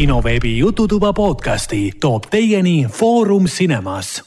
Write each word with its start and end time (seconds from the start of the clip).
kinoveebi 0.00 0.58
Jututuba 0.58 1.12
podcasti 1.12 1.92
toob 2.00 2.24
teieni 2.30 2.86
Foorum 2.88 3.44
Cinemas. 3.44 4.24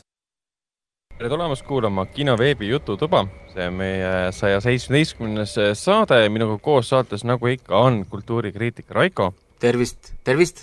tere 1.17 1.29
tulemast 1.29 1.65
kuulama 1.65 2.05
kinoveebi 2.05 2.67
Jututuba, 2.69 3.23
see 3.53 3.65
on 3.67 3.73
meie 3.73 4.11
saja 4.31 4.59
seitsmeteistkümnes 4.61 5.55
saade, 5.73 6.29
minuga 6.29 6.59
koos 6.61 6.93
saates, 6.93 7.25
nagu 7.25 7.49
ikka, 7.49 7.77
on 7.77 8.05
kultuurikriitik 8.05 8.91
Raiko. 8.91 9.33
tervist, 9.59 10.13
tervist, 10.23 10.61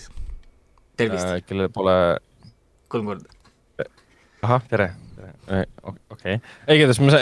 tervist 0.97 1.27
äh,. 1.27 1.43
kellel 1.47 1.69
pole. 1.75 2.21
kolm 2.89 3.11
korda. 3.11 3.35
ahah, 4.43 4.63
tere, 4.63 4.93
tere, 4.95 4.95
okei 5.49 6.01
okay.. 6.15 6.39
igatahes 6.77 7.01
ma, 7.03 7.21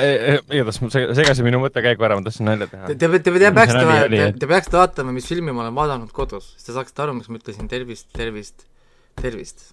igatahes 0.52 0.80
ma 0.82 0.92
segasin 0.92 1.46
minu 1.46 1.62
mõttekäigu 1.62 2.06
ära, 2.08 2.18
ma 2.18 2.26
tahtsin 2.26 2.48
nalja 2.50 2.68
teha. 2.70 2.92
Te, 2.92 2.98
te, 2.98 3.10
te, 3.18 3.34
te 3.38 3.52
peaksite, 3.60 3.98
te, 4.14 4.30
te 4.42 4.50
peaksite 4.50 4.80
vaatama, 4.80 5.14
mis 5.16 5.28
filmi 5.30 5.54
ma 5.54 5.66
olen 5.66 5.76
vaadanud 5.78 6.14
kodus, 6.14 6.52
siis 6.56 6.68
te 6.68 6.76
saaksite 6.76 7.06
aru, 7.06 7.18
miks 7.20 7.32
ma 7.32 7.40
ütlesin 7.40 7.70
tervist, 7.70 8.10
tervist, 8.16 8.66
tervist 9.22 9.70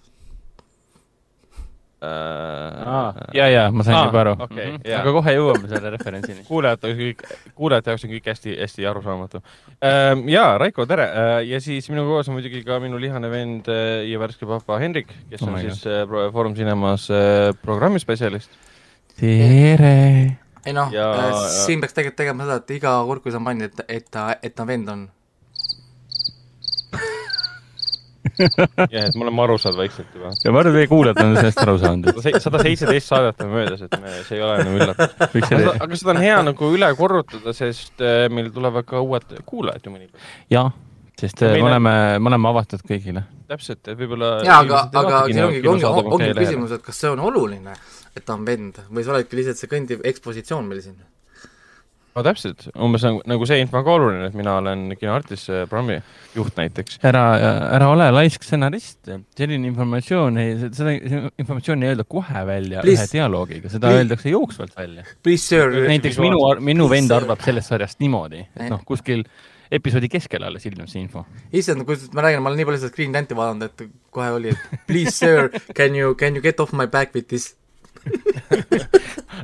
Uh, 1.96 3.16
ja, 3.32 3.46
ja 3.48 3.62
ma 3.72 3.80
sain 3.80 3.96
juba 3.96 4.20
aru 4.20 4.32
okay, 4.36 4.66
mm. 4.66 4.80
-hmm. 4.82 4.96
aga 4.98 5.12
kohe 5.16 5.32
jõuame 5.32 5.68
selle 5.70 5.92
referentsini. 5.94 6.42
kuulajate 6.50 6.90
kõik, 6.98 7.22
kuulajate 7.56 7.94
jaoks 7.94 8.04
on 8.04 8.10
kõik 8.10 8.28
hästi-hästi 8.28 8.84
arusaamatu 8.90 9.40
uh,. 9.40 10.20
ja 10.28 10.44
Raiko, 10.60 10.84
tere 10.84 11.06
uh, 11.08 11.38
ja 11.48 11.60
siis 11.64 11.88
minuga 11.88 12.10
koos 12.18 12.28
on 12.28 12.36
muidugi 12.36 12.60
ka 12.68 12.76
minu 12.84 13.00
lihane 13.00 13.30
vend 13.32 13.72
uh, 13.72 14.04
ja 14.04 14.20
värske 14.20 14.44
papa 14.44 14.76
Hendrik, 14.82 15.08
kes 15.30 15.40
oh 15.40 15.48
on 15.48 15.58
siis 15.64 15.86
uh, 15.88 16.28
Foorum 16.36 16.52
Cinemas 16.54 17.08
programmispetsialist. 17.64 18.52
tere! 19.16 19.96
ei 20.66 20.76
noh 20.76 20.92
uh,, 20.92 21.48
siin 21.48 21.80
peaks 21.80 21.96
tegelikult 21.96 22.20
tegema 22.20 22.44
seda, 22.44 22.60
et 22.60 22.76
iga 22.76 22.98
kord, 23.08 23.24
kui 23.24 23.32
šampanj, 23.32 23.70
et, 23.70 23.84
et 23.88 24.10
ta, 24.12 24.34
et 24.42 24.52
ta 24.52 24.68
vend 24.68 24.92
on 24.92 25.08
jah, 28.94 29.04
et 29.06 29.16
me 29.16 29.26
oleme 29.26 29.42
aru 29.44 29.56
saanud 29.60 29.78
vaikselt 29.80 30.16
juba. 30.16 30.32
ja 30.44 30.52
ma 30.52 30.60
arvan, 30.60 30.72
et 30.72 30.78
meie 30.80 30.90
kuulajad 30.90 31.20
on 31.22 31.36
sellest 31.38 31.62
aru 31.64 31.76
saanud. 31.82 32.20
sada 32.44 32.62
seitseteist 32.62 33.12
saadet 33.12 33.44
on 33.44 33.52
möödas, 33.54 33.84
et 33.86 33.96
me, 34.02 34.12
see 34.28 34.38
ei 34.38 34.44
ole 34.44 34.58
enam 34.62 34.76
üllatus. 34.80 35.14
aga, 35.50 35.76
aga 35.86 36.00
seda 36.02 36.14
on 36.14 36.22
hea 36.24 36.36
nagu 36.50 36.72
üle 36.78 36.90
korrutada, 36.98 37.56
sest 37.56 38.04
äh, 38.04 38.26
meil 38.32 38.52
tulevad 38.54 38.88
ka 38.88 39.02
uued 39.04 39.36
kuulajad 39.48 39.88
ju 39.88 39.94
mõnikord. 39.94 40.30
jah, 40.52 40.70
sest 41.20 41.44
me 41.46 41.64
oleme, 41.64 41.96
me 42.20 42.32
oleme 42.32 42.52
avatud 42.52 42.86
kõigile. 42.86 43.24
täpselt, 43.48 43.82
et 43.86 43.98
võib-olla. 43.98 44.36
jaa, 44.46 44.62
aga, 44.62 44.86
aga 45.02 45.26
siin 45.30 45.44
ongi, 45.48 45.66
ongi, 45.74 45.90
ongi 46.04 46.32
küsimus, 46.42 46.76
et 46.76 46.86
kas 46.86 47.04
see 47.04 47.12
on 47.12 47.24
oluline, 47.30 47.76
et 48.12 48.24
ta 48.24 48.36
on 48.36 48.46
vend 48.48 48.84
või 48.90 49.04
see 49.04 49.16
olebki 49.16 49.40
lihtsalt 49.40 49.64
see 49.64 49.72
kõndiv 49.72 50.04
ekspositsioon 50.12 50.68
meil 50.68 50.84
siin 50.84 50.98
no 52.16 52.24
täpselt, 52.24 52.66
umbes 52.82 53.04
nagu, 53.04 53.20
nagu 53.28 53.48
see 53.48 53.58
info 53.60 53.80
on 53.80 53.86
ka 53.86 53.96
oluline, 53.98 54.28
et 54.30 54.36
mina 54.38 54.56
olen 54.60 54.86
kinoartist, 54.96 55.50
programmi 55.70 55.98
juht 56.36 56.56
näiteks. 56.56 57.00
ära, 57.06 57.24
ära 57.76 57.90
ole 57.92 58.06
laisk 58.14 58.46
stsenarist, 58.46 59.10
selline 59.36 59.68
informatsioon 59.70 60.40
ei, 60.40 60.54
seda 60.76 60.94
informatsiooni 60.96 61.86
ei 61.86 61.92
öelda 61.92 62.06
kohe 62.08 62.46
välja 62.48 62.84
Please. 62.84 63.04
ühe 63.04 63.18
dialoogiga, 63.18 63.72
seda 63.72 63.90
Please. 63.90 64.04
öeldakse 64.04 64.32
jooksvalt 64.32 64.78
välja. 64.78 65.04
näiteks 65.90 66.22
minu, 66.22 66.40
minu 66.64 66.88
vend 66.92 67.12
arvab 67.16 67.44
sellest 67.44 67.74
sarjast 67.74 68.00
niimoodi, 68.00 68.46
et 68.56 68.72
noh, 68.72 68.80
kuskil 68.88 69.26
episoodi 69.76 70.08
keskel 70.08 70.46
alles 70.46 70.64
ilmub 70.70 70.88
see 70.88 71.02
info. 71.02 71.26
issand, 71.52 71.84
kuidas 71.84 72.08
ma 72.16 72.24
räägin, 72.24 72.40
ma 72.40 72.52
olen 72.52 72.62
nii 72.62 72.70
palju 72.70 72.84
seda 72.84 72.96
Green 72.96 73.12
Lanti 73.12 73.36
vaadanud, 73.36 73.68
et 73.68 73.86
kohe 74.14 74.32
oli, 74.38 74.56
et 74.56 74.82
please 74.88 75.12
sir, 75.12 75.50
can 75.76 75.98
you, 75.98 76.14
can 76.16 76.38
you 76.38 76.44
get 76.44 76.60
off 76.64 76.72
my 76.72 76.88
back 76.88 77.12
with 77.14 77.28
this 77.28 77.52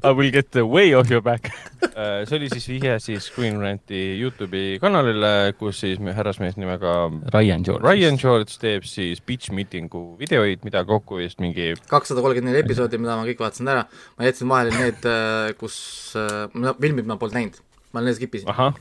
I 0.03 0.11
will 0.11 0.31
get 0.31 0.55
way 0.55 0.95
off 0.95 1.11
your 1.11 1.21
back. 1.23 1.51
Uh, 1.83 2.23
see 2.27 2.39
oli 2.39 2.49
siis 2.51 2.67
vihje 2.71 2.95
siis 3.03 3.27
Screen 3.29 3.61
Ranti 3.63 4.01
Youtube'i 4.19 4.79
kanalile, 4.83 5.53
kus 5.59 5.83
siis 5.85 6.01
härrasmees 6.03 6.57
nimega 6.59 6.95
Ryan 7.35 7.67
George, 7.67 7.85
Ryan 7.87 8.19
George 8.19 8.57
teeb 8.63 8.87
siis 8.89 9.21
pitch 9.23 9.53
meeting'u 9.55 10.17
videoid, 10.21 10.65
mida 10.67 10.83
kokku 10.89 11.21
vist 11.21 11.43
mingi 11.45 11.73
kakssada 11.91 12.25
kolmkümmend 12.25 12.51
neli 12.51 12.65
episoodi, 12.65 12.99
mida 13.03 13.19
ma 13.19 13.27
kõik 13.29 13.45
vaatasin 13.45 13.71
ära, 13.75 13.85
ma 14.19 14.27
jätsin 14.27 14.51
vahele 14.51 14.73
need, 14.79 15.05
äh, 15.07 15.53
kus 15.61 15.77
äh,, 16.19 16.73
filmid 16.81 17.07
ma 17.11 17.19
polnud 17.21 17.39
näinud, 17.39 17.61
ma 17.95 18.03
need 18.03 18.19
skip 18.19 18.41
isin. 18.41 18.51
sa 18.51 18.73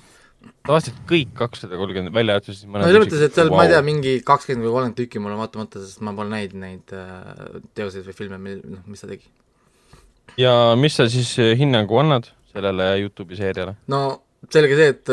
vaatasid 0.71 1.03
kõik 1.09 1.35
kakssada 1.37 1.77
kolmkümmend, 1.77 2.15
välja 2.15 2.39
arvatud 2.39 2.55
siis 2.55 2.65
mõned 2.65 2.87
no 2.87 2.89
selles 2.89 3.05
mõttes, 3.05 3.27
et 3.27 3.37
seal 3.37 3.51
wow., 3.51 3.59
ma 3.59 3.67
ei 3.67 3.75
tea, 3.75 3.83
mingi 3.85 4.15
kakskümmend 4.25 4.65
või 4.65 4.73
kolmkümmend 4.77 4.97
tükki 5.03 5.21
mul 5.21 5.35
on 5.35 5.43
vaatamata, 5.43 5.83
sest 5.83 6.01
ma 6.05 6.15
pole 6.17 6.33
näinud 6.33 6.57
neid 6.63 6.97
äh, 6.97 7.61
teoseid 7.77 8.07
või 8.09 8.17
filme, 8.17 8.41
mil, 8.41 8.65
noh, 8.65 8.81
mis 8.89 9.03
ta 9.03 9.11
tegi 9.11 9.29
ja 10.39 10.75
mis 10.79 10.97
sa 10.99 11.07
siis 11.11 11.33
eh, 11.39 11.55
hinnangu 11.59 11.99
annad 12.01 12.29
sellele 12.51 12.93
Youtube'i 13.03 13.39
seeriale? 13.39 13.77
no 13.91 14.03
selge 14.49 14.77
see, 14.77 14.93
et, 14.95 15.09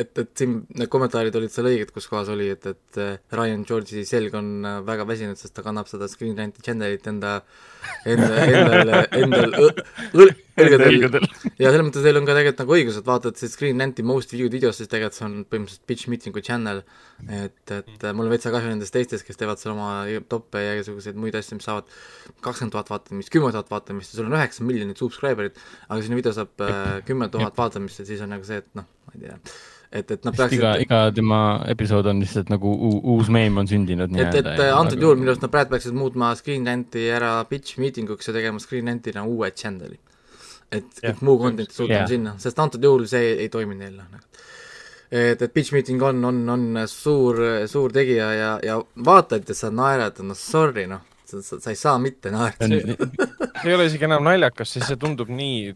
et, 0.00 0.12
et 0.22 0.30
siin 0.40 0.60
need 0.78 0.88
kommentaarid 0.92 1.34
olid 1.36 1.52
seal 1.52 1.68
õiged, 1.68 1.90
kus 1.94 2.08
kohas 2.08 2.30
oli, 2.32 2.48
et, 2.54 2.64
et 2.70 3.00
eh, 3.02 3.18
Ryan 3.36 3.64
George'i 3.68 4.06
selg 4.08 4.34
on 4.38 4.48
eh, 4.64 4.78
väga 4.86 5.06
väsinud, 5.08 5.38
sest 5.40 5.54
ta 5.56 5.64
kannab 5.66 5.90
seda 5.90 6.08
Screen 6.08 6.38
Rant'i 6.38 6.64
channelit 6.64 7.06
enda, 7.10 7.40
enda, 8.08 8.28
endal, 8.44 8.92
endal 9.16 9.56
õl-, 9.60 10.32
õlgadel. 10.60 11.26
ja 11.60 11.70
selles 11.70 11.86
mõttes 11.86 12.04
teil 12.04 12.20
on 12.20 12.28
ka 12.28 12.36
tegelikult 12.36 12.62
nagu 12.62 12.76
õigus, 12.76 12.98
et 13.00 13.08
vaatad 13.08 13.40
siis 13.40 13.54
Screen 13.56 13.80
Rant'i 13.80 14.04
most 14.06 14.34
viewed 14.34 14.54
videost, 14.54 14.82
siis 14.82 14.90
tegelikult 14.92 15.18
see 15.18 15.26
on 15.28 15.36
põhimõtteliselt 15.50 15.86
pitch 15.90 16.12
meeting'u 16.12 16.44
channel, 16.44 16.82
et, 17.26 17.74
et 17.76 18.06
mul 18.16 18.28
on 18.28 18.34
veitsa 18.34 18.52
kahju 18.54 18.72
nendest 18.72 18.94
teistest, 18.96 19.26
kes 19.26 19.40
teevad 19.40 19.62
seal 19.62 19.74
oma 19.74 19.90
toppe 20.30 20.62
ja 20.64 20.76
igasuguseid 20.78 21.18
muid 21.20 21.36
asju, 21.38 21.58
mis 21.58 21.68
saavad 21.68 21.90
kakskümmend 22.44 22.76
tuhat 22.76 22.92
vaatamist, 22.92 23.32
kümme 23.32 23.52
tuhat 23.56 23.72
vaatamist 23.72 24.14
ja 24.14 24.20
sul 24.20 24.30
on 24.30 24.38
üheksa 24.38 24.66
miljonit 24.66 25.00
subscriber'it, 25.00 25.60
aga 25.88 26.00
sinu 26.06 26.20
video 26.20 26.36
saab 26.36 26.66
äh, 26.66 26.96
kümme 27.08 27.30
tuhat 27.32 27.58
vaatamist 27.58 28.02
ja 28.02 28.08
siis 28.08 28.24
on 28.24 28.34
nagu 28.36 28.46
see, 28.46 28.62
et 28.64 28.72
noh, 28.78 28.88
ma 29.06 29.16
ei 29.16 29.26
tea 29.26 29.38
et, 29.90 30.10
et 30.10 30.24
nad 30.26 30.36
peaksid 30.36 30.58
iga, 30.60 30.74
iga 30.84 31.00
tema 31.14 31.40
episood 31.70 32.06
on 32.10 32.20
lihtsalt 32.22 32.52
nagu 32.52 32.72
uus 33.14 33.30
meem 33.32 33.58
on 33.58 33.70
sündinud 33.70 34.14
et, 34.14 34.36
et 34.38 34.46
ja, 34.46 34.76
antud 34.78 34.96
nagu... 34.96 35.06
juhul 35.06 35.18
minu 35.18 35.32
arust 35.32 35.42
nad 35.46 35.52
praegu 35.54 35.74
peaksid 35.74 35.96
muutma 35.98 36.30
Screen 36.38 36.68
Rant'i 36.68 37.08
ära 37.10 37.32
pitch 37.50 37.80
meeting 37.82 38.10
uks 38.14 38.30
ja 38.30 38.36
tegema 38.36 38.62
Screen 38.62 38.90
Rant'ina 38.92 39.26
uue 39.26 39.50
channel'i 39.50 39.98
et 40.70 41.02
kõik 41.02 41.22
muu 41.26 41.38
content 41.40 41.78
yeah. 41.88 42.06
sinna, 42.08 42.36
sest 42.38 42.58
antud 42.62 42.84
juhul 42.84 43.06
see 43.10 43.34
ei 43.42 43.50
toimi 43.52 43.76
neil, 43.78 43.96
noh. 43.98 44.22
et, 45.10 45.40
et 45.40 45.52
pitch 45.52 45.74
meeting 45.74 46.02
on, 46.06 46.22
on, 46.30 46.40
on 46.54 46.82
suur, 46.90 47.40
suur 47.70 47.94
tegija 47.94 48.30
ja, 48.36 48.50
ja 48.64 48.78
vaatad 49.10 49.48
ja 49.50 49.56
sa 49.58 49.72
naerad, 49.74 50.20
no 50.26 50.36
sorry, 50.38 50.86
noh, 50.90 51.02
sa, 51.26 51.42
sa, 51.42 51.58
sa 51.58 51.74
ei 51.74 51.78
saa 51.78 51.98
mitte 52.02 52.30
naerda. 52.34 52.68
see 52.70 53.70
ei 53.70 53.76
ole 53.76 53.88
isegi 53.90 54.06
enam 54.06 54.24
naljakas, 54.26 54.76
sest 54.76 54.92
see 54.92 55.00
tundub 55.00 55.30
nii 55.34 55.74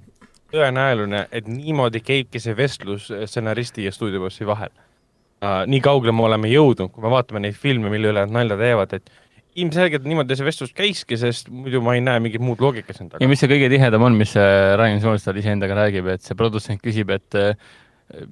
tõenäoline, 0.53 1.27
et 1.33 1.49
niimoodi 1.51 2.03
käibki 2.05 2.43
see 2.43 2.57
vestlus 2.57 3.11
stsenaristi 3.11 3.87
ja 3.87 3.93
stuudiobossi 3.95 4.47
vahel 4.49 4.73
uh,. 4.73 5.63
nii 5.71 5.83
kaugele 5.85 6.15
me 6.17 6.27
oleme 6.29 6.51
jõudnud, 6.53 6.93
kui 6.95 7.05
me 7.05 7.13
vaatame 7.13 7.45
neid 7.47 7.59
filme, 7.59 7.93
mille 7.93 8.13
üle 8.13 8.25
nad 8.25 8.35
nalja 8.35 8.59
teevad, 8.61 8.97
et 8.99 9.13
ilmselgelt 9.61 10.07
niimoodi 10.09 10.37
see 10.39 10.47
vestlus 10.47 10.75
käiski, 10.75 11.19
sest 11.21 11.51
muidu 11.53 11.81
ma 11.85 11.95
ei 11.95 12.03
näe 12.05 12.23
mingit 12.23 12.43
muud 12.43 12.63
loogikat 12.65 12.99
siin 12.99 13.11
taga. 13.11 13.23
ja 13.23 13.31
mis 13.31 13.43
see 13.43 13.51
kõige 13.51 13.71
tihedam 13.73 14.05
on, 14.07 14.19
mis 14.19 14.35
Ryan 14.35 15.03
Solstad 15.03 15.39
iseendaga 15.39 15.79
räägib, 15.79 16.11
et 16.15 16.27
see 16.27 16.39
produtsent 16.39 16.83
küsib, 16.83 17.13
et 17.15 17.39
äh, 17.39 17.55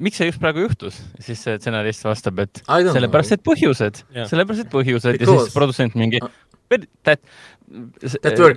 miks 0.02 0.18
see 0.20 0.30
just 0.30 0.42
praegu 0.42 0.64
juhtus, 0.66 0.98
siis 1.22 1.42
see 1.46 1.58
stsenarist 1.60 2.06
vastab, 2.08 2.42
et 2.44 2.62
sellepärast, 2.66 3.36
et 3.38 3.44
põhjused, 3.46 4.02
sellepärast, 4.18 4.66
et 4.66 4.72
põhjused 4.72 5.18
Because. 5.18 5.36
ja 5.38 5.46
siis 5.46 5.56
produtsent 5.56 5.98
mingi 5.98 6.22
that, 7.06 7.20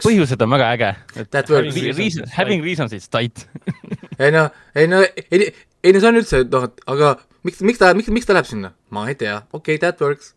põhjused 0.04 0.42
on 0.44 0.56
väga 0.56 0.72
äge. 0.76 0.92
That 1.32 1.50
works. 1.50 1.76
Reason, 1.98 2.28
having 2.36 2.64
reasons 2.66 2.94
is 2.94 3.08
tight 3.08 3.48
ei 4.20 4.32
no, 4.32 4.50
ei 4.76 4.88
no, 4.88 5.02
ei, 5.32 5.50
ei 5.84 5.94
no 5.94 6.02
see 6.02 6.10
on 6.10 6.20
üldse, 6.22 6.42
noh, 6.52 6.68
et 6.70 6.84
aga 6.92 7.16
miks, 7.48 7.62
miks 7.66 7.82
ta, 7.82 7.92
miks, 7.98 8.12
miks 8.14 8.28
ta 8.28 8.36
läheb 8.36 8.48
sinna? 8.50 8.74
ma 8.96 9.06
ei 9.10 9.18
tea, 9.20 9.38
okei 9.52 9.76
okay,, 9.76 9.82
that 9.84 10.02
works 10.04 10.34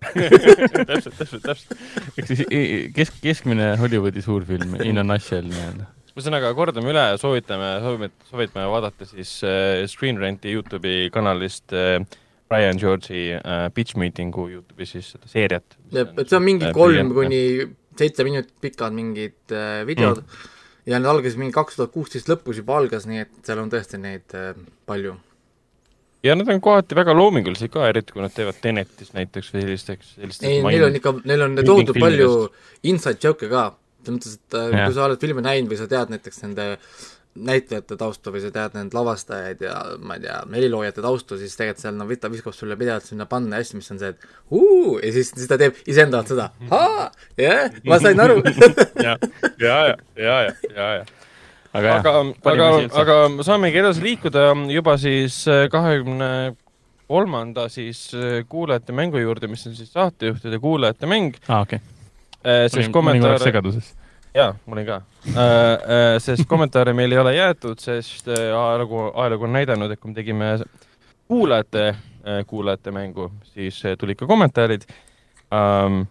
täpselt, 0.10 1.16
täpselt, 1.18 1.42
täpselt. 1.44 1.72
ehk 2.16 2.28
siis 2.28 2.44
kesk, 2.96 3.18
keskmine 3.24 3.74
Hollywoodi 3.80 4.22
suurfilm 4.24 4.78
in 4.88 5.00
a 5.00 5.04
nutshell 5.04 5.48
nii-öelda. 5.48 5.88
ühesõnaga, 6.14 6.52
kordame 6.56 6.92
üle, 6.92 7.04
soovitame, 7.20 7.74
soovime, 7.84 8.10
soovitame 8.30 8.66
vaadata 8.72 9.08
siis 9.08 9.34
äh, 9.46 9.84
Screen 9.90 10.20
Renti 10.20 10.56
Youtube'i 10.56 11.12
kanalist 11.14 11.76
äh, 11.76 12.00
Brian 12.50 12.80
George'i 12.80 13.28
äh, 13.38 13.66
pitch 13.74 13.98
meeting'u 14.00 14.48
Youtube'is 14.50 14.96
siis 14.96 15.12
seda 15.14 15.30
seeriat. 15.30 15.78
et 15.94 16.26
see 16.26 16.38
on 16.38 16.46
mingi 16.46 16.68
äh, 16.68 16.74
kolm 16.74 17.14
kuni 17.14 17.42
seitse 17.98 18.26
minutit 18.26 18.54
pikad 18.62 18.94
mingid 18.96 19.54
äh, 19.54 19.82
videod 19.88 20.22
mm. 20.24 20.52
ja 20.90 20.98
need 20.98 21.10
algasid 21.12 21.40
mingi 21.40 21.54
kaks 21.54 21.78
tuhat 21.78 21.94
kuusteist 21.94 22.30
lõpus 22.30 22.62
juba 22.62 22.78
algas, 22.80 23.06
nii 23.10 23.26
et 23.26 23.34
seal 23.46 23.62
on 23.62 23.72
tõesti 23.72 24.00
neid 24.02 24.38
äh, 24.38 24.54
palju 24.90 25.16
ja 26.26 26.36
nad 26.36 26.48
on 26.52 26.60
kohati 26.64 26.96
väga 26.98 27.14
loomingulised 27.16 27.72
ka, 27.72 27.86
eriti 27.88 28.14
kui 28.16 28.24
nad 28.24 28.34
teevad 28.34 28.58
Tenetis 28.62 29.14
näiteks 29.16 29.54
või 29.54 29.64
sellisteks, 29.66 30.16
sellisteks 30.18 30.50
ei, 30.50 30.64
neil 30.66 30.88
on 30.88 30.98
ikka, 30.98 31.14
neil 31.30 31.46
on 31.46 31.56
tohutult 31.62 32.00
palju 32.00 32.34
inside 32.90 33.22
joke'e 33.24 33.48
ka, 33.52 33.70
selles 34.02 34.18
mõttes, 34.18 34.36
et 34.36 34.58
äh, 34.58 34.68
ja. 34.74 34.84
kui 34.84 34.98
sa 34.98 35.06
oled 35.06 35.22
filmi 35.22 35.46
näinud 35.46 35.72
või 35.72 35.80
sa 35.80 35.88
tead 35.90 36.12
näiteks 36.12 36.44
nende 36.44 36.68
näitlejate 37.38 37.96
tausta 37.96 38.32
või 38.34 38.42
sa 38.42 38.50
tead 38.54 38.74
neid 38.74 38.94
lavastajaid 38.94 39.60
ja 39.62 39.74
ma 40.02 40.16
ei 40.18 40.24
tea, 40.24 40.40
heliloojate 40.50 41.02
taustu, 41.04 41.38
siis 41.38 41.54
tegelikult 41.56 41.82
seal 41.84 41.94
noh, 41.94 42.10
ta 42.18 42.30
viskab 42.32 42.56
sulle 42.56 42.76
pidevalt 42.78 43.06
sinna 43.06 43.26
panna 43.30 43.60
hästi, 43.60 43.78
mis 43.78 43.90
on 43.94 44.00
see, 44.00 44.10
et 44.10 44.24
uu, 44.50 44.96
ja 44.98 45.12
siis, 45.14 45.30
siis 45.36 45.50
ta 45.50 45.58
teeb 45.60 45.78
iseenda 45.90 46.20
alt 46.20 46.32
seda, 46.32 46.48
jah, 47.38 47.76
ma 47.86 48.00
sain 48.02 48.22
aru 48.26 48.40
ja, 49.06 49.14
ja, 49.62 49.76
ja, 49.86 50.00
ja, 50.18 50.40
ja, 50.42 50.88
ja, 50.98 51.04
aga, 51.70 51.94
aga, 52.00 52.16
aga, 52.50 52.72
aga 53.04 53.20
saamegi 53.46 53.78
edasi 53.84 54.04
liikuda 54.08 54.48
juba 54.74 54.96
siis 54.98 55.44
äh, 55.46 55.68
kahekümne 55.70 56.32
kolmanda 57.10 57.68
siis 57.70 58.08
äh, 58.14 58.42
kuulajate 58.50 58.96
mängu 58.96 59.22
juurde, 59.22 59.46
mis 59.50 59.62
on 59.70 59.78
siis 59.78 59.94
saatejuhtide 59.94 60.58
kuulajate 60.58 61.06
mäng. 61.06 61.38
okei 61.46 61.78
okay.. 61.78 62.68
sest 62.74 62.90
kommentaare. 62.90 63.38
segaduses. 63.38 63.94
Jaa, 64.34 64.54
ma 64.66 64.76
olin 64.76 64.86
ka. 64.86 65.00
sest 66.22 66.46
kommentaare 66.48 66.94
meil 66.96 67.12
ei 67.12 67.18
ole 67.18 67.34
jäetud, 67.36 67.80
sest 67.82 68.28
ajalugu, 68.30 69.10
ajalugu 69.14 69.48
on 69.48 69.56
näidanud, 69.58 69.90
et 69.90 70.00
kui 70.00 70.12
me 70.12 70.18
tegime 70.18 70.52
kuulajate, 71.30 71.94
kuulajate 72.46 72.94
mängu, 72.94 73.30
siis 73.54 73.82
tulid 73.98 74.18
ka 74.18 74.26
kommentaarid 74.26 74.86
um, 75.50 76.04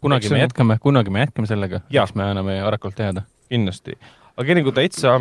kunagi 0.00 0.30
me 0.30 0.40
jätkame, 0.40 0.78
kunagi 0.80 1.10
me 1.10 1.26
jätkame 1.26 1.50
sellega, 1.50 1.82
eks 1.90 2.14
me 2.14 2.24
anname 2.30 2.60
varakult 2.64 2.96
teada. 2.96 3.22
kindlasti. 3.50 3.96
aga 4.36 4.52
enne 4.52 4.62
kui 4.62 4.72
täitsa 4.72 5.16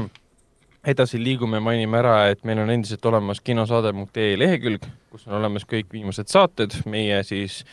edasi 0.87 1.19
liigume, 1.21 1.59
mainime 1.59 1.97
ära, 1.99 2.15
et 2.31 2.43
meil 2.47 2.61
on 2.63 2.69
endiselt 2.71 3.05
olemas 3.05 3.41
kinosaade.ee 3.41 4.37
lehekülg, 4.39 4.85
kus 5.11 5.27
on 5.27 5.39
olemas 5.41 5.65
kõik 5.67 5.89
viimased 5.91 6.29
saated, 6.31 6.77
meie 6.85 7.23
siis 7.27 7.63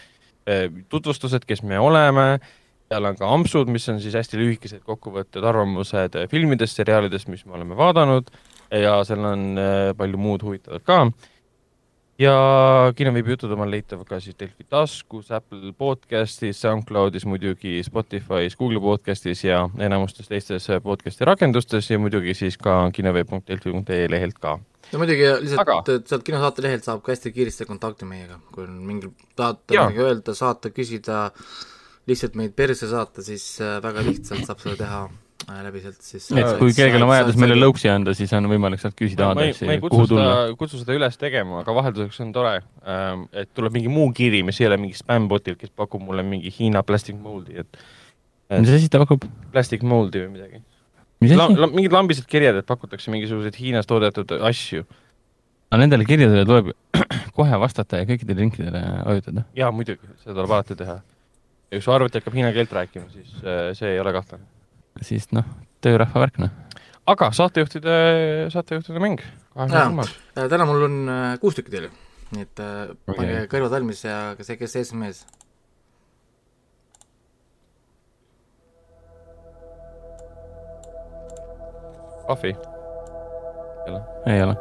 tutvustused, 0.88 1.44
kes 1.46 1.62
me 1.62 1.78
oleme, 1.78 2.38
seal 2.86 3.08
on 3.10 3.16
ka 3.18 3.30
ampsud, 3.34 3.70
mis 3.72 3.88
on 3.90 4.00
siis 4.02 4.14
hästi 4.18 4.40
lühikesed 4.40 4.82
kokkuvõtted, 4.86 5.44
arvamused 5.44 6.18
filmidest, 6.30 6.78
seriaalidest, 6.78 7.30
mis 7.32 7.46
me 7.46 7.56
oleme 7.58 7.78
vaadanud. 7.78 8.30
Ja 8.70 8.98
seal 9.06 9.22
on 9.26 9.48
eh, 9.62 9.94
palju 9.98 10.18
muud 10.18 10.42
huvitavat 10.46 10.86
ka. 10.86 11.00
Ja 12.18 12.32
Kinoveebi 12.96 13.34
jutud 13.34 13.52
on 13.52 13.68
leitav 13.68 14.00
ka 14.08 14.16
siis 14.24 14.38
Delfi 14.40 14.64
taskus, 14.72 15.28
Apple 15.36 15.74
podcastis, 15.76 16.62
SoundCloudis 16.64 17.26
muidugi, 17.28 17.82
Spotify's, 17.84 18.56
Google 18.56 18.80
podcastis 18.80 19.44
ja 19.44 19.66
enamustes 19.78 20.30
teistes 20.30 20.70
podcasti 20.82 21.28
rakendustes 21.28 21.90
ja 21.90 21.98
muidugi 22.00 22.32
siis 22.34 22.56
ka 22.56 22.78
kinoveeb.delfi.ee 22.96 24.08
lehelt 24.10 24.40
ka. 24.40 24.56
ja 24.92 24.98
muidugi 25.02 25.28
lihtsalt 25.42 25.60
Aga... 25.60 25.76
sealt 26.08 26.24
kinosaate 26.24 26.64
lehelt 26.64 26.88
saab 26.88 27.04
ka 27.04 27.12
hästi 27.12 27.34
kiiresti 27.36 27.68
kontakti 27.68 28.08
meiega, 28.08 28.40
kui 28.48 28.64
on 28.64 28.80
mingi, 28.88 29.12
tahate 29.36 29.76
midagi 29.76 30.04
öelda, 30.08 30.34
saata, 30.34 30.72
küsida, 30.72 31.26
lihtsalt 32.06 32.34
meid 32.38 32.54
perse 32.56 32.88
saata, 32.90 33.22
siis 33.26 33.56
äh, 33.60 33.78
väga 33.84 34.04
lihtsalt 34.06 34.46
saab 34.46 34.62
seda 34.62 34.76
teha 34.82 35.06
Äh, 35.46 35.60
läbi 35.62 35.78
sealt 35.78 36.00
siis 36.02 36.24
et 36.34 36.56
kui 36.58 36.72
kellelgi 36.74 36.98
on 36.98 37.06
vajadus 37.06 37.36
meile 37.38 37.54
lõuksi 37.54 37.86
anda, 37.92 38.10
siis 38.18 38.32
on 38.34 38.48
võimalik 38.50 38.80
sealt 38.82 38.96
küsida 38.98 39.28
aadressi, 39.28 39.68
kuhu 39.84 40.06
tulla. 40.10 40.32
kutsu 40.58 40.80
seda 40.80 40.96
üles 40.96 41.20
tegema, 41.20 41.60
aga 41.60 41.74
vahelduseks 41.76 42.18
on 42.24 42.32
tore, 42.34 42.54
ähm, 42.82 43.22
et 43.30 43.52
tuleb 43.54 43.76
mingi 43.76 43.92
muu 43.92 44.08
kiri, 44.16 44.40
mis 44.46 44.58
ei 44.58 44.66
ole 44.66 44.80
mingi 44.82 44.98
spämmbotilt, 44.98 45.60
kes 45.60 45.70
pakub 45.70 46.02
mulle 46.02 46.24
mingi 46.26 46.50
Hiina 46.56 46.82
plastic 46.88 47.20
mold'i, 47.22 47.60
et 47.62 47.78
mis 48.58 48.74
asi 48.74 48.90
ta 48.90 48.98
pakub? 49.04 49.28
Plastic 49.54 49.86
mold'i 49.86 50.24
või 50.24 50.32
midagi. 50.34 50.62
La, 51.36 51.46
la, 51.46 51.70
mingid 51.70 51.94
lambised 51.94 52.26
kirjad, 52.32 52.58
et 52.58 52.66
pakutakse 52.66 53.14
mingisuguseid 53.14 53.54
Hiinas 53.60 53.86
toodetud 53.86 54.34
asju. 54.50 54.82
aga 55.70 55.84
nendele 55.84 56.08
kirjadele 56.08 56.42
tuleb 56.48 56.72
kohe 57.38 57.60
vastata 57.62 58.02
ja 58.02 58.08
kõikidele 58.08 58.48
linkidele 58.48 58.82
vajutada? 59.04 59.46
jaa, 59.54 59.70
muidugi, 59.70 60.16
seda 60.24 60.40
tuleb 60.40 60.58
alati 60.58 60.80
teha. 60.82 60.98
Ja 61.70 61.78
kui 61.78 61.84
su 61.84 61.94
arvuti 61.94 62.20
hakkab 62.20 62.36
hiina 62.38 62.52
keelt 62.56 62.72
rääkima, 62.72 63.08
siis 63.14 63.40
äh, 63.42 63.72
see 63.78 63.94
ei 63.94 64.02
ole 64.02 64.14
kahtlane 64.16 64.56
siis 65.04 65.28
noh, 65.34 65.46
töörahva 65.84 66.24
värk 66.24 66.38
noh. 66.40 66.52
aga 67.10 67.30
saatejuhtide, 67.36 67.96
saatejuhtide 68.52 69.02
mäng. 69.02 69.22
täna 69.54 70.68
mul 70.68 70.86
on 70.88 71.00
äh, 71.08 71.24
kuus 71.40 71.58
tükki 71.58 71.74
teile, 71.74 71.90
nii 72.34 72.46
et 72.46 72.62
äh, 72.62 72.94
pange 73.08 73.32
okay. 73.32 73.50
kõrvad 73.52 73.76
valmis 73.78 74.04
ja 74.04 74.36
see, 74.40 74.56
kes 74.60 74.78
ees 74.82 74.94
on 74.94 75.04
mees. 75.04 75.24
Puffy? 82.26 82.56
ei 83.86 83.92
ole? 83.92 84.00
ei 84.32 84.46
ole. 84.46 84.56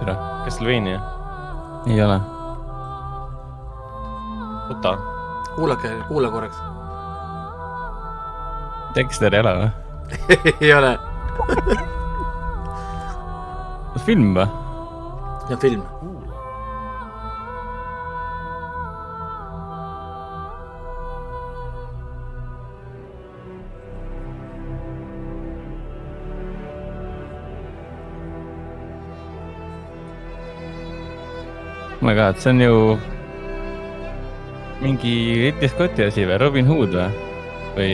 tere. 0.00 0.16
Castlevania? 0.46 1.02
ei 1.86 2.02
ole. 2.02 2.35
Uta? 4.70 4.98
kuulake, 5.56 5.90
kuula 6.08 6.30
korraks 6.30 6.56
Dexter 8.94 9.34
ei 9.34 9.40
ole 9.40 9.52
või 9.56 9.70
ei 10.60 10.72
ole 10.74 10.92
film 14.06 14.34
või? 14.36 14.46
jah, 15.50 15.58
film. 15.60 15.82
oh 31.96 32.04
my 32.06 32.14
god, 32.14 32.38
see 32.38 32.50
on 32.52 32.60
ju 32.60 32.74
mingi 34.80 35.12
Ridley 35.44 35.68
Scotti 35.68 36.04
asi 36.06 36.24
või, 36.28 36.38
Robin 36.40 36.66
Hood 36.68 36.96
või? 36.96 37.08
või? 37.76 37.90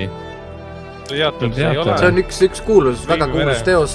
teatud 1.13 1.55
see 1.55 1.69
ei 1.69 1.79
ole. 1.79 1.99
see 1.99 2.09
on 2.09 2.19
üks, 2.23 2.41
üks 2.49 2.61
kuulus, 2.67 3.05
väga 3.09 3.27
kuulus 3.33 3.63
teos. 3.67 3.93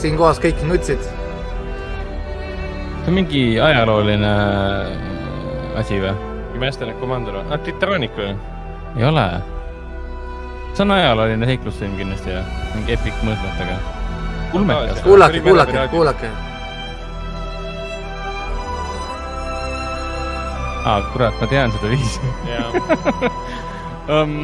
siin 0.00 0.14
kohas 0.20 0.38
kõik 0.42 0.58
nutsid. 0.68 1.02
see 1.02 3.12
on 3.12 3.18
mingi 3.18 3.42
ajalooline 3.60 4.30
äh, 4.30 5.80
asi 5.80 5.94
või? 6.02 6.14
Imestanud 6.54 6.96
komandör 7.02 7.34
või? 7.40 7.44
ah, 7.50 7.58
Titanic 7.66 8.12
või? 8.18 8.32
ei 8.96 9.04
ole. 9.10 9.26
see 10.72 10.82
on 10.86 10.90
ajalooline 10.96 11.44
seiklusfilm 11.52 11.94
kindlasti 12.00 12.28
ja 12.36 12.42
mingi 12.74 12.90
epic 12.96 13.16
mõõtmetega. 13.26 13.76
kuulake, 15.04 15.38
kuulake, 15.44 15.78
kuulake. 15.92 16.28
Aa 20.84 20.96
ah,, 20.96 21.12
kurat, 21.12 21.40
ma 21.40 21.46
tean 21.48 21.72
seda 21.72 21.88
viisi. 21.88 22.20
um, 24.14 24.34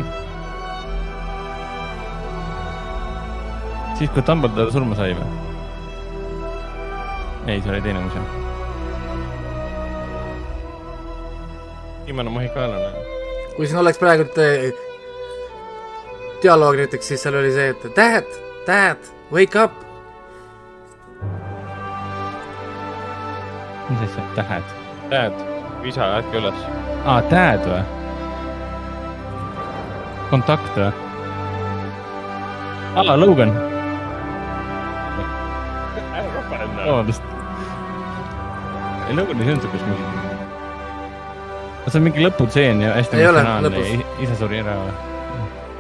siis, 3.99 4.11
kui 4.11 4.25
Dumbledore 4.27 4.73
surma 4.73 4.97
sai 4.97 5.13
või? 5.19 5.29
ei, 7.51 7.61
see 7.61 7.71
oli 7.73 7.83
teine 7.85 8.01
muuseum. 8.01 8.25
viimane 12.07 12.31
mohikaanlane. 12.31 13.05
kui 13.57 13.67
siin 13.67 13.79
oleks 13.79 13.99
praegu 13.99 14.23
äh, 14.23 14.73
dialoog 16.43 16.77
näiteks, 16.77 17.09
siis 17.09 17.23
seal 17.23 17.37
oli 17.39 17.53
see, 17.53 17.69
et 17.71 17.87
dad, 17.97 18.35
dad, 18.67 19.13
wake 19.33 19.65
up. 19.65 19.73
mis 23.91 24.09
asja, 24.09 24.29
dad? 24.37 24.77
Dad, 25.11 25.60
isa, 25.85 26.13
ärka 26.21 26.39
üles. 26.43 26.69
aa, 27.05 27.21
dad 27.31 27.67
või? 27.71 27.83
kontakt 30.31 30.79
või? 30.79 30.93
aa, 33.01 33.17
Logan 33.17 33.71
vabandust. 36.91 37.23
ei, 39.09 39.17
Logan'is 39.17 39.47
ei 39.47 39.53
olnud 39.53 39.63
siukest 39.63 39.87
muusika. 39.87 40.11
see 41.91 41.99
on 41.99 42.05
mingi 42.07 42.25
lõputseen 42.25 42.83
ja 42.85 42.95
hästi 42.95 43.19
emotsionaalne, 43.19 43.85
isa 44.23 44.37
suri 44.39 44.61
ära 44.63 44.77
või? 44.79 44.95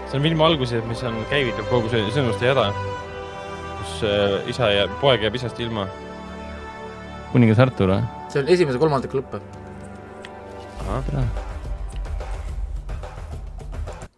see 0.06 0.18
on 0.18 0.26
filmi 0.26 0.46
alguses, 0.46 0.84
mis 0.90 1.02
on, 1.06 1.20
käivitab 1.30 1.66
kogu 1.70 1.86
see 1.92 2.02
sündmuste 2.10 2.50
jada, 2.50 2.70
kus 3.78 3.92
äh, 4.08 4.38
isa 4.50 4.72
ja 4.74 4.88
poeg 5.02 5.26
jääb 5.26 5.38
isast 5.38 5.60
ilma. 5.62 5.86
kuningas 7.32 7.62
Artur 7.62 7.94
või? 7.94 8.02
see 8.32 8.42
on 8.42 8.54
esimese 8.56 8.82
kolmandiku 8.82 9.20
lõpp. 9.20 9.59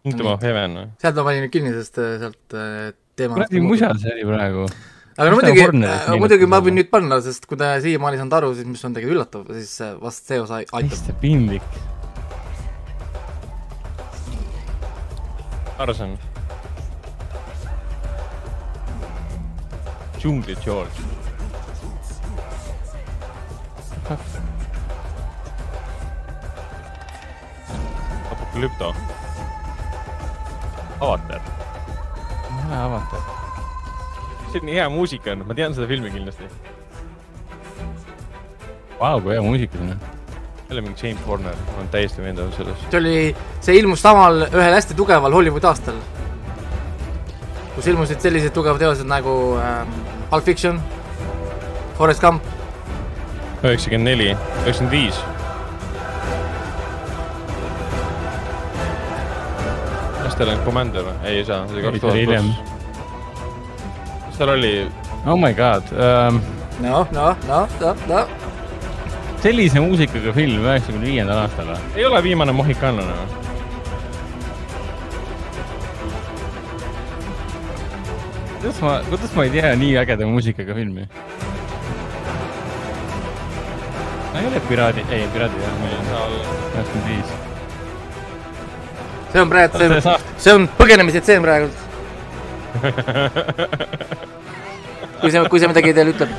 Kingdom 0.03 0.33
of 0.33 0.41
Heaven 0.43 0.75
või? 0.79 0.87
sealt 0.99 1.19
ma 1.19 1.23
panin 1.29 1.45
nüüd 1.45 1.53
kinni, 1.53 1.71
sest 1.75 1.99
äh, 2.01 2.17
sealt 2.21 2.57
äh, 2.57 2.91
teema 3.19 3.37
kuradi 3.39 3.61
musal 3.63 3.95
see 4.01 4.11
oli 4.17 4.25
praegu 4.27 4.65
aga 4.67 5.29
no 5.29 5.37
muidugi, 5.39 5.63
äh, 5.87 6.11
muidugi 6.19 6.49
ma 6.49 6.59
võin 6.65 6.75
nüüd 6.79 6.89
panna, 6.91 7.21
sest 7.23 7.47
kui 7.47 7.59
ta 7.59 7.75
siiamaani 7.83 8.17
ei 8.17 8.23
saanud 8.23 8.37
aru, 8.39 8.51
siis 8.57 8.67
mis 8.67 8.83
on 8.83 8.95
tegelikult 8.97 9.15
üllatav, 9.15 9.47
siis 9.55 9.73
vast 10.01 10.27
see 10.27 10.39
osa 10.43 10.59
aitab. 10.59 10.91
hästi 10.91 11.15
piinlik. 11.23 11.67
Arson. 15.83 16.17
džungli 20.23 20.55
George. 20.63 20.97
Apokalüpto. 28.53 28.95
avatar. 31.01 31.41
avatar 32.71 33.19
selline 34.51 34.75
hea 34.75 34.89
muusika 34.89 35.31
on, 35.31 35.41
ma 35.47 35.55
tean 35.57 35.73
seda 35.73 35.87
filmi 35.89 36.11
kindlasti. 36.13 36.45
Vau, 38.99 39.21
kui 39.25 39.33
hea 39.33 39.41
muusika 39.41 39.77
siin 39.77 39.95
on. 39.95 39.99
jälle 40.69 40.81
mingi 40.81 41.07
James 41.07 41.25
Horner, 41.27 41.55
ma 41.55 41.77
olen 41.77 41.89
täiesti 41.89 42.21
veendunud 42.21 42.53
selles. 42.53 42.77
see 42.91 42.99
oli, 42.99 43.35
see 43.61 43.77
ilmus 43.79 44.01
samal, 44.05 44.45
ühel 44.45 44.77
hästi 44.77 44.93
tugeval 44.93 45.33
Hollywoodi 45.33 45.67
aastal. 45.67 45.97
kus 47.75 47.87
ilmusid 47.87 48.21
sellised 48.21 48.53
tugevad 48.53 48.85
teosed 48.85 49.09
nagu 49.09 49.57
ähm, 49.57 49.97
Pulp 50.29 50.45
Fiction, 50.45 50.81
Forest 51.97 52.21
Gump 52.21 52.43
üheksakümmend 53.63 54.11
neli, 54.11 54.35
üheksakümmend 54.61 54.91
viis. 54.91 55.23
On 60.41 60.65
Commander 60.65 61.05
ei, 61.23 61.37
ei 61.37 61.45
saa, 61.45 61.67
see 61.67 61.75
oli 61.75 61.83
kaks 61.83 61.99
tuhat 61.99 62.17
pluss. 62.25 62.55
mis 64.27 64.37
tal 64.37 64.49
oli? 64.55 64.73
Oh 65.25 65.37
my 65.39 65.53
god 65.53 65.83
um.... 65.93 66.41
noh, 66.81 67.07
noh, 67.11 67.37
noh, 67.47 67.77
noh, 67.81 68.03
noh. 68.09 68.27
sellise 69.43 69.79
muusikaga 69.79 70.33
film 70.33 70.65
üheksakümne 70.65 71.05
viiendal 71.05 71.45
aastal 71.45 71.69
või? 71.73 71.79
ei 71.95 72.05
ole 72.09 72.23
viimane 72.23 72.55
Mohikanlane 72.55 73.21
või? 73.21 73.43
kuidas 78.63 78.81
ma, 78.81 78.97
kuidas 79.09 79.35
ma 79.35 79.43
ei 79.43 79.55
tea 79.59 79.75
nii 79.75 79.95
ägeda 79.99 80.27
muusikaga 80.27 80.75
filmi? 80.75 81.07
ei 84.39 84.47
ole 84.47 84.59
Piraadid, 84.69 85.09
ei 85.11 85.27
Piraadid 85.33 85.61
jah, 85.61 85.79
meil 85.81 85.97
on 85.99 86.37
üheksakümmend 86.73 87.07
viis. 87.07 87.33
see 89.31 89.41
on 89.41 89.49
praegu, 89.49 89.77
see, 89.77 90.15
see 90.43 90.53
on 90.57 90.67
põgenemisetseen 90.77 91.41
praegu 91.43 91.67
kui 95.21 95.31
see, 95.31 95.41
kui 95.47 95.59
see 95.61 95.69
midagi 95.71 95.93
teile 95.95 96.11
ütleb 96.11 96.31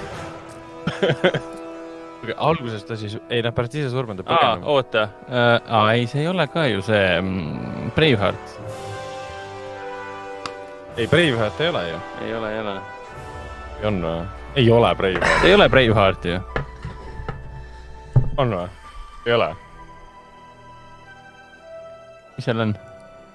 alguses 2.36 2.84
ta 2.88 2.96
siis, 2.96 3.18
ei 3.32 3.42
noh, 3.44 3.52
pärast 3.56 3.74
ise 3.78 3.90
surma 3.92 4.16
ta 4.16 4.22
põgeneb. 4.26 4.64
oota 4.74 5.02
uh,, 5.28 5.34
aa 5.80 5.92
ei, 5.96 6.02
see 6.10 6.20
ei 6.24 6.30
ole 6.30 6.44
ka 6.52 6.62
ju 6.68 6.78
see 6.84 7.20
mm, 7.20 7.90
Braveheart. 7.96 8.44
ei, 10.96 11.06
Braveheart 11.06 11.60
ei 11.60 11.68
ole 11.72 11.82
ju. 11.88 11.98
ei 12.26 12.32
ole, 12.38 12.48
ei 12.52 12.58
ole. 12.64 12.74
on 13.90 13.96
või? 14.04 14.18
ei 14.62 14.66
ole 14.78 14.88
Braveheart. 15.00 15.44
ei 15.44 15.52
ole 15.58 15.66
Braveheart 15.76 16.22
ju 16.32 16.36
on 18.40 18.48
või? 18.58 18.68
ei 19.26 19.32
ole? 19.38 19.48
mis 22.36 22.44
seal 22.50 22.60
on? 22.68 22.72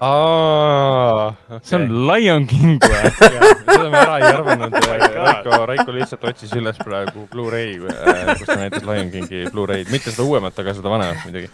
Okay. 0.00 1.58
see 1.60 1.76
on 1.76 2.06
Lion 2.08 2.46
King 2.48 2.78
või? 2.80 3.10
seda 3.20 3.90
me 3.92 3.98
ära 4.00 4.14
ei 4.16 4.28
arvanud 4.30 4.72
Raiko, 4.72 5.58
Raiko 5.68 5.92
lihtsalt 5.92 6.24
otsis 6.30 6.54
üles 6.56 6.78
praegu 6.80 7.26
Blu-ray, 7.28 7.74
äh, 7.84 8.30
kus 8.38 8.48
ta 8.48 8.56
näitas 8.62 8.86
Lion 8.88 9.10
Kingi 9.12 9.42
Blu-ray'd, 9.52 9.92
mitte 9.92 10.08
seda 10.08 10.24
uuemat, 10.24 10.56
aga 10.56 10.72
seda 10.78 10.94
vanemat 10.94 11.20
muidugi. 11.26 11.52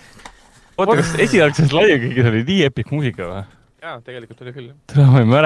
oota, 0.79 0.95
kas 1.00 1.11
esialgses 1.26 1.75
Lion 1.75 2.05
Kingis 2.05 2.31
oli 2.31 2.45
nii 2.47 2.61
epic 2.69 2.95
muusika 2.95 3.26
või? 3.33 3.43
jaa, 3.83 3.99
tegelikult 4.07 4.47
oli 4.47 4.55
küll. 4.55 4.71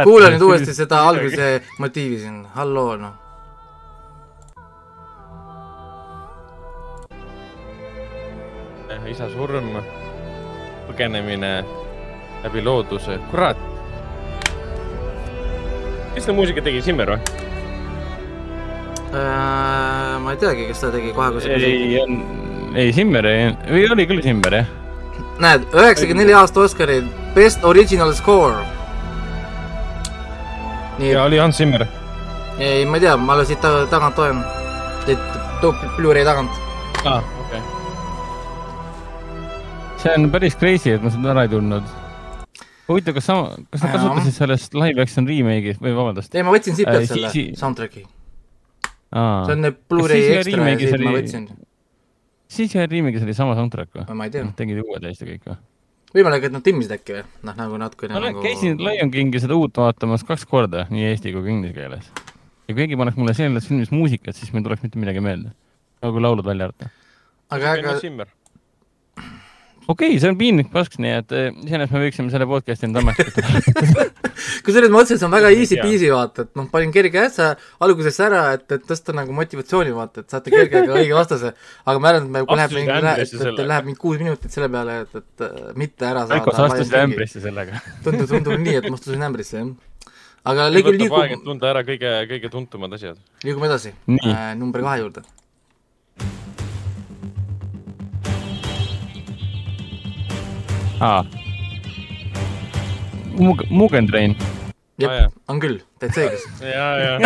kuula 0.05 0.31
nüüd 0.37 0.47
uuesti 0.51 0.77
seda 0.77 1.01
alguse 1.09 1.51
motiivi 1.81 2.21
siin, 2.21 2.45
halloo 2.53 3.01
noh 3.01 3.19
isa 9.11 9.27
surm, 9.33 9.73
põgenemine 10.87 11.63
läbi 12.45 12.65
looduse, 12.65 13.19
kurat. 13.31 13.57
kes 16.15 16.25
selle 16.25 16.37
muusika 16.37 16.63
tegi, 16.65 16.83
Simmer 16.83 17.13
või 17.13 17.21
äh,? 19.15 20.19
ma 20.25 20.35
ei 20.35 20.41
teagi, 20.41 20.67
kes 20.71 20.83
ta 20.85 20.93
tegi 20.95 21.13
kohe, 21.17 21.31
kui 21.35 21.45
küsid. 21.45 21.67
ei, 21.69 21.95
on, 22.03 22.21
ei 22.75 22.93
Simmer 22.97 23.29
ei, 23.31 23.51
või 23.69 23.87
oli 23.95 24.07
küll 24.11 24.23
Simmer, 24.25 24.61
jah. 24.61 24.71
näed, 25.43 25.67
üheksakümne 25.75 26.25
nelja 26.25 26.43
aasta 26.43 26.65
Oscari 26.65 27.01
Best 27.37 27.65
Original 27.65 28.15
Score. 28.19 28.65
ja 30.99 31.25
oli 31.25 31.39
Hans 31.43 31.61
Zimmer. 31.61 31.87
ei, 32.59 32.87
ma 32.87 32.99
ei 32.99 33.07
tea, 33.07 33.17
ma 33.17 33.37
alles 33.37 33.53
siit 33.53 33.69
tagant 33.93 34.19
loen, 34.19 34.43
siit 35.07 35.29
Blu-ray 35.61 36.25
tagant. 36.25 36.57
aa 37.05 37.21
ah 37.21 37.41
see 40.01 40.15
on 40.17 40.31
päris 40.33 40.57
crazy, 40.57 40.95
et 40.95 41.03
ma 41.05 41.13
seda 41.13 41.35
ära 41.35 41.45
ei 41.45 41.53
tundnud. 41.53 41.85
Huvitav, 42.91 43.17
kas 43.17 43.27
sama, 43.31 43.57
kas 43.71 43.85
nad 43.85 43.95
kasutasid 43.95 44.37
sellest 44.37 44.77
live 44.77 45.03
action 45.05 45.29
remake'i 45.29 45.77
või 45.81 45.95
vabandust? 45.97 46.35
ei, 46.35 46.45
ma 46.47 46.55
võtsin 46.55 46.77
siit 46.79 46.89
pealt 46.89 47.07
äh, 47.07 47.11
selle 47.11 47.33
si 47.35 47.45
soundtrack'i. 47.59 48.05
see 48.05 49.57
on 49.57 49.65
need 49.67 49.81
Blu-ray 49.91 50.25
ekstra 50.39 50.71
ja 50.73 50.79
siit 50.83 51.05
ma 51.05 51.15
võtsin. 51.17 51.49
siis 52.51 52.77
ühe 52.77 52.87
remake'is 52.91 53.27
oli 53.27 53.37
sama 53.39 53.57
soundtrack 53.59 53.95
või? 53.97 54.07
ma 54.19 54.29
ei 54.29 54.35
tea. 54.35 54.49
tegid 54.59 54.83
uue 54.85 55.01
täiesti 55.03 55.29
kõik 55.29 55.47
või? 55.51 55.61
võimalik, 56.17 56.49
et 56.49 56.57
nad 56.57 56.67
timmisid 56.67 56.97
äkki 56.99 57.19
või? 57.19 57.25
noh, 57.49 57.61
nagu 57.63 57.81
natukene 57.85 58.17
ma 58.17 58.25
nagu... 58.27 58.43
käisin 58.45 58.83
Lion 58.83 59.15
Kingi 59.15 59.43
seda 59.43 59.59
uut 59.59 59.77
vaatamas 59.83 60.27
kaks 60.27 60.47
korda, 60.51 60.89
nii 60.91 61.13
eesti 61.13 61.35
kui 61.37 61.47
ka 61.47 61.55
inglise 61.55 61.77
keeles. 61.79 62.11
ja 62.11 62.75
kui 62.75 62.83
keegi 62.83 62.99
paneks 63.01 63.21
mulle 63.21 63.37
selles 63.39 63.71
filmis 63.71 63.95
muusikat, 63.95 64.37
siis 64.37 64.53
meil 64.57 64.67
tuleks 64.67 64.85
mitte 64.87 65.01
midagi 65.03 65.23
meelde. 65.25 65.55
nagu 66.03 66.27
laulud 66.27 66.47
välja 66.47 66.71
arvata. 66.71 66.91
aga, 67.55 67.79
aga 67.79 68.31
okei 69.91 70.13
okay,, 70.13 70.21
see 70.23 70.31
on 70.31 70.39
piinlik 70.39 70.71
pask, 70.73 70.97
nii 71.03 71.13
et 71.19 71.35
eh, 71.37 71.51
iseenesest 71.67 71.95
me 71.97 72.03
võiksime 72.05 72.33
selle 72.33 72.47
podcast'i 72.51 72.89
enda 72.89 73.03
ametlikult 73.03 74.21
kusjuures 74.65 74.91
ma 74.91 75.01
mõtlesin, 75.01 75.17
et 75.17 75.23
see 75.23 75.29
on 75.29 75.35
väga 75.35 75.51
easy 75.57 75.79
peasy 75.81 76.11
vaata, 76.13 76.45
et 76.47 76.59
noh, 76.59 76.69
panin 76.73 76.93
kerge 76.95 77.23
asja 77.23 77.49
algusest 77.87 78.23
ära, 78.25 78.43
et, 78.57 78.67
et 78.77 78.87
tõsta 78.87 79.15
nagu 79.17 79.35
motivatsiooni 79.37 79.95
vaata, 79.97 80.25
et 80.25 80.35
saate 80.35 80.55
kergega 80.55 80.97
õige 81.01 81.17
vastase. 81.17 81.53
aga 81.85 82.03
ma 82.03 82.13
arvan, 82.13 82.29
et 82.29 82.35
me, 82.37 82.45
läheb 82.61 82.77
mingi, 82.79 82.99
et, 83.25 83.63
läheb 83.73 83.91
mingi 83.91 84.01
kuus 84.01 84.21
minutit 84.23 84.55
selle 84.55 84.71
peale, 84.73 85.01
et, 85.05 85.21
et 85.23 85.77
mitte 85.81 86.09
ära 86.09 86.27
saada. 86.27 86.39
Raiko, 86.39 86.57
sa 86.57 86.69
astusid 86.69 86.99
ämbrisse 87.03 87.45
sellega 87.45 87.83
tundub, 88.07 88.29
tundub 88.31 88.61
nii, 88.61 88.79
et 88.81 88.89
ma 88.91 89.01
astusin 89.01 89.27
ämbrisse, 89.31 89.65
jah. 89.65 90.07
aga 90.55 90.71
liigu-, 90.73 90.97
liigu-. 90.97 91.43
tunda 91.47 91.73
ära 91.75 91.85
kõige, 91.87 92.15
kõige 92.35 92.53
tuntumad 92.53 92.97
asjad. 92.99 93.21
liigume 93.47 93.71
edasi 93.71 93.95
äh, 94.23 94.51
number 94.61 94.87
kahe 94.87 95.05
juurde 95.05 95.27
aa. 101.01 101.25
Mug-, 103.41 103.65
Mugen 103.71 104.07
Train. 104.07 104.37
jep 105.01 105.11
ah,, 105.11 105.31
on 105.49 105.61
küll, 105.63 105.79
täitsa 106.01 106.21
õigus. 106.27 106.43
ja, 106.77 106.87
ja 107.01 107.13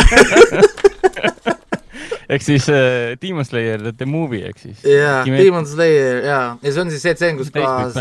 ehk 2.34 2.42
siis 2.46 2.68
äh, 2.70 3.18
Demon 3.20 3.44
Slayer 3.46 3.80
The 3.90 4.06
Movie, 4.06 4.44
ehk 4.46 4.58
siis. 4.62 4.78
jaa, 4.86 5.24
Demon 5.26 5.66
Slayer, 5.66 6.22
jaa. 6.22 6.58
ja 6.62 6.72
see 6.72 6.82
on 6.84 6.90
siis 6.94 7.02
see 7.02 7.14
tseen, 7.18 7.36
kus 7.40 7.50
kohas, 7.54 7.94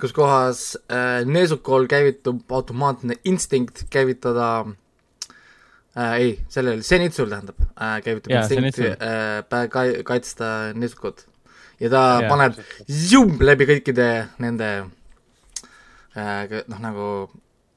kus 0.00 0.12
kohas 0.16 0.58
äh, 0.88 1.20
Neesukol 1.28 1.84
käivitub 1.90 2.40
automaatne 2.56 3.14
instinkt 3.28 3.76
käivitada 3.92 4.48
äh, 4.64 6.14
ei, 6.14 6.30
sellel, 6.48 6.80
Zenitsul 6.86 7.28
tähendab 7.28 7.60
äh,, 7.76 8.00
käivitub 8.06 8.32
ja, 8.32 8.40
instinkt 8.46 9.04
äh, 9.04 9.44
kaitsta 10.08 10.46
Neesukut. 10.72 11.26
ja 11.76 11.92
ta 11.92 12.24
ja, 12.24 12.28
paneb 12.32 12.56
zoom 12.88 13.36
läbi 13.44 13.68
kõikide 13.68 14.08
nende 14.40 14.70
Äh, 14.80 14.88
noh, 16.16 16.80
nagu 16.82 17.06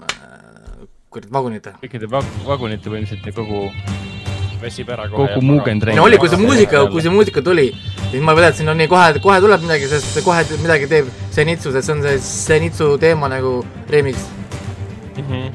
äh, 0.02 0.88
kuradi 1.14 1.34
vagunite. 1.34 1.76
kõikide 1.84 2.10
vag-, 2.10 2.32
vagunite 2.48 2.90
põhimõtteliselt 2.90 3.28
ja 3.30 3.34
kogu 3.36 3.70
väsib 4.64 4.90
ära 4.94 5.08
kohe. 5.12 5.28
kogu 5.36 5.46
Mugendrein. 5.46 5.98
no 5.98 6.06
oli, 6.08 6.18
kui 6.22 6.32
see 6.32 6.42
muusika, 6.42 6.86
kui 6.92 7.04
see 7.06 7.14
muusika 7.14 7.44
tuli, 7.46 7.68
siis 8.10 8.24
ma 8.24 8.34
mõtlesin, 8.34 8.70
no 8.70 8.76
nii, 8.78 8.90
kohe, 8.92 9.20
kohe 9.24 9.38
tuleb 9.44 9.66
midagi, 9.66 9.90
sest 9.92 10.18
kohe 10.26 10.42
midagi 10.64 10.90
teeb 10.92 11.12
Zenitsu, 11.36 11.74
sest 11.76 11.90
see 11.90 11.98
on 11.98 12.02
see 12.08 12.24
Zenitsu 12.24 12.94
teema 13.02 13.30
nagu 13.32 13.60
remix 13.92 14.26
mm. 15.18 15.24
-hmm. 15.30 15.46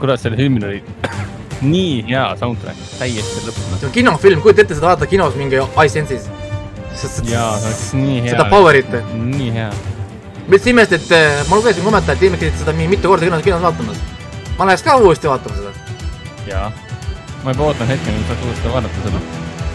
kurat, 0.00 0.20
selle 0.20 0.36
filmil 0.40 0.66
oli 0.70 0.82
nii 1.74 1.96
hea 2.10 2.26
soundtrack, 2.40 2.78
täiesti 2.98 3.46
lõpus. 3.46 3.78
see 3.78 3.90
on 3.90 3.96
kinofilm, 4.00 4.42
kujuta 4.42 4.66
ette, 4.66 4.74
seda 4.74 4.90
vaadata 4.90 5.06
kinos 5.14 5.38
mingi 5.38 5.62
iSense'is. 5.86 6.30
jaa, 7.30 7.58
see 7.58 7.66
oleks 7.68 7.88
nii 7.94 8.20
hea. 8.22 8.30
seda 8.34 8.50
power'it. 8.50 8.96
nii 9.14 9.50
hea 9.60 9.72
ma 10.52 10.58
üldse 10.58 10.68
imestasin, 10.68 11.04
et 11.06 11.12
äh, 11.16 11.46
ma 11.48 11.56
lugesin 11.56 11.84
kommentaare, 11.86 12.18
et 12.18 12.22
inimesed 12.26 12.42
käisid 12.42 12.58
seda 12.60 12.72
mingi 12.76 12.92
mitu 12.92 13.08
korda 13.08 13.24
kinos, 13.24 13.42
kinos 13.46 13.62
vaatamas. 13.62 14.00
ma 14.58 14.66
läheks 14.68 14.82
ka 14.84 14.96
uuesti 15.00 15.28
vaatama 15.30 15.56
seda. 15.56 15.70
jaa, 16.46 16.66
ma 17.44 17.54
juba 17.54 17.70
ootan 17.70 17.88
hetke, 17.88 18.12
mil 18.12 18.26
saaks 18.28 18.42
uuesti 18.44 18.72
vaadata 18.74 19.04
seda. 19.06 19.22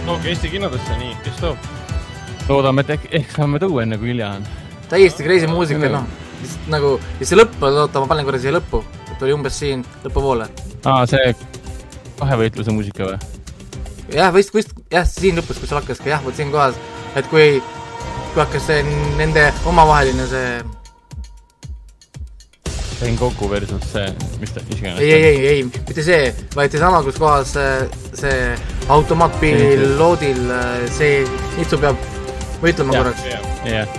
tooge 0.06 0.30
Eesti 0.30 0.52
kinodesse, 0.54 0.98
nii, 1.00 1.16
kes 1.26 1.40
toob? 1.42 1.58
loodame, 2.50 2.86
et 2.86 2.92
ehk, 2.94 3.08
ehk 3.22 3.34
saame 3.34 3.60
tuua, 3.64 3.88
enne 3.88 3.98
kui 3.98 4.12
hilja 4.12 4.30
on. 4.36 4.46
täiesti 4.92 5.26
crazy 5.26 5.50
muusika, 5.50 5.90
noh, 5.96 6.06
lihtsalt 6.44 6.70
nagu, 6.76 6.94
ja 7.20 7.30
see 7.32 7.40
lõpp, 7.40 7.58
oota, 7.72 8.04
ma 8.04 8.12
panen 8.14 8.30
korra 8.30 8.42
siia 8.44 8.54
lõppu, 8.60 8.84
et 9.16 9.26
oli 9.26 9.34
umbes 9.34 9.58
siin 9.58 9.82
lõpupoole. 10.06 10.46
aa, 10.86 11.08
see 11.10 11.34
kahevõitluse 12.20 12.76
muusika 12.78 13.10
või? 13.10 13.18
jah, 14.14 14.30
vist, 14.36 14.54
vist, 14.54 14.78
jah, 14.94 15.10
siin 15.10 15.42
lõpus, 15.42 15.58
kus 15.64 15.74
hakkaski, 15.74 16.14
jah, 16.14 16.22
vot 16.22 16.38
siin 16.38 16.54
kohas, 16.54 16.78
et 17.18 17.34
kui 17.34 17.58
kui 18.38 18.44
hakkas 18.46 18.68
see 18.70 18.82
nende 19.18 19.44
omavaheline 19.66 20.26
see 20.30 20.50
Sengoku 22.98 23.48
versus 23.50 23.88
see, 23.90 24.12
mis 24.42 24.52
ta, 24.54 24.62
iganes. 24.74 25.00
ei, 25.02 25.10
ei, 25.14 25.24
ei, 25.24 25.48
ei, 25.48 25.64
mitte 25.66 26.04
see, 26.06 26.28
vaid 26.54 26.74
seesama, 26.74 27.00
kus 27.06 27.18
kohas 27.18 27.56
see, 27.56 27.88
see 28.18 28.36
automaatpiloodil 28.94 30.44
see 30.94 31.24
Itsu 31.64 31.80
peab 31.82 31.98
võitlema 32.62 33.00
korraks. 33.00 33.26
jah. 33.66 33.98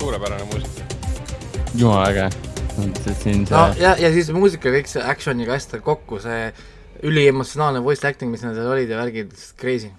suurepärane 0.00 0.48
muusika. 0.50 0.88
jumala 1.74 2.10
äge. 2.10 2.26
siin 3.22 3.46
see. 3.46 3.54
no 3.54 3.62
ja, 3.78 3.94
ja 4.02 4.10
siis 4.16 4.34
muusika 4.34 4.74
kõik 4.74 4.90
see 4.90 5.06
action'iga 5.14 5.54
hästi 5.54 5.82
kokku, 5.86 6.18
see 6.26 6.50
üliemotsionaalne 7.06 7.86
voice 7.86 8.10
acting, 8.10 8.34
mis 8.34 8.42
seal 8.42 8.74
olid 8.74 8.90
ja 8.90 8.98
värgid, 9.04 9.38
crazy. 9.62 9.94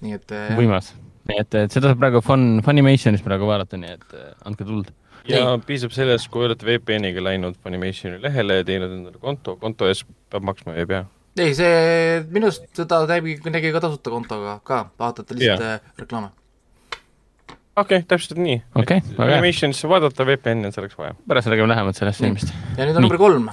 nii 0.00 0.16
et 0.16 0.36
jah. 0.40 0.56
võimas. 0.56 0.94
Nii 1.28 1.42
et, 1.42 1.60
et 1.66 1.76
seda 1.76 1.92
saab 1.92 2.00
praegu 2.00 2.24
Fun, 2.24 2.48
Funimationis 2.64 3.22
praegu 3.26 3.48
vaadata, 3.50 3.80
nii 3.80 3.94
et 3.98 4.18
andke 4.48 4.66
tuld. 4.68 4.90
ja 5.28 5.44
nii. 5.44 5.62
piisab 5.68 5.94
sellest, 5.94 6.30
kui 6.32 6.48
olete 6.48 6.68
VPN-iga 6.68 7.24
läinud 7.28 7.60
Funimationi 7.62 8.22
lehele 8.22 8.60
ja 8.60 8.66
teinud 8.66 8.98
endale 8.98 9.22
konto, 9.22 9.56
konto 9.60 9.88
eest 9.90 10.08
peab 10.32 10.46
maksma 10.48 10.76
ei 10.80 10.88
pea? 10.90 11.04
ei, 11.40 11.54
see, 11.56 12.20
minu 12.32 12.50
arust 12.50 12.66
seda 12.76 13.04
nägi, 13.08 13.38
nägi 13.52 13.72
ka 13.76 13.84
tasuta 13.86 14.12
kontoga 14.12 14.58
ka, 14.64 14.84
vaatate 15.00 15.38
lihtsalt 15.38 15.66
yeah. 15.66 15.96
reklaame 16.00 16.32
okei 17.76 17.98
okay,, 17.98 18.06
täpselt 18.08 18.38
nii 18.40 18.60
okay,. 18.74 19.00
Animationisse 19.18 19.88
vaadata, 19.88 20.26
VPN-i 20.26 20.68
on 20.68 20.74
selleks 20.74 20.98
vaja. 20.98 21.14
pärast 21.28 21.50
räägime 21.50 21.68
lähemalt 21.70 21.96
sellest 21.96 22.22
filmist. 22.22 22.54
ja 22.76 22.86
nüüd 22.86 22.96
on 22.96 23.06
number 23.06 23.20
kolm. 23.20 23.50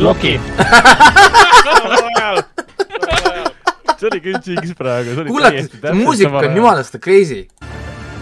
Loki 0.00 0.40
see 3.96 4.08
oli 4.10 4.20
küll 4.20 4.40
Jinx 4.44 4.74
praegu. 4.76 5.24
kuulake, 5.28 5.66
see 5.68 5.92
muusika 5.96 6.42
on 6.42 6.56
jumalast 6.56 6.98
crazy. 7.02 7.46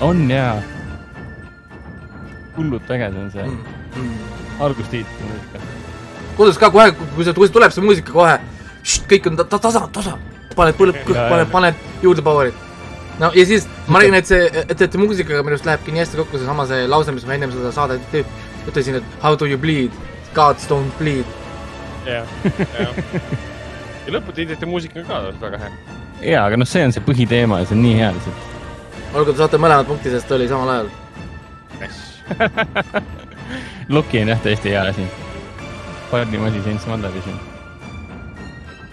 on 0.01 0.31
jaa. 0.31 0.63
hullult 2.57 2.91
äge 2.91 3.11
see 3.11 3.23
on 3.23 3.31
see 3.31 3.47
mm, 3.47 3.65
mm. 3.97 4.13
algustiitli 4.61 5.31
muusika. 5.31 5.59
kodus 6.37 6.59
ka 6.59 6.71
kohe, 6.71 6.93
kui 7.15 7.25
see 7.27 7.35
tuleb 7.35 7.75
see 7.75 7.85
muusika 7.85 8.13
kohe, 8.13 8.39
kõik 9.11 9.31
on 9.31 9.41
ta-, 9.41 9.49
ta-, 9.49 9.63
tasa, 9.69 9.87
tasa 9.93 10.19
paned 10.55 10.79
põleb, 10.79 11.01
paned, 11.09 11.51
paned 11.51 11.87
juurde 12.03 12.23
power'it. 12.23 12.55
no 13.19 13.33
ja 13.35 13.47
siis 13.47 13.67
ma 13.89 14.03
räägin, 14.03 14.19
et 14.21 14.31
see, 14.31 14.51
et, 14.65 14.81
et 14.89 14.99
muusikaga 15.01 15.43
minu 15.43 15.57
arust 15.57 15.67
lähebki 15.67 15.95
nii 15.95 16.05
hästi 16.05 16.23
kokku 16.23 16.39
seesama 16.39 16.69
see 16.71 16.87
lause, 16.91 17.15
mis 17.15 17.27
ma 17.27 17.39
ennem 17.39 17.55
seda 17.55 17.73
saadet 17.75 18.21
ütlesin, 18.69 19.01
et 19.01 19.17
how 19.23 19.35
do 19.37 19.49
you 19.51 19.59
bleed, 19.59 19.93
gods 20.37 20.71
don't 20.71 20.95
bleed. 21.01 21.44
Jah, 22.07 22.35
jah. 22.81 23.01
ja 24.07 24.17
lõputiitrite 24.17 24.69
muusika 24.69 25.01
on 25.01 25.09
ka 25.09 25.23
väga 25.47 25.63
hea. 25.65 25.73
jaa, 26.35 26.45
aga 26.47 26.61
noh, 26.61 26.69
see 26.69 26.85
on 26.87 26.95
see 26.97 27.05
põhiteema 27.05 27.63
ja 27.63 27.71
see 27.71 27.79
on 27.79 27.83
nii 27.87 27.97
hea 28.01 28.13
lihtsalt. 28.19 28.53
olgu, 29.15 29.33
te 29.33 29.39
saate 29.41 29.61
mõlemad 29.63 29.89
punkti, 29.89 30.13
sest 30.15 30.37
oli 30.37 30.51
samal 30.51 30.75
ajal. 30.77 30.93
Loki 33.95 34.23
on 34.23 34.31
jah 34.33 34.41
tõesti 34.45 34.73
hea 34.73 34.87
asi. 34.93 35.09
parim 36.11 36.47
asi 36.49 36.63
Saints 36.65 36.87
Wandavision 36.89 37.43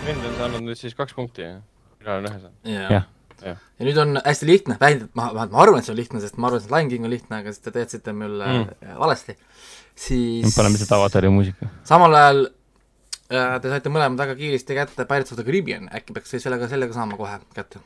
vend 0.05 0.25
on 0.25 0.37
saanud 0.37 0.65
nüüd 0.65 0.79
siis 0.79 0.95
kaks 0.97 1.15
punkti 1.17 1.43
ja 1.45 1.57
mina 2.01 2.15
olen 2.15 2.29
ühe 2.29 2.39
saanud. 2.39 2.69
jah 2.69 2.93
ja. 3.41 3.55
ja 3.55 3.85
nüüd 3.87 3.99
on 4.01 4.21
hästi 4.21 4.47
lihtne, 4.49 4.77
vähemalt 4.81 5.13
ma, 5.17 5.27
ma, 5.35 5.45
ma 5.51 5.61
arvan, 5.63 5.81
et 5.81 5.87
see 5.87 5.93
on 5.95 5.99
lihtne, 5.99 6.21
sest 6.23 6.39
ma 6.41 6.49
arvan, 6.49 6.63
et 6.63 6.73
Lion 6.73 6.89
King 6.93 7.07
on 7.07 7.13
lihtne, 7.13 7.41
aga 7.41 7.53
siis 7.53 7.63
te 7.65 7.73
teadsite 7.75 8.13
mulle 8.17 8.47
mm. 8.47 8.95
valesti. 9.01 9.37
siis 9.95 10.55
paneme 10.57 10.77
lihtsalt 10.77 10.97
avatari 10.97 11.31
muusika. 11.33 11.69
samal 11.87 12.17
ajal 12.17 12.43
te 13.31 13.71
saite 13.71 13.93
mõlemad 13.93 14.19
väga 14.19 14.35
kiiresti 14.39 14.77
kätte 14.77 15.07
Pirates 15.07 15.31
of 15.31 15.39
the 15.39 15.45
Caribbean, 15.47 15.87
äkki 15.95 16.13
peaks 16.17 16.35
sellega, 16.35 16.67
sellega 16.71 16.93
saama 16.95 17.17
kohe 17.19 17.39
kätte. 17.55 17.79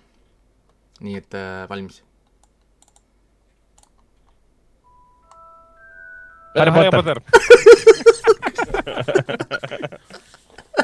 nii 1.05 1.15
et 1.21 1.37
äh, 1.37 1.69
valmis. 1.69 2.03
Harry 6.55 6.71
Potter 6.71 7.19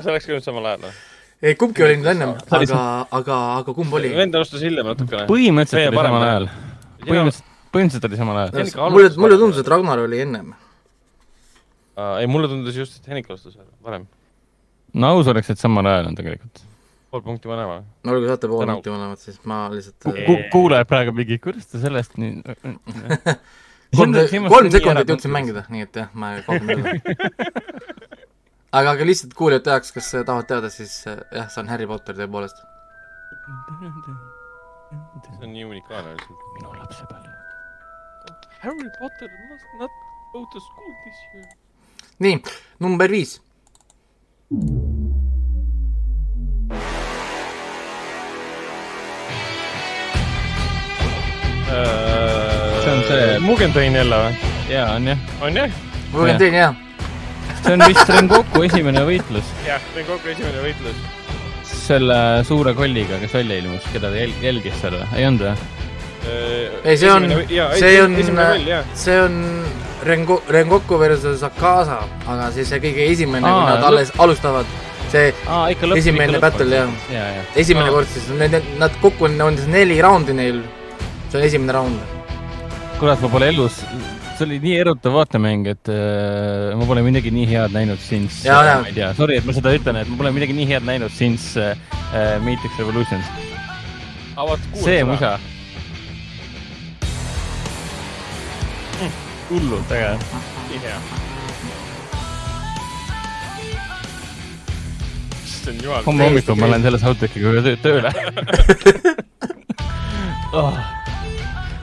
see 0.01 0.12
oleks 0.12 0.27
nüüd 0.30 0.46
samal 0.46 0.68
ajal 0.72 0.86
või? 0.86 0.94
ei, 1.41 1.56
kumbki 1.60 1.86
oli 1.86 1.98
nüüd 2.00 2.10
ennem, 2.13 2.34
aga, 2.58 2.82
aga, 3.18 3.38
aga 3.60 3.75
kumb 3.77 3.96
oli? 3.98 4.12
vend 4.18 4.36
alustas 4.38 4.63
hiljem 4.65 4.88
natukene. 4.91 5.27
põhimõtteliselt 5.30 5.91
oli 5.91 6.08
samal 6.08 6.27
ajal. 6.27 6.48
põhimõtteliselt, 7.06 7.51
põhimõtteliselt 7.75 8.10
oli 8.10 8.22
samal 8.22 8.41
ajal. 8.44 8.51
mulle, 8.96 9.12
mulle 9.25 9.39
tundus, 9.41 9.62
et 9.63 9.72
Ragnar 9.74 10.03
oli 10.06 10.24
ennem 10.25 10.48
uh,. 10.53 12.18
ei, 12.20 12.27
mulle 12.32 12.51
tundus 12.51 12.77
just, 12.77 13.00
et 13.01 13.12
Henrik 13.12 13.30
alustas 13.32 13.58
varem. 13.84 14.08
No 14.93 15.15
aus 15.15 15.31
oleks, 15.31 15.50
et 15.53 15.62
samal 15.62 15.88
ajal 15.88 16.11
on 16.11 16.20
tegelikult. 16.20 16.63
pool 17.11 17.24
punkti 17.25 17.51
vanem 17.51 17.70
või? 17.70 17.81
no 18.07 18.18
kui 18.18 18.29
saate 18.29 18.51
pool 18.51 18.66
punkti 18.70 18.94
vanemad, 18.94 19.20
siis 19.22 19.42
ma 19.50 19.63
lihtsalt 19.74 20.09
Ku, 20.27 20.37
kuulajad 20.53 20.89
praegu 20.89 21.16
mingi, 21.16 21.39
kuidas 21.44 21.68
ta 21.72 21.81
sellest 21.81 22.18
nii 22.22 22.42
kolm, 23.98 24.16
kolm 24.51 24.72
sekundit 24.74 25.11
jõudsin 25.11 25.33
mängida, 25.33 25.66
nii 25.72 25.87
et 25.87 26.01
jah, 26.03 26.11
ma 26.16 26.35
üle 26.39 26.96
aga, 28.72 28.94
aga 28.96 29.07
lihtsalt 29.07 29.35
kuulajate 29.37 29.74
jaoks, 29.74 29.92
kes 29.96 30.11
tahavad 30.20 30.48
teada, 30.50 30.72
siis 30.74 30.94
jah, 31.05 31.48
see 31.51 31.61
on 31.63 31.72
Harry 31.72 31.87
Potter 31.89 32.16
tõepoolest. 32.18 32.63
see 35.27 35.44
on 35.44 35.51
nii 35.51 35.68
unikaalne 35.68 36.16
lihtsalt. 36.16 36.48
minu 36.57 36.74
lapsepõlv. 36.79 37.29
Harry 38.61 38.89
Potter 39.00 39.29
must 39.50 39.77
not 39.79 40.01
go 40.33 40.46
to 40.53 40.59
school 40.68 40.94
this 41.05 41.24
year. 41.33 41.48
nii, 42.20 42.42
number 42.79 43.11
viis. 43.11 43.39
See 44.51 44.57
on 52.92 53.03
see 53.07 53.40
Mugendain 53.40 53.96
jälle 53.96 54.18
või? 54.20 54.33
jaa, 54.70 54.96
on 54.96 55.07
jah. 55.07 55.18
on 55.42 55.55
jah? 55.55 55.72
Mugendain, 56.11 56.53
jah 56.53 56.75
see 57.61 57.74
on 57.77 57.85
vist 57.87 58.09
Rengoku 58.11 58.66
esimene 58.68 59.05
võitlus. 59.07 59.53
jah, 59.64 59.79
Rengoku 59.96 60.33
esimene 60.33 60.66
võitlus. 60.66 61.00
selle 61.72 62.44
suure 62.44 62.75
kolliga, 62.75 63.22
kes 63.24 63.33
välja 63.40 63.61
ilmus, 63.64 63.87
keda 63.94 64.11
ta 64.11 64.20
jäl-, 64.20 64.35
jälgis 64.44 64.75
seal 64.83 65.00
või, 65.00 65.07
ei 65.16 65.29
olnud 65.29 65.48
või? 65.48 65.80
Ei, 66.27 66.98
see 66.98 67.12
on, 67.12 67.27
see 67.79 68.01
on, 68.01 68.16
see 68.94 69.18
on 69.22 69.38
Rengo-, 70.03 70.42
Rengoku 70.50 70.98
versus 70.98 71.44
Akaza, 71.44 72.01
aga 72.25 72.50
siis 72.55 72.70
see 72.72 72.81
kõige 72.81 73.10
esimene, 73.12 73.46
kui 73.46 73.68
nad 73.70 73.84
alles 73.86 74.14
alustavad, 74.22 74.70
see 75.12 75.29
Aa, 75.46 75.68
lõpp, 75.74 75.98
esimene 76.00 76.42
battle 76.42 76.70
jah 76.74 77.12
ja, 77.14 77.27
ja. 77.38 77.44
esimene 77.62 77.90
Aa. 77.90 77.98
kord 77.98 78.10
siis, 78.10 78.31
need, 78.40 78.72
nad 78.81 78.96
kokku 79.03 79.29
on, 79.29 79.38
on 79.46 79.60
siis 79.60 79.70
neli 79.72 80.00
raundi 80.01 80.36
neil, 80.38 80.64
see 81.27 81.38
on 81.42 81.46
esimene 81.46 81.77
raund. 81.77 82.18
kurat, 83.01 83.22
ma 83.22 83.29
pole 83.34 83.51
elus 83.53 83.81
see 84.42 84.48
oli 84.48 84.57
nii 84.64 84.75
erutav 84.81 85.14
vaatemäng, 85.20 85.70
et 85.70 85.94
äh, 85.94 86.74
ma 86.77 86.90
pole 86.90 87.05
midagi 87.05 87.34
nii 87.34 87.46
head 87.51 87.77
näinud 87.77 88.01
since, 88.01 88.42
äh, 88.50 88.74
ma 88.81 88.90
ei 88.90 88.98
tea, 88.98 89.14
sorry, 89.18 89.38
et 89.38 89.46
ma 89.46 89.53
seda 89.53 89.74
ütlen, 89.77 90.01
et 90.01 90.10
ma 90.10 90.18
pole 90.18 90.34
midagi 90.34 90.57
nii 90.57 90.70
head 90.74 90.88
näinud 90.88 91.14
since 91.14 91.62
äh, 91.62 91.77
äh 92.10 92.36
Matrix 92.42 92.77
Revolutions. 92.81 93.25
see 94.81 95.03
musa 95.05 95.38
hullult 99.51 99.92
äge. 99.92 100.11
nii 100.70 100.79
hea. 100.85 101.00
issand 105.44 105.83
jumal. 105.83 106.05
homme 106.07 106.29
hommikul 106.29 106.57
ma 106.61 106.72
lähen 106.72 106.87
selle 106.87 107.01
soundtrackiga 107.01 107.75
tööle 107.83 108.14
oh 110.61 110.79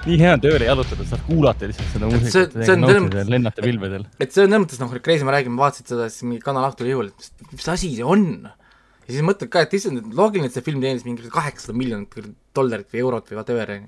nii 0.09 0.17
hea 0.23 0.31
on 0.37 0.43
tööle 0.43 0.69
jalutada, 0.69 1.05
saad 1.11 1.25
kuulata 1.27 1.69
lihtsalt 1.69 1.91
seda 1.93 2.09
muusikat, 2.09 2.57
lennata 3.29 3.65
pilvedel. 3.65 4.07
et 4.17 4.33
see 4.33 4.47
on 4.47 4.49
selles 4.49 4.65
mõttes 4.65 4.81
noh, 4.81 4.95
crazy, 5.05 5.27
ma 5.29 5.37
räägin, 5.37 5.53
ma 5.53 5.67
vaatasin 5.67 5.91
seda, 5.93 6.09
siis 6.13 6.25
mingi 6.25 6.41
kanal 6.45 6.71
õhtul 6.71 6.89
jõul, 6.89 7.13
et 7.13 7.21
mis, 7.21 7.53
mis 7.59 7.69
asi 7.75 7.93
see 7.99 8.07
on? 8.17 8.25
ja 8.49 9.11
siis 9.11 9.27
mõtled 9.27 9.53
ka, 9.53 9.67
et 9.67 9.77
issand, 9.77 10.09
loogiline, 10.17 10.49
et 10.49 10.57
see 10.57 10.65
film 10.65 10.81
teenis 10.85 11.05
mingi 11.05 11.29
kaheksasada 11.33 11.77
miljonit 11.77 12.33
dollarit 12.57 12.89
või 12.95 13.05
eurot 13.05 13.29
või 13.29 13.41
whatever, 13.43 13.75
on 13.77 13.87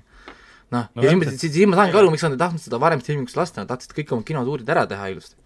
noh, 0.71 0.89
ja 1.03 1.13
siis, 1.13 1.37
siis, 1.37 1.53
siis 1.57 1.69
ma 1.69 1.79
saangi 1.81 1.99
aru, 1.99 2.11
miks 2.13 2.25
nad 2.25 2.35
ei 2.37 2.41
tahtnud 2.41 2.63
seda 2.63 2.79
varem 2.81 3.03
filmiks 3.05 3.37
lasta, 3.37 3.63
nad 3.63 3.71
tahtsid 3.71 3.95
kõik 3.97 4.15
oma 4.15 4.27
kinotuurid 4.27 4.69
ära 4.71 4.87
teha 4.89 5.11
ilusti 5.13 5.37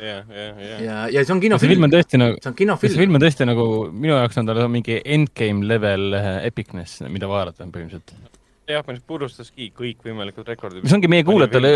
ja, 0.00 0.16
ja, 0.24 0.46
ja. 0.56 0.80
ja, 0.80 0.98
ja 1.12 1.24
see 1.24 1.34
on 1.34 1.40
kinofilm. 1.42 1.60
see 1.68 1.74
film 1.74 1.86
on 1.86 1.94
tõesti 1.94 2.20
nagu, 2.20 2.40
see 2.40 2.50
on 2.50 2.58
kinofilm. 2.58 2.92
see 2.92 3.02
film 3.04 3.18
on 3.18 3.24
tõesti 3.24 3.48
nagu, 3.48 3.66
minu 3.92 4.16
jaoks 4.16 4.40
on 4.40 4.50
tal 4.50 4.60
mingi 4.72 5.00
endgame 5.04 5.66
level 5.68 6.16
eh, 6.16 6.28
epicness, 6.48 7.02
mida 7.08 7.30
vaadata 7.30 7.66
põhimõtteliselt 7.66 8.38
Jaapanis 8.70 9.02
purustaski 9.02 9.72
kõikvõimalikud 9.74 10.46
rekordid. 10.46 10.84
see 10.86 10.94
ongi 10.94 11.10
meie 11.10 11.26
kuulajatele 11.26 11.70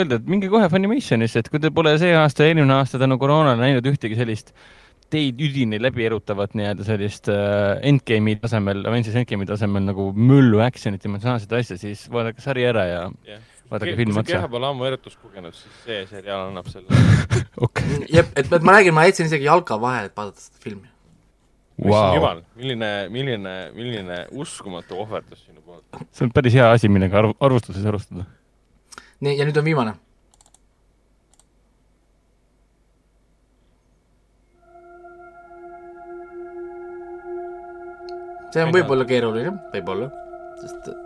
öelda, 0.00 0.18
et 0.18 0.30
minge 0.30 0.50
kohe 0.50 0.66
Funimationisse, 0.72 1.44
et 1.44 1.50
kui 1.52 1.62
te 1.62 1.70
pole 1.74 1.94
see 2.02 2.10
aasta 2.16 2.44
ja 2.46 2.52
eelmine 2.52 2.74
aasta 2.74 2.98
tänu 2.98 3.18
koroonale 3.22 3.60
näinud 3.60 3.86
ühtegi 3.92 4.18
sellist 4.18 4.50
teid 5.10 5.40
üdini 5.42 5.80
läbi 5.82 6.04
erutavat 6.06 6.54
nii-öelda 6.58 6.86
sellist 6.86 7.30
uh, 7.32 7.78
endgame'i 7.86 8.38
tasemel, 8.42 8.84
Avengers 8.88 9.16
endgame'i 9.20 9.48
tasemel 9.48 9.86
nagu 9.88 10.10
möllu 10.14 10.62
action'it, 10.64 11.06
emotsionaalset 11.08 11.56
asja, 11.60 11.78
siis 11.80 12.06
vaadake 12.12 12.44
sari 12.44 12.66
ära 12.68 12.86
ja 12.86 13.02
yeah. 13.26 13.42
vaadake 13.72 13.96
filmi 13.98 14.14
otsa. 14.14 14.22
kui 14.22 14.34
sa 14.34 14.38
keha 14.38 14.52
pole 14.54 14.70
ammu 14.70 14.88
erutust 14.90 15.20
kogenud, 15.22 15.56
siis 15.56 15.82
see 15.86 16.00
seriaal 16.12 16.48
annab 16.48 16.70
selle 16.70 17.02
okay.. 17.66 18.04
jep, 18.06 18.32
et, 18.36 18.46
et 18.46 18.66
ma 18.66 18.78
räägin, 18.78 18.96
ma 18.96 19.08
jätsin 19.08 19.30
isegi 19.30 19.50
jalka 19.50 19.80
vahele, 19.82 20.12
et 20.12 20.16
vaadata 20.16 20.46
seda 20.46 20.64
filmi 20.64 20.90
wow.. 21.84 22.14
jumal, 22.14 22.42
milline, 22.56 22.90
milline, 23.12 23.56
milline 23.76 24.20
uskumatu 24.30 25.00
ohverdus 25.02 25.42
sinu 25.46 25.62
poolt. 25.64 25.84
see 26.12 26.26
on 26.26 26.32
päris 26.34 26.56
hea 26.56 26.68
asi, 26.70 26.90
millega 26.92 27.20
arv-, 27.22 27.36
arvustuses 27.40 27.86
arvestada. 27.86 28.26
nii, 29.20 29.36
ja 29.38 29.48
nüüd 29.48 29.58
on 29.60 29.66
viimane. 29.66 29.96
see 38.50 38.62
on 38.66 38.72
võib-olla 38.74 39.04
keeruline, 39.06 39.52
võib-olla, 39.72 40.10
sest 40.60 40.88
äh, 40.90 40.96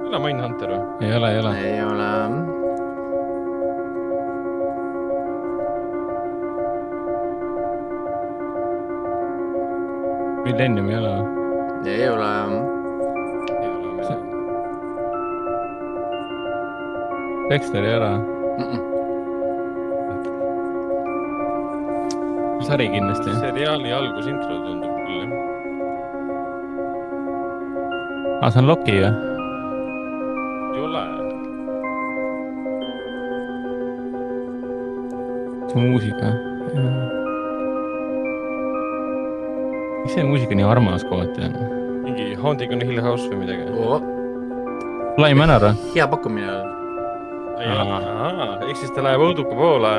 ei 0.00 0.08
ole 0.08 0.20
Mindhunter 0.24 0.72
või? 0.72 0.80
ei 1.04 1.12
ole, 1.18 1.32
ei 1.34 1.38
ole. 1.42 1.52
ei 1.60 1.82
ole. 1.84 2.08
Mm. 2.30 2.44
Millennium 10.46 10.90
ei 10.90 10.96
ole 11.02 11.12
või? 11.12 11.26
ei 11.92 12.08
ole. 12.08 12.32
Mm. 12.48 12.60
ei 13.60 13.68
ole 13.68 13.92
Millennium. 13.92 14.34
Dexter 17.50 17.84
ei 17.84 17.96
ole 18.00 18.12
mm? 18.18 18.62
-mm. 18.62 18.95
Sari 22.66 22.88
kindlasti. 22.90 23.30
seriaali 23.40 23.92
algusintro 23.94 24.54
tundub 24.64 24.94
küll 25.06 25.20
jah. 25.22 25.30
aa, 28.40 28.46
ah, 28.46 28.50
see 28.50 28.62
on 28.62 28.66
Loki 28.70 28.96
või? 28.96 29.10
ei 30.74 30.82
ole. 30.86 31.04
see 35.70 35.78
on 35.78 35.86
muusika. 35.92 36.32
miks 40.02 40.14
see 40.18 40.26
muusika 40.26 40.58
nii 40.58 40.68
armas 40.74 41.06
kohati 41.06 41.46
on? 41.46 41.56
mingi 42.02 42.34
Haunting 42.42 42.74
on 42.74 42.86
Hill 42.90 43.02
House 43.06 43.30
või 43.30 43.44
midagi 43.44 43.70
oh.? 43.78 44.02
Fly 45.16 45.32
Manor 45.38 45.70
või? 45.70 45.94
hea 45.94 46.10
pakkumine 46.10 46.60
ehk 47.56 48.76
siis 48.76 48.90
ta 48.92 49.00
läheb 49.06 49.22
õuduka 49.30 49.54
poole. 49.56 49.96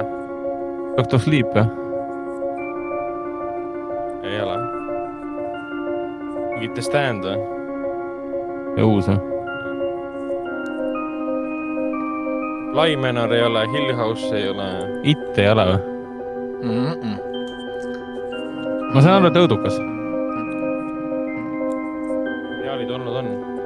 Doctor 0.98 1.22
Sleep 1.24 1.56
või? 1.56 1.87
Mingi 6.58 6.74
The 6.74 6.82
Stand 6.82 7.22
või? 7.26 7.38
uus 8.82 9.06
või? 9.10 9.20
Manor 13.02 13.34
ei 13.34 13.42
ole, 13.42 13.64
Hill 13.74 13.94
House 13.98 14.30
ei 14.38 14.50
ole. 14.50 14.66
It 15.04 15.38
ei 15.38 15.50
ole 15.50 15.66
või 15.70 15.80
mm? 16.64 16.94
-mm. 16.98 17.18
ma 18.94 19.02
saan 19.02 19.16
aru, 19.20 19.30
et 19.30 19.38
õudukas 19.38 19.78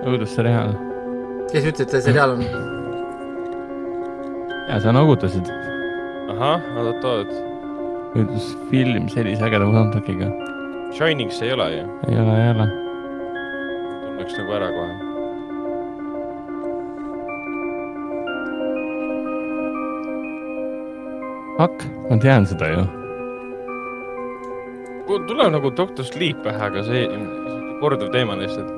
õudusseriaal. 0.01 0.75
kes 1.51 1.65
ütles, 1.69 1.86
et 1.86 1.95
see 1.95 2.01
seriaal 2.10 2.36
on? 2.36 2.43
ja 4.67 4.80
sa 4.84 4.93
noogutasid. 4.95 5.47
ahah, 6.36 6.60
oot-oot. 6.82 7.34
õudusfilm 8.17 9.08
sellise 9.13 9.47
ägeda 9.47 9.65
soundtrack'iga. 9.71 10.32
Shining's 10.91 11.41
ei 11.41 11.54
ole 11.56 11.73
ju? 11.77 11.89
ei 12.10 12.19
ole, 12.19 12.39
ei 12.43 12.56
ole. 12.56 12.81
Tunneks 14.32 14.38
nagu 14.38 14.54
ära 14.54 14.72
kohe. 14.72 14.96
Fuck, 21.58 21.86
ma 22.10 22.17
tean 22.20 22.46
seda 22.46 22.67
ju. 22.72 22.86
tuleb 25.28 25.52
nagu 25.52 25.70
Doctor 25.76 26.06
Sleep 26.06 26.44
pähe, 26.44 26.58
aga 26.58 26.84
see 26.84 27.08
korduv 27.82 28.12
teema 28.12 28.36
lihtsalt 28.39 28.72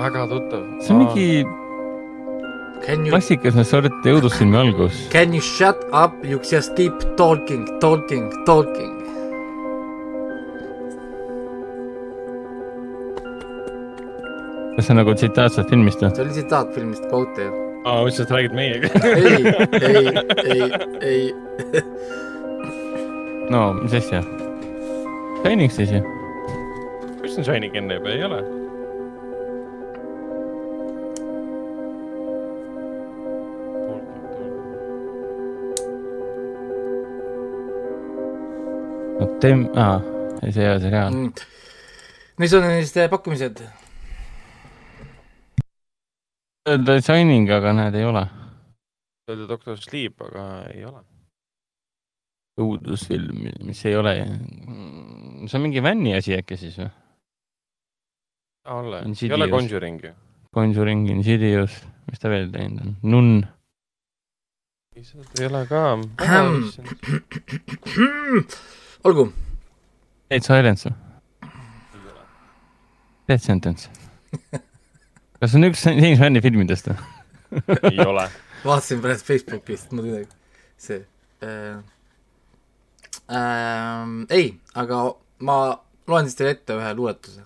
väga 0.00 0.26
tuttav. 0.26 0.64
see 0.80 0.94
on 0.94 1.04
mingi 1.04 1.44
you... 2.88 3.10
klassikaline 3.10 3.64
sorti 3.64 4.14
õudusfilmi 4.14 4.56
algus. 4.60 5.04
Can 5.12 5.34
you 5.36 5.44
shut 5.44 5.84
up, 5.92 6.16
you 6.24 6.40
just 6.40 6.74
keep 6.76 6.96
talking, 7.16 7.68
talking, 7.80 8.30
talking. 8.46 9.00
kas 14.80 14.86
see 14.86 14.94
on 14.94 15.00
nagu 15.02 15.12
tsitaat 15.12 15.52
sealt 15.52 15.68
filmist 15.68 16.00
või? 16.00 16.08
see 16.16 16.24
oli 16.24 16.36
tsitaat 16.36 16.70
filmist, 16.72 17.04
quote 17.10 17.44
ju. 17.44 17.50
aa, 17.84 17.98
ma 17.98 18.04
mõtlesin, 18.06 18.24
et 18.24 18.30
räägid 18.36 18.54
meiega 18.56 18.88
ei, 19.10 19.34
ei, 19.84 20.08
ei, 20.54 20.62
ei. 21.10 21.82
no 23.52 23.66
mis 23.82 23.98
asja? 24.00 24.22
Shining 25.42 25.74
siis 25.74 25.92
ju. 25.92 26.00
mis 27.20 27.36
on 27.36 27.44
Shining 27.50 27.76
enne 27.76 28.00
juba, 28.00 28.14
ei 28.14 28.24
ole? 28.24 28.40
Tem-, 39.40 39.70
aa, 39.72 40.02
see 40.52 40.60
ei 40.60 40.68
ole 40.68 40.80
seriaal 40.82 41.14
mm.. 41.14 41.30
mis 42.42 42.52
on 42.52 42.64
siis 42.68 42.90
pakkumised? 43.08 43.62
öelda 46.68 47.00
Shining, 47.00 47.48
aga 47.56 47.72
näed, 47.72 47.96
ei 47.96 48.04
ole. 48.04 48.26
öelda 49.30 49.46
Doctor 49.48 49.80
Sleep, 49.80 50.20
aga 50.26 50.44
ei 50.74 50.84
ole. 50.84 51.00
õudusfilm, 52.60 53.48
mis 53.64 53.80
ei 53.88 53.96
ole, 53.96 54.12
see 55.46 55.56
on 55.56 55.64
mingi 55.64 55.80
vänni 55.88 56.12
asi 56.18 56.36
äkki 56.36 56.60
siis 56.60 56.76
või? 56.82 56.90
ole, 58.76 59.00
ei 59.08 59.32
ole 59.38 59.48
Conjuring 59.54 60.04
ju. 60.04 60.12
Conjuring, 60.52 61.08
Insidious, 61.14 61.80
mis 62.10 62.20
ta 62.20 62.28
veel 62.28 62.52
teinud 62.52 62.84
on, 62.84 62.92
Nun. 63.08 63.32
ei 65.00 65.48
ole 65.48 65.64
ka 65.72 65.96
olgu. 69.04 69.30
Dead 70.30 70.44
Silence 70.46 70.88
või? 70.88 70.96
Dead 73.28 73.42
Sentence 73.42 73.88
kas 75.40 75.52
see 75.52 75.58
on 75.58 75.68
üks 75.70 75.86
James 75.88 76.20
Vanni 76.20 76.42
filmidest 76.44 76.90
või? 76.90 76.98
ei 77.90 78.02
ole. 78.04 78.26
vaatasin 78.64 79.00
praegu 79.02 79.24
Facebookist, 79.24 79.94
ma 79.96 80.04
kuidagi, 80.04 80.28
see 80.76 81.00
äh,. 81.46 81.80
Äh, 83.30 84.10
ei, 84.36 84.50
aga 84.74 85.00
ma 85.46 85.56
loen 86.10 86.28
siis 86.28 86.36
teile 86.38 86.52
ette 86.56 86.74
ühe 86.74 86.90
luuletuse. 86.98 87.44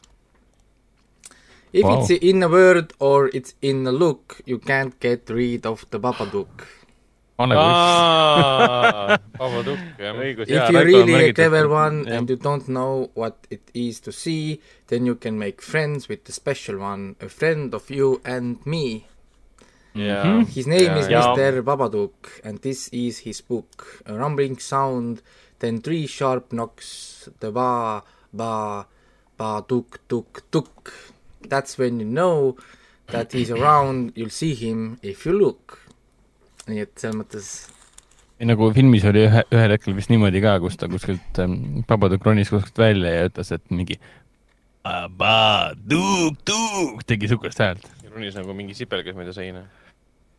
If 1.75 1.85
wow. 1.85 1.99
it's 1.99 2.11
in 2.15 2.43
a 2.43 2.49
word 2.49 2.95
or 3.01 3.29
it's 3.35 3.55
in 3.61 3.87
a 3.87 3.93
look, 3.93 4.39
you 4.47 4.59
can't 4.59 4.95
get 5.01 5.31
rid 5.31 5.67
of 5.67 5.85
the 5.91 5.99
Babadook 6.01 6.65
Babadook, 9.39 9.83
jah. 9.99 10.15
õigus. 10.15 10.47
If 10.47 10.71
you 10.71 10.79
really 10.79 11.31
a 11.31 11.33
clever 11.35 11.67
one 11.69 12.05
yeah. 12.07 12.19
and 12.19 12.31
you 12.31 12.37
don't 12.37 12.69
know 12.69 13.11
what 13.15 13.47
it 13.51 13.71
is 13.75 13.99
to 14.07 14.13
see, 14.13 14.61
then 14.87 15.05
you 15.07 15.17
can 15.17 15.37
make 15.39 15.61
friends 15.61 16.09
with 16.09 16.25
the 16.25 16.33
special 16.33 16.79
one, 16.79 17.17
a 17.21 17.29
friend 17.29 17.75
of 17.75 17.91
you 17.91 18.21
and 18.25 18.65
me. 18.65 19.07
Yeah. 19.95 20.45
His 20.45 20.67
name 20.67 20.95
yeah. 20.95 20.99
is 20.99 21.09
yeah. 21.09 21.35
Mr. 21.35 21.63
Babadook 21.63 22.41
and 22.45 22.63
this 22.63 22.87
is 22.89 23.27
his 23.27 23.41
book. 23.41 24.03
A 24.07 24.15
rumbling 24.15 24.59
sound, 24.59 25.23
then 25.59 25.81
three 25.81 26.07
sharp 26.07 26.53
knocks, 26.53 27.29
the 27.41 27.51
ba, 27.51 28.05
ba, 28.33 28.87
ba, 29.37 29.65
tuk, 29.67 30.07
tuk, 30.07 30.45
tuk. 30.53 30.95
That's 31.43 31.79
when 31.79 31.99
you 31.99 32.07
know 32.07 32.57
that 33.09 33.33
he's 33.33 33.51
around, 33.51 34.13
you'll 34.15 34.31
see 34.31 34.55
him 34.55 34.99
if 35.03 35.27
you 35.27 35.33
look 35.33 35.84
nii 36.71 36.85
et 36.85 36.93
selles 37.01 37.19
mõttes 37.19 37.49
ei 38.41 38.47
nagu 38.51 38.67
filmis 38.75 39.05
oli 39.09 39.21
ühe, 39.29 39.41
ühel 39.55 39.71
hetkel 39.77 39.95
vist 39.97 40.11
niimoodi 40.11 40.41
ka, 40.43 40.51
kus 40.63 40.77
ta 40.81 40.85
kuskilt 40.91 41.35
ähm,, 41.43 41.55
Babadook 41.89 42.23
ronis 42.27 42.51
kuskilt 42.53 42.79
välja 42.81 43.11
ja 43.15 43.23
ütles, 43.31 43.49
et 43.55 43.65
mingi 43.71 43.97
Babadook-Dook 44.85 47.05
tegi 47.09 47.25
sihukest 47.31 47.59
häält. 47.63 47.85
ronis 48.13 48.35
nagu 48.37 48.53
mingi 48.55 48.75
sipelgas 48.77 49.17
mööda 49.17 49.33
seina. 49.35 49.61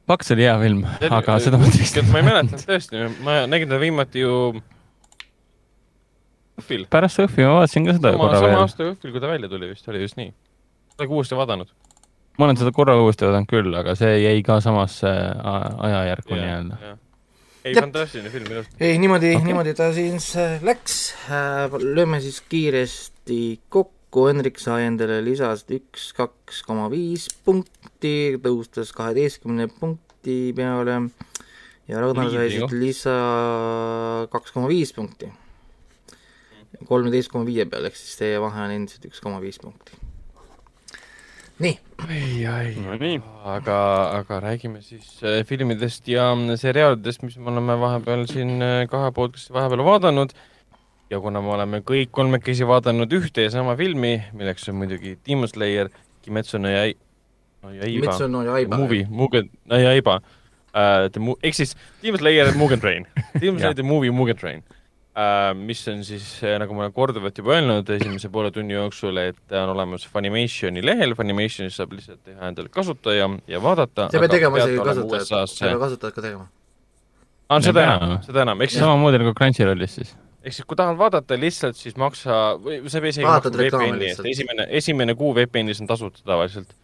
Paks 0.06 0.32
oli 0.36 0.44
hea 0.46 0.58
film, 0.62 0.82
aga 1.10 1.40
seda 1.42 1.58
ma 1.58 1.66
vist 1.72 1.98
ma 2.12 2.18
ei 2.22 2.28
mäleta 2.30 2.56
tõesti, 2.62 2.96
ma 3.26 3.32
nägin 3.50 3.70
teda 3.72 3.82
viimati 3.82 4.22
ju 4.22 4.34
õhvil. 6.62 6.86
pärast 6.94 7.18
õhvi 7.26 7.42
ma 7.48 7.54
vaatasin 7.62 7.84
ka 7.90 7.94
seda 7.98 8.10
sama, 8.14 8.22
korra 8.22 8.38
sama 8.38 8.46
veel. 8.46 8.54
sama 8.54 8.62
aasta 8.68 8.82
õhvil, 8.92 9.10
kui 9.16 9.22
ta 9.24 9.28
välja 9.32 9.48
tuli 9.56 9.66
vist, 9.72 9.86
oli 9.90 10.04
just 10.04 10.18
nii. 10.20 10.30
olen 11.00 11.16
uuesti 11.18 11.34
vaadanud 11.40 11.70
ma 12.38 12.48
olen 12.48 12.60
seda 12.60 12.72
korra 12.76 12.96
uuesti 13.00 13.28
vaadanud 13.28 13.50
küll, 13.50 13.74
aga 13.80 13.96
see 13.98 14.20
jäi 14.24 14.44
ka 14.46 14.60
samasse 14.64 15.12
ajajärku 15.88 16.38
nii-öelda. 16.38 16.96
ei, 17.66 17.76
fantastiline 17.78 18.32
film 18.34 18.50
minu 18.50 18.62
arust. 18.62 18.80
ei, 18.80 18.98
niimoodi 19.02 19.34
okay., 19.36 19.48
niimoodi 19.50 19.76
ta 19.78 19.92
siis 19.96 20.32
läks. 20.66 20.98
Äh, 21.30 21.78
lööme 21.82 22.22
siis 22.24 22.42
kiiresti 22.50 23.40
kokku, 23.70 24.28
Hendrik 24.30 24.60
sai 24.62 24.86
endale 24.90 25.22
lisas 25.26 25.66
üks, 25.76 26.12
kaks 26.18 26.62
koma 26.68 26.90
viis 26.92 27.28
punkti, 27.48 28.36
tõustes 28.44 28.94
kaheteistkümne 28.96 29.68
punkti 29.80 30.54
peale 30.56 31.02
ja 31.88 32.04
Ragnar 32.04 32.32
sai 32.34 32.52
siis 32.54 32.76
lisa 32.76 33.18
kaks 34.32 34.56
koma 34.56 34.72
viis 34.72 34.94
punkti. 34.96 35.32
kolmeteist 36.86 37.32
koma 37.32 37.48
viie 37.48 37.64
peal, 37.66 37.88
ehk 37.88 37.96
siis 37.96 38.20
teie 38.20 38.40
vahe 38.44 38.66
on 38.68 38.76
endiselt 38.76 39.08
üks 39.08 39.24
koma 39.24 39.40
viis 39.44 39.60
punkti 39.64 40.06
nii. 41.60 41.80
Ai, 42.04 42.46
ai 42.46 42.74
no,, 42.76 42.96
aga, 43.44 43.78
aga 44.20 44.40
räägime 44.44 44.82
siis 44.82 45.24
äh, 45.24 45.46
filmidest 45.46 46.08
ja 46.08 46.28
seriaalidest, 46.56 47.24
mis 47.24 47.38
me 47.38 47.50
oleme 47.52 47.78
vahepeal 47.80 48.26
siin 48.30 48.60
äh, 48.62 48.84
kahe 48.92 49.12
podcast'i 49.16 49.54
vahepeal 49.56 49.86
vaadanud. 49.86 50.36
ja 51.10 51.20
kuna 51.22 51.42
me 51.42 51.54
oleme 51.54 51.82
kõik 51.86 52.12
kolmekesi 52.12 52.68
vaadanud 52.68 53.12
ühte 53.14 53.46
ja 53.46 53.52
sama 53.54 53.76
filmi, 53.78 54.18
milleks 54.34 54.70
on 54.70 54.80
muidugi 54.82 55.18
Demon 55.28 55.48
Slayer, 55.48 55.90
Kimetsu 56.26 56.58
no 56.58 56.70
Yai-, 56.70 56.98
no 57.64 57.74
Yaiba, 57.74 58.18
no 58.28 58.42
Yaiba. 58.44 58.78
Movie, 58.78 59.06
Muge 59.10 59.46
no 59.66 59.80
Yaiba 59.80 60.20
uh,. 60.76 61.36
ehk 61.44 61.56
siis 61.56 61.76
Demon 62.04 62.20
Slayer 62.20 62.54
Mugen 62.58 62.82
Train 62.82 63.08
Demon 63.42 63.60
Slayer 63.60 63.76
the 63.76 63.84
movie 63.84 64.12
Mugen 64.12 64.38
Train 64.38 64.64
mis 65.56 65.80
on 65.88 66.02
siis, 66.04 66.26
nagu 66.60 66.76
ma 66.76 66.86
olen 66.86 66.94
korduvalt 66.96 67.38
juba 67.40 67.54
öelnud 67.56 67.90
esimese 67.96 68.28
poole 68.32 68.50
tunni 68.52 68.76
jooksul, 68.76 69.16
et 69.22 69.38
ta 69.48 69.62
on 69.64 69.72
olemas 69.72 70.04
Funimationi 70.12 70.84
lehel, 70.84 71.16
Funimationis 71.16 71.78
saab 71.80 71.94
lihtsalt 71.96 72.20
teha 72.26 72.50
endale 72.52 72.72
kasutaja 72.74 73.30
ja 73.48 73.62
vaadata. 73.64 74.10
sa 74.12 74.20
pead 74.20 74.34
tegema 74.36 74.60
isegi 74.60 74.84
kasutajat, 74.84 75.30
sa 75.32 75.70
pead 75.70 75.80
kasutajat 75.86 76.18
ka 76.18 76.26
tegema. 76.26 76.48
aa, 77.48 77.62
seda 77.64 77.86
enam, 77.86 78.16
seda 78.28 78.44
enam, 78.44 78.64
siis 78.68 78.82
samamoodi 78.84 79.22
nagu 79.24 79.34
Crunchyrollis 79.38 79.96
siis. 80.02 80.12
Ehk 80.46 80.54
siis, 80.54 80.66
kui 80.68 80.78
tahad 80.78 81.00
vaadata 81.00 81.38
lihtsalt, 81.40 81.78
siis 81.80 81.96
maksa, 81.98 82.40
või 82.62 82.84
sa 82.92 83.00
ei 83.00 83.06
pea 83.06 83.14
isegi 83.14 83.26
maksma 83.26 83.54
VPN-i 83.56 84.10
eest, 84.12 84.28
esimene, 84.30 84.66
esimene 84.78 85.16
kuu 85.18 85.32
VPN-is 85.38 85.80
on 85.82 85.90
tasuta 85.90 86.22
tavaliselt. 86.26 86.76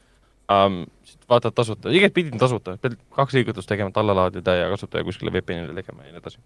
Um,. 0.51 0.85
vaatad 1.31 1.53
tasuta, 1.55 1.91
igatpidi 1.95 2.33
on 2.33 2.41
tasuta, 2.41 2.73
pead 2.81 2.97
kaks 3.15 3.35
liigutust 3.37 3.69
tegema, 3.69 3.91
et 3.91 3.99
alla 4.01 4.15
laadida 4.17 4.55
ja 4.55 4.65
kasutaja 4.73 5.05
kuskile 5.07 5.31
VPN-ile 5.31 5.75
tegema 5.77 6.03
ja 6.03 6.11
nii 6.11 6.19
edasi. 6.19 6.41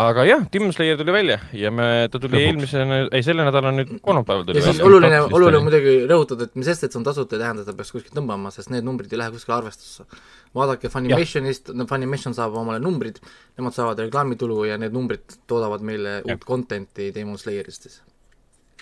Aga 0.00 0.24
jah, 0.24 0.44
Demon 0.52 0.72
Slayer 0.72 0.96
tuli 1.00 1.12
välja 1.12 1.38
ja 1.52 1.70
me, 1.74 2.08
ta 2.12 2.20
tuli 2.20 2.38
Lõpuks. 2.38 2.46
eelmise, 2.48 2.84
ei 3.12 3.24
selle 3.26 3.44
nädala 3.46 3.72
nüüd 3.76 3.96
kolmapäeval 4.04 4.46
tuli 4.48 4.62
ja 4.62 4.68
välja. 4.68 4.86
oluline, 4.88 5.20
oluline 5.28 5.62
muidugi 5.66 5.96
rõhutada, 6.10 6.48
et 6.48 6.54
mis 6.56 6.70
sest, 6.70 6.86
et 6.86 6.94
see 6.94 7.00
on 7.00 7.08
tasuta, 7.08 7.36
ei 7.36 7.44
tähenda, 7.44 7.64
et 7.64 7.70
ta 7.70 7.76
peaks 7.76 7.92
kuskilt 7.94 8.16
tõmbama, 8.16 8.52
sest 8.54 8.72
need 8.72 8.86
numbrid 8.86 9.12
ei 9.12 9.20
lähe 9.20 9.34
kuskile 9.34 9.58
arvestusse 9.58 10.06
vaadake 10.56 10.92
Funimationist, 10.92 11.72
no 11.76 11.86
Funimation 11.90 12.36
saab 12.36 12.56
omale 12.60 12.80
numbrid, 12.82 13.20
nemad 13.58 13.76
saavad 13.76 14.00
reklaamitulu 14.04 14.64
ja 14.68 14.78
need 14.80 14.96
numbrid 14.96 15.38
toodavad 15.50 15.84
meile 15.84 16.20
ja. 16.20 16.24
uut 16.28 16.48
content'i 16.48 17.12
Demon 17.14 17.40
Slayerist 17.40 17.88
siis. 17.88 18.00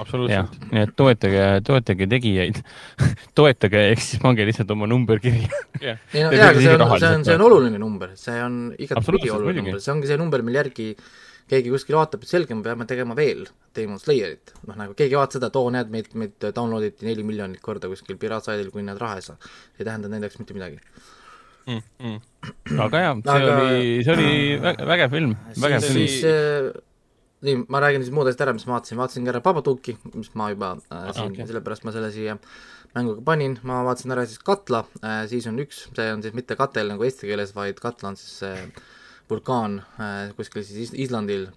Absoluutselt. 0.00 0.58
nii 0.70 0.84
et 0.86 0.92
toetage, 0.96 1.46
toetage 1.66 2.08
tegijaid 2.10 2.60
toetage, 3.38 3.86
ehk 3.94 4.04
siis 4.04 4.22
pange 4.22 4.46
lihtsalt 4.48 4.70
oma 4.76 4.88
number 4.90 5.22
kirja 5.22 5.48
yeah.. 5.80 5.98
ei 6.14 6.26
no 6.26 6.30
jaa, 6.34 6.52
aga 6.52 6.60
see 6.60 6.76
on, 6.76 6.86
see 6.98 7.10
on, 7.14 7.26
see 7.28 7.38
on 7.38 7.46
oluline 7.48 7.82
number, 7.82 8.14
see 8.20 8.38
on 8.44 8.60
igatpidi 8.78 9.32
oluline 9.34 9.64
number, 9.64 9.82
see 9.82 9.94
ongi 9.94 10.10
see 10.10 10.20
number, 10.20 10.44
mille 10.46 10.62
järgi 10.62 10.92
keegi 11.50 11.72
kuskil 11.72 11.96
vaatab, 11.98 12.22
et 12.22 12.30
selge, 12.30 12.54
me 12.54 12.62
peame 12.62 12.86
tegema 12.86 13.16
veel 13.18 13.46
Demon 13.74 13.98
Slayerit. 13.98 14.52
noh, 14.68 14.76
nagu 14.78 14.94
keegi 14.98 15.18
vaatab 15.18 15.38
seda, 15.38 15.50
et 15.50 15.56
oo, 15.58 15.70
näed, 15.74 15.88
meid, 15.92 16.12
meid 16.18 16.50
download 16.54 16.86
iti 16.86 17.08
neli 17.08 17.24
miljonit 17.26 17.62
korda 17.64 17.90
kuskil 17.90 18.20
piraatsaidil, 18.20 18.70
kui 18.74 18.84
nad 18.86 19.00
raha 19.00 19.18
ei 19.18 19.26
saa. 19.26 19.40
ei 19.78 19.86
tähenda 19.86 20.10
nende 20.12 20.28
jaoks 20.28 20.38
mitte 20.42 20.54
midagi 20.54 20.78
mm. 21.66 21.82
-mm. 22.00 22.20
aga 22.86 23.02
jaa, 23.06 23.16
see 23.24 23.34
aga... 23.34 23.56
oli, 23.56 24.04
see 24.04 24.14
oli 24.14 24.30
vägev 24.92 25.10
film, 25.16 25.34
vägev 25.64 25.86
film. 25.88 25.98
siis 25.98 26.24
äh, 26.24 26.70
nii, 27.46 27.62
ma 27.72 27.80
räägin 27.82 28.04
siis 28.04 28.14
muud 28.14 28.28
asjad 28.28 28.46
ära, 28.46 28.54
mis 28.56 28.66
ma 28.68 28.76
vaatasin, 28.76 28.98
vaatasin 29.00 29.26
ka 29.26 29.34
ära 29.34 29.42
Babatuki, 29.44 29.96
mis 30.14 30.32
ma 30.38 30.50
juba 30.52 30.74
äh, 30.92 31.10
siin 31.16 31.32
okay., 31.32 31.48
sellepärast 31.48 31.86
ma 31.86 31.94
selle 31.94 32.10
siia 32.14 32.36
mänguga 32.94 33.24
panin, 33.24 33.58
ma 33.66 33.80
vaatasin 33.86 34.14
ära 34.16 34.26
siis 34.28 34.42
Katla 34.44 34.84
äh,, 35.00 35.22
siis 35.30 35.48
on 35.50 35.60
üks, 35.62 35.86
see 35.96 36.10
on 36.12 36.24
siis 36.24 36.36
mitte 36.36 36.58
katel 36.58 36.92
nagu 36.92 37.06
eesti 37.06 37.30
keeles, 37.30 37.54
vaid 37.56 37.80
Katla 37.82 38.12
on 38.12 38.20
siis 38.20 38.42
äh, 38.46 38.64
vulkaan 39.30 39.80
äh, 39.96 40.34
kuskil 40.36 40.66
siis 40.66 40.92
Islandil 40.92 41.48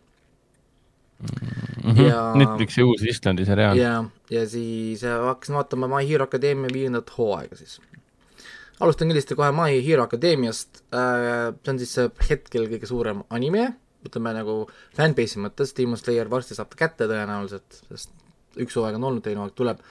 mm. 1.19 1.91
-hmm. 1.91 2.01
ja 2.07 2.21
Netflixi 2.35 2.83
uus 2.83 3.03
Islandi 3.03 3.45
seriaal. 3.45 3.77
ja, 3.77 4.03
ja 4.29 4.47
siis 4.49 5.03
äh, 5.03 5.19
hakkasin 5.25 5.55
vaatama 5.55 5.87
My 5.87 6.09
Hero 6.09 6.23
Academia 6.23 6.69
viiendat 6.73 7.17
hooaega 7.17 7.55
siis 7.55 7.81
alustan 8.79 9.07
kindlasti 9.07 9.35
kohe 9.35 9.51
My 9.51 9.87
Hero 9.87 10.03
Academiast, 10.03 10.83
äh, 10.93 11.53
see 11.63 11.73
on 11.73 11.79
siis 11.79 11.95
hetkel 12.29 12.67
kõige 12.71 12.89
suurem 12.89 13.23
anime, 13.29 13.73
ütleme 14.07 14.33
nagu 14.35 14.57
fanbase'i 14.97 15.41
mõttes, 15.43 15.75
Demon 15.77 15.99
Slayer 15.99 16.31
varsti 16.31 16.57
saab 16.57 16.71
ta 16.73 16.83
kätte 16.85 17.09
tõenäoliselt, 17.11 17.83
sest 17.89 18.11
üks 18.61 18.75
hooaeg 18.77 18.99
on 18.99 19.09
olnud, 19.09 19.25
teine 19.25 19.41
hooaeg 19.41 19.55
tuleb 19.57 19.85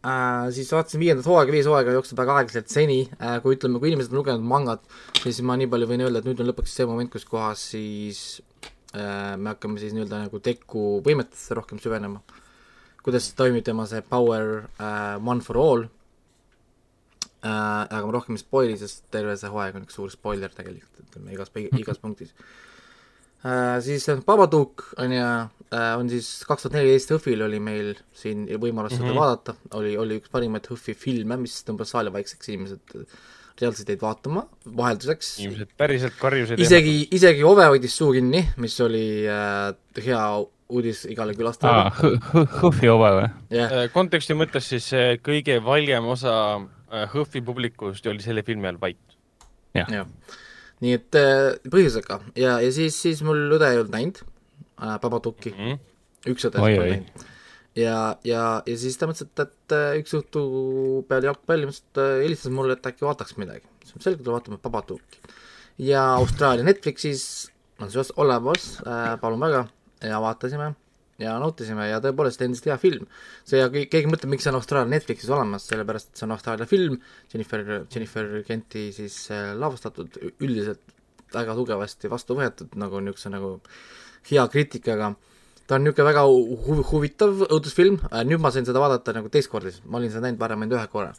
Uh, 0.00 0.46
siis 0.48 0.70
vaatasin 0.72 0.96
viiendat 1.02 1.26
hooaega, 1.28 1.52
viis 1.52 1.66
hooaega 1.68 1.92
jookseb 1.92 2.16
väga 2.22 2.38
aeglaselt 2.40 2.70
seni 2.72 3.02
uh,, 3.04 3.34
kui 3.44 3.52
ütleme, 3.52 3.76
kui 3.82 3.90
inimesed 3.90 4.14
on 4.14 4.22
lugenud 4.22 4.46
mangat, 4.48 4.86
siis 5.20 5.42
ma 5.44 5.58
nii 5.60 5.68
palju 5.68 5.88
võin 5.90 6.00
öelda, 6.06 6.22
et 6.22 6.28
nüüd 6.30 6.40
on 6.40 6.48
lõpuks 6.48 6.72
see 6.72 6.86
moment, 6.88 7.10
kus 7.12 7.26
kohas 7.28 7.60
siis 7.74 8.20
uh, 8.64 9.36
me 9.36 9.52
hakkame 9.52 9.76
siis 9.82 9.92
nii-öelda 9.92 10.22
nagu 10.22 10.40
teku 10.40 11.02
võimetesse 11.04 11.52
rohkem 11.58 11.82
süvenema. 11.84 12.22
kuidas 13.04 13.28
toimib 13.36 13.66
tema 13.66 13.84
see 13.90 14.00
power 14.08 14.64
uh, 14.80 15.20
one 15.20 15.44
for 15.44 15.60
all 15.60 15.84
äh,, 15.84 17.52
aga 17.52 18.00
ma 18.00 18.16
rohkem 18.16 18.40
ei 18.40 18.44
spoil'i, 18.46 18.80
sest 18.80 19.04
terve 19.12 19.36
see 19.36 19.52
hooaeg 19.52 19.76
on 19.76 19.84
üks 19.84 20.00
suur 20.00 20.08
spoiler 20.16 20.56
tegelikult, 20.56 21.04
ütleme 21.10 21.36
igas, 21.36 21.52
igas 21.76 22.00
punktis 22.00 22.32
äh,. 22.32 22.69
Siis 23.80 24.06
Babadook 24.26 24.84
on 25.00 25.12
ju 25.14 25.24
äh,, 25.24 25.98
on 25.98 26.08
siis 26.10 26.28
kaks 26.48 26.66
tuhat 26.66 26.78
neliteist 26.78 27.12
HÖFFil 27.14 27.44
oli 27.46 27.60
meil 27.62 27.92
siin 28.12 28.46
võimalus 28.60 28.96
seda 28.96 29.06
mm 29.06 29.10
-hmm. 29.12 29.20
vaadata, 29.20 29.54
oli, 29.78 29.96
oli 29.98 30.20
üks 30.20 30.32
parimaid 30.32 30.66
HÖFFi 30.70 30.94
filme, 30.94 31.36
mis 31.40 31.60
tõmbas 31.66 31.94
saali 31.94 32.12
vaikseks, 32.12 32.48
inimesed 32.48 32.96
reaalselt 33.60 33.88
jäid 33.92 34.00
vaatama, 34.02 34.46
vahelduseks. 34.76 35.38
inimesed 35.44 35.74
päriselt 35.76 36.16
karjusid 36.20 36.60
isegi, 36.60 36.96
isegi 37.16 37.44
Ove 37.44 37.66
hoidis 37.68 37.96
suu 37.96 38.12
kinni, 38.16 38.44
mis 38.56 38.80
oli 38.80 39.04
äh, 39.28 39.74
hea 40.04 40.24
uudis 40.70 41.04
igale 41.10 41.34
külastajale. 41.34 41.90
HÖFFi 42.60 42.92
Ove 42.92 43.10
või 43.16 43.28
yeah.? 43.52 43.72
Äh, 43.72 43.88
konteksti 43.92 44.36
mõttes 44.38 44.70
siis 44.72 44.90
kõige 45.26 45.58
valjem 45.64 46.06
osa 46.12 46.34
HÖFFi 46.90 47.42
äh, 47.42 47.46
publikust 47.46 48.06
oli 48.06 48.22
selle 48.24 48.42
filmi 48.46 48.70
all 48.70 48.80
vait. 48.80 49.18
jah 49.74 49.90
ja. 49.90 50.06
Nii 50.84 50.96
et 50.96 51.18
äh, 51.18 51.58
põhjusega 51.72 52.20
ja, 52.38 52.58
ja 52.62 52.70
siis, 52.74 52.96
siis 52.96 53.22
mul 53.26 53.42
õde 53.56 53.68
ei 53.68 53.80
olnud 53.80 53.94
näinud 53.94 54.22
äh, 54.22 54.96
Babaduki 55.02 55.52
mm, 55.52 55.60
-hmm. 55.66 56.32
üks 56.32 56.48
õde 56.48 56.62
ei 56.64 56.78
olnud 56.78 56.94
näinud. 56.94 57.24
ja, 57.78 57.98
ja, 58.24 58.44
ja 58.66 58.78
siis 58.80 58.98
ta 59.00 59.08
mõtles, 59.10 59.28
et, 59.28 59.44
et 59.44 59.76
äh, 59.76 60.00
üks 60.00 60.16
õhtu 60.16 60.44
peale 61.08 61.30
jalgpalli 61.30 61.68
mõtles, 61.68 61.84
et 61.84 62.02
helistas 62.24 62.54
mulle, 62.54 62.78
et 62.78 62.92
äkki 62.92 63.06
vaataks 63.06 63.36
midagi. 63.40 63.66
siis 63.84 63.96
ma 63.96 64.06
selge, 64.06 64.22
tule 64.24 64.38
vaatame 64.38 64.60
Babaduki. 64.62 65.24
ja 65.90 66.06
Austraalia 66.16 66.66
Netflixis 66.66 67.24
on 67.80 67.90
see 67.92 68.04
olemas 68.20 68.76
äh,, 68.84 69.16
palun 69.20 69.40
väga, 69.40 69.66
ja 70.04 70.20
vaatasime 70.20 70.74
ja 71.20 71.36
nautisime 71.40 71.88
ja 71.90 72.00
tõepoolest 72.02 72.42
endiselt 72.44 72.70
hea 72.70 72.76
film. 72.80 73.06
see 73.48 73.60
ja 73.60 73.68
keegi 73.72 74.08
mõtleb, 74.08 74.34
miks 74.34 74.46
see 74.46 74.52
on 74.52 74.58
Austraalia 74.60 74.94
Netflixis 74.94 75.30
olemas, 75.34 75.66
sellepärast 75.68 76.10
et 76.10 76.20
see 76.20 76.26
on 76.26 76.34
Austraalia 76.36 76.68
film, 76.70 76.98
Jennifer, 77.32 77.64
Jennifer 77.92 78.30
Kenti 78.46 78.88
siis 78.96 79.16
äh, 79.34 79.50
lavastatud, 79.58 80.16
üldiselt 80.40 80.94
väga 81.34 81.56
tugevasti 81.58 82.10
vastu 82.10 82.36
võetud, 82.38 82.72
nagu 82.80 83.02
niisuguse 83.04 83.32
nagu 83.32 83.58
hea 84.30 84.46
kriitikaga. 84.52 85.14
ta 85.66 85.76
on 85.76 85.84
niisugune 85.86 86.06
väga 86.08 86.22
huv-, 86.26 86.84
huvitav 86.90 87.44
õudusfilm, 87.46 88.00
äh, 88.10 88.24
nüüd 88.26 88.42
ma 88.42 88.50
sain 88.54 88.66
seda 88.66 88.82
vaadata 88.82 89.14
nagu 89.16 89.28
teist 89.30 89.50
korda, 89.52 89.70
sest 89.70 89.84
ma 89.86 90.00
olin 90.00 90.10
seda 90.10 90.26
näinud 90.26 90.40
varem 90.40 90.64
ainult 90.64 90.78
ühe 90.78 90.86
korra. 90.92 91.12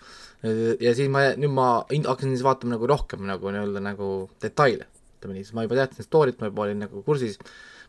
ja 0.81 0.95
siis 0.97 1.11
ma, 1.13 1.27
nüüd 1.37 1.53
ma 1.53 1.67
hakkasin 1.85 2.33
siis 2.33 2.47
vaatama 2.47 2.75
nagu 2.75 2.89
rohkem 2.89 3.27
nagu 3.29 3.53
nii-öelda 3.53 3.83
nagu 3.85 4.07
detaile, 4.41 4.89
ütleme 5.19 5.37
nii, 5.37 5.45
sest 5.45 5.55
ma 5.55 5.67
juba 5.67 5.77
teadsin 5.77 6.07
story't, 6.07 6.41
ma 6.41 6.49
juba 6.49 6.65
olin 6.65 6.81
nagu 6.87 7.03
kursis 7.05 7.37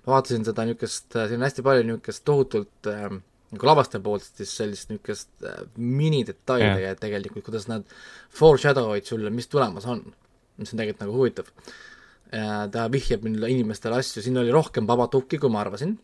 ma 0.06 0.16
vaatasin 0.16 0.46
seda 0.46 0.64
niisugust, 0.66 1.12
siin 1.14 1.38
on 1.38 1.46
hästi 1.46 1.64
palju 1.66 1.86
niisugust 1.86 2.24
tohutult 2.28 2.90
äh, 2.90 3.06
nagu 3.52 3.68
lavastaja 3.68 4.02
poolt 4.04 4.26
siis 4.26 4.54
sellist 4.58 4.90
niisugust 4.90 5.30
äh, 5.46 5.62
minidetaili 5.76 6.86
yeah. 6.86 6.98
tegelikult, 6.98 7.46
kuidas 7.48 7.68
nad 7.70 7.86
foreshadow 8.34 8.94
id 8.96 9.08
sulle, 9.08 9.30
mis 9.30 9.50
tulemas 9.52 9.86
on. 9.86 10.04
mis 10.56 10.72
on 10.72 10.80
tegelikult 10.80 11.06
nagu 11.06 11.18
huvitav 11.18 11.52
äh,. 12.32 12.64
ta 12.72 12.88
vihjab 12.92 13.26
inimestele 13.26 14.00
asju, 14.00 14.24
siin 14.24 14.38
oli 14.38 14.52
rohkem 14.52 14.86
Babaduki, 14.86 15.38
kui 15.38 15.52
ma 15.52 15.62
arvasin. 15.64 15.96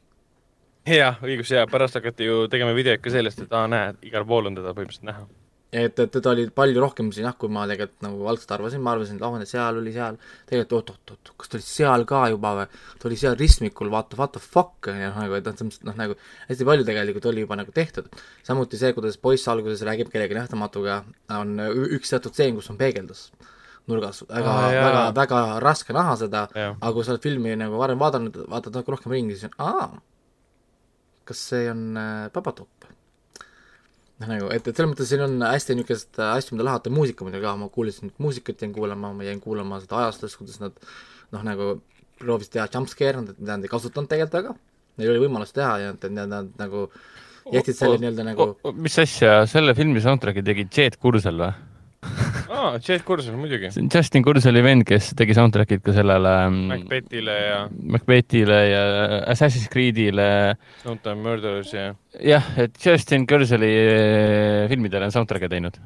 jah, 0.86 1.18
õigus, 1.24 1.52
ja 1.54 1.66
pärast 1.70 1.98
hakati 1.98 2.30
ju 2.30 2.46
tegema 2.52 2.76
videot 2.76 3.02
ka 3.04 3.12
sellest, 3.12 3.44
et 3.44 3.52
aa, 3.52 3.66
näed, 3.70 4.00
igal 4.08 4.26
pool 4.28 4.50
on 4.50 4.58
teda 4.58 4.74
põhimõtteliselt 4.76 5.10
näha 5.10 5.26
et, 5.72 5.98
et 6.00 6.12
teda 6.12 6.32
oli 6.32 6.46
palju 6.54 6.80
rohkem 6.80 7.10
siin 7.12 7.26
jah, 7.26 7.34
kui 7.36 7.50
ma 7.52 7.66
tegelikult 7.68 8.04
nagu 8.06 8.28
algselt 8.32 8.54
arvasin, 8.56 8.80
ma 8.84 8.94
arvasin, 8.94 9.18
et 9.18 9.26
oh, 9.26 9.36
seal 9.48 9.80
oli 9.80 9.92
seal, 9.92 10.16
tegelikult 10.48 10.78
oot-oot-oot, 10.78 11.32
kas 11.40 11.52
ta 11.52 11.58
oli 11.58 11.66
seal 11.66 12.06
ka 12.08 12.22
juba 12.32 12.54
või, 12.60 12.80
ta 13.02 13.08
oli 13.10 13.18
seal 13.20 13.36
ristmikul, 13.40 13.92
vaata, 13.92 14.16
what 14.20 14.32
the 14.36 14.42
fuck, 14.42 14.88
on 14.88 15.02
ju, 15.02 15.12
nagu, 15.18 15.36
et 15.36 15.50
noh, 15.50 15.76
noh 15.90 16.00
nagu 16.00 16.18
hästi 16.48 16.68
palju 16.70 16.88
tegelikult 16.88 17.28
oli 17.32 17.44
juba 17.44 17.60
nagu 17.60 17.74
tehtud. 17.76 18.08
samuti 18.46 18.80
see, 18.80 18.94
kuidas 18.96 19.20
poiss 19.20 19.48
alguses 19.52 19.84
räägib 19.84 20.12
kellegi 20.14 20.38
nähtamatuga, 20.38 21.02
on 21.36 21.56
üks 21.98 22.14
teatud 22.14 22.32
stseen, 22.32 22.56
kus 22.56 22.72
on 22.72 22.80
peegeldus 22.80 23.28
nurgas, 23.88 24.20
väga 24.28 24.52
ah,, 24.52 24.68
väga, 24.72 25.04
väga 25.16 25.38
raske 25.64 25.96
näha 25.96 26.16
seda, 26.20 26.44
aga 26.52 26.92
kui 26.92 27.06
sa 27.06 27.14
oled 27.14 27.24
filmi 27.24 27.54
nagu 27.56 27.80
varem 27.80 28.00
vaadanud, 28.00 28.36
vaatad 28.52 28.76
natuke 28.76 28.92
rohkem 28.92 29.14
ringi, 29.16 29.36
siis 29.36 29.48
on 29.48 29.64
aa, 29.64 29.88
kas 31.28 31.44
see 31.52 31.70
on 31.72 31.88
äh, 31.96 32.28
Babadook 32.34 32.88
noh, 34.18 34.30
nagu, 34.30 34.48
et, 34.54 34.64
et 34.66 34.72
selles 34.74 34.90
mõttes 34.92 35.10
siin 35.10 35.22
on 35.24 35.36
hästi 35.44 35.76
niisugust 35.78 36.18
asju, 36.28 36.56
mida 36.56 36.66
lahata, 36.68 36.92
muusika 36.94 37.26
muidugi 37.26 37.46
ka, 37.46 37.54
ma 37.60 37.68
kuulasin 37.72 38.12
muusikat, 38.22 38.64
jäin 38.64 38.74
kuulama, 38.74 39.12
ma 39.16 39.26
jäin 39.26 39.40
kuulama 39.42 39.80
seda 39.84 40.02
ajastust, 40.04 40.40
kuidas 40.40 40.58
nad 40.62 40.74
noh, 41.34 41.44
nagu 41.46 41.70
proovisid 42.18 42.56
teha 42.56 42.66
jumpscare, 42.74 43.22
mida 43.22 43.52
nad 43.52 43.66
ei 43.66 43.72
kasutanud 43.72 44.10
tegelikult 44.10 44.40
väga, 44.40 44.56
neil 44.98 45.14
oli 45.14 45.24
võimalus 45.26 45.54
teha 45.54 45.74
ja 45.84 45.94
nad, 45.94 46.08
nad, 46.14 46.32
nad 46.34 46.50
nagu 46.60 46.88
jätsid 47.52 47.78
selle 47.78 48.00
nii-öelda 48.02 48.26
nagu 48.26 48.50
mis 48.76 48.98
asja, 49.00 49.42
selle 49.50 49.74
filmi 49.78 50.02
soundtrack'i 50.04 50.44
tegi 50.44 50.66
Jet 50.74 50.98
Kursel 51.00 51.38
või? 51.44 51.54
aa, 52.58 52.72
Jet 52.82 53.04
Kursel 53.06 53.36
muidugi. 53.38 53.70
Justin 53.86 54.24
Kurseli 54.26 54.62
vend, 54.64 54.84
kes 54.88 55.12
tegi 55.18 55.36
soundtrack'id 55.36 55.82
ka 55.84 55.94
sellele 55.96 56.34
mm, 56.48 56.66
Macbethile 56.72 57.38
ja 57.38 57.62
Macbethile 57.94 58.58
ja 58.68 58.82
Assassin's 59.34 59.70
Creed'ile. 59.72 60.28
Snowtime 60.82 61.22
Murderers 61.24 61.72
ja. 61.74 61.88
jah, 62.34 62.52
et 62.60 62.76
Justin 62.84 63.26
Kurseli 63.28 63.72
eh, 63.78 64.66
filmidele 64.72 65.08
on 65.08 65.14
soundtrack'e 65.14 65.50
teinud. 65.54 65.80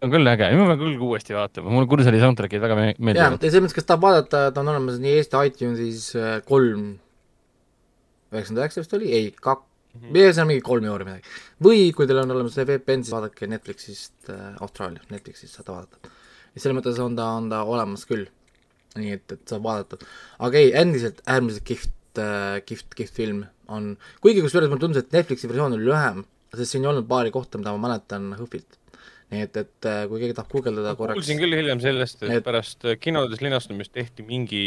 on 0.00 0.12
küll 0.12 0.32
äge, 0.32 0.48
nüüd 0.48 0.62
ma 0.62 0.70
pean 0.72 0.80
küll 0.80 1.06
uuesti 1.10 1.36
vaatama, 1.36 1.72
mulle 1.74 1.88
Kursali 1.90 2.20
soundtrack'id 2.22 2.62
väga 2.62 2.76
meeldivad. 2.80 3.20
jah, 3.20 3.34
ja 3.36 3.50
selles 3.50 3.66
mõttes, 3.66 3.76
kes 3.76 3.88
tahab 3.88 4.06
vaadata, 4.06 4.46
ta 4.54 4.62
on 4.62 4.72
olemas 4.72 5.00
nii 5.02 5.18
Eesti 5.20 5.42
iTunesis 5.50 6.06
äh, 6.16 6.38
kolm, 6.48 6.94
üheksakümmend 8.32 8.62
üheksa 8.64 8.84
vist 8.84 8.96
oli, 8.96 9.10
ei, 9.16 9.34
kak-, 9.36 9.66
mm 9.92 10.00
-hmm. 10.00 10.16
ühesõnaga 10.22 10.48
mingi 10.50 10.64
kolm 10.64 10.88
euri 10.88 11.06
midagi. 11.08 11.36
või 11.62 11.92
kui 11.94 12.06
teil 12.06 12.22
on 12.22 12.34
olemas 12.36 12.54
see 12.54 12.66
VPN, 12.66 13.04
siis 13.04 13.14
vaadake 13.14 13.46
Netflixist 13.46 14.30
äh,, 14.30 14.56
Austraalia, 14.60 15.02
Netflixist 15.10 15.54
saate 15.54 15.72
vaadata. 15.72 16.12
ja 16.54 16.60
selles 16.60 16.76
mõttes 16.78 17.00
on 17.00 17.16
ta, 17.16 17.30
on 17.38 17.48
ta 17.50 17.62
olemas 17.62 18.06
küll. 18.06 18.26
nii 18.96 19.12
et, 19.12 19.32
et 19.32 19.46
saab 19.46 19.62
vaadata. 19.62 19.98
aga 20.38 20.58
ei, 20.58 20.74
endiselt 20.74 21.22
äärmiselt 21.26 21.64
kihvt 21.64 22.18
äh,, 22.18 22.60
kihvt, 22.66 22.94
kihvt 22.94 23.14
film 23.14 23.46
on, 23.68 23.96
kuigi 24.20 24.42
kusjuures 24.42 24.68
mulle 24.68 24.80
tundus, 24.80 25.04
et 25.04 25.12
Netflixi 25.12 25.48
versioon 25.48 25.76
oli 25.76 25.86
lühem, 25.86 26.24
sest 26.54 26.74
siin 26.74 26.84
ei 26.84 26.90
olnud 26.90 27.06
paari 27.06 27.30
kohta, 27.30 27.58
mida 27.58 27.72
ma 27.76 27.88
mäletan 27.88 28.32
HÖFFilt 28.34 28.79
nii 29.30 29.44
et, 29.46 29.56
et 29.60 29.86
äh, 29.86 30.00
kui 30.10 30.18
keegi 30.18 30.34
tahab 30.34 30.50
guugeldada 30.50 30.96
korraks 30.98 31.20
kuulsin 31.20 31.38
küll 31.38 31.54
hiljem 31.54 31.78
sellest, 31.82 32.22
et 32.26 32.42
pärast 32.46 32.86
kinodes 32.98 33.42
linastumist 33.44 33.92
tehti 33.94 34.24
mingi 34.26 34.62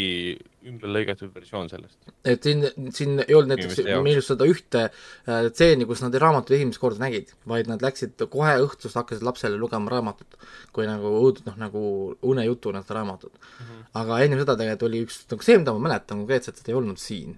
ümberlõigatud 0.64 1.34
versioon 1.34 1.68
sellest. 1.68 1.98
et 2.24 2.46
siin, 2.46 2.64
siin 2.96 3.20
ei 3.26 3.36
olnud 3.36 3.52
näiteks 3.52 3.82
arust 3.84 4.30
seda 4.32 4.48
ühte 4.48 4.86
äh, 4.86 5.42
stseeni, 5.50 5.84
kus 5.88 6.00
nad 6.04 6.16
raamatut 6.20 6.56
esimest 6.56 6.80
korda 6.80 7.04
nägid, 7.04 7.34
vaid 7.50 7.68
nad 7.68 7.84
läksid 7.84 8.24
kohe 8.32 8.54
õhtust, 8.64 8.96
hakkasid 8.96 9.26
lapsele 9.26 9.60
lugema 9.60 9.92
raamatut, 9.92 10.38
kui 10.72 10.88
nagu 10.88 11.12
õud-, 11.20 11.42
noh, 11.48 11.58
nagu 11.60 11.82
unejutuna 12.24 12.80
seda 12.86 13.02
raamatut 13.02 13.34
mm. 13.36 13.66
-hmm. 13.66 13.82
aga 14.00 14.20
enne 14.24 14.38
seda 14.40 14.56
tegelikult 14.60 14.88
oli 14.88 15.02
üks, 15.04 15.18
nagu 15.32 15.44
see, 15.44 15.58
mida 15.60 15.74
ma 15.76 15.90
mäletan 15.90 16.22
konkreetselt, 16.24 16.62
seda 16.62 16.72
ei 16.72 16.78
olnud 16.78 17.02
siin 17.02 17.36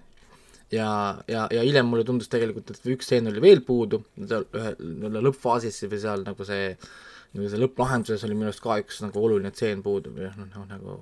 ja, 0.71 0.87
ja, 1.27 1.43
ja 1.51 1.67
hiljem 1.67 1.91
mulle 1.91 2.07
tundus 2.07 2.31
tegelikult, 2.31 2.71
et 2.71 2.87
üks 2.95 3.11
stseen 3.11 3.27
oli 3.27 3.43
veel 3.43 3.65
puudu, 3.67 3.99
seal 4.23 4.47
ühe 4.55 5.21
lõppfaasis 5.27 5.83
või 5.91 6.01
seal 6.05 6.23
nagu 6.27 6.47
see 6.47 6.71
äh, 6.71 6.95
nagu 7.37 7.51
see 7.51 7.61
lõpplahenduses 7.61 8.25
oli 8.27 8.35
minu 8.37 8.49
arust 8.49 8.63
ka 8.63 8.79
üks 8.81 8.99
nagu 9.05 9.21
oluline 9.23 9.53
tseen 9.53 9.83
puudu 9.85 10.13
või 10.15 10.29
noh, 10.29 10.49
noh 10.55 10.65
nagu 10.69 10.97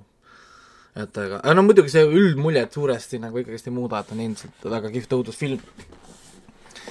et 0.96 1.18
aga, 1.20 1.40
aga 1.42 1.54
no 1.56 1.64
muidugi 1.66 1.92
see 1.92 2.04
üldmuljet 2.06 2.76
suuresti 2.76 3.20
nagu 3.22 3.40
ikkagist 3.40 3.68
ei 3.68 3.74
muuda, 3.76 4.00
et 4.00 4.12
on 4.14 4.22
endiselt 4.24 4.68
väga 4.76 4.92
kihvt 4.94 5.16
õudusfilm. 5.18 5.64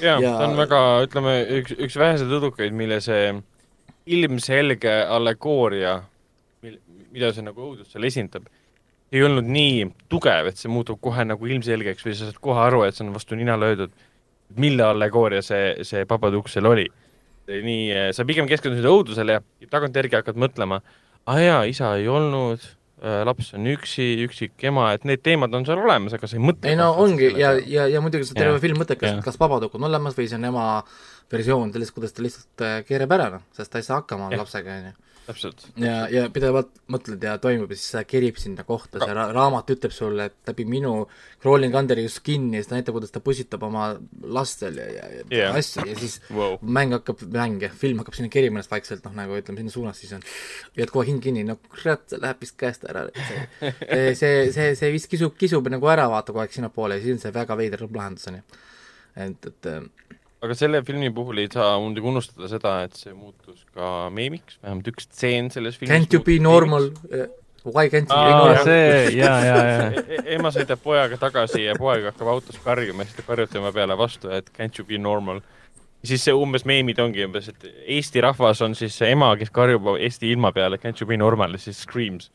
jaa 0.03 0.19
ja..., 0.21 0.33
ta 0.37 0.49
on 0.49 0.57
väga, 0.59 0.81
ütleme, 1.07 1.37
üks, 1.61 1.77
üks 1.87 1.97
väheseid 1.99 2.33
õudukaid, 2.37 2.75
mille 2.77 2.99
see 3.03 3.31
ilmselge 4.17 4.93
allegooria, 5.15 5.97
mida 6.65 7.31
see 7.33 7.45
nagu 7.45 7.71
õudus 7.71 7.93
seal 7.93 8.05
esindab, 8.05 8.45
ei 9.13 9.23
olnud 9.25 9.47
nii 9.49 9.87
tugev, 10.11 10.51
et 10.51 10.59
see 10.61 10.69
muutub 10.69 10.99
kohe 11.01 11.25
nagu 11.25 11.49
ilmselgeks 11.49 12.05
või 12.05 12.13
sa 12.17 12.29
saad 12.29 12.41
kohe 12.43 12.61
aru, 12.61 12.83
et 12.85 12.97
see 12.97 13.05
on 13.07 13.13
vastu 13.15 13.37
nina 13.39 13.57
löödud, 13.57 13.93
mille 14.61 14.85
allegooria 14.85 15.41
see, 15.45 15.73
see 15.87 16.05
Babadook 16.09 16.51
seal 16.51 16.69
oli 16.69 16.85
nii, 17.49 17.83
eh, 17.91 18.07
sa 18.15 18.25
pigem 18.27 18.47
keskendusid 18.49 18.87
õudusele 18.89 19.37
ja 19.37 19.69
tagantjärgi 19.71 20.19
hakkad 20.19 20.39
mõtlema, 20.41 20.81
aa 21.29 21.39
jaa, 21.41 21.61
isa 21.69 21.93
ei 21.99 22.07
olnud, 22.11 22.63
äh, 23.03 23.21
laps 23.27 23.53
on 23.57 23.67
üksi, 23.69 24.07
üksik 24.25 24.67
ema, 24.69 24.91
et 24.97 25.05
need 25.05 25.23
teemad 25.25 25.53
on 25.57 25.65
seal 25.67 25.81
olemas, 25.81 26.15
aga 26.17 26.29
sa 26.29 26.39
ei 26.39 26.45
mõtle 26.45 26.71
ei 26.71 26.79
no 26.79 26.91
ongi 27.01 27.31
ja, 27.39 27.53
ja, 27.59 27.87
ja 27.91 28.03
muidugi 28.03 28.27
see 28.29 28.37
terve 28.37 28.61
film 28.63 28.81
mõttekas, 28.81 29.17
et 29.17 29.25
kas 29.25 29.39
Babadook 29.41 29.77
on 29.77 29.89
olemas 29.89 30.17
või 30.17 30.29
see 30.29 30.39
on 30.39 30.49
ema 30.51 30.67
versioon 31.31 31.73
sellest, 31.73 31.95
kuidas 31.95 32.15
ta 32.15 32.25
lihtsalt 32.25 32.65
äh, 32.65 32.77
keerab 32.87 33.17
ära, 33.17 33.31
noh, 33.37 33.45
sest 33.57 33.73
ta 33.73 33.81
ei 33.81 33.87
saa 33.87 34.01
hakkama 34.01 34.31
lapsega, 34.35 34.79
on 34.81 34.91
ju 34.91 35.14
täpselt. 35.25 35.65
ja, 35.81 36.05
ja 36.11 36.25
pidevalt 36.33 36.71
mõtled 36.91 37.23
ja 37.25 37.35
toimub 37.41 37.71
ja 37.73 37.77
siis 37.79 37.93
see 37.95 38.03
kerib 38.09 38.39
sinna 38.41 38.65
kohta, 38.67 38.99
see 39.01 39.15
ra 39.15 39.27
raamat 39.35 39.71
ütleb 39.75 39.93
sulle, 39.95 40.27
et 40.29 40.51
läbi 40.51 40.65
minu 40.69 40.93
crawling 41.43 41.75
under 41.77 41.99
your 42.01 42.11
skin'i 42.13 42.59
ja 42.59 42.63
siis 42.63 42.71
ta 42.71 42.77
näitab, 42.77 42.97
kuidas 42.97 43.13
ta 43.13 43.21
pussitab 43.25 43.65
oma 43.67 43.87
lastel 44.37 44.79
ja, 44.81 44.87
ja, 44.93 45.05
ja 45.13 45.25
yeah. 45.31 45.57
asju 45.59 45.85
ja 45.89 45.97
siis 45.99 46.17
wow. 46.29 46.57
mäng 46.61 46.95
hakkab, 46.97 47.23
mäng 47.33 47.63
jah, 47.65 47.73
film 47.85 48.01
hakkab 48.03 48.17
sinna 48.17 48.31
kerima 48.33 48.59
ennast 48.59 48.73
vaikselt, 48.73 49.05
noh 49.07 49.15
nagu 49.17 49.37
ütleme, 49.39 49.61
sinna 49.63 49.73
suunas, 49.73 50.01
siis 50.01 50.13
on, 50.17 50.25
jääd 50.77 50.93
kohe 50.93 51.07
hing 51.09 51.23
kinni, 51.23 51.45
no 51.47 51.57
kurat, 51.69 52.05
see 52.11 52.21
läheb 52.21 52.43
vist 52.45 52.57
käest 52.61 52.85
ära. 52.89 53.07
see, 53.61 54.13
see, 54.19 54.35
see, 54.55 54.69
see 54.77 54.93
vist 54.95 55.09
kisub, 55.11 55.35
kisub 55.39 55.69
nagu 55.73 55.91
ära, 55.91 56.07
vaata 56.11 56.33
kogu 56.33 56.45
aeg 56.45 56.55
sinnapoole 56.55 56.99
ja 56.99 57.05
siis 57.05 57.17
on 57.17 57.25
see 57.25 57.35
väga 57.35 57.57
veider 57.59 57.85
lõpplahendus, 57.85 58.29
on 58.31 58.39
ju. 58.41 58.61
et, 59.25 59.51
et 59.51 60.14
aga 60.45 60.57
selle 60.57 60.81
filmi 60.85 61.09
puhul 61.13 61.41
ei 61.43 61.49
saa 61.51 61.73
muidugi 61.81 62.11
unustada 62.11 62.49
seda, 62.51 62.75
et 62.87 62.99
see 62.99 63.15
muutus 63.15 63.63
ka 63.75 64.11
meemiks, 64.13 64.59
vähemalt 64.63 64.91
üks 64.93 65.09
stseen 65.09 65.49
selles 65.53 65.79
filmis 65.79 65.95
Can't 65.95 66.15
you 66.15 66.23
be 66.25 66.37
normal? 66.41 66.89
Why 67.65 67.89
can't 67.89 68.09
you 68.09 68.15
be 68.15 68.31
normal? 68.37 68.63
see, 68.67 69.17
jaa, 69.17 69.39
jaa, 69.45 69.65
jaa. 69.65 69.89
E-, 69.97 70.05
e-, 70.19 70.23
ema 70.37 70.51
sõidab 70.53 70.81
pojaga 70.83 71.17
tagasi 71.21 71.65
ja 71.65 71.75
poeg 71.79 72.05
hakkab 72.11 72.29
autos 72.35 72.61
karjuma 72.63 73.03
ja 73.03 73.09
siis 73.09 73.19
ta 73.19 73.27
karjub 73.27 73.51
tema 73.51 73.73
peale 73.75 73.97
vastu, 73.97 74.29
et 74.37 74.51
can't 74.55 74.77
you 74.79 74.87
be 74.87 75.01
normal. 75.01 75.41
siis 76.05 76.21
see 76.27 76.35
umbes 76.37 76.67
meemid 76.69 76.99
ongi 77.01 77.25
umbes, 77.25 77.49
et 77.49 77.65
Eesti 77.97 78.21
rahvas 78.21 78.61
on 78.61 78.77
siis 78.77 78.93
see 78.93 79.09
ema, 79.15 79.31
kes 79.39 79.49
karjub 79.53 79.95
Eesti 79.97 80.29
ilma 80.35 80.53
peale, 80.53 80.77
can't 80.77 81.01
you 81.01 81.09
be 81.09 81.17
normal 81.17 81.57
siis 81.57 81.81
screams 81.87 82.29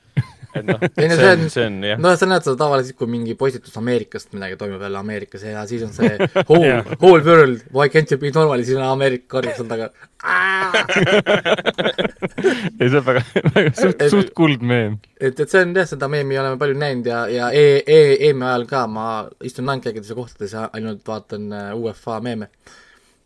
et 0.54 0.66
noh, 0.66 0.78
see 0.96 1.30
on, 1.30 1.50
see 1.52 1.66
on 1.66 1.74
jah. 1.84 1.98
noh, 2.02 2.14
sa 2.18 2.26
näed 2.28 2.42
seda 2.46 2.56
tavaliselt, 2.60 2.96
kui 2.98 3.08
mingi 3.10 3.34
postitus 3.38 3.76
Ameerikast 3.80 4.28
midagi 4.34 4.54
toimub 4.60 4.82
jälle 4.82 4.98
Ameerikas 5.00 5.42
ja 5.46 5.60
siis 5.70 5.82
on 5.86 5.92
see 5.94 6.10
whole 6.50 6.76
whole 7.00 7.22
world, 7.26 7.58
why 7.74 7.86
can't 7.92 8.10
you 8.10 8.18
be 8.20 8.28
normal 8.34 8.58
siis 8.64 8.78
on 8.78 8.86
Ameerika 8.88 9.26
karjub 9.36 9.54
seal 9.58 9.68
taga. 9.70 9.86
ei, 12.80 12.88
see 12.88 12.98
on 12.98 13.06
väga, 13.06 13.22
väga 13.54 13.70
suht, 13.78 13.98
suht 14.12 14.30
kuld 14.36 14.62
meem. 14.66 14.92
et, 15.20 15.34
et 15.34 15.46
see 15.46 15.62
on 15.64 15.70
jah, 15.76 15.86
seda 15.88 16.06
meemi 16.12 16.34
oleme 16.40 16.58
palju 16.60 16.76
näinud 16.80 17.06
ja, 17.10 17.18
ja 17.32 17.44
e, 17.56 17.58
e, 17.86 17.88
EM-i 18.30 18.44
ajal 18.50 18.64
ka 18.70 18.80
ma 18.90 19.06
istun 19.46 19.66
Nankäigides 19.70 20.10
ja 20.12 20.16
kohtades 20.18 20.52
ja 20.56 20.62
ainult 20.76 21.02
vaatan 21.08 21.44
uh, 21.52 21.58
UEFA 21.78 22.14
meeme. 22.24 22.46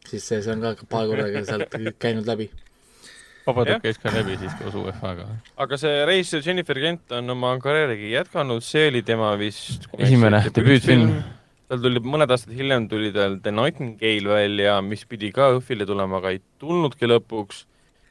siis 0.09 0.23
see, 0.29 0.39
see 0.45 0.53
on 0.53 0.61
ka 0.63 0.69
paar 0.91 1.05
korda 1.11 1.45
sealt 1.49 1.69
käinud 1.99 2.27
läbi 2.29 2.47
Vabaduk 3.45 3.83
käis 3.85 3.99
ka 4.01 4.13
läbi 4.15 4.39
siis 4.41 4.55
koos 4.57 4.77
UEFA-ga. 4.81 5.27
aga 5.61 5.79
see 5.81 6.05
reisijal 6.09 6.45
Jennifer 6.47 6.81
Kent 6.81 7.13
on 7.19 7.35
oma 7.35 7.53
karjäärigi 7.61 8.15
jätkanud, 8.15 8.65
see 8.65 8.89
oli 8.89 9.03
tema 9.05 9.35
vist 9.41 9.85
esimene 9.99 10.41
debüütfilm. 10.49 11.13
tal 11.69 11.85
tuli, 11.85 12.01
mõned 12.15 12.33
aastad 12.33 12.57
hiljem 12.57 12.89
tuli 12.89 13.13
tal 13.13 13.37
The 13.45 13.53
Nightingale 13.53 14.33
välja, 14.39 14.81
mis 14.85 15.05
pidi 15.09 15.33
ka 15.37 15.53
õhvile 15.59 15.87
tulema, 15.89 16.23
aga 16.23 16.33
ei 16.33 16.41
tulnudki 16.63 17.11
lõpuks. 17.13 17.65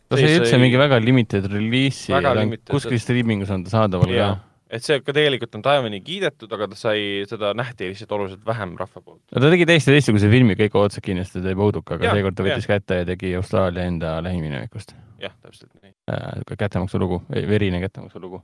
ta 0.10 0.22
sai 0.22 0.38
üldse 0.38 0.62
mingi 0.62 0.78
väga 0.78 1.02
limited 1.02 1.50
release'i 1.50 2.13
ja 2.13 2.50
kuskil 2.69 3.02
striimingus 3.02 3.54
on 3.54 3.65
ta 3.65 3.74
saadaval 3.80 4.13
ka 4.13 4.34
et 4.74 4.86
see 4.86 5.00
ka 5.04 5.14
tegelikult 5.16 5.58
on 5.58 5.64
taevani 5.66 6.00
kiidetud, 6.06 6.52
aga 6.56 6.68
ta 6.72 6.78
sai, 6.80 7.24
seda 7.30 7.54
nähti 7.58 7.92
lihtsalt 7.92 8.14
oluliselt 8.18 8.46
vähem 8.48 8.76
rahva 8.80 9.02
poolt. 9.02 9.22
no 9.30 9.44
ta 9.44 9.52
tegi 9.54 9.68
täiesti 9.70 9.94
teistsuguse 9.94 10.30
filmi, 10.32 10.58
kõik 10.60 10.78
ootasid 10.80 11.06
kindlasti, 11.06 11.40
ta 11.40 11.50
teeb 11.50 11.64
Ouduka, 11.64 11.98
aga 12.00 12.14
seekord 12.18 12.38
ta 12.38 12.46
võttis 12.48 12.68
ja. 12.68 12.74
kätte 12.74 13.02
ja 13.02 13.08
tegi 13.14 13.34
Austraalia 13.40 13.88
enda 13.92 14.16
lähiminevikust. 14.26 14.96
jah, 15.22 15.36
täpselt 15.42 15.70
nii 15.82 15.94
äh,. 16.12 16.56
kättemaksu 16.58 17.02
lugu, 17.02 17.22
verine 17.30 17.82
kättemaksu 17.84 18.22
lugu. 18.24 18.42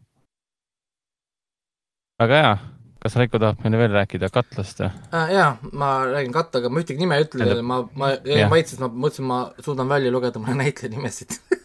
väga 2.21 2.43
hea, 2.43 2.57
kas 3.03 3.15
Raiko 3.17 3.41
tahab 3.41 3.63
meile 3.65 3.81
veel 3.81 3.95
rääkida 3.97 4.29
katlast 4.33 4.83
äh,? 4.85 4.99
jaa, 5.33 5.53
ma 5.71 5.93
räägin 6.11 6.35
kattaga, 6.35 6.69
ma 6.69 6.83
ühtegi 6.83 7.01
nime 7.01 7.17
ei 7.17 7.25
ütle 7.25 7.61
ma, 7.61 7.81
ma 7.95 8.13
jäin 8.17 8.51
vait, 8.53 8.69
sest 8.69 8.83
ma 8.85 8.91
mõtlesin, 8.93 9.29
ma 9.29 9.41
suudan 9.65 9.89
välja 9.89 10.13
lugeda 10.13 10.41
mõne 10.43 10.61
näitleja 10.61 10.93
nimesid 10.93 11.39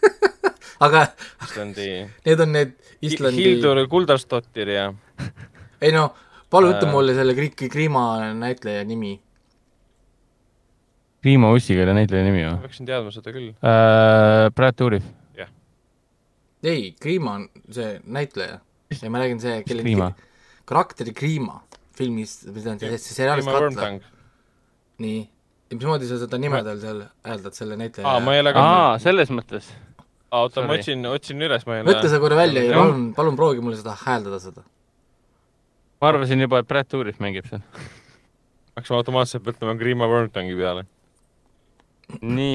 aga 0.82 1.06
Islandi 1.44 1.88
need 2.26 2.40
on 2.40 2.52
need 2.54 2.74
Islandi 3.04 3.44
Hildur 3.44 3.82
Kuldastottir 3.90 4.72
ja 4.74 4.88
ei 5.84 5.92
no, 5.94 6.08
palun 6.52 6.74
ütle 6.74 6.88
äh... 6.88 6.92
mulle 6.92 7.14
selle 7.16 7.34
Kri-, 7.37 7.68
Kriima 7.70 8.04
näitleja 8.38 8.84
nimi. 8.88 9.18
Kriima 11.24 11.50
Ussikeele 11.56 11.94
näitleja 11.96 12.24
nimi 12.26 12.42
või? 12.44 12.54
ma 12.56 12.64
peaksin 12.64 12.88
teadma 12.88 13.12
seda 13.14 13.34
küll 13.34 13.52
äh,. 13.52 14.48
Brad 14.56 14.78
Dourif. 14.80 15.06
jah. 15.38 15.52
ei, 16.64 16.92
Kriima 17.00 17.38
on 17.40 17.48
see 17.72 17.98
näitleja. 18.04 18.58
ja 18.94 19.12
ma 19.12 19.22
räägin 19.22 19.40
see, 19.42 19.60
kelle 19.68 20.10
karakteri 20.64 21.14
Kriima 21.16 21.60
filmis, 21.94 22.40
mis 22.50 22.66
ta 22.66 22.74
on, 22.74 22.82
see 22.82 22.98
seriaalis 22.98 23.48
Katla. 23.48 23.94
nii, 25.04 25.25
ja 25.70 25.79
mismoodi 25.79 26.08
sa 26.10 26.18
seda 26.22 26.38
nime 26.40 26.62
tal 26.66 26.81
seal 26.83 27.02
hääldad, 27.27 27.56
selle 27.56 27.79
näitleja? 27.81 28.08
aa, 28.08 28.22
ma 28.25 28.37
ei 28.37 28.44
ole 28.44 28.54
ka 28.56 28.64
aa, 28.64 28.94
selles 29.02 29.33
mõttes 29.35 29.70
oota, 30.42 30.64
ma 30.66 30.76
otsin, 30.78 31.04
otsin 31.08 31.44
üles, 31.46 31.66
ma 31.68 31.78
ei 31.78 31.87
võta 31.87 32.08
see 32.10 32.20
korra 32.22 32.38
välja 32.38 32.64
ja 32.66 32.78
palun, 32.78 33.04
palun 33.16 33.37
proovi 33.38 33.62
mulle 33.64 33.78
seda 33.78 33.94
hääldada, 34.04 34.40
seda. 34.42 34.64
ma 36.00 36.10
arvasin 36.10 36.44
juba, 36.44 36.62
et 36.62 36.70
Brad 36.70 36.90
Dourif 36.90 37.20
mängib 37.22 37.46
seal. 37.50 37.62
hakkasin 38.74 38.98
automaatselt 38.98 39.46
mõtlema 39.46 39.76
Grima 39.80 40.08
Wormtangi 40.10 40.56
peale. 40.58 40.87
nii. 42.20 42.54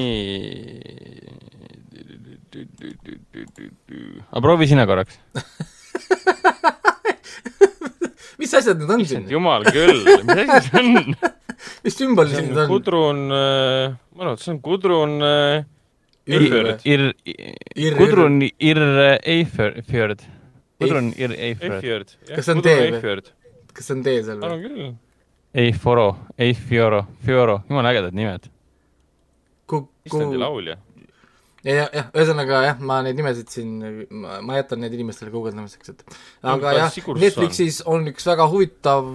aga 4.30 4.42
proovi 4.44 4.70
sina 4.70 4.86
korraks 4.90 5.18
mis 8.40 8.54
asjad 8.56 8.80
need 8.80 8.90
on 8.90 9.04
siin? 9.06 9.26
jumal 9.30 9.66
küll, 9.68 10.00
mis 10.26 10.46
asi 10.46 10.70
see 10.70 10.80
on? 10.80 11.14
mis 11.84 11.96
sümbol 11.96 12.30
siin 12.30 12.54
on? 12.54 12.66
Gudrun 12.70 13.26
äh,, 13.34 13.92
ma 14.16 14.24
arvan, 14.24 14.38
et 14.38 14.44
see 14.44 14.54
on 14.54 14.60
Gudrun 14.64 15.12
äh, 15.24 15.66
Ir-, 16.30 16.78
Ir-, 16.84 17.14
Ir-, 17.74 17.96
Gudrun 17.98 18.40
Ir-Eifjord. 18.42 20.24
Gudrun 20.80 21.12
Ir-Eifjord. 21.18 22.16
kas 22.34 22.46
see 22.46 22.56
on 22.56 22.62
tee 22.64 22.76
või? 22.94 23.30
kas 23.74 23.86
see 23.90 23.96
on 23.98 24.04
tee 24.06 24.22
seal 24.22 24.38
või? 24.38 24.48
arvan 24.48 24.64
küll. 24.64 24.90
Eiforo, 25.60 26.08
Eifioro, 26.38 27.04
Fioro, 27.26 27.60
jumala 27.68 27.90
ägedad 27.90 28.14
nimed. 28.14 28.46
Islandi 30.06 30.38
laulja. 30.38 30.76
Jah, 31.66 31.88
jah, 31.92 32.08
ühesõnaga 32.16 32.60
jah, 32.64 32.80
ma 32.86 33.00
neid 33.04 33.18
nimesid 33.18 33.52
siin, 33.52 33.74
ma 34.10 34.56
jätan 34.56 34.80
need 34.84 34.94
inimestele 34.96 35.32
guugeldamiseks, 35.32 35.92
et 35.92 36.16
aga 36.48 36.74
jah, 36.76 36.98
Netflixis 37.20 37.82
on 37.90 38.08
üks 38.10 38.26
väga 38.28 38.46
huvitav 38.50 39.10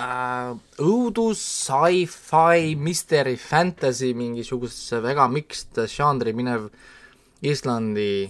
äh, 0.00 0.54
õudus, 0.84 1.42
sci-fi, 1.66 2.74
mystery, 2.80 3.36
fantasy, 3.40 4.14
mingisugusesse 4.16 5.02
väga 5.04 5.28
mixed 5.32 5.84
žanri 5.92 6.34
minev 6.36 6.70
Islandi 7.44 8.28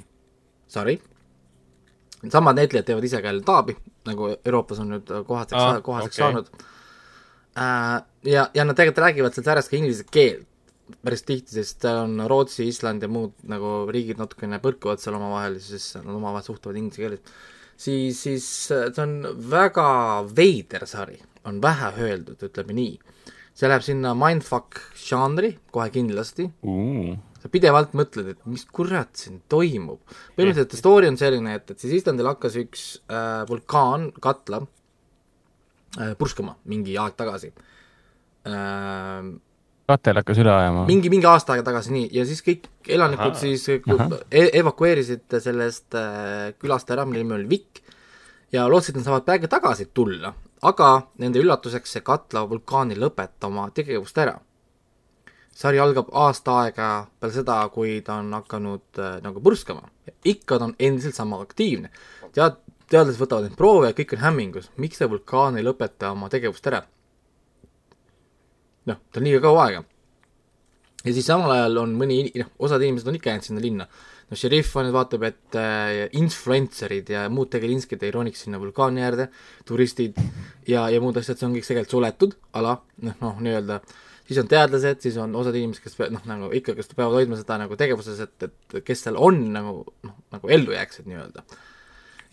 sari. 0.71 0.99
samad 2.25 2.57
näitlejad 2.57 2.87
teevad 2.89 3.05
ise 3.05 3.21
ka 3.21 3.29
jälle 3.29 3.45
taabi, 3.45 3.77
nagu 4.09 4.33
Euroopas 4.35 4.81
on 4.81 4.95
nüüd 4.97 5.11
kohaseks 5.29 5.61
ah,, 5.61 5.83
kohaseks 5.85 6.19
okay. 6.19 6.25
saanud 6.25 6.49
äh,. 7.55 8.03
ja, 8.25 8.49
ja 8.55 8.65
nad 8.65 8.77
tegelikult 8.77 9.05
räägivad 9.05 9.37
seal 9.37 9.47
säärast 9.47 9.71
ka 9.71 9.77
inglise 9.77 10.07
keelt 10.11 10.49
päris 11.05 11.25
tihti, 11.25 11.55
sest 11.57 11.85
on 11.89 12.19
Rootsi, 12.29 12.67
Island 12.69 13.05
ja 13.05 13.11
muud 13.11 13.35
nagu 13.49 13.85
riigid 13.93 14.21
natukene 14.21 14.61
põrkuvad 14.63 15.01
seal 15.01 15.17
omavahel, 15.17 15.59
siis 15.63 15.95
nad 16.01 16.13
omavahel 16.13 16.45
suhtlevad 16.47 16.81
inglise 16.81 17.03
keeles. 17.03 17.37
siis, 17.77 18.21
siis 18.21 18.49
see 18.69 19.03
on 19.03 19.15
väga 19.51 19.89
veider 20.37 20.87
sari, 20.89 21.19
on 21.49 21.61
vähe 21.65 21.93
öeldud, 22.09 22.41
ütleme 22.49 22.77
nii. 22.77 22.99
see 23.55 23.71
läheb 23.71 23.87
sinna 23.87 24.15
mindfuck 24.19 24.81
žanri 24.99 25.55
kohe 25.73 25.87
kindlasti 25.95 26.49
uh.. 26.67 27.15
sa 27.41 27.51
pidevalt 27.53 27.95
mõtled, 27.97 28.35
et 28.35 28.47
mis 28.51 28.67
kurat 28.67 29.13
siin 29.17 29.41
toimub. 29.49 30.03
põhimõtteliselt 30.37 30.77
story 30.81 31.09
on 31.09 31.21
selline, 31.21 31.57
et, 31.61 31.71
et 31.71 31.81
siis 31.81 32.01
Islandil 32.03 32.29
hakkas 32.35 32.61
üks 32.61 32.85
äh, 33.09 33.43
vulkaan, 33.49 34.11
katla 34.21 34.65
äh, 35.97 36.13
purskama 36.21 36.59
mingi 36.69 36.99
aeg 37.01 37.17
tagasi 37.17 37.55
äh, 38.45 39.33
katel 39.89 40.21
hakkas 40.21 40.41
üle 40.41 40.53
ajama? 40.53 40.85
mingi, 40.89 41.11
mingi 41.13 41.29
aasta 41.29 41.55
aega 41.55 41.67
tagasi, 41.69 41.93
nii, 41.95 42.09
ja 42.17 42.25
siis 42.29 42.41
kõik 42.45 42.69
elanikud 42.97 43.35
aha, 43.35 43.41
siis 43.41 43.67
e 43.69 44.47
evakueerisid 44.61 45.39
sellest 45.45 45.97
äh, 45.99 46.55
külast 46.61 46.91
ära, 46.95 47.05
mille 47.09 47.25
nimi 47.25 47.37
oli 47.39 47.51
Vikk, 47.51 47.83
ja 48.55 48.65
lootsid, 48.71 48.95
et 48.95 49.03
nad 49.03 49.11
saavad 49.11 49.29
peagi 49.29 49.51
tagasi 49.53 49.91
tulla, 49.95 50.33
aga 50.65 50.91
nende 51.21 51.43
üllatuseks 51.43 51.97
see 51.97 52.05
Katla 52.07 52.47
vulkaan 52.49 52.95
ei 52.95 53.01
lõpeta 53.01 53.51
oma 53.51 53.69
tegevust 53.77 54.19
ära. 54.19 54.39
sari 55.55 55.79
algab 55.79 56.09
aasta 56.11 56.57
aega 56.65 57.07
peale 57.21 57.35
seda, 57.35 57.61
kui 57.71 58.01
ta 58.03 58.17
on 58.23 58.33
hakanud 58.41 58.99
äh, 58.99 59.21
nagu 59.23 59.41
purskama. 59.41 59.89
ikka 60.25 60.59
ta 60.59 60.65
on 60.65 60.75
endiselt 60.79 61.15
sama 61.15 61.43
aktiivne. 61.43 61.91
tead, 62.33 62.57
teadlased 62.89 63.21
võtavad 63.21 63.49
neid 63.49 63.57
proove 63.57 63.93
ja 63.93 63.93
kõik 64.01 64.17
on 64.17 64.25
hämmingus, 64.25 64.71
miks 64.77 64.97
see 64.99 65.11
vulkaan 65.11 65.57
ei 65.57 65.65
lõpeta 65.65 66.11
oma 66.17 66.29
tegevust 66.33 66.67
ära 66.67 66.83
noh, 68.91 69.03
ta 69.11 69.21
on 69.21 69.29
liiga 69.29 69.43
kaua 69.45 69.67
aega. 69.69 69.85
ja 71.05 71.13
siis 71.13 71.27
samal 71.29 71.53
ajal 71.55 71.83
on 71.85 71.95
mõni, 72.01 72.25
noh, 72.41 72.51
osad 72.65 72.83
inimesed 72.85 73.09
on 73.11 73.19
ikka 73.19 73.33
jäänud 73.33 73.49
sinna 73.49 73.65
linna. 73.65 73.89
no 74.31 74.39
šerif 74.41 74.73
on, 74.81 74.89
vaatab, 74.95 75.27
et 75.29 75.59
äh, 75.61 76.07
influencer'id 76.21 77.13
ja 77.13 77.27
muud 77.33 77.51
tegelinskid 77.53 78.03
ei 78.03 78.15
roniks 78.15 78.47
sinna 78.47 78.61
vulkaani 78.63 79.05
äärde, 79.05 79.29
turistid 79.69 80.19
ja, 80.69 80.89
ja 80.89 81.01
muud 81.05 81.17
asjad, 81.21 81.39
see 81.39 81.49
on 81.49 81.59
kõik 81.59 81.69
tegelikult 81.69 81.99
suletud 81.99 82.39
ala, 82.57 82.79
noh, 83.05 83.21
noh, 83.21 83.39
nii-öelda 83.45 83.83
siis 84.25 84.41
on 84.41 84.49
teadlased, 84.49 85.03
siis 85.05 85.19
on 85.21 85.35
osad 85.37 85.57
inimesed, 85.59 85.85
kes 85.85 85.99
noh, 86.15 86.25
nagu 86.29 86.49
ikka, 86.57 86.75
kes 86.79 86.91
peavad 86.95 87.19
hoidma 87.19 87.39
seda 87.41 87.59
nagu 87.61 87.77
tegevuses, 87.81 88.21
et, 88.25 88.49
et 88.49 88.81
kes 88.87 89.05
seal 89.07 89.21
on 89.21 89.41
nagu 89.55 89.85
noh, 90.07 90.17
nagu 90.35 90.53
ellu 90.57 90.75
jääksid 90.77 91.09
nii-öelda. 91.11 91.45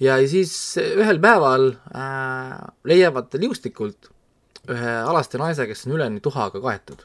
ja 0.01 0.17
siis 0.31 0.53
ühel 0.79 1.19
päeval 1.23 1.73
äh, 1.91 2.55
leiavad 2.87 3.35
liustikult 3.41 4.11
ühe 4.69 4.93
alasti 5.01 5.41
naise, 5.41 5.65
kes 5.69 5.85
on 5.87 5.97
üleni 5.97 6.21
tuhaga 6.23 6.61
kaetud. 6.61 7.03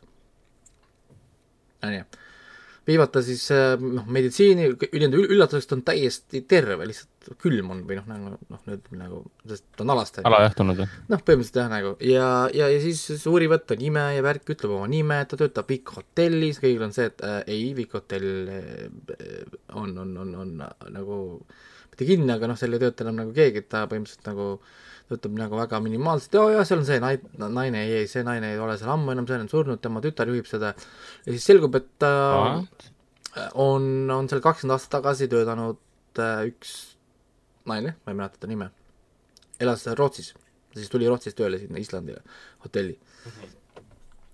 onju. 1.87 2.05
viivad 2.87 3.11
ta 3.11 3.21
siis 3.23 3.49
äh, 3.51 3.75
noh, 3.81 4.05
meditsiini, 4.15 4.69
üllatuseks 4.95 5.67
ta 5.67 5.75
on 5.75 5.83
täiesti 5.87 6.43
terve, 6.47 6.87
lihtsalt 6.87 7.33
külm 7.43 7.73
on 7.75 7.81
või 7.89 7.97
noh, 7.99 8.07
nagu 8.07 8.33
noh, 8.37 8.61
nüüd 8.69 8.91
nagu, 8.95 9.23
sest 9.49 9.65
ta 9.75 9.83
on 9.83 9.93
alast. 9.97 10.21
alajahtunud 10.23 10.83
või? 10.83 10.87
noh, 11.11 11.23
põhimõtteliselt 11.27 11.61
jah, 11.63 11.71
nagu 11.73 11.93
ja, 12.07 12.29
ja, 12.55 12.71
ja 12.71 12.81
siis 12.85 13.27
uurivad 13.27 13.67
ta 13.67 13.79
nime 13.81 14.05
ja 14.15 14.25
värk, 14.27 14.47
ütleb 14.55 14.77
oma 14.79 14.91
nime, 14.91 15.19
ta 15.27 15.39
töötab 15.41 15.71
Vic 15.73 15.91
hotellis, 15.97 16.61
kõigil 16.63 16.87
on 16.87 16.95
see, 16.97 17.09
et 17.11 17.25
äh, 17.27 17.39
ei, 17.57 17.71
Vic 17.79 17.97
hotell 17.97 18.53
äh, 18.53 18.87
on, 19.75 19.97
on, 20.05 20.17
on, 20.23 20.35
on 20.45 20.67
nagu 20.93 21.21
mitte 21.91 22.07
kinni, 22.07 22.31
aga 22.37 22.53
noh, 22.53 22.61
seal 22.61 22.77
ei 22.77 22.85
tööta 22.85 23.07
enam 23.07 23.25
nagu 23.25 23.35
keegi, 23.35 23.65
et 23.65 23.73
ta 23.73 23.87
põhimõtteliselt 23.91 24.31
nagu 24.31 24.53
äh, 24.61 24.85
töötab 25.11 25.37
nagu 25.39 25.59
väga 25.59 25.79
minimaalselt, 25.85 26.35
joo, 26.35 26.49
jah, 26.55 26.67
seal 26.67 26.81
on 26.83 26.89
see 26.89 26.99
nai-, 27.03 27.21
naine, 27.39 27.83
ei, 27.87 28.03
ei, 28.03 28.09
see 28.11 28.25
naine 28.27 28.53
ei 28.55 28.61
ole 28.63 28.75
seal 28.81 28.91
ammu 28.95 29.15
enam, 29.15 29.29
see 29.29 29.39
on 29.39 29.51
surnud, 29.53 29.81
tema 29.83 30.03
tütar 30.05 30.31
juhib 30.31 30.49
seda, 30.51 30.73
ja 31.25 31.35
siis 31.35 31.47
selgub, 31.47 31.79
et 31.79 32.07
äh, 32.07 32.59
on, 33.63 33.89
on 34.13 34.31
seal 34.31 34.43
kakskümmend 34.45 34.77
aastat 34.77 34.97
tagasi 34.99 35.31
töötanud 35.33 35.79
äh, 36.23 36.43
üks 36.51 36.75
naine, 37.71 37.95
ma 38.03 38.15
ei 38.15 38.19
mäleta 38.19 38.43
ta 38.43 38.51
nime, 38.51 38.71
elas 39.63 39.87
Rootsis, 39.99 40.33
siis 40.77 40.91
tuli 40.93 41.09
Rootsist 41.11 41.39
tööle 41.39 41.63
sinna 41.63 41.81
Islandile 41.83 42.23
hotelli. 42.67 42.99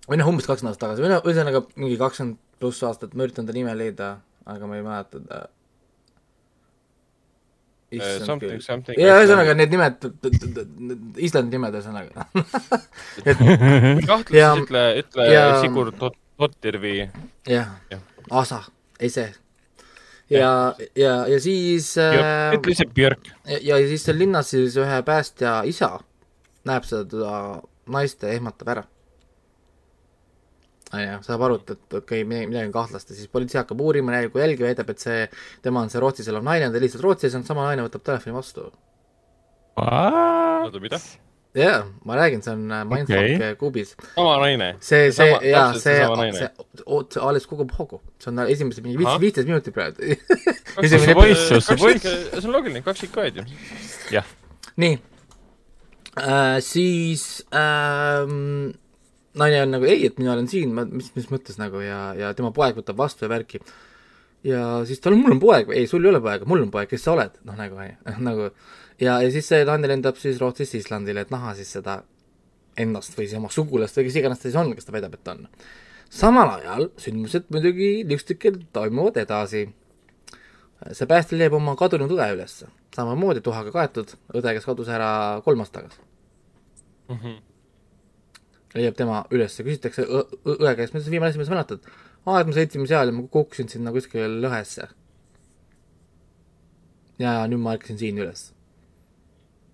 Või 0.08 0.18
noh, 0.18 0.28
umbes 0.32 0.48
kakskümmend 0.48 0.72
aastat 0.72 0.88
tagasi, 0.88 1.04
või 1.04 1.12
noh, 1.12 1.24
ühesõnaga 1.28 1.66
mingi 1.76 2.00
kakskümmend 2.00 2.40
pluss 2.62 2.84
aastat, 2.88 3.12
ma 3.14 3.28
üritan 3.28 3.48
ta 3.48 3.54
nime 3.56 3.74
leida, 3.76 4.14
aga 4.48 4.68
ma 4.68 4.78
ei 4.78 4.86
mäleta 4.86 5.20
ta 5.28 5.42
Uh, 5.42 5.61
something, 8.00 8.62
something. 8.64 8.98
ja 9.00 9.18
ühesõnaga 9.20 9.54
need 9.58 9.72
nimed, 9.74 10.06
Islandi 11.20 11.58
nimed 11.58 11.76
ühesõnaga. 11.78 12.26
Kahtluses 14.10 14.64
ütle, 14.64 14.84
ütle 15.02 15.28
ja, 15.28 15.44
Sigurd 15.62 16.02
Ottir 16.42 16.78
või 16.82 16.96
jah. 17.48 17.74
Ja., 17.90 18.00
Asa, 18.30 18.62
ei 19.02 19.10
see. 19.12 19.28
ja, 20.32 20.72
ja, 20.96 21.12
ja 21.28 21.42
siis 21.42 21.92
äh, 22.00 22.54
ütle 22.56 22.72
ise 22.76 22.88
Björk. 22.88 23.32
ja, 23.48 23.60
ja 23.76 23.82
siis 23.90 24.06
seal 24.06 24.18
linnas 24.22 24.54
siis 24.54 24.78
ühe 24.80 25.02
päästja 25.06 25.60
isa 25.68 25.98
näeb 26.68 26.86
seda 26.88 27.60
naist 27.90 28.22
ja 28.22 28.32
ehmatab 28.32 28.74
ära 28.76 28.84
on 30.92 31.02
ju, 31.04 31.16
saab 31.26 31.46
aru, 31.48 31.58
et, 31.62 31.74
et 31.74 31.98
okei 31.98 32.22
okay,, 32.24 32.46
midagi 32.46 32.68
on 32.68 32.74
kahtlast 32.74 33.10
ja 33.10 33.16
siis 33.16 33.32
politsei 33.32 33.62
hakkab 33.62 33.80
uurima, 33.80 34.14
näib, 34.14 34.32
kui 34.34 34.42
jälgi 34.44 34.66
väidab, 34.66 34.92
et 34.92 35.02
see, 35.02 35.26
tema 35.64 35.82
on 35.84 35.92
see 35.92 36.02
Rootsis 36.02 36.30
elav 36.32 36.44
naine, 36.46 36.70
ta 36.72 36.82
lihtsalt 36.82 37.04
Rootsis 37.06 37.36
on, 37.38 37.44
sama 37.48 37.66
naine 37.68 37.86
võtab 37.86 38.04
telefoni 38.06 38.36
vastu. 38.36 38.70
oota, 39.80 40.80
mida? 40.82 41.00
jaa, 41.54 41.84
ma 42.04 42.16
räägin, 42.16 42.42
see 42.42 42.52
on 42.52 42.70
äh, 42.72 42.84
Mindfuck 42.88 43.18
okay. 43.18 43.50
Äh, 43.50 43.56
kuubis. 43.60 43.96
sama 44.14 44.36
naine? 44.40 44.74
see, 44.80 45.12
see, 45.12 45.28
jaa, 45.50 45.72
see, 45.76 45.96
see, 46.36 46.50
oot, 46.86 47.12
see 47.12 47.22
alles 47.22 47.46
kogub 47.48 47.72
hoogu. 47.76 48.00
see 48.18 48.32
on 48.32 48.44
esimesed 48.46 48.84
mingi 48.84 49.00
viis, 49.00 49.16
viisteist 49.20 49.48
minutit 49.48 49.76
praegu 49.76 50.16
see 50.88 51.16
poiss, 51.16 51.48
see 51.52 51.76
poiss. 51.76 52.04
see 52.04 52.46
on 52.46 52.56
loogiline, 52.56 52.84
kaksikõed 52.86 53.42
ju. 53.42 53.46
jah. 54.16 54.28
nii 54.80 54.96
äh,, 56.16 56.56
siis 56.64 57.44
ähm, 57.52 58.72
naine 59.38 59.62
on 59.64 59.72
nagu 59.76 59.88
ei, 59.88 60.04
et 60.08 60.20
mina 60.20 60.34
olen 60.34 60.48
siin, 60.50 60.74
ma, 60.76 60.84
mis, 60.88 61.10
mis 61.16 61.28
mõttes 61.32 61.58
nagu 61.60 61.80
ja, 61.84 62.12
ja 62.18 62.32
tema 62.36 62.52
poeg 62.54 62.76
võtab 62.76 62.98
vastu 63.00 63.24
ja 63.26 63.32
värki. 63.32 63.62
ja 64.44 64.62
siis 64.88 65.00
tal 65.00 65.16
on, 65.16 65.22
mul 65.24 65.36
on 65.36 65.42
poeg, 65.42 65.70
ei, 65.72 65.86
sul 65.88 66.04
ei 66.04 66.12
ole 66.12 66.20
poega, 66.24 66.48
mul 66.48 66.66
on 66.66 66.72
poeg, 66.74 66.90
kes 66.90 67.04
sa 67.06 67.14
oled, 67.14 67.38
noh 67.48 67.58
nagu, 67.58 67.78
nagu 68.28 68.48
ja, 69.00 69.20
ja 69.22 69.28
siis 69.32 69.48
see 69.48 69.64
naine 69.68 69.90
lendab 69.90 70.18
siis 70.20 70.40
Rootsist 70.42 70.76
Islandile, 70.78 71.24
et 71.24 71.32
näha 71.32 71.54
siis 71.58 71.72
seda 71.78 72.02
ennast 72.80 73.16
või 73.16 73.28
siis 73.28 73.38
oma 73.38 73.52
sugulast 73.52 73.96
või 73.98 74.08
kes 74.08 74.18
iganes 74.20 74.42
ta 74.42 74.48
siis 74.48 74.58
on, 74.60 74.72
kes 74.76 74.88
ta 74.88 74.94
väidab, 74.94 75.16
et 75.16 75.32
on. 75.32 75.46
samal 76.12 76.56
ajal 76.58 76.90
sündmused 77.00 77.48
muidugi 77.52 77.92
liustikel 78.08 78.60
toimuvad 78.72 79.20
edasi. 79.22 79.68
see 80.92 81.06
päästja 81.06 81.38
leiab 81.38 81.56
oma 81.56 81.76
kadunud 81.78 82.10
õe 82.10 82.28
ülesse, 82.34 82.68
samamoodi 82.96 83.40
tuhaga 83.40 83.72
kaetud 83.72 84.12
õde, 84.34 84.56
kes 84.58 84.68
kadus 84.68 84.92
ära 84.92 85.40
kolm 85.44 85.64
aastat 85.64 85.82
tagasi 85.84 86.00
mm. 87.08 87.16
-hmm 87.16 87.51
leiab 88.76 88.96
tema 88.96 89.22
üles, 89.34 89.58
küsitakse 89.60 90.04
õe 90.06 90.72
käest, 90.78 90.94
mis 90.96 91.08
viimane 91.10 91.32
asi, 91.32 91.40
mis 91.40 91.52
mäletad? 91.52 91.84
aa, 92.24 92.40
et 92.40 92.48
me 92.48 92.54
sõitsime 92.56 92.86
seal 92.88 93.10
ja 93.10 93.14
ma 93.16 93.24
kukkusin 93.30 93.70
sinna 93.70 93.92
kuskile 93.94 94.28
lõhesse. 94.42 94.88
ja 97.22 97.34
nüüd 97.50 97.62
ma 97.62 97.76
ärkasin 97.76 97.98
siin 98.00 98.20
üles. 98.22 98.50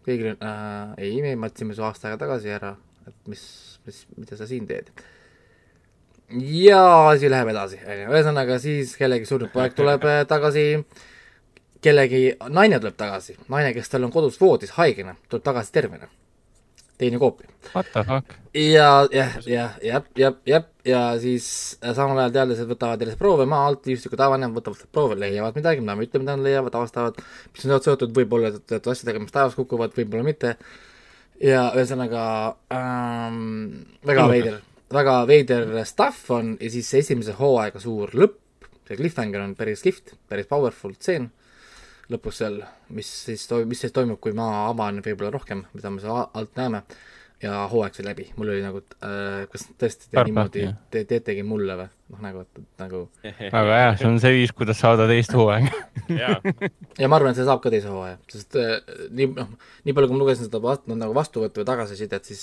kõigil 0.07 0.33
on 0.33 0.49
äh,, 0.49 0.97
ei, 1.05 1.21
me 1.23 1.37
matsime 1.45 1.77
su 1.77 1.85
aasta 1.85 2.09
aega 2.09 2.25
tagasi 2.25 2.53
ära, 2.57 2.75
et 3.07 3.31
mis, 3.31 3.45
mis, 3.87 4.03
mida 4.17 4.39
sa 4.41 4.49
siin 4.49 4.67
teed. 4.67 4.91
ja 6.33 6.83
asi 7.13 7.31
läheb 7.31 7.53
edasi, 7.55 7.83
onju, 7.85 8.11
ühesõnaga 8.11 8.59
siis 8.63 8.97
kellegi 8.99 9.29
surnud 9.29 9.53
poeg 9.53 9.77
tuleb 9.77 10.09
äh, 10.09 10.25
tagasi, 10.29 10.71
kellegi, 11.85 12.25
naine 12.49 12.81
tuleb 12.81 12.97
tagasi, 12.99 13.39
naine, 13.53 13.75
kes 13.77 13.93
tal 13.93 14.09
on 14.09 14.15
kodus 14.15 14.41
voodis 14.41 14.75
haigena, 14.81 15.15
tuleb 15.29 15.45
tagasi 15.45 15.77
tervena 15.77 16.09
teine 16.99 17.19
koopia. 17.19 17.49
What 17.75 17.91
the 17.93 18.03
fuck? 18.05 18.35
ja, 18.55 19.07
jah, 19.13 19.37
jah, 19.47 19.77
jah, 19.83 20.03
jah, 20.17 20.35
jah, 20.47 20.65
ja 20.85 21.01
siis 21.21 21.79
äh, 21.85 21.95
samal 21.97 22.19
ajal 22.19 22.35
teadlased 22.35 22.71
võtavad 22.71 23.03
järjest 23.03 23.21
proove 23.21 23.47
maa 23.51 23.69
alt, 23.69 23.87
liivistikud 23.87 24.21
avanevad, 24.25 24.57
võtavad 24.59 24.91
proove, 24.95 25.19
leiavad 25.21 25.59
midagi, 25.59 25.85
mida 25.85 25.97
me 25.97 26.07
ütleme, 26.09 26.25
mida 26.25 26.37
nad 26.37 26.47
leiavad, 26.47 26.79
avastavad, 26.81 27.21
mis 27.55 27.67
on 27.69 27.85
seotud 27.85 28.15
võib-olla 28.17 28.53
teatud 28.59 28.91
asjadega, 28.95 29.23
mis 29.23 29.35
taevas 29.35 29.57
kukuvad, 29.59 29.95
võib-olla 29.99 30.27
mitte. 30.27 30.57
ja 31.45 31.69
ühesõnaga 31.77 32.23
ähm, 32.75 33.85
väga 34.07 34.27
veider, 34.33 34.61
väga 34.95 35.19
veider 35.29 35.69
stuff 35.87 36.31
on 36.35 36.57
ja 36.59 36.71
siis 36.73 36.91
esimese 36.99 37.37
hooaega 37.39 37.83
suur 37.83 38.11
lõpp, 38.17 38.41
see 38.89 38.99
cliffhanger 38.99 39.45
on 39.45 39.55
päris 39.55 39.85
kihvt, 39.85 40.17
päris 40.29 40.51
powerful 40.51 40.97
stseen 40.97 41.31
lõpus 42.13 42.41
seal, 42.43 42.63
mis 42.95 43.11
siis 43.27 43.45
to-, 43.51 43.65
mis 43.69 43.85
siis 43.85 43.95
toimub, 43.95 44.21
kui 44.23 44.35
ma 44.37 44.49
avan 44.69 45.03
võib-olla 45.05 45.33
rohkem, 45.35 45.65
mida 45.75 45.93
me 45.93 46.03
seal 46.03 46.27
alt 46.27 46.57
näeme, 46.59 46.83
ja 47.43 47.67
hooaeg 47.71 47.95
sai 47.95 48.07
läbi, 48.07 48.27
mul 48.37 48.51
oli 48.51 48.63
nagu 48.65 48.81
äh,, 49.07 49.45
kas 49.53 49.69
tõesti 49.79 50.09
te 50.11 50.25
niimoodi 50.27 50.65
te 50.91 51.05
teetegi 51.09 51.45
mulle 51.47 51.77
või? 51.79 51.91
noh, 52.09 52.23
nagu, 52.25 52.43
et 52.43 52.81
nagu 52.83 53.03
aga 53.61 53.77
jah, 53.83 53.99
see 54.01 54.09
on 54.09 54.19
see 54.23 54.33
viis, 54.35 54.55
kuidas 54.57 54.81
saada 54.83 55.07
teist 55.11 55.35
hooaega. 55.37 55.71
Ja 56.09 57.11
ma 57.11 57.19
arvan, 57.19 57.31
et 57.31 57.39
see 57.39 57.47
saab 57.47 57.61
ka 57.63 57.71
teise 57.73 57.93
hooaja, 57.93 58.17
sest 58.33 58.59
äh, 58.59 58.79
nii, 59.15 59.31
noh, 59.37 59.53
nii 59.87 59.95
palju, 59.95 60.11
kui 60.11 60.17
ma 60.17 60.25
lugesin 60.25 60.49
seda 60.49 60.63
vast-, 60.65 60.89
noh, 60.91 60.99
nagu 60.99 61.15
vastuvõttu 61.17 61.63
või 61.63 61.69
tagasisidet, 61.69 62.33
siis 62.33 62.43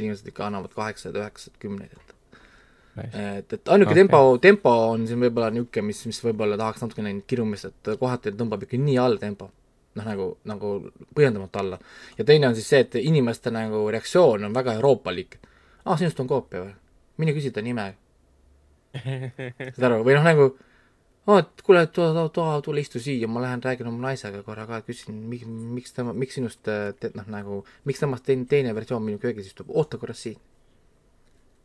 inimesed 0.00 0.32
ikka 0.32 0.48
annavad 0.48 0.74
kaheksaid, 0.74 1.18
üheksaid, 1.20 1.54
kümneid, 1.62 1.92
et 1.92 2.11
et, 3.00 3.52
et 3.52 3.68
ainuke 3.72 3.92
okay. 3.92 4.00
tempo, 4.02 4.20
tempo 4.42 4.72
on 4.92 5.06
siin 5.08 5.20
võib-olla 5.22 5.48
niisugune, 5.54 5.86
mis, 5.88 6.02
mis 6.10 6.18
võib-olla 6.24 6.58
tahaks 6.60 6.82
natukene 6.84 7.14
kirumist, 7.28 7.70
et 7.70 7.92
kohati 8.00 8.34
tõmbab 8.36 8.66
ikka 8.66 8.80
nii 8.80 8.98
all 9.00 9.18
tempo. 9.22 9.50
noh, 9.92 10.06
nagu, 10.08 10.26
nagu 10.48 10.68
põhjendamatu 11.12 11.60
alla. 11.60 11.78
ja 12.18 12.24
teine 12.24 12.48
on 12.48 12.56
siis 12.56 12.68
see, 12.68 12.80
et 12.84 12.94
inimeste 13.00 13.52
nagu 13.52 13.84
reaktsioon 13.92 14.44
on 14.48 14.54
väga 14.56 14.76
euroopalik. 14.80 15.38
aa, 15.84 15.96
sinust 15.96 16.20
on 16.20 16.28
koopia 16.28 16.66
või? 16.66 16.74
mine 17.22 17.36
küsi 17.36 17.52
ta 17.52 17.64
nime. 17.64 17.94
saad 19.72 19.88
aru, 19.88 20.02
või 20.04 20.18
noh, 20.18 20.28
nagu 20.28 20.46
aa, 21.26 21.40
et 21.40 21.64
kuule, 21.64 21.86
tule, 21.96 22.28
tule, 22.28 22.60
tule 22.64 22.84
istu 22.84 23.00
siia, 23.00 23.28
ma 23.28 23.40
lähen 23.44 23.64
räägin 23.64 23.88
oma 23.88 24.10
naisega 24.10 24.44
korra 24.44 24.68
ka, 24.68 24.82
küsin, 24.84 25.16
miks, 25.32 25.48
miks 25.48 25.96
tema, 25.96 26.12
miks 26.12 26.36
sinust, 26.36 26.68
noh, 27.16 27.28
nagu, 27.32 27.62
miks 27.88 28.04
temast 28.04 28.28
teine, 28.28 28.44
teine 28.50 28.76
versioon 28.76 29.04
minu 29.04 29.20
köögis 29.22 29.48
istub, 29.48 29.72
oota 29.72 30.00
korra 30.00 30.16
siin 30.16 30.40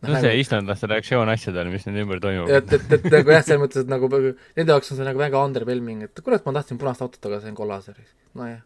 no 0.06 0.14
see 0.14 0.30
nagu... 0.30 0.44
islandlaste 0.44 0.92
reaktsioon 0.92 1.34
asjadele, 1.34 1.74
mis 1.74 1.88
nende 1.88 2.06
ümber 2.06 2.22
toimub. 2.24 2.52
et, 2.54 2.78
et, 2.78 2.88
et 3.00 3.10
nagu 3.14 3.34
jah, 3.34 3.44
selles 3.46 3.64
mõttes, 3.64 3.86
et 3.86 3.92
nagu 3.92 4.12
nende 4.14 4.70
jaoks 4.70 4.94
on 4.94 5.02
see 5.02 5.08
nagu 5.08 5.22
väga 5.22 5.44
underwhelming, 5.50 6.06
et 6.10 6.24
kurat, 6.26 6.46
ma 6.46 6.56
tahtsin 6.60 6.82
punast 6.82 7.04
autot, 7.06 7.24
aga 7.32 7.42
sain 7.44 7.58
kollase. 7.58 7.98
nojah. 8.38 8.62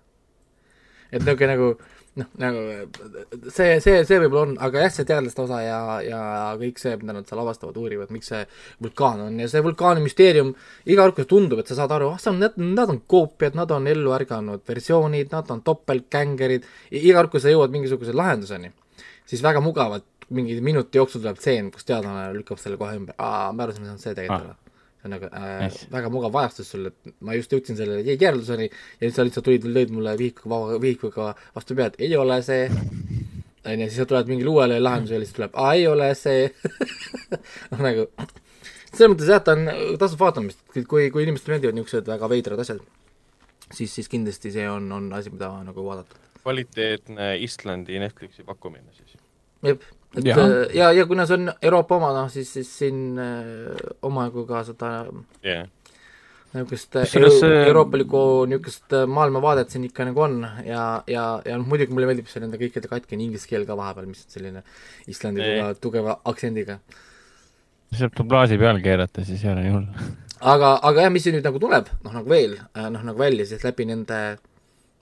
et 1.12 1.20
niisugune 1.24 1.56
nagu 1.56 1.74
noh, 2.20 2.28
nagu 2.42 2.62
see, 3.54 3.78
see, 3.84 4.02
see 4.08 4.20
võib-olla 4.20 4.44
on, 4.44 4.54
aga 4.68 4.84
jah, 4.84 4.94
see 4.98 5.08
teadlaste 5.08 5.44
osa 5.46 5.62
ja, 5.64 5.80
ja 6.04 6.22
kõik 6.60 6.82
see, 6.82 6.98
mida 7.00 7.16
nad 7.16 7.30
seal 7.30 7.40
avastavad, 7.44 7.80
uurivad, 7.80 8.12
miks 8.12 8.32
see 8.34 8.42
vulkaan 8.84 9.24
on 9.30 9.40
ja 9.40 9.48
see 9.52 9.64
vulkaani 9.64 10.04
müsteerium, 10.04 10.52
iga 10.84 11.06
kord, 11.06 11.16
kui 11.22 11.30
tundub, 11.32 11.62
et 11.64 11.72
sa 11.72 11.80
saad 11.80 11.96
aru, 11.96 12.12
ah, 12.12 12.20
see 12.22 12.34
on, 12.34 12.42
nad, 12.44 12.60
nad 12.60 12.92
on 12.92 13.00
koopiad, 13.14 13.56
nad 13.60 13.72
on 13.72 13.88
ellu 13.92 14.16
ärganud 14.18 14.66
versioonid, 14.68 15.32
nad 15.32 15.56
on 15.56 15.64
topeltgängerid, 15.68 16.68
iga 17.00 17.22
kord, 17.22 17.36
kui 17.36 17.44
sa 17.44 17.54
jõuad 17.54 17.72
mingisuguse 17.76 18.16
lahenduseni, 18.18 18.74
siis 19.32 19.44
väga 19.46 19.64
mugavalt 19.64 20.08
mingi 20.36 20.58
minuti 20.64 21.00
jooksul 21.00 21.24
tuleb 21.24 21.40
tseen, 21.40 21.70
kus 21.74 21.88
teadlane 21.88 22.32
lükkab 22.38 22.60
selle 22.62 22.80
kohe 22.80 22.98
ümber, 23.00 23.16
aa, 23.22 23.52
me 23.56 23.66
arvasime, 23.66 23.88
see 23.88 23.96
on 23.96 24.02
see 24.02 24.18
tegelikult 24.18 24.54
ah. 24.54 24.78
see 25.02 25.10
on 25.10 25.16
nagu 25.16 25.30
äh, 25.30 25.56
nice. 25.66 25.88
väga 25.92 26.12
mugav 26.14 26.38
ajastus 26.42 26.72
sul, 26.74 26.88
et 26.92 27.16
ma 27.26 27.36
just 27.38 27.54
jõudsin 27.56 27.80
selle 27.80 28.00
järelduseni 28.06 28.70
ja 28.70 29.04
nüüd 29.04 29.18
sa 29.18 29.26
lihtsalt 29.28 29.48
tulid, 29.48 29.68
lõid 29.68 29.94
mulle 29.96 30.16
vihikuga, 30.20 30.80
vihikuga 30.84 31.32
vastu 31.56 31.78
pead, 31.80 32.00
ei 32.02 32.16
ole 32.20 32.40
see, 32.46 32.70
onju, 32.72 33.90
siis 33.90 34.00
sa 34.00 34.08
tuled 34.10 34.32
mingile 34.32 34.54
uuele 34.54 34.80
lahendusele 34.82 35.28
siis 35.28 35.38
tuleb, 35.40 35.58
aa, 35.60 35.76
ei 35.80 35.88
ole 35.90 36.12
see 36.20 36.48
noh, 37.72 37.84
nagu 37.84 38.08
selles 38.92 39.14
mõttes 39.14 39.32
jah, 39.32 39.44
ta 39.44 39.56
on, 39.58 39.70
tasub 40.00 40.22
vaatamist, 40.22 40.64
kui, 40.76 41.08
kui 41.12 41.24
inimestele 41.26 41.58
meeldivad 41.58 41.78
niisugused 41.78 42.12
väga 42.12 42.32
veidrad 42.32 42.64
asjad, 42.64 42.84
siis, 43.72 43.92
siis 43.92 44.12
kindlasti 44.12 44.52
see 44.54 44.68
on, 44.70 44.92
on 44.96 45.10
asi, 45.18 45.32
mida 45.34 45.52
nagu 45.66 45.88
vaadata. 45.88 46.20
kvaliteetne 46.42 47.34
Islandi 47.46 48.00
Netflixi 48.02 48.44
pakkumine 48.48 48.92
siis. 48.98 49.18
jep 49.64 49.84
et 50.18 50.26
ja, 50.28 50.38
äh, 50.38 50.72
ja, 50.76 50.90
ja 50.92 51.06
kuna 51.08 51.26
see 51.28 51.38
on 51.40 51.52
Euroopa 51.62 51.98
oma, 51.98 52.12
noh 52.16 52.32
siis, 52.32 52.50
siis 52.58 52.72
siin 52.82 53.20
äh, 53.22 53.78
omajagu 54.08 54.44
ka 54.50 54.64
seda 54.68 54.90
yeah. 55.46 55.70
niisugust 56.52 56.98
äh, 57.00 57.06
euro, 57.16 57.30
see... 57.38 57.62
euroopalikku 57.70 58.24
niisugust 58.52 58.98
maailmavaadet 59.08 59.72
siin 59.72 59.86
ikka 59.88 60.10
nagu 60.10 60.26
on 60.26 60.42
ja, 60.68 60.88
ja, 61.08 61.28
ja 61.48 61.60
noh, 61.60 61.68
muidugi 61.70 61.96
mulle 61.96 62.10
meeldib 62.10 62.28
see 62.32 62.44
nende 62.44 62.60
kõikide 62.60 62.92
katkine 62.92 63.24
inglise 63.28 63.48
keel 63.48 63.64
ka 63.70 63.78
vahepeal, 63.80 64.10
mis 64.12 64.26
on 64.26 64.36
selline 64.36 64.66
Islandi 65.12 65.48
yeah. 65.48 65.72
tugeva 65.80 66.18
aktsendiga. 66.34 66.82
saab 67.96 68.20
dublaaži 68.20 68.60
peale 68.60 68.84
keerata, 68.84 69.24
siis 69.28 69.48
ei 69.48 69.54
ole 69.54 69.66
nii 69.68 69.74
hull. 69.78 70.12
aga, 70.42 70.76
aga 70.92 71.08
jah, 71.08 71.16
mis 71.16 71.28
siin 71.28 71.40
nüüd 71.40 71.48
nagu 71.48 71.64
tuleb, 71.64 71.88
noh 72.04 72.20
nagu 72.20 72.36
veel, 72.36 72.60
noh 72.76 73.10
nagu 73.12 73.20
välja 73.20 73.48
siis 73.48 73.64
läbi 73.64 73.88
nende, 73.88 74.22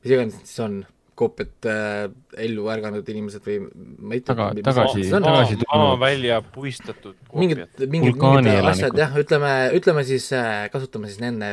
mis 0.03 0.13
iganes 0.13 0.41
siis 0.43 0.65
on 0.67 0.81
koopiat 1.19 1.67
äh, 1.69 2.03
ellu 2.45 2.67
ärganud 2.71 3.07
inimesed 3.11 3.43
või 3.45 3.57
ma 3.65 4.15
ei 4.15 4.21
tea 4.23 4.35
Taga, 4.35 4.49
tagasi, 4.65 5.05
tagasi 5.11 5.57
tulnud. 5.61 5.99
välja 6.01 6.39
puistatud 6.55 7.17
mingid, 7.33 7.65
mingid, 7.91 8.19
mingid 8.19 8.69
asjad 8.71 8.99
jah, 8.99 9.17
ütleme, 9.19 9.51
ütleme 9.77 10.05
siis 10.07 10.29
äh,, 10.37 10.67
kasutame 10.73 11.11
siis 11.11 11.21
nende 11.23 11.51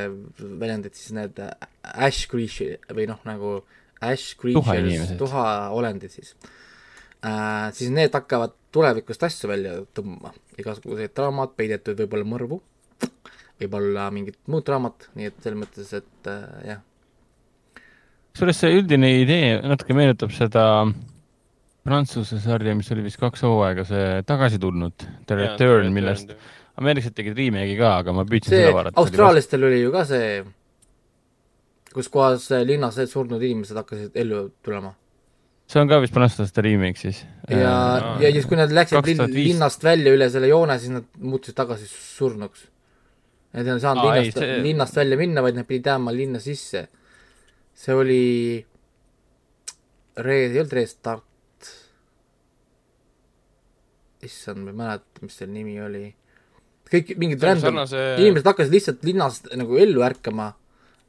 väljendit, 0.60 0.98
siis 0.98 1.16
need 1.16 1.40
ash 1.40 2.30
creature 2.30 2.78
või 2.94 3.08
noh, 3.10 3.20
nagu 3.28 3.56
ash 4.04 4.36
creatures, 4.38 5.16
tuhaolendid 5.18 6.14
siis. 6.14 6.34
Äh,, 7.26 7.72
siis 7.76 7.90
need 7.94 8.14
hakkavad 8.14 8.54
tulevikust 8.76 9.24
asju 9.26 9.50
välja 9.50 9.78
tõmbama, 9.96 10.34
igasuguseid 10.60 11.14
draamad, 11.16 11.56
peidetud 11.58 11.98
võib-olla 12.04 12.28
mõrvu, 12.28 12.60
võib-olla 13.62 14.10
mingit 14.14 14.38
muud 14.52 14.66
draamat, 14.68 15.08
nii 15.16 15.32
et 15.32 15.40
selles 15.42 15.64
mõttes, 15.64 15.96
et 15.96 16.30
äh, 16.30 16.44
jah 16.74 16.84
kusjuures 18.36 18.58
see 18.60 18.76
üldine 18.76 19.08
idee 19.22 19.54
natuke 19.64 19.94
meenutab 19.96 20.32
seda 20.36 20.62
Prantsuse 21.86 22.36
sarja, 22.42 22.74
mis 22.76 22.90
oli 22.92 23.04
vist 23.06 23.16
kaks 23.16 23.44
hooaega, 23.46 23.84
see 23.86 24.06
Tagasi 24.28 24.58
tulnud, 24.60 25.04
The 25.24 25.38
Return, 25.38 25.88
millest 25.94 26.34
ameeriklased 26.76 27.14
tegid 27.16 27.38
remake'i 27.38 27.78
ka, 27.78 27.92
aga 28.02 28.12
ma 28.12 28.26
püüdsin 28.28 28.52
see, 28.52 28.58
seda 28.60 28.74
vaadata. 28.74 29.00
austraallastel 29.00 29.64
oli 29.68 29.78
ju 29.80 29.92
ka 29.94 30.02
see, 30.10 30.34
kus 31.94 32.10
kohas 32.12 32.50
linnas 32.68 32.98
surnud 33.08 33.40
inimesed 33.40 33.78
hakkasid 33.80 34.20
ellu 34.20 34.42
tulema. 34.66 34.92
see 35.70 35.80
on 35.80 35.88
ka 35.94 36.02
vist 36.04 36.18
prantslaste 36.18 36.66
remake 36.66 37.00
siis? 37.00 37.22
ja 37.48 37.72
äh,, 38.02 38.10
ja 38.26 38.34
siis, 38.36 38.50
kui 38.50 38.60
nad 38.60 38.74
läksid 38.82 39.08
lin, 39.14 39.24
linnast 39.38 39.86
välja 39.86 40.12
üle 40.12 40.28
selle 40.34 40.52
joone, 40.52 40.76
siis 40.82 40.92
nad 40.98 41.08
muutusid 41.22 41.56
tagasi 41.56 41.88
surnuks. 41.88 42.68
Nad 43.56 43.64
ei 43.64 43.80
saanud 43.80 44.04
Aa, 44.04 44.20
linnast, 44.20 44.44
see... 44.44 44.62
linnast 44.66 45.00
välja 45.00 45.22
minna, 45.22 45.40
vaid 45.40 45.56
nad 45.56 45.70
pidid 45.70 45.88
jääma 45.88 46.12
linna 46.12 46.42
sisse 46.42 46.88
see 47.76 47.94
oli 47.94 48.24
Re-, 50.16 50.46
ei 50.48 50.60
olnud 50.60 50.72
Restart. 50.72 51.24
issand, 54.26 54.64
ma 54.64 54.72
ei 54.72 54.76
mäleta, 54.76 55.22
mis 55.22 55.34
selle 55.38 55.52
nimi 55.54 55.76
oli. 55.84 56.06
kõik 56.88 57.12
mingid 57.20 57.42
random 57.44 57.68
sarnase... 57.68 58.04
inimesed 58.22 58.48
hakkasid 58.48 58.72
lihtsalt 58.72 59.04
linnast 59.06 59.50
nagu 59.58 59.76
ellu 59.78 60.02
ärkama 60.06 60.48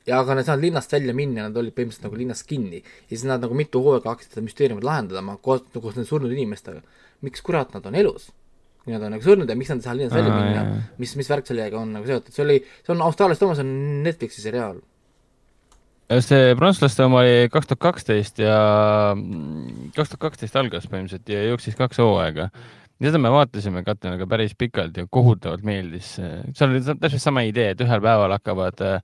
ja 0.08 0.20
aga 0.20 0.36
nad 0.36 0.44
ei 0.44 0.50
saanud 0.50 0.66
linnast 0.66 0.92
välja 0.94 1.16
minna, 1.18 1.48
nad 1.48 1.58
olid 1.58 1.74
põhimõtteliselt 1.78 2.08
nagu 2.10 2.20
linnas 2.20 2.44
kinni. 2.48 2.82
ja 2.84 3.14
siis 3.14 3.24
nad 3.30 3.42
nagu 3.46 3.58
mitu 3.58 3.82
hooaega 3.86 4.12
hakkasid 4.12 4.36
seda 4.36 4.44
müsteeriumit 4.46 4.86
lahendama 4.86 5.38
koos, 5.42 5.64
koos 5.74 5.96
nende 5.96 6.10
surnud 6.10 6.36
inimestega. 6.36 6.84
miks 7.26 7.42
kurat 7.46 7.74
nad 7.78 7.88
on 7.88 7.96
elus? 7.96 8.28
kui 8.84 8.94
nad 8.94 9.08
on 9.08 9.16
nagu 9.16 9.24
surnud 9.24 9.50
ja 9.50 9.58
miks 9.58 9.72
nad 9.72 9.82
ei 9.82 9.88
saa 9.88 9.98
linnast 9.98 10.20
välja 10.20 10.36
minna, 10.36 10.84
mis, 11.00 11.16
mis 11.18 11.32
värk 11.32 11.48
sellega 11.48 11.80
on 11.80 11.96
nagu 11.96 12.12
seotud, 12.12 12.36
see 12.36 12.44
oli, 12.44 12.60
see 12.84 12.94
on 12.94 13.08
Austraalias 13.08 13.42
toimumas, 13.42 13.64
on 13.64 13.74
Netflixi 14.04 14.44
seriaal 14.44 14.84
see 16.08 16.56
prantslaste 16.56 17.04
oma 17.04 17.22
oli 17.24 17.52
kaks 17.52 17.70
tuhat 17.70 17.84
kaksteist 17.84 18.40
ja 18.40 18.58
kaks 19.96 20.14
tuhat 20.14 20.24
kaksteist 20.30 20.56
algas 20.60 20.88
põhimõtteliselt 20.88 21.32
ja 21.34 21.44
jooksis 21.50 21.76
kaks 21.76 22.00
hooaega. 22.04 22.50
seda 23.04 23.20
me 23.22 23.32
vaatasime 23.32 23.84
Katjanaga 23.86 24.28
päris 24.28 24.56
pikalt 24.58 24.98
ja 24.98 25.06
kohutavalt 25.10 25.64
meeldis. 25.68 26.16
seal 26.18 26.72
oli 26.72 26.82
täpselt 26.88 27.22
sama 27.22 27.44
idee, 27.46 27.74
et 27.76 27.84
ühel 27.84 28.02
päeval 28.02 28.38
hakkavad 28.38 28.86
äh, 28.88 29.02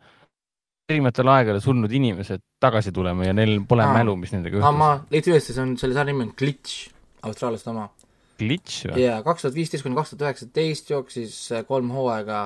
erinevatel 0.90 1.32
aegadel 1.36 1.62
surnud 1.64 1.92
inimesed 1.92 2.44
tagasi 2.64 2.92
tulema 2.96 3.28
ja 3.28 3.36
neil 3.36 3.60
pole 3.68 3.84
Aa. 3.84 3.94
mälu, 4.00 4.16
mis 4.20 4.32
nendega 4.36 4.60
juhtus. 4.60 4.80
ma 4.80 4.96
leidsin 5.12 5.36
üles, 5.36 5.48
see 5.50 5.64
on, 5.64 5.78
selle 5.80 5.98
sarja 5.98 6.12
nimi 6.12 6.30
on 6.30 6.34
Glitch, 6.40 6.90
austraallaste 7.24 7.72
oma. 7.72 7.90
Glitch 8.40 8.88
või? 8.88 9.04
jaa, 9.06 9.22
kaks 9.26 9.46
tuhat 9.46 9.60
viisteist 9.60 9.86
kuni 9.86 10.00
kaks 10.00 10.14
tuhat 10.14 10.30
üheksateist 10.30 10.94
jooksis 10.96 11.40
äh, 11.52 11.66
kolm 11.68 11.92
hooaega 11.96 12.46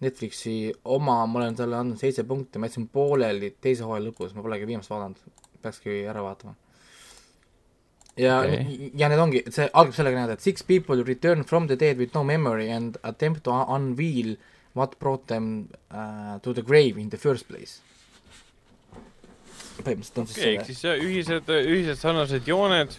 Netflixi 0.00 0.72
oma, 0.88 1.18
ma 1.28 1.42
olen 1.42 1.56
talle 1.58 1.76
andnud 1.76 2.00
seitse 2.00 2.24
punkti, 2.28 2.60
ma 2.60 2.70
jätsin 2.70 2.86
pooleli 2.92 3.52
teise 3.60 3.84
hooaja 3.84 4.06
lõpus, 4.06 4.32
ma 4.32 4.44
polegi 4.44 4.68
viimast 4.68 4.92
vaadanud, 4.92 5.18
peakski 5.60 6.04
ära 6.08 6.22
vaatama. 6.24 6.54
ja 8.16 8.38
okay., 8.40 8.88
ja 8.96 9.10
need 9.12 9.20
ongi, 9.20 9.42
see 9.52 9.68
algab 9.68 9.96
sellega 9.96 10.22
näed, 10.22 10.32
et 10.38 10.46
six 10.46 10.64
people 10.64 11.04
return 11.04 11.44
from 11.44 11.68
the 11.68 11.76
dead 11.76 12.00
with 12.00 12.16
no 12.16 12.24
memory 12.24 12.70
and 12.72 12.96
attempt 13.02 13.44
to 13.44 13.52
unveil 13.52 14.38
what 14.74 14.96
brought 15.00 15.28
them 15.28 15.68
uh, 15.90 16.38
to 16.40 16.54
the 16.56 16.62
grave 16.62 16.96
in 16.96 17.12
the 17.12 17.20
first 17.20 17.48
place. 17.48 17.80
põhimõtteliselt 19.80 20.18
on 20.20 20.26
siis 20.28 20.40
okay, 20.40 20.64
see. 20.64 20.74
siis 20.74 21.04
ühised, 21.04 21.52
ühised 21.60 22.00
sarnased 22.00 22.48
jooned. 22.48 22.96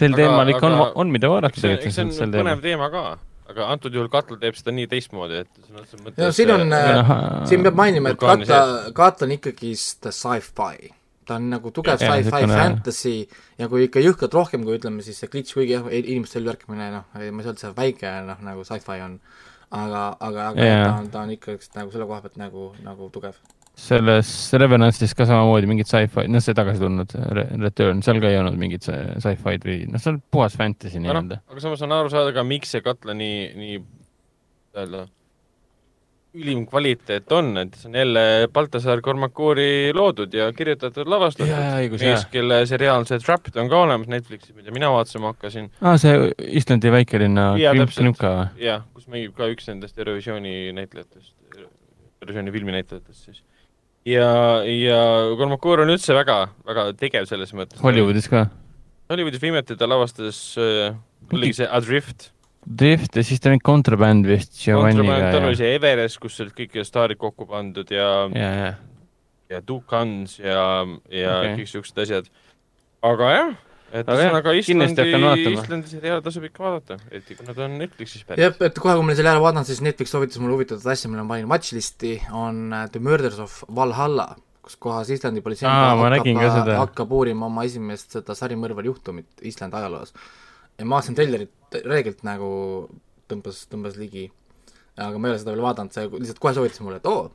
sel 0.00 0.14
teemal 0.16 0.48
ikka 0.52 0.68
on, 0.68 0.78
on 1.04 1.10
mida 1.12 1.28
vaadata 1.28 1.56
tegelikult. 1.56 1.96
see 1.96 2.28
on 2.28 2.36
põnev 2.36 2.64
teema 2.64 2.92
ka 2.92 3.02
aga 3.50 3.66
antud 3.74 3.94
juhul 3.94 4.10
Katla 4.12 4.38
teeb 4.40 4.56
seda 4.58 4.74
nii 4.76 4.88
teistmoodi, 4.90 5.42
et 5.44 5.66
sõna 5.66 5.82
otseses 5.82 6.04
mõttes 6.04 6.22
no 6.22 6.30
siin 6.36 6.54
on 6.54 6.76
äh,, 6.76 7.12
siin 7.50 7.66
peab 7.66 7.78
mainima, 7.80 8.14
et 8.14 8.22
Katla, 8.22 8.62
Katla 8.96 9.28
on 9.28 9.36
ikkagist 9.36 10.10
sci-fi. 10.10 10.90
ta 11.28 11.38
on 11.38 11.50
nagu 11.52 11.72
tugev 11.74 12.00
sci-fi 12.00 12.50
fantasy 12.50 13.14
ja 13.60 13.68
kui 13.70 13.86
ikka 13.86 14.02
jõhkralt 14.04 14.34
rohkem, 14.38 14.66
kui 14.66 14.78
ütleme 14.80 15.04
siis 15.06 15.20
see 15.22 15.30
glitch, 15.32 15.54
kuigi 15.56 15.76
jah, 15.76 15.86
inimeste 16.00 16.40
ellu 16.40 16.54
ärkamine, 16.54 16.90
noh, 16.96 17.06
ma 17.14 17.22
ei 17.22 17.30
saa 17.30 17.52
öelda, 17.52 17.62
see 17.62 17.76
väike, 17.78 18.16
noh, 18.28 18.42
nagu 18.46 18.66
sci-fi 18.66 19.00
on, 19.06 19.16
aga, 19.70 20.04
aga, 20.18 20.50
aga 20.50 20.66
yeah. 20.66 20.84
ta 20.86 20.92
on, 20.96 21.10
ta 21.14 21.24
on 21.24 21.34
ikka 21.36 21.58
nagu 21.78 21.94
selle 21.94 22.10
koha 22.10 22.24
pealt 22.26 22.38
nagu, 22.40 22.70
nagu 22.86 23.10
tugev 23.14 23.38
selles 23.80 24.32
Revenantsis 24.60 25.14
ka 25.16 25.26
samamoodi 25.28 25.70
mingit 25.70 25.88
sci-fi, 25.90 26.26
noh, 26.30 26.42
see 26.44 26.56
tagasi 26.56 26.82
tulnud 26.82 27.14
Return, 27.60 28.02
seal 28.06 28.20
ka 28.22 28.32
ei 28.32 28.40
olnud 28.40 28.58
mingit 28.60 28.84
sci-fi'd 28.86 29.64
või 29.66 29.78
noh, 29.90 30.02
see 30.02 30.14
on 30.14 30.20
puhas 30.32 30.58
fantasy 30.58 31.00
nii-öelda 31.00 31.40
no,. 31.40 31.46
aga 31.54 31.64
samas 31.64 31.86
on 31.86 31.96
aru 31.96 32.12
saada 32.12 32.34
ka, 32.36 32.44
miks 32.46 32.74
see 32.76 32.84
katla 32.84 33.16
nii, 33.16 33.40
nii 33.60 33.80
öelda 34.76 35.06
ülim 36.34 36.62
kvaliteet 36.68 37.32
on, 37.34 37.50
et 37.58 37.74
see 37.74 37.88
on 37.90 37.96
jälle 37.98 38.22
Baltasar 38.54 39.00
Kormakuri 39.02 39.90
loodud 39.94 40.34
ja 40.34 40.46
kirjutatud, 40.54 41.08
lavastatud. 41.10 41.50
mees, 41.98 42.26
kelle 42.30 42.60
seriaal 42.70 43.06
see 43.08 43.18
Trapped 43.18 43.58
on 43.58 43.70
ka 43.70 43.80
olemas 43.86 44.10
Netflixis, 44.12 44.54
mida 44.54 44.70
mina 44.74 44.92
vaatama 44.94 45.32
hakkasin. 45.34 45.70
aa, 45.82 45.96
see 45.98 46.30
Islandi 46.60 46.92
väikelinna 46.94 47.50
Krimka 47.96 48.30
või? 48.36 48.48
jah, 48.62 48.86
kus 48.94 49.10
mängib 49.10 49.34
ka 49.38 49.50
üks 49.50 49.66
nendest 49.72 49.98
Eurovisiooni 49.98 50.70
näitlejatest, 50.78 51.34
Eurovisiooni 52.20 52.54
filminäitlejatest 52.54 53.26
siis 53.26 53.42
ja, 54.08 54.32
ja 54.64 55.00
Kormakur 55.38 55.84
on 55.84 55.92
üldse 55.94 56.16
väga, 56.16 56.42
väga 56.68 56.90
tegev 56.98 57.28
selles 57.30 57.54
mõttes. 57.56 57.80
Hollywoodis 57.84 58.28
ka? 58.30 58.46
Hollywoodis 59.10 59.42
viimati 59.42 59.76
ta 59.78 59.88
lavastas 59.90 60.40
äh,, 60.60 60.92
oligi 61.32 61.60
see 61.60 61.70
Adrift. 61.70 62.30
Drift 62.60 63.16
ja 63.16 63.24
siis 63.24 63.40
ta 63.40 63.50
oli 63.50 63.62
Contraband 63.64 64.28
vist 64.28 64.52
Giovanniga. 64.60 65.32
tal 65.32 65.48
oli 65.48 65.58
see 65.58 65.72
Everest, 65.78 66.20
kus 66.20 66.36
olid 66.44 66.54
kõik 66.58 66.76
staarid 66.84 67.20
kokku 67.20 67.48
pandud 67.48 67.88
ja 67.90 68.28
ja, 68.36 68.50
ja, 68.60 68.70
ja 69.54 69.62
Duke 69.64 69.88
Guns 69.90 70.36
ja, 70.38 70.84
ja 71.08 71.40
okay. 71.40 71.56
kõik 71.62 71.72
siuksed 71.72 72.04
asjad. 72.04 72.30
aga 73.00 73.34
jah 73.34 73.58
et 73.90 74.10
ühesõnaga 74.10 74.52
Islandi, 74.58 75.06
Islandi 75.50 75.90
seriaale 75.90 76.22
tasub 76.24 76.44
ikka 76.46 76.62
vaadata, 76.62 76.98
eriti 77.10 77.36
kui 77.38 77.46
nad 77.48 77.58
on 77.64 77.76
Netflixis 77.80 78.26
pärit. 78.28 78.42
jah, 78.44 78.54
et 78.66 78.78
kohe, 78.78 78.94
kui 78.98 79.06
ma 79.08 79.16
selle 79.18 79.32
ära 79.32 79.42
vaatan, 79.42 79.66
siis 79.66 79.82
Netflix 79.84 80.14
soovitas 80.14 80.40
mulle 80.42 80.54
huvitavat 80.58 80.86
asja, 80.94 81.10
mille 81.10 81.24
ma 81.26 81.34
panin 81.34 81.50
watchlisti, 81.50 82.14
on 82.36 82.62
äh, 82.76 82.86
The 82.94 83.02
Murders 83.02 83.40
of 83.42 83.56
Valhalla, 83.76 84.28
kus 84.62 84.78
kohas 84.82 85.10
Islandi 85.10 85.42
politsei 85.44 85.68
hakkab, 85.68 86.74
hakkab 86.84 87.16
uurima 87.18 87.48
oma 87.50 87.66
esimest 87.66 88.18
seda 88.18 88.36
sarimõrvari 88.38 88.92
juhtumit 88.92 89.42
Islandi 89.50 89.80
ajaloos. 89.80 90.14
ja 90.78 90.86
ma 90.86 90.98
vaatasin 90.98 91.18
treilerit 91.18 91.80
reeglilt 91.84 92.22
nagu 92.26 92.52
tõmbas, 93.30 93.64
tõmbas 93.70 93.98
ligi 93.98 94.28
aga 95.00 95.18
ma 95.18 95.28
ei 95.28 95.34
ole 95.34 95.40
seda 95.40 95.54
veel 95.54 95.64
vaadanud, 95.64 95.94
see 95.94 96.06
lihtsalt 96.12 96.40
kohe 96.42 96.54
soovitas 96.54 96.82
mulle, 96.84 96.98
et 97.00 97.06
oo 97.08 97.30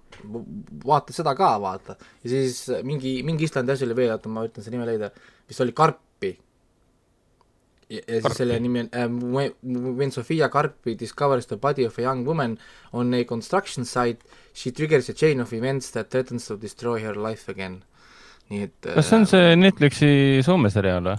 vaata 0.86 1.16
seda 1.16 1.34
ka, 1.36 1.56
vaata. 1.60 1.95
ja 2.24 2.32
siis 2.32 2.84
mingi, 2.88 3.18
mingi 3.28 3.47
Islandi 3.49 3.74
asi 3.74 3.88
oli 3.88 3.97
veel, 3.97 4.16
oota, 4.16 4.32
ma 4.32 4.45
ütlen 4.47 4.64
selle 4.64 4.78
nime 4.78 4.88
leida, 4.89 5.10
vist 5.49 5.64
oli 5.64 5.74
Karp 5.76 5.99
ja, 7.89 8.01
siis 8.07 8.38
selle 8.39 8.57
nimi 8.61 8.86
on 8.86 8.89
uh, 8.89 9.97
When 9.97 10.11
Sofia 10.11 10.49
Karpi 10.49 10.95
discovers 10.99 11.47
the 11.47 11.57
body 11.57 11.86
of 11.86 11.97
a 11.99 12.01
young 12.01 12.25
woman 12.25 12.57
on 12.93 13.13
a 13.13 13.23
construction 13.23 13.86
site, 13.86 14.25
she 14.53 14.71
triggers 14.71 15.09
a 15.09 15.13
chain 15.13 15.41
of 15.41 15.53
events 15.53 15.91
that 15.91 16.09
threatens 16.09 16.47
to 16.47 16.57
destroy 16.57 17.01
her 17.03 17.15
life 17.15 17.51
again. 17.51 17.83
nii 18.45 18.61
et 18.61 18.88
kas 18.93 19.07
see 19.09 19.17
on 19.17 19.23
see 19.25 19.53
Netflixi 19.57 20.09
Soome 20.45 20.69
seriaal 20.69 21.07
või? 21.07 21.15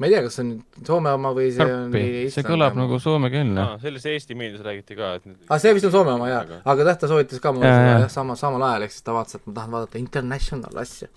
ma 0.00 0.08
ei 0.08 0.14
tea, 0.14 0.22
kas 0.24 0.38
see 0.38 0.46
on 0.46 0.86
Soome 0.86 1.12
oma 1.12 1.34
või 1.36 1.50
see 1.52 1.60
Karpi. 1.60 2.04
on 2.24 2.32
see 2.32 2.46
kõlab 2.46 2.72
oma. 2.72 2.86
nagu 2.86 3.00
soomekeelne 3.04 3.60
ah,. 3.60 3.74
sellest 3.82 4.08
Eesti 4.08 4.36
meedias 4.40 4.64
räägiti 4.64 4.96
ka, 4.96 5.10
et 5.18 5.28
aa 5.28 5.34
ah,, 5.52 5.60
see 5.60 5.74
vist 5.76 5.90
on 5.90 5.92
Soome 5.92 6.14
oma 6.16 6.30
jaa, 6.30 6.62
aga 6.64 6.88
jah, 6.88 6.96
ta 7.02 7.10
soovitas 7.10 7.44
ka 7.44 7.52
mulle 7.52 7.68
seda 7.68 7.92
jah, 8.06 8.08
sama, 8.12 8.38
samal 8.40 8.64
ajal, 8.70 8.86
ehk 8.88 8.96
siis 8.96 9.04
ta 9.04 9.16
vaatas, 9.16 9.36
et 9.36 9.50
ma 9.50 9.56
tahan 9.58 9.76
vaadata 9.76 10.00
international 10.00 10.80
asja 10.80 11.12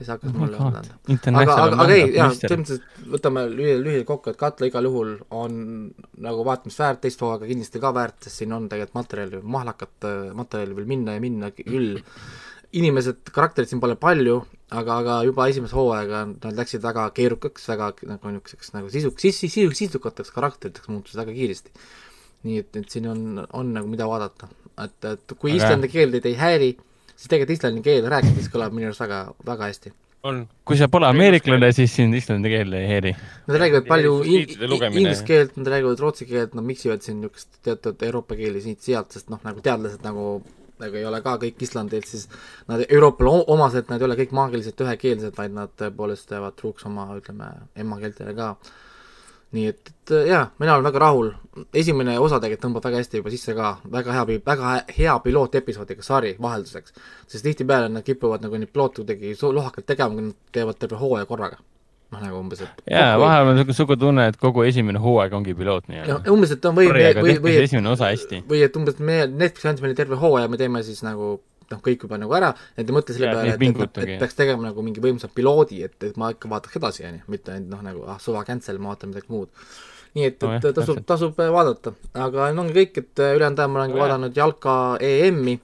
siis 0.00 0.10
hakkas 0.14 0.34
mulle 0.34 0.56
oh 0.56 0.68
aga, 0.70 1.54
aga, 1.54 1.64
aga 1.84 1.86
ei, 1.94 2.04
jaa, 2.16 2.28
selles 2.34 2.60
mõttes, 2.62 2.78
et 2.80 3.08
võtame 3.14 3.44
lühidalt, 3.52 3.82
lühidalt 3.84 4.08
kokku, 4.08 4.32
et 4.32 4.38
Katla 4.40 4.68
igal 4.70 4.88
juhul 4.88 5.10
on 5.36 5.58
nagu 6.24 6.44
vaatamist 6.48 6.80
väärt, 6.80 7.02
teist 7.04 7.20
hooaega 7.24 7.48
kindlasti 7.50 7.82
ka 7.82 7.92
väärt, 7.96 8.20
sest 8.24 8.42
siin 8.42 8.54
on 8.56 8.68
tegelikult 8.70 9.00
materjali, 9.00 9.42
mahlakat 9.56 10.08
materjali 10.38 10.78
veel 10.78 10.88
minna 10.94 11.16
ja 11.16 11.24
minna 11.24 11.52
küll. 11.56 12.00
inimesed, 12.80 13.32
karakterid 13.34 13.66
siin 13.66 13.80
pole 13.82 13.96
palju, 13.98 14.36
aga, 14.70 14.98
aga 15.02 15.14
juba 15.26 15.48
esimese 15.50 15.74
hooaega 15.74 16.20
nad 16.30 16.58
läksid 16.60 16.84
väga 16.84 17.08
keerukaks, 17.16 17.64
väga 17.72 17.88
nagu 18.06 18.30
niisuguseks 18.30 18.70
nagu 18.76 18.92
sisuks, 18.92 19.24
sis-, 19.26 19.40
sisu, 19.42 19.72
sisukateks 19.74 20.30
karakteriteks 20.36 20.92
muutusid 20.92 21.18
väga 21.18 21.34
kiiresti. 21.34 21.74
nii 22.46 22.60
et, 22.62 22.76
et 22.78 22.94
siin 22.94 23.08
on, 23.10 23.42
on 23.58 23.74
nagu 23.74 23.90
mida 23.90 24.06
vaadata. 24.08 24.48
et, 24.84 25.04
et 25.04 25.34
kui 25.36 25.56
islandi 25.58 25.90
keel 25.92 26.14
teid 26.14 26.30
ei 26.30 26.38
häiri, 26.38 26.70
siis 27.20 27.28
tegelikult 27.28 27.58
islandi 27.58 27.82
keel 27.84 28.06
rääkides 28.08 28.48
kõlab 28.52 28.72
minu 28.76 28.88
arust 28.88 29.02
väga, 29.04 29.18
väga 29.46 29.68
hästi. 29.68 29.92
on. 30.28 30.40
kui 30.64 30.76
sa 30.76 30.88
pole 30.88 31.08
ameeriklane, 31.08 31.72
siis 31.76 31.92
sind 31.96 32.16
islandi 32.16 32.52
keel 32.52 32.72
ei 32.76 32.86
häiri. 32.88 33.12
Nad 33.48 33.60
räägivad 33.60 33.88
palju 33.88 34.14
inglise 34.24 35.26
keelt, 35.28 35.56
nad 35.60 35.68
räägivad 35.74 36.00
rootsi 36.00 36.28
keelt, 36.28 36.56
nad 36.56 36.64
miksivad 36.64 37.04
siin 37.04 37.20
niisugust 37.20 37.60
teatud 37.64 38.02
Euroopa 38.08 38.36
keeli 38.40 38.64
siit-sealt, 38.64 39.12
sest 39.12 39.28
noh, 39.32 39.40
nagu 39.44 39.60
teadlased 39.64 40.04
nagu 40.06 40.40
nagu 40.80 40.96
ei 40.96 41.04
ole 41.04 41.18
ka 41.20 41.34
kõik 41.42 41.60
Islandilt, 41.60 42.08
siis 42.08 42.28
nad 42.68 42.80
Euroopale 42.88 43.44
omased, 43.52 43.90
nad 43.92 44.00
ei 44.00 44.06
ole 44.08 44.16
kõik 44.22 44.30
maagiliselt 44.36 44.80
ühekeelsed, 44.80 45.34
vaid 45.36 45.52
nad 45.52 45.72
tõepoolest 45.76 46.32
jäävad 46.32 46.56
truuks 46.56 46.86
oma, 46.88 47.04
ütleme, 47.20 47.50
emakeeltele 47.84 48.32
ka 48.38 48.54
nii 49.56 49.66
et, 49.66 49.90
et 49.90 50.12
jaa, 50.30 50.44
mina 50.62 50.76
olen 50.76 50.86
väga 50.86 51.02
rahul, 51.02 51.30
esimene 51.74 52.14
osa 52.22 52.38
tegelikult 52.38 52.66
tõmbab 52.66 52.86
väga 52.86 53.00
hästi 53.00 53.20
juba 53.20 53.32
sisse 53.32 53.54
ka, 53.56 53.72
väga 53.90 54.14
hea, 54.14 54.38
väga 54.46 54.74
hea 54.98 55.16
pilootepisoodiga 55.24 56.06
sari 56.06 56.36
vahelduseks. 56.42 56.94
sest 57.26 57.44
tihtipeale 57.46 57.88
nad 57.90 58.06
kipuvad 58.06 58.46
nagu 58.46 58.58
neid 58.58 58.70
piloote 58.70 59.02
kuidagi 59.02 59.34
lohakalt 59.42 59.86
tegema, 59.86 60.14
kui 60.14 60.28
nad 60.28 60.38
teevad 60.52 60.78
terve 60.78 61.00
hooaja 61.02 61.26
korraga. 61.26 61.58
noh, 62.10 62.22
nagu 62.22 62.38
umbes, 62.38 62.62
et 62.62 62.82
jaa, 62.90 63.18
vahel 63.18 63.52
on 63.52 63.58
niisugune 63.58 63.98
tunne, 63.98 64.28
et 64.30 64.36
kogu 64.36 64.62
esimene 64.66 64.98
hooaeg 65.02 65.34
ongi 65.34 65.54
piloot 65.54 65.90
nii-öelda. 65.90 66.22
umbes, 66.30 66.54
et 66.54 66.64
on 66.64 66.74
või, 66.78 66.88
või, 66.90 67.36
või 67.42 67.58
esimene 67.62 67.90
osa 67.90 68.10
hästi. 68.10 68.44
või 68.50 68.64
et 68.66 68.76
umbes 68.76 68.98
me, 68.98 69.24
Netflix 69.26 69.66
andis 69.66 69.82
meile 69.82 69.98
terve 69.98 70.18
hooaja, 70.18 70.50
me 70.50 70.58
teeme 70.58 70.82
siis 70.86 71.02
nagu 71.06 71.40
noh, 71.74 71.80
kõik 71.84 72.04
juba 72.06 72.18
nagu 72.20 72.34
ära, 72.36 72.50
et 72.74 72.82
ei 72.84 72.94
mõtle 72.94 73.14
selle 73.16 73.30
peale, 73.30 73.54
et, 73.54 73.80
et, 73.84 74.02
et 74.02 74.12
peaks 74.22 74.36
tegema 74.38 74.68
nagu 74.68 74.84
mingi 74.84 75.02
võimsa 75.04 75.30
piloodi, 75.32 75.80
et, 75.86 75.96
et 76.08 76.18
ma 76.20 76.32
ikka 76.34 76.50
vaataks 76.50 76.78
edasi, 76.80 77.06
on 77.08 77.20
ju, 77.20 77.24
mitte 77.32 77.54
ainult 77.54 77.74
noh, 77.74 77.82
nagu 77.86 78.04
ah, 78.10 78.20
suva 78.22 78.44
cancel, 78.48 78.80
ma 78.82 78.94
vaatan 78.94 79.12
midagi 79.12 79.32
muud. 79.32 79.50
nii 80.18 80.26
et, 80.26 80.42
et 80.42 80.64
no, 80.64 80.72
tasub, 80.74 81.02
tasub 81.06 81.42
äh, 81.42 81.50
vaadata, 81.54 81.94
aga 82.18 82.50
no 82.54 82.64
ongi 82.64 82.74
kõik, 82.80 83.02
et 83.02 83.22
äh, 83.22 83.34
ülejäänud 83.38 83.62
ajal 83.62 83.70
ma 83.70 83.82
olen 83.82 83.92
ka 83.92 84.00
vaadanud 84.04 84.40
jalka 84.42 84.76
EM-i, 85.06 85.56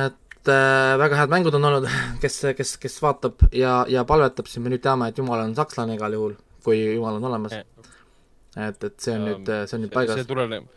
et 0.00 0.52
äh, 0.52 0.96
väga 1.00 1.22
head 1.22 1.32
mängud 1.32 1.56
on 1.56 1.70
olnud, 1.70 1.88
kes, 2.22 2.42
kes, 2.58 2.76
kes 2.82 2.98
vaatab 3.04 3.46
ja, 3.56 3.80
ja 3.88 4.04
palvetab, 4.08 4.50
siis 4.50 4.62
me 4.64 4.74
nüüd 4.74 4.84
teame, 4.84 5.08
et 5.08 5.22
Jumal 5.22 5.46
on 5.46 5.56
sakslane 5.56 5.96
igal 5.96 6.18
juhul, 6.18 6.36
kui 6.66 6.82
Jumal 6.90 7.16
on 7.22 7.30
olemas. 7.32 7.56
et, 7.56 8.84
et 8.84 8.94
see 9.00 9.16
on 9.16 9.24
ja, 9.24 9.32
nüüd, 9.32 9.50
see 9.64 9.78
on 9.78 9.84
nüüd 9.86 9.96
paigas. 9.96 10.20
see 10.20 10.28
tuleneb 10.28 10.68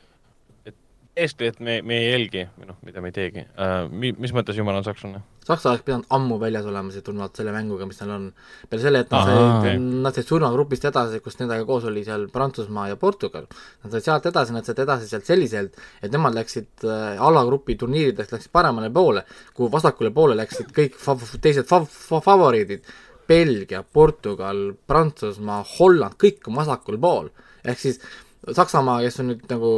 eeskätt 1.15 1.59
me, 1.59 1.81
me 1.85 1.97
ei 2.01 2.09
jälgi, 2.11 2.47
või 2.57 2.67
noh, 2.71 2.77
mida 2.85 3.01
me 3.01 3.11
ei 3.11 3.15
teegi 3.15 3.43
uh,. 3.45 3.85
Mi-, 3.91 4.15
mis 4.17 4.33
mõttes 4.33 4.57
jumal 4.57 4.79
on 4.79 4.85
sakslane? 4.85 5.21
Saksa 5.43 5.73
oleks 5.73 5.83
pidanud 5.83 6.07
ammu 6.15 6.37
väljas 6.39 6.65
olema, 6.69 6.91
see 6.93 7.03
tulenevalt 7.03 7.35
selle 7.35 7.51
mänguga, 7.51 7.85
mis 7.85 7.99
neil 7.99 8.13
on. 8.15 8.27
peale 8.69 8.83
selle, 8.85 9.01
et 9.03 9.11
nad 9.11 9.27
said, 9.27 9.81
nad 10.05 10.15
said 10.15 10.29
surmagrupist 10.29 10.87
edasi, 10.87 11.19
kus 11.23 11.35
nendega 11.41 11.67
koos 11.67 11.83
oli 11.89 12.05
seal 12.07 12.29
Prantsusmaa 12.31 12.87
ja 12.93 12.97
Portugal. 13.01 13.49
Nad 13.83 13.91
said 13.91 14.07
sealt 14.07 14.29
edasi, 14.31 14.55
nad 14.55 14.69
said 14.69 14.79
edasi 14.85 15.09
sealt 15.11 15.27
selliselt, 15.27 15.79
et 16.01 16.15
nemad 16.15 16.37
läksid 16.37 16.87
äh, 16.87 17.19
alagrupi 17.27 17.75
turniiridest 17.79 18.31
läksid 18.37 18.53
paremale 18.55 18.89
poole, 18.95 19.25
kuhu 19.53 19.67
vasakule 19.73 20.13
poole 20.15 20.39
läksid 20.39 20.71
kõik 20.75 20.95
fa-, 20.99 21.19
teised 21.43 21.67
fa-, 21.69 21.83
fa-, 21.83 22.23
favoriidid. 22.23 22.87
Belgia, 23.27 23.83
Portugal, 23.83 24.73
Prantsusmaa, 24.87 25.61
Holland, 25.77 26.15
kõik 26.19 26.47
on 26.47 26.57
vasakul 26.59 26.97
pool. 27.03 27.29
ehk 27.63 27.79
siis 27.79 27.99
Saksamaa, 28.43 28.99
kes 29.05 29.21
on 29.23 29.29
nüüd 29.31 29.45
nagu 29.47 29.69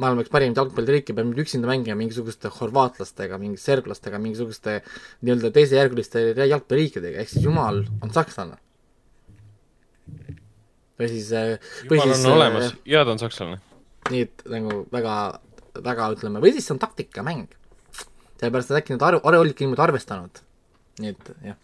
maailma 0.00 0.24
üks 0.24 0.32
parimaid 0.32 0.58
jalgpalliriike, 0.58 1.14
peab 1.16 1.28
nüüd 1.28 1.42
üksinda 1.44 1.68
mängima 1.68 1.96
mingisuguste 1.98 2.50
horvaatlastega, 2.56 3.38
mingi 3.40 3.60
serblastega, 3.60 4.20
mingisuguste 4.22 4.80
nii-öelda 5.26 5.52
teisejärguliste 5.56 6.24
jalgpalliriikidega, 6.40 7.22
ehk 7.22 7.32
siis 7.32 7.46
jumal 7.46 7.82
on 8.00 8.12
sakslane. 8.14 8.58
või 11.00 11.08
siis 11.08 11.30
äh, 11.32 11.54
jumal 11.88 12.10
siis, 12.10 12.24
on 12.26 12.34
olemas 12.36 12.66
äh, 12.66 12.76
ja 12.92 13.04
ta 13.04 13.14
on 13.14 13.20
sakslane. 13.22 13.60
nii 14.10 14.26
et 14.26 14.44
nagu 14.52 14.82
väga, 14.92 15.16
väga 15.84 16.10
ütleme, 16.16 16.42
või 16.44 16.54
siis 16.56 16.68
see 16.68 16.76
on 16.76 16.82
taktikamäng. 16.82 17.48
sellepärast, 18.40 18.72
et 18.72 18.80
äkki 18.80 18.96
nad 18.96 19.06
arv-, 19.08 19.24
arv-, 19.24 19.44
olidki 19.44 19.66
niimoodi 19.66 19.84
arvestanud. 19.88 20.42
nii 21.00 21.12
et 21.16 21.32
jah. 21.44 21.60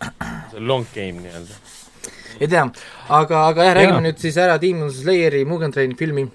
see 0.00 0.62
on 0.62 0.68
long 0.72 0.88
game 0.94 1.20
nii-öelda. 1.20 1.60
ei 2.40 2.48
tea, 2.48 2.64
aga, 3.08 3.46
aga 3.52 3.70
jah, 3.70 3.78
räägime 3.82 4.00
ja. 4.00 4.08
nüüd 4.08 4.24
siis 4.24 4.40
ära 4.40 4.56
Demon 4.60 4.92
Slayeri 4.92 5.44
Mugen 5.44 5.72
Train 5.72 5.96
filmi 5.96 6.28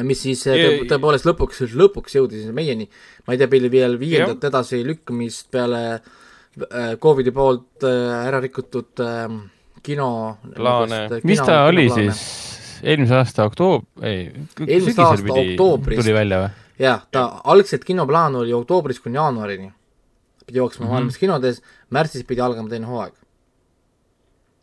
mis 0.00 0.22
siis 0.24 0.46
äh, 0.48 0.82
tõepoolest 0.88 1.26
lõpuks, 1.28 1.64
lõpuks 1.76 2.16
jõudis 2.16 2.46
meieni. 2.54 2.88
ma 3.26 3.34
ei 3.34 3.40
tea, 3.40 3.50
meil 3.52 3.68
veel 3.72 3.98
viiendat 4.00 4.44
edasilükkamist 4.48 5.50
peale 5.52 5.82
äh, 5.92 6.94
Covidi 7.02 7.34
poolt 7.34 7.84
äh, 7.84 8.22
ära 8.28 8.40
rikutud 8.40 9.02
äh, 9.04 9.26
kino 9.84 10.08
plaane. 10.54 11.04
mis 11.28 11.42
ta 11.44 11.66
oli 11.68 11.86
plaane. 11.90 12.16
siis, 12.16 12.80
eelmise 12.82 13.18
aasta 13.20 13.46
oktoob-, 13.50 13.86
ei, 14.00 14.30
eelmise 14.64 15.04
aasta 15.04 15.36
oktoobris 15.42 16.00
tuli 16.00 16.16
välja 16.16 16.40
või? 16.46 16.50
jah, 16.80 17.04
ta 17.12 17.26
ja. 17.26 17.42
algselt 17.52 17.84
kinoplaan 17.84 18.40
oli 18.40 18.56
oktoobrist 18.56 19.04
kuni 19.04 19.20
jaanuarini. 19.20 19.72
pidi 20.46 20.58
jooksma 20.58 20.84
mm 20.84 20.88
-hmm. 20.88 20.92
maailmas 20.94 21.18
kinodes, 21.18 21.62
märtsis 21.90 22.24
pidi 22.24 22.40
algama 22.40 22.72
teine 22.72 22.88
hooaeg. 22.88 23.12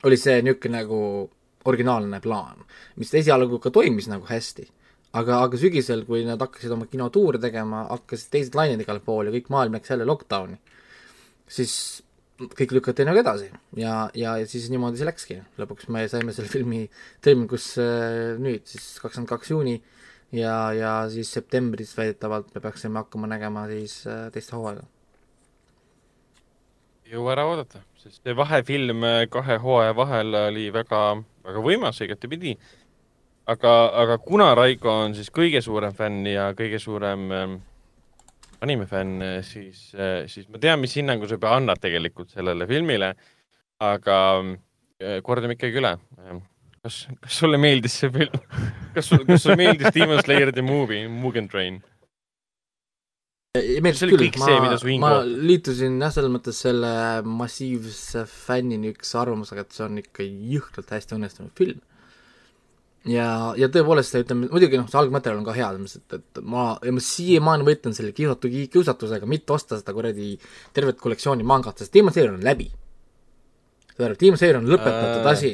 oli 0.03 0.17
see 0.17 0.41
niisugune 0.41 0.77
nagu 0.81 1.29
originaalne 1.65 2.19
plaan, 2.19 2.65
mis 2.95 3.13
esialgu 3.13 3.59
ka 3.59 3.69
toimis 3.69 4.07
nagu 4.07 4.25
hästi 4.25 4.69
aga, 5.17 5.39
aga 5.45 5.59
sügisel, 5.59 6.03
kui 6.07 6.25
nad 6.27 6.41
hakkasid 6.41 6.73
oma 6.75 6.87
kinotuure 6.89 7.41
tegema, 7.41 7.85
hakkasid 7.89 8.33
teised 8.35 8.57
lained 8.57 8.83
igale 8.83 9.01
poole, 9.05 9.33
kõik 9.33 9.49
maailm 9.53 9.77
läks 9.77 9.93
jälle 9.93 10.07
lockdowni, 10.09 10.59
siis 11.49 11.73
kõik 12.39 12.71
lükati 12.77 13.03
nagu 13.03 13.19
edasi 13.19 13.49
ja, 13.75 14.07
ja, 14.15 14.35
siis 14.47 14.69
niimoodi 14.71 14.99
see 14.99 15.07
läkski. 15.07 15.39
lõpuks 15.59 15.89
me 15.91 16.05
saime 16.07 16.35
selle 16.35 16.51
filmi 16.51 16.85
tõlmingusse 17.25 17.87
nüüd 18.39 18.63
siis 18.69 18.93
kakskümmend 19.03 19.31
kaks 19.31 19.51
juuni 19.51 19.75
ja, 20.31 20.71
ja 20.75 20.93
siis 21.11 21.31
septembris 21.35 21.91
väidetavalt 21.97 22.53
me 22.55 22.63
peaksime 22.63 23.01
hakkama 23.01 23.27
nägema 23.27 23.65
siis 23.71 23.99
äh, 24.07 24.29
teist 24.31 24.53
hooaega. 24.55 24.85
jõua 27.09 27.33
ära 27.35 27.47
oodata, 27.49 27.83
sest 27.99 28.21
see 28.23 28.37
vahefilm 28.37 29.03
kahe 29.33 29.59
hooaja 29.59 29.97
vahel 29.97 30.39
oli 30.45 30.69
väga, 30.71 31.03
väga 31.43 31.65
võimas 31.65 31.99
igatepidi 32.05 32.55
aga, 33.53 33.73
aga 34.03 34.19
kuna 34.23 34.51
Raiko 34.57 34.91
on 35.05 35.15
siis 35.17 35.31
kõige 35.33 35.61
suurem 35.65 35.95
fänn 35.97 36.27
ja 36.29 36.49
kõige 36.57 36.79
suurem 36.81 37.25
ähm, 37.35 37.57
animefänn, 38.65 39.17
siis 39.47 39.89
äh,, 39.95 40.23
siis 40.29 40.49
ma 40.51 40.61
tean, 40.61 40.81
mis 40.83 40.95
hinnangu 40.99 41.27
sa 41.27 41.39
juba 41.39 41.55
annad 41.57 41.81
tegelikult 41.81 42.33
sellele 42.35 42.67
filmile. 42.69 43.13
aga 43.79 44.15
äh, 44.99 45.21
kordame 45.23 45.55
ikkagi 45.55 45.79
üle. 45.79 45.93
kas, 46.83 47.05
kas 47.21 47.37
sulle 47.43 47.59
meeldis 47.61 47.99
see 48.01 48.11
film? 48.11 48.41
kas 48.95 49.11
sul, 49.11 49.23
kas 49.27 49.45
sulle 49.45 49.59
meeldis 49.59 49.93
Demon 49.95 50.21
Slayer 50.23 50.51
the 50.51 50.65
movie, 50.65 51.07
Mugen 51.07 51.47
Train? 51.49 51.81
meeldis 53.57 54.03
küll, 54.05 54.27
ma, 54.37 54.49
ma 55.01 55.13
liitusin 55.25 55.95
jah, 55.97 56.11
selles 56.13 56.29
mõttes 56.29 56.59
selle 56.61 56.91
massiivse 57.25 58.27
fännini 58.29 58.91
üks 58.93 59.15
arvamusega, 59.17 59.63
et 59.65 59.73
see 59.73 59.87
on 59.87 59.97
ikka 60.03 60.27
jõhkralt 60.27 60.93
hästi 60.93 61.17
õnnestunud 61.17 61.55
film 61.57 61.79
ja, 63.07 63.27
ja 63.59 63.69
tõepoolest, 63.71 64.17
ütleme, 64.19 64.49
muidugi 64.51 64.79
noh, 64.79 64.89
see 64.91 64.99
algmaterjal 64.99 65.39
on 65.39 65.47
ka 65.47 65.55
hea, 65.55 65.69
selles 65.71 65.95
mõttes, 65.95 66.19
et 66.19 66.43
ma, 66.43 66.65
ja 66.83 66.93
ma 66.95 67.03
siiamaani 67.03 67.67
võitlen 67.67 67.95
selle 67.95 68.11
kiusatu-, 68.15 68.51
kiusatusega 68.73 69.29
mitte 69.29 69.55
osta 69.55 69.79
seda 69.79 69.95
kuradi 69.95 70.35
tervet 70.75 70.99
kollektsiooni 70.99 71.47
mangat, 71.47 71.79
sest 71.79 71.95
Demon 71.95 72.15
Slayer 72.15 72.33
on 72.33 72.45
läbi. 72.45 72.69
saad 73.95 74.09
aru, 74.09 74.19
Demon 74.19 74.41
Slayer 74.41 74.59
on 74.59 74.69
lõpetatud 74.69 75.25
äh... 75.25 75.31
asi. 75.31 75.53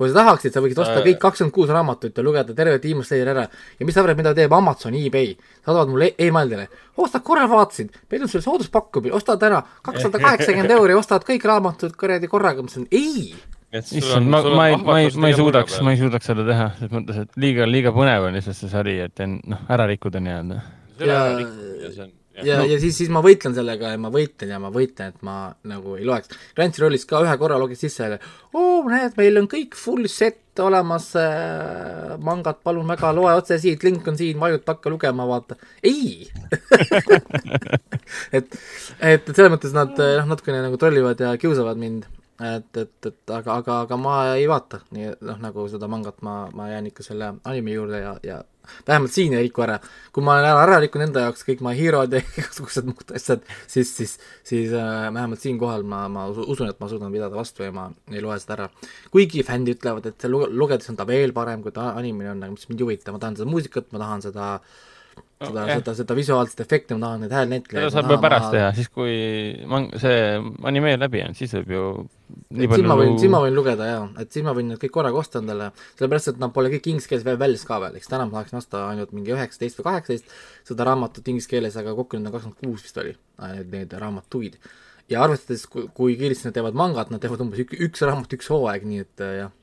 kui 0.00 0.08
sa 0.08 0.16
tahaksid, 0.16 0.52
sa 0.52 0.62
võiksid 0.64 0.78
osta 0.80 0.98
äh... 1.00 1.06
kõik 1.08 1.20
kakskümmend 1.20 1.54
kuus 1.54 1.72
raamatut 1.72 2.16
ja 2.16 2.24
lugeda 2.24 2.56
terve 2.56 2.78
Demon 2.80 3.04
Slayer 3.04 3.32
ära. 3.32 3.46
Ja 3.78 3.86
mis 3.86 3.96
sa 3.96 4.04
arvad, 4.04 4.20
mida 4.20 4.32
teeb 4.36 4.52
Amazon, 4.56 4.96
eBay, 4.96 5.34
saadavad 5.64 5.92
mulle 5.92 6.12
e 6.12 6.28
emailidele, 6.28 6.68
ostad 7.00 7.24
korra 7.24 7.46
vaatasid, 7.48 7.96
meil 8.12 8.24
on 8.24 8.32
sul 8.32 8.44
sooduspakkumine, 8.44 9.16
ostad 9.16 9.48
ära 9.48 9.62
kakssada 9.86 10.20
kaheksakümmend 10.20 10.76
euri, 10.76 10.96
ostad 10.96 11.24
kõik 11.28 11.48
raamatud 11.48 11.96
kuradi 12.00 12.28
korraga, 12.32 12.64
ma 12.64 12.68
ütlesin 12.68 12.88
ei 12.92 13.32
issand, 13.70 14.26
ma, 14.26 14.42
ma 14.42 14.68
ei, 14.68 14.76
ma 14.76 15.00
ei, 15.00 15.10
ma 15.14 15.30
ei 15.30 15.36
suudaks, 15.38 15.78
ma 15.86 15.94
ei 15.94 16.00
suudaks 16.00 16.26
seda 16.32 16.46
teha, 16.46 16.70
selles 16.78 16.94
mõttes, 16.94 17.20
et 17.22 17.36
liiga, 17.38 17.68
liiga 17.70 17.92
põnev 17.94 18.26
on 18.26 18.34
lihtsalt 18.38 18.58
see 18.58 18.70
sari, 18.72 18.96
et 19.04 19.22
noh, 19.30 19.62
ära 19.70 19.86
rikkuda 19.90 20.22
nii-öelda. 20.24 20.58
ja, 21.06 21.20
ja, 21.38 22.08
ja, 22.42 22.58
ja 22.66 22.80
siis, 22.82 22.96
siis 22.98 23.12
ma 23.14 23.22
võitlen 23.22 23.54
sellega 23.54 23.92
ja 23.94 24.00
ma 24.00 24.10
võitlen 24.12 24.50
ja 24.56 24.58
ma 24.62 24.72
võitlen, 24.74 25.14
et 25.14 25.24
ma 25.26 25.36
nagu 25.70 25.94
ei 26.00 26.08
loeks. 26.08 26.34
Cruncyrollis 26.56 27.06
ka 27.06 27.22
ühe 27.22 27.38
korra 27.38 27.60
logid 27.62 27.78
sisse, 27.78 28.10
oo, 28.50 28.82
näed, 28.90 29.14
meil 29.20 29.38
on 29.38 29.46
kõik 29.50 29.78
full 29.78 30.10
set 30.10 30.60
olemas 30.60 31.12
äh,, 31.16 32.18
mangad, 32.26 32.58
palun 32.66 32.90
väga, 32.90 33.14
loe 33.16 33.32
otse 33.38 33.56
siit, 33.62 33.86
link 33.86 34.06
on 34.10 34.18
siin, 34.18 34.40
vajuta, 34.42 34.74
hakka 34.74 34.90
lugema, 34.92 35.30
vaata. 35.30 35.56
ei 35.86 36.26
et, 38.36 38.58
et 38.98 39.30
selles 39.30 39.52
mõttes 39.54 39.76
nad 39.76 39.94
noh, 39.94 40.32
natukene 40.34 40.64
nagu 40.66 40.80
trollivad 40.80 41.22
ja 41.22 41.36
kiusavad 41.40 41.78
mind 41.80 42.10
et, 42.40 42.76
et, 42.76 43.06
et 43.06 43.32
aga, 43.36 43.58
aga, 43.60 43.80
aga 43.86 43.98
ma 44.00 44.14
ei 44.36 44.46
vaata 44.50 44.80
nii 44.94 45.10
noh, 45.26 45.42
nagu 45.42 45.66
seda 45.72 45.88
mangat, 45.90 46.22
ma, 46.26 46.42
ma 46.56 46.70
jään 46.70 46.88
ikka 46.90 47.04
selle 47.06 47.34
anime 47.44 47.76
juurde 47.76 48.00
ja, 48.00 48.14
ja 48.24 48.38
vähemalt 48.86 49.12
siin 49.12 49.34
ei 49.34 49.46
riku 49.46 49.64
ära. 49.64 49.78
kui 50.12 50.24
ma 50.24 50.36
olen 50.36 50.48
ära, 50.48 50.62
ära 50.64 50.80
rikkunud 50.84 51.08
enda 51.08 51.24
jaoks 51.26 51.44
kõik 51.48 51.64
My 51.64 51.74
Hero'd 51.78 52.14
ja 52.16 52.22
igasugused 52.40 52.88
muud 52.88 53.14
asjad, 53.16 53.44
siis, 53.66 53.92
siis, 53.96 54.16
siis 54.46 54.72
äh, 54.72 55.08
vähemalt 55.12 55.42
siinkohal 55.42 55.84
ma, 55.84 56.04
ma 56.12 56.26
usun, 56.30 56.68
et 56.68 56.80
ma 56.80 56.90
suudan 56.90 57.12
pidada 57.12 57.36
vastu 57.36 57.66
ja 57.66 57.74
ma 57.74 57.88
ei 58.12 58.22
loe 58.24 58.38
seda 58.42 58.58
ära. 58.58 58.70
kuigi 59.12 59.44
fännid 59.46 59.76
ütlevad, 59.76 60.06
et 60.10 60.28
lugedes 60.30 60.92
on 60.92 61.00
ta 61.00 61.08
veel 61.08 61.34
parem, 61.36 61.64
kui 61.64 61.74
ta 61.76 61.92
animene 61.96 62.34
on, 62.34 62.46
aga 62.46 62.56
mis 62.56 62.68
mind 62.70 62.80
ei 62.80 62.88
huvita, 62.88 63.16
ma 63.16 63.22
tahan 63.22 63.40
seda 63.40 63.50
muusikat, 63.50 63.90
ma 63.92 64.04
tahan 64.04 64.28
seda 64.28 64.52
äh, 64.56 64.78
seda 65.40 65.62
okay., 65.64 65.80
seda, 65.80 65.94
seda 65.96 66.16
visuaalset 66.16 66.60
efekti 66.64 66.96
ma 66.96 67.06
tahan, 67.06 67.22
neid 67.24 67.34
häälnäitlejaid. 67.34 67.86
seda 67.86 68.02
saab 68.02 68.12
ju 68.12 68.18
pärast 68.20 68.50
teha, 68.52 68.70
siis 68.76 68.90
kui 68.92 69.14
mang-, 69.70 69.88
see 70.00 70.16
animeer 70.68 71.00
läbi 71.00 71.22
on, 71.24 71.36
siis 71.38 71.54
võib 71.56 71.72
ju 71.74 71.84
nii 72.58 72.68
palju 72.70 72.82
siis 72.82 72.90
ma 72.90 72.96
võin, 73.00 73.14
siis 73.22 73.32
ma 73.32 73.40
võin 73.44 73.56
lugeda 73.56 73.88
jaa, 73.88 74.02
et 74.20 74.36
siis 74.36 74.44
ma 74.46 74.54
võin 74.56 74.68
need 74.72 74.82
kõik 74.82 74.92
korraga 74.98 75.22
osta 75.22 75.40
endale, 75.40 75.70
sellepärast 75.96 76.34
et 76.34 76.42
nad 76.42 76.52
pole 76.56 76.72
kõik 76.74 76.90
inglise 76.92 77.08
keeles 77.10 77.24
veel 77.26 77.40
väljas 77.40 77.64
ka 77.68 77.80
veel, 77.84 77.96
eks 78.00 78.12
täna 78.12 78.26
ma 78.28 78.38
tahaksin 78.38 78.60
osta 78.60 78.84
ainult 78.90 79.14
mingi 79.16 79.32
üheksateist 79.36 79.80
või 79.80 79.88
kaheksateist 79.88 80.36
seda 80.68 80.88
raamatut 80.90 81.32
inglise 81.32 81.50
keeles, 81.54 81.78
aga 81.80 81.96
kokku 81.96 82.20
neid 82.20 82.28
on 82.28 82.36
kakskümmend 82.36 82.60
kuus 82.60 82.84
vist 82.84 83.00
oli, 83.00 83.16
need, 83.40 83.72
need 83.72 83.96
raamatuid. 84.02 84.60
ja 85.10 85.24
arvestades, 85.24 85.64
kui, 85.70 85.88
kui 85.96 86.18
kiiresti 86.20 86.50
nad 86.50 86.58
teevad 86.58 86.76
mangat, 86.76 87.08
nad 87.14 87.22
teevad 87.22 87.40
umbes 87.46 87.64
üks, 87.64 87.80
üks 87.88 88.04
raamat, 88.04 88.36
üks 88.36 88.52
hooaeg, 88.52 88.84
nii 88.86 89.06
et 89.06 89.26
jah 89.40 89.56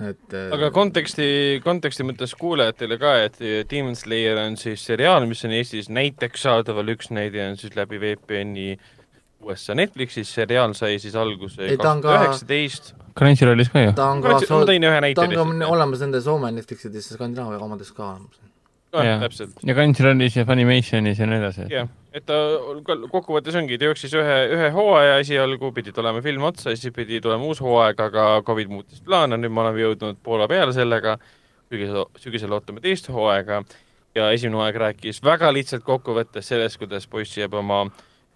et 0.00 0.34
äh, 0.34 0.48
aga 0.56 0.70
konteksti, 0.74 1.60
konteksti 1.64 2.06
mõttes 2.06 2.32
kuulajatele 2.38 2.98
ka, 3.00 3.12
et 3.26 3.38
Demon 3.70 3.96
Slayer 3.98 4.40
on 4.44 4.56
siis 4.60 4.84
seriaal, 4.88 5.26
mis 5.30 5.44
on 5.46 5.54
Eestis 5.58 5.90
näiteks 5.92 6.48
saadaval, 6.48 6.94
üks 6.94 7.12
näide 7.14 7.44
on 7.50 7.60
siis 7.60 7.76
läbi 7.76 8.00
VPN-i 8.02 8.76
USA 9.42 9.74
Netflixis, 9.74 10.30
seriaal 10.32 10.74
sai 10.78 10.98
siis 11.02 11.16
alguse 11.18 11.74
kaks 11.76 12.02
tuhat 12.02 12.20
üheksateist. 12.20 12.92
Crunchyrollis 13.18 13.68
ka 13.72 13.82
ju? 13.82 13.92
ta 13.96 14.08
on 14.14 14.22
ka, 14.24 14.38
ma 14.38 14.62
tõin 14.68 14.88
ühe 14.88 15.00
näite 15.04 15.18
ta 15.20 15.26
on 15.44 15.58
ka 15.60 15.68
olemas 15.74 16.00
nende 16.04 16.22
Soome 16.24 16.52
Netflixides 16.56 17.10
ja 17.10 17.18
Skandinaavia 17.18 17.60
omades 17.60 17.92
ka 17.92 18.14
ja, 18.14 18.51
täpselt. 18.92 19.60
ja 19.66 19.74
Crunchyrollis 19.74 20.36
ja 20.36 20.44
Funimationis 20.48 21.18
ja 21.18 21.26
nii 21.26 21.38
edasi. 21.40 21.66
jah, 21.72 21.88
et 22.12 22.26
ta 22.28 22.38
kokkuvõttes 23.12 23.56
ongi, 23.58 23.78
ta 23.80 23.88
jooksis 23.88 24.14
ühe, 24.18 24.38
ühe 24.56 24.70
hooaja 24.74 25.18
esialgu, 25.22 25.72
pidi 25.76 25.94
tulema 25.96 26.22
film 26.24 26.44
otsa, 26.48 26.76
siis 26.76 26.94
pidi 26.94 27.20
tulema 27.24 27.48
uus 27.48 27.62
hooaeg, 27.64 28.00
aga 28.08 28.26
Covid 28.46 28.72
muutis 28.72 29.00
plaane, 29.04 29.38
nüüd 29.40 29.54
me 29.54 29.64
oleme 29.64 29.82
jõudnud 29.84 30.20
poole 30.24 30.48
peale 30.50 30.74
sellega, 30.76 31.16
sügisel, 31.72 32.06
sügisel 32.20 32.52
ootame 32.52 32.84
teist 32.84 33.08
hooaega 33.12 33.62
ja 34.14 34.30
esimene 34.30 34.60
hooaeg 34.60 34.80
rääkis 34.86 35.22
väga 35.24 35.52
lihtsalt 35.54 35.84
kokkuvõttes 35.86 36.52
sellest, 36.52 36.80
kuidas 36.80 37.08
poiss 37.08 37.38
jääb 37.38 37.54
oma, 37.58 37.84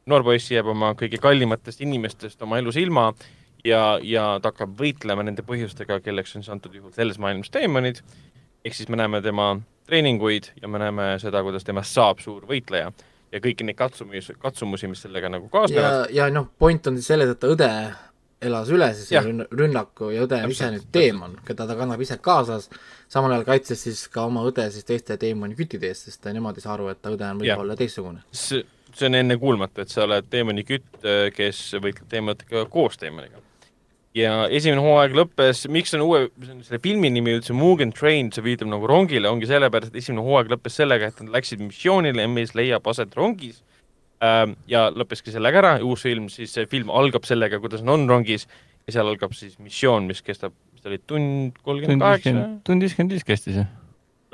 noor 0.09 0.25
poiss 0.25 0.51
jääb 0.51 0.73
oma 0.73 0.95
kõige 0.99 1.21
kallimatest 1.23 1.85
inimestest 1.85 2.43
oma 2.43 2.63
elus 2.63 2.81
ilma 2.81 3.11
ja, 3.65 3.99
ja 4.03 4.37
ta 4.41 4.53
hakkab 4.53 4.77
võitlema 4.81 5.27
nende 5.27 5.45
põhjustega, 5.47 6.01
kelleks 6.05 6.37
on 6.37 6.45
siis 6.45 6.55
antud 6.55 6.75
juhul 6.75 6.95
selles 6.97 7.21
maailmas 7.21 7.53
teemonid, 7.53 8.01
ehk 8.65 8.77
siis 8.79 8.89
me 8.89 9.01
näeme 9.01 9.21
tema 9.25 9.57
treeninguid 9.87 10.51
ja 10.63 10.69
me 10.69 10.81
näeme 10.83 11.15
seda, 11.23 11.43
kuidas 11.47 11.65
temast 11.65 11.95
saab 11.95 12.23
suur 12.25 12.47
võitleja 12.49 12.91
ja 13.33 13.41
kõiki 13.43 13.67
neid 13.67 13.79
katsumusi, 13.79 14.37
katsumusi, 14.43 14.91
mis 14.91 15.03
sellega 15.05 15.31
nagu 15.33 15.49
kaasnevad. 15.53 16.11
ja, 16.11 16.27
ja 16.27 16.29
noh, 16.33 16.49
point 16.59 16.87
on 16.91 16.99
siis 16.99 17.11
selles, 17.13 17.33
et 17.37 17.47
õde 17.47 17.71
elas 18.47 18.71
üle 18.71 18.89
siis 18.95 19.11
ja. 19.15 19.23
rünnaku 19.25 20.11
ja 20.13 20.27
õde 20.27 20.43
on 20.45 20.53
ise 20.53 20.69
nüüd 20.75 20.87
teemon, 20.93 21.39
keda 21.47 21.67
ta 21.69 21.77
kannab 21.79 22.03
ise 22.05 22.19
kaasas, 22.23 22.69
samal 23.13 23.33
ajal 23.33 23.47
kaitses 23.49 23.83
siis 23.89 24.07
ka 24.13 24.27
oma 24.29 24.45
õde 24.47 24.69
siis 24.75 24.87
teiste 24.89 25.17
teemoni 25.21 25.57
küttide 25.59 25.91
eest, 25.91 26.11
sest 26.11 26.29
nemad 26.37 26.59
ei 26.59 26.67
saa 26.67 26.75
aru, 26.77 26.91
et 26.93 27.01
ta 27.03 27.15
õde 27.15 27.31
on 27.33 27.43
võib-olla 27.43 27.79
teistsugune. 27.79 28.23
see 28.37 29.09
on 29.09 29.19
ennekuulmatu, 29.19 29.83
et 29.85 29.93
sa 29.93 30.05
oled 30.05 30.29
teemoni 30.31 30.65
kütt, 30.69 31.01
kes 31.37 31.65
võitleb 31.81 32.09
teemonitega 32.13 32.65
koos 32.73 33.01
teemoniga 33.01 33.46
ja 34.17 34.33
esimene 34.53 34.83
hooaeg 34.85 35.15
lõppes, 35.17 35.65
miks 35.73 35.95
on 35.97 36.05
uue, 36.07 36.25
selle 36.65 36.81
filmi 36.83 37.11
nimi 37.13 37.37
üldse 37.37 37.57
Mugen 37.57 37.93
Train, 37.97 38.33
see 38.33 38.45
viitab 38.45 38.71
nagu 38.73 38.89
rongile, 38.89 39.29
ongi 39.31 39.49
sellepärast, 39.51 39.93
et 39.93 40.03
esimene 40.03 40.25
hooaeg 40.27 40.53
lõppes 40.55 40.79
sellega, 40.81 41.11
et 41.11 41.23
nad 41.23 41.37
läksid 41.37 41.63
missioonile, 41.65 42.27
mis 42.33 42.55
leiab 42.57 42.87
aset 42.93 43.15
rongis 43.19 43.61
ähm, 44.25 44.57
ja 44.71 44.89
lõppeski 44.95 45.35
sellega 45.35 45.63
ära, 45.63 45.75
uus 45.85 46.07
film, 46.09 46.31
siis 46.33 46.57
see 46.57 46.69
film 46.71 46.93
algab 46.95 47.29
sellega, 47.29 47.61
kuidas 47.63 47.85
nad 47.85 47.99
on 47.99 48.09
rongis 48.11 48.49
ja 48.87 48.99
seal 48.99 49.13
algab 49.13 49.37
siis 49.37 49.59
missioon, 49.63 50.09
mis 50.09 50.25
kestab, 50.25 50.57
mis 50.73 50.85
ta 50.85 50.93
oli, 50.93 51.03
tund 51.05 51.59
kolmkümmend 51.67 52.07
kaheksa? 52.09 52.47
tund 52.67 52.87
viiskümmend 52.87 53.19
viis 53.19 53.27
kestis, 53.27 53.61
jah 53.63 53.75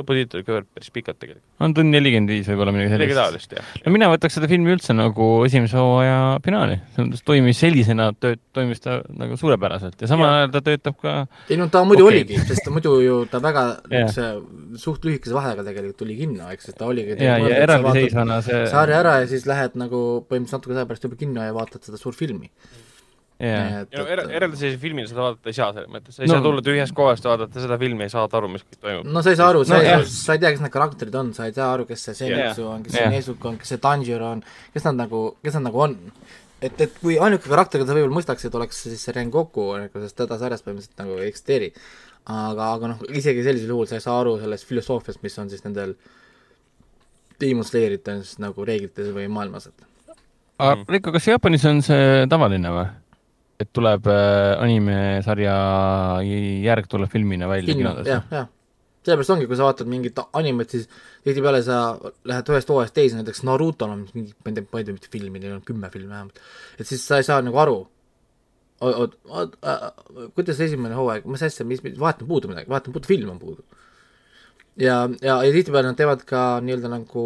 lõputiitel 0.01 0.43
ikka 0.43 0.61
päris 0.73 0.93
pikad 0.95 1.19
tegelikult. 1.21 1.45
on 1.63 1.75
tund 1.77 1.93
nelikümmend 1.93 2.33
viis 2.33 2.49
võib-olla 2.49 2.73
midagi 2.75 2.93
sellist. 2.93 3.11
midagi 3.11 3.19
taolist, 3.19 3.55
jah. 3.57 3.73
no 3.85 3.93
mina 3.95 4.09
võtaks 4.13 4.37
seda 4.39 4.49
filmi 4.51 4.73
üldse 4.75 4.97
nagu 4.97 5.29
esimese 5.47 5.79
hooaja 5.81 6.19
finaali, 6.45 6.79
selles 6.95 7.09
mõttes 7.11 7.27
toimis 7.29 7.61
sellisena, 7.63 8.09
toimis 8.57 8.85
ta 8.85 8.99
nagu 9.19 9.39
suurepäraselt 9.41 10.01
ja 10.03 10.11
samal 10.11 10.31
ajal 10.31 10.55
ta 10.57 10.63
töötab 10.69 10.99
ka 11.03 11.17
ei 11.53 11.59
no 11.61 11.69
ta 11.73 11.85
muidu 11.89 12.07
okay. 12.07 12.23
oligi, 12.23 12.41
sest 12.49 12.65
ta 12.67 12.75
muidu 12.75 12.95
ju 13.05 13.19
ta 13.33 13.43
väga 13.45 13.67
niisuguse 13.93 14.79
suht 14.83 15.05
lühikese 15.09 15.37
vahega 15.37 15.67
tegelikult 15.67 16.01
tuli 16.05 16.17
kinno, 16.21 16.49
eks, 16.55 16.73
et 16.73 16.79
ta 16.79 16.89
oligi 16.89 17.19
ja, 17.21 17.37
ja 17.43 17.61
eraldiseisvana 17.67 18.41
see 18.47 18.65
sarja 18.73 19.03
ära 19.03 19.19
ja 19.23 19.29
siis 19.31 19.45
lähed 19.51 19.77
nagu 19.81 20.23
põhimõtteliselt 20.25 20.63
natuke 20.63 20.81
aja 20.81 20.89
pärast 20.89 21.07
juba 21.09 21.21
kinno 21.21 21.45
ja 21.45 21.53
vaatad 21.57 21.85
seda 21.85 22.01
suurt 22.01 22.19
filmi 22.19 22.49
yeah.. 23.43 23.87
No, 23.93 24.05
er, 24.07 24.23
eraldi 24.39 24.59
sellise 24.61 24.79
filmi 24.83 25.05
seda 25.09 25.25
vaadata 25.25 25.51
ei 25.51 25.57
saa 25.57 25.71
selles 25.75 25.91
mõttes, 25.93 26.17
sa 26.17 26.23
ei 26.23 26.31
no. 26.31 26.37
saa 26.37 26.45
tulla 26.45 26.65
tühjast 26.67 26.95
kohast 26.97 27.27
ja 27.27 27.33
vaadata 27.33 27.65
seda 27.65 27.79
filmi, 27.81 28.07
ei 28.07 28.13
saada 28.13 28.39
aru, 28.39 28.53
mis 28.55 28.65
toimub. 28.77 29.09
no 29.09 29.25
sa 29.25 29.33
ei 29.33 29.41
saa 29.41 29.49
aru, 29.53 29.65
sa 29.69 29.79
no, 29.79 29.89
ei, 29.89 30.07
sa 30.13 30.37
ei 30.37 30.45
tea, 30.45 30.53
kes 30.55 30.63
need 30.65 30.75
karakterid 30.77 31.19
on, 31.19 31.33
sa 31.37 31.49
ei 31.49 31.57
saa 31.57 31.73
aru, 31.75 31.89
kes 31.89 32.07
see 32.09 32.17
Senitsu 32.21 32.65
yeah. 32.65 32.71
on, 32.77 32.87
kes 32.87 32.97
yeah. 32.97 33.11
see 33.11 33.17
Nezuko 33.19 33.53
on, 33.53 33.59
kes 33.61 33.75
see 33.75 33.83
Tanjiro 33.83 34.31
on, 34.37 34.47
kes 34.77 34.89
nad 34.89 34.99
nagu, 35.03 35.25
kes 35.43 35.59
nad 35.59 35.67
nagu 35.69 35.85
on. 35.89 35.99
et, 36.63 36.81
et 36.87 36.97
kui 37.03 37.19
ainuke 37.19 37.51
karakter, 37.51 37.83
keda 37.83 37.91
sa 37.91 37.99
võib-olla 37.99 38.21
mõistaksid, 38.21 38.59
oleks 38.59 38.83
siis 38.87 39.03
see 39.03 39.19
Rengoku, 39.19 39.69
sest 40.07 40.21
teda 40.23 40.39
sarjas 40.41 40.65
põhimõtteliselt 40.67 41.03
nagu 41.03 41.19
ei 41.19 41.31
eksisteeri. 41.33 41.73
aga, 42.31 42.73
aga 42.79 42.95
noh, 42.95 43.07
isegi 43.11 43.43
sellisel 43.43 43.75
juhul 43.75 43.91
sa 43.91 43.99
ei 43.99 44.05
saa 44.05 44.21
aru 44.23 44.37
sellest 44.41 44.69
filosoofiast, 44.69 45.23
mis 45.27 45.39
on 45.43 45.51
siis 45.51 45.65
nendel 45.67 45.97
Demon 47.43 47.67
Slayerites 47.67 48.37
nagu 48.39 48.63
reeglites 48.63 49.11
või 49.11 49.27
maailmas, 49.27 49.67
et 49.73 49.89
aga 50.63 50.77
mm. 50.77 50.89
Rikko, 50.95 51.13
kas 51.17 51.27
Jaapanis 51.27 51.65
on 51.67 51.83
see 51.83 52.27
tavaline 52.31 52.71
või? 52.71 52.85
Et 53.63 53.71
tuleb 53.75 54.09
äh, 54.11 54.55
animesarja 54.63 55.55
järg 56.65 56.91
tuleb 56.91 57.13
filmina 57.13 57.49
välja 57.51 57.77
kinodes? 57.79 58.11
jah, 58.11 58.27
jah. 58.33 58.51
sellepärast 59.07 59.35
ongi, 59.35 59.49
kui 59.51 59.59
sa 59.59 59.69
vaatad 59.69 59.91
mingit 59.91 60.19
animet, 60.39 60.75
siis 60.75 60.89
tihtipeale 61.27 61.63
sa 61.67 61.81
lähed 62.29 62.53
ühest 62.53 62.71
hooajast 62.73 62.97
teise, 62.99 63.19
näiteks 63.19 63.45
Naruto'l 63.49 63.97
on 63.97 64.05
mingi, 64.17 64.35
ma 64.43 64.53
ei 64.53 64.59
tea, 64.59 64.69
ma 64.69 64.83
ei 64.83 64.89
tea, 64.89 64.99
mitu 64.99 65.13
filmi, 65.13 65.43
neil 65.43 65.57
on 65.59 65.65
kümme 65.67 65.91
filmi 65.95 66.11
vähemalt. 66.13 66.43
et 66.79 66.89
siis 66.89 67.05
sa 67.07 67.21
ei 67.23 67.29
saa 67.29 67.43
nagu 67.45 67.63
aru, 67.63 67.79
oot, 68.83 69.17
oot, 69.31 69.57
kuidas 70.37 70.61
esimene 70.67 70.99
hooaeg, 70.99 71.27
mis 71.31 71.47
asja, 71.47 71.67
mis, 71.69 71.83
mis, 71.87 71.99
vahet 72.01 72.23
on 72.23 72.31
puudu 72.31 72.51
midagi, 72.53 72.71
vahet 72.73 72.91
on 72.91 72.99
puudu, 72.99 73.11
film 73.11 73.35
on 73.35 73.41
puudu 73.43 73.67
ja, 74.81 74.97
ja, 75.21 75.37
ja 75.45 75.53
tihtipeale 75.53 75.91
nad 75.91 75.99
teevad 75.99 76.25
ka 76.29 76.43
nii-öelda 76.65 76.91
nagu 76.93 77.25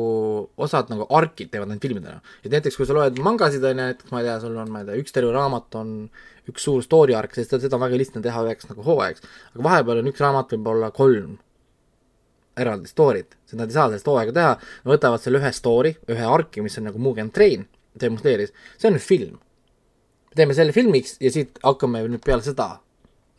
osad 0.56 0.90
nagu 0.90 1.06
arkid 1.14 1.52
teevad 1.52 1.70
neid 1.70 1.82
filmidena. 1.82 2.20
et 2.42 2.50
näiteks 2.50 2.78
kui 2.78 2.88
sa 2.88 2.96
loed 2.96 3.18
mangasid, 3.22 3.64
on 3.64 3.82
ju, 3.82 3.88
et 3.94 4.02
ma 4.10 4.22
ei 4.22 4.28
tea, 4.28 4.38
sul 4.42 4.56
on, 4.56 4.70
ma 4.72 4.82
ei 4.82 4.88
tea, 4.88 4.98
üks 5.02 5.14
terve 5.14 5.32
raamat 5.36 5.78
on 5.78 5.96
üks 6.50 6.66
suur 6.66 6.82
story 6.82 7.14
arc, 7.18 7.34
sest 7.34 7.56
seda 7.58 7.78
on 7.78 7.84
väga 7.86 7.98
lihtne 7.98 8.22
teha 8.22 8.44
üheks 8.46 8.68
nagu 8.70 8.84
hooajaks. 8.86 9.24
aga 9.54 9.66
vahepeal 9.68 10.02
on 10.02 10.12
üks 10.12 10.22
raamat 10.22 10.54
võib 10.54 10.70
olla 10.74 10.90
kolm 10.94 11.38
eraldi 12.56 12.88
story't, 12.88 13.36
sest 13.44 13.58
nad 13.60 13.68
ei 13.68 13.76
saa 13.76 13.90
sellest 13.90 14.08
hooaega 14.08 14.32
teha, 14.36 14.52
võtavad 14.88 15.22
selle 15.22 15.42
ühe 15.42 15.50
story, 15.52 15.92
ühe 16.08 16.24
arki, 16.24 16.64
mis 16.64 16.78
on 16.80 16.88
nagu 16.88 17.02
Mugen 17.02 17.28
Train, 17.34 17.66
demonstreeris, 18.00 18.54
see 18.80 18.90
on 18.90 18.98
film. 19.02 19.36
me 20.30 20.40
teeme 20.40 20.56
selle 20.56 20.72
filmiks 20.72 21.16
ja 21.20 21.30
siit 21.32 21.60
hakkame 21.62 22.02
nüüd 22.08 22.24
peale 22.24 22.44
seda 22.44 22.78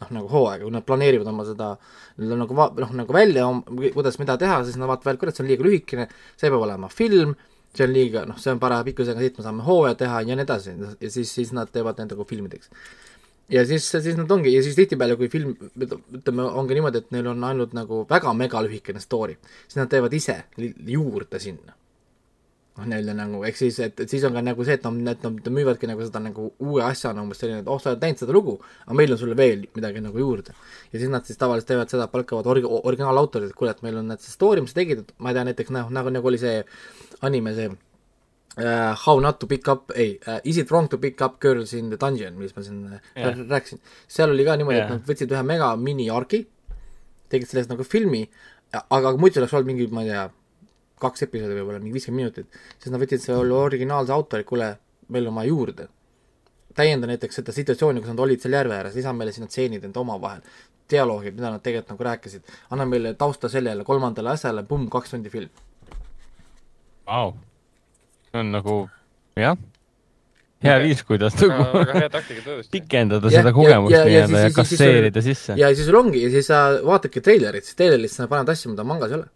noh, 0.02 0.14
nagu 0.20 0.30
hooaega, 0.32 0.66
kui 0.66 0.74
nad 0.74 0.86
planeerivad 0.88 1.30
oma 1.32 1.46
seda 1.48 1.74
nagu 2.18 2.58
va-, 2.58 2.70
noh, 2.84 2.94
nagu 3.02 3.14
välja, 3.14 3.48
kuidas 3.96 4.20
mida 4.22 4.38
teha, 4.42 4.62
siis 4.68 4.78
nad 4.80 4.90
vaatavad, 4.92 5.20
kurat, 5.22 5.38
see 5.38 5.46
on 5.46 5.52
liiga 5.52 5.66
lühikene, 5.66 6.08
see 6.36 6.52
peab 6.52 6.66
olema 6.68 6.90
film, 6.94 7.34
see 7.76 7.88
on 7.88 7.94
liiga, 7.96 8.26
noh, 8.30 8.40
see 8.42 8.54
on 8.54 8.62
paraja 8.62 8.86
pikkusega, 8.88 9.24
siit 9.24 9.40
me 9.40 9.46
saame 9.46 9.66
hooaja 9.68 9.98
teha 10.04 10.24
ja 10.28 10.38
nii 10.38 10.46
edasi, 10.46 10.76
ja 11.02 11.14
siis, 11.14 11.34
siis 11.34 11.54
nad 11.58 11.72
teevad 11.74 12.02
need 12.02 12.14
nagu 12.14 12.28
filmideks. 12.30 12.72
ja 13.54 13.64
siis, 13.66 13.88
siis 13.90 14.18
nad 14.20 14.32
ongi, 14.32 14.54
ja 14.54 14.62
siis 14.66 14.76
tihtipeale, 14.78 15.18
kui 15.20 15.32
film, 15.34 15.56
ütleme, 15.80 16.46
ongi 16.46 16.78
niimoodi, 16.78 17.04
et 17.04 17.12
neil 17.16 17.34
on 17.34 17.50
ainult 17.50 17.74
nagu 17.78 18.04
väga 18.10 18.34
megalühikene 18.38 19.02
story, 19.04 19.38
siis 19.66 19.82
nad 19.82 19.92
teevad 19.92 20.14
ise 20.14 20.42
juurde 20.58 21.42
sinna 21.42 21.77
noh, 22.78 22.86
nii-öelda 22.86 23.16
nagu, 23.18 23.42
ehk 23.48 23.58
siis, 23.58 23.80
et, 23.84 24.00
et 24.04 24.12
siis 24.12 24.26
on 24.28 24.36
ka 24.36 24.44
nagu 24.46 24.66
see, 24.68 24.78
et 24.78 24.86
nad, 24.86 25.16
et 25.16 25.26
nad 25.26 25.50
müüvadki 25.54 25.90
nagu 25.90 26.04
seda 26.06 26.22
nagu 26.22 26.52
uue 26.64 26.84
asjana 26.86 27.24
umbes 27.26 27.42
selline, 27.42 27.64
et 27.64 27.72
oh, 27.72 27.80
sa 27.82 27.94
oled 27.94 28.06
näinud 28.06 28.22
seda 28.22 28.36
lugu, 28.36 28.58
aga 28.86 28.98
meil 29.00 29.16
on 29.16 29.22
sulle 29.22 29.38
veel 29.40 29.66
midagi 29.78 30.04
nagu 30.04 30.22
juurde. 30.22 30.54
ja 30.92 31.02
siis 31.02 31.10
nad 31.14 31.26
siis 31.26 31.42
tavaliselt 31.42 31.72
teevad 31.74 31.94
seda, 31.94 32.08
palkavad 32.14 32.50
orgi-, 32.54 32.70
originaalautorid, 32.70 33.50
et 33.50 33.58
kuule, 33.58 33.74
et 33.74 33.84
meil 33.86 33.98
on 34.02 34.14
need 34.14 34.22
see 34.22 34.36
story, 34.36 34.62
mis 34.62 34.74
sa 34.76 34.82
tegid, 34.82 35.04
et 35.04 35.14
ma 35.18 35.34
ei 35.34 35.40
tea, 35.40 35.48
näiteks 35.50 35.74
noh, 35.74 35.92
nagu, 35.98 36.14
nagu 36.14 36.32
oli 36.32 36.42
see 36.42 36.62
anime, 37.26 37.56
see 37.58 37.72
uh, 37.72 38.94
How 39.06 39.20
not 39.20 39.40
to 39.40 39.48
pick 39.48 39.68
up, 39.68 39.92
ei 39.96 40.20
uh,, 40.28 40.40
Is 40.44 40.58
it 40.58 40.72
wrong 40.72 40.90
to 40.90 40.98
pick 40.98 41.22
up 41.22 41.40
girls 41.40 41.74
in 41.74 41.90
the 41.90 41.98
dungeon, 41.98 42.38
millest 42.38 42.58
ma 42.58 42.66
siin 42.66 42.84
yeah. 42.92 43.32
Äh, 43.32 43.42
rääkisin. 43.50 43.82
seal 44.08 44.30
oli 44.34 44.46
ka 44.46 44.58
niimoodi 44.58 44.78
yeah., 44.78 44.92
et 44.92 44.98
nad 44.98 45.10
võtsid 45.10 45.34
ühe 45.34 45.44
mega 45.46 45.74
mini-argi, 45.82 46.44
tegid 47.34 47.50
sellest 47.50 47.74
nagu 47.74 47.86
filmi, 47.88 48.28
aga 48.74 49.16
muidu 49.20 49.42
oleks 49.42 49.56
olnud 49.58 49.72
mingi, 49.72 49.88
ma 49.94 50.06
ei 50.06 50.14
tea, 50.14 50.28
kaks 51.02 51.28
episoodi 51.28 51.58
võib-olla, 51.60 51.82
mingi 51.82 51.98
viiskümmend 51.98 52.24
minutit, 52.24 52.60
siis 52.82 52.94
nad 52.94 53.02
võtsid 53.02 53.24
selle 53.24 53.54
originaalse 53.58 54.14
autori, 54.16 54.46
kuule, 54.48 54.72
meil 55.14 55.30
on 55.30 55.38
vaja 55.40 55.52
juurde. 55.52 55.88
täienda 56.78 57.08
näiteks 57.10 57.40
seda 57.40 57.54
situatsiooni, 57.54 58.04
kus 58.04 58.12
nad 58.12 58.20
olid 58.22 58.42
seal 58.42 58.54
järve 58.54 58.76
ääres, 58.76 58.94
lisa 58.96 59.14
meile 59.14 59.32
sinna 59.34 59.48
tseenid 59.50 59.86
enda 59.88 60.00
omavahel, 60.00 60.44
dialoogid, 60.90 61.34
mida 61.34 61.50
nad 61.50 61.64
tegelikult 61.66 61.96
nagu 61.96 62.06
rääkisid, 62.06 62.52
anna 62.70 62.86
meile 62.86 63.14
tausta 63.18 63.50
sellele 63.50 63.84
kolmandale 63.84 64.30
asjale, 64.36 64.62
pumm, 64.64 64.86
kaks 64.94 65.16
tundi 65.16 65.32
film. 65.34 65.50
Vau, 67.08 67.34
see 68.30 68.44
on 68.44 68.54
nagu 68.54 68.76
jah, 69.42 69.58
hea 70.68 70.76
viis, 70.84 71.02
kuidas 71.08 71.38
nagu 71.42 71.82
pikendada 72.74 73.34
seda 73.34 73.54
kogemust 73.56 73.98
nii-öelda 73.98 74.46
ja 74.46 74.54
kasseerida 74.54 75.26
sisse. 75.26 75.58
ja 75.58 75.74
siis 75.74 75.90
sul 75.90 75.98
ongi, 75.98 76.22
ja 76.28 76.30
siis 76.34 76.50
sa 76.54 76.62
vaatadki 76.86 77.26
treilerit, 77.26 77.66
siis 77.66 77.80
treileris 77.80 78.20
sa 78.22 78.30
paned 78.30 78.54
asju, 78.54 78.76
mida 78.76 78.86
mangas 78.86 79.14
ei 79.14 79.22
ole 79.22 79.30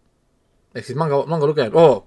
ehk 0.74 0.86
siis 0.86 0.98
manga, 0.98 1.22
manga 1.30 1.48
lugejad, 1.48 1.74
oo, 1.78 2.04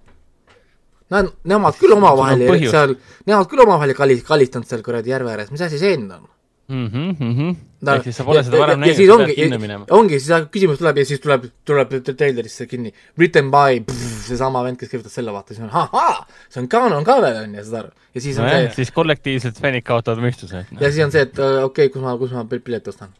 nad, 1.13 1.29
nemad 1.47 1.77
küll 1.79 1.95
omavahel 1.95 2.45
seal, 2.69 2.95
nemad 3.27 3.49
küll 3.51 3.65
omavahel 3.65 3.93
kali-, 3.97 4.23
kalistanud 4.25 4.69
seal 4.69 4.85
kuradi 4.85 5.13
järve 5.13 5.33
ääres, 5.33 5.51
mis 5.53 5.63
asi 5.65 5.81
see 5.81 5.93
enne 5.97 6.17
on? 6.17 6.31
Mm 6.65 6.87
-hmm. 6.89 7.55
ehk 7.93 8.03
siis 8.03 8.17
sa 8.17 8.23
pole 8.25 8.41
seda 8.43 8.57
varem 8.57 8.79
näinud, 8.79 8.97
sa 8.97 9.17
pead 9.17 9.35
kinni 9.35 9.57
minema. 9.61 9.85
ongi, 9.89 10.19
siis 10.19 10.47
küsimus 10.53 10.79
tuleb 10.81 10.97
ja 10.97 11.05
siis 11.05 11.19
tuleb, 11.21 11.43
tuleb 11.65 11.93
treilerisse 12.05 12.65
kinni, 12.65 12.93
written 13.17 13.51
by 13.53 13.83
seesama 14.27 14.63
vend, 14.63 14.77
kes 14.77 14.89
kirjutas 14.89 15.13
selle, 15.13 15.33
vaata, 15.33 15.53
siis 15.53 15.63
on 15.67 15.69
ahaa, 15.69 16.25
see 16.49 16.63
on 16.63 16.67
kaanon 16.67 17.05
ka 17.05 17.19
veel, 17.21 17.37
on 17.43 17.53
ju, 17.55 17.63
saad 17.63 17.79
aru. 17.83 17.91
ja 18.15 18.21
siis 18.21 18.39
on 18.39 18.45
no 18.45 18.49
see 18.49 18.71
siis 18.79 18.91
kollektiivselt 18.91 19.61
fännid 19.61 19.85
kaotavad 19.85 20.25
mõistuse 20.25 20.65
ja 20.79 20.91
siis 20.91 21.05
on 21.05 21.11
see, 21.11 21.21
et 21.21 21.37
okei 21.39 21.61
okay,, 21.63 21.89
kus 21.89 22.01
ma, 22.01 22.17
kus 22.17 22.33
ma 22.33 22.45
pileti 22.49 22.89
ostan 22.89 23.13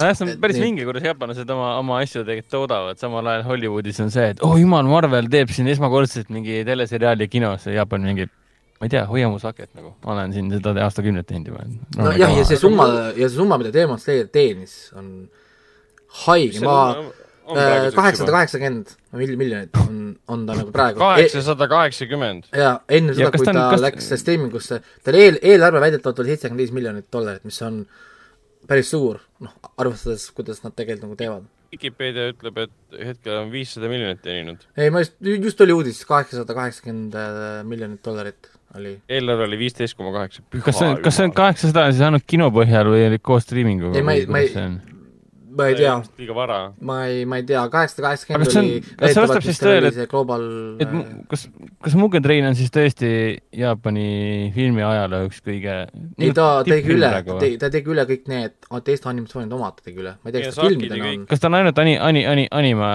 nojah, 0.00 0.16
see 0.16 0.26
on 0.26 0.40
päris 0.42 0.58
vinge, 0.60 0.84
kuidas 0.88 1.06
jaapanlased 1.06 1.52
oma, 1.54 1.70
oma 1.80 2.00
asju 2.04 2.24
tegelikult 2.24 2.54
toodavad, 2.54 3.00
samal 3.00 3.30
ajal 3.32 3.46
Hollywoodis 3.50 4.00
on 4.04 4.12
see, 4.14 4.30
et 4.34 4.42
oh 4.46 4.56
jumal, 4.60 4.88
Marvel 4.90 5.28
teeb 5.32 5.52
siin 5.54 5.70
esmakordselt 5.72 6.30
mingi 6.34 6.62
teleseriaali 6.66 7.28
kinos 7.32 7.68
ja 7.68 7.80
Jaapan 7.80 8.06
mingi 8.08 8.26
ma 8.80 8.88
ei 8.88 8.92
tea, 8.94 9.04
hoia 9.10 9.28
mu 9.28 9.40
saket 9.42 9.70
nagu, 9.76 9.94
ma 10.06 10.14
olen 10.16 10.34
siin 10.36 10.50
seda 10.54 10.74
aastakümneid 10.86 11.28
teinud 11.28 11.52
juba. 11.52 11.66
nojah, 12.00 12.36
ja 12.40 12.44
see 12.48 12.60
summa 12.60 12.88
ja 13.12 13.26
see 13.28 13.36
summa, 13.36 13.60
mida 13.60 13.72
Demon 13.74 14.00
Slayer 14.00 14.30
teenis, 14.32 14.76
on 14.96 15.10
haige, 16.24 16.62
ma 16.64 16.78
äh, 16.96 17.90
kaheksasada 17.92 18.32
kaheksakümmend 18.38 18.94
miljonit 19.12 19.76
on, 19.82 20.14
on 20.32 20.46
ta 20.48 20.56
nagu 20.56 20.72
praegu. 20.72 21.02
kaheksasada 21.02 21.68
kaheksakümmend. 21.68 22.48
jaa, 22.56 22.78
enne 22.88 23.16
seda, 23.18 23.32
kui 23.36 23.44
ta, 23.44 23.56
ta 23.58 23.66
kas... 23.74 23.84
läks 23.84 24.14
streamingusse, 24.22 24.80
tal 25.04 25.18
eel, 25.20 25.36
eelarve 25.42 25.84
väidetavalt 25.84 26.24
oli 26.24 26.32
seitsekümmend 26.32 26.64
viis 26.64 26.72
miljonit 26.80 27.10
dollarit, 27.12 27.44
mis 27.44 27.60
on 27.66 27.82
äh, 27.84 28.06
päris 28.68 28.92
suur, 28.92 29.20
noh, 29.40 29.56
arvestades, 29.80 30.28
kuidas 30.36 30.62
nad 30.64 30.76
tegelikult 30.76 31.08
nagu 31.08 31.18
teevad. 31.18 31.48
Vikipeedia 31.70 32.32
ütleb, 32.32 32.56
et 32.64 33.02
hetkel 33.12 33.36
on 33.38 33.50
viissada 33.52 33.90
miljonit 33.90 34.22
teeninud. 34.24 34.64
ei, 34.76 34.90
ma 34.90 35.04
just, 35.04 35.14
just 35.22 35.60
oli 35.62 35.76
uudis, 35.76 36.00
kaheksasada 36.08 36.56
kaheksakümmend 36.56 37.14
äh, 37.14 37.36
miljonit 37.66 38.02
dollarit 38.04 38.50
oli. 38.74 38.96
eelarve 39.08 39.46
oli 39.46 39.58
viisteist 39.58 39.96
koma 39.98 40.12
kaheksa. 40.16 40.42
kas 40.64 40.78
see 40.78 40.88
on, 40.88 40.98
kas 41.04 41.18
see 41.18 41.28
on 41.28 41.34
kaheksasada 41.36 41.86
siis 41.92 42.02
ainult 42.06 42.26
kino 42.26 42.50
põhjal 42.54 42.90
või 42.90 43.20
koos 43.22 43.46
striiminguga? 43.46 43.98
ei, 43.98 44.06
ma 44.06 44.16
ei, 44.18 44.26
ma 44.26 44.42
ei, 44.42 44.50
ma 45.60 45.68
ei 45.70 45.76
tea. 45.78 45.94
liiga 46.20 46.36
vara. 46.36 46.58
ma 46.80 46.96
ei, 47.08 47.24
ma 47.28 47.40
ei 47.40 47.44
tea, 47.48 47.62
kaheksasada 47.72 48.08
kaheksakümmend 48.08 48.56
oli 48.60 48.80
kas 48.84 49.14
see 49.14 49.24
vastab 49.24 49.46
siis 49.46 49.60
tõele, 49.62 49.92
et 49.92 50.10
global 50.10 50.46
et 50.82 50.94
kas, 51.30 51.46
kas 51.84 51.96
Mugen 52.00 52.24
Train 52.24 52.48
on 52.48 52.58
siis 52.58 52.72
tõesti 52.74 53.10
Jaapani 53.60 54.50
filmi 54.56 54.84
ajaloo 54.86 55.28
üks 55.28 55.42
kõige 55.44 55.76
ei, 55.90 56.32
ta 56.36 56.48
tegi 56.66 56.96
üle, 56.96 57.12
ta 57.60 57.70
tegi 57.72 57.94
üle 57.94 58.06
kõik 58.08 58.26
need 58.32 58.56
teiste 58.86 59.10
animatsioonid 59.12 59.54
omad, 59.56 59.78
ta 59.78 59.88
tegi 59.90 60.04
üle, 60.04 60.16
ma 60.18 60.32
ei 60.32 60.36
tea, 60.36 60.48
kas 60.48 60.58
ta 60.58 60.68
filmidena 60.68 61.12
on 61.12 61.24
kas 61.30 61.42
ta 61.44 61.50
on 61.52 61.60
ainult 61.60 61.82
ani-, 61.84 61.98
ani-, 62.10 62.26
ani-, 62.32 62.48
anima, 62.62 62.90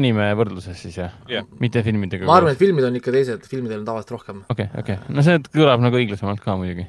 anime 0.00 0.30
võrdluses 0.38 0.78
siis 0.84 1.00
jah 1.00 1.16
yeah.? 1.30 1.48
mitte 1.62 1.82
filmidega? 1.86 2.28
ma 2.28 2.38
arvan, 2.40 2.56
et 2.56 2.62
filmid 2.62 2.88
on 2.88 3.00
ikka 3.00 3.14
teised, 3.14 3.48
filmidel 3.50 3.82
on 3.82 3.88
tavaliselt 3.88 4.16
rohkem. 4.18 4.44
okei 4.48 4.70
okay,, 4.70 4.84
okei 4.84 5.00
okay., 5.00 5.14
no 5.14 5.26
see 5.26 5.42
kõlab 5.52 5.84
nagu 5.84 6.00
õiglasemalt 6.00 6.42
ka 6.44 6.58
muidugi 6.58 6.88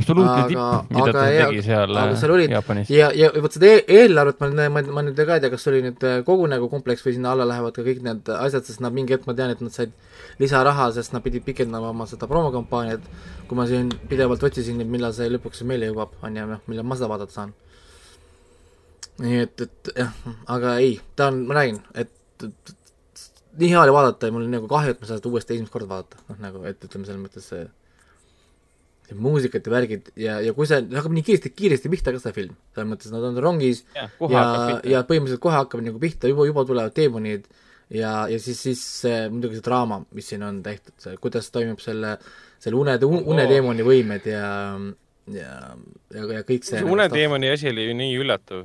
absoluutne 0.00 0.48
tipp, 0.50 0.90
mida 0.96 1.12
ta 1.14 1.24
ja, 1.30 1.46
tegi 1.50 1.62
seal, 1.64 1.94
olid, 2.34 2.54
Jaapanis. 2.54 2.90
ja, 2.92 3.10
ja 3.16 3.30
vot 3.36 3.54
seda 3.56 3.70
e 3.70 3.84
eelarvet 4.00 4.40
ma, 4.42 4.50
ma, 4.74 4.82
ma 4.98 5.04
nüüd 5.06 5.20
ka 5.20 5.38
ei 5.38 5.44
tea, 5.44 5.52
kas 5.52 5.66
oli 5.70 5.82
nüüd 5.84 6.06
äh, 6.08 6.18
kogu 6.26 6.48
nagu 6.50 6.68
kompleks 6.72 7.04
või 7.06 7.16
sinna 7.16 7.34
alla 7.34 7.46
lähevad 7.48 7.76
ka 7.76 7.84
kõik 7.86 8.02
need 8.06 8.30
asjad, 8.36 8.66
sest 8.68 8.82
nad 8.84 8.96
mingi 8.96 9.14
hetk 9.16 9.28
ma 9.30 9.36
tean, 9.38 9.54
et 9.54 9.62
nad 9.64 9.74
said 9.74 9.94
lisaraha, 10.40 10.90
sest 10.96 11.14
nad 11.14 11.24
pidid 11.24 11.44
pikendama 11.46 11.92
oma 11.94 12.06
seda 12.10 12.28
promokampaaniat, 12.30 13.08
kui 13.48 13.58
ma 13.58 13.66
siin 13.70 13.90
pidevalt 14.10 14.44
otsisin, 14.50 14.80
et 14.82 14.90
millal 14.90 15.14
see 15.16 15.30
lõpuks 15.30 15.64
meile 15.68 15.90
jõuab, 15.90 16.16
on 16.26 16.38
ju, 16.40 16.46
noh, 16.54 16.62
millal 16.70 16.88
ma 16.88 16.98
seda 16.98 17.10
vaadata 17.12 17.36
saan. 17.36 17.56
nii 19.20 19.42
et, 19.44 19.66
et 19.66 19.90
jah, 20.00 20.14
aga 20.48 20.78
ei, 20.80 20.94
ta 21.16 21.28
on, 21.28 21.42
ma 21.48 21.60
räägin, 21.60 21.82
et, 21.94 22.14
et 22.46 22.76
nii 23.60 23.72
hea 23.74 23.82
oli 23.82 23.92
vaadata 23.92 24.28
ja 24.30 24.32
mul 24.32 24.46
on 24.46 24.56
nagu 24.56 24.70
kahju, 24.70 24.94
et 24.94 25.02
ma 25.02 25.10
seda 25.10 25.28
uuesti 25.28 25.56
esimest 25.56 25.74
korda 25.74 25.90
vaadata, 25.90 26.22
noh 26.30 26.40
nagu, 26.40 26.64
et 26.70 26.88
ütleme, 26.88 27.04
selles 27.08 27.20
mõttes 27.20 27.50
see 27.52 27.66
muusikat 29.18 29.66
ja 29.66 29.72
värgid 29.72 30.10
ja, 30.18 30.36
ja 30.44 30.52
kui 30.56 30.68
see 30.68 30.82
hakkab 30.94 31.14
nii 31.16 31.24
kiiresti, 31.26 31.52
kiiresti 31.56 31.90
pihta 31.92 32.14
ka 32.14 32.20
see 32.22 32.34
film, 32.36 32.54
selles 32.74 32.90
mõttes 32.90 33.14
nad 33.14 33.24
on 33.26 33.40
rongis 33.42 33.82
ja, 33.96 34.06
ja, 34.30 34.44
ja 34.86 35.02
põhimõtteliselt 35.08 35.42
kohe 35.42 35.56
hakkab 35.56 35.82
nagu 35.84 36.00
pihta, 36.02 36.30
juba, 36.30 36.46
juba 36.48 36.64
tulevad 36.68 36.94
teemonid 36.96 37.48
ja, 37.90 38.12
ja 38.30 38.38
siis, 38.42 38.60
siis 38.62 38.82
see, 39.02 39.22
muidugi 39.32 39.58
see 39.58 39.66
draama, 39.66 40.02
mis 40.16 40.30
siin 40.30 40.44
on 40.46 40.60
tehtud, 40.64 40.94
see, 41.02 41.16
kuidas 41.22 41.50
toimub 41.54 41.82
selle, 41.82 42.16
selle 42.62 42.78
une, 42.78 42.98
uneteemoni 43.34 43.86
võimed 43.86 44.28
ja, 44.30 44.52
ja, 45.34 45.56
ja, 46.14 46.28
ja 46.36 46.44
kõik 46.46 46.68
see. 46.68 46.78
see 46.78 46.86
uneteemoni 46.86 47.50
asi 47.50 47.72
oli 47.72 47.88
ju 47.88 47.96
nii 47.98 48.14
üllatav 48.22 48.64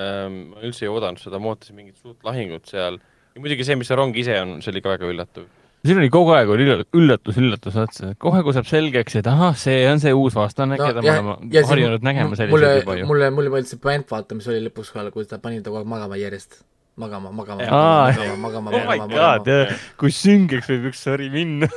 ähm,. 0.00 0.40
ma 0.54 0.64
üldse 0.64 0.86
ei 0.86 0.92
oodanud 0.92 1.20
seda, 1.20 1.40
ma 1.42 1.52
ootasin 1.52 1.76
mingit 1.78 2.00
suurt 2.00 2.24
lahingut 2.26 2.68
seal. 2.72 2.98
ja 3.34 3.44
muidugi 3.44 3.68
see, 3.68 3.78
mis 3.80 3.92
see 3.92 3.98
rong 3.98 4.16
ise 4.16 4.40
on, 4.40 4.58
see 4.64 4.72
oli 4.74 4.84
ka 4.84 4.96
väga 4.96 5.12
üllatav 5.12 5.46
siin 5.88 6.00
oli 6.02 6.10
kogu 6.12 6.32
aeg 6.36 6.50
oli 6.52 6.66
üllatus, 6.68 7.40
üllatus 7.40 7.76
otsa, 7.80 8.12
kohe 8.22 8.42
kui 8.46 8.54
saab 8.56 8.68
selgeks, 8.70 9.18
et 9.20 9.28
ahah, 9.30 9.56
see 9.58 9.84
on 9.90 10.02
see 10.02 10.14
uus 10.16 10.36
vastane 10.38 10.78
no,, 10.78 10.88
keda 10.88 11.04
me 11.04 11.12
oleme 11.12 11.66
harjunud 11.70 12.06
nägema 12.06 12.38
selliseid 12.38 12.82
juba 12.82 12.96
ju. 13.00 13.10
mulle, 13.10 13.30
mulle 13.34 13.52
meeldis 13.52 13.74
see 13.74 13.82
point, 13.82 14.08
vaata, 14.10 14.38
mis 14.38 14.48
oli 14.52 14.64
lõpus 14.66 14.90
kohal, 14.94 15.12
kui 15.14 15.28
ta 15.28 15.40
pani 15.42 15.62
ta 15.62 15.70
kogu 15.70 15.82
aeg 15.82 15.92
magama 15.92 16.18
järjest. 16.20 16.60
magama, 16.96 17.30
magama, 17.30 17.62
magama, 17.62 18.36
magama, 18.40 18.72
magama, 18.72 18.76
oh 18.76 19.00
magama. 19.04 19.78
kui 20.00 20.12
süngeks 20.16 20.70
võib 20.72 20.90
üks 20.90 21.02
sari 21.04 21.30
minna 21.32 21.68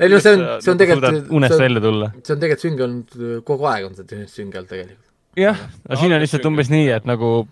ei 0.00 0.08
no 0.08 0.20
see 0.24 0.36
on, 0.38 0.44
see 0.64 0.72
on 0.72 0.80
tegelikult 0.80 1.32
unest 1.38 1.58
välja 1.60 1.82
tulla. 1.84 2.12
see 2.22 2.36
on 2.36 2.44
tegelikult 2.44 2.68
sünge 2.68 2.86
olnud, 2.88 3.18
kogu 3.48 3.68
aeg 3.72 3.90
on 3.90 3.98
see 3.98 4.22
sünge 4.32 4.60
olnud 4.60 4.72
tegelikult. 4.72 5.10
jah, 5.38 5.66
aga 5.88 6.00
siin 6.00 6.16
on 6.16 6.24
lihtsalt 6.24 6.48
umbes 6.48 6.72
nii, 6.72 6.88
et 6.96 7.08
nagu 7.08 7.42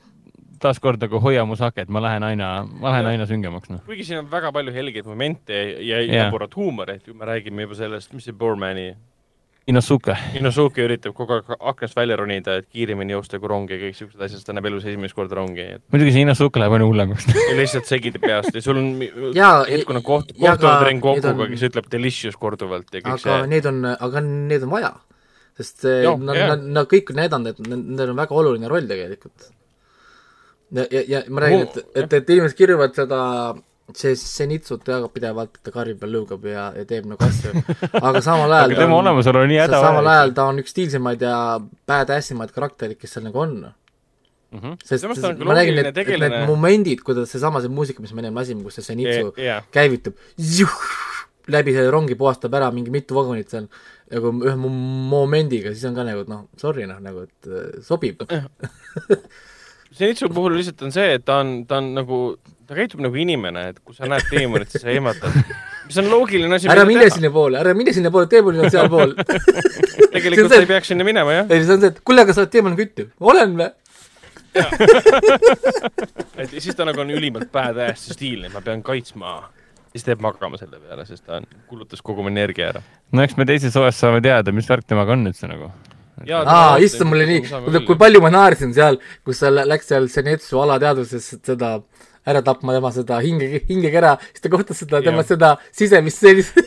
taaskord 0.60 1.02
nagu 1.02 1.20
hoia 1.24 1.44
mu 1.48 1.56
saket, 1.58 1.88
ma 1.92 2.02
lähen 2.04 2.26
aina, 2.26 2.50
ma 2.80 2.94
lähen 2.94 3.12
aina 3.14 3.28
süngemaks, 3.28 3.70
noh. 3.72 3.84
kuigi 3.88 4.06
siin 4.08 4.22
on 4.22 4.32
väga 4.32 4.52
palju 4.54 4.74
helgeid 4.74 5.08
momente 5.08 5.60
ja 5.86 6.02
jaburat 6.04 6.56
huumorit, 6.56 7.08
me 7.14 7.28
räägime 7.28 7.68
juba 7.68 7.78
sellest, 7.78 8.12
mis 8.16 8.28
see 8.28 8.36
Bormani 8.36 8.90
Inosuke. 9.70 10.14
Inosuke 10.38 10.82
üritab 10.82 11.12
kogu 11.14 11.36
aeg 11.36 11.50
aknast 11.54 11.94
välja 11.94 12.16
ronida, 12.18 12.56
et 12.58 12.66
kiiremini 12.72 13.12
joosta 13.12 13.38
kui 13.38 13.50
rong 13.50 13.70
ja 13.70 13.76
kõik 13.78 13.98
siuksed 13.98 14.24
asjad, 14.24 14.42
ta 14.46 14.54
näeb 14.56 14.66
elus 14.70 14.86
esimest 14.88 15.14
korda 15.14 15.36
rongi 15.38 15.66
et.... 15.76 15.82
muidugi 15.92 16.14
see 16.16 16.24
Inosuke 16.24 16.62
läheb 16.62 16.74
aina 16.78 16.88
hullemaks 16.88 17.28
lihtsalt 17.60 17.86
segitab 17.90 18.24
peast 18.24 18.56
ja 18.56 18.64
sul 18.64 18.80
on 18.80 18.90
hetkune 19.68 20.02
koht, 20.06 20.32
kohtuvad 20.38 20.86
Rengokuga, 20.88 21.46
kes 21.52 21.68
ütleb 21.68 21.92
delicious 21.92 22.40
korduvalt 22.40 22.90
ja 22.90 23.04
kõik 23.04 23.14
aga 23.14 23.22
see. 23.22 23.36
aga 23.36 23.52
need 23.52 23.70
on, 23.70 23.80
aga 23.92 24.24
need 24.26 24.66
on 24.66 24.74
vaja. 24.74 24.92
sest 25.60 25.86
nad, 25.86 26.34
nad, 26.40 26.68
nad 26.80 26.90
kõik 26.90 27.12
on 27.12 27.20
näidanud, 27.20 27.52
et 27.52 27.64
nendel 27.68 28.14
on 28.14 28.20
väga 28.24 28.38
oluline 28.42 28.72
roll 28.72 28.88
tegelikult 28.90 29.50
ja, 30.72 30.84
ja, 30.90 31.02
ja 31.08 31.24
ma 31.28 31.44
räägin, 31.44 31.66
et, 31.66 31.82
et, 31.94 32.12
et 32.20 32.32
inimesed 32.36 32.58
kirjavad 32.58 32.94
seda 32.96 33.20
see 33.96 34.14
Zenitsut 34.14 34.86
jagab 34.86 35.12
pidevalt, 35.14 35.56
et 35.58 35.66
ta 35.66 35.72
karjub 35.74 36.04
ja 36.04 36.10
lõugab 36.10 36.46
ja, 36.46 36.68
ja 36.76 36.86
teeb 36.88 37.08
nagu 37.10 37.26
asju, 37.26 37.52
aga 37.98 38.22
samal 38.24 38.54
ajal 38.58 38.76
tema 38.78 38.98
olemasolu 39.00 39.42
on 39.42 39.50
nii 39.50 39.60
hädavajalik. 39.64 39.88
samal 39.88 40.10
ajal 40.14 40.34
ta 40.36 40.46
on 40.52 40.62
üks 40.62 40.74
stiilsemaid 40.74 41.26
ja 41.26 41.36
badass 41.90 42.34
imaid 42.34 42.54
karakterid, 42.54 43.00
kes 43.00 43.16
seal 43.16 43.26
nagu 43.26 43.42
on 43.42 43.56
mm. 43.66 44.58
-hmm. 44.58 44.78
sest 44.84 45.44
ma 45.44 45.58
räägin, 45.58 45.82
et, 45.82 46.02
et 46.04 46.14
need 46.22 46.38
momendid, 46.46 47.04
kuidas 47.06 47.30
seesama, 47.34 47.62
see 47.64 47.72
muusika, 47.72 48.02
mis 48.02 48.14
me 48.14 48.24
enne 48.24 48.34
lasime, 48.36 48.62
kus 48.62 48.78
see 48.78 48.90
Zenitsu 48.92 49.30
yeah, 49.34 49.46
yeah. 49.46 49.70
käivitub, 49.74 50.18
läbi 51.50 51.74
selle 51.74 51.90
rongi 51.90 52.14
puhastab 52.14 52.54
ära 52.54 52.70
mingi 52.70 52.92
mitu 52.94 53.16
vagunit 53.16 53.50
seal, 53.50 53.66
nagu 54.10 54.32
ühe 54.46 54.56
momendiga, 54.56 55.74
siis 55.74 55.86
on 55.88 55.96
ka 55.98 56.06
nagu 56.06 56.26
noh, 56.30 56.46
sorry 56.60 56.86
noh, 56.86 57.00
nagu 57.02 57.26
et 57.26 57.50
äh, 57.50 57.80
sobib 57.86 58.22
Zenitsu 59.96 60.28
puhul 60.30 60.54
lihtsalt 60.54 60.82
on 60.86 60.92
see, 60.94 61.16
et 61.16 61.24
ta 61.26 61.40
on, 61.42 61.64
ta 61.66 61.80
on 61.80 61.90
nagu, 61.96 62.20
ta 62.68 62.76
käitub 62.78 63.02
nagu 63.02 63.18
inimene, 63.18 63.66
et 63.72 63.80
kui 63.82 63.96
sa 63.96 64.06
näed 64.10 64.28
teemonit, 64.30 64.70
siis 64.70 64.84
sa 64.84 64.92
ehmatad. 64.92 65.34
mis 65.88 65.98
on 65.98 66.10
loogiline 66.12 66.54
asi. 66.54 66.70
ära 66.70 66.84
mine 66.86 67.08
sinnapoole, 67.10 67.58
ära 67.58 67.74
mine 67.74 67.94
sinnapoole, 67.96 68.30
teemonid 68.30 68.68
on 68.68 68.70
sealpool 68.70 69.16
tegelikult 70.14 70.52
sa 70.52 70.60
ei 70.62 70.70
peaks 70.70 70.92
sinna 70.92 71.06
minema, 71.06 71.34
jah. 71.40 71.50
ei, 71.50 71.64
see 71.64 71.74
on 71.74 71.82
see, 71.82 71.90
et 71.90 72.02
kuule, 72.06 72.22
aga 72.22 72.36
sa 72.36 72.44
oled 72.44 72.54
teemani 72.54 72.78
küttiv. 72.78 73.10
olen 73.32 73.56
või? 73.58 73.70
et 76.42 76.54
siis 76.56 76.74
ta 76.78 76.86
nagu 76.86 77.02
on 77.02 77.10
ülimalt 77.14 77.54
ja 77.54 77.90
stiilne, 77.98 78.50
ma 78.54 78.62
pean 78.66 78.82
kaitsma 78.86 79.36
siis 79.90 80.06
ta 80.06 80.14
jääb 80.14 80.22
magama 80.22 80.58
selle 80.58 80.78
peale, 80.78 81.04
sest 81.06 81.26
ta 81.26 81.38
on, 81.40 81.46
kulutas 81.70 82.02
kogu 82.02 82.22
oma 82.22 82.30
energia 82.30 82.70
ära. 82.70 82.82
no 83.12 83.26
eks 83.26 83.36
me 83.38 83.46
teises 83.48 83.76
osas 83.76 83.98
saame 83.98 84.22
teada, 84.24 84.54
mis 84.54 84.68
värk 84.70 84.86
temaga 84.86 85.16
on 85.16 85.26
üldse 85.30 85.50
nagu 85.50 85.70
aa, 86.28 86.76
issand, 86.84 87.08
mulle 87.10 87.26
nii, 87.28 87.84
kui 87.88 87.98
palju 88.00 88.20
ma 88.24 88.32
naersin 88.34 88.74
seal, 88.76 89.00
kus 89.26 89.40
sa 89.42 89.50
läks 89.50 89.88
seal 89.92 90.08
Senetsu 90.12 90.60
alateadvuses 90.62 91.30
seda 91.38 91.78
ära 92.28 92.42
tapma 92.44 92.74
tema 92.76 92.90
seda 92.92 93.20
hinge, 93.24 93.62
hingekera, 93.68 94.16
siis 94.30 94.44
ta 94.44 94.52
kohtas 94.52 94.82
seda, 94.82 95.00
tema 95.04 95.24
seda 95.26 95.54
sisemist 95.72 96.20
sellist 96.20 96.58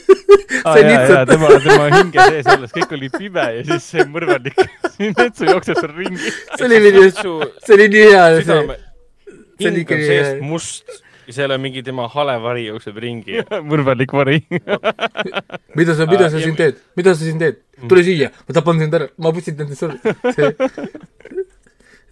ah, 0.65 0.79
jaa, 0.79 1.23
tema, 1.29 1.51
tema 1.61 1.89
hinge 1.93 2.25
sees 2.31 2.49
olles, 2.55 2.73
kõik 2.73 2.95
oli 2.97 3.11
pime 3.13 3.45
ja 3.59 3.63
siis 3.69 3.89
see 3.93 4.07
mõrvanik 4.09 4.57
Senetsu 4.95 5.47
jookseb 5.49 5.79
seal 5.79 5.95
ringi. 5.97 6.33
see 6.57 6.67
oli 6.67 6.81
nii, 6.83 7.07
see 7.13 7.77
oli 7.77 7.89
nii 7.93 8.05
hea 8.09 8.27
see. 8.49 8.77
hing 9.63 9.93
on 9.97 10.05
seest 10.09 10.45
must 10.45 11.01
ja 11.27 11.37
seal 11.37 11.55
on 11.55 11.61
mingi 11.63 11.83
tema 11.85 12.07
hale 12.11 12.35
vari 12.43 12.67
jookseb 12.67 12.97
ringi 13.05 13.43
mõrvarlik 13.71 14.15
vari 14.15 14.41
mida 15.77 15.95
sa, 15.97 16.09
mida 16.09 16.29
sa 16.29 16.41
siin 16.41 16.57
teed, 16.59 16.81
mida 16.99 17.15
sa 17.15 17.21
siin 17.23 17.39
teed? 17.41 17.62
Tule 17.91 18.03
siia, 18.05 18.31
ma 18.47 18.57
tapan 18.57 18.83
sind 18.83 18.97
ära, 18.99 19.07
ma 19.17 19.31
pussitan 19.35 19.71
sind 19.71 19.79
surma. 19.79 20.15
see, 20.35 20.51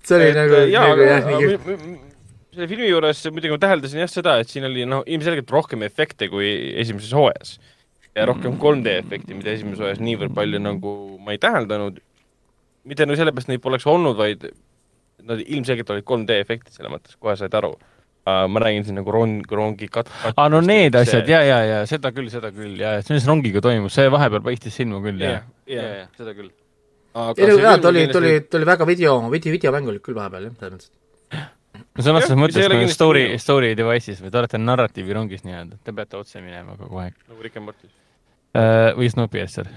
see 0.05 0.17
oli 0.17 0.29
et, 0.29 0.39
nagu, 0.39 0.63
nagu 0.75 1.05
jah, 1.09 1.27
nii 1.27 1.43
kihvt 1.43 2.09
selle 2.51 2.67
filmi 2.67 2.89
juures 2.89 3.21
muidugi 3.31 3.53
ma 3.53 3.59
täheldasin 3.63 4.01
jah 4.03 4.09
seda, 4.11 4.33
et 4.41 4.49
siin 4.51 4.67
oli 4.67 4.83
noh, 4.89 5.05
ilmselgelt 5.07 5.51
rohkem 5.55 5.85
efekte 5.87 6.27
kui 6.31 6.49
esimeses 6.81 7.13
hooajas. 7.15 7.53
ja 8.15 8.25
rohkem 8.27 8.57
3D 8.59 8.97
efekti, 8.99 9.37
mida 9.37 9.53
esimeses 9.53 9.79
hooajas 9.79 10.01
niivõrd 10.03 10.35
palju 10.35 10.59
nagu 10.59 10.95
ma 11.23 11.35
ei 11.35 11.39
täheldanud. 11.39 12.01
mitte 12.83 13.07
nagu 13.07 13.19
sellepärast 13.19 13.51
neid 13.51 13.63
poleks 13.63 13.87
olnud, 13.87 14.17
vaid 14.19 14.49
nad 15.23 15.39
ilmselgelt 15.45 15.95
olid 15.95 16.07
3D 16.07 16.41
efektid 16.43 16.75
selles 16.75 16.91
mõttes, 16.91 17.15
kohe 17.19 17.37
said 17.39 17.55
aru 17.55 17.75
Uh, 18.21 18.45
ma 18.45 18.61
räägin 18.61 18.83
siin 18.85 18.99
nagu 18.99 19.09
rong, 19.09 19.39
rongi 19.49 19.87
kat-, 19.89 20.09
aa, 20.29 20.43
no 20.53 20.59
need 20.61 20.93
asjad 20.93 21.25
ja, 21.25 21.39
ja, 21.41 21.55
ja 21.65 21.77
seda 21.89 22.11
küll, 22.13 22.27
seda 22.29 22.51
küll 22.53 22.75
ja, 22.77 22.91
et 22.99 23.07
mis 23.09 23.25
rongiga 23.25 23.63
toimus, 23.65 23.95
see 23.97 24.11
vahepeal 24.13 24.43
paistis 24.45 24.75
silma 24.77 24.99
küll 25.01 25.23
ja. 25.25 25.31
ja, 25.31 25.39
ja, 25.77 26.07
seda 26.17 26.33
küll. 26.37 26.51
ei 26.51 27.49
no 27.49 27.59
jaa, 27.59 27.77
ta 27.81 27.91
oli, 27.91 28.07
ta 28.11 28.19
oli, 28.21 28.33
ta 28.47 28.59
oli 28.59 28.69
väga 28.71 28.87
video, 28.89 29.15
video, 29.31 29.55
videomäng 29.57 29.93
oli 29.93 30.03
küll 30.03 30.17
vahepeal 30.17 30.49
jah, 30.49 30.57
selles 30.59 30.75
mõttes. 30.77 31.47
no 31.81 32.05
sõna 32.07 32.21
otseses 32.21 32.41
mõttes 32.43 32.73
nagu 32.73 32.91
story, 32.95 33.23
story 33.41 33.71
device'is 33.79 34.21
või 34.23 34.33
te 34.33 34.43
olete 34.43 34.61
narratiivi 34.61 35.17
rongis 35.17 35.45
nii-öelda, 35.47 35.79
te 35.83 35.95
peate 35.95 36.19
otse 36.19 36.43
minema 36.43 36.77
kogu 36.79 37.03
aeg. 37.03 37.17
nagu 37.27 37.47
Rick 37.47 37.61
and 37.61 37.69
Morty 37.69 37.87
uh,. 37.87 38.91
või 38.99 39.11
Snowpiercer 39.11 39.71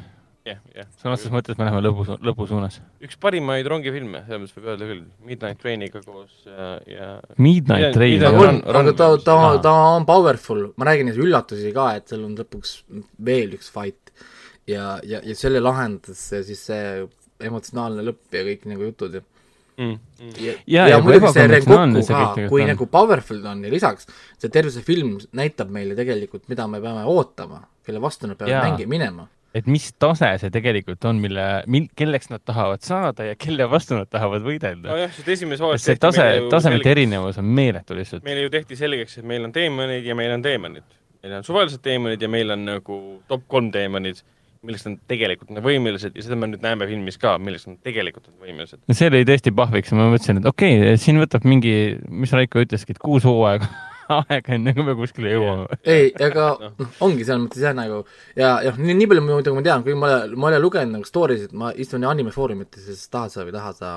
jah, 0.44 0.60
jah. 0.76 0.88
sõna 1.00 1.16
otseses 1.16 1.32
mõttes 1.32 1.58
me 1.58 1.66
läheme 1.66 1.80
lõbu, 1.82 2.04
lõbu 2.24 2.46
suunas. 2.48 2.78
üks 3.04 3.18
parimaid 3.20 3.66
rongifilme, 3.70 4.24
selles 4.26 4.42
mõttes 4.44 4.58
võib 4.58 4.70
öelda 4.72 4.88
küll, 4.90 5.02
Midnight 5.28 5.60
Trainiga 5.62 6.02
koos 6.04 6.32
ja, 6.48 6.70
ja 6.90 7.10
Midnight 7.40 7.96
Train 7.96 8.24
on, 8.30 8.60
aga 8.68 8.96
ta, 8.98 9.10
ta, 9.24 9.36
ta 9.64 9.74
on 9.94 10.06
powerful, 10.08 10.66
ma 10.76 10.90
räägin 10.90 11.10
neid 11.10 11.20
üllatusi 11.20 11.72
ka, 11.76 11.90
et 11.98 12.12
seal 12.12 12.26
on 12.26 12.36
lõpuks 12.38 12.76
veel 13.24 13.56
üks 13.56 13.72
fight 13.74 14.03
ja, 14.66 14.98
ja, 15.02 15.20
ja 15.22 15.36
selle 15.38 15.60
lahendas 15.60 16.26
siis 16.46 16.66
see 16.70 17.04
emotsionaalne 17.44 18.04
lõpp 18.06 18.36
ja 18.36 18.44
kõik 18.46 18.68
nagu 18.70 18.90
jutud 18.90 19.20
ja 19.20 19.24
Mm, 19.74 19.96
ja, 20.38 20.52
ja, 20.52 20.52
ja, 20.66 20.82
ja 20.92 20.98
muidugi 21.02 21.32
see 21.34 21.48
Rengoku 21.50 22.02
ka, 22.06 22.18
kui 22.46 22.62
on. 22.62 22.68
nagu 22.70 22.86
powerful 22.86 23.40
ta 23.42 23.50
on 23.56 23.64
ja 23.66 23.72
lisaks 23.72 24.06
see 24.38 24.46
terve 24.46 24.70
see 24.70 24.84
film 24.86 25.16
näitab 25.34 25.72
meile 25.74 25.96
tegelikult, 25.98 26.44
mida 26.46 26.68
me 26.70 26.78
peame 26.78 27.02
ootama, 27.10 27.58
kelle 27.82 28.02
vastu 28.02 28.30
nad 28.30 28.38
peavad 28.38 28.68
mängi 28.68 28.86
minema 28.86 29.26
et 29.54 29.66
mis 29.70 29.88
tase 30.02 30.28
see 30.42 30.52
tegelikult 30.54 31.02
on, 31.10 31.18
mille, 31.22 31.46
mil-, 31.70 31.88
kelleks 31.98 32.30
nad 32.30 32.42
tahavad 32.46 32.86
saada 32.86 33.26
ja 33.26 33.34
kelle 33.38 33.66
vastu 33.70 33.98
nad 33.98 34.10
tahavad 34.10 34.46
võidelda. 34.46 34.92
nojah, 34.92 35.10
sest 35.14 35.32
esimeses 35.36 35.62
hooajas 35.66 35.88
see 35.90 35.98
tase, 36.02 36.28
tasemete 36.54 36.94
erinevus 36.94 37.38
on 37.42 37.50
meeletu 37.58 37.98
lihtsalt. 37.98 38.22
meile 38.26 38.46
ju 38.46 38.54
tehti 38.54 38.78
selgeks, 38.78 39.18
et 39.18 39.26
meil 39.26 39.46
on 39.46 39.54
teemonid 39.54 40.06
ja 40.06 40.14
meil 40.18 40.36
on 40.36 40.46
teemonid. 40.46 40.86
meil 41.22 41.38
on 41.40 41.46
suvalised 41.46 41.82
teemonid 41.82 42.22
ja 42.22 42.30
meil 42.30 42.54
on 42.54 42.66
nagu 42.76 43.00
top 43.30 43.46
kolm 43.50 43.74
teemonid, 43.74 44.22
millest 44.64 44.88
nad 44.88 45.00
tegelikult 45.10 45.52
on 45.52 45.62
võimelised 45.64 46.16
ja 46.16 46.26
seda 46.26 46.38
me 46.40 46.50
nüüd 46.50 46.64
näeme 46.64 46.88
filmis 46.90 47.18
ka, 47.20 47.36
millest 47.42 47.68
nad 47.70 47.80
tegelikult 47.84 48.30
on 48.32 48.36
võimelised. 48.44 48.82
see 48.90 49.10
oli 49.12 49.24
tõesti 49.28 49.54
pahviks 49.56 49.92
ja 49.92 49.98
ma 49.98 50.10
mõtlesin, 50.12 50.40
et 50.40 50.48
okei 50.50 50.78
okay,, 50.80 51.00
siin 51.00 51.20
võtab 51.22 51.46
mingi, 51.48 51.74
mis 52.08 52.32
Raiko 52.34 52.64
ütleski, 52.64 52.96
et 52.96 53.02
kuus 53.02 53.26
hooaega 53.28 53.68
aega, 54.18 54.56
enne 54.56 54.74
kui 54.76 54.86
me 54.86 54.96
kuskile 54.98 55.32
jõuame. 55.32 55.78
ei, 55.82 56.10
ega 56.26 56.50
noh, 56.80 56.98
ongi 57.04 57.24
selles 57.26 57.46
mõttes 57.46 57.64
jah, 57.64 57.76
nagu 57.76 58.02
ja, 58.36 58.58
jah, 58.66 58.80
nii, 58.80 58.98
nii 59.00 59.08
palju 59.10 59.24
muidugi 59.26 59.56
ma 59.56 59.64
tean, 59.68 59.86
kuigi 59.86 60.00
ma 60.00 60.12
ma 60.34 60.50
olen 60.50 60.64
lugenud 60.64 60.98
nagu 60.98 61.08
story 61.08 61.38
sid, 61.40 61.56
ma 61.56 61.72
istun 61.72 62.06
animefoorumites 62.08 62.88
ja 62.88 62.96
siis 62.96 63.10
tahad 63.12 63.34
sa 63.34 63.46
või 63.46 63.56
tahad 63.56 63.80
sa 63.80 63.94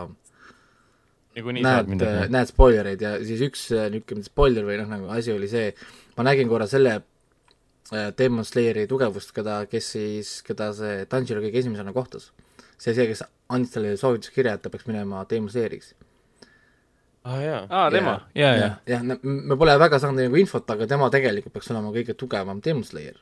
näed, 1.37 1.91
näed 2.33 2.49
spoilereid 2.49 3.03
ja 3.03 3.17
siis 3.25 3.43
üks 3.45 3.67
äh, 3.75 3.91
niisugune 3.93 4.25
spoiler 4.25 4.65
või 4.67 4.79
noh, 4.81 4.89
nagu 4.89 5.11
asi 5.13 5.33
oli 5.35 5.49
see, 5.51 5.69
ma 6.17 6.25
nägin 6.27 6.49
korra 6.49 6.69
selle 6.69 6.99
Demon 8.17 8.45
Slayeri 8.45 8.87
tugevust, 8.89 9.31
keda, 9.35 9.61
kes 9.71 9.93
siis, 9.93 10.33
keda 10.47 10.73
see 10.75 11.05
Tanjiro 11.09 11.43
kõige 11.43 11.61
esimesena 11.61 11.93
kohtas. 11.95 12.31
see, 12.77 12.93
see, 12.93 13.07
kes 13.07 13.23
andis 13.49 13.71
talle 13.73 13.95
soovituskirja, 13.97 14.57
et 14.57 14.65
ta 14.65 14.69
peaks 14.73 14.89
minema 14.89 15.23
Demon 15.29 15.49
Slayeriks 15.53 15.93
aa 17.27 17.35
ah, 17.35 17.43
jaa, 17.43 17.61
aa 17.69 17.91
tema, 17.91 18.13
ja, 18.35 18.49
ja, 18.55 18.67
jah, 18.87 19.01
me 19.23 19.55
pole 19.59 19.73
väga 19.79 19.99
saanud 19.99 20.23
nagu 20.23 20.39
infot, 20.39 20.69
aga 20.71 20.87
tema 20.87 21.09
tegelikult 21.11 21.55
peaks 21.57 21.71
olema 21.73 21.91
kõige 21.95 22.15
tugevam 22.15 22.61
Demon 22.63 22.85
Slayer. 22.87 23.17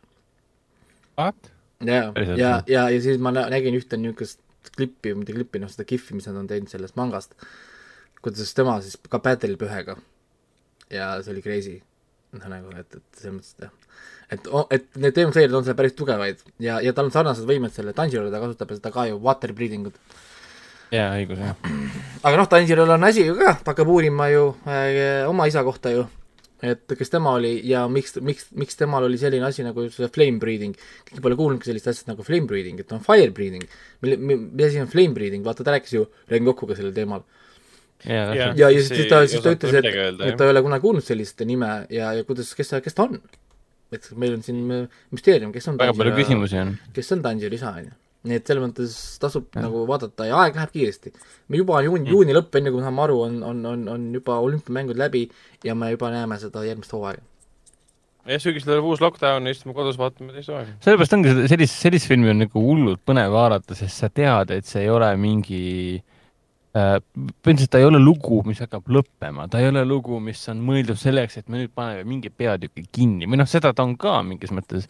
What? 1.18 1.49
ja, 1.82 2.11
ja, 2.13 2.26
ja, 2.26 2.51
ja, 2.70 2.84
ja 2.93 2.99
siis 3.01 3.18
ma 3.22 3.34
nägin 3.36 3.78
ühte 3.80 3.97
niisugust 3.97 4.41
klippi, 4.76 5.16
mitte 5.18 5.34
klippi, 5.34 5.61
noh 5.63 5.72
seda 5.72 5.88
kihvi, 5.89 6.20
mis 6.20 6.28
nad 6.30 6.38
on 6.41 6.49
teinud 6.51 6.70
sellest 6.70 6.97
mangast, 6.99 7.34
kuidas 8.22 8.53
tema 8.57 8.78
siis 8.86 8.99
ka 9.09 9.22
battle'ib 9.26 9.66
ühega. 9.66 9.97
ja 10.93 11.09
see 11.24 11.34
oli 11.34 11.45
crazy. 11.45 11.80
noh, 12.36 12.45
nagu, 12.51 12.76
et, 12.78 12.99
et 12.99 13.22
selles 13.22 13.39
mõttes, 13.39 13.57
et 13.57 13.68
jah 13.70 13.84
et, 14.36 14.49
et 14.77 14.99
need 15.01 15.15
Demon 15.15 15.33
Slayerid 15.36 15.55
on 15.57 15.65
seal 15.67 15.77
päris 15.77 15.95
tugevaid 15.97 16.41
ja, 16.63 16.79
ja 16.83 16.93
tal 16.95 17.09
on 17.09 17.15
sarnased 17.15 17.47
võimed 17.47 17.73
selle 17.75 17.95
Tanjiro'le, 17.97 18.33
ta 18.33 18.41
kasutab 18.43 18.75
seda 18.75 18.91
ka 18.93 19.07
ju 19.09 19.19
water 19.23 19.53
breathing 19.57 19.89
ut. 19.89 20.19
jaa, 20.93 21.13
õigus, 21.19 21.41
jah. 21.41 21.55
aga 22.27 22.41
noh, 22.41 22.51
Tanjiro'l 22.51 22.95
on 22.97 23.07
asi 23.09 23.25
ju 23.29 23.38
ka, 23.39 23.57
ta 23.61 23.73
hakkab 23.73 23.91
uurima 23.95 24.29
ju 24.33 24.51
äh, 24.67 25.23
oma 25.29 25.47
isa 25.51 25.63
kohta 25.67 25.93
ju, 25.93 26.05
et 26.65 26.97
kes 26.97 27.13
tema 27.13 27.36
oli 27.38 27.57
ja 27.69 27.86
miks, 27.91 28.17
miks, 28.25 28.49
miks 28.57 28.79
temal 28.79 29.07
oli 29.07 29.19
selline 29.21 29.47
asi 29.47 29.65
nagu 29.65 29.88
see 29.93 30.11
flame 30.13 30.41
breathing. 30.41 30.75
keegi 31.07 31.23
pole 31.23 31.38
kuulnudki 31.39 31.71
sellist 31.71 31.89
asja 31.91 32.11
nagu 32.13 32.25
flame 32.25 32.49
breathing, 32.49 32.79
et 32.81 32.91
on 32.95 33.03
fire 33.05 33.31
breathing. 33.36 33.65
mille, 34.05 34.19
mis 34.19 34.69
asi 34.69 34.83
on 34.83 34.91
flame 34.91 35.17
breathing, 35.17 35.45
vaata 35.45 35.65
ta 35.65 35.75
rääkis 35.75 35.97
ju 35.97 36.07
Rengokuga 36.31 36.77
sellel 36.77 36.95
teemal 36.95 37.25
ja, 38.03 38.36
ja, 38.36 38.69
ja 38.69 38.69
siis 38.83 39.07
ta, 39.09 39.21
siis 39.27 39.41
ta 39.43 39.53
ütles, 39.55 39.73
et, 39.79 39.88
et 40.29 40.38
ta 40.38 40.45
ei 40.45 40.53
ole 40.53 40.61
kunagi 40.65 40.83
kuulnud 40.83 41.05
sellist 41.05 41.41
nime 41.47 41.71
ja, 41.93 42.11
ja 42.17 42.25
kuidas, 42.27 42.51
kes 42.57 42.73
ta, 42.73 42.81
kes 42.83 42.97
ta 42.97 43.07
on 43.07 43.19
et 43.93 44.07
meil 44.17 44.38
on 44.38 44.41
siin 44.45 44.63
müsteerium, 45.13 45.53
kes 45.55 45.69
on 45.71 45.77
väga 45.81 45.93
palju 45.97 46.15
küsimusi 46.17 46.59
on. 46.61 46.73
kes 46.95 47.13
on 47.15 47.21
Tanjiro 47.25 47.57
isa, 47.57 47.75
on 47.75 47.86
ju. 47.89 47.93
nii 48.25 48.39
et 48.39 48.49
selles 48.49 48.63
mõttes 48.63 48.97
tasub 49.21 49.51
ja. 49.53 49.61
nagu 49.67 49.83
vaadata 49.89 50.25
ja 50.29 50.41
aeg 50.41 50.57
läheb 50.57 50.73
kiiresti. 50.73 51.13
me 51.49 51.61
juba 51.61 51.77
on 51.77 51.89
juuni 51.89 52.05
mm., 52.07 52.15
juuni 52.15 52.36
lõpp, 52.38 52.57
enne 52.57 52.73
kui 52.73 52.81
me 52.81 52.88
saame 52.88 53.05
aru, 53.05 53.21
on, 53.27 53.38
on, 53.51 53.61
on, 53.73 53.88
on 53.95 54.09
juba 54.17 54.39
olümpiamängud 54.47 54.99
läbi 54.99 55.27
ja 55.63 55.77
me 55.77 55.93
juba 55.93 56.11
näeme 56.13 56.39
seda 56.41 56.65
järgmist 56.65 56.95
hooaega 56.97 57.21
jah, 58.25 58.41
sügisel 58.41 58.73
tuleb 58.73 58.89
uus 58.89 59.03
lockdown 59.05 59.45
ja 59.45 59.53
istume 59.53 59.77
kodus, 59.77 59.99
vaatame 60.01 60.33
teist 60.33 60.49
hooaega. 60.49 60.79
sellepärast 60.81 61.17
ongi 61.19 61.38
sellist, 61.45 61.77
sellist 61.77 62.09
filmi 62.09 62.33
on 62.33 62.43
nagu 62.47 62.65
hullult 62.67 63.05
põnev 63.05 63.33
vaadata, 63.36 63.77
sest 63.77 64.01
sa 64.01 64.09
tead, 64.09 64.55
et 64.57 64.65
see 64.65 64.88
ei 64.88 64.91
ole 64.93 65.11
mingi 65.21 65.63
äh, 65.99 66.03
Äh, 66.05 66.14
põhimõtteliselt 66.76 67.71
ta 67.71 67.80
ei 67.80 67.88
ole 67.88 67.99
lugu, 68.01 68.41
mis 68.47 68.59
hakkab 68.59 68.89
lõppema, 68.91 69.45
ta 69.51 69.61
ei 69.63 69.69
ole 69.69 69.86
lugu, 69.88 70.19
mis 70.23 70.41
on 70.51 70.59
mõeldud 70.65 70.99
selleks, 70.99 71.39
et 71.39 71.47
me 71.47 71.61
nüüd 71.61 71.71
paneme 71.76 72.03
mingi 72.07 72.32
peatüki 72.34 72.84
kinni. 72.91 73.30
Või 73.32 73.39
noh, 73.39 73.47
seda 73.49 73.71
ta 73.76 73.86
on 73.88 73.93
ka 73.99 74.17
mingis 74.28 74.51
mõttes, 74.55 74.89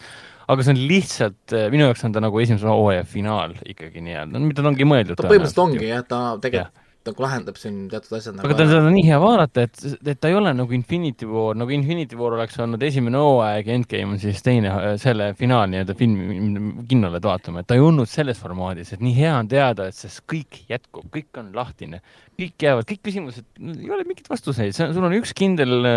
aga 0.50 0.66
see 0.66 0.74
on 0.74 0.82
lihtsalt, 0.90 1.44
äh, 1.54 1.68
minu 1.74 1.86
jaoks 1.86 2.06
on 2.08 2.16
ta 2.16 2.24
nagu 2.26 2.42
esimese 2.42 2.70
hooaja 2.70 3.06
finaal 3.10 3.54
ikkagi 3.66 4.02
nii-öelda, 4.08 4.42
mida 4.42 4.66
ta 4.66 4.72
ongi 4.72 4.90
mõeldud. 4.90 5.20
ta 5.20 5.30
põhimõtteliselt 5.30 5.64
ongi 5.68 5.92
jah, 5.92 6.02
ta 6.10 6.24
tegelikult 6.42 6.85
nagu 7.10 7.24
lahendab 7.26 7.58
siin 7.60 7.86
teatud 7.92 8.18
asjad 8.18 8.36
nagu 8.38 8.48
aga 8.48 8.58
ta, 8.58 8.68
seda 8.70 8.82
on 8.84 8.96
nii 8.96 9.06
hea 9.08 9.20
vaadata, 9.22 9.66
et, 9.68 9.96
et 9.98 10.20
ta 10.22 10.32
ei 10.32 10.38
ole 10.38 10.54
nagu 10.58 10.76
Infinity 10.78 11.28
War, 11.30 11.56
nagu 11.60 11.74
Infinity 11.76 12.20
War 12.20 12.36
oleks 12.38 12.60
olnud 12.64 12.84
esimene 12.88 13.22
hooaeg 13.22 13.70
ja 13.70 13.80
Endgame 13.80 14.16
on 14.16 14.22
siis 14.22 14.44
teine, 14.46 14.74
selle 15.02 15.32
finaal 15.40 15.72
nii-öelda 15.72 15.98
filmi 16.00 16.84
kinno 16.90 17.12
oled 17.12 17.26
vaatama, 17.30 17.64
et 17.64 17.70
ta 17.70 17.78
ei 17.78 17.84
olnud 17.86 18.10
selles 18.12 18.42
formaadis, 18.42 18.94
et 18.96 19.04
nii 19.06 19.16
hea 19.18 19.34
on 19.38 19.50
teada, 19.52 19.90
et 19.90 19.98
see 19.98 20.14
kõik 20.36 20.62
jätkub, 20.72 21.10
kõik 21.14 21.42
on 21.42 21.52
lahtine, 21.56 22.04
kõik 22.40 22.68
jäävad, 22.68 22.88
kõik 22.92 23.04
küsimused, 23.10 23.50
ei 23.62 23.92
ole 23.92 24.06
mingeid 24.08 24.32
vastuseid, 24.32 24.78
sul 24.78 25.04
on 25.06 25.20
üks 25.20 25.36
kindel, 25.38 25.92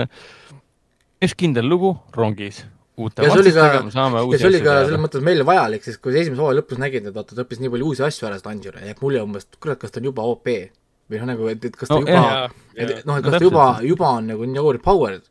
üks 1.24 1.38
kindel 1.38 1.68
lugu 1.70 1.96
rongis 2.16 2.64
uute 2.98 3.22
ja 3.22 3.30
see 3.30 3.44
oli 3.44 3.52
ka, 3.54 3.66
ja 3.78 4.40
see 4.40 4.48
oli 4.48 4.60
ka 4.64 4.74
selles 4.86 5.00
mõttes 5.00 5.22
meile 5.24 5.46
vajalik, 5.46 5.84
sest 5.86 6.00
kui 6.02 6.14
sa 6.14 6.22
esimese 6.22 6.42
hooaja 6.42 6.58
lõpus 6.60 6.80
nägid, 6.82 7.06
et 7.08 7.14
vaata, 7.14 7.36
ta 7.36 7.44
õppis 7.44 7.62
nii 7.62 7.72
palju 7.74 7.92
uusi 7.92 8.04
asju 8.06 8.28
ära 8.28 8.38
seda 8.40 8.52
Anžure, 8.52 8.82
jääb 8.86 9.02
mulje 9.04 9.22
umbes, 9.24 9.46
kurat, 9.58 9.78
kas 9.80 9.94
ta 9.94 10.02
on 10.02 10.08
juba 10.10 10.26
OP 10.26 10.50
või 11.08 11.22
noh, 11.22 11.30
nagu, 11.32 11.48
et, 11.52 11.64
et 11.64 11.76
kas 11.76 11.90
ta 11.90 11.96
no, 11.96 12.04
juba, 12.04 12.44
et 12.76 12.92
noh, 13.08 13.18
et 13.18 13.26
kas 13.26 13.38
ta 13.38 13.42
juba, 13.42 13.66
juba 13.86 14.12
on 14.18 14.30
nagu 14.34 14.48
nii 14.48 14.62
overpowered. 14.62 15.24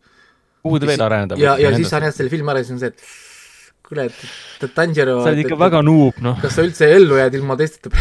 kuhu 0.65 0.81
ta 0.81 0.89
veel 0.89 1.05
areneda 1.05 1.39
ja, 1.41 1.55
ja 1.61 1.71
siis 1.75 1.93
sa 1.93 2.01
näed 2.03 2.17
selle 2.17 2.33
filmi 2.33 2.53
ära 2.53 2.63
ja 2.63 2.67
siis 2.67 2.77
on 2.77 2.83
see, 2.83 2.93
et 2.93 3.87
kuule, 3.87 4.09
et, 4.09 4.17
et 4.65 4.75
Tanjiro 4.75 5.21
sa 5.21 5.31
oled 5.31 5.45
ikka 5.45 5.55
et, 5.55 5.63
väga 5.67 5.83
nuub, 5.85 6.19
noh. 6.25 6.41
kas 6.41 6.57
sa 6.57 6.65
üldse 6.67 6.89
ellu 6.97 7.21
jääd 7.21 7.37
ilma 7.39 7.59
testita 7.59 7.93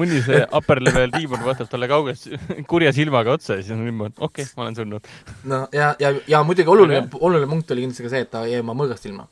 mõni 0.00 0.20
see 0.24 0.40
upper 0.56 0.80
level 0.84 1.12
diimon 1.16 1.42
vaatab 1.44 1.70
talle 1.72 1.88
kaugelt 1.90 2.26
kurja 2.70 2.92
silmaga 2.96 3.36
otsa 3.36 3.58
ja 3.58 3.64
siis 3.64 3.74
on 3.74 3.84
niimoodi, 3.84 4.16
okei 4.18 4.44
okay,, 4.44 4.54
ma 4.56 4.66
olen 4.66 4.78
surnud. 4.78 5.12
no 5.50 5.60
ja, 5.76 5.92
ja, 6.02 6.12
ja 6.30 6.42
muidugi 6.46 6.72
oluline, 6.72 7.06
oluline 7.20 7.48
punkt 7.50 7.72
oli 7.74 7.86
kindlasti 7.86 8.06
ka 8.06 8.12
see, 8.12 8.26
et 8.26 8.32
ta 8.32 8.44
jäi 8.48 8.62
oma 8.62 8.76
mõõgast 8.78 9.08
ilma 9.10 9.26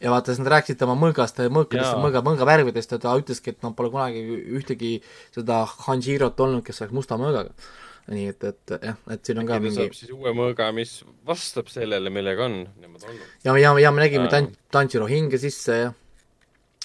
ja 0.00 0.14
vaata, 0.14 0.32
siis 0.32 0.42
nad 0.42 0.50
rääkisid 0.54 0.80
tema 0.80 0.96
mõõgast, 0.98 1.42
mõõkadest, 1.52 1.98
mõõga, 2.00 2.24
mõõgavärvidest 2.26 2.96
ja 2.96 3.00
ta 3.02 3.14
ütleski, 3.20 3.54
et 3.54 3.62
noh, 3.66 3.74
pole 3.76 3.92
kunagi 3.92 4.24
ühtegi 4.58 4.96
seda 5.34 5.62
Hanjirot 5.86 6.40
olnud, 6.40 6.64
kes 6.66 6.82
oleks 6.82 6.96
musta 6.96 7.20
mõõgaga. 7.20 7.54
nii 8.10 8.26
et, 8.32 8.44
et 8.48 8.72
jah, 8.82 8.96
et 9.14 9.26
siin 9.26 9.38
on 9.38 9.46
ka 9.46 9.60
mingi 9.62 9.76
saab 9.76 9.92
siis 9.94 10.10
uue 10.10 10.32
mõõga, 10.34 10.70
mis 10.74 10.96
vastab 11.26 11.68
sellele, 11.70 12.10
millega 12.10 12.48
on 12.48 12.62
nemad 12.80 13.04
olnud. 13.06 13.26
ja, 13.44 13.56
ja, 13.60 13.74
ja 13.84 13.92
me 13.94 14.02
nägime 14.02 14.30
Tan-, 14.32 14.50
Tanjiro 14.72 15.06
hinge 15.10 15.38
sisse 15.38 15.76
ja 15.84 15.92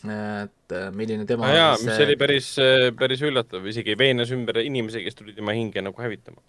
et 0.06 0.76
äh, 0.76 0.92
milline 0.94 1.26
tema 1.26 1.48
no 1.48 1.56
jaa, 1.56 1.72
mis 1.80 1.96
see... 1.96 2.06
oli 2.06 2.18
päris, 2.20 2.50
äh, 2.62 2.90
päris 2.98 3.24
üllatav, 3.26 3.66
isegi 3.72 3.96
veenas 3.98 4.32
ümber 4.36 4.60
inimesi, 4.62 5.02
kes 5.06 5.18
tulid 5.18 5.38
tema 5.40 5.56
hinge 5.58 5.82
nagu 5.82 6.02
hävitama. 6.04 6.44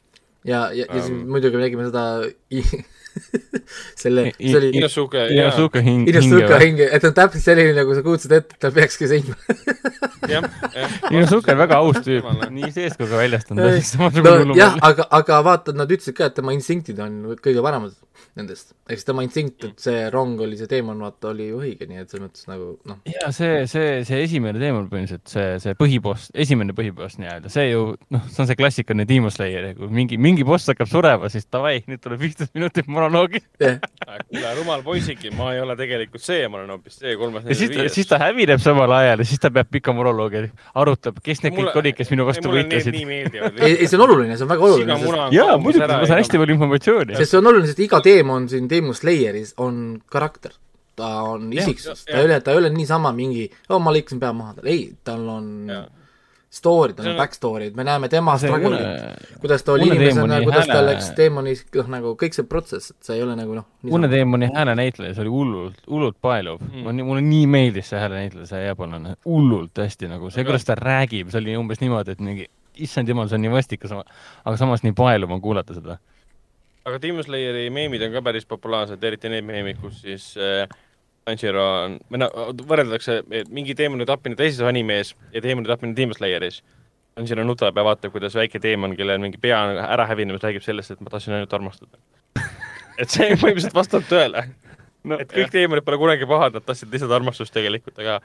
Ja, 0.47 0.69
ja, 0.73 0.87
ja 0.87 1.01
siis 1.03 1.25
muidugi 1.27 1.59
me 1.59 1.67
nägime 1.67 1.89
seda 1.89 2.05
selle, 4.03 4.31
see 4.37 4.57
oli 4.59 4.71
Inosuke, 4.77 5.27
Inosuke 5.33 5.83
hing, 5.85 6.09
Inosuke 6.11 6.59
hing, 6.63 6.83
et 6.87 7.07
on 7.09 7.15
täpselt 7.17 7.45
selline, 7.45 7.73
nagu 7.77 7.97
sa 7.97 8.05
kujutasid 8.05 8.37
ette, 8.37 8.57
et 8.59 8.63
ta 8.63 8.71
peakski 8.75 9.09
jah, 10.33 10.45
jah. 10.75 10.97
Inosuke 11.11 11.55
on 11.55 11.63
väga 11.63 11.81
aus 11.83 12.01
tüüp, 12.05 12.29
nii 12.53 12.73
sees 12.75 12.97
kui 12.99 13.09
ka 13.09 13.21
väljast 13.23 13.53
on 13.55 13.63
ta 13.63 13.73
siis 13.77 13.93
samasugune 13.97 14.51
no, 14.51 14.59
jah, 14.59 14.77
aga, 14.87 15.09
aga 15.21 15.41
vaata, 15.47 15.77
nad 15.77 15.91
ütlesid 15.91 16.17
ka, 16.19 16.31
et 16.31 16.37
tema 16.39 16.55
instinktid 16.57 17.01
on 17.03 17.37
kõige 17.43 17.65
paremad 17.65 17.97
nendest. 18.37 18.75
ehk 18.87 19.01
siis 19.01 19.07
tema 19.09 19.25
instinkt, 19.25 19.65
et 19.65 19.83
see 19.83 20.03
rong 20.13 20.41
oli 20.45 20.59
see 20.59 20.69
teemon, 20.71 21.01
vaata, 21.03 21.31
oli 21.33 21.49
ju 21.49 21.61
õige, 21.63 21.89
nii 21.89 22.03
et 22.03 22.13
selles 22.13 22.27
mõttes 22.27 22.49
nagu 22.51 22.69
noh. 22.89 22.99
ja 23.09 23.31
see, 23.35 23.63
see, 23.71 24.03
see 24.09 24.21
esimene 24.27 24.61
teemon 24.61 24.89
põhimõtteliselt, 24.91 25.25
see, 25.33 25.57
see 25.63 25.77
põhiboss, 25.79 26.29
esimene 26.45 26.77
põhiboss 26.77 27.17
nii-öelda, 27.21 27.53
see 27.53 27.71
ju 27.71 27.87
noh, 28.13 28.27
see 28.29 28.43
on 28.45 28.51
see 28.51 28.59
klassikaline 28.61 29.07
Demon 29.09 29.33
Slayer, 29.33 29.71
kui 29.79 29.89
mingi, 29.93 30.19
mingi 30.21 30.45
boss 30.47 30.69
hakkab 30.69 30.91
surema, 30.91 31.31
siis 31.33 31.49
davai, 31.53 31.79
nüüd 31.89 32.03
tuleb 32.05 32.21
viisteist 32.27 32.53
minutit 32.57 32.91
monoloogi 32.93 33.41
yeah.. 33.63 33.81
kuule, 34.29 34.53
rumal 34.61 34.85
poisiki, 34.85 35.33
ma 35.37 35.55
ei 35.57 35.63
ole 35.65 35.79
tegelikult 35.81 36.25
see, 36.25 36.45
ma 36.53 36.61
olen 36.61 36.77
hoopis 36.77 37.01
see 37.01 37.17
kolmas. 37.17 37.49
ja 37.49 37.57
siis, 37.57 37.73
siis 37.97 38.13
ta 38.13 38.21
hävineb 38.21 38.61
samal 38.63 38.93
ajal 38.99 39.25
ja 39.25 39.29
siis 39.33 39.41
ta 39.41 39.53
peab 39.55 39.73
pika 39.73 39.97
monoloogi, 39.97 40.45
arutab, 40.77 41.23
kes 41.25 41.41
need 41.47 41.57
kõik 41.57 41.81
olid, 41.81 41.97
kes 41.97 42.13
minu 42.13 42.29
vastu 42.29 42.53
võitlesid. 42.53 43.01
ei, 43.01 43.73
ei 43.73 43.89
see 43.89 43.97
on 43.97 44.07
oluline, 44.11 44.37
see 44.37 44.45
on 44.45 44.53
väga 44.53 44.71
oluline. 44.71 45.01
jaa, 45.33 45.57
muidugi, 45.57 45.89
ma 45.89 46.05
saan 46.05 46.21
hästi 46.21 46.45
palju 46.45 46.59
informatsiooni. 46.59 47.17
sest 47.17 47.33
see 47.33 47.41
on 47.41 47.53
oluline, 47.53 47.73
sest 47.73 47.85
iga 47.87 48.03
teema 48.05 48.26
Demon 48.27 48.49
siin 48.49 48.71
Demon 48.71 48.95
Slayeris 48.95 49.55
on 49.57 50.01
karakter. 50.07 50.53
ta 50.97 51.23
on 51.23 51.53
isiksus, 51.53 52.05
ta 52.05 52.17
ei 52.17 52.25
ole, 52.25 52.41
ta 52.41 52.51
ei 52.51 52.57
ole 52.57 52.71
niisama 52.73 53.11
mingi, 53.13 53.51
oo, 53.69 53.77
ma 53.85 53.93
lõikasin 53.93 54.17
pea 54.17 54.31
maha, 54.33 54.63
ei, 54.65 54.95
tal 55.05 55.27
on 55.29 55.51
ja. 55.69 55.83
story, 56.49 56.95
tal 56.97 57.11
on 57.11 57.19
back 57.19 57.37
story'd, 57.37 57.77
me 57.77 57.85
näeme 57.85 58.09
tema 58.09 58.39
struggle'it, 58.41 59.35
kuidas 59.43 59.67
ta 59.67 59.75
oli 59.75 59.91
inimesena, 59.91 60.39
kuidas 60.41 60.71
ta 60.73 60.79
läks 60.87 61.11
teemonis, 61.19 61.67
noh, 61.77 61.93
nagu 61.93 62.15
kõik 62.17 62.39
see 62.39 62.49
protsess, 62.49 62.95
et 62.97 63.11
see 63.11 63.19
ei 63.19 63.27
ole 63.27 63.37
nagu 63.37 63.59
noh. 63.59 63.69
Une 63.93 64.09
teemoni 64.09 64.49
häälenäitleja, 64.57 65.13
see 65.13 65.27
oli 65.27 65.35
hullult, 65.37 65.85
hullult 65.85 66.17
paeluv. 66.25 66.65
Mm.. 66.65 67.05
mulle 67.05 67.29
nii 67.29 67.45
meeldis 67.59 67.93
see 67.93 68.01
häälenäitleja, 68.01 68.49
see 68.55 68.65
jaapanlane, 68.65 69.19
hullult 69.29 69.85
hästi 69.85 70.09
nagu, 70.17 70.33
see, 70.33 70.49
kuidas 70.49 70.65
ta 70.65 70.81
räägib, 70.81 71.29
see 71.29 71.45
oli 71.45 71.61
umbes 71.61 71.85
niimoodi, 71.85 72.17
et 72.17 72.25
mingi, 72.25 72.49
issand 72.89 73.13
jumal, 73.13 73.29
see 73.29 73.37
on 73.37 73.45
nii 73.51 73.53
vastikas, 73.53 73.93
aga 74.01 74.57
samas 74.57 74.81
nii 74.87 74.97
paeluv 74.97 75.37
on 75.37 75.45
kuulata 75.45 75.77
seda 75.77 76.01
aga 76.87 77.01
Demon 77.03 77.27
Slayeri 77.27 77.69
meemid 77.75 78.05
on 78.07 78.15
ka 78.15 78.23
päris 78.25 78.47
populaarsed, 78.49 79.03
eriti 79.05 79.31
need 79.33 79.47
meemid, 79.47 79.81
kus 79.83 80.01
siis 80.05 80.33
äh, 80.39 80.65
Tanjiro 81.27 81.65
on, 81.85 81.97
või 82.13 82.23
noh, 82.23 82.35
võrreldakse, 82.71 83.21
et 83.35 83.49
mingi 83.51 83.75
teemoni 83.79 84.07
tapmine 84.07 84.39
teises 84.39 84.63
animees 84.67 85.15
ja 85.35 85.43
teemoni 85.43 85.67
tapmine 85.67 85.97
Demon 85.99 86.19
Slayeris. 86.19 86.61
Tanjiro 87.17 87.47
nutab 87.49 87.77
ja 87.77 87.85
vaatab, 87.87 88.13
kuidas 88.15 88.37
väike 88.37 88.61
teemon, 88.63 88.95
kellel 88.99 89.19
mingi 89.23 89.41
pea 89.43 89.59
on 89.65 89.81
ära 89.83 90.07
hävinemas, 90.07 90.45
räägib 90.45 90.63
sellest, 90.63 90.95
et 90.95 91.03
ma 91.03 91.11
tahtsin 91.11 91.35
ainult 91.35 91.55
armastada 91.57 91.99
et 93.01 93.13
see 93.13 93.33
põhimõtteliselt 93.35 93.77
vastab 93.77 94.05
tõele 94.09 94.45
no,. 95.07 95.19
et 95.19 95.31
kõik 95.33 95.53
teemonid 95.55 95.87
pole 95.87 95.99
kunagi 96.01 96.29
pahad, 96.29 96.57
nad 96.57 96.67
tahtsid 96.67 96.93
lihtsalt 96.93 97.15
armastust 97.17 97.55
tegelikult, 97.55 97.99
aga 98.03 98.19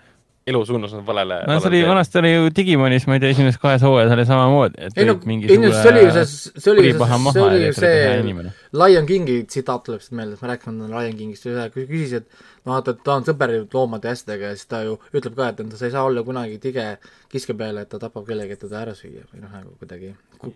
elu 0.48 0.66
suunas 0.66 0.94
on 0.94 1.06
valele. 1.06 1.44
no 1.48 1.60
see 1.60 1.70
oli, 1.70 1.82
vanasti 1.86 2.18
oli 2.18 2.32
ju 2.34 2.50
Digimonis, 2.56 3.06
ma 3.08 3.18
ei 3.18 3.22
tea, 3.22 3.34
esimeses 3.36 3.60
kahes 3.62 3.84
hooajas 3.86 4.14
oli 4.16 4.24
samamoodi, 4.26 4.80
et 4.88 4.98
ei 4.98 5.06
no, 5.06 5.14
ei 5.28 5.58
no 5.62 5.70
see 5.76 5.92
oli 5.92 6.02
ju 6.06 6.14
see, 6.16 6.26
see 6.64 6.72
oli 6.72 6.86
ju 6.88 6.96
see, 6.96 7.20
see 7.36 7.44
oli 7.44 7.60
ju 7.68 7.74
see 7.78 8.54
Lion 8.82 9.06
Kingi 9.10 9.36
tsitaat 9.46 9.86
tuleb 9.86 10.02
siit 10.02 10.18
meelde, 10.18 10.40
ma 10.42 10.50
rääkisin 10.50 10.82
Lion 10.90 11.20
Kingist, 11.20 11.46
küsis, 11.76 12.16
et 12.18 12.66
no 12.66 12.74
vaata, 12.74 12.96
et 12.96 13.06
ta 13.06 13.20
on 13.20 13.28
sõber 13.30 13.54
ju 13.54 13.70
loomade 13.76 14.10
ja 14.10 14.18
asjadega 14.18 14.52
ja 14.52 14.58
siis 14.58 14.72
ta 14.74 14.82
ju 14.88 14.98
ütleb 15.14 15.38
ka, 15.38 15.52
et 15.54 15.78
sa 15.78 15.86
ei 15.86 15.94
saa 15.94 16.10
olla 16.10 16.26
kunagi 16.26 16.58
tige 16.64 16.88
kiske 17.30 17.54
peale, 17.58 17.86
et 17.86 17.94
ta 17.94 18.02
tapab 18.02 18.26
kellegi, 18.26 18.58
et 18.58 18.66
teda 18.66 18.82
ära 18.82 18.98
süüa 18.98 19.28
või 19.30 19.46
noh, 19.46 19.56
nagu 19.60 19.76
kuidagi, 19.78 20.14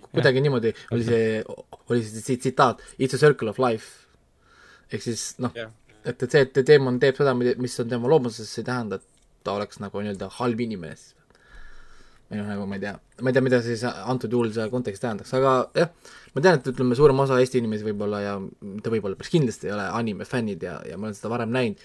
kuidagi 0.10 0.46
niimoodi 0.46 0.74
oli 0.96 1.06
see, 1.06 1.42
oli 1.92 2.06
see 2.10 2.42
tsitaat, 2.42 2.82
it's 2.98 3.14
a 3.14 3.22
circle 3.22 3.54
of 3.54 3.62
life. 3.62 4.02
ehk 4.94 5.02
siis 5.02 5.36
noh, 5.42 5.54
et, 5.54 6.16
et 6.16 6.32
see, 6.32 6.42
et 6.46 6.66
teemon 6.66 6.98
teeb 7.02 7.18
seda, 7.18 7.38
mis 7.38 7.82
on 7.82 7.90
tema 7.90 8.10
loomuses, 8.10 8.50
see 8.50 8.66
ei 8.66 8.72
tähenda, 8.72 8.98
et 8.98 9.15
ta 9.46 9.56
oleks 9.60 9.80
nagu 9.84 10.02
nii-öelda 10.02 10.32
halb 10.40 10.66
inimene 10.66 10.98
siis. 10.98 11.14
või 12.30 12.42
noh, 12.42 12.48
nagu 12.50 12.68
ma 12.70 12.78
ei 12.80 12.84
tea, 12.84 12.94
ma 13.22 13.32
ei 13.32 13.38
tea, 13.38 13.46
mida 13.46 13.62
siis 13.66 13.86
antud 13.86 14.34
juhul 14.34 14.52
see 14.54 14.68
kontekst 14.74 15.04
tähendaks, 15.06 15.34
aga 15.38 15.56
jah, 15.78 15.92
ma 16.34 16.42
tean, 16.46 16.60
et 16.60 16.70
ütleme, 16.74 16.98
suurem 16.98 17.20
osa 17.22 17.38
Eesti 17.42 17.62
inimesi 17.62 17.86
võib-olla 17.86 18.22
ja 18.24 18.38
ta 18.82 18.94
võib-olla 18.94 19.20
päris 19.20 19.34
kindlasti 19.34 19.70
ei 19.70 19.76
ole 19.78 19.90
anime 20.02 20.26
fännid 20.30 20.66
ja, 20.66 20.80
ja 20.90 20.98
ma 20.98 21.10
olen 21.10 21.18
seda 21.18 21.34
varem 21.34 21.54
näinud, 21.54 21.84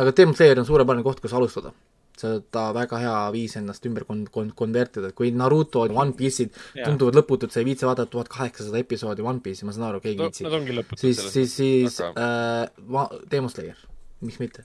aga 0.00 0.14
Demon 0.16 0.38
Slayer 0.38 0.62
on 0.62 0.68
suurepärane 0.70 1.04
koht, 1.06 1.20
kus 1.20 1.36
alustada 1.36 1.74
seda 2.18 2.68
väga 2.74 2.98
hea 3.02 3.14
viis 3.34 3.56
ennast 3.58 3.86
ümber 3.88 4.04
kon-, 4.08 4.26
kon-, 4.34 4.52
konvertida, 4.56 5.10
et 5.10 5.16
kui 5.18 5.32
Naruto, 5.34 5.82
One 5.90 6.14
Piece'id 6.18 6.54
tunduvad 6.84 7.18
lõputud, 7.18 7.50
sa 7.50 7.60
ei 7.62 7.66
viitsi 7.68 7.88
vaadata 7.88 8.10
tuhat 8.12 8.30
kaheksasada 8.32 8.78
episoodi 8.80 9.24
One 9.26 9.42
Piece'i, 9.44 9.66
ma 9.66 9.74
saan 9.74 9.88
aru, 9.88 10.02
keegi 10.04 10.22
ei 10.22 10.28
viitsi 10.28 10.46
no,. 10.46 10.52
Siis, 11.00 11.18
siis, 11.34 11.56
siis 11.58 11.98
äh, 12.06 13.18
Demon 13.32 13.50
Slayer, 13.50 13.82
miks 14.22 14.38
mitte? 14.42 14.62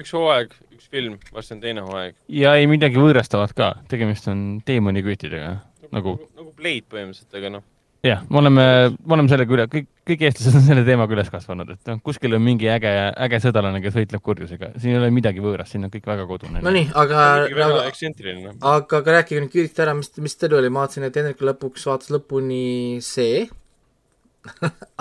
Üks 0.00 0.14
hooaeg, 0.16 0.54
üks 0.76 0.88
film, 0.92 1.18
varsti 1.34 1.56
on 1.56 1.64
teine 1.64 1.84
hooaeg. 1.86 2.16
ja 2.40 2.54
ei 2.60 2.70
midagi 2.70 3.00
võõrastavat 3.00 3.56
ka, 3.56 3.74
tegemist 3.90 4.28
on 4.32 4.62
teemonikütidega 4.66 5.58
nagu, 5.90 6.16
nagu, 6.16 6.32
nagu 6.38 6.56
Blade 6.56 6.88
põhimõtteliselt, 6.90 7.36
aga 7.40 7.52
noh. 7.58 7.68
Jah, 8.00 8.22
me 8.32 8.38
oleme, 8.40 8.62
me 8.96 9.12
oleme 9.12 9.28
sellega 9.28 9.52
üle, 9.52 9.64
kõik, 9.68 9.90
kõik 10.08 10.22
eestlased 10.24 10.54
on 10.56 10.62
selle 10.64 10.84
teemaga 10.86 11.12
üles 11.12 11.28
kasvanud, 11.28 11.68
et 11.74 11.90
noh, 11.90 11.98
kuskil 12.00 12.32
on 12.32 12.40
mingi 12.40 12.70
äge, 12.72 12.88
äge 13.26 13.40
sõdalane, 13.44 13.82
kes 13.84 13.98
võitleb 13.98 14.22
kurjusega, 14.24 14.70
siin 14.80 14.94
ei 14.94 15.00
ole 15.02 15.10
midagi 15.12 15.44
võõrast, 15.44 15.74
siin 15.74 15.84
on 15.84 15.92
kõik 15.92 16.08
väga 16.08 16.24
kodune. 16.30 16.62
Nonii, 16.64 16.86
aga, 16.96 17.26
aga, 17.44 17.66
aga, 17.92 19.02
aga 19.02 19.18
rääkige 19.18 19.44
nüüd 19.44 19.52
kiiresti 19.52 19.84
ära, 19.84 19.92
mis, 19.98 20.08
mis 20.16 20.40
teil 20.40 20.56
oli, 20.56 20.72
ma 20.72 20.86
vaatasin, 20.86 21.10
et 21.10 21.20
Hendrik 21.20 21.44
lõpuks 21.44 21.84
vaatas 21.90 22.08
lõpuni 22.16 22.64
see 23.04 23.44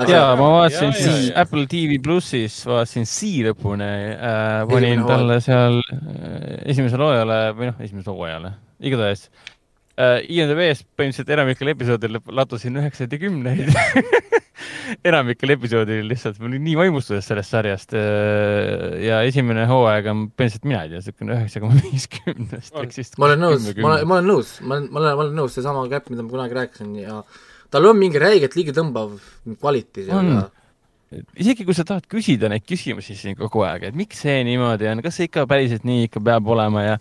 jaa, 0.09 0.33
ma 0.35 0.47
vaatasin 0.55 0.91
siis 0.95 1.29
Apple 1.37 1.65
TV 1.71 1.99
plussis, 2.03 2.59
vaatasin 2.67 3.07
Sea 3.09 3.49
lõpuni 3.49 3.87
äh,, 4.15 4.65
panin 4.69 5.05
talle 5.07 5.39
seal 5.43 5.79
äh, 5.79 6.57
esimesele 6.73 7.05
hooajale 7.05 7.39
või 7.57 7.69
noh, 7.71 7.79
esimesele 7.85 8.15
hooajale, 8.17 8.51
igatahes 8.83 9.29
äh, 9.95 10.19
IMDB-s 10.27 10.83
põhimõtteliselt 10.83 11.31
enamikel 11.37 11.71
episoodidel 11.73 12.19
latusin 12.35 12.79
üheksaid 12.81 13.15
ja 13.15 13.21
kümneid. 13.21 13.71
Enamikel 15.05 15.53
episoodil 15.53 16.07
lihtsalt, 16.09 16.39
ma 16.41 16.47
olin 16.49 16.63
nii 16.65 16.73
vaimustuses 16.75 17.27
sellest 17.29 17.53
sarjast 17.53 17.93
äh, 17.95 18.97
ja 19.05 19.21
esimene 19.27 19.63
hooaeg 19.69 20.09
on 20.11 20.25
põhimõtteliselt, 20.33 20.65
mina 20.67 20.81
ei 20.83 20.91
tea, 20.91 20.99
niisugune 20.99 21.37
üheksa 21.37 21.61
koma 21.63 21.77
viiskümnest 21.85 22.81
ehk 22.81 22.95
siis 22.97 23.13
ma 23.21 23.29
olen 23.29 23.45
nõus, 23.45 23.69
ma 23.77 23.93
olen, 23.93 24.09
ma 24.09 24.17
olen 24.17 24.27
nõus, 24.33 24.51
ma 24.65 24.79
olen, 24.79 24.89
ma 24.97 25.05
olen 25.13 25.37
nõus, 25.37 25.55
seesama 25.55 25.85
käpp, 25.93 26.09
mida 26.11 26.25
ma 26.25 26.33
kunagi 26.33 26.59
rääkisin 26.59 26.91
ja 27.05 27.21
tal 27.73 27.89
on 27.89 27.99
mingi 27.99 28.21
räigelt 28.21 28.55
liigitõmbav 28.57 29.17
kvaliteet 29.59 30.09
ja 30.09 30.45
isegi 31.39 31.65
kui 31.65 31.73
sa 31.77 31.85
tahad 31.87 32.05
küsida 32.09 32.49
neid 32.51 32.65
küsimusi 32.69 33.15
siin 33.17 33.37
kogu 33.39 33.63
aeg, 33.65 33.89
et 33.89 33.97
miks 33.97 34.21
see 34.25 34.43
niimoodi 34.45 34.89
on, 34.91 35.01
kas 35.05 35.17
see 35.17 35.29
ikka 35.29 35.47
päriselt 35.49 35.85
nii 35.87 36.05
ikka 36.07 36.21
peab 36.25 36.49
olema 36.53 36.85
ja 36.85 36.97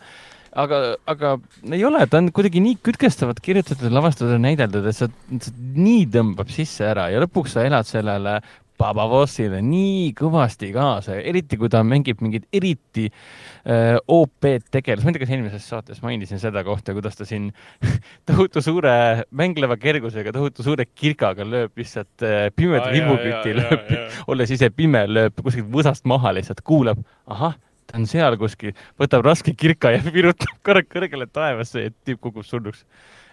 aga, 0.59 0.79
aga 1.09 1.35
ei 1.69 1.83
ole, 1.85 2.07
ta 2.09 2.21
on 2.23 2.31
kuidagi 2.35 2.63
nii 2.65 2.79
kütkestavalt 2.89 3.43
kirjutatud, 3.45 3.93
lavastatud 3.93 4.33
ja 4.37 4.41
näideldud, 4.43 4.89
et 4.89 4.97
sa, 4.97 5.11
sa 5.45 5.53
nii 5.59 6.07
tõmbab 6.15 6.53
sisse 6.53 6.89
ära 6.89 7.09
ja 7.13 7.21
lõpuks 7.25 7.57
sa 7.57 7.67
elad 7.69 7.89
sellele 7.89 8.39
Babavossile 8.79 9.61
nii 9.65 10.13
kõvasti 10.19 10.71
kaasa, 10.75 11.19
eriti 11.19 11.59
kui 11.61 11.71
ta 11.73 11.83
mängib 11.87 12.23
mingit 12.25 12.47
eriti 12.55 13.09
äh, 13.09 13.97
OP-d 13.99 14.71
tegelast, 14.75 15.05
ma 15.05 15.13
ei 15.13 15.19
tea, 15.19 15.25
kas 15.25 15.35
eelmises 15.35 15.69
saates 15.73 16.03
mainisin 16.05 16.43
seda 16.43 16.63
kohta, 16.67 16.95
kuidas 16.97 17.19
ta 17.19 17.27
siin 17.29 17.51
tohutu 18.29 18.63
suure 18.65 19.25
mängleva 19.31 19.79
kergusega, 19.81 20.35
tohutu 20.35 20.67
suure 20.67 20.89
kirkaga 20.89 21.47
lööb 21.47 21.79
lihtsalt 21.79 22.27
äh, 22.27 22.49
pimeda 22.55 22.93
vibuküti, 22.95 23.57
lööb, 23.59 23.95
olles 24.31 24.55
ise 24.55 24.71
pime, 24.75 25.07
lööb 25.11 25.43
kuskilt 25.43 25.71
võsast 25.75 26.07
maha 26.09 26.37
lihtsalt, 26.39 26.63
kuulab, 26.67 27.03
ahah 27.27 27.59
ta 27.89 27.97
on 27.97 28.07
seal 28.09 28.37
kuskil, 28.41 28.75
võtab 29.01 29.25
raske 29.27 29.55
kirka 29.57 29.95
ja 29.95 30.03
virutab 30.17 30.59
kõrgele 30.67 31.29
taevasse 31.33 31.89
ja 31.89 31.95
tüüp 32.05 32.21
kukub 32.27 32.47
surnuks. 32.47 32.85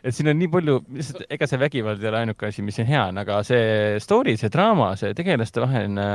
Et 0.03 0.15
siin 0.15 0.30
on 0.31 0.38
nii 0.39 0.51
palju, 0.51 0.81
lihtsalt 0.97 1.26
ega 1.31 1.47
see 1.49 1.61
vägivald 1.61 2.03
ei 2.03 2.11
ole 2.11 2.22
ainuke 2.23 2.49
asi, 2.49 2.65
mis 2.65 2.77
on 2.84 2.89
hea, 2.89 3.07
aga 3.23 3.39
see 3.47 3.99
story, 4.03 4.35
see 4.41 4.51
draama, 4.53 4.93
see 4.99 5.15
tegelaste 5.17 5.63
vaheline 5.63 6.07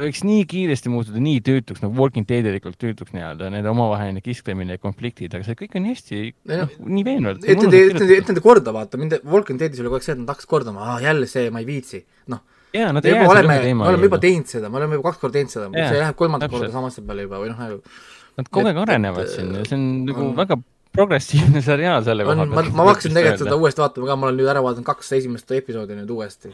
võiks 0.00 0.20
nii 0.26 0.42
kiiresti 0.48 0.90
muutuda 0.92 1.20
nii 1.22 1.40
tüütuks 1.44 1.80
nagu 1.80 1.96
Walking 1.96 2.26
Deadilikult 2.28 2.76
tüütuks 2.80 3.14
nii-öelda, 3.16 3.48
nende 3.52 3.70
omavaheline 3.72 4.20
kisklemine 4.24 4.76
ja 4.76 4.82
konfliktid, 4.82 5.32
aga 5.32 5.46
see 5.46 5.56
kõik 5.62 5.78
on 5.80 5.86
hästi, 5.88 6.20
noh, 6.52 6.74
nii 6.84 7.06
veenvalt. 7.06 7.46
et 7.46 7.62
nende, 7.62 7.80
et 7.80 7.96
nende, 7.96 8.18
et 8.20 8.28
nende 8.32 8.44
korda 8.44 8.74
vaata, 8.76 9.00
mind 9.00 9.16
Walking 9.24 9.60
Deadis 9.60 9.80
oli 9.80 9.88
kogu 9.88 10.00
aeg 10.00 10.08
see, 10.08 10.18
et 10.18 10.20
nad 10.20 10.34
hakkasid 10.34 10.52
kordama, 10.52 10.98
jälle 11.04 11.30
see, 11.30 11.48
ma 11.54 11.64
ei 11.64 11.70
viitsi, 11.70 12.02
noh. 12.32 12.44
Jaa, 12.76 12.92
nad 12.92 13.08
ei 13.08 13.14
jää 13.14 13.24
selle 13.24 13.46
ühe 13.46 13.62
teema 13.62 13.86
me 13.86 13.92
oleme 13.94 14.08
juba 14.10 14.18
teinud 14.20 14.50
seda, 14.52 14.68
me 14.68 14.80
oleme 14.82 14.98
juba 14.98 15.08
kaks 15.08 15.22
korda 15.22 15.38
teinud 15.38 15.54
seda, 15.54 15.70
see 15.72 16.00
läheb 16.02 16.18
kolmandat 16.18 16.52
korda 16.52 16.68
sama 16.74 16.90
asja 16.92 17.04
peale 17.06 17.24
juba 17.24 17.40
või 17.40 17.52
noh, 17.54 17.62
nagu 17.62 17.80
Nad 18.36 18.50
kogu 18.52 18.68
aeg 18.68 18.78
arenevad 18.82 19.30
siin 19.32 19.54
ja 19.56 19.62
see 19.64 19.78
on 19.78 19.84
nagu 20.10 20.26
väga 20.36 20.58
progressiivne 20.96 21.62
seriaal 21.64 22.04
selle 22.06 22.24
koha 22.26 22.36
pealt. 22.42 22.54
ma, 22.54 22.64
ma 22.80 22.86
hakkasin 22.90 23.14
tegelikult 23.16 23.44
seda 23.44 23.58
uuesti 23.60 23.82
vaatama 23.82 24.08
ka, 24.10 24.16
ma 24.20 24.28
olen 24.28 24.38
nüüd 24.40 24.50
ära 24.52 24.62
vaadanud 24.64 24.86
kaks 24.86 25.12
esimest 25.18 25.52
episoodi 25.58 25.98
nüüd 25.98 26.12
uuesti. 26.16 26.52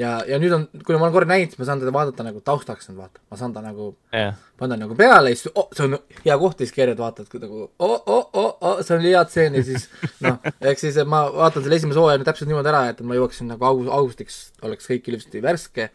ja, 0.00 0.16
ja 0.28 0.38
nüüd 0.42 0.56
on, 0.56 0.66
kui 0.82 0.96
ma 0.96 1.06
olen 1.06 1.14
korra 1.14 1.30
näinud, 1.30 1.52
siis 1.52 1.62
ma 1.62 1.68
saan 1.68 1.82
teda 1.82 1.94
vaadata 1.94 2.26
nagu 2.26 2.42
taustaks 2.44 2.90
nüüd 2.90 3.00
vaata, 3.00 3.22
ma 3.30 3.40
saan 3.40 3.54
ta 3.56 3.62
nagu 3.64 3.90
yeah., 4.14 4.36
panna 4.60 4.78
nagu 4.80 4.98
peale 4.98 5.32
ja 5.32 5.40
siis 5.40 5.52
oh, 5.54 5.68
see 5.74 5.88
on 5.88 5.98
hea 6.26 6.38
koht 6.42 6.60
ja 6.60 6.68
siis 6.68 6.76
keerad 6.76 7.00
vaatad 7.00 7.40
nagu 7.42 7.64
oh, 7.64 7.96
oh, 7.96 8.28
oh, 8.32 8.52
oh, 8.60 8.78
see 8.84 8.98
on 8.98 9.04
hea 9.06 9.24
tseen 9.30 9.58
ja 9.58 9.64
siis 9.66 9.88
noh, 10.24 10.38
ehk 10.60 10.82
siis 10.82 11.00
ma 11.08 11.24
vaatan 11.32 11.66
selle 11.66 11.80
esimese 11.80 12.02
hooaja 12.02 12.20
nüüd 12.20 12.30
täpselt 12.30 12.50
niimoodi 12.50 12.72
ära, 12.74 12.86
et 12.92 13.02
ma 13.06 13.18
jõuaksin 13.18 13.50
nagu 13.54 13.70
august, 13.70 13.92
augustiks 13.98 14.40
oleks 14.66 14.90
kõik 14.90 15.12
ilusti 15.12 15.42
värske, 15.44 15.90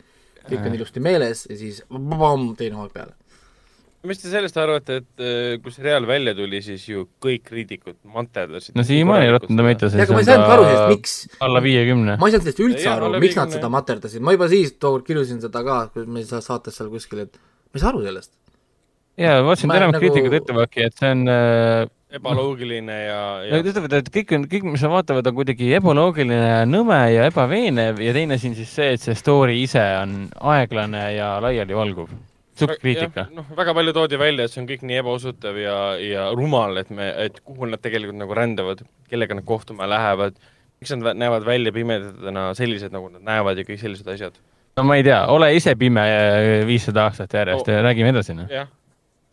kõik 0.49 0.61
on 0.65 0.77
ilusti 0.79 1.03
meeles 1.03 1.45
ja 1.49 1.59
siis 1.59 1.83
pam, 1.89 2.53
teine 2.59 2.79
hooaeg 2.79 2.95
peale 2.95 3.18
mis 4.07 4.21
te 4.21 4.31
sellest 4.31 4.57
arvate, 4.59 4.99
et 5.01 5.23
äh, 5.23 5.57
kui 5.63 5.73
seriaal 5.75 6.07
välja 6.07 6.33
tuli, 6.37 6.61
siis 6.63 6.85
ju 6.87 7.05
kõik 7.23 7.43
kriitikud 7.49 7.97
manterdasid. 8.13 8.75
no 8.77 8.85
siiamaani 8.87 9.31
Rotten 9.33 9.59
Tomatoes 9.59 9.97
aga 9.97 10.15
ma 10.15 10.23
ei 10.23 10.29
saanud 10.29 10.53
aru 10.55 10.67
sellest, 10.69 10.89
miks. 10.93 11.15
alla 11.43 11.63
viiekümne. 11.65 12.15
ma 12.21 12.29
ei 12.29 12.35
saanud 12.35 12.47
sellest 12.47 12.63
üldse 12.63 12.87
ja, 12.87 12.95
aru, 12.95 13.11
miks 13.17 13.35
50. 13.35 13.41
nad 13.41 13.57
seda 13.57 13.71
materdasid, 13.75 14.23
ma 14.23 14.35
juba 14.37 14.49
siis 14.51 14.75
tookord 14.79 15.07
kirjutasin 15.07 15.43
seda 15.43 15.63
ka, 15.67 15.79
kui 15.93 16.07
me 16.07 16.23
saates 16.29 16.79
seal 16.79 16.91
kuskil, 16.93 17.25
et 17.27 17.35
ma 17.35 17.79
ei 17.79 17.83
saa 17.83 17.91
aru 17.91 18.05
sellest. 18.07 18.33
jaa, 19.19 19.41
vaatasin, 19.43 19.73
et 19.73 19.81
enamik 19.81 19.97
nagu... 19.97 20.05
kriitikud 20.05 20.39
ütlevadki, 20.39 20.87
et 20.87 21.03
see 21.03 21.11
on 21.17 21.35
äh, 21.35 21.83
ebaloogiline 22.15 22.97
ja, 23.03 23.21
ja... 23.49 23.59
Nad 23.59 23.67
ütlevad, 23.73 23.99
et 23.99 24.09
kõik 24.15 24.33
on, 24.37 24.47
kõik, 24.55 24.71
mis 24.71 24.87
nad 24.87 24.95
vaatavad, 24.95 25.27
on 25.27 25.39
kuidagi 25.43 25.75
ebaloogiline, 25.75 26.63
nõme 26.71 27.03
ja 27.17 27.27
ebaveenev 27.27 27.99
ja 27.99 28.15
teine 28.15 28.39
siin 28.39 28.55
siis 28.57 28.71
see, 28.79 28.95
et 28.95 29.03
see 29.03 29.19
story 29.19 29.59
ise 29.67 29.83
on 29.99 30.21
aeglane 30.55 31.03
ja 31.19 31.35
laialivalguv 31.43 32.15
sihuke 32.59 32.77
kriitika. 32.81 33.25
noh, 33.35 33.47
väga 33.57 33.73
palju 33.77 33.93
toodi 33.95 34.19
välja, 34.21 34.45
et 34.45 34.53
see 34.53 34.61
on 34.63 34.69
kõik 34.69 34.85
nii 34.87 35.01
ebausutav 35.01 35.59
ja, 35.59 35.75
ja 36.03 36.29
rumal, 36.35 36.79
et 36.81 36.93
me, 36.93 37.09
et 37.25 37.39
kuhu 37.45 37.69
nad 37.69 37.81
tegelikult 37.83 38.19
nagu 38.19 38.37
rändavad, 38.37 38.83
kellega 39.11 39.37
nad 39.39 39.47
kohtuma 39.47 39.89
lähevad, 39.89 40.39
miks 40.79 40.95
nad 40.95 41.19
näevad 41.19 41.45
välja 41.47 41.73
pimedana 41.75 42.49
sellised, 42.57 42.93
nagu 42.95 43.11
nad 43.13 43.25
näevad 43.25 43.59
ja 43.59 43.67
kõik 43.67 43.81
sellised 43.81 44.09
asjad. 44.15 44.41
no 44.77 44.85
ma 44.87 44.99
ei 44.99 45.05
tea, 45.07 45.21
ole 45.31 45.53
ise 45.57 45.75
pime 45.79 46.03
viissada 46.67 47.07
aastat 47.09 47.33
järjest 47.39 47.67
oh. 47.67 47.73
ja 47.73 47.85
räägime 47.85 48.13
edasi, 48.13 48.35
noh. 48.37 48.51
jah, 48.51 48.69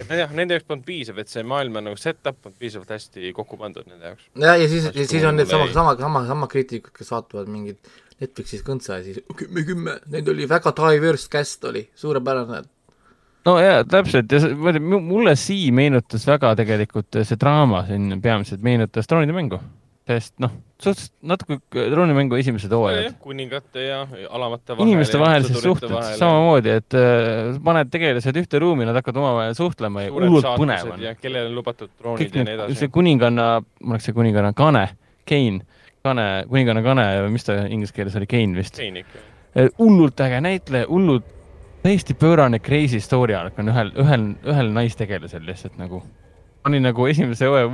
et 0.01 0.11
jah, 0.21 0.33
nende 0.37 0.57
jaoks 0.57 0.67
polnud 0.69 0.87
piisav, 0.89 1.21
et 1.23 1.31
see 1.33 1.45
maailm 1.47 1.79
on 1.81 1.89
nagu 1.91 2.01
set-up 2.01 2.49
on 2.49 2.57
piisavalt 2.59 2.91
hästi 2.97 3.33
kokku 3.37 3.59
pandud 3.61 3.87
nende 3.89 4.13
jaoks. 4.13 4.27
ja, 4.35 4.57
ja 4.57 4.69
siis, 4.71 4.91
ja 4.93 5.07
siis 5.07 5.25
on 5.29 5.39
need 5.39 5.51
sama, 5.51 5.69
sama, 5.73 5.95
sama, 6.01 6.27
sama 6.29 6.51
kriitikud, 6.53 6.95
kes 6.97 7.15
vaatavad 7.15 7.51
mingit 7.53 7.95
Netflixis 8.21 8.63
kõntsa 8.65 9.01
ja 9.01 9.05
siis 9.05 9.21
kümme, 9.37 9.63
kümme, 9.69 9.99
neid 10.13 10.29
oli 10.33 10.49
väga 10.49 10.73
diverse 10.77 11.29
cast 11.33 11.65
oli, 11.69 11.85
suurepärane 12.01 12.63
no 13.47 13.57
jaa, 13.63 13.83
täpselt 13.89 14.33
ja 14.33 14.43
ma 14.59 14.75
tea, 14.75 15.01
mulle 15.01 15.35
Sii 15.39 15.71
meenutas 15.75 16.27
väga 16.29 16.53
tegelikult 16.59 17.21
see 17.23 17.39
draama 17.41 17.85
siin 17.89 18.21
peamiselt 18.23 18.65
meenutas 18.67 19.09
troonide 19.11 19.35
mängu, 19.37 19.61
sest 20.07 20.35
noh, 20.43 20.53
suhteliselt 20.83 21.15
natuke 21.31 21.59
troonide 21.93 22.17
mängu 22.19 22.39
esimesed 22.41 22.75
hooajad. 22.75 23.17
kuningate 23.23 23.87
ja 23.87 24.01
alamate 24.31 24.75
vahel. 24.75 24.89
inimeste 24.89 25.21
vahelised 25.23 25.61
suhted 25.63 25.93
vahel, 25.93 26.19
samamoodi, 26.21 26.75
et 26.81 26.99
äh, 26.99 27.61
paned 27.65 27.93
tegelased 27.93 28.43
ühte 28.43 28.61
ruumi, 28.63 28.89
nad 28.89 28.99
hakkavad 28.99 29.23
omavahel 29.23 29.57
suhtlema 29.59 30.07
ja 30.09 30.15
hullult 30.15 30.51
põnev 30.59 30.93
on. 30.97 31.07
kellele 31.23 31.53
on 31.53 31.57
lubatud 31.61 31.95
troonid 31.95 32.27
Kõik 32.27 32.41
ja 32.41 32.49
nii 32.49 32.59
edasi. 32.59 32.81
see 32.83 32.93
kuninganna, 32.99 33.49
mul 33.83 33.97
oleks 33.97 34.11
see 34.11 34.17
kuninganna 34.17 34.53
Kane, 34.59 34.89
Kein, 35.27 35.63
Kane, 36.07 36.29
kuninganna 36.51 36.83
Kane, 36.87 37.09
mis 37.35 37.47
ta 37.47 37.63
inglise 37.67 37.95
keeles 37.95 38.19
oli, 38.19 38.29
Kein 38.31 38.59
vist. 38.59 38.83
Hullult 39.79 40.21
äge 40.21 40.43
näitleja, 40.45 40.85
hullult 40.91 41.36
täiesti 41.87 42.15
pöörane 42.19 42.59
crazy 42.59 42.99
story 43.01 43.35
arc 43.39 43.59
on 43.63 43.71
ühel, 43.71 43.93
ühel, 44.03 44.23
ühel 44.51 44.71
naistegelasel 44.75 45.45
lihtsalt 45.47 45.77
nagu. 45.79 46.03
oli 46.67 46.81
nagu 46.83 47.05
esimese 47.07 47.47
hooaja, 47.47 47.69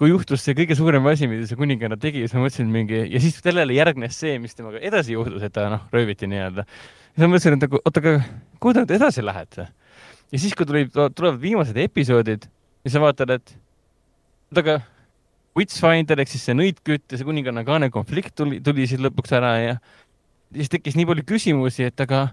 kui 0.00 0.08
juhtus 0.08 0.40
see 0.40 0.54
kõige 0.56 0.72
suurem 0.78 1.04
asi, 1.10 1.26
mida 1.28 1.44
see 1.44 1.58
kuninganna 1.60 1.98
tegi, 2.00 2.22
siis 2.24 2.32
ma 2.32 2.46
mõtlesin 2.46 2.70
mingi 2.72 3.02
ja 3.12 3.20
siis 3.20 3.36
sellele 3.44 3.76
järgnes 3.76 4.16
see, 4.22 4.38
mis 4.40 4.56
temaga 4.56 4.80
edasi 4.80 5.12
juhtus, 5.12 5.44
et 5.44 5.52
ta 5.52 5.66
noh, 5.68 5.84
rööviti 5.92 6.24
nii-öelda. 6.32 6.64
siis 7.10 7.26
ma 7.26 7.28
mõtlesin, 7.34 7.58
et 7.58 7.66
nagu 7.66 7.82
oota, 7.82 8.00
aga 8.00 8.14
kuhu 8.56 8.72
te 8.72 8.86
nüüd 8.86 8.96
edasi 8.96 9.26
lähete? 9.26 9.68
ja 10.32 10.40
siis, 10.40 10.56
kui 10.56 10.64
tulid, 10.72 10.96
tulevad 10.96 11.40
viimased 11.42 11.76
episoodid 11.84 12.48
ja 12.48 12.94
sa 12.96 13.04
vaatad, 13.04 13.36
et 13.36 13.56
oota, 14.54 14.64
aga 14.64 14.80
Witchfinder 15.56 16.24
ehk 16.24 16.32
siis 16.32 16.48
see 16.48 16.56
nõitkütt 16.56 17.12
ja 17.12 17.20
see 17.20 17.28
kuninganna 17.28 17.68
kaane 17.68 17.92
konflikt 17.92 18.32
tuli, 18.36 18.64
tuli 18.64 18.88
siis 18.88 19.04
lõpuks 19.04 19.36
ära 19.36 19.56
ja 19.60 19.80
siis 20.54 20.72
tekkis 20.72 20.96
nii 20.96 21.08
palju 21.12 21.28
küsimusi, 21.28 21.84
et 21.90 22.00
aga 22.00 22.30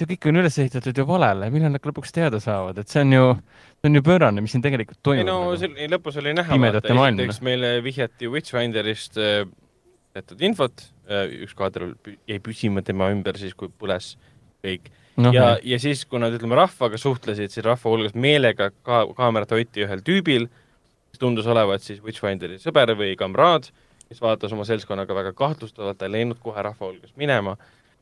see 0.00 0.08
kõik 0.14 0.28
on 0.30 0.40
üles 0.40 0.56
ehitatud 0.62 0.96
ju 0.96 1.06
valele, 1.08 1.50
millal 1.52 1.74
nad 1.74 1.86
lõpuks 1.86 2.14
teada 2.16 2.40
saavad, 2.42 2.78
et 2.80 2.92
see 2.92 3.02
on 3.04 3.16
ju, 3.16 3.24
see 3.80 3.90
on 3.90 3.98
ju 3.98 4.04
pöörane, 4.06 4.44
mis 4.44 4.54
siin 4.54 4.64
tegelikult 4.64 5.00
toimub. 5.04 5.24
ei 5.24 5.28
no 5.28 5.40
nagu. 5.44 5.58
see 5.60 5.90
lõpus 5.92 6.20
oli 6.22 6.36
näha, 6.36 6.60
esiteks 6.70 7.42
meile 7.46 7.74
vihjati 7.84 8.30
Witchfinderist 8.32 9.20
äh, 9.20 9.42
teatud 10.16 10.46
infot 10.46 10.86
äh,, 11.10 11.26
üks 11.44 11.54
kaader 11.58 11.90
jäi 12.28 12.40
püsima 12.44 12.84
tema 12.86 13.10
ümber 13.14 13.38
siis, 13.40 13.54
kui 13.58 13.70
põles 13.70 14.14
kõik 14.64 14.90
no,. 15.20 15.32
ja, 15.34 15.52
ja 15.62 15.80
siis, 15.82 16.06
kui 16.08 16.22
nad, 16.22 16.34
ütleme, 16.36 16.58
rahvaga 16.58 17.00
suhtlesid, 17.00 17.52
siis 17.52 17.66
rahva 17.66 17.92
hulgas 17.92 18.16
meelega 18.16 18.70
ka 18.86 19.04
kaamerat 19.16 19.52
hoiti 19.56 19.86
ühel 19.86 20.04
tüübil, 20.06 20.48
kes 21.10 21.22
tundus 21.22 21.48
olevat 21.50 21.84
siis 21.84 22.02
Witchfinderi 22.04 22.60
sõber 22.62 22.94
või 22.98 23.12
kamraad, 23.20 23.70
kes 24.10 24.22
vaatas 24.22 24.54
oma 24.56 24.66
seltskonnaga 24.66 25.14
väga 25.14 25.34
kahtlustavalt, 25.38 26.00
ta 26.00 26.08
ei 26.08 26.18
läinud 26.18 26.40
kohe 26.42 26.62
rahva 26.66 26.90
hulgast 26.90 27.14
minema 27.20 27.56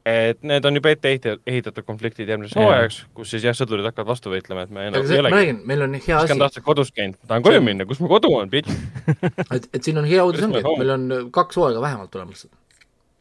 et 0.09 0.45
need 0.47 0.65
on 0.69 0.79
juba 0.79 0.93
ette 0.95 1.11
ehitatud 1.13 1.85
konfliktid 1.87 2.29
järgmiseks 2.31 2.59
hooajaks, 2.59 2.99
kus 3.17 3.33
siis 3.35 3.45
jah, 3.45 3.57
sõdurid 3.57 3.87
hakkavad 3.89 4.13
vastu 4.13 4.33
võitlema, 4.33 4.65
et 4.65 4.73
me 4.75 4.87
enam 4.89 5.03
ei 5.03 5.19
olegi. 5.21 5.35
ma 5.35 5.41
räägin, 5.41 5.59
meil 5.69 5.85
on 5.85 5.97
hea 5.97 6.21
asi. 6.23 6.37
tahtsid 6.41 6.65
kodus 6.67 6.93
käinud, 6.95 7.19
ma 7.21 7.33
tahan 7.33 7.45
koju 7.47 7.65
minna, 7.65 7.87
kus 7.89 8.01
mu 8.03 8.11
kodu 8.11 8.31
on, 8.39 8.51
bitch? 8.53 8.73
Et, 9.57 9.69
et 9.73 9.85
siin 9.85 9.99
on 9.99 10.07
hea 10.09 10.23
uudis 10.25 10.45
ongi, 10.45 10.61
et 10.61 10.81
meil 10.81 10.91
on 10.95 11.05
kaks 11.35 11.57
hooaega 11.59 11.81
vähemalt 11.83 12.11
tulemas. 12.13 12.47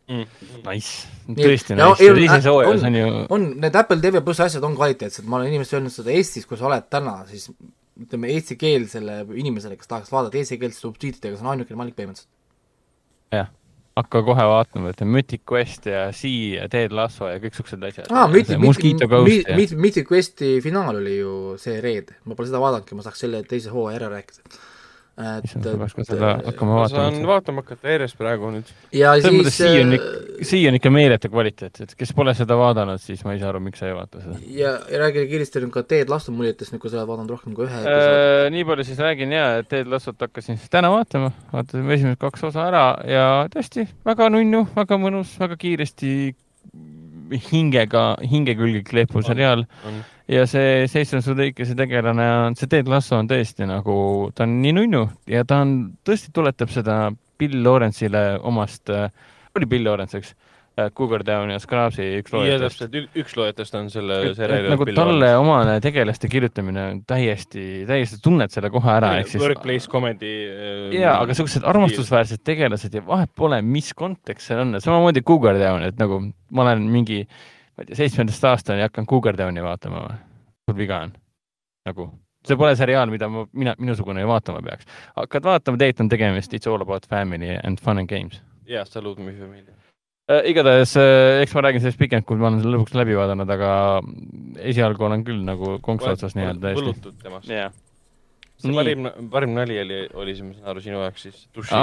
Mm.. 0.08 0.26
Nice, 0.64 1.08
tõesti 1.28 1.76
nice, 1.76 2.10
teises 2.20 2.48
hooajas 2.48 2.86
on 2.88 2.96
ju 2.96 3.08
on, 3.36 3.48
need 3.64 3.76
Apple 3.80 4.00
TV 4.04 4.22
pluss 4.24 4.44
asjad 4.44 4.64
on 4.64 4.76
kvaliteetsed, 4.78 5.28
ma 5.28 5.40
olen 5.40 5.52
inimestele 5.52 5.82
öelnud 5.82 5.96
seda 5.96 6.14
Eestis, 6.16 6.48
kui 6.48 6.60
sa 6.60 6.70
oled 6.70 6.88
täna, 6.92 7.18
siis 7.28 7.50
ütleme, 7.98 8.32
eestikeelsele 8.36 9.24
inimesele, 9.42 9.76
kes 9.80 9.90
tahaks 9.90 10.14
vaadata 10.14 10.40
eesti 10.40 10.60
keelt 10.62 10.78
subtiitritega, 10.78 11.36
see 11.36 11.48
on 11.48 11.56
ainukene 11.56 11.82
valik 11.82 11.98
põhimõtteliselt. 11.98 12.32
jah 13.36 13.52
hakka 13.98 14.22
kohe 14.28 14.46
vaatama, 14.52 14.94
et 14.94 15.04
Mythic 15.06 15.44
Quest 15.50 15.90
ja 15.90 16.08
Sea 16.16 16.62
ja 16.62 16.70
Ted 16.72 16.94
Lasso 16.96 17.30
ja 17.32 17.42
kõik 17.42 17.58
siuksed 17.58 17.84
asjad. 17.90 18.10
aa, 18.14 18.28
Mythic, 18.32 18.62
Mythic, 18.62 19.76
Mythic 19.76 20.12
Questi 20.12 20.58
finaal 20.64 21.02
oli 21.02 21.18
ju 21.18 21.36
see 21.62 21.82
reede, 21.84 22.20
ma 22.26 22.38
pole 22.38 22.50
seda 22.52 22.62
vaadanudki, 22.64 22.98
ma 22.98 23.06
saaks 23.06 23.26
selle 23.26 23.44
teise 23.50 23.74
hooaja 23.74 24.02
ära 24.02 24.12
rääkida 24.18 24.58
et 25.18 25.54
peaks 25.64 25.96
ka 25.98 26.04
seda 26.06 26.32
hakkama 26.46 26.76
vaatama. 26.78 27.06
saan 27.10 27.28
vaatama 27.28 27.64
hakata 27.64 27.90
järjest 27.90 28.18
praegu 28.20 28.52
nüüd. 28.54 28.68
ja 28.94 29.16
siis 29.22 29.50
siia 29.56 29.82
on 29.82 29.96
ikka, 29.98 30.12
siia 30.46 30.70
on 30.70 30.78
ikka 30.78 30.92
meeletu 30.94 31.32
kvaliteet, 31.34 31.80
et 31.82 31.96
kes 31.98 32.12
pole 32.18 32.36
seda 32.38 32.58
vaadanud, 32.60 33.02
siis 33.02 33.24
ma 33.26 33.34
ei 33.34 33.42
saa 33.42 33.50
aru, 33.50 33.62
miks 33.66 33.82
sa 33.82 33.90
ei 33.90 33.96
vaata 33.98 34.22
seda. 34.22 34.38
ja, 34.54 34.76
ja 34.92 35.00
räägi 35.02 35.26
kiiresti 35.32 35.64
nüüd 35.64 35.74
ka 35.74 35.84
Ted 35.90 36.14
Lasso 36.14 36.34
muljetest, 36.36 36.76
nüüd 36.76 36.84
kui 36.84 36.94
sa 36.94 37.00
oled 37.00 37.10
vaadanud 37.10 37.34
rohkem 37.34 37.56
kui 37.58 37.66
ühe 37.66 37.80
äh, 37.82 38.46
nii 38.54 38.68
palju 38.70 38.86
siis 38.92 39.02
räägin 39.02 39.34
jaa, 39.34 39.48
et 39.64 39.72
Ted 39.74 39.90
Lassot 39.90 40.22
hakkasin 40.22 40.60
siis 40.60 40.70
täna 40.74 40.92
vaatama, 40.94 41.32
vaatasime 41.54 41.98
esimesed 41.98 42.22
kaks 42.22 42.46
osa 42.52 42.68
ära 42.70 42.84
ja 43.10 43.24
tõesti, 43.54 43.88
väga 44.06 44.30
nunnu, 44.34 44.68
väga 44.78 45.02
mõnus, 45.02 45.34
väga 45.42 45.58
kiiresti 45.64 46.12
hingega, 47.50 48.06
hinge 48.22 48.54
külge 48.56 48.86
kleepuv 48.86 49.26
seriaal 49.26 49.66
on 49.88 49.98
ja 50.28 50.48
see 50.50 50.88
Jason 50.88 51.24
Sudeikise 51.24 51.76
tegelane 51.78 52.26
on, 52.42 52.58
see 52.60 52.70
Ted 52.72 52.90
Lasso 52.92 53.18
on 53.20 53.30
tõesti 53.30 53.68
nagu, 53.70 53.96
ta 54.36 54.48
on 54.48 54.60
nii 54.64 54.76
nunnu 54.82 55.06
ja 55.32 55.46
ta 55.48 55.62
on, 55.64 55.78
tõesti 56.08 56.34
tuletab 56.36 56.74
seda 56.74 57.08
Bill 57.40 57.64
Lawrence'ile 57.64 58.42
omast 58.48 58.92
äh,, 58.94 59.08
oli 59.56 59.70
Bill 59.70 59.88
Lawrence, 59.88 60.20
eks 60.20 60.34
äh,, 60.34 60.90
Cougar 60.98 61.24
Down 61.26 61.54
ja 61.54 61.62
Scrubsi 61.64 62.10
üks 62.20 62.36
loojatest. 62.36 62.84
üks 63.16 63.38
loojatest 63.40 63.80
on 63.80 63.90
selle 63.94 64.20
seriaali 64.36 64.74
nagu 64.74 64.90
Bill 64.90 65.00
talle 65.00 65.32
Lawrence. 65.32 65.42
omane 65.46 65.80
tegelaste 65.86 66.32
kirjutamine 66.32 66.88
on 66.92 67.04
täiesti, 67.08 67.68
täiesti 67.88 68.20
tunned 68.24 68.52
selle 68.52 68.72
kohe 68.74 68.96
ära, 68.98 69.16
ehk 69.22 69.32
siis 69.32 69.44
Workplace 69.46 69.92
comedy 69.92 70.34
äh, 70.52 70.88
jaa, 71.00 71.22
aga 71.22 71.32
niisugused 71.32 71.68
armastusväärsed 71.72 72.44
tegelased 72.44 73.00
ja 73.00 73.06
vahet 73.08 73.32
pole, 73.36 73.62
mis 73.64 73.94
kontekst 73.96 74.52
seal 74.52 74.66
on, 74.66 74.82
samamoodi 74.84 75.24
Cougar 75.24 75.60
Down, 75.62 75.88
et 75.88 76.04
nagu 76.04 76.26
ma 76.52 76.68
olen 76.68 76.84
mingi 76.92 77.24
äh, 77.24 77.46
ma 77.78 77.86
ei 77.86 77.90
tea, 77.92 78.00
seitsmendast 78.02 78.48
aastani 78.50 78.86
hakkan 78.86 79.08
Cougar 79.10 79.38
Downi 79.38 79.64
vaatama 79.64 80.04
või? 80.08 80.20
sul 80.68 80.78
viga 80.80 81.02
on? 81.06 81.14
nagu, 81.88 82.10
see 82.48 82.60
pole 82.60 82.76
seriaal, 82.80 83.12
mida 83.14 83.30
ma, 83.32 83.46
mina, 83.54 83.76
minusugune 83.80 84.26
vaatama 84.28 84.64
peaks. 84.66 84.90
hakkad 85.16 85.46
vaatama, 85.48 85.80
tegelikult 85.80 86.08
on 86.08 86.14
tegemist 86.16 86.54
It's 86.58 86.70
all 86.70 86.82
about 86.82 87.08
family 87.10 87.58
and 87.64 87.82
fun 87.82 88.02
and 88.02 88.10
games. 88.10 88.42
jah, 88.68 88.88
Salute 88.90 89.22
my 89.22 89.36
family 89.38 89.64
äh,. 90.28 90.44
igatahes 90.52 90.98
äh,, 90.98 91.42
eks 91.44 91.56
ma 91.56 91.68
räägin 91.68 91.86
sellest 91.86 92.02
pikemalt, 92.02 92.28
kui 92.28 92.42
ma 92.42 92.50
olen 92.52 92.64
selle 92.64 92.78
lõpuks 92.78 92.98
läbi 92.98 93.16
vaadanud, 93.18 93.58
aga 93.58 93.74
esialgu 94.74 95.08
olen 95.08 95.28
küll 95.28 95.46
nagu 95.46 95.78
konksu 95.86 96.16
otsas 96.16 96.36
nii-öelda. 96.40 96.74
võlutud 96.82 97.22
temast. 97.22 97.52
jah 97.52 97.72
see 98.62 98.74
parim, 98.74 99.08
parim 99.32 99.54
nali 99.56 99.78
oli, 99.82 100.00
oli 100.18 100.36
see, 100.38 100.48
ma 100.48 100.56
saan 100.58 100.72
aru, 100.74 100.84
sinu 100.84 101.02
jaoks 101.02 101.26
siis 101.28 101.44
duši. 101.56 101.82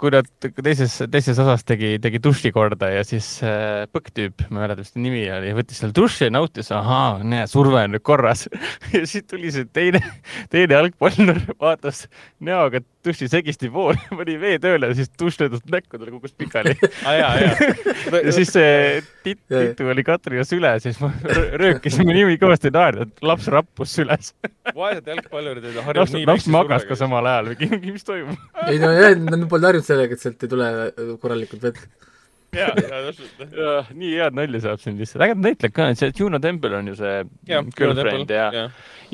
kui 0.00 0.12
nad 0.14 0.28
teises, 0.40 0.96
teises 1.12 1.38
osas 1.44 1.64
tegi, 1.68 1.92
tegi 2.02 2.20
duši 2.22 2.52
korda 2.54 2.90
ja 2.90 3.04
siis 3.06 3.28
äh, 3.46 3.84
põkktüüp, 3.94 4.46
ma 4.48 4.60
ei 4.60 4.64
mäleta, 4.64 4.84
mis 4.84 4.94
ta 4.94 5.04
nimi 5.04 5.22
oli, 5.36 5.54
võttis 5.60 5.82
selle 5.82 5.94
duši 5.96 6.26
ja 6.26 6.34
nautis, 6.34 6.72
ahaa, 6.74 7.20
näe, 7.22 7.46
surve 7.50 7.84
on 7.84 7.94
nüüd 7.94 8.06
korras 8.06 8.46
ja 8.94 9.04
siis 9.04 9.26
tuli 9.30 9.52
see 9.54 9.68
teine, 9.70 10.02
teine 10.52 10.78
jalgpallur, 10.80 11.42
vaatas 11.62 12.06
näoga 12.42 12.82
duši 13.04 13.28
segisti 13.32 13.70
poole, 13.72 13.98
pani 14.18 14.36
vee 14.40 14.58
tööle 14.62 14.90
ja 14.90 14.96
siis 14.98 15.10
dušš 15.20 15.40
löödus 15.42 15.64
näkku, 15.72 15.98
tal 15.98 16.10
kukkus 16.12 16.34
pikali 16.36 16.74
ah,. 17.08 17.14
ja, 17.16 17.30
ja. 17.40 17.70
ja 18.26 18.34
siis 18.36 18.52
see 18.54 19.00
tit-, 19.24 19.42
titu 19.48 19.88
oli 19.92 20.04
Katrina 20.06 20.44
süle, 20.48 20.74
siis 20.84 21.00
ma 21.02 21.12
röökisime 21.60 22.16
nii 22.16 22.38
kõvasti 22.40 22.72
naerda, 22.74 23.08
et 23.08 23.24
laps 23.24 23.48
rappus 23.52 23.96
süles 23.98 24.34
vaesed 24.76 25.08
jalgpallurid 25.12 25.64
olid 25.70 25.80
harjunud 25.88 26.04
laps, 26.04 26.28
laps 26.32 26.50
magas 26.52 26.86
ka 26.88 26.98
samal 26.98 27.26
ajal 27.30 27.52
või 27.54 27.70
mis 27.88 28.06
toimub? 28.06 28.38
ei 28.66 28.80
no 28.82 28.92
jah, 28.94 29.16
nad 29.16 29.48
polnud 29.50 29.70
harjunud 29.70 29.88
sellega, 29.88 30.16
et 30.16 30.24
sealt 30.24 30.46
ei 30.46 30.52
tule 30.52 30.70
korralikult 31.22 31.68
vett. 31.70 32.08
Ja, 32.56 32.70
ja 32.76 33.00
täpselt. 33.08 33.42
nii 33.96 34.12
head 34.18 34.36
nalja 34.38 34.62
saab 34.66 34.82
siin 34.82 34.98
lihtsalt, 35.00 35.24
ägedad 35.26 35.44
näitlejad 35.46 35.74
ka, 35.76 35.88
see 35.98 36.12
Juno 36.18 36.40
Temple 36.42 36.76
on 36.78 36.90
ju 36.90 36.96
see 36.98 37.16
ja, 37.50 37.62
girlfriend 37.76 38.32
ja, 38.34 38.46
ja, 38.54 38.64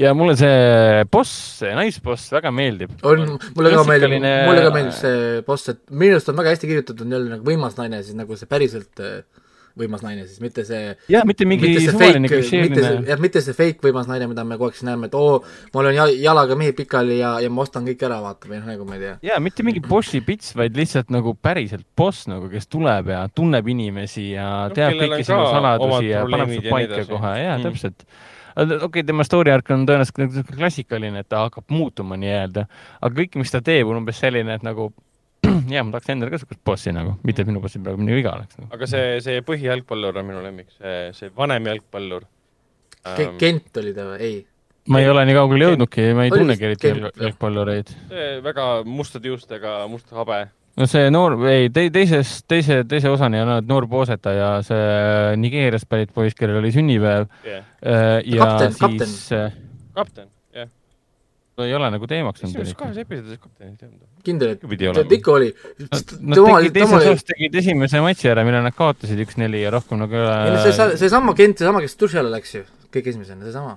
ja 0.00 0.12
mulle 0.16 0.36
see 0.40 1.06
boss, 1.12 1.32
see 1.62 1.72
naisboss 1.76 2.28
väga 2.36 2.52
meeldib. 2.54 2.94
on, 3.06 3.36
mulle 3.56 3.74
ka 3.74 3.86
meeldib, 3.88 4.16
mulle 4.20 4.66
ka 4.66 4.74
meeldib 4.74 5.00
see 5.00 5.42
boss, 5.46 5.72
et 5.72 5.82
minu 5.90 6.16
arust 6.16 6.32
on 6.32 6.38
väga 6.40 6.54
hästi 6.54 6.70
kirjutatud, 6.72 7.06
on 7.06 7.18
jälle 7.18 7.34
nagu 7.36 7.50
võimas 7.50 7.76
naine, 7.80 8.02
siis 8.06 8.18
nagu 8.18 8.38
see 8.38 8.50
päriselt 8.50 9.04
äh, 9.04 9.20
võimas 9.76 10.02
naine 10.04 10.24
siis, 10.24 10.40
mitte 10.40 10.64
see 10.66 10.92
jah, 11.12 11.24
mitte 11.28 11.46
mingi 11.48 11.72
suvaline 11.84 12.30
klišeeline. 12.30 12.92
jah, 13.08 13.20
mitte 13.22 13.42
see 13.44 13.56
fake 13.56 13.84
võimas 13.84 14.08
naine, 14.10 14.28
mida 14.30 14.44
me 14.46 14.58
kogu 14.58 14.70
aeg 14.70 14.78
siin 14.78 14.90
näeme, 14.90 15.10
et 15.10 15.16
oo, 15.18 15.40
mul 15.74 15.90
on 15.90 15.98
jalaga 16.16 16.56
mehi 16.58 16.74
pikali 16.76 17.18
ja, 17.20 17.36
ja 17.44 17.50
ma 17.52 17.64
ostan 17.66 17.88
kõik 17.88 18.04
ära, 18.08 18.18
vaata, 18.24 18.48
või 18.50 18.60
noh, 18.60 18.70
nagu 18.72 18.88
ma 18.88 18.96
ei 18.98 19.04
tea. 19.04 19.16
jaa, 19.30 19.40
mitte 19.44 19.66
mingi 19.66 19.82
bossi 19.84 20.22
pits, 20.26 20.54
vaid 20.58 20.78
lihtsalt 20.78 21.12
nagu 21.14 21.36
päriselt 21.36 21.86
boss 21.98 22.28
nagu, 22.30 22.48
kes 22.52 22.70
tuleb 22.72 23.12
ja 23.12 23.26
tunneb 23.32 23.68
inimesi 23.72 24.30
ja 24.32 24.48
no, 24.70 24.76
teab 24.76 24.96
kõiki 24.96 25.26
sinu 25.28 25.44
saladusi 25.52 26.12
ja 26.12 26.24
paneb 26.30 26.56
su 26.56 26.64
paika 26.70 27.04
kohe, 27.10 27.36
jaa 27.42 27.58
mm., 27.58 27.68
täpselt. 27.68 28.08
Okei 28.56 28.78
okay,, 28.86 29.02
tema 29.04 29.24
story 29.28 29.52
arc 29.52 29.68
on 29.74 29.82
tõenäoliselt 29.84 30.22
nagu 30.22 30.44
klassikaline, 30.56 31.20
et 31.20 31.28
ta 31.28 31.42
hakkab 31.44 31.68
muutuma 31.68 32.16
nii-öelda, 32.16 32.64
aga 33.04 33.18
kõik, 33.18 33.36
mis 33.42 33.52
ta 33.52 33.60
teeb, 33.60 33.90
on 33.90 34.00
umbes 34.00 34.16
selline, 34.22 34.56
et 34.56 34.64
nagu 34.64 34.88
jaa, 35.70 35.84
ma 35.84 35.94
tahaks 35.94 36.12
endale 36.14 36.32
ka 36.32 36.38
niisugust 36.40 36.62
bossi 36.66 36.92
nagu, 36.94 37.16
mitte 37.26 37.44
et 37.44 37.50
minu 37.50 37.62
bossil 37.62 37.84
praegu 37.84 38.02
minu 38.02 38.16
viga 38.18 38.34
oleks 38.38 38.58
nagu.. 38.58 38.68
aga 38.76 38.88
see, 38.90 39.14
see 39.24 39.44
põhijalgpallur 39.46 40.20
on 40.20 40.28
minu 40.28 40.42
lemmik, 40.44 40.68
see, 40.76 40.98
see 41.16 41.32
vanem 41.36 41.70
jalgpallur 41.72 42.26
ähm.... 43.06 43.40
Kent 43.40 43.82
oli 43.82 43.94
ta 43.96 44.10
või? 44.10 44.20
ei? 44.20 44.36
ma 44.92 45.02
ei 45.02 45.08
ole 45.10 45.24
nii 45.26 45.38
kaugele 45.38 45.70
jõudnudki, 45.70 46.10
ma 46.16 46.26
ei 46.26 46.34
tunnegi 46.34 46.68
eriti 46.68 46.92
jalgpallureid. 46.92 47.90
see 48.12 48.28
väga 48.44 48.68
mustade 48.86 49.32
juustega, 49.32 49.78
must 49.90 50.14
habe. 50.14 50.44
no 50.76 50.88
see 50.90 51.10
noor, 51.10 51.38
ei 51.50 51.72
te,, 51.74 51.88
teises, 51.94 52.38
teise, 52.48 52.82
teise 52.88 53.10
osani 53.12 53.42
on 53.42 53.56
noor 53.66 53.88
pooseta 53.90 54.36
ja 54.36 54.52
see 54.66 55.34
Nigeeriast 55.42 55.90
pärit 55.90 56.14
poiss, 56.14 56.38
kellel 56.38 56.62
oli 56.62 56.72
sünnipäev 56.74 57.28
yeah.. 57.44 57.66
Äh, 57.82 58.20
ja 58.36 58.54
kapten, 58.78 59.06
siis 59.10 59.28
kapten. 59.96 60.30
Ei 61.64 61.74
ole 61.76 61.88
nagu 61.92 62.06
teemaks 62.10 62.42
olnud. 62.42 62.52
kusjuures 62.58 62.76
kahes 62.76 63.00
episoodis 63.00 63.40
kaptenit 63.40 63.82
ei 63.82 63.88
olnud. 63.88 64.04
kindel, 64.26 64.54
et 65.02 65.14
ikka 65.16 65.32
oli. 65.32 65.48
Nad 65.80 66.36
tegid 66.36 66.74
teises 66.76 66.94
osas 66.98 67.26
tegid 67.30 67.58
esimese 67.62 68.02
matši 68.04 68.30
ära, 68.32 68.44
mille 68.48 68.60
nad 68.66 68.76
kaotasid 68.76 69.22
üks-neli 69.24 69.62
ja 69.62 69.72
rohkem 69.74 70.02
nagu 70.02 70.16
ei 70.16 70.24
ole. 70.24 70.38
ei 70.44 70.54
no 70.54 70.62
see, 70.66 70.88
seesama 71.02 71.36
Kent, 71.38 71.62
seesama, 71.62 71.82
kes 71.84 71.96
alla 72.16 72.34
läks 72.36 72.56
ju, 72.58 72.64
kõige 72.92 73.14
esimesena, 73.14 73.46
seesama. 73.48 73.76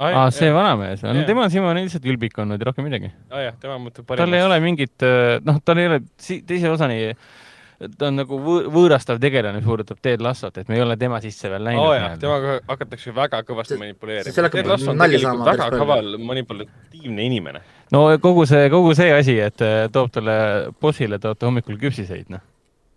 aa, 0.00 0.24
see 0.34 0.50
vanamees, 0.54 1.04
no 1.06 1.26
tema 1.28 1.46
on 1.46 1.54
siiamaani 1.54 1.84
lihtsalt 1.86 2.08
ülbik 2.10 2.38
olnud 2.42 2.58
ja 2.58 2.70
rohkem 2.70 2.88
midagi. 2.88 3.12
aa 3.30 3.46
jah, 3.46 3.60
tema 3.62 3.78
mõtleb 3.78 4.08
parimaks. 4.08 4.24
tal 4.26 4.40
ei 4.40 4.48
ole 4.48 4.60
mingit, 4.64 5.08
noh, 5.46 5.62
tal 5.64 5.82
ei 5.82 5.92
ole 5.92 6.02
teise 6.26 6.72
osani 6.72 7.02
ta 7.98 8.10
on 8.10 8.20
nagu 8.20 8.38
võõr, 8.44 8.68
võõrastav 8.72 9.20
tegelane, 9.22 9.60
mis 9.60 9.66
puudutab 9.66 10.00
Ted 10.02 10.20
Lassot, 10.24 10.58
et 10.60 10.68
me 10.68 10.76
ei 10.76 10.84
ole 10.84 10.96
tema 11.00 11.20
sisse 11.24 11.50
veel 11.52 11.64
näinud 11.64 11.86
oh,. 11.86 12.18
temaga 12.20 12.58
hakatakse 12.68 13.14
väga 13.16 13.42
kõvasti 13.48 13.80
manipuleerima. 13.80 14.50
Ted 14.52 14.68
Lasso 14.68 14.92
on 14.92 15.00
tegelikult 15.00 15.46
väga 15.48 15.70
kaval 15.74 16.14
manipulatiivne 16.30 17.28
inimene. 17.30 17.64
no 17.96 18.04
kogu 18.22 18.46
see, 18.50 18.68
kogu 18.72 18.94
see 18.98 19.12
asi, 19.16 19.38
et 19.40 19.64
äh, 19.64 19.82
toob 19.92 20.12
talle 20.14 20.36
bossile, 20.80 21.18
toob 21.22 21.40
ta 21.40 21.48
hommikul 21.48 21.80
küpsiseid, 21.80 22.28
noh 22.32 22.49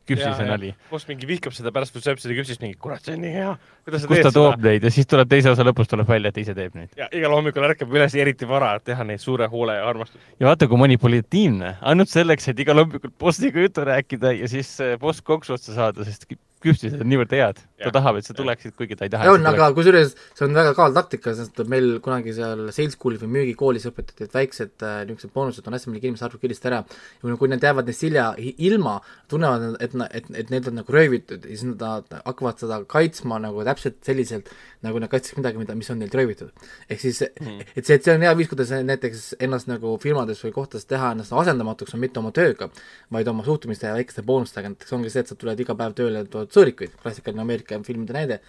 küpsise 0.09 0.47
nali. 0.47 0.73
boss 0.91 1.07
mingi 1.09 1.27
vihkab 1.29 1.55
seda 1.55 1.71
pärast, 1.75 1.93
kui 1.95 2.03
sööb 2.03 2.21
seda 2.21 2.35
küpsist, 2.37 2.61
mingi 2.63 2.77
kurat, 2.79 3.03
see 3.05 3.15
on 3.17 3.23
nii 3.23 3.33
hea. 3.33 3.51
kuidas 3.87 4.03
sa 4.03 4.11
teed 4.11 4.21
seda? 4.21 4.33
toob 4.37 4.67
neid 4.67 4.87
ja 4.87 4.93
siis 4.93 5.09
tuleb 5.09 5.31
teise 5.31 5.51
osa 5.53 5.65
lõpus 5.67 5.91
tuleb 5.91 6.09
välja, 6.09 6.33
et 6.33 6.39
ise 6.43 6.55
teeb 6.57 6.77
neid. 6.77 6.93
ja 6.99 7.09
igal 7.15 7.35
hommikul 7.37 7.67
ärkab 7.69 7.93
üles 7.95 8.17
eriti 8.19 8.49
vara, 8.49 8.73
et 8.79 8.87
teha 8.91 9.07
neid 9.07 9.23
suure 9.23 9.47
hoole 9.51 9.77
ja 9.79 9.87
armastust. 9.89 10.23
ja 10.39 10.49
vaata, 10.49 10.69
kui 10.71 10.81
manipulatiivne, 10.83 11.75
ainult 11.93 12.13
selleks, 12.13 12.49
et 12.51 12.63
igal 12.65 12.83
hommikul 12.83 13.13
bossiga 13.19 13.63
juttu 13.63 13.85
rääkida 13.87 14.35
ja 14.37 14.49
siis 14.51 14.75
boss 15.01 15.23
konksu 15.25 15.57
otsa 15.57 15.77
saada, 15.77 16.07
sest 16.07 16.27
skriptis 16.63 16.95
on 16.97 17.09
niivõrd 17.11 17.35
head, 17.35 17.61
ta 17.83 17.91
tahab, 17.93 18.17
et 18.19 18.27
sa 18.27 18.35
tuleksid, 18.37 18.75
kuigi 18.79 18.97
ta 18.97 19.07
ei 19.07 19.11
taha. 19.13 19.33
on, 19.35 19.45
aga 19.51 19.69
kusjuures 19.75 20.13
see 20.15 20.45
on 20.47 20.55
väga 20.55 20.73
kaval 20.77 20.95
taktika, 20.95 21.33
sest 21.37 21.59
meil 21.69 21.97
kunagi 22.03 22.33
seal 22.35 22.65
sales 22.75 22.95
school'is 22.97 23.23
või 23.25 23.33
müügikoolis 23.37 23.87
õpetati, 23.89 24.27
et 24.27 24.37
väiksed 24.37 24.85
äh, 24.85 25.01
niisugused 25.09 25.33
boonused 25.35 25.67
on 25.67 25.77
hästi 25.77 25.91
mõnigi 25.91 26.09
inimesed 26.09 26.27
arvab 26.29 26.43
kiiresti 26.43 26.69
ära 26.71 26.81
ja 27.23 27.37
kui 27.39 27.51
nad 27.51 27.65
jäävad 27.67 27.89
neist 27.89 28.05
hilja 28.07 28.27
ilma, 28.39 28.95
tunnevad, 29.31 29.77
et, 29.83 29.97
et, 30.19 30.29
et 30.43 30.53
need 30.53 30.69
on 30.71 30.79
nagu 30.79 30.95
röövitud 30.95 31.43
ja 31.43 31.51
siis 31.51 31.65
nad 31.73 32.13
hakkavad 32.23 32.63
seda 32.63 32.79
kaitsma 32.89 33.39
nagu 33.43 33.65
täpselt 33.67 33.99
selliselt, 34.05 34.51
nagu 34.85 35.01
nad 35.01 35.11
kaitseks 35.11 35.39
midagi, 35.39 35.59
mida, 35.61 35.75
mis 35.77 35.91
on 35.91 35.99
neilt 36.01 36.15
röövitud. 36.17 36.51
ehk 36.89 37.01
siis 37.03 37.23
mm., 37.23 37.59
et 37.75 37.85
see, 37.85 37.97
et 37.97 38.07
see 38.07 38.15
on 38.15 38.23
hea 38.23 38.33
viis, 38.39 38.49
kuidas 38.51 38.71
näiteks 38.87 39.33
ennast 39.43 39.69
nagu 39.71 39.95
firmades 40.03 40.43
või 40.45 40.53
kohtades 40.55 40.87
teha 40.89 41.13
ennast 41.15 41.33
asendamatuks, 41.43 41.95
on 41.95 42.03
mitte 42.03 42.21
oma 42.21 42.31
tööga, 42.35 42.69
vaid 43.13 43.27
oma 43.31 43.45
suhtumiste 43.47 43.89
ja 43.89 43.95
väikeste 43.97 44.25
boonustega, 44.27 44.73
näiteks 44.73 44.95
ongi 44.95 45.11
see, 45.13 45.23
et 45.23 45.31
sa 45.31 45.37
tuled 45.39 45.59
iga 45.59 45.75
päev 45.79 45.95
tööle 45.97 46.25
tood 46.31 46.52
sõõrikuid, 46.53 46.95
klassikaline 47.01 47.43
Ameerika 47.43 47.79
filmide 47.85 48.15
näide, 48.15 48.39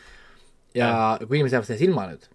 ja 0.76 0.88
kui 1.22 1.38
inimesed 1.38 1.58
jäävad 1.58 1.70
sellest 1.70 1.86
ilma 1.86 2.06
nüüd, 2.10 2.28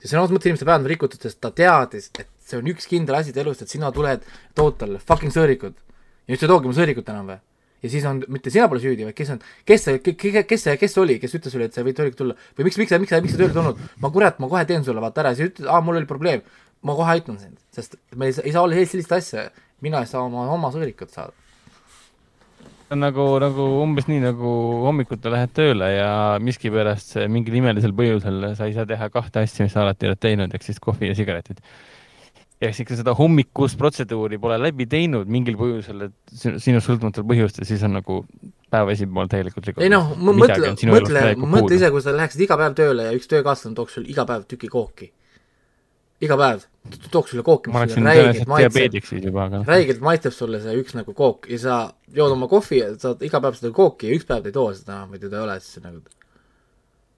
siis 0.00 0.12
sõna 0.12 0.24
otseses 0.24 0.36
mõttes 0.36 0.50
inimeste 0.50 0.68
päev 0.68 0.82
on 0.82 0.90
rikutud, 0.92 1.24
sest 1.24 1.40
ta 1.42 1.50
teadis, 1.54 2.10
et 2.18 2.30
see 2.44 2.60
on 2.60 2.70
üks 2.72 2.88
kindel 2.90 3.18
asi 3.18 3.32
ta 3.32 3.42
elus, 3.44 3.62
et 3.64 3.72
sina 3.72 3.90
tuled, 3.94 4.24
tood 4.56 4.78
talle 4.80 5.00
fucking 5.00 5.32
sõõrikud. 5.34 5.76
ja 6.24 6.32
nüüd 6.32 6.40
sa 6.40 6.46
ei 6.46 6.52
toogi 6.52 6.70
mu 6.70 6.76
sõõrikut 6.76 7.10
enam 7.12 7.30
või? 7.32 7.38
ja 7.84 7.90
siis 7.92 8.04
on, 8.08 8.22
mitte 8.32 8.52
sina 8.52 8.66
pole 8.72 8.80
süüdi, 8.80 9.04
vaid 9.04 9.16
kes 9.16 9.34
on, 9.34 9.40
kes 9.68 9.86
see, 9.86 10.00
kes 10.00 10.62
see, 10.62 10.76
kes 10.80 10.94
see 10.94 11.02
oli, 11.02 11.18
kes 11.20 11.36
ütles 11.36 11.52
sulle, 11.52 11.68
et 11.68 11.76
sa 11.76 11.84
võid 11.84 12.00
sõõrik 12.00 12.16
tulla 12.16 12.36
või 12.56 12.68
miks, 12.70 12.80
miks 12.80 12.94
sa, 12.94 13.00
miks 13.00 13.12
sa, 13.12 13.20
miks 13.24 13.36
sa 13.36 13.42
tööle 13.42 13.56
tulnud? 13.56 13.80
ma 14.00 14.10
kurat, 14.14 14.40
ma 14.40 14.48
kohe 14.48 14.64
teen 14.68 14.86
sulle 14.86 15.04
vaata 15.04 15.24
ära 15.24 15.34
siis 15.36 15.52
ütled, 15.52 15.68
aa, 15.68 15.82
mul 15.84 16.00
oli 16.00 16.08
probleem. 16.08 16.44
ma 16.84 16.96
kohe 16.96 17.16
aitan 17.16 17.36
sind, 17.40 17.60
sest 17.76 17.98
me 18.16 18.30
ei 18.30 18.36
saa, 18.36 18.44
ei 18.48 18.52
saa 18.56 18.64
olla 18.64 18.86
sellist 18.88 19.12
asja, 19.12 19.48
mina 19.84 20.00
ei 20.04 20.08
saa 20.08 20.24
oma, 20.24 20.48
oma 20.52 20.72
sõõrikut 20.72 21.12
saada 21.12 21.36
on 22.94 23.02
nagu, 23.02 23.24
nagu 23.42 23.66
umbes 23.82 24.06
nii, 24.10 24.20
nagu 24.24 24.52
hommikuti 24.86 25.32
lähed 25.32 25.52
tööle 25.56 25.90
ja 25.96 26.10
miskipärast 26.42 27.16
mingil 27.32 27.58
imelisel 27.60 27.94
põhjusel 27.96 28.52
sa 28.58 28.68
ei 28.68 28.76
saa 28.76 28.88
teha 28.88 29.10
kahte 29.12 29.42
asja, 29.42 29.66
mis 29.66 29.74
sa 29.74 29.84
alati 29.84 30.10
oled 30.10 30.22
teinud, 30.22 30.54
ehk 30.54 30.66
siis 30.66 30.80
kohvi 30.82 31.10
ja 31.10 31.18
sigaretid. 31.18 31.62
eks 32.64 32.80
ikka 32.80 32.96
seda 32.96 33.12
hommikust 33.18 33.76
protseduuri 33.76 34.38
pole 34.40 34.56
läbi 34.62 34.86
teinud 34.88 35.28
mingil 35.28 35.58
põhjusel, 35.60 36.06
et 36.08 36.60
sinust 36.62 36.88
sõltumatul 36.88 37.26
põhjustel, 37.28 37.66
siis 37.68 37.82
on 37.84 37.98
nagu 37.98 38.22
päeva 38.72 38.94
esimene 38.94 39.18
pool 39.18 39.28
täielikult 39.32 39.68
rikutud. 39.68 39.84
ei 39.84 39.92
noh, 39.92 40.14
mõtle, 40.16 40.72
mõtle, 40.94 41.26
mõtle 41.42 41.76
ise, 41.76 41.90
kui 41.92 42.04
sa 42.04 42.14
läheksid 42.16 42.46
iga 42.46 42.58
päev 42.60 42.78
tööle 42.78 43.10
ja 43.10 43.18
üks 43.18 43.28
töökaaslane 43.30 43.76
tooks 43.76 43.98
sulle 43.98 44.10
iga 44.14 44.26
päev 44.28 44.48
tüki 44.50 44.70
kooki 44.72 45.10
iga 46.24 46.38
päev 46.40 46.64
tooks 47.10 47.32
sulle 47.32 47.44
kooki, 47.46 47.72
mis 47.72 47.94
sulle 47.94 48.12
räigelt 48.12 48.48
maitseb, 48.50 49.64
räigelt 49.68 50.02
maitseb 50.04 50.34
sulle 50.36 50.60
see 50.60 50.74
üks 50.82 50.96
nagu 50.98 51.14
kook 51.16 51.48
ja 51.48 51.60
sa 51.62 51.78
jood 52.16 52.34
oma 52.34 52.48
kohvi 52.50 52.82
ja 52.82 52.90
saad 53.00 53.22
iga 53.24 53.40
päev 53.44 53.56
seda 53.60 53.72
kooki 53.76 54.10
ja 54.10 54.18
üks 54.18 54.28
päev 54.28 54.44
ta 54.44 54.52
ei 54.52 54.56
too 54.58 54.66
seda 54.76 54.98
enam 54.98 55.14
või 55.14 55.22
teda 55.22 55.40
ei 55.40 55.46
ole, 55.46 55.56
siis 55.64 55.84
nagu 55.84 56.02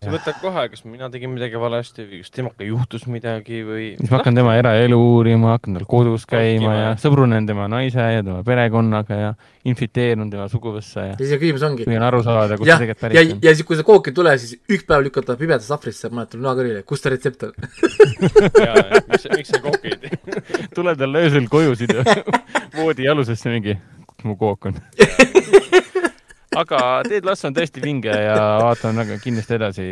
sa 0.06 0.14
võtad 0.14 0.40
kohe, 0.42 0.66
kas 0.72 0.86
mina 0.86 1.10
tegin 1.12 1.34
midagi 1.34 1.58
valesti 1.60 2.06
või 2.06 2.22
kas 2.22 2.34
temaga 2.38 2.70
juhtus 2.70 3.06
midagi 3.10 3.60
või 3.66 3.90
siis 3.98 4.10
ma 4.10 4.20
hakkan 4.20 4.38
tema 4.38 4.56
eraelu 4.60 5.00
uurima, 5.10 5.56
hakkan 5.56 5.80
tal 5.80 5.88
kodus 5.90 6.26
käima 6.30 6.74
ja 6.78 6.88
sõbrunen 7.02 7.48
tema 7.48 7.66
naise 7.72 8.08
ja 8.16 8.22
tema 8.22 8.40
perekonnaga 8.46 9.20
ja 9.20 9.34
infiltreerun 9.66 10.30
tema 10.30 10.46
suguvõssa 10.52 11.08
ja 11.08 11.16
ja 11.16 11.24
siis 11.24 11.40
küsimus 11.40 11.64
ongi 11.66 11.86
püüan 11.86 12.04
aru 12.06 12.22
saada, 12.26 12.58
kust 12.58 12.70
see 12.70 12.78
tegelikult 12.82 13.02
pärit 13.02 13.20
on. 13.20 13.40
ja 13.42 13.54
siis, 13.54 13.66
kui 13.68 13.78
see 13.78 13.86
kook 13.86 14.10
ei 14.10 14.16
tule, 14.16 14.34
siis 14.42 14.58
üks 14.68 14.84
päev 14.88 15.06
lükata 15.06 15.36
pimedasse 15.40 15.70
sahvrisse, 15.72 16.10
paned 16.12 16.32
talle 16.32 16.46
noakõrile, 16.46 16.82
kus 16.88 17.02
see 17.02 17.14
retsept 17.14 17.46
on 17.48 17.54
miks, 19.10 19.28
miks 19.32 19.54
sa 19.54 19.62
kooki 19.64 19.94
ei 19.94 20.00
tee? 20.04 20.36
tuleb 20.76 21.00
talle 21.00 21.24
öösel 21.26 21.48
koju 21.52 21.76
sinna 21.80 22.04
voodi 22.78 23.08
alusesse 23.10 23.52
mingi, 23.52 23.78
kus 24.06 24.28
mu 24.28 24.38
kook 24.40 24.70
on 24.70 24.80
aga 26.56 26.82
Ted 27.06 27.28
Lasso 27.28 27.48
on 27.50 27.56
tõesti 27.56 27.82
vinge 27.84 28.12
ja 28.12 28.36
vaatan 28.62 29.00
väga 29.02 29.20
kindlasti 29.22 29.56
edasi. 29.58 29.86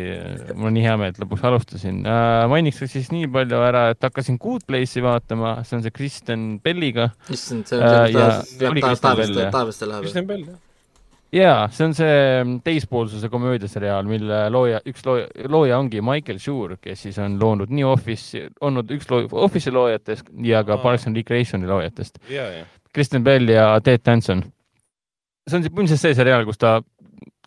mul 0.53 0.71
on 0.71 0.77
nii 0.77 0.85
hea 0.85 0.97
meel, 1.01 1.13
et 1.13 1.21
lõpuks 1.21 1.47
alustasin 1.49 2.03
äh,. 2.09 2.43
mainiks 2.51 2.83
siis 2.91 3.11
nii 3.13 3.29
palju 3.31 3.63
ära, 3.69 3.87
et 3.93 4.05
hakkasin 4.05 4.39
Good 4.41 4.65
Place'i 4.67 5.03
vaatama, 5.05 5.57
see 5.63 5.79
on 5.79 5.85
see 5.85 5.95
Kristen 5.95 6.45
Belliga. 6.63 7.11
issand, 7.29 7.67
see 7.69 7.81
on 7.81 8.09
see, 8.45 8.71
mis 8.79 9.03
taevast 9.03 9.85
läheb. 9.85 10.05
Kristen 10.05 10.29
Bell, 10.29 10.47
jah 10.49 10.63
jaa, 11.35 11.67
see 11.73 11.85
on 11.89 11.93
see 11.97 12.59
teispoolsuse 12.63 13.29
komöödiaseriaal, 13.29 14.07
mille 14.07 14.37
looja, 14.53 14.79
üks 14.87 15.03
looja, 15.07 15.27
looja 15.51 15.79
ongi 15.81 16.01
Michael 16.05 16.39
Schur, 16.39 16.77
kes 16.81 17.05
siis 17.07 17.19
on 17.21 17.37
loonud 17.41 17.73
nii 17.73 17.87
Office, 17.87 18.45
olnud 18.63 18.91
üks 18.95 19.09
loo, 19.11 19.25
Office'i 19.45 19.73
loojatest 19.75 20.31
ja 20.45 20.63
ka 20.67 20.79
Parks 20.83 21.09
and 21.09 21.19
Recreationi 21.19 21.67
loojatest. 21.69 22.21
Kristen 22.95 23.25
Bell 23.25 23.51
ja 23.51 23.73
Ted 23.83 24.05
Danson 24.05 24.45
see 25.45 25.57
on 25.59 25.65
põhimõtteliselt 25.65 26.01
see 26.01 26.17
seriaal, 26.17 26.45
kus 26.47 26.61
ta 26.61 26.77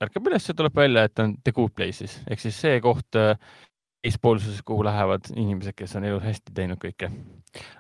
ärkab 0.03 0.29
üles 0.31 0.47
ja 0.47 0.55
tuleb 0.55 0.77
välja, 0.79 1.07
et 1.09 1.23
on 1.23 1.35
The 1.43 1.55
Good 1.55 1.75
Place'is 1.77 2.21
ehk 2.31 2.43
siis 2.43 2.61
see 2.63 2.79
koht 2.85 3.19
eespoolsuses, 4.07 4.63
kuhu 4.63 4.85
lähevad 4.87 5.27
inimesed, 5.35 5.75
kes 5.77 5.97
on 5.99 6.07
elus 6.07 6.23
hästi 6.23 6.55
teinud 6.55 6.79
kõike. 6.83 7.11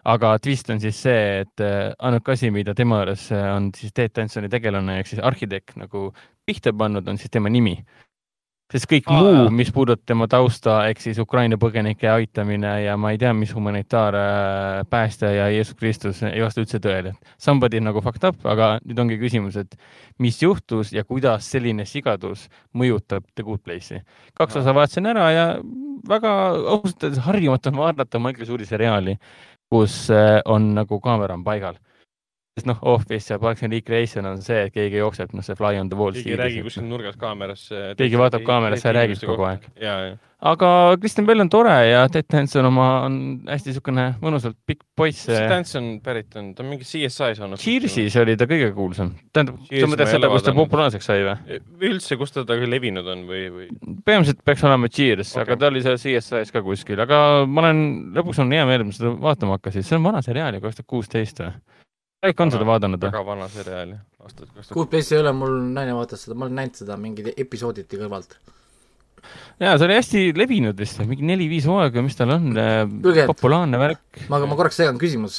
aga 0.05 0.33
twist 0.43 0.71
on 0.75 0.81
siis 0.83 0.99
see, 1.05 1.45
et 1.45 1.63
äh, 1.63 1.93
ainuke 1.99 2.33
asi, 2.35 2.51
mida 2.51 2.75
tema 2.75 3.03
juures 3.03 3.29
on 3.37 3.71
siis 3.77 3.95
Ted 3.95 4.15
Dansoni 4.17 4.51
tegelane 4.51 4.99
ehk 4.99 5.13
siis 5.13 5.23
arhitekt 5.23 5.77
nagu 5.77 6.09
pihta 6.47 6.73
pannud, 6.73 7.07
on 7.09 7.19
siis 7.21 7.31
tema 7.31 7.53
nimi 7.53 7.77
sest 8.73 8.89
kõik 8.91 9.07
ah, 9.09 9.23
muu, 9.23 9.45
mis 9.55 9.71
puudutab 9.73 10.05
tema 10.09 10.27
tausta, 10.31 10.83
ehk 10.91 11.01
siis 11.01 11.19
Ukraina 11.23 11.57
põgenike 11.61 12.09
aitamine 12.13 12.75
ja 12.85 12.97
ma 13.01 13.15
ei 13.15 13.21
tea, 13.21 13.33
mis 13.37 13.55
humanitaarpäästja 13.57 15.31
ja 15.33 15.49
Jeesus 15.55 15.79
Kristus 15.79 16.21
ei 16.29 16.43
vasta 16.45 16.61
üldse 16.63 16.81
tõele. 16.85 17.15
Somebody 17.41 17.81
nagu 17.81 18.03
fucked 18.05 18.29
up, 18.29 18.45
aga 18.49 18.75
nüüd 18.85 19.01
ongi 19.01 19.19
küsimus, 19.21 19.57
et 19.61 19.79
mis 20.21 20.41
juhtus 20.43 20.93
ja 20.93 21.07
kuidas 21.09 21.49
selline 21.49 21.89
sigadus 21.89 22.49
mõjutab 22.77 23.25
The 23.35 23.47
Good 23.47 23.65
Place'i. 23.65 24.03
kaks 24.37 24.61
osa 24.61 24.77
vaatasin 24.77 25.09
ära 25.09 25.31
ja 25.33 25.47
väga 26.09 26.33
ausalt 26.77 27.03
öeldes 27.09 27.25
harjumatu 27.25 27.73
on 27.73 27.83
vaadata 27.83 28.21
Michael 28.21 28.47
Suuri 28.47 28.69
seriaali, 28.69 29.17
kus 29.73 30.07
äh, 30.13 30.41
on 30.45 30.75
nagu 30.77 31.01
kaamera 31.01 31.35
on 31.35 31.45
paigal 31.45 31.81
sest 32.59 32.69
noh, 32.69 32.79
Office 32.83 33.33
ja 33.33 33.39
Parks 33.43 33.65
and 33.67 33.77
Recreation 33.77 34.27
on 34.29 34.41
see, 34.43 34.67
et 34.67 34.75
keegi 34.75 34.99
jookseb, 35.01 35.35
noh, 35.37 35.45
see 35.47 35.59
Fly 35.59 35.79
on 35.81 35.91
the 35.91 35.99
Wall. 35.99 36.17
keegi 36.17 36.35
ei 36.35 36.41
räägi 36.41 36.63
kuskil 36.67 36.89
nurgas 36.89 37.19
kaamerasse. 37.21 37.93
keegi 37.99 38.19
vaatab 38.19 38.47
kaamerasse 38.47 38.89
ja 38.89 38.97
räägib 38.97 39.23
kogu 39.23 39.47
aeg. 39.49 39.69
aga 40.39 40.69
Kristen 41.03 41.27
Bell 41.27 41.43
on 41.43 41.49
tore 41.51 41.75
ja 41.89 42.05
Ted 42.15 42.29
Danson 42.31 42.67
oma 42.69 42.87
on 43.07 43.15
hästi 43.49 43.73
niisugune 43.73 44.05
mõnusalt 44.23 44.55
pikk 44.67 44.85
poiss. 44.99 45.25
kust 45.27 45.51
Danson 45.51 45.89
pärit 46.05 46.37
on, 46.39 46.53
ta 46.55 46.63
on 46.63 46.71
mingi 46.73 46.87
CSI-s 46.87 47.43
olnud. 47.43 47.63
Cheersis 47.63 48.17
oli 48.23 48.37
ta 48.39 48.47
kõige 48.51 48.71
kuulsam. 48.77 49.15
tähendab, 49.33 49.59
sa 49.67 49.91
mõtled 49.91 50.13
seda, 50.13 50.31
kus 50.35 50.47
ta 50.47 50.55
populaarseks 50.59 51.11
sai 51.11 51.25
või? 51.27 51.59
üldse, 51.91 52.19
kus 52.21 52.35
ta 52.35 52.47
taga 52.49 52.71
levinud 52.71 53.07
on 53.15 53.27
või, 53.31 53.49
või? 53.55 53.71
peamiselt 54.07 54.43
peaks 54.47 54.63
olema 54.67 54.91
Cheers 54.91 55.35
okay., 55.35 55.47
aga 55.47 55.59
ta 55.59 55.73
oli 55.73 55.83
seal 55.87 55.99
CSI-s 55.99 56.55
ka 56.55 56.63
kuskil, 56.67 57.03
aga 57.03 57.23
ma 57.47 57.67
olen, 57.67 57.83
lõpuks 58.19 58.43
on 58.45 58.55
hea 58.55 58.67
meel, 58.69 58.87
et 58.87 58.91
ma 58.91 58.95
seda 58.95 59.15
vaatama 59.27 59.59
hakkasin, 59.59 59.87
see 59.87 59.99
on 59.99 60.07
vana 60.07 60.23
seriaal 60.27 60.55
ju, 60.55 60.63
kaks 60.67 60.81
tuhat 60.81 60.91
kuusteist 60.95 61.43
või? 61.43 61.53
Raik 62.25 62.41
on 62.43 62.51
seda 62.51 62.67
vaadanud 62.67 62.99
või? 62.99 63.13
väga 63.13 63.21
vana 63.27 63.47
seriaal, 63.53 63.91
jah. 63.95 64.01
aastat 64.25 64.49
kaks 64.49 64.69
tuhat. 64.69 64.75
Good 64.75 64.89
Place 64.91 65.15
ei 65.15 65.21
ole, 65.23 65.33
mul 65.39 65.53
naine 65.77 65.95
vaatas 65.95 66.25
seda, 66.27 66.35
ma 66.35 66.49
olen 66.49 66.57
näinud 66.59 66.81
seda 66.81 66.97
mingid 66.99 67.29
episooditi 67.31 68.01
kõrvalt. 68.01 68.35
jaa, 69.63 69.77
see 69.77 69.87
oli 69.87 69.95
hästi 69.95 70.23
levinud 70.35 70.83
vist, 70.83 70.99
mingi 71.07 71.29
neli-viis 71.29 71.69
hooaega, 71.71 72.03
mis 72.03 72.19
tal 72.19 72.35
on, 72.35 72.51
äh, 72.59 72.83
populaarne 73.29 73.79
värk. 73.79 74.25
ma, 74.33 74.41
ma 74.43 74.59
korraks 74.59 74.81
segan, 74.83 74.99
küsimus. 74.99 75.37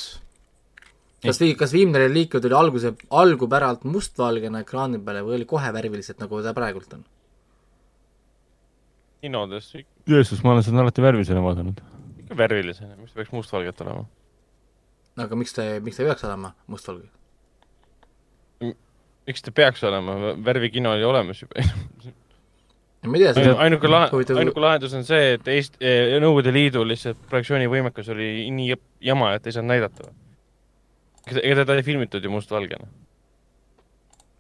kas 1.26 1.42
vii-, 1.44 1.58
kas 1.60 1.76
viimne 1.76 2.00
reliikvia 2.06 2.40
tuli 2.46 2.56
alguse, 2.56 2.94
algupäralt 3.12 3.84
mustvalgena 3.84 4.64
ekraani 4.64 5.02
peale 5.04 5.26
või 5.28 5.42
oli 5.42 5.50
kohe 5.50 5.74
värviliselt, 5.76 6.22
nagu 6.24 6.40
ta 6.46 6.56
praegult 6.56 6.96
on? 6.96 7.04
kinodes. 9.20 9.74
Jeesus, 10.08 10.40
ma 10.48 10.56
olen 10.56 10.64
seda 10.64 10.80
alati 10.86 11.04
värvilisena 11.04 11.44
vaadanud. 11.44 11.84
ikka 12.24 12.40
värvilisena, 12.40 12.96
miks 12.96 13.12
ta 13.12 13.20
peaks 13.20 13.36
mustvalget 13.36 13.84
olema? 13.84 14.08
Aga 15.26 15.40
miks 15.40 15.56
ta, 15.56 15.66
miks 15.84 16.00
ta 16.00 16.04
ei 16.04 16.10
peaks 16.12 16.26
olema 16.28 16.54
mustvalge? 16.72 17.10
miks 19.30 19.46
ta 19.46 19.54
peaks 19.56 19.84
olema, 19.88 20.36
värvikino 20.46 20.94
oli 20.96 21.06
olemas 21.08 21.44
juba 21.44 21.64
ma 23.08 23.18
ei 23.18 23.24
tea, 23.24 23.34
see 23.38 23.52
ainuke 23.66 23.92
lahe, 23.92 24.24
ainuke 24.36 24.64
lahendus 24.64 24.96
on 24.98 25.06
see, 25.08 25.36
et 25.38 25.48
Eesti, 25.48 25.80
eh, 25.80 26.16
Nõukogude 26.20 26.52
Liidu 26.56 26.84
lihtsalt 26.88 27.22
projektsioonivõimekus 27.32 28.10
oli 28.12 28.50
nii 28.56 28.74
jama, 29.08 29.34
et 29.38 29.48
ei 29.48 29.56
saanud 29.56 29.72
näidata. 29.72 30.10
ega 31.30 31.62
teda 31.62 31.78
ei 31.78 31.86
filmitud 31.86 32.24
ju 32.24 32.32
mustvalgena. 32.34 32.88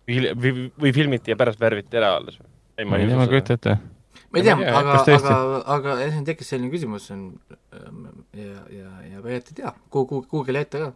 või, 0.09 0.69
või, 0.73 0.91
filmiti 0.93 1.31
ja 1.31 1.37
pärast 1.37 1.59
värviti 1.61 1.97
ära 1.97 2.15
alles 2.17 2.39
ei, 2.77 2.85
ma 2.85 2.97
ei 2.97 3.05
tea, 3.05 3.15
ma 3.15 3.27
ei 3.27 3.29
kujuta 3.29 3.53
ette 3.53 3.77
ma 4.29 4.39
ei 4.39 4.45
tea, 4.45 4.55
aga, 4.55 4.99
aga, 5.01 5.35
aga 5.75 5.95
siin 6.03 6.25
tekkis 6.27 6.51
selline 6.53 6.69
küsimus, 6.73 7.07
on 7.15 7.25
ähm, 7.73 8.05
ja, 8.37 8.61
ja, 8.73 8.91
ja 9.07 9.23
tegelikult 9.23 9.51
ei 9.51 9.57
tea, 9.61 9.73
kuhu, 9.95 10.21
Google'i 10.29 10.61
ette 10.61 10.83
ka 10.83 10.89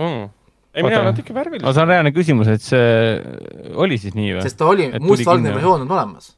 mm.. 0.00 0.26
ei, 0.74 0.84
mina 0.86 1.00
olen 1.04 1.22
ikka 1.22 1.36
värviline. 1.36 1.64
aga 1.64 1.74
see 1.76 1.84
on 1.84 1.92
reaalne 1.92 2.12
küsimus, 2.16 2.50
et 2.50 2.66
see 2.66 3.74
oli 3.86 4.00
siis 4.02 4.16
nii 4.18 4.36
või? 4.36 4.44
sest 4.46 4.58
ta 4.60 4.70
oli, 4.70 4.88
mustvalge 5.04 5.54
versioon 5.54 5.86
on 5.86 5.94
olemas. 5.98 6.32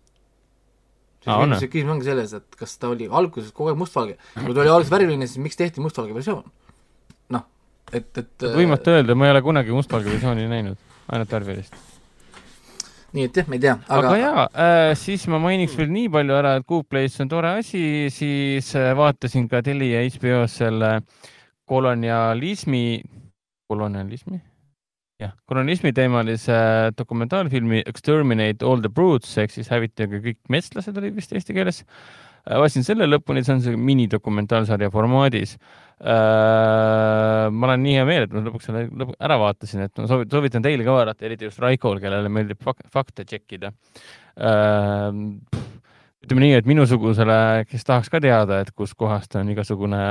siis 1.25 1.71
küsimus 1.73 1.97
ongi 1.97 2.11
selles, 2.11 2.35
et 2.41 2.61
kas 2.61 2.77
ta 2.83 2.93
oli 2.93 3.09
alguses 3.09 3.55
kogu 3.57 3.73
aeg 3.73 3.81
mustvalge. 3.81 4.19
kui 4.37 4.53
ta 4.53 4.67
oli 4.67 4.75
alguses 4.75 4.93
värviline, 4.93 5.31
siis 5.31 5.41
miks 5.45 5.61
tehti 5.61 5.85
mustvalge 5.85 6.13
versioon? 6.19 6.45
noh, 7.33 7.49
et, 7.89 8.13
et 8.13 8.51
võimatu 8.61 8.93
öelda, 8.93 9.17
ma 9.17 9.31
ei 9.31 9.37
ole 9.37 9.45
kunagi 9.49 9.73
mustvalge 9.73 10.13
versiooni 10.19 10.51
näinud, 10.53 10.85
ainult 11.09 11.33
värvilist 11.39 11.92
nii 13.17 13.27
et 13.29 13.37
jah, 13.37 13.49
me 13.51 13.59
ei 13.59 13.65
tea. 13.65 13.75
aga, 13.89 14.09
aga 14.09 14.21
jaa 14.21 14.47
äh,, 14.49 14.93
siis 14.99 15.27
ma 15.31 15.41
mainiks 15.43 15.77
veel 15.79 15.93
nii 15.93 16.09
palju 16.13 16.39
ära, 16.39 16.55
et 16.61 16.77
Place 16.89 17.23
on 17.23 17.29
tore 17.29 17.53
asi, 17.61 18.09
siis 18.13 18.73
äh, 18.79 18.93
vaatasin 18.97 19.49
ka 19.51 19.63
Telia 19.63 20.03
HBO-s 20.09 20.63
selle 20.63 20.95
kolonialismi, 21.69 23.03
kolonialismi? 23.69 24.41
jah, 25.23 25.37
kolonialismi 25.47 25.93
teemalise 25.93 26.59
dokumentaalfilmi 26.99 27.85
Exterminate 27.87 28.65
all 28.67 28.83
the 28.83 28.91
brutes 28.91 29.37
ehk 29.39 29.55
siis 29.55 29.71
hävitage 29.71 30.23
kõik 30.25 30.41
metslased 30.49 30.97
oli 30.99 31.13
vist 31.15 31.33
eesti 31.37 31.55
keeles 31.57 31.85
äh,. 31.85 32.59
vaatasin 32.59 32.89
selle 32.89 33.07
lõpuni, 33.11 33.45
see 33.45 33.57
on 33.59 33.65
see 33.65 33.77
minidokumentaalsarja 33.93 34.91
formaadis 34.91 35.59
Äh, 35.92 35.92
ma 36.03 37.67
olen 37.69 37.83
nii 37.85 37.95
hea 37.95 38.07
meel, 38.09 38.27
et 38.27 38.33
ma 38.35 38.43
lõpuks 38.43 38.67
selle 38.69 38.87
lõpuks 38.91 39.21
ära 39.23 39.37
vaatasin, 39.39 39.85
et 39.87 40.01
ma 40.03 40.09
soovitan 40.11 40.65
teile 40.65 40.87
ka 40.87 40.97
vaadata, 40.97 41.27
eriti 41.29 41.47
just 41.47 41.63
Raikol, 41.63 42.01
kellele 42.03 42.33
meeldib 42.33 42.63
fak 42.65 42.83
fakte 42.91 43.27
tšekkida. 43.29 43.71
Äh, 44.43 45.21
ütleme 46.27 46.45
nii, 46.47 46.57
et 46.59 46.71
minusugusele, 46.71 47.39
kes 47.71 47.87
tahaks 47.87 48.11
ka 48.11 48.23
teada, 48.23 48.63
et 48.63 48.73
kuskohast 48.75 49.39
on 49.39 49.55
igasugune 49.55 50.03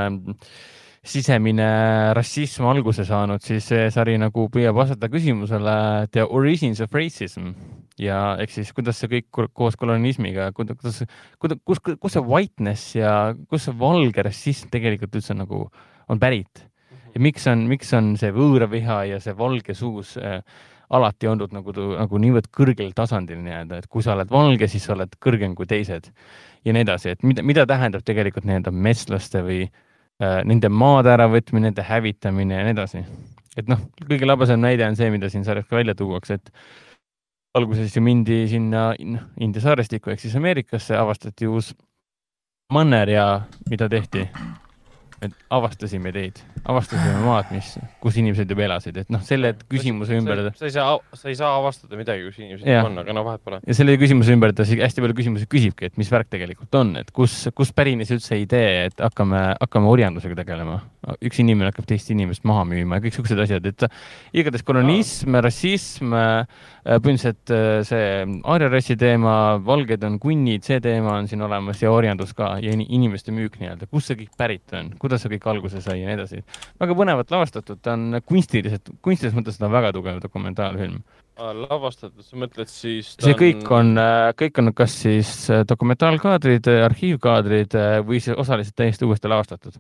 sisemine 1.02 2.14
rassism 2.14 2.68
alguse 2.70 3.04
saanud, 3.08 3.42
siis 3.42 3.66
see 3.72 3.88
sari 3.94 4.20
nagu 4.22 4.46
püüab 4.54 4.78
vastata 4.78 5.10
küsimusele 5.10 5.76
The 6.14 6.28
origins 6.30 6.82
of 6.84 6.94
racism. 6.94 7.56
Ja 8.02 8.36
ehk 8.42 8.54
siis 8.54 8.72
kuidas 8.74 9.02
see 9.02 9.10
kõik 9.10 9.50
koos 9.58 9.78
kolonismiga, 9.78 10.52
kuidas, 10.58 11.02
kuidas, 11.42 11.60
kus, 11.66 11.82
kus 11.82 12.16
see 12.16 12.26
whiteness 12.26 12.96
ja 12.98 13.34
kus 13.50 13.68
see 13.68 13.78
valge 13.78 14.26
rassism 14.26 14.70
tegelikult 14.74 15.18
üldse 15.18 15.38
nagu 15.38 15.66
on 16.10 16.22
pärit? 16.22 16.68
Ja 17.12 17.22
miks 17.22 17.50
on, 17.50 17.66
miks 17.70 17.92
on 17.98 18.14
see 18.18 18.32
võõraviha 18.34 19.02
ja 19.10 19.20
see 19.22 19.34
valge 19.38 19.74
suus 19.76 20.16
äh, 20.22 20.40
alati 20.94 21.28
olnud 21.28 21.54
nagu, 21.56 21.74
nagu 21.74 22.22
niivõrd 22.22 22.48
kõrgel 22.54 22.94
tasandil 22.96 23.42
nii-öelda, 23.42 23.82
et 23.82 23.90
kui 23.92 24.06
sa 24.06 24.14
oled 24.14 24.32
valge, 24.32 24.70
siis 24.72 24.86
sa 24.86 24.94
oled 24.96 25.18
kõrgem 25.22 25.58
kui 25.58 25.68
teised 25.70 26.12
ja 26.66 26.74
nii 26.74 26.86
edasi, 26.86 27.16
et 27.16 27.26
mida, 27.26 27.44
mida 27.46 27.66
tähendab 27.68 28.06
tegelikult 28.08 28.48
nii-öelda 28.48 28.74
metslaste 28.76 29.44
või 29.46 29.66
äh, 29.66 29.80
nende 30.22 30.70
maade 30.70 31.12
äravõtmine, 31.16 31.70
nende 31.70 31.86
hävitamine 31.86 32.60
ja 32.60 32.66
nii 32.68 32.76
edasi. 32.76 33.04
et 33.58 33.68
noh, 33.68 33.82
kõige 34.08 34.28
labasem 34.28 34.62
näide 34.62 34.86
on 34.88 34.96
see, 34.96 35.10
mida 35.12 35.30
siin 35.30 35.46
sarjas 35.48 35.68
ka 35.68 35.76
välja 35.76 35.96
tuuakse, 35.98 36.38
et 36.40 36.52
alguses 37.58 37.96
ju 37.96 38.04
mindi 38.06 38.46
sinna 38.48 38.92
India 39.40 39.62
saarestikku 39.62 40.14
ehk 40.14 40.22
siis 40.24 40.36
Ameerikasse, 40.40 40.96
avastati 40.98 41.48
uus 41.48 41.74
manner 42.72 43.10
ja 43.10 43.26
mida 43.70 43.90
tehti? 43.90 44.28
Et 45.22 45.36
avastasime 45.54 46.12
teid, 46.16 46.40
avastasime 46.66 47.20
maad, 47.22 47.52
mis, 47.54 47.76
kus 48.02 48.18
inimesed 48.18 48.50
juba 48.50 48.66
elasid, 48.66 48.96
et 49.04 49.12
noh, 49.14 49.22
selle 49.26 49.54
küsimuse 49.70 50.18
ümber. 50.18 50.48
sa 50.58 50.66
ei 50.66 50.74
saa, 50.74 50.96
sa 51.18 51.30
ei 51.30 51.38
saa 51.38 51.52
avastada 51.60 52.00
midagi, 52.00 52.26
kus 52.26 52.40
inimesed 52.42 52.70
ja. 52.70 52.82
on, 52.88 52.98
aga 53.04 53.14
no 53.14 53.24
vahet 53.28 53.44
pole. 53.46 53.60
ja 53.68 53.78
selle 53.78 53.98
küsimuse 54.02 54.34
ümber 54.34 54.56
ta 54.58 54.66
hästi 54.66 55.06
palju 55.06 55.18
küsimusi 55.20 55.50
küsibki, 55.52 55.92
et 55.92 56.00
mis 56.02 56.10
värk 56.12 56.32
tegelikult 56.34 56.80
on, 56.80 56.96
et 57.02 57.12
kus, 57.14 57.44
kus 57.58 57.74
pärines 57.76 58.10
üldse 58.14 58.40
idee, 58.42 58.88
et 58.90 59.04
hakkame, 59.04 59.44
hakkame 59.60 59.92
orjandusega 59.94 60.40
tegelema. 60.42 60.82
üks 61.22 61.40
inimene 61.42 61.72
hakkab 61.72 61.88
teist 61.90 62.10
inimest 62.14 62.46
maha 62.46 62.66
müüma 62.70 62.98
ja 62.98 63.06
kõik 63.06 63.16
siuksed 63.18 63.40
asjad, 63.46 63.66
et 63.66 63.86
igatahes 64.38 64.66
kolonism 64.66 65.38
rassism, 65.42 66.14
põhimõtteliselt 66.82 67.54
äh, 67.54 67.82
see 67.86 68.06
aariarassi 68.50 68.98
teema, 69.00 69.34
valged 69.66 70.04
on 70.08 70.18
kunnid, 70.22 70.66
see 70.66 70.82
teema 70.84 71.16
on 71.20 71.30
siin 71.30 71.42
olemas 71.46 71.82
ja 71.82 71.92
orjandus 71.94 72.34
ka 72.38 72.56
ja 72.64 72.74
inimeste 72.74 73.34
müük 73.36 73.60
nii-öelda, 73.62 73.90
kust 73.92 74.12
see 74.12 74.22
kõik 74.24 74.34
pärit 74.40 74.74
on, 74.78 74.94
kuidas 75.12 75.26
see 75.26 75.34
kõik 75.36 75.48
alguse 75.52 75.82
sai 75.84 76.00
ja 76.00 76.10
nii 76.10 76.16
edasi. 76.16 76.44
väga 76.80 76.96
põnevalt 76.98 77.34
lavastatud, 77.34 77.80
ta 77.84 77.96
on 77.98 78.22
kunstiliselt, 78.26 78.94
kunstilises 79.04 79.36
mõttes 79.38 79.60
ta 79.60 79.68
on 79.68 79.76
väga 79.76 79.92
tugev 79.96 80.22
dokumentaalfilm. 80.24 81.02
lavastatud, 81.42 82.24
sa 82.24 82.38
mõtled 82.38 82.70
siis 82.70 83.16
see 83.20 83.36
kõik 83.36 83.68
on, 83.72 83.98
äh, 83.98 84.32
kõik 84.38 84.62
on 84.62 84.74
kas 84.78 84.96
siis 85.04 85.50
äh, 85.50 85.66
dokumentaalkaadrid, 85.68 86.68
äh, 86.68 86.86
arhiivkaadrid 86.86 87.76
või 88.08 88.22
siis 88.22 88.38
osaliselt 88.38 88.76
täiesti 88.76 89.06
uuesti 89.06 89.28
lavastatud. 89.28 89.76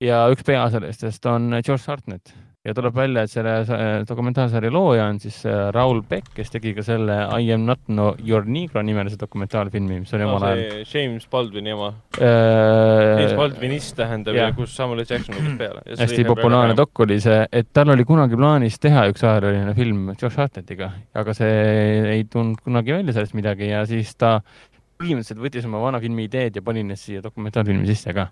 ja 0.00 0.26
üks 0.32 0.44
peaasjalistest 0.44 1.26
on 1.26 1.60
George 1.64 1.84
Hartnett 1.86 2.34
ja 2.68 2.74
tuleb 2.76 2.94
välja, 2.96 3.24
et 3.24 3.32
selle 3.32 3.54
dokumentaalsarja 4.08 4.70
looja 4.72 5.06
on 5.08 5.18
siis 5.22 5.38
äh, 5.48 5.68
Raul 5.74 6.02
Beck, 6.08 6.28
kes 6.36 6.52
tegi 6.52 6.74
ka 6.76 6.84
selle 6.84 7.16
I 7.38 7.52
am 7.54 7.64
not 7.68 7.80
no 7.88 8.10
your 8.24 8.44
negro 8.44 8.82
nimelise 8.84 9.16
dokumentaalfilmi, 9.20 10.02
mis 10.02 10.12
oli 10.16 10.26
omal 10.26 10.46
ajal 10.50 10.62
no,. 10.62 10.84
James 10.92 11.28
Baldwini 11.32 11.74
oma 11.74 11.90
äh,. 12.20 13.22
James 13.22 13.36
Baldwinist 13.38 13.96
tähendab 13.96 14.36
yeah. 14.36 14.50
ja 14.50 14.56
kus 14.56 14.76
Samuel. 14.76 15.04
Jackson 15.08 15.36
lukkas 15.36 15.58
peale. 15.60 15.82
hästi 15.98 16.24
populaarne 16.26 16.74
dok 16.76 17.04
oli 17.06 17.20
see, 17.22 17.44
et 17.52 17.68
tal 17.72 17.94
oli 17.94 18.04
kunagi 18.04 18.36
plaanis 18.36 18.80
teha 18.82 19.06
üks 19.12 19.22
ajalooline 19.24 19.74
film 19.78 20.10
Josh 20.20 20.36
Hartnettiga, 20.36 20.90
aga 21.16 21.34
see 21.36 21.54
ei 22.16 22.26
tulnud 22.28 22.60
kunagi 22.64 22.96
välja 22.98 23.14
sellest 23.16 23.36
midagi 23.38 23.70
ja 23.70 23.84
siis 23.88 24.10
ta 24.18 24.40
põhimõtteliselt 24.98 25.40
võttis 25.40 25.68
oma 25.68 25.80
vana 25.82 26.02
filmi 26.02 26.26
ideed 26.26 26.58
ja 26.58 26.64
pani 26.66 26.82
need 26.84 27.00
siia 27.00 27.22
dokumentaalfilmi 27.24 27.86
sisse 27.88 28.12
ka 28.16 28.28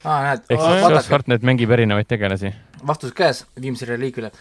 ehk 0.00 0.48
siis 0.48 1.10
Hartnett 1.12 1.44
mängib 1.44 1.70
erinevaid 1.76 2.08
tegelasi. 2.08 2.54
vastus 2.86 3.12
käes 3.16 3.44
viimse 3.60 3.88
reliikvile. 3.88 4.32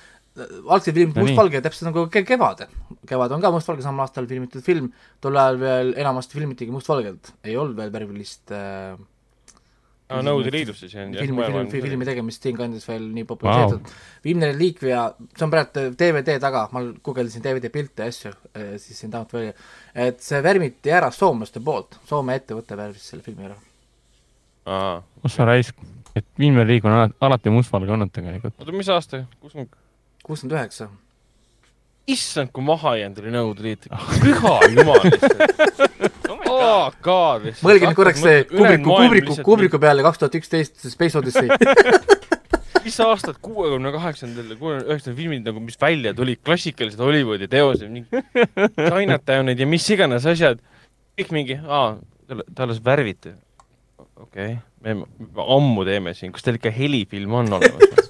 algselt 0.70 0.96
film 0.96 1.12
no 1.16 1.26
mustvalge, 1.26 1.60
täpselt 1.62 1.90
nagu 1.90 2.06
ke 2.08 2.24
Kevad. 2.24 2.68
Kevad 3.10 3.32
on 3.36 3.42
ka 3.44 3.52
mustvalge, 3.52 3.84
samal 3.84 4.06
aastal 4.06 4.28
filmitud 4.30 4.64
film, 4.64 4.92
tol 5.20 5.36
ajal 5.36 5.60
veel 5.60 5.94
enamasti 6.00 6.38
filmitigi 6.38 6.72
mustvalgelt, 6.72 7.34
ei 7.44 7.58
olnud 7.60 7.76
veel 7.76 7.92
värvilist 7.92 8.54
äh, 8.56 8.96
aa, 10.08 10.22
Nõukogude 10.24 10.54
Liidus 10.56 10.80
siis 10.80 10.96
jah? 10.96 11.10
filmi, 11.12 11.44
filmi, 11.44 11.84
filmi 11.90 12.08
tegemist 12.08 12.46
siinkandis 12.46 12.88
veel 12.88 13.10
nii 13.18 13.28
populariseeritud 13.28 13.92
wow.. 13.92 14.10
viimne 14.24 14.52
reliikvia, 14.54 15.06
see 15.36 15.48
on 15.50 15.54
praegu 15.54 15.88
DVD 16.00 16.40
taga, 16.40 16.68
ma 16.72 16.86
guugeldasin 17.04 17.44
DVD 17.44 17.74
pilte 17.74 18.08
ja 18.08 18.14
asju, 18.14 18.32
äh, 18.54 18.78
siis 18.80 19.02
siin 19.02 19.12
tagant 19.12 19.36
välja, 19.36 19.58
et 20.08 20.24
see 20.24 20.40
värviti 20.46 20.96
ära 20.96 21.12
soomlaste 21.12 21.60
poolt, 21.60 22.00
Soome 22.08 22.40
ettevõte 22.40 22.80
värvis 22.80 23.12
selle 23.12 23.26
filmi 23.26 23.50
ära 23.50 23.60
kus 25.24 25.36
sa 25.36 25.48
raisk, 25.50 25.76
et 26.16 26.26
viimane 26.40 26.68
liig 26.70 26.86
on 26.88 26.96
alati, 26.96 27.16
alati 27.26 27.54
mustvalge 27.54 27.94
olnud 27.96 28.12
tegelikult. 28.14 28.56
oota, 28.60 28.76
mis 28.76 28.90
aasta, 28.94 29.24
kuuskümmend? 29.40 29.72
kuuskümmend 30.26 30.58
üheksa. 30.58 30.90
issand, 32.10 32.52
kui 32.54 32.66
maha 32.66 32.96
jäänud 33.00 33.22
oli 33.22 33.34
Nõukogude 33.36 33.68
Liit. 33.68 33.90
püha 34.24 34.54
jumal 34.74 35.04
oh 36.50 36.90
god 37.06 37.46
lihtsalt. 37.46 37.66
mõelge 37.68 37.90
nüüd 37.90 38.00
korraks 38.00 38.24
see 38.24 38.46
Kubriku, 38.50 38.96
Kubriku, 38.96 39.38
Kubriku 39.46 39.82
peale 39.82 40.06
kaks 40.06 40.22
tuhat 40.24 40.40
üksteist 40.42 40.88
Space 40.90 41.20
Odyssey 41.20 41.50
mis 42.86 43.00
aastad, 43.04 43.38
kuuekümne 43.44 43.92
kaheksandal, 43.94 44.56
kuuekümne 44.58 44.88
üheksandal 44.88 45.18
filmid 45.20 45.46
nagu, 45.46 45.62
mis 45.62 45.78
välja 45.82 46.14
tulid, 46.18 46.42
klassikalised 46.46 47.02
Hollywoodi 47.04 47.50
teosed, 47.52 47.92
mingi 47.92 48.24
Chinatownid 48.80 49.60
ja 49.60 49.68
mis 49.70 49.86
iganes 49.94 50.26
asjad, 50.30 50.62
kõik 51.20 51.34
mingi, 51.36 51.60
aa, 51.66 51.98
ta 52.30 52.66
alles 52.66 52.82
värviti 52.86 53.36
okei 54.20 54.58
okay., 54.58 54.96
me 54.96 55.46
ammu 55.56 55.86
teeme 55.88 56.14
siin, 56.18 56.34
kas 56.36 56.46
teil 56.46 56.60
ikka 56.60 56.72
helifilm 56.76 57.38
on 57.42 57.54
olemas 57.60 58.10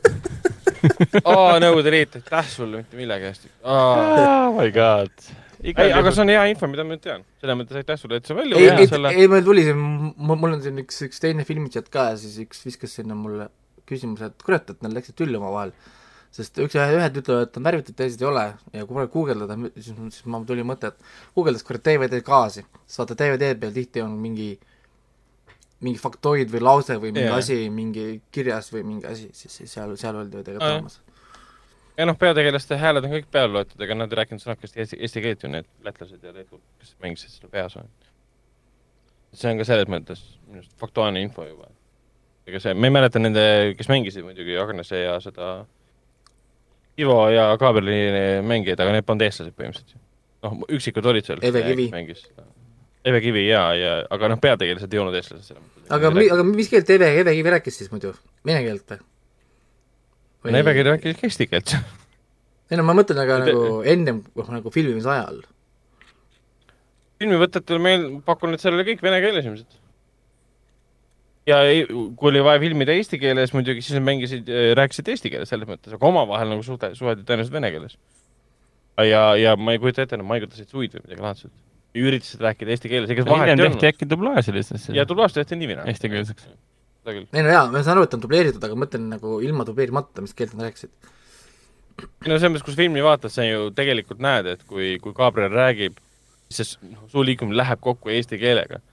aa, 1.27 1.59
Nõukogude 1.61 1.93
Liit, 1.93 2.17
aitäh 2.19 2.49
sulle 2.49 2.83
mitte 2.83 2.99
millegi 2.99 3.29
eest. 3.29 3.45
oh 3.63 4.55
my 4.55 4.71
god. 4.75 5.13
ei, 5.61 5.91
aga 5.91 6.13
see 6.13 6.23
on 6.23 6.33
hea 6.33 6.47
info, 6.53 6.69
mida 6.71 6.85
ma 6.85 6.95
nüüd 6.95 7.03
tean. 7.03 7.25
selles 7.41 7.59
mõttes 7.61 7.81
aitäh 7.81 7.99
sulle, 7.99 8.21
et 8.21 8.29
sa 8.29 8.37
välja 8.37 8.59
ei, 8.59 8.71
ei, 8.73 8.89
selle... 8.89 9.13
ei, 9.15 9.29
meil 9.31 9.45
tuli 9.45 9.65
siin, 9.67 9.85
mul 10.17 10.49
on 10.51 10.63
siin 10.65 10.81
üks, 10.83 11.01
üks 11.09 11.23
teine 11.23 11.45
filmitšat 11.47 11.91
ka 11.93 12.11
ja 12.13 12.19
siis 12.21 12.39
üks 12.45 12.65
viskas 12.67 12.97
sinna 12.99 13.17
mulle 13.17 13.49
küsimuse, 13.89 14.29
et 14.29 14.45
kurat, 14.45 14.69
et 14.69 14.85
nad 14.85 14.93
läksid 14.93 15.17
tülli 15.17 15.39
omavahel. 15.39 15.73
sest 16.33 16.59
üks, 16.61 16.77
ühed 16.77 17.15
ütlevad, 17.23 17.47
et 17.47 17.55
on 17.57 17.65
värvitud, 17.65 17.97
teised 17.97 18.21
ei 18.21 18.27
ole 18.29 18.45
ja 18.77 18.85
kui 18.85 18.95
praegu 18.95 19.15
guugeldada, 19.15 19.57
siis, 19.79 19.95
siis 20.13 20.25
mul 20.29 20.45
tuli 20.47 20.65
mõte, 20.67 20.91
et 20.93 21.37
guugeldas 21.37 21.65
kurat 21.65 21.87
DVD 21.87 22.21
kaasi, 22.25 22.65
sest 22.85 23.01
vaata 23.01 23.17
DVD 23.17 23.55
peal 23.59 23.73
tihti 23.73 24.03
on 24.05 24.13
mingi 24.21 24.51
mingi 25.85 26.01
faktoid 26.01 26.51
või 26.51 26.63
lause 26.63 26.97
või 26.99 27.13
mingi 27.13 27.27
yeah. 27.27 27.37
asi 27.39 27.59
mingi 27.71 28.07
kirjas 28.35 28.71
või 28.73 28.83
mingi 28.87 29.07
asi, 29.07 29.29
siis 29.35 29.71
seal, 29.71 29.95
seal 29.99 30.17
öeldi 30.19 30.39
ju 30.39 30.43
tegelikult 30.43 30.75
olemas. 30.75 30.99
ja 31.97 32.07
noh, 32.09 32.17
peategelaste 32.19 32.79
hääled 32.81 33.07
on 33.07 33.15
kõik 33.15 33.29
peale 33.31 33.53
loetud, 33.53 33.79
ega 33.85 33.97
nad 33.97 34.11
ei 34.11 34.21
rääkinud 34.21 34.43
sõnakest 34.43 34.75
eesti, 34.75 34.99
eesti 34.99 35.23
keelt 35.23 35.45
ju, 35.45 35.51
need 35.53 35.69
lätlased 35.85 36.23
ja 36.23 36.35
leedud, 36.35 36.61
kes 36.81 36.95
mängisid 37.03 37.35
seda 37.35 37.51
peas. 37.53 37.77
see 39.33 39.51
on 39.53 39.61
ka 39.61 39.67
selles 39.71 39.91
mõttes 39.91 40.23
minu 40.49 40.63
arust 40.63 40.75
faktuaalne 40.83 41.23
info 41.23 41.47
juba. 41.47 41.71
ega 42.49 42.63
see, 42.63 42.75
ma 42.75 42.91
ei 42.91 42.97
mäleta 42.99 43.23
nende, 43.23 43.47
kes 43.79 43.91
mängisid 43.91 44.27
muidugi 44.27 44.59
Agnese 44.59 45.03
ja 45.05 45.17
seda 45.23 45.53
Ivo 46.99 47.21
ja 47.31 47.53
Gabrieli 47.55 48.41
mängijaid, 48.43 48.79
aga 48.83 48.97
need 48.97 49.07
polnud 49.07 49.23
eestlased 49.23 49.55
põhimõtteliselt 49.55 49.95
ju. 49.95 50.05
noh, 50.43 50.63
üksikud 50.75 51.05
olid 51.07 51.27
seal. 51.27 51.39
Eve 51.47 51.63
Kivi. 51.63 51.87
mängis 51.93 52.25
Eve 53.05 53.21
Kivi 53.23 53.45
ja, 53.47 53.61
ja 53.77 53.91
aga 54.11 54.31
noh, 54.33 54.39
peategelased 54.43 54.93
ei 54.93 54.99
olnud 55.01 55.15
eestlased 55.15 55.55
mõttes. 55.55 55.85
aga 55.95 56.11
aga 56.11 56.43
mis 56.47 56.71
keelt 56.71 56.89
Eve, 56.95 57.07
Eve 57.21 57.35
Kivi 57.37 57.53
rääkis 57.55 57.79
siis 57.79 57.91
muidu, 57.93 58.11
vene 58.47 58.63
keelt 58.65 58.95
või? 58.95 60.51
no 60.51 60.61
Eve 60.61 60.75
Kivi 60.75 60.89
rääkis 60.89 61.23
eesti 61.29 61.47
keelt. 61.51 61.75
ei 62.69 62.79
no 62.79 62.85
ma 62.87 62.95
mõtlen 62.97 63.21
aga 63.23 63.39
Te... 63.43 63.53
nagu 63.53 63.81
ennem, 63.95 64.23
noh 64.35 64.51
nagu 64.55 64.73
filmimise 64.75 65.11
ajal. 65.15 65.43
filmivõtetel 67.23 67.83
meil, 67.83 68.09
pakun, 68.27 68.55
et 68.55 68.63
seal 68.63 68.75
oli 68.75 68.87
kõik 68.91 69.05
vene 69.05 69.21
keeles 69.23 69.47
ilmselt. 69.47 69.79
ja 71.47 71.63
ei, 71.71 71.87
kui 71.87 72.33
oli 72.33 72.43
vaja 72.43 72.59
filmida 72.65 72.99
eesti 72.99 73.21
keeles 73.21 73.55
muidugi, 73.55 73.85
siis 73.85 74.03
mängisid, 74.03 74.51
rääkisid 74.75 75.15
eesti 75.15 75.31
keeles 75.31 75.55
selles 75.55 75.71
mõttes, 75.71 75.95
aga 75.95 76.11
omavahel 76.11 76.51
nagu 76.51 76.67
suhte, 76.67 76.91
suheldi 76.99 77.23
tõenäoliselt 77.23 77.55
vene 77.55 77.71
keeles 77.71 77.95
ja, 79.07 79.23
ja 79.39 79.55
ma 79.55 79.71
ei 79.71 79.79
kujuta 79.79 80.03
ette, 80.03 80.17
nad 80.19 80.27
maigutasid 80.27 80.67
suid 80.67 80.95
või 80.95 81.05
midagi 81.05 81.23
laadset. 81.23 81.53
Üritasid 81.97 82.41
rääkida 82.43 82.75
eesti 82.75 82.91
keeles, 82.91 83.13
ega 83.13 83.25
vahet 83.27 83.49
ei 83.49 83.55
olnud. 83.55 83.77
tehti 83.77 83.89
äkki 83.93 84.09
dublaaži 84.09 84.53
lihtsalt. 84.55 84.89
ja 84.95 85.05
dublaaž 85.09 85.37
tehti 85.37 85.57
nii 85.57 85.71
või 85.71 85.79
naa. 85.79 85.87
Eestikeelseks. 85.89 86.49
ei 87.09 87.45
no 87.45 87.55
jaa, 87.55 87.63
ma 87.71 87.81
saan 87.81 87.97
aru, 87.97 88.05
et 88.05 88.13
on 88.17 88.25
dubleeritud, 88.25 88.65
aga 88.65 88.75
ma 88.75 88.85
mõtlen 88.85 89.07
nagu 89.15 89.39
ilma 89.45 89.65
dubleerimata, 89.67 90.25
mis 90.25 90.35
keelt 90.37 90.53
nad 90.57 90.69
rääkisid. 90.69 90.91
no 92.03 92.37
selles 92.37 92.45
mõttes, 92.51 92.67
kus 92.67 92.77
filmi 92.77 93.03
vaatad, 93.05 93.33
sa 93.33 93.47
ju 93.47 93.71
tegelikult 93.75 94.21
näed, 94.23 94.53
et 94.53 94.63
kui, 94.69 94.97
kui 95.01 95.17
Gabriel 95.17 95.53
räägib, 95.55 95.97
siis 96.49 96.75
see 96.75 96.93
noh, 96.93 97.07
suu 97.11 97.25
liikumine 97.25 97.57
läheb 97.57 97.81
kokku 97.83 98.13
eesti 98.13 98.41
keelega 98.41 98.83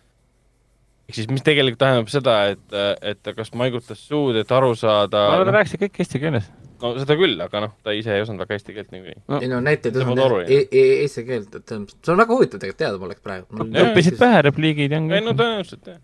ehk 1.06 1.14
siis, 1.14 1.28
mis 1.30 1.44
tegelikult 1.46 1.78
tähendab 1.78 2.08
seda, 2.10 2.36
et, 2.52 2.78
et 3.12 3.20
ta 3.22 3.34
kas 3.36 3.52
maigutas 3.54 4.00
suud, 4.08 4.36
et 4.40 4.50
aru 4.52 4.72
saada. 4.78 5.28
ma 5.30 5.36
arvan, 5.38 5.52
ta 5.52 5.60
rääkis 5.60 5.78
kõik 5.84 6.00
eesti 6.02 6.22
keeles. 6.22 6.48
No 6.82 6.92
seda 7.00 7.16
küll, 7.18 7.36
aga 7.42 7.62
noh, 7.66 7.76
ta 7.84 7.94
ise 7.96 8.14
ei 8.16 8.24
osanud 8.24 8.44
väga 8.44 8.58
eesti 8.58 8.74
keelt 8.76 8.92
niikuinii. 8.94 9.22
No.. 9.28 9.40
ei 9.42 9.50
no 9.52 9.60
näiteid 9.64 9.96
ei 9.96 10.04
osanud 10.04 10.36
e-, 10.44 10.66
eesti 11.04 11.24
keelt, 11.28 11.56
et 11.60 11.72
see 11.72 12.12
on 12.14 12.20
väga 12.22 12.36
huvitav 12.36 12.62
tegelikult 12.62 12.82
teada 12.82 13.00
poleks 13.00 13.24
praegu. 13.24 13.64
õppisid 13.86 14.20
pähe 14.20 14.44
repliigid 14.50 14.94
ja 14.96 15.00
ei 15.00 15.24
no 15.24 15.34
tõenäoliselt 15.36 15.90
jah. 15.92 16.02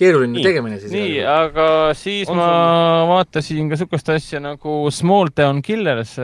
Keeruline 0.00 0.40
tegemine 0.40 0.78
siis. 0.80 0.92
nii, 0.94 1.16
aga 1.28 1.64
siis 1.98 2.30
on 2.32 2.38
ma 2.40 2.46
sul... 2.48 3.08
vaatasin 3.10 3.66
ka 3.68 3.76
niisugust 3.76 4.12
asja 4.14 4.40
nagu 4.40 4.76
Small 4.94 5.28
Town 5.36 5.60
Killers 5.64 6.14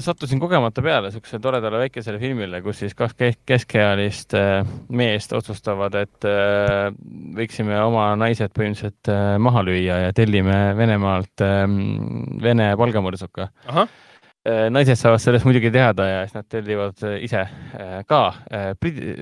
sattusin 0.00 0.40
kogemata 0.40 0.82
peale 0.84 1.08
niisugusele 1.08 1.40
toredale 1.42 1.78
väikesele 1.80 2.18
filmile, 2.20 2.60
kus 2.64 2.82
siis 2.82 2.96
kaks 2.96 3.38
keskealist 3.48 4.34
äh, 4.36 4.66
meest 4.92 5.32
otsustavad, 5.36 5.94
et 5.96 6.26
äh, 6.28 6.90
võiksime 7.36 7.78
oma 7.80 8.10
naised 8.20 8.52
põhimõtteliselt 8.56 9.12
maha 9.40 9.62
lüüa 9.64 10.00
ja 10.06 10.16
tellime 10.16 10.58
Venemaalt 10.76 11.44
ähm, 11.44 11.78
Vene 12.42 12.74
palgamõrsuka. 12.76 13.48
naised 14.70 14.98
saavad 15.00 15.18
sellest 15.18 15.46
muidugi 15.48 15.72
teada 15.74 16.04
ja 16.06 16.20
siis 16.26 16.36
nad 16.36 16.46
tellivad 16.46 17.00
ise 17.18 17.40
ka. 18.06 18.20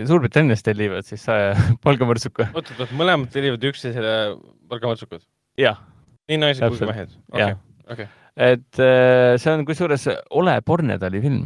Suurbritannias 0.08 0.66
tellivad 0.66 1.06
siis 1.08 1.24
palgamõrsuka. 1.86 2.50
oot, 2.52 2.74
oot, 2.78 2.92
mõlemad 2.98 3.30
tellivad 3.32 3.70
üksteisele 3.70 4.34
palgamõrsukat? 4.68 5.24
jah. 5.62 5.80
nii 6.28 6.42
naised 6.42 6.68
kui 6.68 6.82
ka 6.82 6.90
mehed? 6.90 7.16
okei, 7.32 7.56
okei 7.86 8.12
et 8.36 8.80
äh, 8.82 9.34
see 9.38 9.52
on 9.52 9.66
kusjuures 9.66 10.08
Ole 10.34 10.56
Bornedali 10.66 11.20
film. 11.22 11.44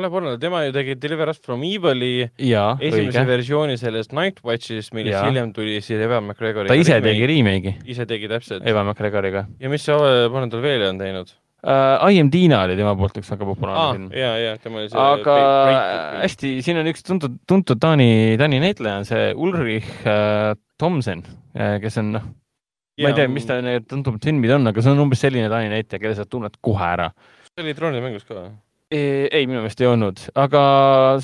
Ole 0.00 0.08
Bornedal, 0.08 0.38
tema 0.40 0.62
ju 0.64 0.72
tegi 0.72 0.94
Deliver 0.96 1.28
Us 1.28 1.40
From 1.44 1.60
Evil'i 1.68 2.24
esimese 2.32 3.10
õige. 3.10 3.24
versiooni 3.28 3.76
sellest 3.76 4.14
Night 4.16 4.40
Watch'ist, 4.40 4.94
millest 4.96 5.20
hiljem 5.20 5.52
tuli 5.52 5.82
siis 5.84 6.00
Eva 6.00 6.16
McGregori. 6.22 6.70
ta 6.70 6.78
ise 6.80 6.96
remake. 6.96 7.10
tegi 7.10 7.28
remake'i. 7.28 7.74
ise 7.92 8.06
tegi 8.08 8.30
täpselt. 8.30 8.64
Eva 8.64 8.86
McGregoriga. 8.86 9.44
ja 9.60 9.72
mis 9.72 9.84
see 9.84 9.94
Ole 9.94 10.30
Bornedal 10.32 10.64
veel 10.64 10.86
on 10.88 11.02
teinud? 11.02 11.34
uh,. 11.60 12.08
I 12.08 12.20
am 12.24 12.32
Dina 12.32 12.64
oli 12.64 12.78
tema 12.80 12.96
poolt 12.96 13.20
üks 13.20 13.28
väga 13.36 13.50
populaarne 13.52 13.84
ah, 13.84 13.92
film. 13.92 14.08
ja, 14.16 14.32
ja 14.40 14.56
tema 14.64 14.80
oli 14.80 14.88
see. 14.88 15.06
aga 15.12 15.36
hästi, 16.24 16.56
siin 16.64 16.80
on 16.80 16.88
üks 16.94 17.04
tuntud, 17.06 17.36
tuntud 17.44 17.84
Taani, 17.84 18.38
Taani 18.40 18.64
näitleja 18.64 19.02
on 19.02 19.10
see 19.12 19.32
Ulrich 19.36 19.92
uh, 20.06 20.54
Thomsen 20.80 21.20
uh,, 21.28 21.76
kes 21.84 22.00
on 22.00 22.16
noh 22.16 22.32
ma 23.00 23.12
ei 23.12 23.16
tea, 23.16 23.30
mis 23.32 23.48
ta 23.48 23.60
need 23.64 23.88
tuntumad 23.88 24.24
filmid 24.24 24.52
on, 24.58 24.68
aga 24.68 24.84
see 24.84 24.92
on 24.92 25.06
umbes 25.06 25.22
selline 25.24 25.48
Taani 25.52 25.72
näitleja, 25.72 26.02
kelle 26.02 26.18
sa 26.18 26.28
tunned 26.28 26.58
kohe 26.60 26.84
ära. 26.92 27.08
see 27.52 27.64
oli 27.64 27.74
troonide 27.78 28.04
mängus 28.04 28.28
ka 28.28 28.36
või? 28.36 28.52
ei, 28.92 29.46
minu 29.46 29.62
meelest 29.62 29.80
ei 29.80 29.88
olnud, 29.88 30.24
aga 30.38 30.62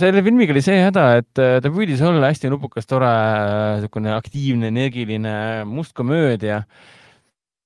selle 0.01 0.23
filmiga 0.25 0.55
oli 0.55 0.63
see 0.65 0.79
häda, 0.81 1.09
et 1.21 1.41
äh, 1.43 1.59
ta 1.61 1.73
püüdis 1.73 2.01
olla 2.05 2.31
hästi 2.31 2.49
nupukas, 2.53 2.89
tore, 2.89 3.11
niisugune 3.77 4.15
aktiivne, 4.17 4.71
energiline 4.73 5.35
mustkomöödia. 5.69 6.63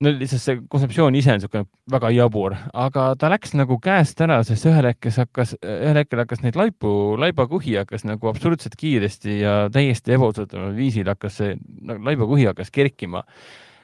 no 0.02 0.10
lihtsalt 0.10 0.42
see 0.42 0.58
kontseptsioon 0.66 1.14
ise 1.14 1.30
on 1.30 1.38
niisugune 1.38 1.68
väga 1.94 2.10
jabur, 2.16 2.56
aga 2.74 3.12
ta 3.18 3.30
läks 3.30 3.54
nagu 3.54 3.78
käest 3.82 4.18
ära, 4.24 4.40
sest 4.46 4.66
ühel 4.66 4.90
hetkel 4.90 5.14
hakkas, 5.14 5.54
ühel 5.62 6.00
hetkel 6.02 6.24
hakkas 6.24 6.42
neid 6.42 6.58
laipu, 6.58 7.14
laibakuhi 7.22 7.78
hakkas 7.84 8.02
nagu 8.08 8.32
absurdselt 8.32 8.74
kiiresti 8.80 9.38
ja 9.44 9.58
täiesti 9.70 10.18
ebausutaval 10.18 10.74
viisil 10.74 11.14
hakkas 11.14 11.38
see 11.38 11.54
nagu, 11.78 12.02
laibakuhi 12.10 12.50
hakkas 12.50 12.74
kerkima 12.74 13.22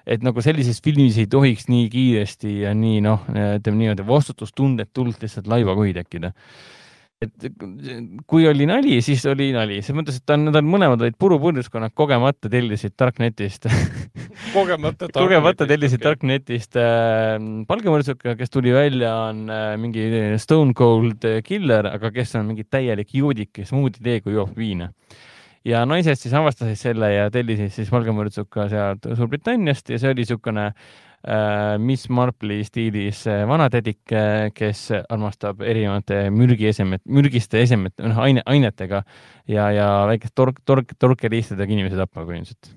et 0.09 0.25
nagu 0.25 0.43
sellises 0.45 0.81
filmis 0.85 1.19
ei 1.21 1.29
tohiks 1.31 1.69
nii 1.71 1.87
kiiresti 1.93 2.59
ja 2.65 2.73
nii 2.77 3.03
noh, 3.05 3.29
ütleme 3.29 3.83
niimoodi 3.83 4.07
vastutustundetult 4.09 5.23
lihtsalt 5.23 5.49
laivakuhi 5.51 5.95
tekkida. 6.01 6.33
et 7.19 7.49
kui 8.31 8.45
oli 8.47 8.67
nali, 8.71 9.01
siis 9.03 9.25
oli 9.27 9.49
nali, 9.51 9.81
selles 9.83 9.99
mõttes, 9.99 10.21
et 10.21 10.25
ta 10.27 10.37
on, 10.37 10.45
nad 10.47 10.59
on 10.61 10.69
mõlemad 10.71 11.03
olid 11.03 11.17
purupurjuskonnad, 11.19 11.91
kogemata 11.99 12.51
tellisid 12.53 12.95
Darknetist. 12.95 13.67
Kogemata 14.53 15.09
kogemata 15.17 15.67
tellisid 15.67 16.05
Darknetist 16.05 16.79
äh, 16.79 17.35
palgamõrtsuka, 17.67 18.37
kes 18.39 18.55
tuli 18.55 18.71
välja, 18.77 19.17
on 19.33 19.49
äh, 19.51 19.73
mingi 19.83 20.07
Stone 20.39 20.77
Cold 20.79 21.27
Killer, 21.45 21.91
aga 21.91 22.13
kes 22.15 22.37
on 22.39 22.47
mingi 22.53 22.69
täielik 22.71 23.11
juudik, 23.19 23.51
kes 23.59 23.75
muud 23.75 23.99
ei 23.99 24.07
tee, 24.13 24.23
kui 24.23 24.39
joob 24.39 24.55
viina 24.57 24.93
ja 25.69 25.85
naised 25.89 26.19
siis 26.21 26.35
avastasid 26.35 26.79
selle 26.81 27.11
ja 27.13 27.29
tellisid 27.33 27.73
siis 27.75 27.91
valgemõrtsuka 27.93 28.69
sealt 28.73 29.09
Suurbritanniast 29.19 29.93
ja 29.93 30.01
see 30.01 30.13
oli 30.13 30.25
niisugune 30.25 30.71
Miss 31.83 32.07
Marple'i 32.09 32.63
stiilis 32.63 33.25
äh, 33.27 33.43
vanatädik, 33.49 34.13
kes 34.55 34.85
armastab 35.11 35.65
erinevate 35.67 36.29
mürgiesemed, 36.31 37.03
mürgiste 37.11 37.59
esemete, 37.59 38.05
noh, 38.07 38.21
aine, 38.23 38.45
ainetega 38.47 39.01
ja, 39.51 39.65
ja 39.75 39.87
väikest 40.07 40.35
tork, 40.39 40.61
tork, 40.69 40.93
torkeriistadega 41.01 41.75
inimesi 41.75 41.99
tapma 41.99 42.23
põhimõtteliselt. 42.23 42.71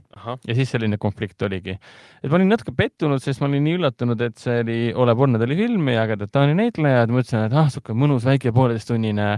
ja 0.50 0.56
siis 0.58 0.72
selline 0.74 0.98
konflikt 1.02 1.46
oligi. 1.46 1.76
et 2.24 2.32
ma 2.32 2.40
olin 2.40 2.50
natuke 2.50 2.74
pettunud, 2.76 3.22
sest 3.22 3.44
ma 3.44 3.50
olin 3.50 3.64
nii 3.68 3.78
üllatunud, 3.78 4.24
et 4.26 4.42
see 4.42 4.64
oli 4.64 4.78
Ole 4.94 5.16
Bornedali 5.16 5.58
film 5.60 5.92
ja 5.94 6.08
ägedad 6.08 6.32
Taani 6.34 6.58
näitlejad, 6.58 7.14
mõtlesin, 7.14 7.46
et 7.46 7.54
ah, 7.54 7.70
sihuke 7.70 7.94
mõnus 7.94 8.26
väike 8.26 8.56
pooleteisttunnine 8.56 9.36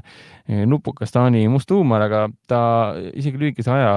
nupukas 0.72 1.12
Taani 1.12 1.44
must 1.52 1.76
huumor, 1.76 2.08
aga 2.08 2.30
ta 2.48 2.62
isegi 3.12 3.42
lühikese 3.42 3.76
aja 3.76 3.92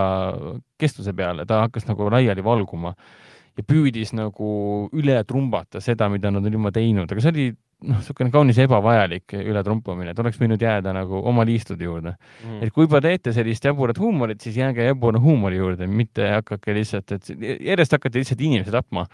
kestuse 0.82 1.14
peale, 1.14 1.46
ta 1.46 1.62
hakkas 1.68 1.86
nagu 1.86 2.10
laiali 2.10 2.44
valguma 2.44 2.96
ja 3.56 3.64
püüdis 3.64 4.12
nagu 4.16 4.48
üle 4.96 5.16
trumbata 5.28 5.80
seda, 5.80 6.10
mida 6.12 6.30
nad 6.32 6.44
on 6.44 6.58
juba 6.58 6.72
teinud, 6.74 7.10
aga 7.10 7.22
see 7.24 7.32
oli 7.32 7.46
noh, 7.84 8.00
niisugune 8.00 8.32
kaunis 8.32 8.58
ebavajalik 8.62 9.36
ületrumpamine, 9.36 10.12
et 10.12 10.20
oleks 10.22 10.38
võinud 10.40 10.62
jääda 10.62 10.92
nagu 10.96 11.20
oma 11.28 11.44
liistude 11.48 11.86
juurde. 11.86 12.14
Mm.. 12.44 12.62
et 12.64 12.74
kui 12.74 12.86
juba 12.86 13.02
teete 13.04 13.34
sellist 13.36 13.64
jaburat 13.68 13.98
huumorit, 14.00 14.40
siis 14.44 14.58
jääge 14.60 14.86
jabura 14.86 15.20
huumori 15.22 15.60
juurde, 15.60 15.88
mitte 15.88 16.28
hakake 16.38 16.76
lihtsalt, 16.76 17.16
et 17.16 17.32
järjest 17.70 17.96
hakati 17.96 18.22
lihtsalt 18.22 18.44
inimesi 18.44 18.74
tapma. 18.74 19.06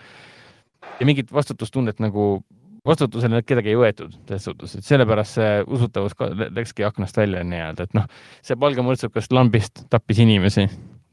ja 1.01 1.07
mingit 1.07 1.33
vastutustundet 1.33 2.01
nagu, 2.03 2.43
vastutusele 2.87 3.43
kedagi 3.47 3.71
ei 3.71 3.79
võetud 3.79 4.15
selles 4.27 4.47
suhtes, 4.49 4.77
et 4.79 4.87
sellepärast 4.87 5.39
see 5.39 5.51
usutavus 5.67 6.15
ka 6.19 6.31
läkski 6.35 6.85
aknast 6.87 7.17
välja 7.17 7.45
nii-öelda, 7.47 7.87
et 7.87 7.95
noh, 7.95 8.07
see 8.43 8.59
palgamõrtsukas 8.59 9.31
lambist 9.31 9.85
tappis 9.91 10.23
inimesi 10.23 10.67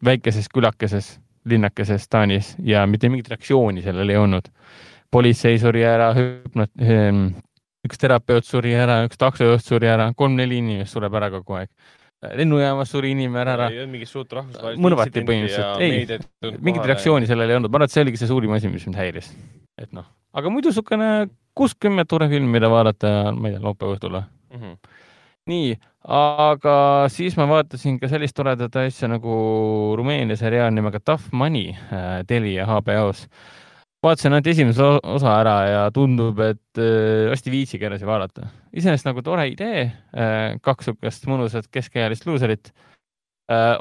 väikeses 0.06 0.50
külakeses, 0.50 1.18
linnakeses 1.46 2.08
Taanis 2.10 2.56
ja 2.64 2.86
mitte 2.88 3.10
mingit 3.10 3.30
reaktsiooni 3.32 3.84
sellel 3.86 4.10
ei 4.10 4.18
olnud 4.20 4.50
politsei 5.12 5.60
suri 5.60 5.84
ära, 5.88 6.12
ehm, 6.14 7.24
üks 7.88 8.02
terapeut 8.02 8.46
suri 8.46 8.76
ära, 8.78 9.02
üks 9.08 9.20
taksojuht 9.20 9.66
suri 9.66 9.90
ära, 9.90 10.12
kolm-neli 10.18 10.60
inimest 10.62 10.96
sureb 10.96 11.16
ära 11.18 11.32
kogu 11.34 11.60
aeg. 11.60 11.72
lennujaamas 12.36 12.90
suri 12.92 13.14
inimene 13.16 13.52
ära. 13.54 13.70
ei 13.72 13.80
olnud 13.80 13.94
mingit 13.94 14.10
suurt 14.10 14.34
rahvusvahelist 14.36 14.82
mõrvati 14.84 15.22
põhimõtteliselt, 15.24 15.80
ei, 15.80 16.58
mingit 16.60 16.88
reaktsiooni 16.92 17.30
sellele 17.30 17.56
ei 17.56 17.60
olnud, 17.62 17.72
ma 17.72 17.80
arvan, 17.80 17.88
et 17.88 17.94
see 17.94 18.04
oligi 18.04 18.20
see 18.20 18.28
suurim 18.28 18.52
asi, 18.58 18.68
mis 18.68 18.86
mind 18.90 19.00
häiris. 19.00 19.30
et 19.80 19.94
noh, 19.96 20.10
aga 20.36 20.52
muidu 20.52 20.74
niisugune 20.74 21.30
kuuskümmend 21.56 22.10
tore 22.12 22.28
film, 22.32 22.52
mida 22.52 22.70
vaadata, 22.72 23.32
ma 23.32 23.48
ei 23.48 23.56
tea, 23.56 23.64
laupäeva 23.64 23.96
õhtul 23.96 24.18
või 24.18 24.26
mm? 24.26 24.60
-hmm. 24.60 25.00
nii, 25.54 25.80
aga 26.08 26.76
siis 27.12 27.36
ma 27.36 27.48
vaatasin 27.50 28.00
ka 28.00 28.08
sellist 28.12 28.36
toredat 28.38 28.76
asja 28.80 29.10
nagu 29.12 29.34
Rumeenia 30.00 30.38
seriaal 30.40 30.72
nimega 30.72 31.02
Tough 31.04 31.34
Money 31.36 31.74
äh, 31.74 32.22
Telia 32.28 32.68
HBO-s 32.70 33.26
vaatasin 34.04 34.32
ainult 34.32 34.48
esimese 34.48 34.86
osa 35.04 35.34
ära 35.42 35.56
ja 35.68 35.82
tundub, 35.92 36.40
et 36.40 36.80
äh, 36.80 37.28
hästi 37.34 37.52
viitsige 37.52 37.90
edasi 37.90 38.08
vaadata. 38.08 38.48
iseenesest 38.72 39.10
nagu 39.10 39.24
tore 39.26 39.50
idee 39.52 39.90
äh,, 39.90 40.56
kaks 40.64 40.94
niisugust 40.94 41.28
mõnusat 41.28 41.68
keskealist 41.72 42.26
luuserit 42.30 42.74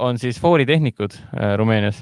on 0.00 0.16
siis 0.16 0.38
fooritehnikud 0.40 1.12
Rumeenias. 1.60 1.98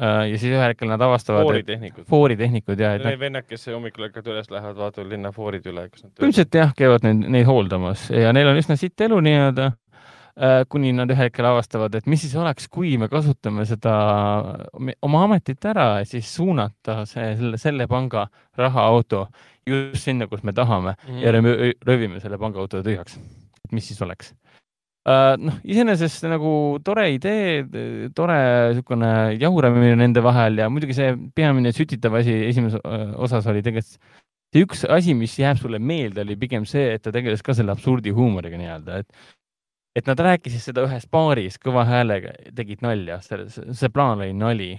Ja 0.00 0.38
siis 0.38 0.48
ühel 0.54 0.64
hetkel 0.70 0.88
nad 0.88 1.02
avastavad. 1.04 1.44
fooritehnikud? 1.44 2.06
fooritehnikud 2.08 2.80
ja. 2.80 2.94
Need 3.02 3.20
vennad, 3.20 3.46
kes 3.48 3.68
hommikul 3.68 4.08
hakkavad 4.08 4.32
üles, 4.32 4.50
lähevad, 4.50 4.78
vaatavad 4.78 5.12
linna 5.12 5.32
foorid 5.36 5.66
üle. 5.68 5.86
põhimõtteliselt 5.92 6.58
jah, 6.62 6.74
käivad 6.76 7.04
neid, 7.04 7.28
neid 7.36 7.46
hooldamas 7.48 8.08
ja 8.14 8.32
neil 8.36 8.48
on 8.52 8.60
üsna 8.62 8.78
sitt 8.80 9.00
elu 9.08 9.20
nii-öelda 9.28 9.72
Äh, 10.40 10.62
kuni 10.72 10.92
nad 10.96 11.10
ühel 11.12 11.26
hetkel 11.26 11.44
avastavad, 11.44 11.96
et 11.98 12.06
mis 12.08 12.22
siis 12.22 12.32
oleks, 12.38 12.68
kui 12.72 12.94
me 12.96 13.10
kasutame 13.12 13.64
seda 13.68 13.92
oma 15.04 15.24
ametit 15.26 15.66
ära 15.68 15.98
ja 15.98 16.06
siis 16.08 16.30
suunata 16.32 17.02
see, 17.08 17.34
selle, 17.36 17.58
selle 17.60 17.84
panga 17.90 18.22
rahaauto 18.56 19.26
just 19.68 20.06
sinna, 20.06 20.30
kus 20.30 20.44
me 20.46 20.54
tahame 20.56 20.94
mm 20.94 21.18
-hmm. 21.18 21.20
ja 21.20 21.74
röövime 21.86 22.20
selle 22.20 22.38
pangaauto 22.38 22.80
tühjaks. 22.82 23.18
et 23.64 23.72
mis 23.72 23.88
siis 23.88 24.00
oleks? 24.02 24.32
Äh, 25.10 25.34
noh, 25.40 25.56
iseenesest 25.64 26.26
nagu 26.28 26.52
tore 26.84 27.06
idee, 27.14 27.62
tore 28.14 28.38
niisugune 28.70 29.10
jahuramine 29.40 29.94
nende 29.98 30.22
vahel 30.22 30.60
ja 30.60 30.68
muidugi 30.70 30.96
see 30.96 31.14
peamine 31.34 31.72
sütitav 31.74 32.18
asi 32.20 32.34
esimeses 32.50 32.82
osas 33.16 33.48
oli 33.50 33.64
tegelikult 33.64 33.96
see 34.50 34.64
üks 34.66 34.84
asi, 34.90 35.14
mis 35.14 35.36
jääb 35.38 35.60
sulle 35.60 35.78
meelde, 35.78 36.24
oli 36.24 36.36
pigem 36.38 36.66
see, 36.68 36.96
et 36.96 37.04
ta 37.04 37.12
tegeles 37.14 37.42
ka 37.46 37.54
selle 37.56 37.72
absurdi 37.74 38.12
huumoriga 38.14 38.58
nii-öelda, 38.60 39.02
et 39.02 39.36
et 39.98 40.06
nad 40.06 40.20
rääkisid 40.22 40.62
seda 40.62 40.84
ühes 40.86 41.06
baaris 41.10 41.58
kõva 41.58 41.82
häälega, 41.88 42.34
tegid 42.54 42.82
nalja, 42.84 43.18
see, 43.26 43.46
see 43.50 43.90
plaan 43.94 44.22
oli 44.22 44.34
nali 44.36 44.70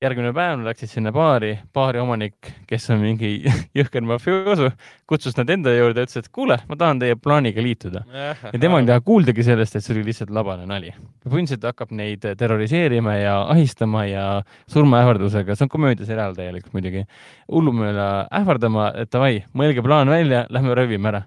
järgmine 0.00 0.30
päev 0.32 0.54
nad 0.56 0.64
läksid 0.70 0.88
sinna 0.88 1.10
baari, 1.12 1.50
baari 1.76 2.00
omanik, 2.00 2.48
kes 2.68 2.86
on 2.94 3.02
mingi 3.02 3.34
jõhker 3.78 4.04
mafioosu, 4.08 4.70
kutsus 5.10 5.36
nad 5.36 5.50
enda 5.52 5.74
juurde, 5.74 6.06
ütles, 6.06 6.22
et 6.22 6.30
kuule, 6.32 6.56
ma 6.70 6.78
tahan 6.80 7.02
teie 7.02 7.18
plaaniga 7.20 7.60
liituda. 7.60 8.00
ja 8.08 8.60
tema 8.62 8.80
ei 8.80 8.88
taha 8.88 9.02
kuuldagi 9.04 9.44
sellest, 9.44 9.76
et 9.76 9.84
see 9.84 9.92
oli 9.92 10.06
lihtsalt 10.08 10.32
labane 10.32 10.64
nali. 10.70 10.94
põhimõtteliselt 11.26 11.68
hakkab 11.68 11.92
neid 11.98 12.24
terroriseerima 12.24 13.18
ja 13.18 13.34
ahistama 13.52 14.06
ja 14.08 14.24
surmaähvardusega, 14.72 15.56
see 15.56 15.68
on 15.68 15.74
komöödiaseriaal 15.76 16.38
täielikult 16.38 16.78
muidugi, 16.78 17.04
hullumeele 17.52 18.08
ähvardama, 18.40 18.94
et 19.04 19.12
davai, 19.12 19.42
mõelge 19.52 19.84
plaan 19.84 20.08
välja, 20.08 20.46
lähme 20.48 20.80
röövime 20.80 21.12
ära 21.12 21.26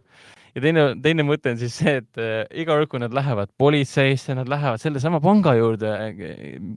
ja 0.53 0.63
teine, 0.63 0.85
teine 1.03 1.25
mõte 1.27 1.53
on 1.53 1.59
siis 1.61 1.75
see, 1.81 1.95
et 2.01 2.21
äh, 2.21 2.43
iga 2.63 2.75
kord, 2.75 2.91
kui 2.91 3.01
nad 3.03 3.15
lähevad 3.15 3.51
politseisse, 3.59 4.35
nad 4.37 4.49
lähevad 4.51 4.81
sellesama 4.83 5.21
panga 5.23 5.55
juurde, 5.57 5.91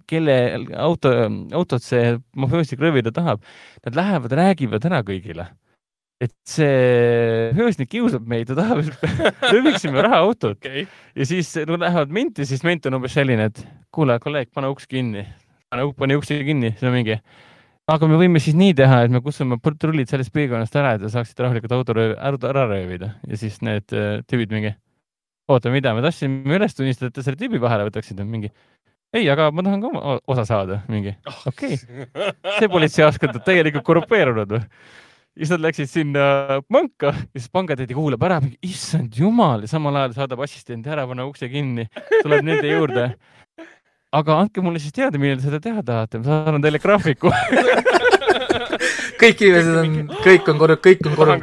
kelle 0.08 0.38
auto, 0.80 1.12
autot 1.56 1.84
see 1.84 2.16
mafioosik 2.36 2.82
röövida 2.82 3.12
tahab, 3.14 3.44
nad 3.86 4.00
lähevad, 4.00 4.36
räägivad 4.40 4.90
ära 4.90 5.04
kõigile 5.06 5.50
et 6.22 6.32
see 6.48 7.50
öösnik 7.60 7.90
kiusab 7.92 8.24
meid, 8.28 8.48
ta 8.48 8.56
tahab, 8.56 8.80
et 8.80 9.02
rööviksime 9.52 10.00
rahaautot 10.04 10.56
okay. 10.56 10.86
ja 11.12 11.26
siis 11.28 11.50
nad 11.68 11.82
lähevad 11.82 12.14
menti, 12.14 12.46
siis 12.48 12.64
ment 12.64 12.88
on 12.88 12.96
umbes 12.96 13.12
selline, 13.16 13.50
et 13.50 13.60
kuule, 13.92 14.16
kolleeg, 14.22 14.48
pane 14.54 14.70
uks 14.72 14.88
kinni. 14.88 15.26
pane 15.68 16.16
uks 16.16 16.32
kinni, 16.32 16.72
siis 16.72 16.88
on 16.88 16.96
mingi 16.96 17.18
aga 17.90 18.08
me 18.10 18.18
võime 18.18 18.42
siis 18.42 18.56
nii 18.58 18.74
teha, 18.78 19.04
et 19.06 19.14
me 19.14 19.22
kutsume 19.24 19.58
patrullid 19.62 20.10
sellest 20.10 20.34
piirkonnast 20.34 20.74
ära, 20.78 20.96
et 20.96 21.04
te 21.04 21.10
saaksite 21.12 21.44
rahulikult 21.44 21.76
auto 21.76 21.94
auto 21.96 22.50
ära 22.50 22.66
röövida 22.70 23.12
ja 23.28 23.38
siis 23.40 23.60
need 23.66 23.94
uh, 23.94 24.18
tüübid 24.26 24.54
mingi, 24.54 24.72
oota, 25.52 25.70
mida, 25.74 25.94
me 25.94 26.02
tahtsime 26.04 26.58
üles 26.58 26.74
tunnistada, 26.74 27.12
et 27.12 27.18
te 27.18 27.26
selle 27.26 27.38
tüübi 27.40 27.62
vahele 27.62 27.86
võtaksite, 27.88 28.26
mingi 28.26 28.50
ei, 29.14 29.28
aga 29.32 29.48
ma 29.54 29.64
tahan 29.64 29.84
ka 29.84 30.18
osa 30.26 30.46
saada, 30.48 30.82
mingi 30.90 31.14
oh. 31.30 31.42
okei 31.52 31.78
okay., 31.78 32.30
see 32.58 32.70
politseijaoskond 32.72 33.38
on 33.38 33.46
täielikult 33.46 33.86
korrupeerunud 33.86 34.56
või? 34.56 34.64
siis 35.36 35.52
nad 35.52 35.62
läksid 35.62 35.90
sinna 35.92 36.26
panka 36.66 37.12
ja 37.12 37.38
siis 37.38 37.50
pangatädi 37.52 37.94
kuulab 37.94 38.22
ära, 38.26 38.40
issand 38.66 39.14
jumal, 39.20 39.62
ja 39.62 39.70
samal 39.70 40.02
ajal 40.02 40.18
saadab 40.22 40.42
assistendi 40.46 40.90
ära, 40.90 41.06
pane 41.06 41.26
ukse 41.28 41.48
kinni, 41.52 41.86
tuleb 42.22 42.46
nende 42.46 42.72
juurde 42.72 43.10
aga 44.18 44.40
andke 44.42 44.64
mulle 44.64 44.82
siis 44.82 44.94
teada, 44.96 45.20
millal 45.20 45.40
seda 45.44 45.60
teha 45.62 45.84
tahate, 45.86 46.22
ma 46.22 46.30
saadan 46.30 46.64
teile 46.64 46.82
graafiku. 46.82 47.32
Kõik 49.16 49.40
inimesed 49.40 49.76
on, 49.80 49.94
kõik 50.20 50.48
on 50.52 50.58
korru-, 50.60 50.76
kõik 50.82 51.06
on 51.08 51.14
korru-, 51.16 51.36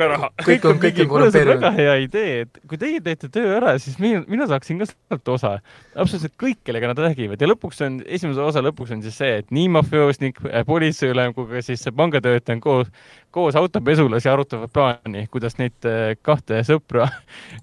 kõik 0.45 0.65
on, 0.69 0.79
kõik 0.81 0.99
on 1.03 1.07
korrumpeerunud. 1.09 1.61
väga 1.63 1.71
hea 1.73 1.95
idee, 2.03 2.33
et 2.45 2.59
kui 2.69 2.77
teie 2.77 2.99
teete 3.03 3.29
töö 3.33 3.55
ära, 3.57 3.73
siis 3.81 3.97
mina, 4.01 4.21
mina 4.29 4.45
saaksin 4.49 4.77
ka 4.81 4.87
sealt 4.89 5.31
osa. 5.33 5.55
absoluutselt 5.95 6.35
kõik, 6.39 6.59
kellega 6.67 6.91
nad 6.91 7.01
räägivad. 7.01 7.41
Ja 7.41 7.49
lõpuks 7.49 7.81
on, 7.85 7.97
esimese 8.05 8.45
osa 8.45 8.61
lõpuks 8.61 8.93
on 8.93 9.01
siis 9.05 9.17
see, 9.17 9.39
et 9.41 9.49
nii 9.53 9.71
mafioosnik, 9.73 10.43
politseiülem 10.69 11.33
kui 11.33 11.49
ka 11.49 11.63
siis 11.65 11.81
see 11.85 11.95
pangatöötaja 11.97 12.59
on 12.59 12.63
koos, 12.63 12.93
koos 13.33 13.57
autopesulas 13.57 14.29
ja 14.29 14.37
arutavad 14.37 14.73
plaani, 14.73 15.25
kuidas 15.33 15.57
neid 15.57 15.89
eh, 15.89 16.13
kahte 16.21 16.61
sõpra 16.67 17.09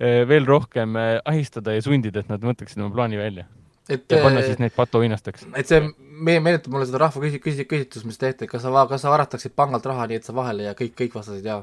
eh, 0.01 0.25
veel 0.31 0.49
rohkem 0.49 0.99
ahistada 1.23 1.79
ja 1.79 1.87
sundida, 1.87 2.25
et 2.25 2.35
nad 2.35 2.43
mõtleksid 2.51 2.83
oma 2.83 2.95
plaani 2.99 3.21
välja 3.21 3.47
et 3.91 4.07
ja 4.15 4.23
panna 4.23 4.45
siis 4.47 4.61
neid 4.63 4.77
patuhinnasteks. 4.77 5.49
et 5.59 5.69
see, 5.69 5.83
meie 6.21 6.41
meenutab 6.45 6.73
mulle 6.75 6.87
seda 6.89 7.03
rahva 7.05 7.25
küsi-, 7.25 7.43
küsi-, 7.43 7.67
küsitlust, 7.69 8.07
mis 8.09 8.21
tehti, 8.21 8.49
kas 8.51 8.65
sa, 8.65 8.87
kas 8.89 9.05
sa 9.05 9.13
varataksid 9.13 9.57
pangalt 9.59 9.87
raha 9.91 10.07
nii, 10.11 10.23
et 10.23 10.29
sa 10.29 10.37
vahele 10.37 10.69
ja 10.69 10.79
kõik, 10.79 10.97
kõik 11.03 11.21
vastasid 11.21 11.47
jaa 11.51 11.63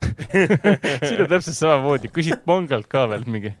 siin 1.08 1.22
on 1.22 1.28
täpselt 1.30 1.56
samamoodi, 1.56 2.10
küsid 2.14 2.42
pangalt 2.46 2.88
ka 2.90 3.06
veel 3.10 3.24
mingi. 3.30 3.52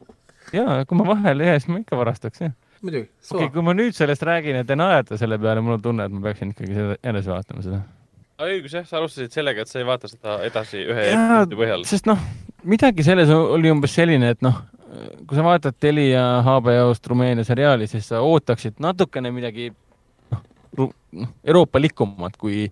jaa, 0.54 0.82
kui 0.88 0.98
ma 0.98 1.06
vahele 1.12 1.48
jää, 1.50 1.60
siis 1.60 1.70
ma 1.72 1.80
ikka 1.82 1.98
varastaks, 2.00 2.42
jah. 2.44 2.52
muidugi. 2.82 3.08
okei 3.30 3.44
okay,, 3.44 3.54
kui 3.54 3.64
ma 3.66 3.74
nüüd 3.76 3.96
sellest 3.96 4.24
räägin 4.26 4.60
ja 4.60 4.66
te 4.66 4.76
naerate 4.78 5.18
selle 5.20 5.38
peale, 5.38 5.62
mul 5.64 5.78
on 5.78 5.84
tunne, 5.84 6.06
et 6.06 6.14
ma 6.14 6.22
peaksin 6.28 6.54
ikkagi 6.54 6.76
seda 6.76 6.98
edasi 7.12 7.32
vaatama 7.32 7.64
seda. 7.66 7.80
õigus 8.46 8.76
jah, 8.78 8.86
sa 8.88 9.00
alustasid 9.00 9.36
sellega, 9.36 9.64
et 9.64 9.72
sa 9.72 9.80
ei 9.82 9.88
vaata 9.88 10.10
seda 10.10 10.38
edasi 10.48 10.84
ühe 10.84 11.08
episoodi 11.12 11.60
põhjal. 11.62 11.86
sest 11.92 12.10
noh, 12.10 12.28
midagi 12.64 13.06
selles 13.06 13.32
oli 13.36 13.72
umbes 13.72 13.96
selline, 14.00 14.34
et 14.36 14.44
noh, 14.46 14.62
kui 15.26 15.38
sa 15.38 15.44
vaatad 15.46 15.76
Telia 15.80 16.22
HBO-st 16.46 17.10
Rumeenia 17.12 17.46
seriaali, 17.46 17.88
siis 17.90 18.08
sa 18.10 18.22
ootaksid 18.24 18.80
natukene 18.82 19.32
midagi 19.34 19.70
noh, 20.30 20.42
noh 20.78 21.30
euroopalikumat 21.44 22.36
kui 22.40 22.66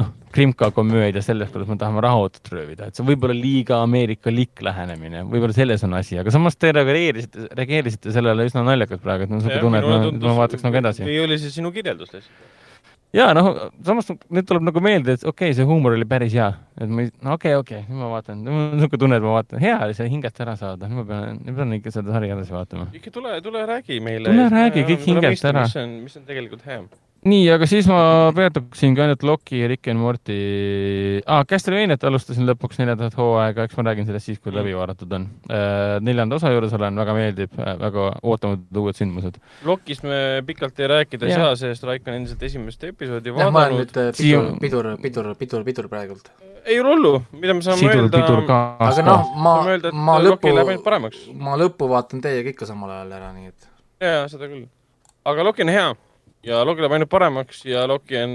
noh, 0.00 0.10
Krimka 0.34 0.70
komöödia 0.74 1.22
sellest, 1.22 1.52
kuidas 1.54 1.70
me 1.70 1.78
tahame 1.80 2.02
rahaautot 2.04 2.50
röövida, 2.52 2.88
et 2.88 2.96
see 2.96 3.04
on 3.04 3.10
võib-olla 3.12 3.36
liiga 3.38 3.78
ameerikalik 3.84 4.64
lähenemine, 4.66 5.22
võib-olla 5.30 5.56
selles 5.56 5.84
on 5.86 5.94
asi, 6.00 6.18
aga 6.20 6.34
samas 6.34 6.58
te 6.58 6.72
reageerisite, 6.74 7.48
reageerisite 7.54 8.14
sellele 8.16 8.48
üsna 8.50 8.64
naljakalt 8.66 9.04
praegu, 9.04 9.26
et 9.26 9.32
mul 9.32 9.38
on 9.38 9.46
niisugune 9.46 9.62
tunne, 9.62 9.84
et 9.84 10.18
ma, 10.18 10.28
ma 10.32 10.40
vaataks 10.42 10.66
nagu 10.66 10.82
edasi. 10.82 11.06
või 11.06 11.22
oli 11.28 11.38
see 11.42 11.54
sinu 11.60 11.70
kirjeldus 11.74 12.16
lihtsalt? 12.16 12.52
Ja 13.14 13.28
noh, 13.36 13.50
samas 13.86 14.10
nüüd 14.10 14.48
tuleb 14.48 14.66
nagu 14.68 14.82
meelde, 14.84 15.16
et 15.18 15.24
okei 15.24 15.50
okay,, 15.50 15.56
see 15.58 15.68
huumor 15.68 15.96
oli 15.96 16.08
päris 16.08 16.34
hea, 16.36 16.50
et 16.80 16.90
ma, 16.90 17.06
no 17.24 17.36
okei 17.38 17.54
okay,, 17.54 17.62
okei 17.62 17.80
okay,, 17.84 17.88
nüüd 17.92 18.02
ma 18.02 18.10
vaatan, 18.16 18.42
niisugune 18.48 19.02
tunne, 19.04 19.20
et 19.20 19.26
ma 19.26 19.36
vaatan, 19.38 19.62
hea 19.62 19.78
oli 19.86 19.96
see 19.98 20.10
hingest 20.10 20.44
ära 20.44 20.56
saada, 20.60 20.90
nüüd 20.90 21.02
ma 21.02 21.06
pean, 21.12 21.40
nüüd 21.46 21.58
pean 21.60 21.78
ikka 21.78 21.94
seda 21.94 22.14
sarja 22.16 22.36
edasi 22.38 22.56
vaatama. 22.56 22.90
ikka 23.00 23.14
tule, 23.14 23.38
tule 23.44 23.64
räägi 23.70 24.00
meile. 24.04 24.30
tule 24.30 24.50
räägi 24.52 24.86
kõik 24.90 25.08
hingest 25.08 25.50
ära. 25.50 25.66
mis 25.68 25.80
on, 25.82 25.98
mis 26.08 26.20
on 26.20 26.28
tegelikult 26.28 26.66
hea 26.68 26.82
nii, 27.28 27.44
aga 27.54 27.66
siis 27.68 27.86
ma 27.88 27.98
peatuksingi 28.36 29.00
ainult 29.00 29.22
Loki 29.26 29.62
ja 29.62 29.68
Rick 29.70 29.88
and 29.88 30.00
Morty 30.00 30.36
ah,. 31.24 31.44
Castlevaniat 31.48 32.04
alustasin 32.04 32.46
lõpuks 32.48 32.80
neljandat 32.80 33.16
hooaega, 33.18 33.64
eks 33.64 33.78
ma 33.78 33.86
räägin 33.88 34.08
sellest 34.08 34.28
siis, 34.28 34.40
kui 34.40 34.52
mm. 34.52 34.58
läbi 34.60 34.74
vaadatud 34.76 35.14
on 35.16 35.26
äh,. 35.48 35.96
neljanda 36.04 36.38
osa 36.38 36.52
juures 36.52 36.74
olen, 36.76 37.00
väga 37.00 37.16
meeldib 37.16 37.56
äh,, 37.58 37.74
väga 37.80 38.10
ootamatud 38.20 38.82
uued 38.84 39.00
sündmused. 39.00 39.40
Lokist 39.68 40.04
me 40.04 40.20
pikalt 40.46 40.80
ei 40.84 40.90
rääkida 40.92 41.30
ei 41.30 41.36
saa, 41.38 41.56
sest 41.60 41.88
Raik 41.88 42.06
on 42.08 42.18
endiselt 42.20 42.44
esimest 42.44 42.84
episoodi 42.90 43.32
vaadanud. 43.32 43.56
ma 43.56 43.66
olen 43.66 43.80
nüüd 43.82 44.00
äh, 44.04 44.10
pidur, 44.20 44.50
pidur, 44.60 44.90
pidur, 45.02 45.32
pidur, 45.40 45.66
pidur 45.70 45.90
praegult. 45.92 46.32
ei 46.64 46.80
ole 46.80 46.94
hullu, 46.94 47.18
mida 47.32 47.56
me 47.56 47.64
saame 47.64 47.80
Sidur, 47.80 48.04
öelda. 48.04 48.64
aga 48.84 49.04
noh, 49.04 49.34
ma, 49.36 49.58
ma 49.92 50.20
lõppu, 50.20 50.52
ma 51.40 51.60
lõppu 51.60 51.88
vaatan 51.88 52.24
teiega 52.24 52.52
ikka 52.52 52.68
samal 52.68 52.92
ajal 52.98 53.20
ära, 53.20 53.32
nii 53.36 53.52
et. 53.52 53.70
jaa, 54.04 54.26
seda 54.32 54.48
küll. 54.48 54.66
aga 55.24 55.48
Loki 55.48 55.64
on 55.64 55.72
hea 55.72 55.92
ja 56.46 56.62
Loki 56.66 56.84
läheb 56.84 56.96
ainult 56.98 57.12
paremaks 57.12 57.64
ja 57.68 57.86
Loki 57.90 58.18
on 58.20 58.34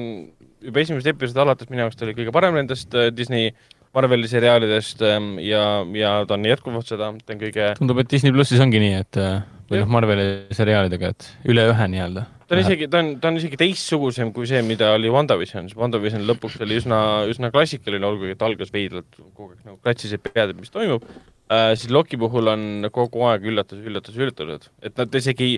juba 0.63 0.81
esimesest 0.83 1.13
episoodist 1.13 1.43
alates 1.43 1.69
minu 1.71 1.85
jaoks 1.85 1.99
ta 1.99 2.07
oli 2.07 2.15
kõige 2.17 2.33
parem 2.35 2.57
nendest 2.59 2.95
äh, 2.97 3.11
Disney 3.15 3.53
Marveli 3.95 4.27
seriaalidest 4.29 5.01
ähm, 5.05 5.37
ja, 5.41 5.61
ja 5.97 6.11
ta 6.29 6.35
on 6.37 6.43
jätkuvalt 6.45 6.89
seda, 6.89 7.09
ta 7.25 7.33
on 7.33 7.39
kõige 7.41 7.71
tundub, 7.79 8.01
et 8.03 8.11
Disney 8.11 8.33
plussis 8.35 8.61
ongi 8.61 8.81
nii, 8.83 8.99
et 9.01 9.17
äh, 9.21 9.39
või 9.69 9.81
noh, 9.81 9.89
Marveli 9.95 10.27
seriaalidega, 10.53 11.09
et 11.13 11.25
üle 11.49 11.65
ühe 11.71 11.87
nii-öelda. 11.95 12.25
ta 12.45 12.57
on 12.57 12.61
isegi, 12.61 12.89
ta 12.91 13.01
on, 13.01 13.11
ta 13.21 13.31
on 13.31 13.39
isegi 13.41 13.57
teistsugusem 13.61 14.29
kui 14.35 14.49
see, 14.49 14.61
mida 14.65 14.91
oli 14.97 15.09
WandaVision, 15.13 15.71
WandaVision 15.79 16.25
lõpuks 16.29 16.59
oli 16.65 16.77
üsna, 16.81 17.01
üsna 17.31 17.49
klassikaline, 17.53 18.05
olgugi 18.05 18.37
et 18.37 18.45
algas 18.45 18.73
veidralt, 18.73 19.09
kogu 19.33 19.51
aeg 19.55 19.65
nagu 19.65 19.77
klatsisid 19.81 20.25
pead, 20.25 20.53
et 20.53 20.61
mis 20.61 20.73
toimub. 20.73 21.05
Äh,, 21.49 21.73
siis 21.73 21.89
Loki 21.93 22.17
puhul 22.21 22.53
on 22.53 22.89
kogu 22.93 23.25
aeg 23.29 23.49
üllatus, 23.49 23.81
üllatus, 23.81 24.17
üllatused, 24.21 24.69
et 24.85 25.01
nad 25.01 25.21
isegi 25.21 25.55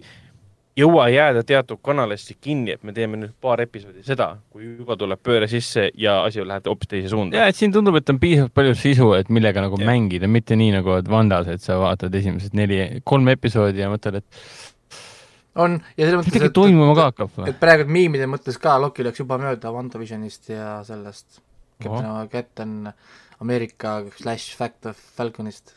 jõua 0.77 1.07
jääda 1.11 1.43
teatud 1.47 1.81
kanalisse 1.83 2.35
kinni, 2.41 2.75
et 2.75 2.83
me 2.87 2.93
teeme 2.95 3.19
nüüd 3.19 3.33
paar 3.43 3.61
episoodi 3.63 4.03
seda, 4.07 4.29
kui 4.51 4.65
juba 4.79 4.95
tuleb 4.99 5.19
pööre 5.23 5.49
sisse 5.51 5.89
ja 5.99 6.21
asi 6.23 6.45
läheb 6.47 6.67
hoopis 6.69 6.91
teise 6.93 7.11
suunda. 7.11 7.37
ja, 7.37 7.47
et 7.51 7.59
siin 7.59 7.73
tundub, 7.75 7.97
et 7.99 8.09
on 8.09 8.19
piisavalt 8.21 8.53
palju 8.55 8.75
sisu, 8.79 9.11
et 9.17 9.29
millega 9.33 9.63
nagu 9.65 9.79
ja. 9.79 9.87
mängida, 9.89 10.29
mitte 10.31 10.55
nii 10.59 10.71
nagu 10.77 10.95
et 10.97 11.09
Vandas, 11.11 11.49
et 11.51 11.63
sa 11.63 11.79
vaatad 11.81 12.15
esimesed 12.21 12.55
neli, 12.57 12.81
kolm 13.03 13.27
episoodi 13.33 13.83
ja 13.83 13.91
mõtled, 13.91 14.21
et 14.21 14.41
on 15.59 15.77
ja 15.97 16.07
selles 16.07 16.21
mõttes, 16.21 16.47
et 16.47 16.55
toimuma 16.55 16.95
ka 16.95 17.09
hakkab 17.09 17.41
et 17.51 17.59
praegu 17.59 17.89
miimide 17.91 18.27
mõttes 18.31 18.55
ka 18.61 18.77
Loki 18.79 19.03
läks 19.03 19.19
juba 19.19 19.35
mööda 19.41 19.73
WandaVisionist 19.75 20.53
ja 20.53 20.77
sellest 20.87 21.41
Captain 21.81 22.07
oh., 22.07 22.23
Captain 22.31 22.93
Ameerika 23.43 23.99
slash 24.15 24.55
Fact 24.55 24.87
of 24.87 24.99
Falconist 25.17 25.73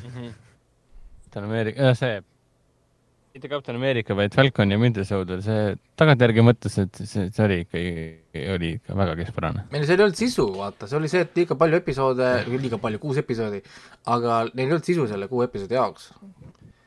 mm. 0.00 0.08
-hmm. 0.08 0.32
Captain 1.24 1.44
Ameerika, 1.44 1.94
see 1.94 2.22
mitte 3.34 3.48
Captain 3.48 3.76
America, 3.76 4.14
vaid 4.14 4.34
Falcon 4.34 4.72
ja 4.72 4.78
Winter 4.78 5.04
Soldier, 5.06 5.40
see 5.44 5.74
tagantjärgi 6.00 6.42
mõttes, 6.44 6.76
et 6.82 6.98
see, 6.98 7.28
see 7.30 7.44
oli 7.44 7.58
ikka, 7.64 7.82
oli 8.56 8.70
ikka 8.78 8.96
väga 8.98 9.16
keskpärane. 9.20 9.66
meil 9.70 9.86
seal 9.86 10.00
ei 10.00 10.06
olnud 10.08 10.18
sisu, 10.18 10.46
vaata, 10.56 10.88
see 10.90 10.98
oli 10.98 11.10
see, 11.12 11.22
et 11.26 11.38
liiga 11.38 11.56
palju 11.60 11.78
episoode, 11.78 12.30
liiga 12.50 12.80
palju, 12.82 13.02
kuus 13.02 13.20
episoodi, 13.22 13.62
aga 14.10 14.42
neil 14.50 14.66
ei 14.66 14.74
olnud 14.74 14.88
sisu 14.90 15.06
selle 15.10 15.30
kuue 15.30 15.46
episoodi 15.46 15.78
jaoks. 15.78 16.10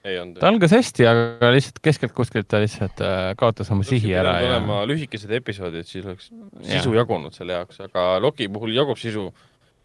ta 0.04 0.50
algas 0.50 0.76
hästi, 0.76 1.08
aga 1.08 1.54
lihtsalt 1.56 1.80
keskelt 1.88 2.16
kuskilt 2.18 2.50
ta 2.52 2.60
lihtsalt 2.60 3.00
äh, 3.08 3.30
kaotas 3.40 3.72
oma 3.72 3.88
sihi 3.88 4.12
ära 4.20 4.36
ja 4.44 4.52
olema 4.52 4.82
lühikesed 4.90 5.32
episoodid, 5.40 5.88
siis 5.88 6.04
oleks 6.04 6.28
sisu 6.28 6.92
ja. 6.92 7.00
jagunud 7.00 7.36
selle 7.36 7.56
jaoks, 7.56 7.80
aga 7.88 8.18
Loki 8.20 8.50
puhul 8.52 8.76
jagub 8.76 9.00
sisu 9.00 9.30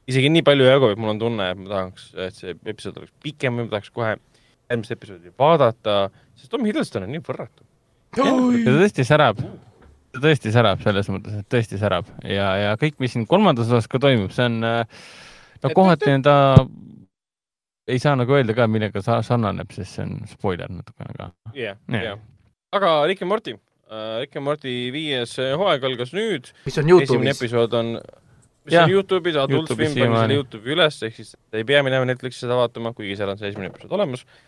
isegi 0.08 0.32
nii 0.32 0.42
palju 0.42 0.66
jagub, 0.66 0.90
et 0.90 0.98
mul 0.98 1.14
on 1.14 1.22
tunne, 1.22 1.52
et 1.52 1.60
ma 1.60 1.70
tahaks, 1.70 2.10
et 2.18 2.34
see 2.34 2.56
episood 2.56 2.98
oleks 2.98 3.14
pikem 3.22 3.60
või 3.60 3.68
ma 3.68 3.76
tahaks 3.76 3.94
kohe 3.94 4.16
järgmist 4.68 4.94
episoodi 4.94 5.32
vaadata, 5.38 6.08
sest 6.36 6.52
Tom 6.52 6.66
Hiddleston 6.68 7.06
on 7.06 7.14
nii 7.14 7.22
võrratu. 7.24 7.64
ta 8.16 8.26
tõesti 8.26 9.06
särab. 9.06 9.40
tõesti 10.18 10.52
särab 10.52 10.82
selles 10.82 11.08
mõttes, 11.12 11.38
et 11.40 11.48
tõesti 11.52 11.78
särab 11.80 12.08
ja, 12.24 12.48
ja 12.56 12.74
kõik, 12.80 12.98
mis 13.02 13.14
siin 13.14 13.26
kolmandas 13.28 13.68
osas 13.68 13.88
ka 13.90 14.00
toimub, 14.02 14.32
see 14.34 14.48
on, 14.48 14.60
no 15.62 15.72
kohati 15.76 16.14
on 16.16 16.24
ta, 16.26 16.36
ei 17.88 18.00
saa 18.02 18.16
nagu 18.18 18.36
öelda 18.36 18.56
ka, 18.56 18.66
millega 18.70 19.02
sa 19.04 19.20
sarnaneb, 19.24 19.72
sest 19.76 19.98
see 19.98 20.06
on 20.06 20.20
spoiler 20.30 20.70
natukene 20.72 21.16
ka. 21.16 21.32
jah, 21.56 21.80
jah. 21.92 22.20
aga 22.76 22.94
Rick 23.08 23.24
ja 23.24 23.28
Morty 23.30 23.56
uh,, 23.56 24.16
Rick 24.22 24.34
ja 24.36 24.44
Morty 24.44 24.78
viies 24.94 25.36
hooaeg 25.38 25.84
algas 25.92 26.16
nüüd. 26.16 26.52
mis 26.66 26.80
on 26.80 26.88
Youtube'is. 26.88 27.12
esimene 27.12 27.36
episood 27.36 27.78
on 27.78 27.94
mis 28.68 28.74
ja, 28.74 28.84
on 28.84 28.96
Youtube'is, 28.96 29.38
Adult 29.44 29.70
Swim 29.70 29.92
pani 29.92 30.18
selle 30.18 30.40
Youtube'i 30.40 30.76
üles, 30.76 31.02
ehk 31.04 31.20
siis 31.20 31.36
ei 31.52 31.68
pea 31.68 31.84
minema 31.86 32.08
Netflixi 32.08 32.46
seda 32.46 32.58
vaatama, 32.58 32.96
kuigi 32.96 33.16
seal 33.20 33.36
on 33.36 33.40
see 33.40 33.52
esimene 33.52 33.70
episood 33.70 33.92
olemas 34.00 34.24
Uh, 34.24 34.47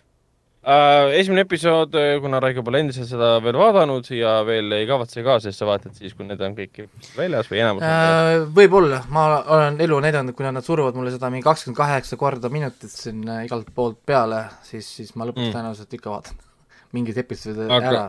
esimene 0.60 1.40
episood, 1.46 1.94
äh, 1.96 2.18
kuna 2.20 2.40
Raigo 2.40 2.60
pole 2.64 2.82
endiselt 2.82 3.08
seda 3.08 3.30
veel 3.40 3.56
vaadanud 3.56 4.08
ja 4.12 4.34
veel 4.44 4.74
ei 4.76 4.86
kavatse 4.88 5.22
ka, 5.24 5.38
sest 5.40 5.62
sa 5.62 5.68
vaatad 5.68 5.94
siis, 5.96 6.12
kui 6.16 6.26
need 6.28 6.40
on 6.44 6.56
kõik 6.56 6.82
väljas 7.16 7.48
või 7.48 7.62
enamus 7.62 7.84
uh,? 7.86 8.44
Võib-olla, 8.56 8.98
ma 9.08 9.22
olen 9.56 9.78
elu 9.80 10.00
näidanud, 10.04 10.36
kui 10.36 10.44
nad 10.44 10.64
suruvad 10.64 10.98
mulle 10.98 11.14
seda 11.14 11.30
mingi 11.32 11.46
kakskümmend 11.46 11.78
kaheksa 11.78 12.18
korda 12.20 12.50
minutit 12.52 12.92
siin 12.92 13.22
uh, 13.24 13.40
igalt 13.46 13.70
poolt 13.74 14.02
peale, 14.04 14.42
siis, 14.66 14.88
siis 14.98 15.14
ma 15.16 15.24
lõpuks 15.30 15.46
mm. 15.46 15.54
tõenäoliselt 15.54 15.96
ikka 15.96 16.12
vaatan 16.12 16.42
mingid 16.96 17.22
episoodid 17.22 17.72
aga... 17.72 17.94
ära. 17.94 18.02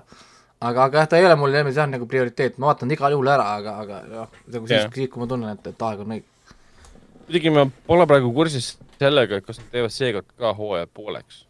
aga, 0.59 0.89
aga 0.89 0.99
jah, 1.03 1.07
ta 1.13 1.21
ei 1.21 1.27
ole 1.29 1.37
mul 1.39 1.55
jah, 1.55 1.87
nagu 1.87 2.09
prioriteet, 2.09 2.59
ma 2.59 2.73
vaatan 2.73 2.91
igal 2.91 3.15
juhul 3.15 3.31
ära, 3.31 3.45
aga, 3.61 3.77
aga 3.85 4.01
jah, 4.17 4.35
nagu 4.57 4.67
siis 4.67 4.75
yeah., 4.75 4.91
siis, 4.97 5.13
kui 5.13 5.23
ma 5.23 5.29
tunnen, 5.31 5.55
et, 5.55 5.71
et 5.71 5.87
aeg 5.87 6.03
on 6.03 6.17
õige. 6.17 6.27
muidugi 7.29 7.55
ma 7.55 7.63
pole 7.87 8.09
praegu 8.11 8.33
kursis 8.35 8.73
sellega, 8.99 9.39
et 9.39 9.47
kas 9.47 9.63
nad 9.63 9.71
teevad 9.77 9.95
seekord 9.95 10.27
ka 10.35 10.51
hooaja 10.59 10.91
pooleks 10.91 11.45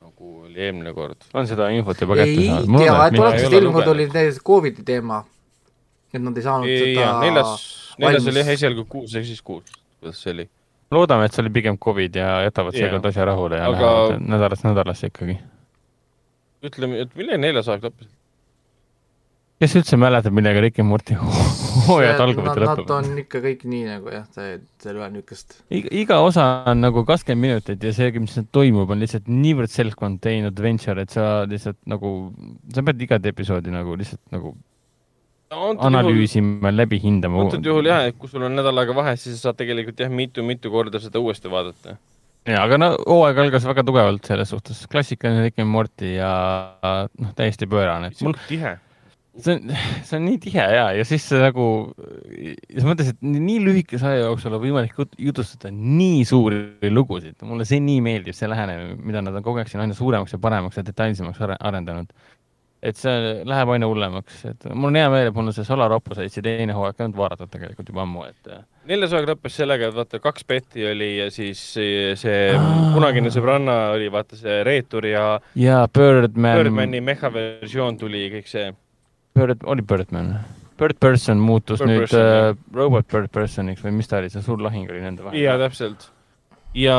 nagu 0.00 0.30
oli 0.46 0.62
eelmine 0.64 0.92
kord. 0.96 1.26
on 1.36 1.48
seda 1.48 1.68
infot 1.76 2.00
juba 2.00 2.16
kätte 2.20 2.46
saanud? 2.46 2.78
ei 2.80 2.86
tea, 2.86 2.94
et 3.06 3.18
oletusest 3.20 3.56
ilmunud 3.58 3.90
oli 3.92 4.06
täiesti 4.12 4.42
Covidi 4.46 4.84
teema. 4.86 5.18
et 6.14 6.22
nad 6.24 6.36
ei 6.40 6.46
saanud 6.46 6.70
ei, 6.72 6.78
seda 6.80 7.10
neljas, 7.20 7.66
neljas 8.00 8.28
oli 8.32 8.42
jah 8.42 8.52
esialgu 8.54 8.86
kuus, 8.88 9.14
ehk 9.20 9.28
siis 9.28 9.42
kuus, 9.44 9.74
kuidas 10.00 10.22
see 10.24 10.32
oli? 10.32 10.46
loodame, 10.96 11.28
et 11.28 11.36
see 11.36 11.44
oli 11.44 11.52
pigem 11.58 11.78
Covid 11.78 12.16
ja 12.16 12.30
jätavad 12.46 12.78
seekord 12.78 13.10
asja 13.12 13.28
rahule 13.28 13.60
ja 13.60 13.68
Aga... 13.68 13.80
lähevad 13.82 14.24
nädalast 14.34 14.64
nädalasse 14.66 15.12
ikkagi. 15.12 15.36
ütleme, 16.64 17.04
et 17.04 17.12
milline 17.18 17.42
neljas 17.44 17.68
aeg 17.68 17.84
lõppes? 17.84 18.08
kes 19.60 19.76
üldse 19.82 20.00
mäletab, 20.00 20.32
millega 20.32 20.64
Rick 20.64 20.80
ja 20.80 20.88
Morty 20.88 21.20
hooajad 21.88 22.22
algavad 22.24 22.50
ja 22.50 22.64
lõpevad? 22.64 22.82
Nad 22.84 22.94
on 22.96 23.20
ikka 23.22 23.42
kõik 23.44 23.62
nii 23.70 23.84
nagu 23.88 24.12
jah, 24.14 24.24
seal 24.34 24.50
ei 24.54 24.94
ole 24.94 25.10
niisugust 25.16 25.60
iga, 25.70 26.20
osa 26.24 26.46
on 26.70 26.82
nagu 26.84 27.04
kakskümmend 27.08 27.46
minutit 27.46 27.86
ja 27.86 27.92
see, 27.96 28.10
mis 28.22 28.36
toimub, 28.54 28.90
on 28.90 29.02
lihtsalt 29.02 29.30
niivõrd 29.30 29.72
self-contained 29.72 30.50
adventure, 30.50 31.04
et 31.04 31.14
sa 31.14 31.44
lihtsalt 31.50 31.80
nagu, 31.90 32.14
sa 32.74 32.84
pead 32.86 33.06
igat 33.06 33.30
episoodi 33.32 33.74
nagu 33.74 33.96
lihtsalt 34.00 34.22
nagu 34.34 34.54
no, 35.54 35.72
analüüsima, 35.88 36.72
läbi 36.74 37.00
hindama. 37.02 37.44
antud 37.46 37.66
juhul 37.66 37.90
jah, 37.90 38.06
et 38.10 38.18
kui 38.18 38.30
sul 38.30 38.46
on 38.46 38.56
nädal 38.58 38.82
aega 38.82 38.96
vahe, 38.96 39.16
siis 39.20 39.38
sa 39.38 39.50
saad 39.50 39.60
tegelikult 39.62 40.00
jah, 40.04 40.12
mitu-mitu 40.12 40.72
korda 40.72 41.02
seda 41.02 41.22
uuesti 41.22 41.50
vaadata. 41.52 41.96
jaa, 42.48 42.60
aga 42.62 42.78
no 42.80 42.92
hooaeg 42.98 43.42
algas 43.46 43.66
väga 43.68 43.86
tugevalt 43.86 44.30
selles 44.30 44.52
suhtes, 44.54 44.84
klassikaline 44.92 45.48
Rick 45.48 45.60
ja 45.60 45.66
Morty 45.68 46.14
ja 46.18 46.30
noh, 46.82 47.34
täiesti 47.38 47.68
pöörane. 47.70 48.12
mul 48.26 48.38
tihe 48.48 48.78
see 49.44 49.56
on, 49.56 49.76
see 50.06 50.16
on 50.18 50.26
nii 50.26 50.40
tihe 50.42 50.64
ja, 50.74 50.88
ja 50.96 51.04
siis 51.08 51.26
nagu, 51.40 51.66
sa 51.94 52.88
mõtlesid, 52.88 53.18
et 53.18 53.38
nii 53.46 53.60
lühikese 53.64 54.08
aja 54.10 54.26
jooksul 54.26 54.56
on 54.56 54.64
võimalik 54.64 54.98
jutustada 55.18 55.72
nii 55.74 56.24
suuri 56.28 56.90
lugusid. 56.90 57.38
mulle 57.46 57.66
see 57.68 57.80
nii 57.84 58.02
meeldib, 58.04 58.36
see 58.36 58.50
lähenemine, 58.50 58.98
mida 59.04 59.22
nad 59.24 59.38
on 59.38 59.46
kogu 59.46 59.62
aeg 59.62 59.70
siin 59.70 59.84
aina 59.84 59.96
suuremaks 59.96 60.36
ja 60.36 60.42
paremaks 60.42 60.80
ja 60.80 60.84
detailsemaks 60.86 61.40
arendanud. 61.58 62.12
et 62.82 62.96
see 62.96 63.44
läheb 63.44 63.70
aina 63.74 63.88
hullemaks, 63.90 64.44
et 64.48 64.68
mul 64.72 64.88
on 64.88 64.96
hea 64.96 65.08
meel, 65.12 65.26
et 65.28 65.34
mul 65.36 65.50
on 65.50 65.56
see 65.56 65.66
Solar 65.68 65.92
Opposites 65.92 66.40
teine 66.40 66.72
hooaeg 66.72 66.96
ka 66.96 67.08
nüüd 67.08 67.18
vaadatud 67.18 67.50
tegelikult 67.52 67.90
juba 67.92 68.06
ammu, 68.06 68.24
et. 68.30 68.52
neljas 68.88 69.12
hooaeg 69.12 69.34
lõppes 69.34 69.58
sellega, 69.60 69.90
et 69.90 69.98
vaata, 69.98 70.20
kaks 70.24 70.46
betti 70.48 70.86
oli 70.88 71.10
ja 71.18 71.30
siis 71.34 71.60
see, 71.76 72.38
kunagine 72.94 73.32
sõbranna 73.34 73.80
oli 73.96 74.08
vaata 74.12 74.38
see 74.40 74.62
reetur 74.64 75.10
ja. 75.10 75.26
ja 75.60 75.82
Birdman. 75.92 76.62
Birdmani 76.62 77.04
mehhaversioon 77.12 78.00
tuli 78.00 78.30
kõik 78.38 78.48
see 78.48 78.70
Bird, 79.36 79.62
oli 79.64 79.82
Birdman? 79.82 80.32
Bird 80.80 80.96
Person 81.00 81.42
muutus 81.42 81.82
Bird 81.82 81.90
nüüd 81.90 82.06
person, 82.06 82.54
uh, 82.54 82.56
Robot 82.76 83.10
Bird 83.12 83.28
Personiks 83.34 83.84
või 83.84 83.92
mis 83.98 84.08
ta 84.08 84.20
oli, 84.20 84.30
see 84.32 84.42
suur 84.44 84.62
lahing 84.64 84.88
oli 84.90 85.02
nende 85.02 85.26
vahel? 85.26 85.38
jaa, 85.38 85.58
täpselt. 85.60 86.08
ja, 86.76 86.96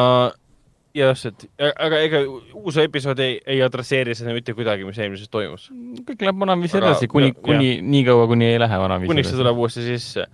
ja 0.98 1.10
täpselt, 1.10 1.48
aga 1.72 2.02
ega 2.06 2.22
uus 2.28 2.78
episood 2.84 3.20
ei, 3.24 3.40
ei 3.56 3.64
adresseeri 3.66 4.16
seda 4.18 4.36
mitte 4.36 4.56
kuidagi, 4.58 4.86
mis 4.88 5.02
eelmises 5.02 5.32
toimus. 5.34 5.68
kõik 6.08 6.24
läheb 6.28 6.40
vanaviisi 6.46 6.80
edasi, 6.80 7.10
kuni, 7.12 7.34
kuni 7.36 7.74
nii 7.82 8.06
kaua, 8.12 8.30
kuni 8.32 8.52
ei 8.54 8.62
lähe 8.62 8.80
vanaviisi 8.86 9.12
kuniks 9.12 9.34
see 9.34 9.42
tuleb 9.42 9.60
uuesti 9.66 9.86
sisse. 9.90 10.28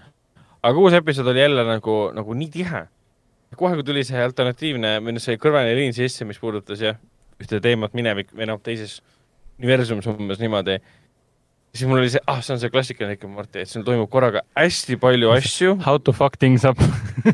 aga 0.62 0.84
uus 0.84 1.00
episood 1.00 1.32
oli 1.34 1.46
jälle 1.46 1.66
nagu, 1.68 1.98
nagu 2.18 2.40
nii 2.44 2.52
tihe. 2.60 2.86
kohe, 3.56 3.80
kui 3.80 3.88
tuli 3.88 4.04
see 4.06 4.20
alternatiivne, 4.22 4.98
või 5.02 5.16
noh, 5.16 5.24
see 5.24 5.40
kõrvaline 5.42 5.74
liin 5.80 5.96
sisse, 5.96 6.28
mis 6.28 6.38
puudutas 6.42 6.84
jah, 6.84 7.00
ühte 7.40 7.64
teemat 7.64 7.96
minevik 7.96 8.36
või 8.36 8.52
noh, 8.52 8.60
teises 8.62 9.00
universumis 9.58 10.06
umbes 10.12 10.42
niimoodi 10.42 10.82
siis 11.74 11.90
mul 11.90 12.02
oli 12.02 12.10
see, 12.14 12.22
ah, 12.28 12.40
see 12.42 12.56
on 12.56 12.62
see 12.62 12.72
klassikaline 12.74 13.18
and 13.18 13.34
Morty, 13.34 13.62
et 13.64 13.72
siin 13.72 13.86
toimub 13.88 14.10
korraga 14.14 14.44
hästi 14.58 14.98
palju 15.02 15.32
asju. 15.36 15.76
How 15.86 16.00
to 16.00 16.14
fuck 16.16 16.40
things 16.40 16.66
up 16.66 16.82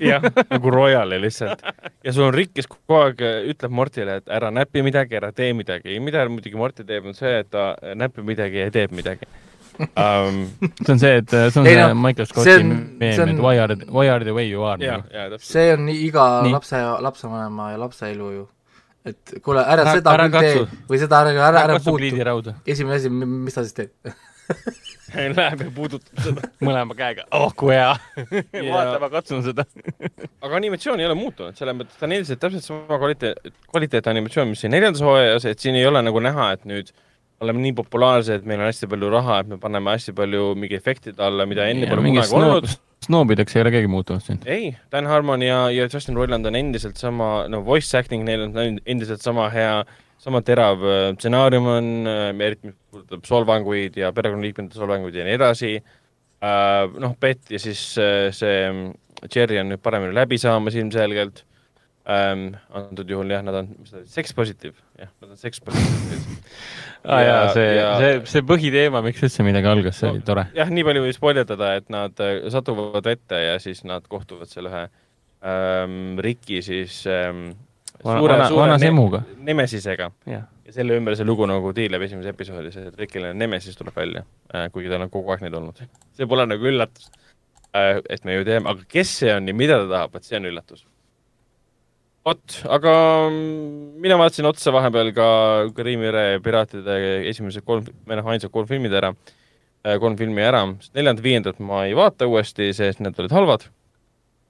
jah, 0.02 0.24
nagu 0.54 0.74
Royali 0.74 1.22
lihtsalt. 1.22 1.64
ja 2.04 2.14
sul 2.14 2.28
on 2.28 2.34
Rick, 2.34 2.54
kes 2.58 2.68
kogu 2.72 3.00
aeg 3.00 3.24
ütleb 3.54 3.76
Mortile, 3.76 4.20
et 4.22 4.36
ära 4.40 4.52
näpi 4.54 4.84
midagi, 4.86 5.20
ära 5.20 5.32
tee 5.36 5.54
midagi. 5.54 6.00
mida 6.04 6.28
muidugi 6.30 6.60
Morty 6.60 6.86
teeb, 6.88 7.08
on 7.10 7.18
see, 7.18 7.40
et 7.44 7.50
ta 7.54 7.74
näpib 7.96 8.26
midagi 8.28 8.64
ja 8.66 8.72
teeb 8.74 8.96
midagi 8.96 9.30
um,. 9.80 10.48
see 10.86 10.94
on 10.94 11.00
see, 11.00 11.16
et 11.18 11.30
see 11.30 11.60
on 11.60 11.68
Ei, 11.68 11.76
see 11.76 11.88
no, 11.88 11.94
Michael 11.96 12.28
Scotti 12.30 12.64
meem, 12.64 13.30
et 13.30 13.40
why 13.42 13.60
are, 13.60 13.78
why 13.90 14.10
are 14.10 14.24
the 14.24 14.34
way 14.34 14.50
you 14.50 14.64
are. 14.64 14.78
Nagu. 14.78 15.40
see 15.42 15.74
on 15.74 15.88
iga 15.90 16.28
nii. 16.44 16.54
lapse, 16.54 16.82
lapsevanema 17.08 17.72
ja 17.74 17.80
lapse 17.82 18.12
elu 18.12 18.32
ju 18.38 18.44
et 19.10 19.34
kuule, 19.44 19.64
ära 19.64 19.88
seda 19.92 20.14
ära 20.16 20.30
küll 20.32 20.48
tee 20.48 20.84
või 20.90 21.00
seda 21.02 21.24
ära, 21.24 21.34
ära, 21.50 21.66
ära 21.68 21.80
puutu. 21.84 22.56
esimene 22.66 23.00
asi, 23.00 23.12
mis 23.12 23.58
ta 23.58 23.66
siis 23.66 23.76
teeb 23.82 24.14
Läheb 25.38 25.62
ja 25.62 25.70
puudutab 25.74 26.22
seda. 26.26 26.50
Mõlema 26.64 26.96
käega, 26.98 27.26
oh 27.38 27.54
kui 27.58 27.74
hea. 27.76 27.92
Vaata, 28.74 28.98
ma 29.02 29.10
katsun 29.14 29.44
seda. 29.46 29.66
Aga 30.44 30.58
animatsioon 30.58 31.02
ei 31.02 31.08
ole 31.08 31.18
muutunud, 31.18 31.56
selles 31.58 31.78
mõttes 31.78 32.00
ta 32.00 32.08
on 32.08 32.16
endiselt 32.18 32.42
täpselt 32.42 32.66
sama 32.66 33.00
kvaliteet, 33.02 33.52
kvaliteetanimatsioon, 33.72 34.54
mis 34.54 34.64
siin 34.66 34.74
neljandas 34.74 35.04
hooajas, 35.06 35.48
et 35.52 35.64
siin 35.64 35.78
ei 35.80 35.86
ole 35.90 36.02
nagu 36.06 36.24
näha, 36.24 36.50
et 36.58 36.66
nüüd 36.70 36.92
oleme 37.44 37.64
nii 37.66 37.76
populaarsed, 37.78 38.48
meil 38.48 38.64
on 38.64 38.70
hästi 38.70 38.90
palju 38.90 39.12
raha, 39.14 39.42
et 39.44 39.54
me 39.54 39.60
paneme 39.62 39.94
hästi 39.94 40.16
palju 40.18 40.54
mingi 40.60 40.80
efektide 40.80 41.24
alla, 41.24 41.48
mida 41.50 41.68
enne 41.70 41.90
pole 41.92 42.06
kunagi 42.08 42.40
olnud. 42.40 42.74
Snoobideks 43.04 43.58
ei 43.58 43.66
ole 43.66 43.74
keegi 43.74 43.92
muutunud 43.92 44.24
siin? 44.24 44.40
ei, 44.46 44.72
Dan 44.92 45.10
Harmon 45.10 45.42
ja, 45.44 45.66
ja 45.74 45.90
Justin 45.92 46.16
Roiland 46.16 46.46
on 46.46 46.56
endiselt 46.56 46.98
sama, 47.02 47.48
no 47.52 47.64
voice 47.66 47.98
acting 47.98 48.24
neil 48.28 48.48
on 48.48 48.80
endiselt 48.86 49.22
sama 49.22 49.50
hea 49.54 49.84
sama 50.24 50.42
terav 50.46 50.84
äh, 50.88 51.12
stsenaarium 51.18 51.68
on, 51.68 51.88
äh, 52.08 52.30
eriti 52.48 52.70
mis 52.70 52.78
puudutab 52.92 53.26
solvanguid 53.28 53.98
ja 54.00 54.12
perekonnaliikmete 54.16 54.80
solvanguid 54.80 55.18
ja 55.20 55.26
nii 55.28 55.38
edasi. 55.40 55.74
Äh, 56.44 57.00
noh, 57.04 57.16
Bett 57.20 57.52
ja 57.52 57.60
siis 57.60 57.82
see 58.38 58.60
Cherry 59.32 59.60
on 59.62 59.72
nüüd 59.72 59.84
paremini 59.84 60.16
läbi 60.16 60.40
saamas 60.40 60.76
ilmselgelt. 60.80 61.44
Ähm, 62.04 62.50
antud 62.76 63.08
juhul 63.08 63.30
jah, 63.32 63.40
nad 63.48 63.56
on, 63.56 63.70
mis 63.80 63.94
ta 63.94 64.02
oli, 64.02 64.10
sex 64.12 64.34
positive, 64.36 64.76
jah, 65.00 65.08
nad 65.24 65.30
on 65.30 65.38
sex 65.40 65.62
positive 65.64 66.18
aa 67.08 67.14
ah, 67.16 67.22
jaa, 67.24 67.46
see 67.56 67.70
ja,, 67.78 67.86
see, 68.02 68.18
see 68.28 68.44
põhiteema, 68.50 69.00
miks 69.06 69.24
üldse 69.24 69.46
midagi 69.48 69.70
algas, 69.72 70.02
see 70.02 70.10
no, 70.10 70.18
oli 70.18 70.26
tore. 70.28 70.44
jah, 70.58 70.68
nii 70.68 70.84
palju 70.84 71.06
võib 71.06 71.16
spoilerdada, 71.16 71.70
et 71.80 71.88
nad 71.96 72.20
satuvad 72.52 73.08
vette 73.08 73.40
ja 73.40 73.56
siis 73.64 73.86
nad 73.88 74.04
kohtuvad 74.12 74.52
seal 74.52 74.68
ühe 74.68 74.84
ähm, 74.84 76.20
Riki 76.28 76.60
siis 76.68 77.00
ähm, 77.08 77.54
suure, 78.02 78.36
vana, 78.36 78.52
suure 78.52 78.66
vana 78.66 78.80
semuga 78.84 79.24
ne. 79.24 79.54
Nemesisega. 79.54 80.12
ja 80.28 80.44
selle 80.76 81.00
ümber 81.00 81.16
see 81.16 81.28
lugu 81.28 81.48
nagu 81.48 81.72
tiirleb 81.76 82.04
esimeses 82.04 82.36
episoodis, 82.36 82.80
et 82.84 83.00
Rikile 83.00 83.32
Nemesis 83.38 83.80
tuleb 83.80 83.96
välja 83.96 84.24
äh,, 84.52 84.68
kuigi 84.76 84.92
tal 84.92 85.08
on 85.08 85.12
kogu 85.14 85.32
aeg 85.32 85.48
neid 85.48 85.56
olnud. 85.60 85.80
see 86.18 86.28
pole 86.28 86.52
nagu 86.52 86.68
üllatus 86.68 87.12
äh,, 87.72 88.00
et 88.10 88.28
me 88.28 88.42
ju 88.42 88.48
teame, 88.48 88.76
aga 88.76 88.92
kes 88.92 89.20
see 89.24 89.32
on 89.36 89.48
ja 89.48 89.56
mida 89.56 89.80
ta 89.86 89.94
tahab, 89.96 90.18
vot 90.18 90.28
see 90.28 90.40
on 90.40 90.52
üllatus. 90.52 90.84
Vot, 92.24 92.58
aga 92.72 92.96
mm, 93.30 94.00
mina 94.04 94.18
vaatasin 94.20 94.48
otsa 94.48 94.74
vahepeal 94.76 95.12
ka 95.16 95.28
Kariimi 95.76 96.08
mere 96.08 96.26
piraatide 96.44 96.98
esimesed 97.32 97.66
kolm, 97.68 97.88
või 98.08 98.20
noh, 98.20 98.30
ainsad 98.34 98.54
kolm 98.54 98.68
filmid 98.70 98.96
ära, 98.96 99.14
äh, 99.84 99.98
kolm 100.02 100.18
filmi 100.20 100.44
ära, 100.44 100.64
neljandat-viiendat 100.96 101.60
ma 101.64 101.84
ei 101.88 101.96
vaata 101.98 102.30
uuesti, 102.30 102.72
sest 102.76 103.04
need 103.04 103.20
olid 103.20 103.36
halvad 103.36 103.68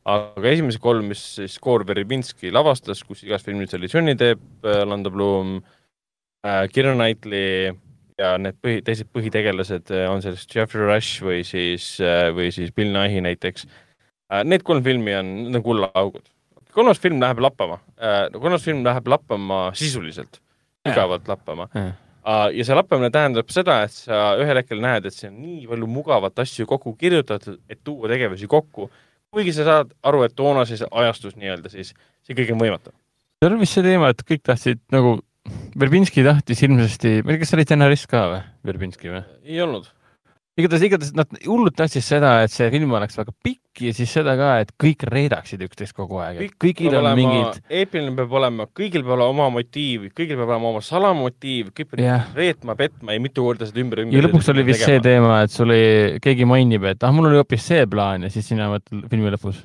aga 0.03 0.49
esimesed 0.51 0.83
kolm, 0.83 1.07
mis 1.13 1.21
siis 1.37 1.55
Gore 1.63 1.87
Verbinski 1.87 2.51
lavastas, 2.51 3.01
kus 3.07 3.23
igas 3.23 3.45
filmis 3.45 3.73
oli 3.77 3.89
Johnny 3.91 4.17
Depp, 4.19 4.43
äh, 4.67 4.83
Lando 4.85 5.13
Bloom 5.13 5.55
äh,, 6.43 6.67
Keira 6.73 6.93
Knightley 6.93 7.71
ja 8.19 8.35
need 8.37 8.59
põhi, 8.61 8.83
teised 8.85 9.09
põhitegelased 9.15 9.89
on 10.11 10.21
sellest 10.21 10.51
Jeffrey 10.53 10.85
Rush 10.85 11.23
või 11.25 11.41
siis 11.47 11.95
või 12.35 12.51
siis 12.53 12.69
Bill 12.75 12.93
Nighy 12.93 13.23
näiteks. 13.25 13.65
Need 14.45 14.61
kolm 14.67 14.83
filmi 14.85 15.15
on, 15.17 15.31
need 15.47 15.57
on 15.57 15.63
kullaaugud. 15.65 16.27
Kolmas 16.73 17.01
film 17.01 17.21
läheb 17.21 17.41
lappama 17.43 17.79
äh,, 17.97 18.25
kolmas 18.33 18.65
film 18.65 18.83
läheb 18.85 19.07
lappama 19.07 19.59
sisuliselt, 19.77 20.39
sügavalt 20.87 21.27
lappama. 21.27 21.67
ja 21.73 22.65
see 22.65 22.77
lappamine 22.77 23.11
tähendab 23.13 23.49
seda, 23.53 23.81
et 23.87 23.95
sa 23.95 24.33
ühel 24.41 24.59
hetkel 24.61 24.81
näed, 24.83 25.07
et 25.07 25.15
see 25.15 25.29
on 25.31 25.39
nii 25.41 25.67
palju 25.71 25.89
mugavat 25.91 26.43
asju 26.45 26.67
kokku 26.69 26.95
kirjutatud, 26.99 27.59
et 27.69 27.81
tuua 27.83 28.11
tegevusi 28.11 28.47
kokku. 28.47 28.89
kuigi 29.33 29.53
sa 29.55 29.65
saad 29.65 29.93
aru, 30.05 30.23
et 30.27 30.35
toonases 30.37 30.85
ajastus 30.91 31.35
nii-öelda 31.35 31.71
siis 31.73 31.93
see 32.23 32.37
kõik 32.37 32.53
on 32.55 32.63
võimatu. 32.63 32.95
see 33.41 33.51
on 33.51 33.59
vist 33.59 33.79
see 33.79 33.85
teema, 33.85 34.13
et 34.13 34.25
kõik 34.27 34.43
tahtsid 34.43 34.83
nagu, 34.93 35.19
Verbinski 35.75 36.23
tahtis 36.23 36.61
hirmsasti, 36.63 37.17
ma 37.19 37.33
ei 37.33 37.35
tea, 37.35 37.41
kas 37.41 37.49
sa 37.51 37.57
olid 37.57 37.67
stsenarist 37.67 38.07
ka 38.07 38.21
või, 38.31 38.39
Verbinski 38.69 39.11
või? 39.11 39.23
ei 39.43 39.59
olnud 39.65 39.89
igatahes, 40.59 40.85
igatahes 40.85 41.13
nad 41.17 41.31
hullult 41.47 41.75
tahtsid 41.77 42.05
seda, 42.05 42.33
et 42.45 42.53
see 42.53 42.67
film 42.73 42.93
oleks 42.93 43.17
väga 43.17 43.33
pikk 43.45 43.81
ja 43.87 43.93
siis 43.97 44.11
seda 44.13 44.35
ka, 44.37 44.49
et 44.61 44.73
kõik 44.79 45.05
reedaksid 45.09 45.63
üksteist 45.65 45.95
kogu 45.97 46.19
aeg. 46.21 46.53
kõigil 46.61 46.93
on 46.99 47.09
mingid. 47.17 47.59
eepiline 47.81 48.13
peab 48.19 48.37
olema, 48.37 48.67
kõigil 48.69 49.01
peab 49.01 49.15
olema 49.17 49.31
oma 49.33 49.49
motiiv, 49.57 50.07
kõigil 50.13 50.37
peab 50.37 50.53
olema 50.53 50.73
oma 50.75 50.83
salamotiiv, 50.85 51.73
kõik 51.73 51.93
peavad 51.93 52.05
yeah. 52.05 52.31
reetma, 52.37 52.77
petma 52.79 53.17
ja 53.17 53.23
mitu 53.23 53.45
korda 53.47 53.69
seda 53.69 53.81
ümber, 53.81 54.03
ümber. 54.05 54.17
ja 54.19 54.25
lõpuks 54.27 54.53
oli 54.53 54.65
vist 54.69 54.83
tegema. 54.83 55.01
see 55.01 55.05
teema, 55.09 55.35
et 55.47 55.55
sul 55.55 55.69
oli, 55.69 55.83
keegi 56.23 56.49
mainib, 56.49 56.85
et 56.93 57.05
ah, 57.05 57.15
mul 57.15 57.31
oli 57.31 57.41
hoopis 57.41 57.69
see 57.73 57.87
plaan 57.89 58.27
ja 58.27 58.33
siis 58.33 58.49
sina 58.53 58.69
mõtled 58.75 59.07
filmi 59.09 59.33
lõpus 59.33 59.63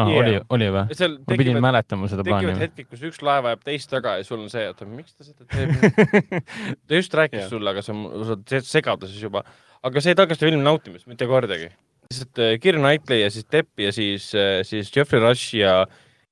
ah, 0.00 0.08
yeah. 0.08 0.22
oli, 0.22 0.40
oli 0.56 0.70
või? 0.78 1.12
ma 1.28 1.38
pidin 1.42 1.60
mäletama 1.60 2.08
seda 2.08 2.24
plaani. 2.24 2.48
tekivad 2.48 2.64
hetked, 2.64 2.88
kus 2.88 3.04
üks 3.10 3.20
laev 3.26 3.50
ajab 3.52 3.68
teist 3.68 3.92
taga 3.92 4.16
ja 4.22 4.24
sul 4.24 4.40
on 4.40 4.48
see, 4.52 4.64
et 4.72 4.82
miks 4.88 5.12
ta 5.12 5.28
seda 5.28 5.44
teeb 5.52 6.32
ta 6.88 6.96
just 6.96 7.20
rääkis 7.20 7.44
yeah. 7.44 7.52
sulle, 7.52 7.76
aga 7.76 7.84
sa, 7.84 7.92
sa 7.92 8.38
oled 8.38 8.72
segaduses 8.72 9.20
juba 9.20 9.44
aga 9.84 10.00
see 10.00 10.14
ei 10.14 10.18
takista 10.18 10.48
filmi 10.48 10.64
nautimist 10.64 11.08
mitte 11.10 11.28
kordagi. 11.28 11.68
lihtsalt 12.08 12.40
äh, 12.40 12.56
Keira 12.60 12.80
Knightley 12.80 13.22
ja 13.22 13.30
siis 13.32 13.46
Depp 13.52 13.80
ja 13.80 13.92
siis, 13.92 14.30
äh, 14.34 14.62
siis 14.66 14.90
Jeffrey 14.94 15.22
Rush 15.22 15.54
ja 15.56 15.84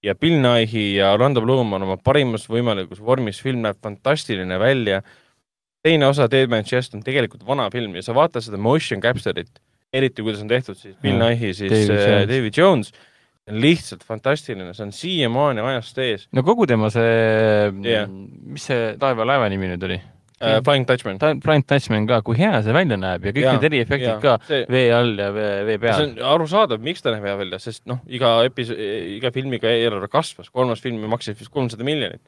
ja 0.03 0.15
Bill 0.19 0.41
Nighy 0.43 0.97
ja 0.97 1.12
Orlando 1.15 1.41
Bloom 1.41 1.77
on 1.77 1.85
oma 1.87 1.97
parimas 1.97 2.49
võimalikus 2.51 3.01
vormis, 3.03 3.39
film 3.43 3.62
näeb 3.62 3.79
fantastiline 3.83 4.59
välja. 4.59 5.03
teine 5.83 6.07
osa 6.07 6.29
Dead 6.31 6.51
Man's 6.51 6.70
Chest 6.70 6.95
on 6.95 7.03
tegelikult 7.03 7.47
vana 7.47 7.69
film 7.70 7.95
ja 7.99 8.03
sa 8.03 8.15
vaatad 8.15 8.45
seda 8.45 8.59
motion 8.59 9.01
capture'it, 9.03 9.62
eriti 9.93 10.23
kuidas 10.23 10.43
on 10.43 10.51
tehtud 10.51 10.79
siis 10.79 10.97
Bill 11.03 11.19
ja, 11.19 11.29
Nighy, 11.29 11.55
siis 11.55 11.73
David 11.73 11.91
äh, 11.91 12.07
Jones, 12.09 12.29
David 12.29 12.59
Jones 12.59 12.93
lihtsalt 13.51 14.05
fantastiline, 14.07 14.70
see 14.74 14.85
on 14.87 14.93
siiamaani 14.95 15.62
ajast 15.73 15.99
ees. 15.99 16.29
no 16.33 16.45
kogu 16.47 16.66
tema 16.70 16.91
see 16.95 17.73
yeah., 17.83 18.07
mis 18.09 18.66
see 18.70 18.93
taevalaeva 19.03 19.49
nimi 19.51 19.70
nüüd 19.73 19.87
oli? 19.89 19.99
Uh,. 20.43 20.59
Flying 20.66 20.86
Dutchman. 20.89 21.20
Flying 21.43 21.64
Dutchman 21.69 22.06
ka, 22.10 22.20
kui 22.27 22.39
hea 22.39 22.60
see 22.64 22.74
välja 22.77 22.98
näeb 23.01 23.28
ja 23.28 23.35
kõik 23.36 23.47
ja, 23.47 23.55
need 23.56 23.66
eriefektid 23.70 24.23
ka 24.24 24.36
see, 24.48 24.64
vee 24.73 24.89
all 24.94 25.14
ja 25.19 25.31
vee, 25.35 25.51
vee 25.69 25.78
peal. 25.82 25.98
see 25.98 26.09
on 26.10 26.32
arusaadav, 26.35 26.82
miks 26.85 27.05
ta 27.05 27.14
näeb 27.14 27.27
hea 27.28 27.36
välja, 27.40 27.60
sest 27.62 27.85
noh, 27.90 28.02
iga 28.10 28.35
episood, 28.48 28.81
iga 29.19 29.32
filmiga 29.35 29.73
eelarve 29.73 30.10
kasvas, 30.12 30.51
kolmas 30.51 30.82
film 30.85 31.05
maksis 31.12 31.39
vist 31.39 31.52
kolmsada 31.55 31.86
miljonit. 31.86 32.23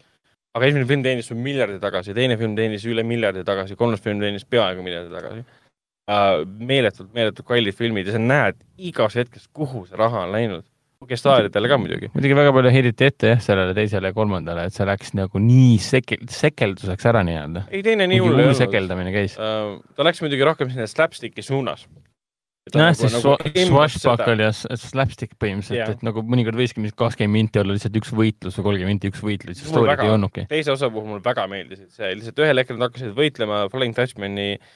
aga 0.55 0.71
esimene 0.71 0.87
film 0.87 1.03
teenis 1.03 1.33
miljardi 1.35 1.81
tagasi, 1.83 2.15
teine 2.15 2.39
film 2.39 2.55
teenis 2.59 2.85
üle 2.87 3.03
miljardi 3.07 3.43
tagasi, 3.47 3.77
kolmas 3.79 4.03
film 4.05 4.23
teenis 4.23 4.47
peaaegu 4.47 4.87
miljardi 4.87 5.15
tagasi 5.15 5.43
uh,. 5.45 6.45
meeletult, 6.45 7.11
meeletult 7.17 7.49
kallid 7.49 7.77
filmid 7.77 8.07
ja 8.09 8.15
sa 8.15 8.23
näed 8.23 8.61
igas 8.79 9.19
hetkes, 9.19 9.49
kuhu 9.53 9.87
see 9.89 9.99
raha 9.99 10.27
on 10.29 10.35
läinud 10.35 10.67
gestaaridele 11.09 11.71
ka 11.71 11.79
muidugi. 11.81 12.11
muidugi 12.15 12.39
väga 12.39 12.55
palju 12.57 12.73
heideti 12.75 13.09
ette 13.09 13.35
jah, 13.35 13.43
sellele 13.45 13.75
teisele 13.77 14.11
ja 14.11 14.17
kolmandale, 14.17 14.69
et 14.69 14.77
see 14.77 14.87
läks 14.89 15.15
nagu 15.19 15.43
nii 15.43 15.77
sekel-, 15.83 16.25
sekelduseks 16.31 17.11
ära 17.11 17.25
nii-öelda. 17.27 17.67
ei, 17.71 17.83
teine 17.87 18.09
nii 18.11 18.23
hull 18.25 18.39
ei 18.39 18.49
olnud. 18.49 18.61
sekeldamine 18.63 19.15
käis 19.15 19.37
uh,. 19.39 19.77
ta 19.97 20.09
läks 20.09 20.25
muidugi 20.25 20.47
rohkem 20.47 20.73
sinna 20.73 20.89
slapstick'i 20.91 21.45
suunas. 21.45 21.87
nojah, 22.75 22.95
siis 22.97 23.17
nagu 23.19 23.35
swashbuckle 23.71 24.47
ja 24.47 24.53
slapstick 24.55 25.37
põhimõtteliselt, 25.41 25.99
et 25.99 26.07
nagu 26.07 26.25
mõnikord 26.25 26.57
võiski 26.61 26.81
mingi 26.81 26.97
kakskümmend 26.97 27.39
minti 27.39 27.61
olla 27.61 27.77
lihtsalt 27.77 28.01
üks 28.01 28.15
võitlus 28.15 28.57
või 28.61 28.71
kolmkümmend 28.71 28.97
minti 28.97 29.13
üks 29.13 29.25
võitlus, 29.25 29.61
siis 29.61 29.73
story't 29.73 30.07
ei 30.07 30.15
olnudki. 30.15 30.47
teise 30.53 30.73
osa 30.73 30.89
puhul 30.93 31.13
mulle 31.13 31.27
väga 31.27 31.45
meeldis, 31.51 31.85
et 31.85 32.01
see 32.01 32.15
lihtsalt 32.17 32.41
ühel 32.47 32.63
hetkel 32.63 32.81
nad 32.81 32.89
hakkasid 32.89 33.13
võitlema 33.19 33.67
Flying 33.73 33.97
Dutchmani 33.99 34.55
äh, 34.57 34.73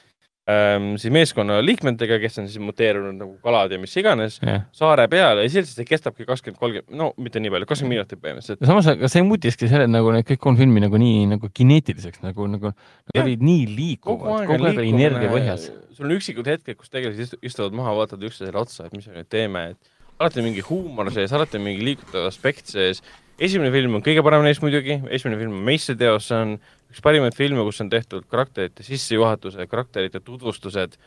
ähm, 0.49 0.87
siis 1.01 1.13
meeskonna 1.13 1.59
liikmetega, 1.63 2.17
kes 2.23 2.39
on 2.41 2.47
siis 2.49 2.61
muteerunud 2.63 3.17
nagu 3.19 3.35
kalad 3.43 3.73
ja 3.73 3.79
mis 3.81 3.93
iganes 3.99 4.39
yeah. 4.41 4.63
saare 4.75 5.05
peale 5.11 5.45
ja 5.45 5.51
siis 5.53 5.73
see 5.75 5.87
kestabki 5.87 6.27
kakskümmend, 6.29 6.59
kolmkümmend, 6.61 6.95
no 6.99 7.11
mitte 7.21 7.43
nii 7.43 7.53
palju, 7.53 7.69
kakskümmend 7.69 7.97
minutit 7.97 8.23
põhimõtteliselt. 8.23 8.65
samas, 8.71 8.89
aga 8.93 9.11
see 9.11 9.25
mutiski 9.27 9.69
selle, 9.71 9.89
nagu 9.91 10.15
need 10.15 10.27
kõik 10.31 10.41
kolm 10.47 10.59
filmi 10.59 10.83
nagu 10.83 11.01
nii 11.01 11.27
nagu 11.35 11.51
kineetiliseks 11.61 12.23
nagu, 12.25 12.49
nagu 12.55 12.73
nad 12.73 13.21
olid 13.23 13.45
nii 13.45 13.69
liikuvad, 13.75 14.49
kogu 14.49 14.67
aeg 14.69 14.81
oli 14.81 14.89
energia 14.89 15.31
põhjas. 15.31 15.69
sul 15.95 16.09
on 16.09 16.17
üksikud 16.17 16.49
hetked, 16.49 16.79
kus 16.79 16.91
tegelased 16.91 17.39
istuvad 17.45 17.77
maha, 17.77 17.95
vaatavad 18.01 18.27
üksteisele 18.31 18.61
otsa, 18.63 18.89
et 18.89 18.97
mis 18.97 19.07
me 19.09 19.19
nüüd 19.19 19.31
teeme, 19.31 19.69
et 19.75 19.95
alati 20.19 20.43
mingi 20.43 20.63
huumor 20.65 21.11
sees, 21.15 21.33
alati 21.35 21.61
mingi 21.61 21.85
liigutav 21.85 22.27
aspekt 22.27 22.71
sees. 22.73 23.03
Esimene 23.43 23.71
film 23.73 23.97
on 23.97 24.03
kõige 24.05 24.23
parem 24.25 24.43
neist 24.45 24.63
muidugi, 24.63 24.99
esimene 25.15 25.39
film 25.39 25.55
on 25.57 25.67
meistriteos, 25.67 26.27
see 26.29 26.39
on 26.39 26.55
üks 26.91 27.03
parimaid 27.05 27.37
filme, 27.37 27.63
kus 27.67 27.79
on 27.83 27.91
tehtud 27.91 28.25
karakterite 28.31 28.85
sissejuhatused, 28.85 29.61
karakterite 29.71 30.21
tutvustused, 30.25 30.97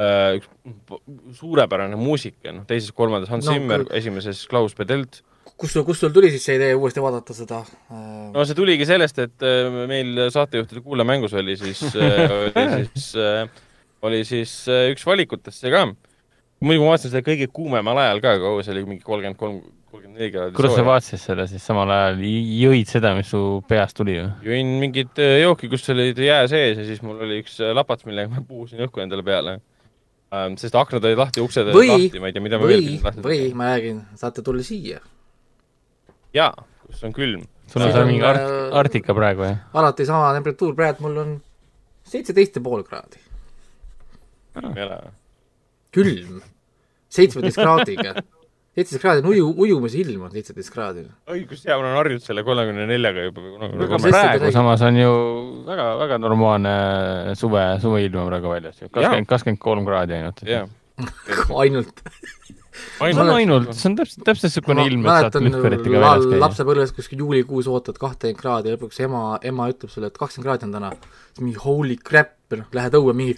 äh, 0.00 0.38
üks 0.38 1.40
suurepärane 1.40 1.98
muusika, 2.00 2.54
noh, 2.54 2.66
teises-kolmandas 2.68 3.32
Hans 3.32 3.48
no, 3.48 3.56
Zimmer, 3.56 3.86
esimeses 3.96 4.44
Klaus 4.50 4.76
Pedelt. 4.78 5.22
kust 5.60 5.74
sul, 5.74 5.84
kust 5.84 6.04
sul 6.04 6.12
tuli 6.14 6.30
siis 6.32 6.44
see 6.46 6.56
idee 6.56 6.76
uuesti 6.76 7.02
vaadata 7.02 7.34
seda? 7.36 7.62
Äh? 7.90 8.04
no 8.32 8.44
see 8.48 8.56
tuligi 8.56 8.86
sellest, 8.88 9.18
et 9.24 9.44
äh, 9.44 9.80
meil 9.90 10.28
saatejuhtide 10.32 10.84
kuulamängus 10.84 11.34
oli 11.36 11.56
siis 11.60 11.82
oli 12.36 12.76
siis, 12.86 13.10
oli 14.06 14.22
siis 14.28 14.54
üks 14.92 15.04
valikutest 15.08 15.64
see 15.64 15.72
ka. 15.74 15.88
muidugi 16.60 16.84
ma 16.84 16.94
vaatasin 16.94 17.12
seda 17.12 17.26
kõige 17.26 17.50
kuumemal 17.52 17.98
ajal 18.04 18.24
ka, 18.24 18.38
kaua 18.44 18.64
see 18.64 18.76
oli, 18.76 18.86
mingi 18.92 19.04
kolmkümmend 19.04 19.40
kolm 19.40 19.60
kolmkümmend 19.90 20.20
neli 20.20 20.30
kraadi 20.34 20.54
kuidas 20.56 20.76
sa 20.78 20.84
vaatasid 20.86 21.22
selle 21.22 21.46
siis 21.50 21.64
samal 21.66 21.90
ajal, 21.94 22.20
jõid 22.22 22.90
seda, 22.90 23.12
mis 23.18 23.30
su 23.32 23.40
peast 23.68 23.96
tuli 23.98 24.16
või? 24.18 24.30
jõin 24.46 24.72
mingit 24.82 25.20
äh, 25.22 25.40
jooki, 25.42 25.70
kus 25.72 25.88
olid 25.94 26.18
jää 26.22 26.46
sees 26.50 26.78
ja 26.78 26.86
siis 26.86 27.02
mul 27.06 27.20
oli 27.26 27.40
üks 27.42 27.58
äh, 27.62 27.74
lapats, 27.76 28.06
millega 28.08 28.30
ma 28.32 28.44
puhusin 28.46 28.82
õhku 28.86 29.02
endale 29.02 29.26
peale 29.26 29.56
ähm,. 29.58 30.56
sest 30.60 30.78
aknad 30.78 31.04
olid 31.08 31.20
lahti, 31.20 31.42
uksed 31.42 31.72
olid 31.72 31.90
lahti, 31.90 32.22
ma 32.22 32.30
ei 32.30 32.36
tea, 32.36 32.44
mida 32.44 32.60
ma 32.60 32.70
veel 32.70 32.84
pidin 32.86 33.06
lahti 33.08 33.26
või 33.26 33.50
ma 33.58 33.72
räägin, 33.72 34.02
saate 34.20 34.46
tulla 34.46 34.66
siia. 34.66 35.02
jaa, 36.36 36.52
kus 36.86 37.04
on 37.08 37.16
külm. 37.16 37.46
sul 37.66 37.86
on 37.86 37.94
seal 37.94 38.10
mingi 38.10 38.26
art-, 38.26 38.46
äh, 38.46 38.80
Arktika 38.82 39.16
praegu, 39.16 39.48
jah? 39.48 39.62
alati 39.82 40.06
sama 40.08 40.30
temperatuur, 40.38 40.76
praegu 40.78 41.08
mul 41.08 41.22
on 41.24 41.38
seitseteist 42.06 42.60
ja 42.60 42.66
pool 42.66 42.86
kraadi. 42.86 43.22
või? 44.54 45.00
külm, 45.90 46.44
seitsmeteist 47.10 47.58
kraadiga 47.58 48.20
seitseteist 48.80 49.04
kraadi 49.04 49.22
on 49.22 49.30
uju, 49.34 49.46
ujumise 49.66 50.00
ilm 50.00 50.26
on 50.26 50.34
seitseteist 50.34 50.72
kraadi. 50.74 51.04
õigus, 51.30 51.62
jaa, 51.66 51.76
ma 51.76 51.84
olen 51.84 51.96
harjunud 51.98 52.24
selle 52.24 52.44
kolmekümne 52.46 52.88
neljaga 52.88 53.28
juba. 53.28 54.02
praegu 54.06 54.52
samas 54.54 54.84
on 54.88 55.00
ju 55.00 55.14
väga, 55.68 55.88
väga 56.00 56.20
normaalne 56.22 56.74
suve, 57.38 57.64
suveilm 57.84 58.22
on 58.24 58.30
praegu 58.32 58.54
väljas 58.56 58.82
ju, 58.82 58.90
kakskümmend, 58.90 59.30
kakskümmend 59.30 59.62
kolm 59.62 59.88
kraadi 59.88 60.18
ainult. 60.20 60.44
ainult 61.62 62.04
see 63.00 63.20
on 63.20 63.32
ainult, 63.34 63.72
see 63.76 63.88
on 63.90 63.96
täpselt, 63.98 64.22
täpselt 64.24 64.48
niisugune 64.48 64.86
ilm, 64.88 65.04
et 65.04 65.26
saad 65.26 65.44
lühveritiga 65.44 66.00
väljas 66.02 66.26
käia. 66.28 66.40
lapsepõlves 66.44 66.94
kuskil 66.96 67.22
juulikuus 67.24 67.68
ootad 67.70 67.98
kahtekümmet 68.00 68.40
kraadi 68.40 68.72
ja 68.72 68.78
lõpuks 68.78 69.00
ema, 69.04 69.22
ema 69.46 69.68
ütleb 69.72 69.92
sulle, 69.92 70.10
et 70.10 70.18
kakskümmend 70.20 70.48
kraadi 70.48 70.68
on 70.68 70.76
täna. 70.78 70.92
siis 71.32 71.44
mingi 71.44 71.60
holy 71.64 71.96
crap, 71.96 72.36
noh, 72.56 72.68
lähed 72.76 72.96
õue 73.00 73.16
mingi 73.16 73.36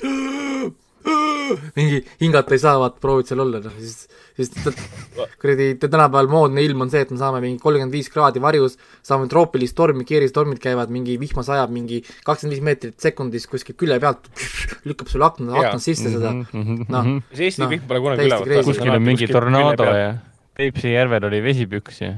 mingi 1.77 2.01
hingata 2.21 2.55
ei 2.55 2.61
saa, 2.63 2.75
vaata, 2.81 3.01
proovid 3.03 3.29
seal 3.29 3.43
olla, 3.45 3.61
noh 3.63 3.75
siis, 3.79 4.07
siis 4.39 4.51
kuradi 5.41 5.69
tänapäeval 5.83 6.31
moodne 6.33 6.65
ilm 6.65 6.85
on 6.87 6.93
see, 6.93 7.03
et 7.05 7.13
me 7.13 7.21
saame 7.21 7.43
mingi 7.45 7.61
kolmkümmend 7.63 7.95
viis 7.95 8.11
kraadi 8.13 8.43
varjus, 8.43 8.79
saame 9.07 9.29
troopilist 9.33 9.77
tormi, 9.79 10.07
keeristormid 10.09 10.63
käivad, 10.63 10.93
mingi 10.95 11.19
vihma 11.21 11.45
sajab 11.47 11.73
mingi 11.75 12.03
kakskümmend 12.27 12.57
viis 12.57 12.67
meetrit 12.69 13.09
sekundis 13.09 13.49
kuskilt 13.51 13.81
külje 13.81 13.99
pealt, 14.03 14.29
lükkab 14.89 15.11
sulle 15.13 15.29
akna, 15.29 15.57
aknast 15.63 15.91
sisse 15.91 16.13
seda, 16.13 16.35
mhm, 16.41 16.85
noh. 16.89 17.01
Mhm. 17.03 17.25
see 17.33 17.51
Eesti 17.51 17.65
no, 17.65 17.73
vihm 17.73 17.89
pole 17.91 18.05
kunagi 18.07 18.29
üleval. 18.29 18.69
kuskil 18.69 18.95
on 18.97 19.09
mingi 19.09 19.31
tornaado 19.31 19.91
ja 19.97 20.13
Peipsi 20.53 20.91
järvel 20.93 21.25
oli 21.25 21.39
vesipüks 21.41 22.03
ja, 22.05 22.15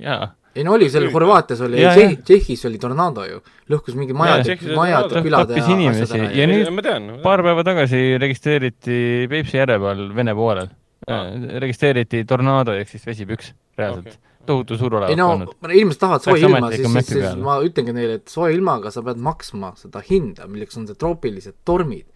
jaa 0.00 0.32
ei 0.58 0.66
no 0.66 0.74
oli, 0.76 0.90
seal 0.92 1.08
Horvaatias 1.12 1.62
oli, 1.66 1.84
Tšehhis 2.26 2.66
oli 2.68 2.80
tornaado 2.82 3.24
ju, 3.28 3.40
lõhkus 3.72 3.96
mingi 3.98 4.16
majad, 4.16 4.50
majad, 4.76 5.16
külad 5.24 5.54
ja 5.54 5.64
inimesi. 5.64 6.18
ja, 6.18 6.30
ja 6.42 6.48
nüüd 6.50 7.22
paar 7.24 7.44
päeva 7.46 7.64
tagasi 7.66 8.02
registreeriti 8.20 9.00
Peipsi 9.30 9.60
järve 9.60 9.80
peal 9.86 10.06
Vene 10.16 10.34
poolel. 10.38 10.72
Ah., 11.08 11.28
registreeriti 11.62 12.24
tornaado 12.28 12.74
ehk 12.76 12.90
siis 12.90 13.06
vesipüks, 13.06 13.54
reaalselt. 13.78 14.10
Okay 14.10 14.26
tohutu 14.48 14.78
suur 14.80 14.94
olevat 14.96 15.12
ei 15.12 15.18
no, 15.18 15.28
ilmselt 15.68 16.00
tahavad 16.00 16.24
sooja 16.24 16.48
ilma, 16.48 16.70
siis, 16.72 16.86
siis, 16.88 17.10
siis 17.12 17.40
ma 17.44 17.58
ütlengi 17.64 17.92
neile, 17.92 18.18
et 18.22 18.32
sooja 18.32 18.56
ilmaga 18.56 18.92
sa 18.94 19.02
pead 19.04 19.20
maksma 19.20 19.74
seda 19.76 20.00
hinda, 20.04 20.48
milleks 20.50 20.78
on 20.80 20.86
see 20.88 20.96
troopilised 20.98 21.58
tormid 21.68 22.06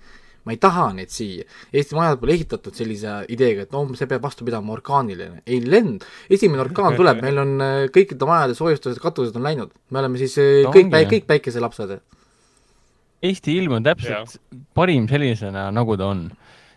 ma 0.47 0.55
ei 0.55 0.60
taha 0.62 0.89
neid 0.97 1.12
siia. 1.12 1.44
Eesti 1.73 1.97
majad 1.97 2.20
pole 2.23 2.35
ehitatud 2.36 2.77
sellise 2.77 3.20
ideega, 3.32 3.66
et 3.66 3.74
noh, 3.74 3.93
see 3.98 4.09
peab 4.10 4.24
vastu 4.24 4.47
pidama 4.47 4.74
orkaaniline. 4.74 5.43
ei, 5.47 5.60
lend, 5.62 6.06
esimene 6.32 6.64
orkaan 6.64 6.97
tuleb, 6.98 7.23
meil 7.24 7.43
on 7.43 7.55
äh, 7.62 7.77
kõikide 7.94 8.28
majade 8.28 8.56
soojustused, 8.59 9.01
katused 9.02 9.36
on 9.39 9.47
läinud. 9.47 9.70
me 9.90 10.02
oleme 10.02 10.20
siis 10.23 10.36
äh, 10.43 10.64
no, 10.66 10.74
kõik, 10.74 10.90
kõik 11.12 11.28
päikeselapsed. 11.31 12.01
Eesti 13.23 13.55
ilm 13.60 13.78
on 13.78 13.86
täpselt 13.86 14.35
ja. 14.35 14.60
parim 14.74 15.06
sellisena, 15.10 15.69
nagu 15.74 15.97
ta 15.98 16.10
on. 16.10 16.27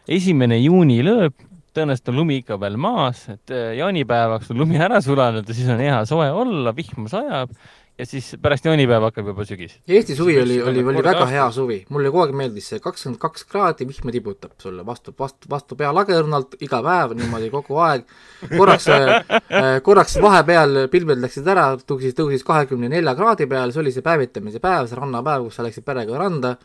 esimene 0.05 0.59
juuni 0.61 0.99
lööb, 1.05 1.33
tõenäoliselt 1.75 2.11
on 2.11 2.19
lumi 2.21 2.37
ikka 2.39 2.59
veel 2.61 2.77
maas, 2.79 3.25
et 3.33 3.51
jaanipäevaks 3.79 4.53
on 4.53 4.61
lumi 4.61 4.77
ära 4.79 5.01
sulanud 5.03 5.49
ja 5.49 5.57
siis 5.57 5.71
on 5.73 5.81
hea 5.81 5.97
soe 6.07 6.29
olla, 6.31 6.71
vihma 6.77 7.09
sajab 7.11 7.57
ja 7.97 8.05
siis 8.05 8.27
pärast 8.41 8.65
jaanipäeva 8.65 9.09
hakkab 9.09 9.29
juba 9.31 9.45
sügis. 9.47 9.77
Eesti 9.87 10.15
suvi 10.15 10.35
oli, 10.41 10.57
oli, 10.61 10.83
oli 10.83 11.03
väga 11.03 11.25
hea 11.29 11.45
suvi, 11.55 11.77
mulle 11.93 12.11
kogu 12.11 12.25
aeg 12.25 12.33
meeldis 12.35 12.67
see 12.71 12.81
kakskümmend 12.83 13.19
kaks 13.21 13.45
kraadi, 13.51 13.87
vihma 13.87 14.11
tibutab 14.15 14.55
sulle 14.61 14.85
vastu, 14.85 15.13
vastu, 15.19 15.47
vastu 15.51 15.77
pea 15.79 15.93
lagernalt 15.95 16.57
iga 16.65 16.81
päev 16.85 17.15
niimoodi 17.19 17.49
kogu 17.53 17.79
aeg. 17.85 18.07
korraks 18.51 18.87
äh, 18.91 19.77
korraks 19.85 20.17
vahepeal 20.21 20.85
pilved 20.91 21.23
läksid 21.23 21.47
ära, 21.55 21.69
tõusis, 21.87 22.15
tõusis 22.17 22.43
kahekümne 22.47 22.91
nelja 22.91 23.15
kraadi 23.15 23.47
peale, 23.51 23.71
see 23.75 23.83
oli 23.85 23.95
see 23.95 24.05
päevitamise 24.05 24.63
päev, 24.63 24.89
see 24.91 24.99
rannapäev, 24.99 25.47
kus 25.47 25.59
sa 25.59 25.67
läksid 25.67 25.87
perega 25.87 26.19
randa. 26.19 26.55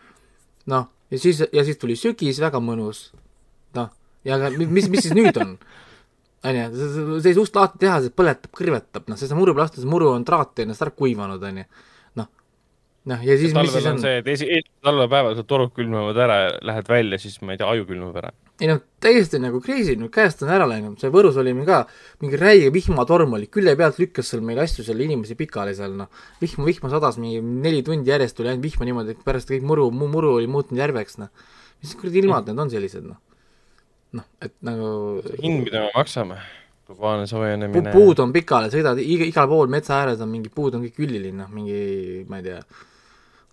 noh, 0.71 0.91
ja 1.11 1.19
siis, 1.19 1.45
ja 1.53 1.65
siis 1.67 1.79
tuli 1.79 1.97
sügis, 1.99 2.43
väga 2.43 2.59
mõnus. 2.65 3.11
noh, 3.79 3.95
ja 4.25 4.41
mis, 4.59 4.91
mis 4.91 5.07
siis 5.07 5.15
nüüd 5.15 5.39
on? 5.39 5.59
Onju, 6.45 6.67
sa 7.21 7.29
ei 7.29 7.35
saa 7.35 7.45
ust 7.45 7.57
lahti 7.57 7.81
teha, 7.85 8.01
see 8.05 8.17
põletab, 8.17 8.51
kõrvetab, 8.57 9.09
noh, 9.11 9.21
see 9.21 9.37
muru 9.37 9.55
see 9.69 9.89
muru 9.89 10.13
on 10.15 10.27
traati 10.27 10.65
ennast 10.65 10.85
ära 10.85 10.93
kuivanud, 10.97 11.43
onju. 11.51 11.65
noh, 12.21 12.29
noh 13.13 13.25
ja 13.27 13.37
siis 13.41 13.57
mis 13.57 13.73
siis 13.75 13.89
on? 13.91 14.01
see, 14.01 14.21
et 14.23 14.31
esi-, 14.33 14.49
esimesel 14.49 14.89
talvepäeval 14.89 15.37
sul 15.37 15.49
torud 15.51 15.75
külmuvad 15.77 16.17
ära, 16.25 16.39
lähed 16.65 16.89
välja, 16.89 17.21
siis 17.21 17.37
ma 17.45 17.55
ei 17.55 17.61
tea, 17.61 17.69
aju 17.69 17.87
külmub 17.91 18.17
ära. 18.17 18.33
ei 18.61 18.73
noh, 18.73 18.81
täiesti 19.05 19.41
nagu 19.43 19.61
crazy, 19.65 19.99
nüüd 20.01 20.13
käest 20.17 20.41
on 20.47 20.53
ära 20.57 20.69
läinud, 20.69 20.97
see 21.01 21.13
Võrus 21.13 21.37
oli 21.41 21.53
meil 21.57 21.69
ka 21.69 21.85
mingi 22.25 22.41
räige 22.41 22.73
vihmatorm 22.73 23.37
oli, 23.37 23.49
külje 23.53 23.77
pealt 23.77 24.01
lükkas 24.01 24.33
seal 24.33 24.45
meil 24.45 24.65
asju 24.65 24.85
seal 24.87 25.01
inimesi 25.01 25.37
pikali 25.37 25.77
seal 25.77 25.97
noh, 26.01 26.13
vihma, 26.41 26.69
vihma 26.69 26.93
sadas 26.93 27.21
mingi 27.21 27.41
neli 27.41 27.85
tundi 27.85 28.13
järjest 28.13 28.41
tuli 28.41 28.53
ainult 28.53 28.65
vihma 28.65 28.89
niimoodi, 28.89 29.17
et 29.17 29.25
pärast 29.29 29.53
kõik 29.53 29.65
muru, 29.69 29.91
muru 29.93 30.39
oli 30.41 30.49
muutunud 30.49 30.81
järveks, 30.81 31.21
noh. 31.21 31.33
mis 31.85 31.97
kuradi 31.97 32.25
ilmad 32.25 32.49
need 32.49 32.65
on 32.65 32.73
sellised, 32.73 33.05
noh 33.09 33.21
noh, 34.17 34.27
et 34.43 34.55
nagu 34.67 34.91
hind, 35.41 35.65
mida 35.67 35.85
me 35.87 35.91
maksame, 35.95 36.37
globaalne 36.89 37.27
soojenemine 37.31 37.93
pu. 37.93 37.97
puud 37.97 38.23
on 38.25 38.35
pikali, 38.35 38.71
sõidad 38.73 39.01
iga, 39.03 39.27
igal 39.29 39.49
pool 39.51 39.71
metsa 39.73 40.01
ääres 40.01 40.23
on 40.25 40.31
mingi 40.33 40.53
puud 40.55 40.77
on 40.77 40.85
kõik 40.87 41.03
üllili, 41.05 41.33
noh, 41.37 41.51
mingi 41.55 42.25
ma 42.31 42.41
ei 42.41 42.49
tea, 42.49 42.61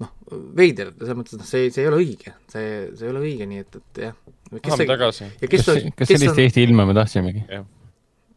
noh, 0.04 0.14
veider, 0.58 0.94
selles 0.98 1.20
mõttes, 1.20 1.38
et 1.38 1.44
noh, 1.44 1.50
see, 1.50 1.72
see 1.74 1.86
ei 1.86 1.92
ole 1.92 2.02
õige, 2.04 2.36
see, 2.54 2.68
see 2.98 3.08
ei 3.08 3.14
ole 3.14 3.24
õige, 3.26 3.50
nii 3.50 3.64
et, 3.66 3.80
et 3.82 4.04
jah. 4.08 4.20
tahame 4.58 4.90
tagasi. 4.94 5.32
kas, 5.46 5.72
kas 5.98 6.14
sellist 6.14 6.34
on... 6.34 6.44
Eesti 6.46 6.68
ilma 6.68 6.88
me 6.90 6.98
tahtsimegi? 6.98 7.46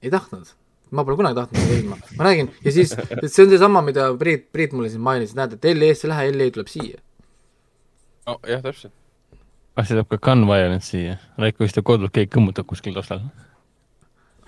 ei 0.01 0.12
tahtnud 0.12 0.56
ma 0.90 1.05
pole 1.06 1.20
kunagi 1.20 1.38
tahtnud 1.38 1.60
seda 1.62 1.80
ilma, 1.80 2.01
ma 2.18 2.26
räägin, 2.26 2.48
ja 2.64 2.72
siis, 2.74 2.92
see 3.32 3.44
on 3.44 3.52
seesama, 3.52 3.82
mida 3.86 4.10
Priit, 4.18 4.48
Priit 4.52 4.72
mulle 4.76 4.90
siin 4.92 5.05
mainis, 5.06 5.36
näed, 5.38 5.55
et 5.56 5.68
LE-sse 5.72 6.09
ei 6.09 6.14
lähe, 6.14 6.32
LE 6.34 6.48
tuleb 6.56 6.72
siia. 6.72 6.98
oh, 8.26 8.40
jah, 8.48 8.64
täpselt 8.64 8.92
kas 9.76 9.88
see 9.88 9.97
tuleb 9.97 10.10
ka 10.10 10.18
gun 10.26 10.44
violence 10.48 10.90
siia? 10.92 11.16
Raiko 11.40 11.66
istab 11.66 11.86
kodus, 11.88 12.12
keegi 12.14 12.32
kõmmutab 12.34 12.68
kuskil 12.70 12.97
taustal. 12.97 13.24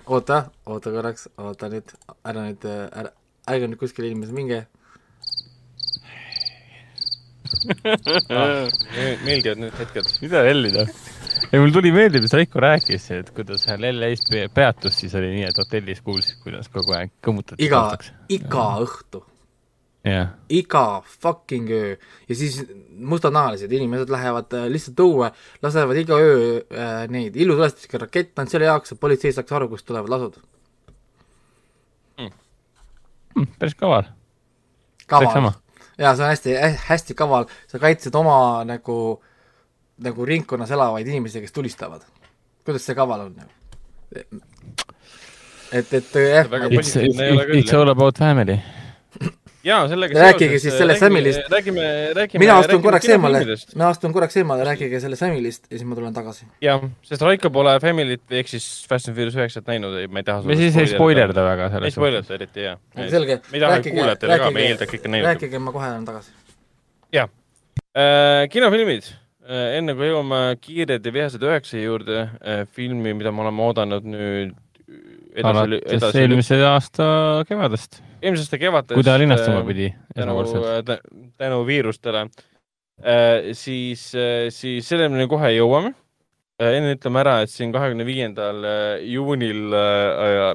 oota, 0.05 0.43
oota 0.65 0.93
korraks, 0.93 1.27
oota 1.37 1.69
nüüd, 1.71 1.93
ära 2.27 2.45
nüüd, 2.49 2.69
ära, 2.69 3.13
ärge 3.49 3.69
nüüd 3.71 3.81
kuskile 3.81 4.11
inimesed 4.11 4.35
minge 4.35 4.65
ah, 8.33 8.67
meeldivad 9.23 9.59
need 9.61 9.75
hetked. 9.79 10.09
mida 10.23 10.43
hellida? 10.47 10.87
ei, 11.49 11.59
mul 11.59 11.73
tuli 11.75 11.91
meelde, 11.95 12.21
mis 12.23 12.33
Raiko 12.35 12.63
rääkis, 12.63 13.09
et 13.15 13.29
kui 13.35 13.45
ta 13.47 13.57
seal 13.61 13.85
LA-s 13.93 14.25
peatus, 14.55 14.97
siis 14.99 15.13
oli 15.19 15.35
nii, 15.37 15.45
et 15.49 15.59
hotellis 15.61 16.01
kuulsid, 16.05 16.39
kuidas 16.43 16.71
kogu 16.73 16.95
aeg 16.97 17.13
kõmmutati. 17.23 17.61
iga, 17.63 17.85
iga 18.33 18.67
õhtu 18.83 19.23
yeah.. 20.05 20.27
iga 20.49 21.01
fucking 21.05 21.69
öö 21.71 21.95
ja 22.29 22.35
siis 22.35 22.65
mustanahalised 22.89 23.71
inimesed 23.71 24.11
lähevad 24.11 24.53
äh, 24.53 24.67
lihtsalt 24.71 24.99
õue, 24.99 25.29
lasevad 25.63 25.99
iga 25.99 26.19
öö 26.19 26.59
äh, 26.59 27.05
neid 27.11 27.35
illutulestuslikke 27.39 28.01
rakette 28.03 28.41
ainult 28.41 28.53
selle 28.53 28.69
jaoks, 28.69 28.93
et 28.93 28.99
politsei 28.99 29.33
saaks 29.35 29.55
aru, 29.55 29.69
kust 29.71 29.87
tulevad 29.87 30.11
lasud 30.11 30.39
mm.. 32.19 32.31
Mm, 33.35 33.51
päris 33.59 33.77
kaval. 33.79 34.09
kaval. 35.07 35.51
jaa, 35.97 36.15
see 36.15 36.25
on 36.25 36.29
hästi, 36.29 36.57
hästi 36.89 37.17
kaval, 37.17 37.47
sa 37.71 37.81
kaitsed 37.81 38.15
oma 38.19 38.37
nagu, 38.67 38.97
nagu 40.03 40.25
ringkonnas 40.27 40.71
elavaid 40.75 41.07
inimesi, 41.07 41.41
kes 41.41 41.55
tulistavad. 41.55 42.03
kuidas 42.65 42.85
see 42.85 42.99
kaval 42.99 43.29
on 43.29 43.35
nagu? 43.39 43.51
et, 45.73 45.93
et 45.93 46.13
jah. 46.13 46.45
It's, 46.69 46.95
it's, 46.95 47.17
it's 47.57 47.73
all 47.73 47.89
about 47.89 48.19
family 48.19 48.59
jaa, 49.63 49.87
sellega 49.87 50.19
rääkige 50.19 50.49
seoses, 50.49 50.63
siis 50.65 50.77
sellest 50.77 50.99
Samilist. 50.99 51.47
räägime, 51.51 51.85
räägime. 52.17 52.41
mina 52.43 52.57
astun 52.59 52.81
korraks 52.83 53.09
eemale, 53.09 53.41
mina 53.75 53.87
astun 53.89 54.13
korraks 54.13 54.37
eemale, 54.37 54.65
rääkige 54.67 54.99
sellest 54.99 55.23
Samilist 55.23 55.65
ja 55.69 55.77
siis 55.77 55.87
ma 55.87 55.95
tulen 55.95 56.13
tagasi. 56.13 56.47
jah, 56.61 56.83
sest 57.07 57.23
Raiko 57.23 57.51
pole 57.53 57.75
Familyt 57.83 58.35
ehk 58.41 58.51
siis 58.51 58.67
Fast 58.89 59.09
and 59.09 59.17
Furious 59.17 59.37
üheksat 59.39 59.67
näinud, 59.71 59.95
ma 60.11 60.23
ei 60.23 60.27
taha 60.27 60.43
me 60.47 60.57
siis 60.59 60.77
ei 60.79 60.89
spoilerda 60.91 61.45
väga 61.47 61.69
sellest. 61.75 61.89
ei 61.91 61.97
spoilerda 61.97 62.37
eriti, 62.39 62.67
jah. 62.67 62.79
selge. 63.15 63.39
me 63.51 63.59
me 63.59 64.69
ikka 64.73 65.09
näinud. 65.09 65.27
rääkige, 65.31 65.59
ma 65.59 65.75
kohe 65.75 65.91
olen 65.91 66.05
tagasi. 66.11 66.31
jah 67.13 67.29
äh,, 67.95 68.49
kinofilmid 68.51 69.07
äh,, 69.07 69.77
enne 69.79 69.95
kui 69.95 70.11
jõuame 70.11 70.43
Kiired 70.61 71.07
ja 71.07 71.15
vihased 71.15 71.47
üheksa 71.47 71.79
juurde 71.79 72.25
äh,, 72.25 72.65
filmi, 72.75 73.15
mida 73.15 73.31
me 73.31 73.47
oleme 73.47 73.63
oodanud 73.69 74.11
nüüd 74.11 74.59
edasi, 75.33 75.79
edasi. 75.97 76.21
eelmise 76.21 76.59
aasta 76.67 77.05
kevadest. 77.49 77.99
eelmise 78.21 78.45
aasta 78.45 78.59
kevadest. 78.61 78.95
kui 78.97 79.05
ta 79.05 79.17
linastuma 79.19 79.61
äh, 79.61 79.67
pidi. 79.67 79.89
tänu, 80.15 80.37
tänu 81.41 81.59
viirustele. 81.67 82.27
Äh, 83.03 83.51
siis, 83.57 84.11
äh, 84.15 84.47
siis 84.53 84.87
selleni 84.89 85.27
kohe 85.31 85.53
jõuame. 85.55 85.93
enne 86.63 86.93
ütleme 86.95 87.19
ära, 87.23 87.39
et 87.43 87.51
siin 87.51 87.73
kahekümne 87.73 88.05
viiendal 88.07 88.61
juunil, 89.09 89.73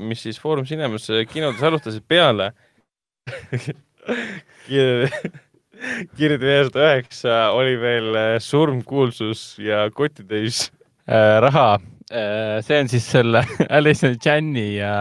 mis 0.01 0.23
siis 0.25 0.39
Foorum 0.41 0.65
Cinemas 0.65 1.09
kinodes 1.29 1.63
alustasid 1.67 2.07
peale 2.09 2.53
Kirde 6.17 6.47
üheksasada 6.49 6.87
üheksa 6.87 7.35
oli 7.55 7.75
veel 7.83 8.17
Surm, 8.41 8.81
kuulsus 8.87 9.59
ja 9.61 9.91
kotitäis 9.95 10.71
äh, 11.11 11.43
raha 11.45 11.77
see 12.09 12.80
on 12.80 12.89
siis 12.89 13.06
selle 13.12 13.43
Alison 13.78 14.16
Janney 14.24 14.78
ja 14.78 14.93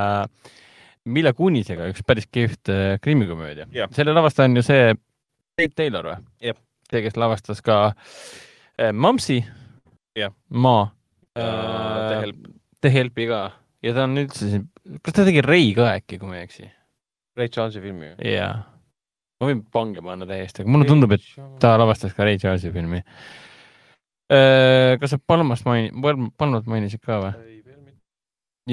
Mille 1.07 1.31
Kunisega 1.33 1.87
üks 1.91 2.03
päris 2.07 2.27
kihvt 2.27 2.71
äh, 2.73 2.97
krimikomöödia. 3.01 3.67
selle 3.95 4.15
lavastaja 4.15 4.49
on 4.49 4.59
ju 4.59 4.65
see 4.67 4.89
Dave 5.57 5.73
Taylor 5.75 6.11
või? 6.11 6.53
see, 6.91 7.03
kes 7.05 7.19
lavastas 7.19 7.63
ka 7.63 7.79
äh, 7.91 8.91
Mamsi, 8.91 9.39
Maa 10.49 10.87
äh,, 11.37 12.31
The 12.81 12.91
Helpi 12.91 13.27
ka 13.29 13.41
ja 13.85 13.93
ta 13.95 14.07
on 14.07 14.19
üldse 14.23 14.51
siin, 14.51 14.67
kas 15.03 15.15
ta 15.15 15.27
tegi 15.27 15.45
Ray 15.45 15.71
ka 15.77 15.91
äkki, 15.95 16.19
kui 16.19 16.31
ma 16.31 16.41
ei 16.41 16.47
eksi? 16.47 16.67
Ray 17.37 17.53
Charlesi 17.53 17.83
filmi? 17.83 18.15
jaa. 18.25 18.53
ma 19.39 19.51
võin 19.51 19.63
pange 19.71 20.03
panna 20.03 20.27
täiesti, 20.27 20.65
aga 20.65 20.75
mulle 20.75 20.89
tundub, 20.89 21.13
et 21.15 21.27
ta 21.61 21.77
lavastas 21.79 22.17
ka 22.17 22.27
Ray 22.27 22.41
Charlesi 22.41 22.73
filmi 22.73 23.03
Äh, 23.05 23.46
kas 24.27 25.13
sa 25.13 25.19
Palmast 25.19 25.67
maini-, 25.67 25.93
Palmat 26.37 26.67
mainisid 26.67 27.03
ka 27.03 27.21
või? 27.23 27.31
ei, 27.45 27.61
veel 27.63 27.79
mitte. 27.79 28.01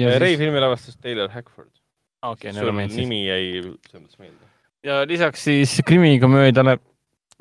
ja 0.01 0.17
Ray 0.19 0.35
siis... 0.35 0.41
filmi 0.43 0.63
lavastas 0.63 0.97
Taylor 0.97 1.31
Hackford. 1.31 1.71
okei 2.25 2.51
okay,, 2.51 2.87
siis. 2.89 2.97
nimi 2.99 3.21
jäi 3.23 3.47
selles 3.61 4.01
mõttes 4.01 4.19
meelde. 4.19 4.51
ja 4.83 5.01
lisaks 5.07 5.47
siis 5.49 5.79
krimikomöödiale 5.85 6.79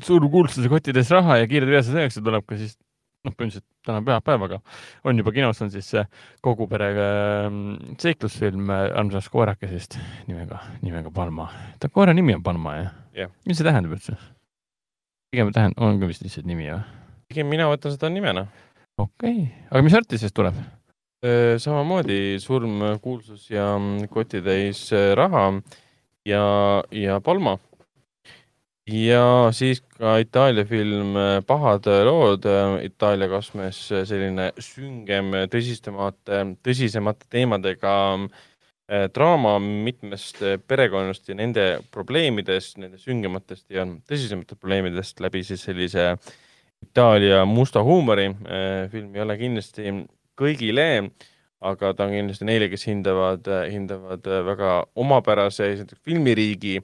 Suur 0.03 0.25
kuulsuse 0.27 0.67
kottides 0.67 1.11
raha 1.15 1.37
ja 1.39 1.47
Kiired 1.47 1.71
veased 1.71 1.95
üheksa 1.95 2.19
tuleb 2.19 2.43
ka 2.51 2.57
siis 2.59 2.73
noh, 3.25 3.33
põhimõtteliselt 3.33 3.67
täna 3.87 4.01
pühapäevaga 4.05 4.59
on 5.07 5.21
juba 5.21 5.33
kinos 5.35 5.63
on 5.65 5.71
siis 5.73 5.91
kogu 6.45 6.67
perega 6.71 7.07
ähm, 7.47 7.77
seiklusfilm 8.01 8.73
äh, 8.75 8.89
Armsast 8.99 9.31
koerakesest 9.33 9.99
nimega, 10.29 10.61
nimega 10.83 11.13
Palma. 11.15 11.49
ta 11.81 11.91
koera 11.93 12.15
nimi 12.17 12.37
on 12.37 12.43
Palma 12.43 12.77
jah 12.81 12.93
yeah.? 13.17 13.33
mis 13.47 13.61
see 13.61 13.67
tähendab 13.67 13.97
üldse? 13.97 14.17
pigem 15.31 15.55
tähendab, 15.55 15.83
on 15.83 16.03
ka 16.03 16.11
vist 16.11 16.27
lihtsalt 16.27 16.51
nimi 16.51 16.69
või? 16.71 16.83
Pigem 17.35 17.51
mina 17.51 17.67
võtan 17.67 17.91
seda 17.91 18.07
nimena. 18.13 18.47
okei 18.95 19.35
okay., 19.43 19.67
aga 19.71 19.83
mis 19.83 19.99
artistist 19.99 20.35
tuleb? 20.39 20.55
samamoodi 21.59 22.37
surm, 22.39 22.83
kuulsus 23.01 23.47
ja 23.49 23.73
mm, 23.79 24.11
kotitäis 24.13 24.91
raha 25.17 25.47
ja, 26.29 26.43
ja 26.93 27.17
Palma. 27.25 27.57
ja 28.87 29.49
siis 29.57 29.81
ka 29.97 30.19
Itaalia 30.21 30.67
film 30.69 31.17
Pahad 31.49 31.89
lood 32.07 32.47
Itaalia 32.85 33.31
kosmes, 33.33 33.81
selline 33.89 34.53
süngem, 34.61 35.33
tõsistemate, 35.51 36.45
tõsisemate 36.63 37.27
teemadega 37.33 37.97
draama 39.17 39.57
mitmest 39.65 40.45
perekonnast 40.69 41.33
ja 41.33 41.41
nende 41.41 41.69
probleemidest, 41.91 42.77
nende 42.79 43.01
süngematest 43.01 43.73
ja 43.73 43.89
tõsisematest 43.89 44.61
probleemidest 44.61 45.25
läbi 45.25 45.41
siis 45.49 45.65
sellise 45.65 46.11
äh, 46.13 46.35
Itaalia 46.85 47.45
musta 47.49 47.83
huumori 47.83 48.27
äh, 48.29 48.91
film 48.93 49.15
ei 49.17 49.23
ole 49.25 49.37
kindlasti 49.41 49.93
kõigile, 50.39 50.87
aga 51.65 51.93
ta 51.97 52.07
on 52.07 52.15
kindlasti 52.15 52.49
neile, 52.49 52.69
kes 52.73 52.87
hindavad, 52.91 53.49
hindavad 53.73 54.27
väga 54.49 54.73
omapärase 55.01 55.71
filmiriigi, 56.05 56.81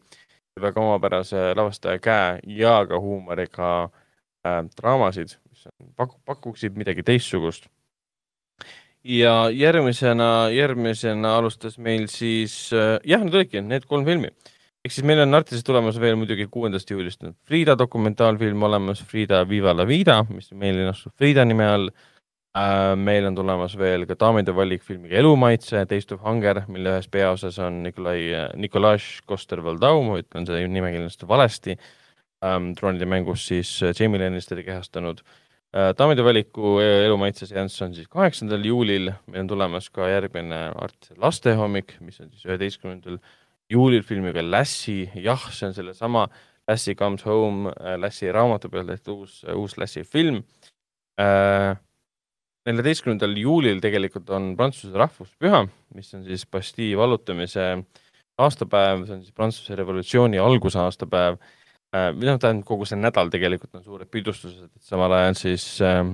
väga 0.60 0.82
omapärase 0.82 1.51
lavastaja 1.56 2.01
käe 2.02 2.39
ja 2.60 2.78
ka 2.89 3.01
huumoriga 3.02 3.72
äh, 3.85 4.62
draamasid, 4.78 5.36
mis 5.51 5.66
on, 5.68 5.93
paku-, 5.98 6.22
pakuksid 6.27 6.78
midagi 6.81 7.05
teistsugust. 7.06 7.68
ja 9.05 9.51
järgmisena, 9.51 10.51
järgmisena 10.52 11.36
alustas 11.36 11.78
meil 11.78 12.06
siis 12.12 12.72
äh,, 12.72 12.98
jah, 13.05 13.22
need 13.24 13.35
olidki 13.35 13.62
need 13.64 13.86
kolm 13.89 14.05
filmi. 14.05 14.32
Ehk 14.85 14.94
siis 14.94 15.05
meil 15.05 15.20
on 15.20 15.36
Artises 15.36 15.65
tulemas 15.66 15.98
veel 16.01 16.16
muidugi 16.16 16.47
kuuendast 16.52 16.89
juulist 16.90 17.27
Frida 17.48 17.77
dokumentaalfilm 17.78 18.62
olemas, 18.69 19.02
Frida 19.05 19.43
Viva 19.48 19.74
la 19.77 19.85
Vida, 19.89 20.23
mis 20.31 20.48
meil 20.57 20.78
ennastub 20.81 21.12
Frida 21.20 21.44
nime 21.44 21.66
all 21.69 21.90
äh,. 22.57 22.97
meil 22.97 23.28
on 23.28 23.36
tulemas 23.36 23.77
veel 23.78 24.07
ka 24.09 24.16
Daamide 24.20 24.55
valik 24.57 24.82
filmiga 24.86 25.19
Elumaitse, 25.20 25.85
Taste 25.86 26.16
of 26.16 26.24
Hunger, 26.24 26.62
mille 26.69 26.94
ühes 26.97 27.11
peaosas 27.12 27.59
on 27.61 27.82
Nikolai, 27.85 28.23
Nikolaj 28.57 29.20
Koster-Valdau, 29.28 30.01
ma 30.07 30.16
ütlen 30.23 30.48
selle 30.48 30.65
nime 30.69 30.94
kindlasti 30.97 31.28
valesti 31.28 31.77
ähm,. 31.77 32.73
troonide 32.78 33.07
mängus 33.07 33.47
siis 33.52 33.74
Jamie 33.98 34.23
Lannisteri 34.23 34.65
kehastanud 34.65 35.20
äh, 35.20 35.93
daamide 35.98 36.24
valiku 36.24 36.78
elumaitse 36.81 37.51
seanss 37.52 37.85
on 37.85 37.93
siis 37.94 38.09
kaheksandal 38.09 38.65
juulil, 38.65 39.12
meil 39.28 39.44
on 39.44 39.52
tulemas 39.52 39.93
ka 39.93 40.09
järgmine 40.09 40.70
Artise 40.73 41.20
lastehommik, 41.20 41.98
mis 42.01 42.16
on 42.24 42.32
siis 42.32 42.48
üheteistkümnendal 42.48 43.20
juulil 43.70 44.02
filmiga 44.06 44.42
Lassie, 44.44 45.10
jah, 45.22 45.42
see 45.55 45.68
on 45.68 45.76
sellesama 45.76 46.26
Lassie 46.68 46.97
Comes 46.98 47.24
Home, 47.26 47.72
äh, 47.76 47.97
Lassie 48.01 48.32
raamatu 48.34 48.70
peal 48.72 48.88
tehtud 48.88 49.24
uus, 49.24 49.40
uus 49.55 49.78
Lassie 49.78 50.05
film. 50.05 50.42
neljateistkümnendal 52.64 53.34
juulil 53.36 53.80
tegelikult 53.82 54.30
on 54.32 54.55
Prantsuse 54.56 54.97
rahvuspüha, 54.97 55.66
mis 55.97 56.14
on 56.16 56.22
siis 56.24 56.47
Bastille 56.48 56.97
vallutamise 56.97 57.66
aastapäev, 58.40 59.02
see 59.05 59.16
on 59.18 59.24
siis 59.26 59.34
Prantsuse 59.36 59.76
revolutsiooni 59.76 60.40
alguse 60.40 60.80
aastapäev 60.80 61.36
Äh, 61.90 62.12
või 62.14 62.28
noh, 62.28 62.36
tähendab 62.38 62.68
kogu 62.68 62.86
see 62.86 62.98
nädal 63.01 63.32
tegelikult 63.32 63.74
on 63.74 63.82
suured 63.82 64.06
pidustused, 64.14 64.68
et 64.68 64.86
samal 64.86 65.10
ajal 65.16 65.34
siis 65.34 65.64
äh, 65.82 66.05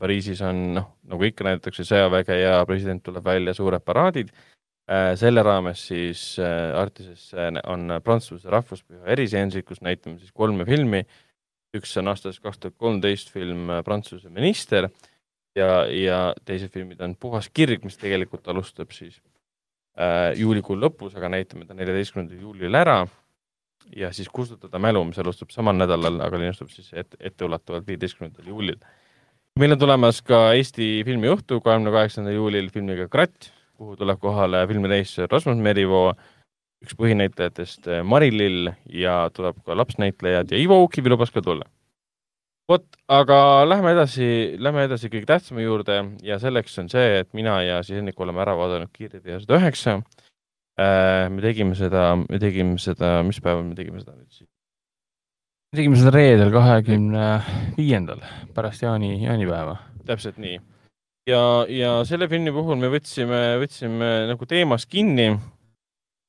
Pariisis 0.00 0.40
on 0.46 0.62
noh, 0.78 0.86
nagu 1.10 1.26
ikka 1.28 1.44
näidatakse 1.44 1.84
sõjaväge 1.84 2.38
ja 2.40 2.54
president 2.68 3.02
tuleb 3.04 3.26
välja, 3.26 3.52
suured 3.56 3.84
paraadid 3.84 4.32
äh,. 4.32 4.46
Selle 5.20 5.42
raames 5.44 5.82
siis 5.90 6.22
äh, 6.40 6.72
Artises 6.78 7.30
on 7.68 7.92
Prantsuse 8.04 8.48
rahvuspüha 8.48 9.04
eriseansid, 9.12 9.66
kus 9.68 9.82
näitame 9.84 10.18
siis 10.18 10.32
kolme 10.32 10.64
filmi. 10.68 11.04
üks 11.76 11.90
on 12.00 12.08
aastast 12.08 12.40
kaks 12.40 12.58
tuhat 12.58 12.76
kolmteist 12.80 13.28
film 13.30 13.68
äh, 13.68 13.82
Prantsuse 13.84 14.30
minister 14.32 14.88
ja, 15.56 15.84
ja 15.92 16.20
teised 16.48 16.72
filmid 16.72 17.00
on 17.04 17.16
Puhas 17.20 17.50
kirg, 17.52 17.84
mis 17.84 18.00
tegelikult 18.00 18.48
alustab 18.48 18.94
siis 18.96 19.20
äh, 20.00 20.32
juulikuu 20.40 20.78
lõpus, 20.78 21.16
aga 21.16 21.28
näitame 21.36 21.68
ta 21.68 21.76
neljateistkümnendal 21.76 22.40
juulil 22.40 22.80
ära 22.80 23.02
ja 23.96 24.12
siis 24.12 24.28
Kustutada 24.32 24.80
mälu, 24.80 25.04
mis 25.04 25.20
alustab 25.20 25.52
samal 25.52 25.76
nädalal, 25.76 26.16
aga 26.24 26.40
linastub 26.40 26.72
siis 26.72 26.88
ette, 26.92 27.20
etteulatuvalt 27.20 27.86
viieteistkümnendal 27.86 28.48
juulil. 28.48 28.80
meil 29.58 29.74
on 29.74 29.78
tulemas 29.78 30.22
ka 30.22 30.54
Eesti 30.54 31.02
filmiõhtu 31.04 31.60
kahekümne 31.60 31.92
kaheksandal 31.92 32.40
juulil 32.40 32.72
filmiga 32.72 33.08
Kratt, 33.12 33.52
kuhu 33.78 33.96
tuleb 33.96 34.20
kohale 34.20 34.64
filmirežissöör 34.66 35.30
Rasmus 35.32 35.62
Merivoo, 35.62 36.12
üks 36.84 36.94
põhinäitlejatest 36.98 37.88
eh, 37.88 38.04
Mari-Lill 38.04 38.72
ja 38.92 39.20
tuleb 39.34 39.58
ka 39.66 39.76
lapsnäitlejad 39.78 40.54
ja 40.54 40.60
Ivo 40.60 40.82
Ukivi 40.84 41.10
lubas 41.10 41.30
ka 41.34 41.42
tulla. 41.42 41.66
vot, 42.68 42.84
aga 43.08 43.64
lähme 43.64 43.94
edasi, 43.94 44.56
lähme 44.60 44.84
edasi 44.84 45.08
kõige 45.08 45.30
tähtsama 45.30 45.62
juurde 45.64 46.02
ja 46.22 46.36
selleks 46.38 46.78
on 46.82 46.90
see, 46.92 47.20
et 47.22 47.30
mina 47.32 47.62
ja 47.64 47.82
siis 47.82 47.96
Hendrik 47.96 48.20
oleme 48.20 48.42
ära 48.44 48.58
vaadanud 48.58 48.90
Kiired 48.92 49.24
ja 49.24 49.40
sada 49.40 49.56
üheksa 49.56 50.02
Äh, 50.78 51.26
me 51.30 51.42
tegime 51.42 51.74
seda, 51.74 52.12
me 52.22 52.38
tegime 52.38 52.76
seda, 52.78 53.16
mis 53.26 53.40
päeval 53.42 53.64
me 53.66 53.74
tegime 53.74 53.98
seda 53.98 54.12
nüüd 54.14 54.30
siis? 54.30 54.46
me 55.72 55.80
tegime 55.80 55.98
seda 55.98 56.12
reedel, 56.14 56.52
kahekümne 56.54 57.24
viiendal, 57.74 58.22
pärast 58.54 58.84
jaani, 58.84 59.16
jaanipäeva. 59.24 59.74
täpselt 60.06 60.38
nii. 60.38 60.60
Ja, 61.28 61.42
ja 61.68 61.92
selle 62.08 62.28
filmi 62.30 62.52
puhul 62.54 62.80
me 62.80 62.90
võtsime, 62.92 63.42
võtsime 63.62 64.10
nagu 64.32 64.48
teemast 64.48 64.90
kinni. 64.90 65.30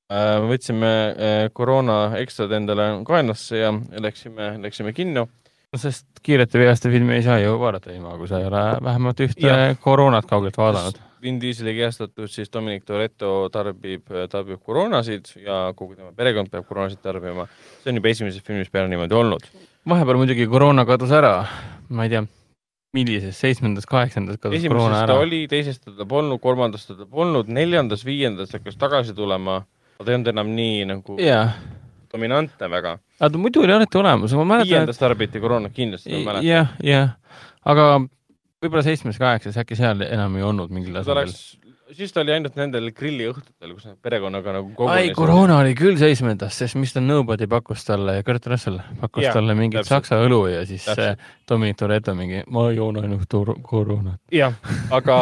Äh, 0.10 0.38
võtsime 0.50 0.94
äh, 1.10 1.42
koroona 1.54 2.00
ekstrad 2.18 2.56
endale 2.58 2.92
kaenlasse 3.06 3.60
ja 3.60 3.74
läksime, 4.02 4.56
läksime 4.64 4.94
kinno 4.98 5.28
no 5.70 5.78
sest 5.78 6.24
kiirete 6.26 6.58
veaste 6.58 6.90
filmi 6.90 7.14
ei 7.20 7.26
saa 7.26 7.38
ju 7.44 7.54
vaadata 7.62 7.94
ilma, 7.94 8.16
kui 8.18 8.26
sa 8.30 8.40
ei 8.42 8.48
ole 8.50 8.64
vähemalt 8.82 9.22
ühte 9.22 9.46
ja. 9.46 9.76
koroonat 9.84 10.26
kaugelt 10.26 10.58
vaadanud 10.58 10.98
Vin 11.22 11.40
Dieseli 11.42 11.74
kehastatud 11.76 12.32
siis 12.32 12.52
Dominic 12.54 12.86
Toretto 12.88 13.50
tarbib, 13.52 14.08
tarbib 14.32 14.62
koroonasid 14.64 15.28
ja 15.44 15.62
kogu 15.76 15.98
tema 15.98 16.14
perekond 16.16 16.52
peab 16.52 16.68
koroonasid 16.68 17.02
tarbima. 17.04 17.48
see 17.84 17.92
on 17.92 18.00
juba 18.00 18.10
esimeses 18.10 18.44
filmis 18.46 18.72
peale 18.72 18.88
niimoodi 18.88 19.16
olnud. 19.16 19.48
vahepeal 19.90 20.22
muidugi 20.22 20.48
koroona 20.48 20.86
kadus 20.86 21.12
ära, 21.12 21.34
ma 21.90 22.08
ei 22.08 22.14
tea, 22.16 22.24
millises, 22.96 23.38
seitsmendas, 23.38 23.86
kaheksandas 23.90 24.40
kadus 24.42 24.66
koroona 24.66 25.04
ära? 25.04 25.18
oli, 25.22 25.44
teises 25.52 25.78
teda 25.82 26.08
polnud, 26.10 26.42
kolmandas 26.42 26.88
teda 26.90 27.06
polnud, 27.10 27.52
neljandas, 27.54 28.06
viiendas 28.08 28.54
hakkas 28.56 28.80
tagasi 28.82 29.14
tulema, 29.18 29.62
ta 30.00 30.08
ei 30.08 30.18
olnud 30.18 30.32
enam 30.34 30.50
nii 30.58 30.88
nagu 30.90 31.18
yeah. 31.22 31.54
dominantne 32.14 32.72
väga. 32.72 32.96
aga 33.20 33.42
muidu 33.42 33.64
oli 33.66 33.76
alati 33.76 34.02
olemas, 34.02 34.34
ma 34.40 34.48
mäletan. 34.56 34.72
viiendas 34.72 34.98
et... 34.98 35.04
tarbiti 35.06 35.42
koroonat 35.44 35.76
kindlasti, 35.76 36.16
ma 36.18 36.32
mäletan. 36.32 36.50
jah, 36.50 36.74
jah, 36.84 37.14
aga 37.62 37.90
võib-olla 38.64 38.86
seitsmes, 38.88 39.22
kaheksas, 39.22 39.60
äkki 39.62 39.78
seal 39.78 40.02
enam 40.10 40.40
ei 40.40 40.48
olnud 40.50 40.74
mingil 40.74 40.98
tasandil? 41.00 41.36
Siis 41.96 42.14
ta 42.14 42.22
oli 42.24 42.34
ainult 42.36 42.58
nendel 42.60 42.92
grilliõhtutel, 42.96 43.74
kus 43.76 43.88
nad 43.90 43.98
perekonnaga 44.04 44.54
nagu 44.60 44.72
kogunesid. 44.76 45.10
ai, 45.10 45.16
koroona 45.16 45.60
oli 45.64 45.74
küll 45.78 45.98
seitsmendas, 46.00 46.58
sest 46.62 46.78
Mr 46.80 47.04
Nobody 47.04 47.48
pakkus 47.50 47.86
talle, 47.88 48.20
Kurt 48.28 48.48
Russell 48.52 48.82
pakkus 49.02 49.26
ja, 49.26 49.34
talle 49.36 49.56
mingit 49.58 49.82
täpselt. 49.82 50.06
saksa 50.10 50.22
õlu 50.26 50.44
ja 50.52 50.64
siis 50.70 50.86
täpselt. 50.90 51.26
Dominic 51.50 51.80
Toretto 51.80 52.16
mingi, 52.18 52.44
ma 52.54 52.70
joon 52.76 53.02
ainult 53.02 53.36
koroonat. 53.66 54.22
jah, 54.34 54.56
aga 54.96 55.20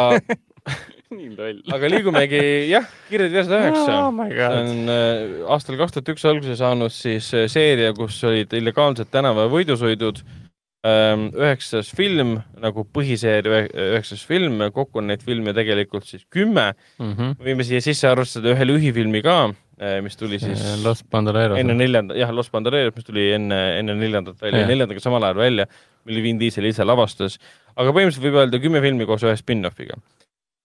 nii 1.18 1.30
loll. 1.36 1.62
aga 1.72 1.92
liigumegi 1.94 2.42
jah, 2.68 2.88
Kirjad 3.08 3.32
viissada 3.32 3.62
üheksa 3.62 4.00
oh. 4.02 4.18
see 4.28 4.48
on 4.48 4.92
äh, 4.92 5.38
aastal 5.54 5.78
kaks 5.80 5.96
tuhat 5.96 6.12
üks 6.12 6.26
alguse 6.28 6.58
saanud 6.60 6.92
siis 6.92 7.30
äh, 7.36 7.48
seeria, 7.48 7.94
kus 7.96 8.20
olid 8.28 8.52
illegaalsed 8.58 9.08
tänava 9.14 9.48
võidusõidud 9.52 10.20
äh, 10.20 10.36
Ehm, 10.36 10.47
üheksas 10.86 11.88
film 11.90 12.36
nagu 12.62 12.84
põhiseeria 12.94 13.64
üheksas 13.66 14.20
film, 14.26 14.60
kokku 14.74 15.00
on 15.00 15.08
neid 15.10 15.24
filme 15.26 15.50
tegelikult 15.56 16.06
siis 16.06 16.22
kümme 16.30 16.70
mm. 16.98 17.14
-hmm. 17.14 17.32
võime 17.42 17.66
siia 17.66 17.80
sisse 17.82 18.06
arvestada 18.06 18.52
ühe 18.52 18.66
lühifilmi 18.68 19.22
ka, 19.22 19.50
eh, 19.80 19.98
mis 20.02 20.16
tuli 20.16 20.38
siis 20.38 20.62
Los 20.84 21.02
Bandoleros. 21.02 21.58
enne 21.58 21.74
neljanda, 21.74 22.14
jah, 22.14 22.30
Los 22.30 22.50
Bandoleros, 22.50 22.94
mis 22.94 23.04
tuli 23.04 23.32
enne, 23.32 23.78
enne 23.80 23.94
neljandat 23.98 24.38
välja, 24.40 24.66
neljandaga 24.66 25.02
samal 25.02 25.22
ajal 25.26 25.42
välja, 25.42 25.66
mille 26.04 26.22
Vin 26.22 26.38
Diesel 26.38 26.70
ise 26.70 26.84
lavastas. 26.86 27.38
aga 27.74 27.90
põhimõtteliselt 27.90 28.28
võib 28.28 28.38
öelda 28.38 28.62
kümme 28.62 28.80
filmi 28.80 29.06
koos 29.06 29.26
ühe 29.26 29.34
spin-offiga 29.36 29.98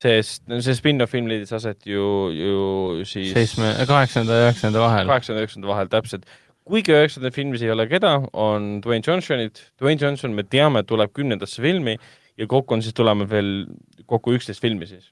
sest 0.03 0.44
see 0.61 0.76
spin-off 0.76 1.14
film 1.15 1.30
leidis 1.31 1.53
aset 1.56 1.85
ju, 1.88 2.06
ju 2.35 3.03
siis 3.07 3.34
seitsme, 3.34 3.72
kaheksanda 3.88 4.40
ja 4.40 4.49
üheksanda 4.49 4.81
vahel. 4.84 5.07
kaheksanda 5.07 5.41
ja 5.41 5.48
üheksanda 5.48 5.69
vahel, 5.69 5.90
täpselt 5.91 6.27
kuigi 6.68 6.94
üheksandas 6.95 7.35
filmis 7.35 7.64
ei 7.65 7.72
ole 7.73 7.85
keda, 7.91 8.15
on 8.34 8.77
Dwayne 8.84 9.03
Johnsonid, 9.06 9.61
Dwayne 9.81 10.02
Johnson, 10.02 10.35
me 10.35 10.45
teame, 10.48 10.84
tuleb 10.88 11.14
kümnendasse 11.15 11.61
filmi 11.64 11.98
ja 12.40 12.48
kokku 12.49 12.77
on 12.77 12.84
siis 12.85 12.95
tulema 12.98 13.27
veel 13.30 13.65
kokku 14.10 14.35
üksteist 14.38 14.64
filmi 14.64 14.88
siis. 14.90 15.11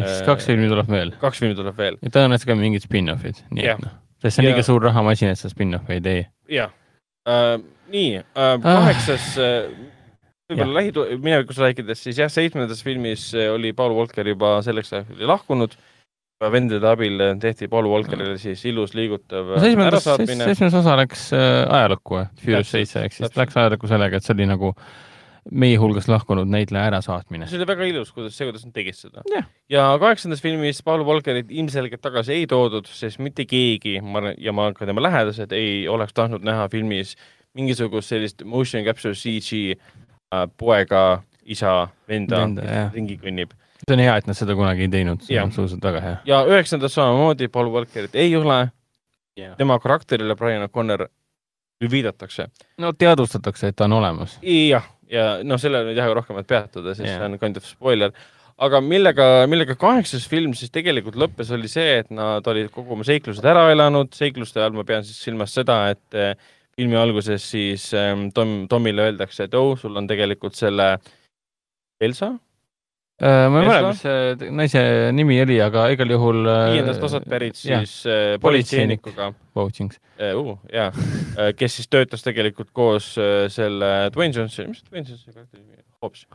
ehk 0.00 0.08
siis 0.08 0.26
kaks 0.26 0.48
filmi 0.50 0.68
tuleb 0.70 0.90
veel? 0.90 1.14
kaks 1.20 1.42
filmi 1.42 1.58
tuleb 1.58 1.78
veel. 1.78 1.98
ja 2.02 2.14
tõenäoliselt 2.16 2.50
ka 2.50 2.58
mingid 2.58 2.86
spin-offid, 2.86 3.44
nii 3.54 3.68
et 3.70 3.84
noh, 3.84 3.96
sest 4.22 4.36
see 4.36 4.42
on 4.42 4.48
ja. 4.48 4.54
liiga 4.54 4.66
suur 4.66 4.88
rahamasin, 4.88 5.34
et 5.34 5.40
sa 5.40 5.52
spin-off'i 5.52 5.98
ei 5.98 6.04
tee. 6.04 6.22
jah 6.58 6.72
uh,, 7.28 7.56
nii 7.92 8.20
uh,, 8.24 8.54
kaheksas 8.64 9.30
uh, 9.38 9.70
võib-olla 10.50 10.80
lähi-, 10.80 11.18
minevikus 11.20 11.60
rääkides, 11.62 12.02
siis 12.08 12.20
jah, 12.24 12.32
seitsmendas 12.32 12.82
filmis 12.84 13.30
oli 13.52 13.72
Paul 13.76 13.96
Walker 13.96 14.32
juba 14.32 14.56
selleks 14.66 14.92
ajaks 14.96 15.26
lahkunud 15.28 15.76
uh, 15.76 15.90
vendade 16.42 16.86
abil 16.88 17.22
tehti 17.40 17.68
Paul 17.70 17.88
Walkerile 17.88 18.36
siis 18.42 18.64
ilus 18.68 18.94
liigutav 18.94 19.54
no, 19.54 19.86
ärasaatmine. 19.86 20.44
seitsmes 20.50 20.76
osa 20.80 20.96
läks 20.98 21.28
äh, 21.36 21.62
ajalukku, 21.68 22.24
Furious 22.42 22.70
seitse, 22.74 23.04
ehk 23.06 23.16
siis 23.16 23.36
läks 23.38 23.56
ajalukku 23.60 23.90
sellega, 23.90 24.18
et 24.18 24.26
see 24.26 24.34
oli 24.34 24.48
nagu 24.50 24.72
meie 25.52 25.76
hulgast 25.76 26.08
lahkunud 26.08 26.48
näitleja 26.48 26.88
ärasaatmine. 26.90 27.46
see 27.48 27.60
oli 27.60 27.68
väga 27.68 27.88
ilus, 27.90 28.12
kuidas, 28.16 28.36
see, 28.36 28.48
kuidas 28.48 28.64
nad 28.66 28.74
tegid 28.76 28.98
seda. 28.98 29.24
Yeah.. 29.30 29.48
ja 29.70 29.86
kaheksandas 30.00 30.42
filmis 30.42 30.82
Paul 30.82 31.04
Walkerit 31.06 31.52
ilmselgelt 31.52 32.02
tagasi 32.04 32.38
ei 32.40 32.46
toodud, 32.50 32.88
sest 32.90 33.20
mitte 33.22 33.46
keegi, 33.48 33.98
ma 34.02 34.22
arvan, 34.22 34.38
ja 34.40 34.56
ma 34.56 34.70
ka 34.76 34.88
tema 34.88 35.04
lähedased 35.04 35.52
ei 35.56 35.84
oleks 35.88 36.16
tahtnud 36.16 36.44
näha 36.44 36.68
filmis 36.72 37.14
mingisugust 37.54 38.10
sellist 38.10 38.42
motion 38.44 38.84
capture 38.84 39.14
CG 39.14 39.76
äh, 39.76 40.48
poega, 40.58 41.22
isa, 41.44 41.84
venda, 42.08 42.42
venda, 42.42 42.88
ringi 42.96 43.20
kõnnib 43.20 43.54
see 43.88 43.96
on 43.96 44.04
hea, 44.04 44.14
et 44.16 44.30
nad 44.30 44.38
seda 44.38 44.56
kunagi 44.58 44.86
ei 44.86 44.92
teinud, 44.92 45.22
see 45.24 45.38
on 45.40 45.50
absoluutselt 45.50 45.84
väga 45.84 46.00
hea. 46.04 46.16
ja 46.28 46.40
üheksandas 46.48 46.96
samamoodi 46.96 47.48
Paul 47.52 47.72
Walkerit 47.74 48.14
ei 48.14 48.36
ole 48.36 48.62
yeah.. 49.38 49.56
tema 49.56 49.78
karakterile 49.82 50.36
Brian 50.36 50.64
O'Connor 50.66 51.08
viidatakse. 51.90 52.48
no 52.78 52.92
teadvustatakse, 52.92 53.68
et 53.68 53.76
ta 53.76 53.88
on 53.88 53.98
olemas. 53.98 54.38
jah, 54.42 54.86
ja 55.10 55.26
noh, 55.44 55.60
sellele 55.60 55.92
ei 55.92 55.98
taha 55.98 56.14
rohkemat 56.20 56.48
peatuda, 56.48 56.94
sest 56.94 57.08
yeah. 57.08 57.20
see 57.20 57.32
on 57.32 57.38
kind 57.38 57.60
of 57.60 57.66
spoiler. 57.68 58.12
aga 58.64 58.80
millega, 58.80 59.28
millega 59.50 59.76
kaheksas 59.78 60.28
film 60.30 60.54
siis 60.54 60.70
tegelikult 60.74 61.18
lõppes, 61.18 61.50
oli 61.54 61.68
see, 61.70 61.98
et 62.04 62.12
nad 62.14 62.46
olid 62.46 62.70
kogu 62.74 62.94
oma 62.94 63.06
seiklused 63.06 63.44
ära 63.44 63.66
elanud, 63.74 64.12
seikluste 64.14 64.62
all 64.62 64.76
ma 64.76 64.86
pean 64.86 65.04
siis 65.06 65.18
silmas 65.26 65.54
seda, 65.56 65.80
et 65.94 66.18
eh, 66.18 66.34
filmi 66.76 66.98
alguses 66.98 67.50
siis 67.50 67.90
eh, 67.98 68.14
Tom, 68.34 68.64
Tomile 68.70 69.10
öeldakse, 69.10 69.48
et 69.48 69.58
oh, 69.58 69.74
sul 69.78 69.96
on 69.98 70.08
tegelikult 70.10 70.56
selle 70.58 70.94
Elsa 72.02 72.34
ma 73.22 73.60
ei 73.60 73.68
mäleta, 73.68 73.90
mis 73.92 74.02
see 74.02 74.50
naise 74.58 74.82
nimi 75.14 75.38
oli, 75.44 75.60
aga 75.62 75.86
igal 75.94 76.10
juhul. 76.16 76.40
Äh, 76.50 76.64
viiendast 76.74 77.06
osast 77.06 77.28
pärit 77.30 77.58
siis 77.58 78.00
äh, 78.10 78.34
politseinikuga. 78.42 79.32
Coachings 79.54 80.00
uh,. 80.34 80.56
jaa, 80.72 80.90
kes 81.54 81.76
siis 81.78 81.90
töötas 81.90 82.26
tegelikult 82.26 82.72
koos 82.74 83.12
selle 83.54 83.90
Dwayne 84.14 84.34
Johnsoni, 84.34 84.72
mis 84.72 84.82
Dwayne 84.88 85.06
Johnsoni 85.06 85.34
karakteri 85.36 85.62
nimi 85.62 85.78
on? 85.78 85.84
Hobbs. 86.04 86.26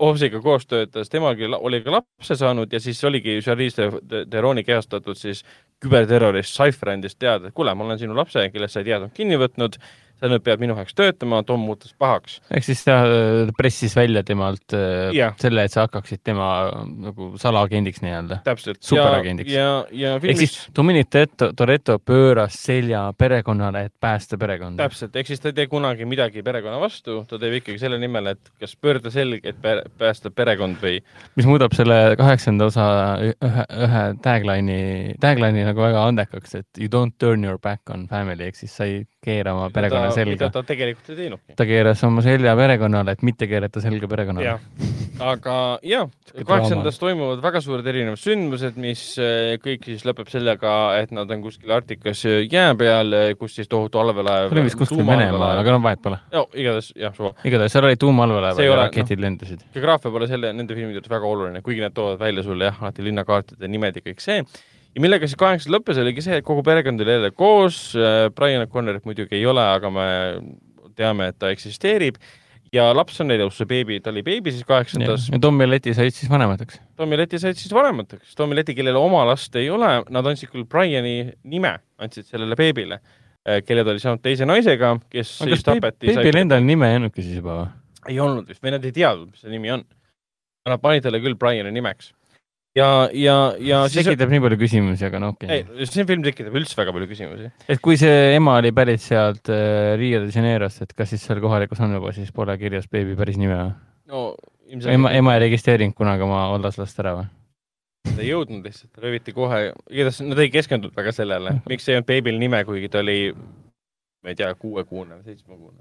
Hobbsiga 0.00 0.40
koos 0.40 0.64
töötas, 0.70 1.10
temalgi 1.12 1.50
oli 1.58 1.82
ka 1.84 1.92
lapse 1.98 2.38
saanud 2.40 2.72
ja 2.72 2.80
siis 2.80 3.02
oligi 3.04 3.40
Charlize 3.44 3.90
Theron'i 4.30 4.64
kehastatud 4.64 5.18
siis 5.18 5.42
küberterrorist 5.84 6.56
Cypher 6.56 6.94
andis 6.94 7.18
teada, 7.18 7.50
et 7.50 7.56
kuule, 7.56 7.74
ma 7.74 7.84
olen 7.84 8.00
sinu 8.00 8.16
lapse, 8.16 8.46
kellest 8.54 8.78
sa 8.78 8.84
ei 8.84 8.88
teadnud 8.92 9.12
kinni 9.16 9.36
võtnud 9.40 9.76
sa 10.20 10.30
nüüd 10.30 10.44
pead 10.44 10.62
minu 10.62 10.76
heaks 10.78 10.94
töötama, 10.96 11.42
Tom 11.46 11.64
muutus 11.66 11.94
pahaks. 11.98 12.38
ehk 12.54 12.66
siis 12.66 12.84
ta 12.86 13.00
äh, 13.04 13.52
pressis 13.58 13.94
välja 13.96 14.24
temalt. 14.26 14.64
Äh, 14.76 15.34
selle, 15.40 15.66
et 15.66 15.74
sa 15.74 15.86
hakkaksid 15.86 16.22
tema 16.24 16.48
nagu 16.88 17.32
salaagendiks 17.40 18.02
nii-öelda. 18.04 18.40
täpselt. 18.46 18.80
superagendiks. 18.84 19.52
ja, 19.52 19.84
ja, 19.90 20.14
ja 20.14 20.20
filmis... 20.22 20.44
ehk 20.44 20.54
siis 20.54 20.74
Dominic 20.76 21.12
Toretto 21.56 21.98
pööras 21.98 22.56
selja 22.64 23.06
perekonnale, 23.18 23.86
et 23.88 23.94
päästa 24.00 24.38
perekonda. 24.40 24.86
täpselt, 24.86 25.16
ehk 25.16 25.30
siis 25.30 25.42
ta 25.42 25.50
ei 25.50 25.58
tee 25.58 25.68
kunagi 25.70 26.08
midagi 26.08 26.44
perekonna 26.46 26.78
vastu, 26.82 27.22
ta 27.28 27.38
teeb 27.40 27.58
ikkagi 27.60 27.80
selle 27.82 27.98
nimel, 28.02 28.32
et 28.34 28.52
kas 28.60 28.76
pöörda 28.80 29.12
selg, 29.14 29.44
et 29.46 29.60
päästa 29.98 30.32
perekond 30.34 30.78
või. 30.82 31.00
mis 31.38 31.48
muudab 31.48 31.74
selle 31.76 32.16
kaheksanda 32.20 32.70
osa 32.70 32.86
ühe, 33.24 33.66
ühe 33.86 34.04
tagline'i, 34.24 35.18
tagline'i 35.22 35.66
nagu 35.68 35.84
väga 35.84 36.06
andekaks, 36.08 36.54
et 36.62 36.80
you 36.80 36.90
don't 36.92 37.18
turn 37.18 37.44
your 37.44 37.58
back 37.58 37.90
on 37.90 38.06
family 38.10 38.48
ehk 38.48 38.58
siis 38.58 38.74
sa 38.76 38.88
ei 38.88 39.02
keera 39.24 39.54
oma 39.56 39.70
perekonna 39.72 40.03
selga. 40.14 40.34
mida 40.34 40.50
ta 40.52 40.62
tegelikult 40.66 41.10
ei 41.12 41.16
teinudki. 41.22 41.56
ta 41.56 41.66
keeras 41.68 42.02
oma 42.04 42.24
selja 42.24 42.54
perekonnale, 42.58 43.14
et 43.16 43.22
mitte 43.26 43.48
keerata 43.50 43.82
selga 43.84 44.08
perekonnale. 44.10 44.56
aga 45.24 45.56
jah, 45.86 46.10
kaheksandas 46.34 46.98
toimuvad 47.00 47.42
väga 47.44 47.62
suured 47.64 47.86
erinevad 47.86 48.20
sündmused, 48.20 48.76
mis 48.80 49.04
eh, 49.22 49.54
kõik 49.62 49.86
siis 49.88 50.04
lõpeb 50.08 50.30
sellega, 50.32 50.74
et 51.00 51.14
nad 51.14 51.30
on 51.30 51.44
kuskil 51.44 51.72
Arktikas 51.74 52.24
jää 52.26 52.74
peal, 52.78 53.18
kus 53.38 53.56
siis 53.60 53.70
tohutu 53.70 54.02
allveelaev. 54.02 54.50
see 54.50 54.58
oli 54.58 54.66
vist 54.68 54.80
kuskil 54.80 55.04
Venemaal, 55.06 55.60
aga 55.62 55.76
no 55.76 55.80
vahet 55.84 56.02
pole. 56.04 56.20
no 56.34 56.46
igatahes, 56.52 56.92
jah, 56.98 57.14
suva. 57.16 57.34
igatahes 57.44 57.76
seal 57.76 57.88
oli 57.88 58.00
tuumallveelaev 58.00 58.62
ja 58.64 58.78
raketid 58.84 59.20
no, 59.20 59.28
lendasid. 59.28 59.66
geograafia 59.74 60.14
pole 60.14 60.30
selle, 60.30 60.52
nende 60.56 60.76
filmide 60.76 61.00
juures 61.00 61.16
väga 61.16 61.32
oluline, 61.32 61.64
kuigi 61.64 61.84
nad 61.84 61.96
toovad 61.96 62.20
välja 62.20 62.46
sulle 62.46 62.70
jah, 62.70 62.80
alati 62.82 63.04
linnakaartide 63.06 63.70
nimed 63.70 64.00
ja 64.00 64.04
kõik 64.04 64.24
see 64.24 64.42
ja 64.94 65.02
millega 65.02 65.28
see 65.28 65.40
kaheksas 65.40 65.72
lõppes, 65.72 65.98
oligi 66.00 66.24
see, 66.24 66.38
et 66.40 66.46
kogu 66.46 66.62
perekond 66.66 67.02
oli 67.02 67.16
jälle 67.16 67.34
koos, 67.34 67.80
äh, 67.98 68.28
Brian 68.34 68.64
O'Connorit 68.66 69.06
muidugi 69.08 69.38
ei 69.38 69.46
ole, 69.50 69.62
aga 69.62 69.90
me 69.92 70.06
teame, 70.94 71.30
et 71.32 71.38
ta 71.40 71.50
eksisteerib 71.50 72.20
ja 72.74 72.86
laps 72.94 73.18
on 73.22 73.34
elus, 73.34 73.58
see 73.58 73.68
beebi, 73.70 73.98
ta 74.02 74.12
oli 74.12 74.22
beebi 74.26 74.52
siis 74.54 74.66
kaheksandas. 74.68 75.28
ja 75.32 75.40
Tom 75.42 75.60
ja 75.62 75.68
Leti 75.70 75.94
said 75.94 76.14
siis 76.14 76.30
vanemateks. 76.30 76.80
Tom 76.98 77.12
ja 77.14 77.20
Leti 77.20 77.38
said 77.42 77.58
siis 77.58 77.74
vanemateks. 77.74 78.34
Tom 78.38 78.54
ja 78.54 78.60
Leti, 78.60 78.74
kellel 78.78 78.98
oma 78.98 79.24
last 79.28 79.54
ei 79.58 79.68
ole, 79.70 79.90
nad 80.14 80.30
andsid 80.30 80.52
küll 80.52 80.66
Briani 80.70 81.34
nime, 81.42 81.76
andsid 82.02 82.30
sellele 82.30 82.58
beebile, 82.58 83.00
äh, 83.46 83.62
kelle 83.66 83.86
ta 83.86 83.94
oli 83.94 84.02
saanud 84.02 84.22
teise 84.24 84.46
naisega, 84.48 84.96
kes 85.12 85.36
aga 85.42 85.54
siis 85.54 85.66
tapeti. 85.66 86.10
beebil 86.10 86.42
endal 86.44 86.66
nime 86.66 86.90
ei 86.90 87.02
olnudki 87.02 87.26
siis 87.26 87.40
juba 87.42 87.62
või? 87.62 87.72
ei 88.04 88.18
olnud 88.20 88.50
vist 88.50 88.60
või 88.60 88.74
nad 88.74 88.84
ei 88.84 88.92
teadnud, 88.92 89.30
mis 89.32 89.40
see 89.40 89.54
nimi 89.54 89.70
on. 89.72 89.86
Nad 90.68 90.80
panid 90.80 91.04
talle 91.04 91.20
küll 91.24 91.36
Briani 91.40 91.72
nimeks 91.72 92.12
ja, 92.78 92.88
ja, 93.12 93.36
ja 93.62 93.82
see 93.86 94.00
siis... 94.00 94.08
tekitab 94.10 94.32
nii 94.32 94.42
palju 94.44 94.58
küsimusi, 94.60 95.06
aga 95.06 95.20
no 95.22 95.30
okei 95.34 95.62
okay.. 95.62 95.76
ei, 95.78 95.88
see 95.90 96.06
film 96.08 96.24
tekitab 96.26 96.56
üldse 96.58 96.78
väga 96.78 96.94
palju 96.96 97.08
küsimusi. 97.10 97.50
et 97.70 97.82
kui 97.84 97.98
see 98.00 98.34
ema 98.34 98.58
oli 98.62 98.74
pärit 98.76 99.02
sealt 99.04 99.50
äh, 99.52 99.94
Rio 100.00 100.24
de 100.24 100.32
Janeirost, 100.34 100.82
et 100.86 100.96
kas 100.96 101.12
siis 101.14 101.24
seal 101.26 101.42
kohalikus 101.44 101.82
andmebaasis 101.84 102.34
pole 102.34 102.56
kirjas 102.60 102.90
beebi 102.90 103.16
päris 103.18 103.38
nime 103.40 103.60
või? 103.60 103.72
no 104.10 104.26
ilmselt 104.66 104.92
ema, 104.96 105.14
ema 105.14 105.36
ei 105.36 105.46
registreerinud 105.46 105.96
kunagi 105.98 106.26
oma 106.26 106.44
vallaslast 106.56 107.00
ära 107.04 107.16
või? 107.20 107.30
ta 108.10 108.20
ei 108.20 108.32
jõudnud 108.32 108.66
lihtsalt, 108.66 108.92
rööviti 109.00 109.34
kohe, 109.36 109.64
igatahes 109.90 110.22
nad 110.26 110.42
ei 110.42 110.52
keskendunud 110.52 110.96
väga 110.96 111.14
sellele, 111.14 111.58
miks 111.70 111.88
ei 111.88 111.98
olnud 111.98 112.10
beebil 112.10 112.38
nime, 112.42 112.64
kuigi 112.68 112.90
ta 112.92 113.00
oli, 113.04 113.18
ma 113.34 114.34
ei 114.34 114.38
tea, 114.38 114.50
kuuekuune 114.58 115.20
või 115.20 115.30
seitsmekuune 115.30 115.80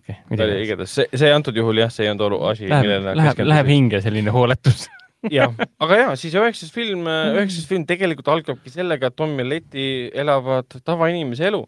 okei 0.00 0.16
okay,. 0.32 0.56
igatahes 0.64 0.96
see, 0.96 1.20
see 1.22 1.30
antud 1.32 1.56
juhul 1.56 1.84
jah, 1.84 1.92
see 1.92 2.08
ei 2.08 2.10
olnud 2.14 2.26
olu, 2.30 2.42
asi, 2.48 2.66
millele 2.72 3.14
läheb, 3.20 3.46
läheb 3.52 3.70
hinge 3.70 4.02
selline 4.04 4.34
hooletus 4.34 4.88
jah, 5.30 5.52
aga 5.82 5.98
ja 5.98 6.14
siis 6.18 6.34
üheksas 6.38 6.72
film, 6.74 7.06
üheksas 7.06 7.66
film 7.68 7.84
tegelikult 7.88 8.30
algabki 8.32 8.72
sellega, 8.72 9.10
et 9.10 9.16
Tom 9.18 9.34
ja 9.38 9.46
Leti 9.46 9.86
elavad 10.14 10.80
tavainimese 10.84 11.48
elu. 11.50 11.62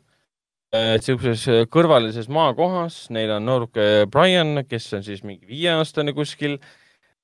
niisuguses 0.75 1.69
kõrvalises 1.71 2.27
maakohas, 2.33 3.05
neil 3.15 3.31
on 3.37 3.45
nooruke 3.47 4.09
Brian, 4.11 4.65
kes 4.67 4.89
on 4.99 5.05
siis 5.07 5.23
mingi 5.23 5.47
viieaastane 5.47 6.13
kuskil 6.17 6.57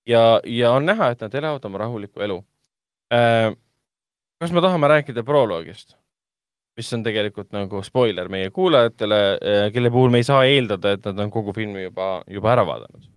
ja, 0.06 0.38
ja 0.46 0.70
on 0.76 0.86
näha, 0.86 1.10
et 1.10 1.24
nad 1.24 1.34
elavad 1.34 1.64
oma 1.66 1.82
rahulikku 1.82 2.22
elu. 2.22 2.38
kas 4.40 4.52
me 4.54 4.62
tahame 4.62 4.92
rääkida 4.94 5.26
proloogist? 5.26 5.96
mis 6.78 6.92
on 6.94 7.02
tegelikult 7.04 7.50
nagu 7.52 7.82
spoiler 7.84 8.30
meie 8.32 8.50
kuulajatele, 8.54 9.18
kelle 9.74 9.90
puhul 9.90 10.12
me 10.14 10.22
ei 10.22 10.24
saa 10.24 10.44
eeldada, 10.48 10.94
et 10.96 11.08
nad 11.10 11.18
on 11.26 11.32
kogu 11.34 11.52
filmi 11.52 11.82
juba, 11.82 12.22
juba 12.30 12.52
ära 12.54 12.64
vaadanud 12.64 13.10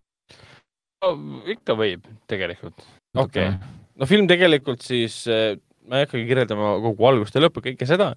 no,. 1.04 1.14
ikka 1.54 1.78
võib 1.78 2.10
tegelikult 2.28 2.84
okei 3.14 3.48
okay., 3.48 3.74
no 4.00 4.10
film 4.10 4.28
tegelikult 4.30 4.84
siis, 4.86 5.24
äh, 5.30 5.56
ma 5.88 6.00
ei 6.00 6.08
hakkagi 6.08 6.28
kirjeldama 6.30 6.76
kogu 6.84 7.10
algust 7.10 7.36
ja 7.36 7.44
lõppu, 7.44 7.64
kõike 7.70 7.90
seda 7.90 8.14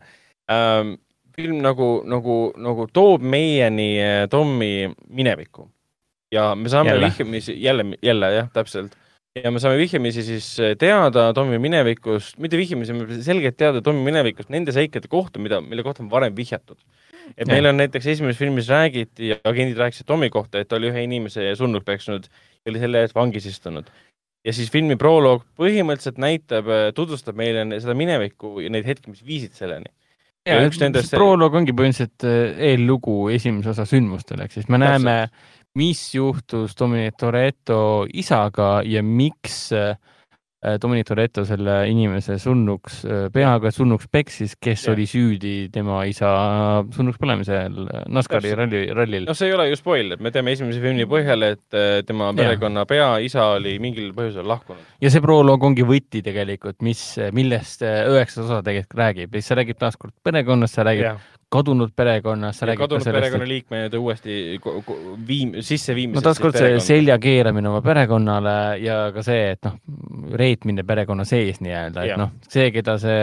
ähm,. 0.53 0.97
film 1.37 1.59
nagu, 1.61 2.01
nagu, 2.09 2.37
nagu 2.57 2.87
toob 2.97 3.25
meieni 3.25 3.91
äh, 4.01 4.23
Tommi 4.33 4.89
minevikku 5.13 5.67
ja 6.33 6.55
me 6.57 6.71
saame 6.73 6.97
vihjamisi, 7.03 7.59
jälle, 7.61 7.91
jälle 8.03 8.33
jah, 8.33 8.49
täpselt 8.55 8.97
ja 9.37 9.53
me 9.53 9.61
saame 9.61 9.77
vihjamisi 9.81 10.25
siis 10.25 10.49
äh, 10.65 10.73
teada 10.81 11.29
Tommi 11.37 11.59
minevikust, 11.61 12.39
mitte 12.43 12.57
vihjamisi, 12.57 12.97
me 12.97 13.21
selgelt 13.23 13.59
teada 13.61 13.83
Tommi 13.85 14.05
minevikust 14.07 14.49
nende 14.53 14.73
seikade 14.73 15.11
kohta, 15.13 15.43
mida, 15.43 15.61
mille 15.61 15.85
kohta 15.85 16.05
on 16.05 16.11
varem 16.11 16.37
vihjatud. 16.37 16.79
et 17.37 17.45
ja. 17.49 17.53
meil 17.53 17.67
on 17.67 17.77
näiteks 17.77 18.07
esimeses 18.07 18.39
filmis 18.39 18.69
räägiti 18.71 19.33
ja 19.35 19.37
agendid 19.45 19.77
rääkisid 19.77 20.07
Tommi 20.07 20.31
kohta, 20.31 20.61
et 20.61 20.69
ta 20.69 20.81
oli 20.81 20.89
ühe 20.93 21.05
inimese 21.05 21.53
surnuks 21.59 21.85
peksnud 21.85 22.29
ja 22.31 22.71
oli 22.71 22.81
selle 22.81 23.03
eest 23.05 23.15
vangis 23.15 23.47
istunud 23.51 23.91
ja 24.47 24.55
siis 24.55 24.71
filmi 24.73 24.97
proloog 25.01 25.45
põhimõtteliselt 25.59 26.21
näitab, 26.23 26.71
äh, 26.71 26.89
tutvustab 26.97 27.39
meile 27.39 27.67
seda 27.83 27.97
minevikku 27.99 28.61
ja 28.65 28.73
neid 28.73 28.87
hetki, 28.89 29.11
mis 29.13 29.25
viisid 29.27 29.57
selleni. 29.59 29.91
ja, 30.47 30.61
ja 30.61 30.71
üks 30.71 30.81
nendest 30.83 31.15
proloog 31.17 31.59
ongi 31.61 31.75
põhimõtteliselt 31.77 32.27
äh, 32.29 32.65
eellugu 32.73 33.27
esimese 33.35 33.75
osa 33.75 33.89
sündmustel, 33.89 34.45
ehk 34.45 34.55
siis 34.55 34.71
me 34.73 34.81
näeme, 34.83 35.19
mis 35.77 36.03
juhtus 36.15 36.77
Dominic 36.79 37.19
Toretto 37.21 38.07
isaga 38.15 38.81
ja 38.87 39.03
miks 39.05 39.67
Äh, 39.77 39.97
Dominic 40.81 41.05
Toretto 41.07 41.45
selle 41.45 41.75
inimese 41.91 42.39
surnuks, 42.41 43.03
äh, 43.05 43.27
et 43.29 43.77
surnuks 43.77 44.09
peksis, 44.11 44.55
kes 44.57 44.87
ja. 44.87 44.95
oli 44.95 45.05
süüdi 45.07 45.69
tema 45.73 46.01
isa 46.09 46.31
surnuks 46.97 47.21
põlemisel 47.21 47.77
NASCARi 48.09 48.55
ralli, 48.57 48.81
rallil. 48.97 49.29
noh, 49.29 49.37
see 49.37 49.51
ei 49.51 49.55
ole 49.55 49.69
ju 49.69 49.77
spoiler, 49.77 50.19
me 50.19 50.33
teame 50.33 50.57
esimese 50.57 50.81
filmi 50.81 51.05
põhjal, 51.11 51.45
et 51.53 51.77
äh, 51.77 52.01
tema 52.09 52.33
perekonna 52.37 52.87
peaisa 52.89 53.53
oli 53.59 53.77
mingil 53.83 54.11
põhjusel 54.17 54.49
lahkunud. 54.49 54.83
ja 55.05 55.13
see 55.13 55.25
proloog 55.25 55.69
ongi 55.69 55.85
võti 55.87 56.25
tegelikult, 56.25 56.81
mis, 56.87 57.05
millest 57.37 57.85
üheksas 57.85 58.49
osa 58.49 58.65
tegelikult 58.65 59.01
räägib, 59.05 59.41
sa 59.45 59.61
räägid 59.61 59.79
taaskord 59.85 60.17
perekonnast, 60.25 60.81
sa 60.81 60.89
räägid 60.89 61.11
ja 61.13 61.17
kadunud 61.53 61.93
perekonnas. 61.97 62.61
kadunud 62.79 63.05
perekonnaliikmed 63.05 63.95
uuesti 63.95 64.59
viim-, 65.29 65.57
sisseviimisest. 65.61 66.19
no 66.19 66.25
taaskord 66.27 66.59
see 66.59 66.81
selja 66.83 67.19
keeramine 67.23 67.71
oma 67.71 67.83
perekonnale 67.85 68.57
ja 68.83 68.99
ka 69.15 69.23
see, 69.27 69.53
et 69.55 69.69
noh, 69.69 69.79
reetmine 70.35 70.85
perekonna 70.87 71.27
sees 71.29 71.63
nii-öelda, 71.65 72.07
et 72.07 72.21
noh, 72.21 72.35
see, 72.51 72.71
keda 72.75 72.99
see 73.03 73.21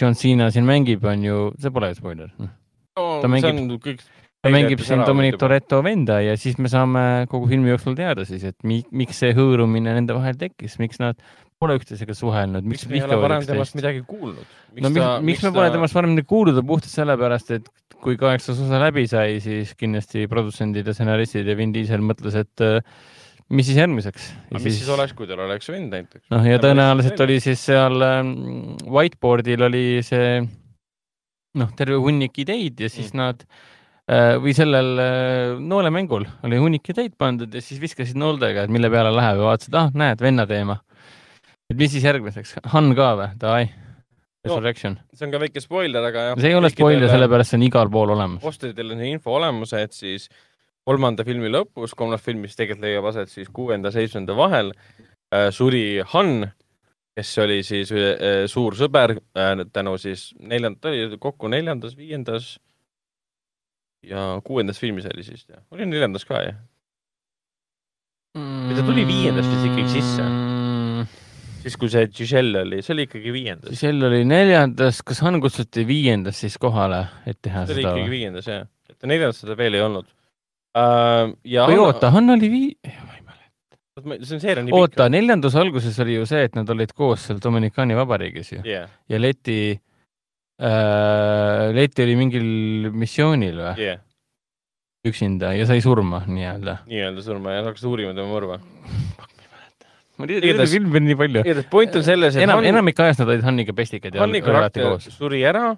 John 0.00 0.16
Cena 0.16 0.50
siin 0.52 0.68
mängib, 0.68 1.04
on 1.08 1.24
ju, 1.24 1.42
see 1.60 1.72
pole 1.72 1.92
ju 1.92 2.00
spoiler 2.00 2.32
no,. 2.40 2.52
ta 2.96 3.28
mängib, 3.28 3.76
kõik 3.84 4.04
ta 4.46 4.52
mängib 4.52 4.82
siin 4.84 5.04
Dominic 5.06 5.38
Toretto 5.40 5.82
venda 5.84 6.20
ja 6.24 6.36
siis 6.40 6.56
me 6.62 6.70
saame 6.72 7.26
kogu 7.32 7.48
filmi 7.50 7.72
jooksul 7.72 7.96
teada 7.98 8.24
siis, 8.28 8.44
et 8.48 8.56
mi, 8.64 8.80
miks 8.96 9.20
see 9.22 9.36
hõõrumine 9.36 9.96
nende 9.96 10.16
vahel 10.16 10.38
tekkis, 10.40 10.78
miks 10.82 11.02
nad 11.02 11.20
pole 11.62 11.76
üksteisega 11.78 12.14
suhelnud, 12.16 12.66
miks 12.68 12.84
me 12.90 12.98
ei 12.98 13.04
ole 13.06 13.18
varem 13.22 13.44
temast 13.48 13.76
midagi 13.78 14.02
kuulnud? 14.08 14.44
no 14.44 14.90
miks, 14.90 15.00
miks, 15.00 15.26
miks 15.30 15.44
me 15.46 15.52
pole 15.56 15.70
ta... 15.70 15.76
temast 15.78 15.96
varem 15.96 16.16
kuulnud, 16.28 16.60
on 16.60 16.66
puhtalt 16.68 16.92
sellepärast, 16.92 17.52
et 17.56 17.70
kui 18.02 18.18
kaheksas 18.20 18.60
osa 18.66 18.80
läbi 18.82 19.06
sai, 19.08 19.38
siis 19.44 19.72
kindlasti 19.78 20.26
produtsendid 20.30 20.86
ja 20.86 20.94
stsenaristid 20.96 21.48
ja 21.48 21.56
Vin 21.58 21.72
Diesel 21.74 22.04
mõtles, 22.04 22.36
et 22.36 22.64
uh, 22.64 22.80
mis 23.56 23.68
siis 23.68 23.80
järgmiseks? 23.80 24.28
aga 24.50 24.58
mis 24.58 24.68
siis, 24.68 24.82
siis 24.82 24.92
oleks, 24.92 25.14
kui 25.16 25.28
tal 25.30 25.40
oleks 25.46 25.72
vend 25.72 25.96
näiteks? 25.96 26.26
noh, 26.34 26.44
ja 26.44 26.60
tõenäoliselt 26.62 27.24
oli 27.24 27.38
siis 27.44 27.62
seal 27.70 28.04
um, 28.04 28.34
whiteboard'il 28.84 29.64
oli 29.68 29.86
see 30.06 30.42
noh, 31.56 31.72
terve 31.78 32.00
hunnik 32.02 32.36
ideid 32.44 32.84
ja 32.84 32.92
siis 32.92 33.14
mm. 33.14 33.22
nad 33.22 33.46
uh, 33.46 34.36
või 34.44 34.52
sellel 34.56 34.92
uh, 35.00 35.62
noolemängul 35.62 36.28
oli 36.44 36.60
hunnik 36.60 36.92
ideid 36.92 37.16
pandud 37.16 37.54
ja 37.54 37.64
siis 37.64 37.80
viskasid 37.80 38.20
nooldega, 38.20 38.66
et 38.66 38.76
mille 38.76 38.92
peale 38.92 39.14
läheb 39.14 39.40
ja 39.40 39.54
vaatasid, 39.54 39.80
ah, 39.80 39.88
näed, 39.96 40.20
venna 40.20 40.44
teema 40.50 40.82
et 41.70 41.78
mis 41.78 41.92
siis 41.92 42.06
järgmiseks, 42.06 42.56
Han 42.72 42.94
ka 42.98 43.10
või, 43.18 43.32
davai? 43.40 43.66
Resurrection 44.46 44.96
no,. 44.96 45.16
see 45.16 45.26
on 45.26 45.32
ka 45.34 45.40
väike 45.42 45.62
spoiler, 45.62 46.04
aga 46.10 46.26
jah. 46.30 46.42
see 46.42 46.52
ei 46.52 46.58
ole 46.58 46.70
spoiler, 46.72 47.08
sellepärast 47.10 47.52
see 47.52 47.60
on 47.60 47.64
igal 47.66 47.90
pool 47.92 48.12
olemas. 48.14 48.42
postidel 48.44 48.94
on 48.94 49.02
see 49.02 49.14
info 49.16 49.34
olemas, 49.38 49.72
et 49.78 49.96
siis 49.96 50.28
kolmanda 50.86 51.26
filmi 51.26 51.50
lõpus, 51.50 51.96
kolmas 51.98 52.22
film, 52.22 52.44
mis 52.46 52.54
tegelikult 52.58 52.86
leiab 52.86 53.08
aset 53.10 53.32
siis 53.32 53.50
kuuenda, 53.54 53.90
seitsmenda 53.94 54.36
vahel 54.38 54.70
äh,, 54.76 55.48
suri 55.54 56.02
Han, 56.12 56.50
kes 57.16 57.32
oli 57.42 57.62
siis 57.66 57.90
äh, 57.94 58.44
suur 58.50 58.78
sõber 58.78 59.16
äh, 59.18 59.66
tänu 59.74 59.96
siis 59.98 60.30
neljand-, 60.38 60.80
ta 60.80 60.92
oli 60.94 61.18
kokku 61.22 61.50
neljandas, 61.50 61.98
viiendas 61.98 62.56
ja 64.06 64.36
kuuendas 64.46 64.78
filmis 64.78 65.08
oli 65.10 65.26
siis, 65.26 65.48
oli 65.74 65.88
neljandas 65.88 66.28
ka, 66.28 66.42
jah? 66.46 66.64
või 68.36 68.76
ta 68.76 68.84
tuli 68.84 69.06
viiendas 69.08 69.48
vist 69.48 69.72
ikkagi 69.72 69.96
sisse? 69.96 70.45
Siis, 71.66 71.74
kui 71.82 71.90
see 71.90 72.06
Giselle 72.14 72.60
oli, 72.62 72.78
see 72.86 72.92
oli 72.94 73.04
ikkagi 73.08 73.32
viiendas. 73.34 73.72
Giselle 73.72 74.06
oli 74.06 74.20
neljandas, 74.28 75.00
kas 75.02 75.18
Han 75.26 75.40
kutsuti 75.42 75.82
viiendas 75.88 76.38
siis 76.44 76.54
kohale, 76.62 77.00
et 77.26 77.40
teha 77.42 77.64
seda? 77.64 77.72
see 77.72 77.80
oli 77.80 77.88
ikkagi 77.88 78.12
viiendas, 78.12 78.46
jah. 78.46 78.68
et 78.92 79.08
neljandas 79.10 79.42
seda 79.42 79.56
veel 79.58 79.74
ei 79.74 79.82
olnud 79.82 80.06
uh,. 80.06 81.32
või 81.42 81.80
oota, 81.82 82.12
Han 82.14 82.36
oli 82.36 82.52
vii-, 82.52 82.92
ma 83.02 83.18
ei 83.18 83.24
mäleta. 83.26 84.22
see 84.28 84.38
on 84.38 84.44
seeria 84.44 84.62
nii 84.62 84.78
oota, 84.78 85.08
neljanduse 85.10 85.58
alguses 85.58 85.98
oli 86.06 86.20
ju 86.20 86.30
see, 86.30 86.46
et 86.46 86.54
nad 86.54 86.70
olid 86.70 86.94
koos 86.94 87.26
seal 87.26 87.42
Dominikaani 87.42 87.98
vabariigis 87.98 88.54
ju 88.54 88.62
yeah.. 88.62 88.86
ja 89.10 89.20
Leti 89.20 89.60
äh,, 89.74 91.68
Leti 91.74 92.06
oli 92.06 92.18
mingil 92.22 92.50
missioonil 92.94 93.58
või 93.58 93.88
yeah.? 93.88 94.04
üksinda 95.06 95.50
ja 95.58 95.66
sai 95.66 95.82
surma 95.82 96.22
nii-öelda. 96.30 96.84
nii-öelda 96.86 97.26
surma 97.26 97.58
ja 97.58 97.66
hakkas 97.66 97.90
uurima 97.90 98.14
tema 98.14 98.30
mõrva. 98.30 98.62
ma 100.20 100.28
tean, 100.30 100.46
et 100.46 100.70
filmi 100.70 101.00
on 101.00 101.06
nii 101.08 101.18
palju. 101.18 101.42
igatahes 101.44 101.68
point 101.72 101.98
on 101.98 102.06
selles, 102.06 102.38
et 102.38 102.46
enam 102.46 102.60
Han..., 102.60 102.70
enamik 102.72 103.02
ajast 103.04 103.22
nad 103.22 103.34
olid 103.34 103.44
Hanniga 103.46 103.74
pestikad 103.76 104.16
ja 104.16 104.24
Hanni 104.24 104.42
karakter 104.44 104.96
suri 105.04 105.42
ära, 105.48 105.74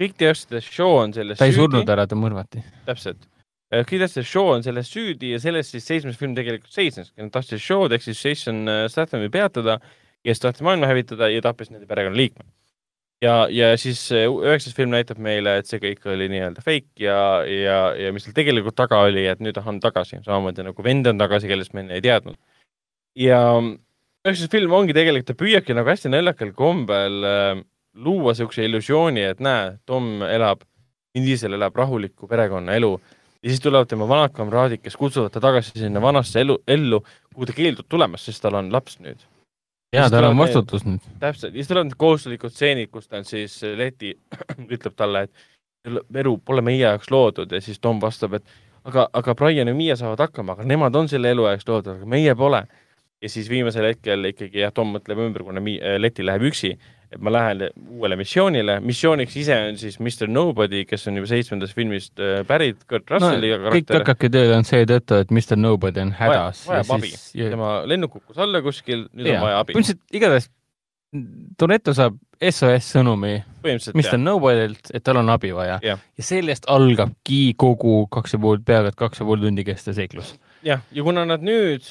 kõik 0.00 0.16
teadsid, 0.20 0.56
et 0.60 0.66
Sean 0.66 1.14
selles 1.16 1.40
ta 1.40 1.48
ei 1.48 1.56
süüdi. 1.56 1.66
surnud 1.66 1.94
ära, 1.96 2.06
ta 2.10 2.18
mõrvati. 2.18 2.62
täpselt. 2.88 3.26
Äh, 3.70 3.84
kõik 3.84 4.04
teadsid, 4.04 4.22
et 4.24 4.30
Sean 4.30 4.64
selles 4.66 4.92
süüdi 4.92 5.34
ja 5.34 5.42
selles 5.42 5.72
siis 5.72 5.86
seitsmes 5.86 6.20
film 6.20 6.36
tegelikult 6.38 6.72
seisneski, 6.74 7.18
nad 7.22 7.34
tahtsid 7.34 7.62
Shaw'd 7.62 7.96
ehk 7.96 8.06
siis 8.06 8.22
Jason 8.24 8.64
äh, 8.68 8.86
Stathami 8.92 9.32
peatada, 9.32 9.80
kes 10.26 10.42
tahtis 10.42 10.64
maailma 10.66 10.90
hävitada 10.90 11.30
ja 11.32 11.42
tappis 11.44 11.72
nende 11.72 11.88
perekonnaliikmed 11.90 12.48
ja, 13.24 13.34
ja 13.52 13.70
siis 13.80 14.02
üheksas 14.12 14.74
film 14.76 14.94
näitab 14.94 15.20
meile, 15.22 15.58
et 15.60 15.68
see 15.68 15.80
kõik 15.82 16.06
oli 16.10 16.28
nii-öelda 16.32 16.64
fake 16.64 17.04
ja, 17.04 17.18
ja, 17.46 17.78
ja 17.98 18.12
mis 18.14 18.24
seal 18.26 18.36
tegelikult 18.36 18.76
taga 18.78 19.02
oli, 19.08 19.26
et 19.30 19.42
nüüd 19.44 19.58
on 19.60 19.80
tagasi, 19.82 20.22
samamoodi 20.24 20.64
nagu 20.66 20.84
vend 20.86 21.10
on 21.10 21.20
tagasi, 21.20 21.50
kellest 21.50 21.76
me 21.76 21.84
enne 21.84 21.98
ei 21.98 22.04
teadnud. 22.04 22.38
Ja 23.18 23.40
üheksas 24.26 24.50
film 24.52 24.74
ongi 24.76 24.96
tegelikult, 24.96 25.28
ta 25.30 25.38
püüabki 25.38 25.76
nagu 25.76 25.90
hästi 25.90 26.12
naljakal 26.12 26.52
kombel 26.56 27.24
äh, 27.26 27.62
luua 27.94 28.34
niisuguse 28.34 28.66
illusiooni, 28.68 29.24
et 29.32 29.40
näe, 29.42 29.78
Tom 29.86 30.22
elab, 30.26 30.62
Vin 31.14 31.26
Diesel 31.26 31.56
elab 31.56 31.76
rahulikku 31.76 32.28
perekonnaelu 32.30 32.92
ja 33.42 33.48
siis 33.48 33.60
tulevad 33.64 33.88
tema 33.90 34.06
vanad 34.08 34.34
kamraadid, 34.36 34.82
kes 34.84 34.96
kutsuvad 35.00 35.32
ta 35.34 35.42
tagasi 35.42 35.78
sinna 35.78 36.02
vanasse 36.02 36.44
elu, 36.44 36.60
ellu, 36.68 37.02
kuhu 37.34 37.48
ta 37.48 37.56
keeldub 37.56 37.88
tulemast, 37.88 38.28
sest 38.28 38.44
tal 38.44 38.58
on 38.60 38.70
laps 38.72 39.00
nüüd 39.02 39.24
jaa, 39.94 40.10
tal 40.10 40.28
on 40.28 40.38
vastutus 40.38 40.84
nüüd. 40.86 41.04
täpselt, 41.22 41.54
ja 41.54 41.58
siis 41.58 41.70
tulevad 41.70 41.90
need 41.90 41.98
kohustuslikud 42.00 42.54
stseenid, 42.54 42.90
kus 42.92 43.08
ta 43.08 43.20
on 43.20 43.26
siis, 43.28 43.56
Leti 43.76 44.12
ütleb 44.76 44.96
talle, 44.96 45.26
et 45.26 45.96
elu 46.22 46.34
pole 46.44 46.62
meie 46.64 46.82
jaoks 46.82 47.10
loodud 47.10 47.52
ja 47.52 47.60
siis 47.64 47.80
Tom 47.80 48.00
vastab, 48.02 48.36
et 48.38 48.46
aga, 48.84 49.08
aga 49.12 49.34
Brian 49.34 49.70
ja 49.70 49.74
Miia 49.74 49.96
saavad 49.98 50.20
hakkama, 50.26 50.56
aga 50.56 50.68
nemad 50.68 50.96
on 50.96 51.08
selle 51.10 51.32
elu 51.34 51.48
jaoks 51.48 51.68
loodud, 51.68 51.96
aga 51.96 52.10
meie 52.18 52.34
pole. 52.38 52.62
Ja 53.20 53.28
siis 53.28 53.50
viimasel 53.52 53.90
hetkel 53.90 54.30
ikkagi 54.32 54.64
jah, 54.64 54.72
Tom 54.74 54.94
mõtleb 54.96 55.20
ümber, 55.26 55.44
kuna 55.44 55.62
Leti 56.00 56.24
läheb 56.24 56.48
üksi 56.50 56.74
et 57.10 57.18
ma 57.18 57.32
lähen 57.34 57.64
uuele 57.90 58.14
missioonile, 58.20 58.76
missiooniks 58.84 59.34
ise 59.40 59.56
on 59.66 59.78
siis 59.80 59.98
Mr 59.98 60.30
Nobody, 60.30 60.84
kes 60.86 61.08
on 61.10 61.18
juba 61.18 61.30
seitsmendast 61.32 61.74
filmist 61.74 62.22
äh, 62.22 62.44
pärit, 62.46 62.84
Kurt 62.90 63.10
Russelli 63.10 63.50
no, 63.50 63.58
karakter. 63.64 63.80
kõik 63.80 63.98
hakkabki 63.98 64.30
tööle 64.36 64.54
on 64.60 64.66
seetõttu, 64.68 65.18
et 65.24 65.34
Mr 65.34 65.58
Nobody 65.58 66.04
on 66.04 66.12
hädas. 66.14 66.62
vajab 66.70 66.92
abi, 66.96 67.12
tema 67.34 67.72
lennuk 67.90 68.14
kukkus 68.14 68.38
alla 68.46 68.62
kuskil, 68.62 69.08
nüüd 69.10 69.32
ja. 69.32 69.40
on 69.40 69.46
vaja 69.48 69.62
abi. 69.64 69.74
põhimõtteliselt 69.74 70.20
igatahes 70.20 70.50
Toretto 71.58 71.90
saab 71.98 72.14
SOS 72.38 72.92
sõnumi 72.94 73.32
Mr 73.66 74.20
Nobody'lt, 74.20 74.92
et 74.94 75.02
tal 75.02 75.18
on 75.18 75.32
abi 75.34 75.50
vaja 75.56 75.80
ja, 75.82 75.96
ja 75.98 76.24
sellest 76.24 76.70
algabki 76.70 77.56
kogu 77.58 78.04
kaks 78.14 78.36
ja 78.36 78.40
pool, 78.44 78.62
peaaegu 78.62 78.94
et 78.94 79.00
kaks 79.00 79.18
ja 79.18 79.26
pool 79.26 79.42
tundi 79.42 79.66
kestev 79.66 79.98
seiklus. 79.98 80.36
jah, 80.62 80.86
ja 80.94 81.02
kuna 81.02 81.26
nad 81.26 81.42
nüüd 81.42 81.90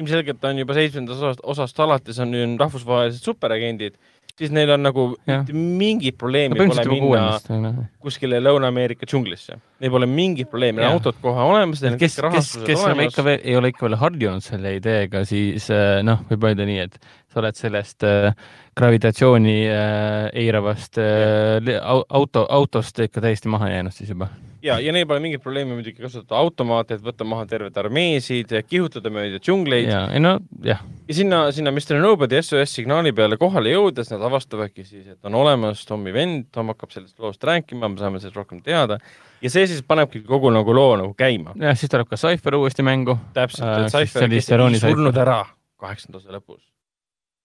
ilmselgelt 0.00 0.44
on 0.44 0.58
juba 0.60 0.76
seitsmendast 0.76 1.22
osast, 1.22 1.40
osast 1.54 1.80
alates 1.80 2.20
on 2.20 2.34
nüüd 2.34 2.60
rahvusvahelised 2.60 3.24
superagendid 3.24 3.96
siis 4.36 4.52
neil 4.52 4.70
on 4.74 4.82
nagu 4.84 5.06
mingit 5.52 6.18
probleemi 6.20 6.58
no, 6.58 6.66
pole 6.68 6.84
minna 6.90 7.60
noh. 7.62 7.78
kuskile 8.04 8.40
Lõuna-Ameerika 8.42 9.08
džunglisse. 9.08 9.56
Neil 9.80 9.92
pole 9.94 10.08
mingit 10.10 10.50
probleemi, 10.52 10.82
neil 10.82 10.92
on 10.92 11.00
autod 11.00 11.20
kohe 11.22 11.46
olemas, 11.54 11.80
neil 11.84 11.96
on 11.96 12.02
kes, 12.02 12.18
kes, 12.34 12.52
kes 12.66 12.84
olemas. 12.84 13.12
ikka 13.12 13.24
veel, 13.26 13.40
ei 13.44 13.56
ole 13.56 13.72
ikka 13.72 13.86
veel 13.88 13.98
harjunud 14.02 14.44
selle 14.44 14.76
ideega, 14.76 15.24
siis 15.28 15.70
äh, 15.72 16.02
noh, 16.06 16.20
võib 16.30 16.48
öelda 16.50 16.68
nii, 16.68 16.84
et 16.84 17.00
sa 17.32 17.40
oled 17.42 17.58
sellest 17.58 18.06
äh, 18.08 18.30
gravitatsiooni 18.76 19.56
äh, 19.70 20.26
eiravast 20.44 20.98
äh, 20.98 21.80
auto, 22.08 22.46
autost 22.48 22.98
ikka 23.06 23.24
täiesti 23.24 23.48
maha 23.48 23.70
jäänud 23.72 23.94
siis 23.96 24.12
juba 24.12 24.28
ja, 24.66 24.76
ja 24.82 24.92
neil 24.94 25.06
pole 25.08 25.20
mingit 25.22 25.42
probleemi 25.42 25.76
muidugi 25.76 26.02
kasutada 26.02 26.38
automaate, 26.40 26.96
et 26.96 27.04
võtta 27.04 27.26
maha 27.28 27.46
terved 27.48 27.76
armeesid, 27.80 28.52
kihutada 28.68 29.12
mööda 29.12 29.40
džungleid. 29.42 29.88
ja, 29.90 30.02
ei 30.12 30.22
no 30.22 30.36
jah. 30.64 30.82
ja 31.08 31.18
sinna, 31.18 31.42
sinna 31.56 31.72
Mr 31.74 32.00
Nobody 32.02 32.40
SOS 32.42 32.76
signaali 32.80 33.14
peale 33.16 33.38
kohale 33.40 33.72
jõudes 33.74 34.10
nad 34.12 34.24
avastavadki 34.28 34.84
siis, 34.84 35.06
et 35.14 35.30
on 35.30 35.38
olemas 35.42 35.84
Tommi 35.88 36.14
vend, 36.14 36.50
Tom 36.54 36.72
hakkab 36.74 36.94
sellest 36.94 37.18
loost 37.22 37.44
rääkima, 37.46 37.90
me 37.92 38.02
saame 38.02 38.22
sellest 38.22 38.40
rohkem 38.40 38.62
teada 38.66 39.00
ja 39.42 39.52
see 39.52 39.66
siis 39.68 39.84
panebki 39.86 40.24
kogu 40.26 40.52
nagu 40.54 40.76
loo 40.76 40.94
nagu 41.00 41.12
käima. 41.18 41.56
jah, 41.60 41.76
siis 41.78 41.92
tuleb 41.92 42.08
ka 42.10 42.20
Cypher 42.20 42.60
uuesti 42.60 42.86
mängu. 42.86 43.18
täpselt, 43.36 43.68
et 43.68 43.88
äh, 43.88 43.92
Cypher, 44.00 44.30
kes 44.32 44.52
oli 44.60 44.82
surnud 44.82 45.24
ära 45.24 45.44
kaheksanda 45.80 46.22
osa 46.22 46.32
lõpus. 46.32 46.62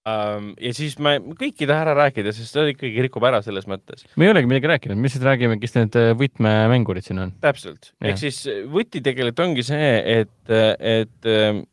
Ja 0.06 0.72
siis 0.74 0.96
me 1.02 1.18
kõik 1.38 1.62
ei 1.62 1.70
taha 1.70 1.86
ära 1.86 1.94
rääkida, 2.00 2.34
sest 2.34 2.56
ta 2.56 2.64
ikkagi 2.70 3.04
rikub 3.06 3.26
ära 3.28 3.42
selles 3.46 3.68
mõttes. 3.70 4.08
me 4.18 4.26
ei 4.26 4.34
olegi 4.34 4.50
midagi 4.50 4.72
rääkinud, 4.72 4.98
me 4.98 5.06
lihtsalt 5.06 5.28
räägime, 5.28 5.60
kes 5.62 5.76
need 5.78 5.98
äh, 6.00 6.10
võtmemängurid 6.18 7.06
siin 7.06 7.22
on. 7.22 7.34
täpselt, 7.44 7.92
ehk 8.02 8.18
siis 8.22 8.42
äh, 8.50 8.64
võti 8.72 9.04
tegelikult 9.06 9.44
ongi 9.46 9.66
see, 9.68 9.92
et, 10.18 10.54
et 10.80 11.30
ähm, 11.30 11.64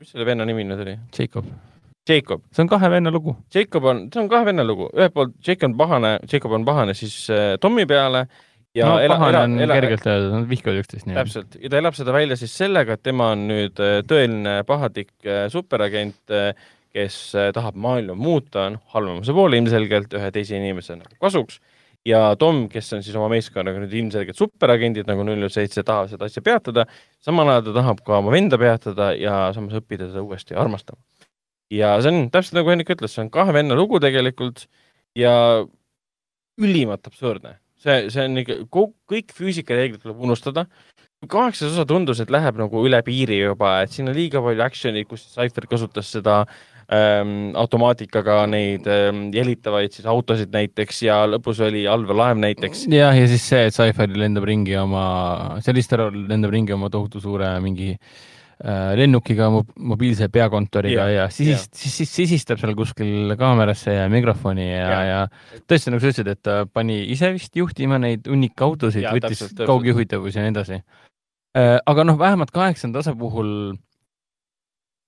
mis 0.00 0.12
selle 0.12 0.28
venna 0.28 0.48
nimi 0.48 0.64
nüüd 0.64 0.82
oli? 0.86 0.96
Jacob. 1.12 1.52
Jacob. 2.08 2.46
see 2.54 2.64
on 2.64 2.70
kahe 2.70 2.88
venna 2.90 3.12
lugu. 3.12 3.34
Jacob 3.52 3.88
on, 3.90 4.06
see 4.14 4.22
on 4.22 4.30
kahe 4.32 4.48
venna 4.48 4.64
lugu, 4.64 4.88
ühelt 4.96 5.12
poolt 5.12 5.36
Jacob 5.44 5.68
on 5.68 5.78
pahane, 5.80 6.12
Jacob 6.32 6.56
on 6.56 6.64
pahane 6.64 6.94
siis 6.96 7.26
äh, 7.34 7.58
Tommi 7.60 7.84
peale 7.90 8.24
ja 8.76 8.88
no, 8.88 8.96
ela, 9.04 9.18
ela, 9.28 9.42
on 9.44 9.58
ela, 9.60 9.76
kergelt 9.76 10.08
öelda, 10.08 10.32
nad 10.32 10.48
vihkavad 10.48 10.80
üksteist 10.80 11.10
nii. 11.10 11.18
täpselt, 11.18 11.60
ja 11.60 11.72
ta 11.72 11.82
elab 11.82 11.96
seda 11.98 12.16
välja 12.16 12.40
siis 12.40 12.56
sellega, 12.56 12.96
et 12.96 13.04
tema 13.04 13.34
on 13.34 13.44
nüüd 13.50 13.84
tõeline 14.08 14.62
pahatükk 14.68 15.28
superagent 15.52 16.32
äh, 16.32 16.72
kes 16.96 17.16
äh, 17.36 17.50
tahab 17.56 17.76
maailma 17.76 18.16
muuta, 18.16 18.70
on 18.70 18.78
halvemuse 18.94 19.34
poole 19.36 19.60
ilmselgelt 19.60 20.14
ühe 20.16 20.30
teise 20.32 20.56
inimese 20.56 20.96
nagu 20.96 21.16
kasuks 21.20 21.60
ja 22.06 22.20
Tom, 22.38 22.66
kes 22.70 22.92
on 22.94 23.02
siis 23.04 23.16
oma 23.18 23.28
meeskonnaga 23.32 23.80
nüüd 23.82 23.94
ilmselgelt 24.00 24.38
superagendid 24.38 25.08
nagu 25.10 25.24
null 25.26 25.48
seitse, 25.52 25.82
tahab 25.86 26.10
seda 26.12 26.28
asja 26.30 26.42
peatada, 26.44 26.86
samal 27.24 27.50
ajal 27.50 27.68
ta 27.68 27.76
tahab 27.80 28.02
ka 28.06 28.20
oma 28.20 28.34
venda 28.34 28.58
peatada 28.60 29.10
ja 29.18 29.46
samas 29.56 29.76
õppida 29.80 30.08
teda 30.08 30.22
uuesti 30.22 30.56
armastama. 30.58 31.02
ja 31.72 31.96
see 32.00 32.12
on 32.12 32.28
täpselt 32.30 32.60
nagu 32.60 32.70
Henrik 32.70 32.92
ütles, 32.94 33.14
see 33.14 33.24
on 33.24 33.32
kahe 33.34 33.54
venna 33.56 33.78
lugu 33.78 34.00
tegelikult 34.02 34.66
ja 35.18 35.32
ülimalt 36.62 37.06
absurdne. 37.10 37.58
see, 37.82 38.06
see 38.12 38.28
on 38.28 38.42
ikka, 38.44 38.60
kõik 39.10 39.34
füüsikareeglid 39.34 40.04
tuleb 40.04 40.22
unustada, 40.28 40.66
kaheksas 41.26 41.74
osa 41.74 41.86
tundus, 41.88 42.20
et 42.22 42.30
läheb 42.30 42.58
nagu 42.60 42.86
üle 42.86 43.00
piiri 43.02 43.40
juba, 43.40 43.80
et 43.82 43.90
siin 43.90 44.08
on 44.10 44.14
liiga 44.14 44.42
palju 44.44 44.62
action'it, 44.62 45.08
kus 45.10 45.26
Cypher 45.32 45.66
kasutas 45.70 46.12
seda 46.14 46.44
ähm, 46.92 47.50
automaatikaga 47.58 48.44
neid 48.50 48.86
ähm, 48.90 49.26
jälitavaid 49.34 49.94
siis 49.94 50.06
autosid 50.06 50.52
näiteks 50.54 51.02
ja 51.06 51.18
lõpus 51.30 51.60
oli 51.66 51.86
allveelaev 51.90 52.38
näiteks. 52.42 52.86
jah, 52.92 53.16
ja 53.16 53.26
siis 53.30 53.48
see, 53.50 53.66
et 53.66 53.74
Sci-Fi 53.74 54.08
lendab 54.14 54.46
ringi 54.46 54.76
oma, 54.78 55.58
sellist 55.66 55.92
ära 55.96 56.08
lendab 56.14 56.54
ringi 56.54 56.74
oma 56.76 56.90
tohutu 56.92 57.22
suure 57.22 57.48
mingi 57.64 57.90
äh, 57.96 58.92
lennukiga 59.00 59.48
mo, 59.50 59.64
mobiilse 59.94 60.28
peakontoriga 60.32 61.08
ja, 61.10 61.24
ja 61.24 61.26
siis, 61.34 61.66
siis, 61.74 61.96
siis 62.02 62.14
sisistab 62.20 62.62
seal 62.62 62.76
kuskil 62.78 63.34
kaamerasse 63.38 63.96
ja 63.96 64.06
mikrofoni 64.12 64.68
ja, 64.68 64.86
ja., 64.86 65.00
ja 65.10 65.64
tõesti, 65.66 65.90
nagu 65.90 66.04
sa 66.04 66.12
ütlesid, 66.12 66.30
et 66.36 66.42
ta 66.46 66.60
pani 66.70 67.00
ise 67.16 67.32
vist 67.34 67.58
juhtima 67.58 67.98
neid 68.02 68.30
hunnika 68.30 68.68
autosid, 68.68 69.08
võttis 69.10 69.42
kaugjuhitavus 69.58 70.38
ja 70.38 70.46
nii 70.46 70.54
edasi 70.54 70.78
äh,. 70.78 71.80
aga 71.82 72.06
noh, 72.06 72.20
vähemalt 72.20 72.54
kaheksanda 72.54 73.02
osa 73.02 73.16
puhul 73.18 73.74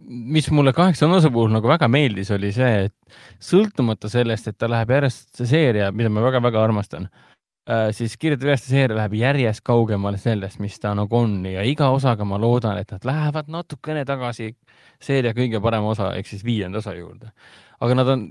mis 0.06 0.50
mulle 0.50 0.72
kaheksanda 0.72 1.18
osa 1.18 1.30
puhul 1.30 1.50
nagu 1.52 1.68
väga 1.68 1.88
meeldis, 1.90 2.30
oli 2.34 2.52
see, 2.54 2.88
et 2.88 3.18
sõltumata 3.42 4.10
sellest, 4.12 4.50
et 4.50 4.58
ta 4.58 4.68
läheb 4.70 4.92
järjest, 4.94 5.30
see 5.40 5.48
seeria, 5.50 5.90
mida 5.92 6.10
ma 6.12 6.22
väga-väga 6.22 6.62
armastan 6.62 7.08
äh,, 7.08 7.88
siis 7.96 8.16
Kirjuta 8.20 8.46
veest 8.46 8.68
seeria 8.70 8.96
läheb 9.00 9.16
järjest 9.18 9.64
kaugemale 9.66 10.20
sellest, 10.22 10.60
mis 10.62 10.78
ta 10.78 10.94
nagu 10.94 11.18
on 11.18 11.40
ja 11.50 11.66
iga 11.66 11.90
osaga 11.94 12.26
ma 12.28 12.38
loodan, 12.38 12.78
et 12.78 12.94
nad 12.94 13.08
lähevad 13.10 13.50
natukene 13.50 14.04
tagasi 14.08 14.52
seeria 15.02 15.34
kõige 15.34 15.62
parema 15.62 15.90
osa 15.94 16.12
ehk 16.18 16.30
siis 16.30 16.44
viienda 16.46 16.78
osa 16.78 16.94
juurde. 16.94 17.32
Aga 17.78 17.98
nad 17.98 18.12
on 18.14 18.24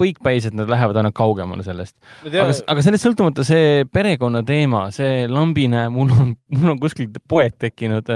põikpäised, 0.00 0.56
nad 0.56 0.68
lähevad 0.70 0.98
aina 1.00 1.12
kaugemale 1.16 1.64
sellest. 1.66 1.96
aga, 2.26 2.50
aga 2.52 2.84
sellest 2.84 3.06
sõltumata 3.06 3.46
see 3.46 3.86
perekonna 3.92 4.42
teema, 4.46 4.86
see 4.94 5.24
lambine, 5.30 5.86
mul 5.92 6.12
on, 6.12 6.34
mul 6.56 6.74
on 6.74 6.82
kuskilt 6.82 7.16
poeg 7.28 7.56
tekkinud 7.62 8.12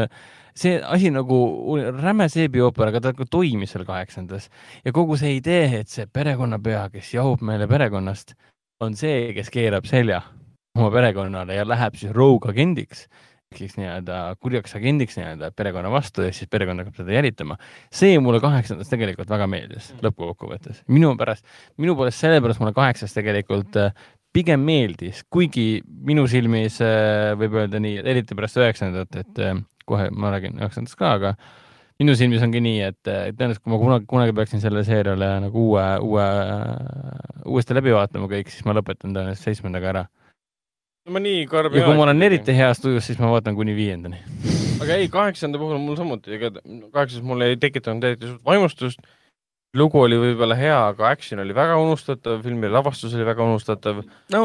see 0.60 0.80
asi 0.82 1.10
nagu 1.14 1.38
räme 2.02 2.26
seebiooper, 2.28 2.90
aga 2.90 3.00
ta 3.00 3.12
nagu 3.14 3.26
toimis 3.30 3.72
seal 3.74 3.86
kaheksandas. 3.88 4.50
Ja 4.84 4.92
kogu 4.92 5.16
see 5.20 5.36
idee, 5.38 5.80
et 5.80 5.88
see 5.92 6.08
perekonnapea, 6.10 6.88
kes 6.94 7.14
jahub 7.14 7.44
meile 7.46 7.68
perekonnast, 7.70 8.34
on 8.84 8.96
see, 8.98 9.30
kes 9.36 9.50
keerab 9.52 9.88
selja 9.88 10.20
oma 10.78 10.90
perekonnale 10.94 11.56
ja 11.56 11.66
läheb 11.66 11.96
siis 11.98 12.12
rogue 12.14 12.50
agendiks 12.52 13.06
siis 13.58 13.74
nii-öelda 13.80 14.18
kurjaks 14.38 14.76
agendiks 14.78 15.16
nii-öelda 15.18 15.50
perekonna 15.58 15.90
vastu 15.90 16.22
ja 16.22 16.30
siis 16.34 16.46
perekond 16.50 16.82
hakkab 16.82 17.00
seda 17.00 17.16
jälitama. 17.16 17.56
see 17.92 18.18
mulle 18.22 18.38
kaheksandas 18.40 18.90
tegelikult 18.92 19.30
väga 19.30 19.48
meeldis 19.50 19.90
mm. 19.90 20.04
lõppkokkuvõttes. 20.06 20.84
minu 20.86 21.16
pärast, 21.18 21.44
minu 21.76 21.96
poolest 21.98 22.22
sellepärast 22.22 22.62
mulle 22.62 22.76
kaheksas 22.76 23.14
tegelikult 23.16 23.78
äh, 23.80 23.90
pigem 24.32 24.62
meeldis, 24.62 25.24
kuigi 25.30 25.82
minu 25.82 26.28
silmis 26.30 26.78
äh, 26.84 27.32
võib 27.40 27.58
öelda 27.58 27.82
nii, 27.82 27.98
eriti 28.12 28.38
pärast 28.38 28.60
üheksandat, 28.62 29.18
et 29.18 29.42
äh, 29.42 29.58
kohe 29.90 30.06
ma 30.14 30.30
räägin 30.36 30.62
üheksandast 30.62 30.98
ka, 31.00 31.16
aga 31.18 31.34
minu 31.98 32.14
silmis 32.14 32.46
ongi 32.46 32.62
nii, 32.62 32.86
et 32.86 33.02
tõenäoliselt 33.02 33.64
kui 33.64 33.74
ma 33.74 33.82
kunagi, 33.82 34.06
kunagi 34.14 34.36
peaksin 34.38 34.62
selle 34.62 34.86
seeriale 34.86 35.34
nagu 35.48 35.66
uue, 35.72 35.88
uue, 36.06 36.30
uuesti 37.50 37.74
läbi 37.74 37.98
vaatama 37.98 38.30
kõik, 38.30 38.54
siis 38.54 38.62
ma 38.68 38.78
lõpetan 38.78 39.10
tõenäoliselt 39.10 39.50
seitsmendaga 39.50 39.94
ära 39.96 40.06
ma 41.08 41.22
nii 41.22 41.46
karm 41.48 41.76
ja 41.76 41.86
kui 41.86 41.96
ma 41.96 42.04
olen 42.08 42.26
eriti 42.28 42.56
heas 42.56 42.82
tujus, 42.82 43.06
siis 43.08 43.20
ma 43.22 43.30
vaatan 43.32 43.56
kuni 43.56 43.76
viiendani. 43.76 44.20
aga 44.80 44.98
ei, 44.98 45.08
kaheksanda 45.12 45.60
puhul 45.60 45.80
mul 45.80 45.96
samuti, 45.96 46.34
ega 46.36 46.52
kaheksas 46.92 47.24
mul 47.24 47.46
ei 47.46 47.56
tekitanud 47.60 48.04
eriti 48.04 48.28
suurt 48.28 48.44
vaimustust. 48.44 49.00
lugu 49.76 50.00
oli 50.02 50.16
võib-olla 50.18 50.56
hea, 50.58 50.76
aga 50.90 51.12
action 51.14 51.40
oli 51.40 51.54
väga 51.54 51.76
unustatav, 51.78 52.40
filmi 52.42 52.68
lavastus 52.68 53.14
oli 53.14 53.24
väga 53.24 53.44
unustatav. 53.46 54.02
no 54.34 54.42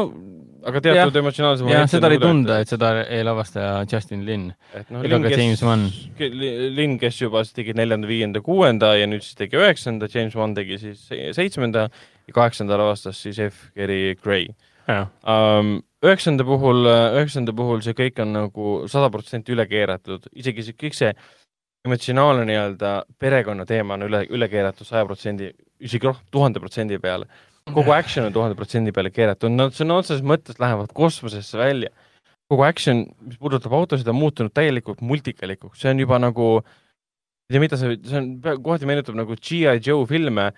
aga 0.66 0.80
teatud 0.82 1.18
emotsionaalse 1.20 1.66
jah, 1.70 1.88
seda 1.90 2.08
oli 2.08 2.18
tunda, 2.22 2.60
et 2.62 2.70
seda 2.72 2.92
ei 3.04 3.24
lavastaja 3.26 3.82
Justin 3.90 4.24
Lin 4.26 4.46
no, 4.90 5.02
ega 5.04 5.20
ka 5.26 5.32
James 5.34 5.62
Wan. 5.66 5.88
Lin, 6.78 6.96
kes 7.02 7.20
juba 7.20 7.42
tegi 7.54 7.74
neljanda, 7.76 8.08
viienda, 8.08 8.42
kuuenda 8.44 8.94
ja 8.96 9.10
nüüd 9.10 9.26
siis 9.26 9.36
tegi 9.38 9.60
üheksanda, 9.60 10.08
James 10.12 10.38
Wan 10.38 10.56
tegi 10.56 10.80
siis 10.82 11.04
seitsmenda 11.36 11.88
ja 11.90 12.38
kaheksanda 12.38 12.78
lavastas 12.80 13.20
siis 13.22 13.42
F. 13.50 13.68
Gary 13.76 14.16
Gray. 14.22 14.48
Um, 14.86 15.80
üheksanda 16.06 16.44
puhul, 16.46 16.86
üheksanda 17.18 17.54
puhul 17.56 17.82
see 17.84 17.96
kõik 17.98 18.22
on 18.24 18.32
nagu 18.36 18.76
sada 18.90 19.10
protsenti 19.12 19.54
üle 19.54 19.66
keeratud, 19.70 20.30
isegi 20.38 20.64
see 20.66 20.78
kõik 20.78 20.96
see 20.98 21.12
emotsionaalne 21.86 22.46
nii-öelda 22.48 22.92
perekonna 23.22 23.66
teema 23.68 23.96
on 23.96 24.06
üle, 24.08 24.22
üle 24.34 24.48
keeratud 24.50 24.88
saja 24.88 25.06
protsendi, 25.08 25.52
isegi 25.82 26.08
rohkem, 26.08 26.26
tuhande 26.34 26.62
protsendi 26.62 26.98
peale. 27.02 27.28
kogu 27.74 27.90
action 27.90 28.28
on 28.28 28.34
tuhande 28.34 28.54
protsendi 28.54 28.92
peale 28.94 29.10
keeratud, 29.10 29.50
nad 29.50 29.74
sõna 29.74 29.98
otseses 30.00 30.22
mõttes 30.22 30.60
lähevad 30.62 30.92
kosmosesse 30.94 31.58
välja. 31.58 31.90
kogu 32.50 32.62
action, 32.62 33.02
mis 33.26 33.38
puudutab 33.42 33.72
autosid, 33.74 34.06
on 34.08 34.14
muutunud 34.14 34.52
täielikult 34.54 35.00
multikalikuks, 35.02 35.80
see 35.80 35.90
on 35.90 35.98
juba 35.98 36.18
nagu, 36.22 36.50
ei 37.50 37.56
tea, 37.56 37.62
mida 37.62 37.78
see, 37.80 37.96
see 38.06 38.20
on, 38.20 38.28
kohati 38.62 38.86
meenutab 38.86 39.18
nagu 39.18 39.34
G.I. 39.34 39.80
Joe 39.82 40.06
filme, 40.06 40.52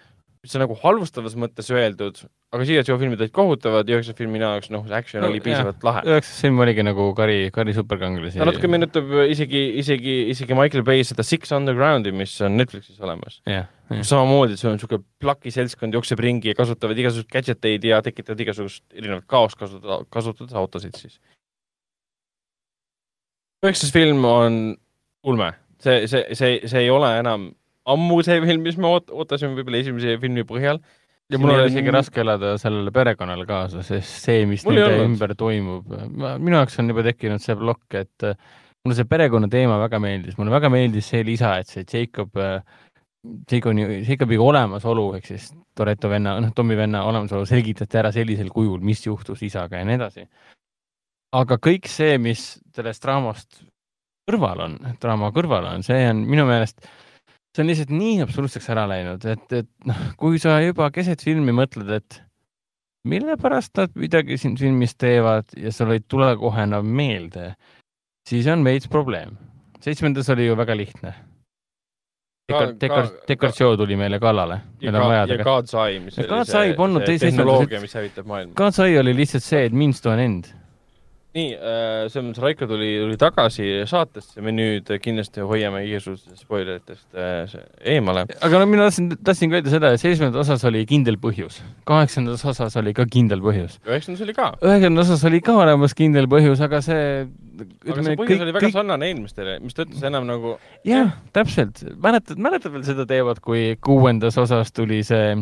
on 0.47 0.63
nagu 0.63 0.77
halvustavas 0.79 1.35
mõttes 1.39 1.69
öeldud, 1.75 2.21
aga 2.55 2.67
G.I. 2.67 2.83
Joe 2.87 2.99
filmid 3.01 3.21
olid 3.21 3.33
kohutavad, 3.35 3.89
üheksas 3.91 4.17
film 4.19 4.33
minu 4.37 4.47
jaoks, 4.47 4.71
noh, 4.73 4.85
action 4.95 5.23
no, 5.25 5.31
oli 5.33 5.41
piisavalt 5.45 5.83
lahe. 5.87 6.05
üheksas 6.09 6.45
film 6.45 6.63
oligi 6.65 6.85
nagu 6.87 7.09
kari, 7.19 7.39
kari 7.55 7.75
superkangelasi. 7.77 8.41
no 8.41 8.49
natuke 8.49 8.71
meenutab 8.71 9.11
isegi, 9.27 9.65
isegi, 9.83 10.15
isegi 10.35 10.57
Michael 10.59 10.87
Bay 10.87 11.03
seda 11.07 11.27
Six 11.27 11.53
Undergroundi, 11.57 12.15
mis 12.15 12.37
on 12.47 12.57
Netflixis 12.61 13.03
olemas 13.03 13.41
yeah,. 13.49 13.67
Yeah. 13.91 14.07
samamoodi, 14.07 14.59
see 14.61 14.71
on 14.71 14.79
niisugune 14.79 15.05
plaki 15.23 15.53
seltskond 15.55 15.97
jookseb 15.99 16.23
ringi 16.23 16.53
ja 16.53 16.59
kasutavad 16.59 16.99
igasuguseid 17.03 17.33
gadget 17.35 17.71
eid 17.71 17.87
ja 17.89 18.01
tekitavad 18.05 18.47
igasugust 18.47 18.85
erinevat 18.95 19.27
kaost 19.29 19.59
kasutada, 19.61 20.03
kasutades 20.13 20.57
autosid 20.59 20.99
siis. 21.01 21.19
üheksas 23.67 23.91
film 23.93 24.23
on 24.29 24.77
ulme, 25.27 25.53
see, 25.83 26.05
see, 26.07 26.27
see, 26.39 26.61
see 26.65 26.87
ei 26.87 26.93
ole 26.95 27.17
enam 27.19 27.51
ammu 27.95 28.23
see 28.27 28.41
film, 28.45 28.65
mis 28.67 28.79
me 28.81 28.89
oot-, 28.91 29.13
ootasime 29.15 29.57
võib-olla 29.59 29.83
esimese 29.83 30.17
filmi 30.23 30.45
põhjal. 30.49 30.81
ja 31.29 31.41
mul 31.41 31.53
on 31.53 31.67
isegi 31.69 31.93
raske 31.93 32.23
elada 32.23 32.55
sellele 32.61 32.93
perekonnale 32.95 33.45
kaasa, 33.49 33.83
sest 33.87 34.25
see, 34.25 34.47
mis 34.49 34.65
mul 34.67 34.79
nende 34.79 35.05
ümber 35.05 35.35
toimub, 35.39 35.93
minu 36.17 36.57
jaoks 36.57 36.79
on 36.81 36.93
juba 36.93 37.05
tekkinud 37.11 37.45
see 37.45 37.57
plokk, 37.59 37.87
et 38.01 38.27
äh, 38.29 38.37
mulle 38.85 38.97
see 38.97 39.09
perekonna 39.09 39.51
teema 39.53 39.79
väga 39.83 40.01
meeldis, 40.03 40.39
mulle 40.41 40.55
väga 40.55 40.71
meeldis 40.73 41.11
see 41.13 41.25
lisa, 41.27 41.57
et 41.61 41.69
see 41.73 41.85
Jacob, 41.85 42.37
äh, 42.41 42.61
Jacobi, 43.51 44.05
Jacobi 44.07 44.39
olemasolu 44.41 45.09
ehk 45.19 45.27
siis 45.29 45.51
Toretto 45.77 46.11
venna, 46.11 46.39
noh, 46.43 46.53
Tommi 46.57 46.77
venna 46.79 47.05
olemasolu 47.07 47.47
selgitati 47.49 47.99
ära 48.01 48.13
sellisel 48.15 48.49
kujul, 48.55 48.81
mis 48.85 49.05
juhtus 49.05 49.43
isaga 49.47 49.83
ja 49.83 49.89
nii 49.89 49.99
edasi. 49.99 50.25
aga 51.37 51.59
kõik 51.61 51.91
see, 51.93 52.17
mis 52.23 52.55
sellest 52.75 53.05
draamast 53.05 53.61
kõrval 54.29 54.65
on, 54.65 54.79
draama 55.01 55.29
kõrval 55.35 55.69
on, 55.75 55.85
see 55.85 56.07
on 56.09 56.25
minu 56.29 56.47
meelest 56.49 56.89
see 57.59 57.65
on 57.65 57.71
lihtsalt 57.73 57.91
nii 57.91 58.23
absurdseks 58.23 58.69
ära 58.71 58.85
läinud, 58.87 59.25
et, 59.27 59.53
et 59.53 59.69
noh, 59.89 60.03
kui 60.21 60.39
sa 60.39 60.61
juba 60.63 60.93
keset 60.95 61.25
filmi 61.27 61.51
mõtled, 61.57 61.91
et 61.91 62.21
mille 63.09 63.35
pärast 63.41 63.75
nad 63.81 63.97
midagi 63.99 64.39
siin 64.39 64.55
filmis 64.61 64.95
teevad 64.95 65.51
ja 65.59 65.73
sul 65.75 65.97
ei 65.97 66.05
tule 66.07 66.31
kohe 66.39 66.63
enam 66.69 66.87
meelde, 66.87 67.53
siis 68.29 68.47
on 68.53 68.63
veits 68.67 68.87
probleem. 68.91 69.35
seitsmendas 69.83 70.31
oli 70.31 70.47
ju 70.47 70.57
väga 70.59 70.77
lihtne. 70.77 71.15
Dekar-, 72.49 72.77
dekar-, 72.81 73.11
dekoratsioon 73.29 73.77
tuli 73.79 73.97
meile 73.97 74.21
kallale. 74.21 74.61
ja, 74.81 74.93
ka, 74.93 75.13
ja 75.29 75.43
God's 75.45 75.75
Eye, 75.75 75.99
mis 76.01 76.19
oli 76.19 76.29
see, 76.47 77.19
see 77.19 77.19
tehnoloogia, 77.27 77.81
mis 77.81 77.95
hävitab 77.95 78.27
maailma. 78.27 78.55
God's 78.57 78.79
Eye 78.87 79.01
oli 79.03 79.17
lihtsalt 79.19 79.45
see, 79.45 79.67
et 79.67 79.75
means 79.75 80.01
to 80.01 80.15
an 80.15 80.23
end 80.23 80.55
nii 81.37 81.49
äh,, 81.55 82.07
selles 82.09 82.25
mõttes 82.31 82.43
Raiko 82.43 82.69
tuli, 82.71 82.89
tuli 83.03 83.19
tagasi 83.21 83.67
saatesse, 83.89 84.41
me 84.45 84.53
nüüd 84.55 84.89
kindlasti 85.05 85.45
hoiame 85.45 85.83
igasugustest 85.85 86.41
spoileritest 86.41 87.19
äh, 87.19 87.59
eemale. 87.95 88.25
aga 88.41 88.61
no 88.63 88.69
mina 88.71 88.87
tahtsin, 88.89 89.11
tahtsin 89.25 89.53
ka 89.53 89.61
öelda 89.61 89.75
seda, 89.75 89.91
et 89.93 90.03
seitsmendas 90.03 90.47
osas 90.47 90.65
oli 90.71 90.87
kindel 90.89 91.19
põhjus, 91.21 91.61
kaheksandas 91.89 92.47
osas 92.49 92.79
oli 92.81 92.95
ka 92.97 93.05
kindel 93.11 93.45
põhjus. 93.45 93.77
üheksandas 93.85 94.25
oli 94.25 94.37
ka. 94.39 94.55
üheksandas 94.65 95.13
osas 95.13 95.27
oli 95.29 95.43
ka 95.45 95.59
olemas 95.61 95.97
kindel 95.99 96.31
põhjus, 96.33 96.65
aga 96.65 96.81
see 96.85 97.05
aga 97.59 98.01
see 98.07 98.17
põhjus 98.17 98.33
kõik, 98.33 98.47
oli 98.47 98.57
väga 98.57 98.65
kõik... 98.65 98.79
sarnane 98.79 99.13
eelmistele, 99.13 99.59
mis 99.61 99.77
ta 99.77 99.85
ütles 99.85 100.09
enam 100.09 100.27
nagu 100.29 100.57
jah, 100.89 101.13
täpselt, 101.37 101.85
mäletad, 102.01 102.41
mäletad 102.41 102.73
veel 102.73 102.89
seda 102.89 103.05
teemat, 103.11 103.45
kui 103.45 103.75
kuuendas 103.85 104.41
osas 104.41 104.73
tuli 104.73 105.03
see 105.07 105.37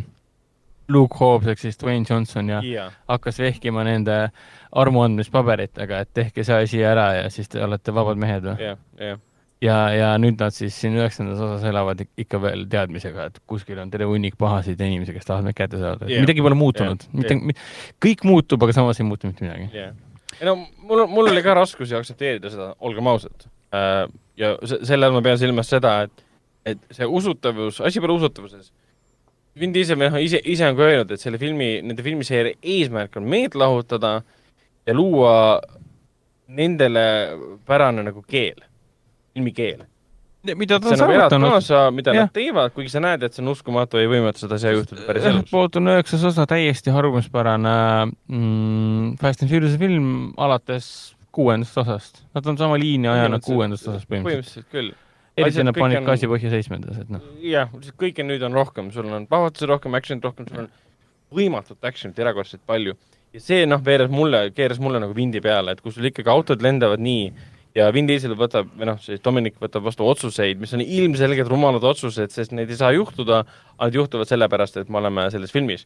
Luke 0.88 1.18
Hobbs 1.20 1.48
ehk 1.50 1.60
siis 1.60 1.78
Dwayne 1.80 2.06
Johnson 2.08 2.50
ja 2.50 2.60
yeah. 2.64 2.92
hakkas 3.08 3.40
vehkima 3.42 3.84
nende 3.86 4.28
armuandmispaberitega, 4.76 6.02
et 6.04 6.12
tehke 6.14 6.44
see 6.46 6.58
asi 6.66 6.82
ära 6.86 7.08
ja 7.20 7.30
siis 7.32 7.50
te 7.50 7.62
olete 7.64 7.94
vabad 7.94 8.20
mehed 8.20 8.46
või 8.46 8.54
yeah,? 8.62 8.78
Yeah. 9.00 9.20
ja, 9.64 9.78
ja 9.96 10.10
nüüd 10.22 10.38
nad 10.42 10.54
siis 10.54 10.76
siin 10.78 10.96
üheksandas 10.98 11.42
osas 11.42 11.66
elavad 11.66 12.04
ikka 12.06 12.40
veel 12.42 12.66
teadmisega, 12.70 13.30
et 13.30 13.40
kuskil 13.50 13.80
on 13.82 13.90
terve 13.90 14.08
hunnik 14.10 14.38
pahasid 14.38 14.80
inimesi, 14.80 15.16
kes 15.16 15.26
tahavad 15.28 15.50
meid 15.50 15.58
kätte 15.58 15.82
saada 15.82 16.10
yeah.. 16.10 16.22
midagi 16.22 16.44
pole 16.46 16.58
muutunud 16.58 17.08
yeah., 17.08 17.18
mitte 17.22 17.38
yeah., 17.40 17.66
kõik 18.06 18.26
muutub, 18.28 18.62
aga 18.66 18.78
samas 18.78 19.02
ei 19.02 19.08
muutu 19.08 19.30
mitte 19.32 19.46
midagi 19.46 19.70
yeah.. 19.74 19.96
ei 20.38 20.50
no 20.50 20.58
mul, 20.60 21.06
mul 21.10 21.32
oli 21.34 21.42
ka 21.46 21.58
raskusi 21.58 21.98
aktsepteerida 21.98 22.52
seda, 22.54 22.72
olgem 22.78 23.10
ausad 23.10 23.50
äh,. 23.74 24.06
ja 24.38 24.54
selle 24.76 25.08
all 25.08 25.18
ma 25.18 25.24
pean 25.24 25.40
silmas 25.40 25.70
seda, 25.72 25.98
et, 26.06 26.26
et 26.74 26.90
see 26.94 27.08
usutavus, 27.08 27.82
asi 27.82 28.02
pole 28.04 28.20
usutavuses 28.20 28.70
Vin 29.56 29.72
Diesel 29.72 29.98
noh, 30.00 30.18
ise, 30.20 30.40
ise 30.44 30.68
on 30.68 30.76
ka 30.76 30.84
öelnud, 30.84 31.12
et 31.16 31.22
selle 31.22 31.40
filmi, 31.40 31.78
nende 31.84 32.04
filmiseeria 32.04 32.58
eesmärk 32.60 33.16
on 33.16 33.28
meelt 33.30 33.56
lahutada 33.56 34.18
ja 34.86 34.94
luua 34.94 35.34
nendele 36.46 37.04
pärane 37.66 38.04
nagu 38.06 38.22
keel, 38.22 38.58
filmikeel. 39.34 39.86
mida 40.54 40.78
ta 40.78 40.92
on 40.92 41.00
saavutanud. 41.00 41.50
kaasa, 41.56 41.80
mida 41.90 42.14
ja. 42.14 42.26
nad 42.26 42.34
teevad, 42.36 42.74
kuigi 42.76 42.92
sa 42.92 43.00
näed, 43.02 43.24
et 43.26 43.34
see 43.34 43.42
on 43.42 43.50
uskumatu 43.54 43.98
ja 43.98 44.10
võimatu, 44.12 44.44
seda 44.44 44.60
saa 44.62 44.76
juhtuda 44.76 45.08
päris 45.08 45.24
elus. 45.24 45.40
ühelt 45.40 45.50
poolt 45.50 45.80
on 45.80 45.90
üheksas 45.94 46.28
osa 46.28 46.46
täiesti 46.46 46.92
harjumuspärane 46.94 47.74
mm, 48.06 49.16
Fast 49.22 49.42
and 49.42 49.50
Furious'i 49.50 49.80
film 49.80 50.12
alates 50.36 50.90
kuuendast 51.34 51.80
osast. 51.82 52.22
Nad 52.36 52.46
on 52.46 52.60
sama 52.60 52.78
liini 52.78 53.08
ajanud 53.10 53.42
kuuendast 53.44 53.88
osast 53.88 54.06
põhimõtteliselt. 54.06 54.68
põhimõtteliselt 54.68 54.70
küll 54.70 54.94
eriti 55.36 55.64
nad 55.66 55.76
panid 55.76 56.00
on... 56.00 56.06
gaasi 56.08 56.28
põhja 56.30 56.52
seitsmendas, 56.52 57.00
et 57.02 57.10
noh. 57.12 57.24
jah, 57.44 57.72
kõike 58.00 58.24
nüüd 58.26 58.44
on 58.46 58.56
rohkem, 58.56 58.88
sul 58.94 59.08
on 59.12 59.26
plahvatusi 59.30 59.68
rohkem, 59.70 59.96
action'it 59.98 60.24
rohkem, 60.24 60.48
sul 60.48 60.64
on 60.64 60.70
võimatut 61.36 61.84
action'it 61.84 62.18
erakordselt 62.22 62.64
palju. 62.68 62.96
ja 63.36 63.42
see 63.42 63.66
noh, 63.68 63.82
veeres 63.84 64.10
mulle, 64.12 64.46
keeras 64.56 64.80
mulle 64.82 65.02
nagu 65.02 65.16
vindi 65.16 65.42
peale, 65.44 65.76
et 65.76 65.84
kui 65.84 65.92
sul 65.92 66.08
ikkagi 66.08 66.32
autod 66.32 66.64
lendavad 66.64 67.02
nii 67.02 67.28
ja 67.76 67.90
Vin 67.92 68.08
Diesel 68.08 68.32
võtab, 68.38 68.70
või 68.78 68.88
noh, 68.88 68.98
siis 69.02 69.20
Dominic 69.24 69.58
võtab 69.60 69.84
vastu 69.84 70.06
otsuseid, 70.08 70.60
mis 70.62 70.72
on 70.72 70.80
ilmselgelt 70.84 71.50
rumalad 71.52 71.84
otsused, 71.84 72.32
sest 72.32 72.56
neid 72.56 72.72
ei 72.72 72.80
saa 72.80 72.94
juhtuda, 72.96 73.42
aga 73.76 73.90
need 73.90 74.00
juhtuvad 74.00 74.30
sellepärast, 74.30 74.80
et 74.80 74.88
me 74.88 75.02
oleme 75.02 75.28
selles 75.34 75.52
filmis. 75.52 75.84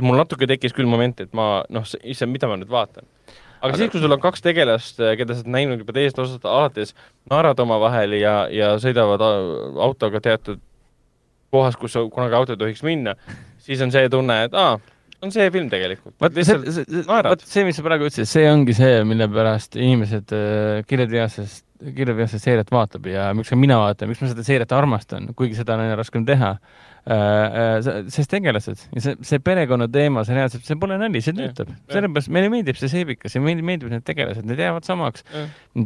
mul 0.00 0.16
natuke 0.16 0.46
tekkis 0.46 0.72
küll 0.72 0.88
moment, 0.88 1.20
et 1.20 1.32
ma 1.36 1.64
noh, 1.68 1.84
issand, 2.04 2.32
mida 2.32 2.48
ma 2.48 2.56
nüüd 2.56 2.70
vaatan 2.72 3.04
aga 3.60 3.76
siis, 3.76 3.92
kui 3.92 4.02
sul 4.02 4.16
on 4.16 4.22
kaks 4.22 4.44
tegelast, 4.44 5.00
eh, 5.00 5.14
keda 5.20 5.36
sa 5.36 5.44
oled 5.44 5.54
näinud 5.56 5.84
juba 5.84 5.96
teisest 5.96 6.20
osast 6.22 6.46
alates, 6.48 6.94
naeravad 7.30 7.62
omavahel 7.66 8.16
ja, 8.18 8.34
ja 8.52 8.74
sõidavad 8.82 9.24
autoga 9.24 10.22
teatud 10.24 10.62
kohas, 11.50 11.76
kus 11.78 11.98
kunagi 12.14 12.38
auto 12.38 12.54
ei 12.54 12.60
tohiks 12.60 12.82
minna, 12.86 13.16
siis 13.62 13.82
on 13.84 13.92
see 13.94 14.08
tunne, 14.12 14.36
et 14.46 14.54
aa, 14.56 14.78
on 15.20 15.32
see 15.34 15.48
film 15.52 15.70
tegelikult. 15.72 16.14
vot 16.22 16.36
see, 16.36 16.58
see, 16.72 17.02
vot 17.08 17.42
see, 17.44 17.64
mis 17.66 17.78
sa 17.78 17.84
praegu 17.84 18.08
ütlesid, 18.08 18.28
see 18.30 18.46
ongi 18.50 18.76
see, 18.76 19.00
mille 19.08 19.28
pärast 19.32 19.76
inimesed 19.78 20.34
äh, 20.36 20.80
kirjatihasest, 20.88 21.64
kirjatihasest 21.80 22.46
seeriat 22.46 22.70
vaatab 22.72 23.08
ja 23.10 23.30
miks 23.36 23.52
ka 23.52 23.58
mina 23.58 23.80
vaatan, 23.82 24.10
miks 24.10 24.22
ma 24.24 24.30
seda 24.30 24.46
seeriat 24.46 24.72
armastan, 24.76 25.30
kuigi 25.36 25.58
seda 25.58 25.76
on 25.76 25.84
aina 25.84 25.98
raskem 26.00 26.24
teha 26.28 26.54
sest 27.06 28.28
tegelased 28.30 28.82
ja 28.92 29.02
see, 29.02 29.14
see 29.24 29.40
perekonna 29.42 29.86
teema, 29.92 30.24
see 30.26 30.36
reaalselt, 30.36 30.64
see 30.68 30.76
pole 30.80 30.98
nali, 31.00 31.22
see 31.24 31.32
töötab. 31.36 31.70
sellepärast 31.90 32.32
meile 32.34 32.50
meeldib 32.52 32.76
see 32.76 32.90
seebikas 32.92 33.36
ja 33.36 33.42
meile 33.44 33.64
meeldivad 33.64 33.94
need 33.96 34.04
tegelased, 34.04 34.44
need 34.48 34.60
jäävad 34.60 34.84
samaks. 34.84 35.24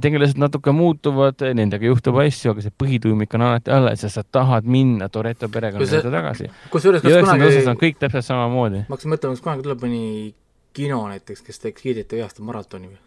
tegelased 0.03 0.41
natuke 0.43 0.75
muutuvad, 0.75 1.45
nendega 1.55 1.87
juhtub 1.87 2.19
asju, 2.25 2.55
aga 2.55 2.65
see 2.67 2.75
põhituumik 2.83 3.37
on 3.39 3.47
alati 3.49 3.75
alles 3.75 4.03
ja 4.03 4.11
sa 4.11 4.25
tahad 4.27 4.67
minna 4.67 5.09
Toretto 5.09 5.49
perekonna 5.49 5.87
juurde 5.87 6.15
tagasi. 6.17 6.51
kusjuures, 6.75 7.05
kas 7.05 7.21
kunagi 7.21 7.67
on 7.71 7.83
kõik 7.85 8.01
täpselt 8.03 8.27
samamoodi. 8.27 8.87
ma 8.89 8.97
hakkasin 8.97 9.15
mõtlema, 9.15 9.37
kas 9.39 9.45
kunagi 9.45 9.69
tuleb 9.69 9.85
mõni 9.87 10.07
kino 10.75 11.05
näiteks, 11.13 11.45
kes 11.47 11.63
teeks 11.63 11.87
kiirete 11.87 12.19
veaste 12.19 12.43
maratoni 12.43 12.91
või? 12.91 12.99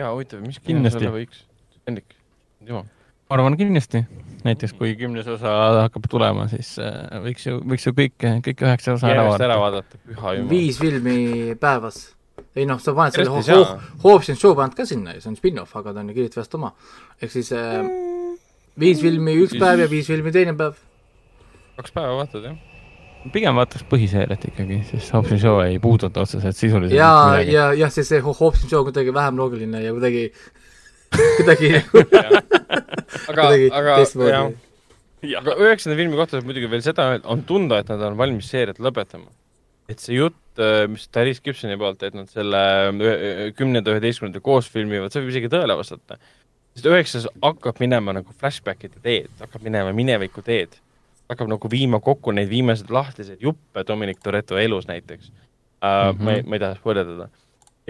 jaa, 0.00 0.14
huvitav, 0.14 0.40
mis 0.46 0.62
kino 0.64 0.88
selle 0.88 1.12
võiks? 1.18 1.44
Hendrik, 1.84 2.16
jumal 2.64 2.88
ma 3.30 3.36
arvan 3.38 3.54
kindlasti, 3.54 4.00
näiteks 4.42 4.72
kui 4.74 4.96
kümnes 4.98 5.28
osa 5.30 5.50
hakkab 5.84 6.08
tulema, 6.10 6.48
siis 6.50 6.72
äh, 6.82 7.20
võiks 7.22 7.44
ju, 7.46 7.60
võiks 7.62 7.86
ju 7.86 7.92
kõik, 7.94 8.16
kõik 8.18 8.64
üheksa 8.66 8.96
osa 8.96 9.12
ära 9.12 9.26
vaadata. 9.28 9.46
ära 9.46 9.58
vaadata, 9.60 10.00
püha 10.08 10.32
jumal. 10.34 10.48
viis 10.50 10.80
filmi 10.80 11.18
päevas. 11.60 12.00
ei 12.58 12.66
noh, 12.66 12.80
sa 12.82 12.94
paned 12.96 13.14
selle 13.14 13.30
ho 13.30 13.38
ho 13.38 13.60
Hobbs 14.02 14.32
and 14.32 14.40
Shaw 14.40 14.56
paned 14.58 14.74
ka 14.74 14.86
sinna 14.88 15.14
ju, 15.14 15.22
see 15.22 15.30
on 15.30 15.38
spin-off, 15.38 15.76
aga 15.78 15.94
ta 15.94 16.02
on 16.02 16.10
ju 16.10 16.16
Kirjut 16.16 16.40
Väest 16.40 16.56
oma. 16.58 16.72
ehk 17.22 17.30
siis 17.36 17.52
äh, 17.54 17.86
viis 18.82 18.98
filmi 19.04 19.36
üks 19.44 19.54
päev 19.60 19.84
ja 19.84 19.86
viis 19.92 20.10
filmi 20.10 20.34
teine 20.34 20.56
päev. 20.58 20.82
kaks 21.78 21.94
päeva 21.94 22.18
vaatad, 22.18 22.50
jah? 22.50 22.58
pigem 23.30 23.54
vaataks 23.54 23.86
põhiseeriat 23.86 24.48
ikkagi, 24.50 24.80
sest 24.90 25.14
Hobbs 25.14 25.36
and 25.36 25.44
Shaw 25.44 25.62
ei 25.68 25.78
puuduta 25.78 26.26
otseselt 26.26 26.58
sisuliselt 26.58 26.98
ja, 26.98 27.38
ja, 27.46 27.70
jah, 27.78 27.94
see, 27.94 28.02
see 28.02 28.24
Hobbs 28.26 28.64
and 28.64 28.72
Shaw 28.72 28.82
kuidagi 28.88 29.14
vähem 29.14 29.38
loogiline 29.38 29.84
ja 29.84 29.94
kuidagi 29.94 30.32
kuidagi 31.38 31.70
aga, 33.30 33.46
aga 33.76 33.96
jah, 34.00 34.50
aga 35.40 35.56
üheksanda 35.60 35.96
filmi 35.98 36.18
kohta 36.18 36.38
saab 36.38 36.48
muidugi 36.48 36.70
veel 36.70 36.84
seda, 36.84 37.10
et 37.18 37.28
on 37.28 37.44
tunda, 37.48 37.80
et 37.82 37.90
nad 37.92 38.02
on 38.08 38.18
valmis 38.18 38.50
seeriat 38.50 38.80
lõpetama. 38.82 39.30
et 39.90 39.98
see 40.02 40.20
jutt, 40.20 40.38
äh, 40.62 40.84
mis 40.90 41.08
Darius 41.14 41.40
Gibsoni 41.42 41.78
poolt, 41.80 42.04
et 42.06 42.14
nad 42.14 42.30
selle 42.30 42.60
kümnenda, 43.58 43.96
üheteistkümnenda 43.96 44.42
koos 44.44 44.70
filmivad, 44.70 45.10
see 45.10 45.24
võib 45.24 45.34
isegi 45.34 45.50
tõele 45.52 45.76
vastata. 45.78 46.20
sest 46.76 46.86
üheksas 46.86 47.26
hakkab 47.42 47.82
minema 47.82 48.14
nagu 48.20 48.36
flashback'ide 48.38 49.02
teed, 49.02 49.34
hakkab 49.42 49.66
minema 49.66 49.92
mineviku 49.96 50.44
teed. 50.46 50.78
hakkab 51.30 51.50
nagu 51.50 51.70
viima 51.70 52.00
kokku 52.02 52.32
neid 52.34 52.48
viimaseid 52.50 52.90
lahtiseid 52.90 53.42
juppe 53.42 53.84
Dominic 53.86 54.18
Toretto 54.22 54.58
elus 54.58 54.86
näiteks 54.88 55.30
uh,. 55.30 55.40
Mm 55.82 56.18
-hmm. 56.18 56.24
ma 56.24 56.32
ei, 56.32 56.42
ma 56.42 56.56
ei 56.56 56.60
taha 56.60 56.74
spoilerdada 56.74 57.28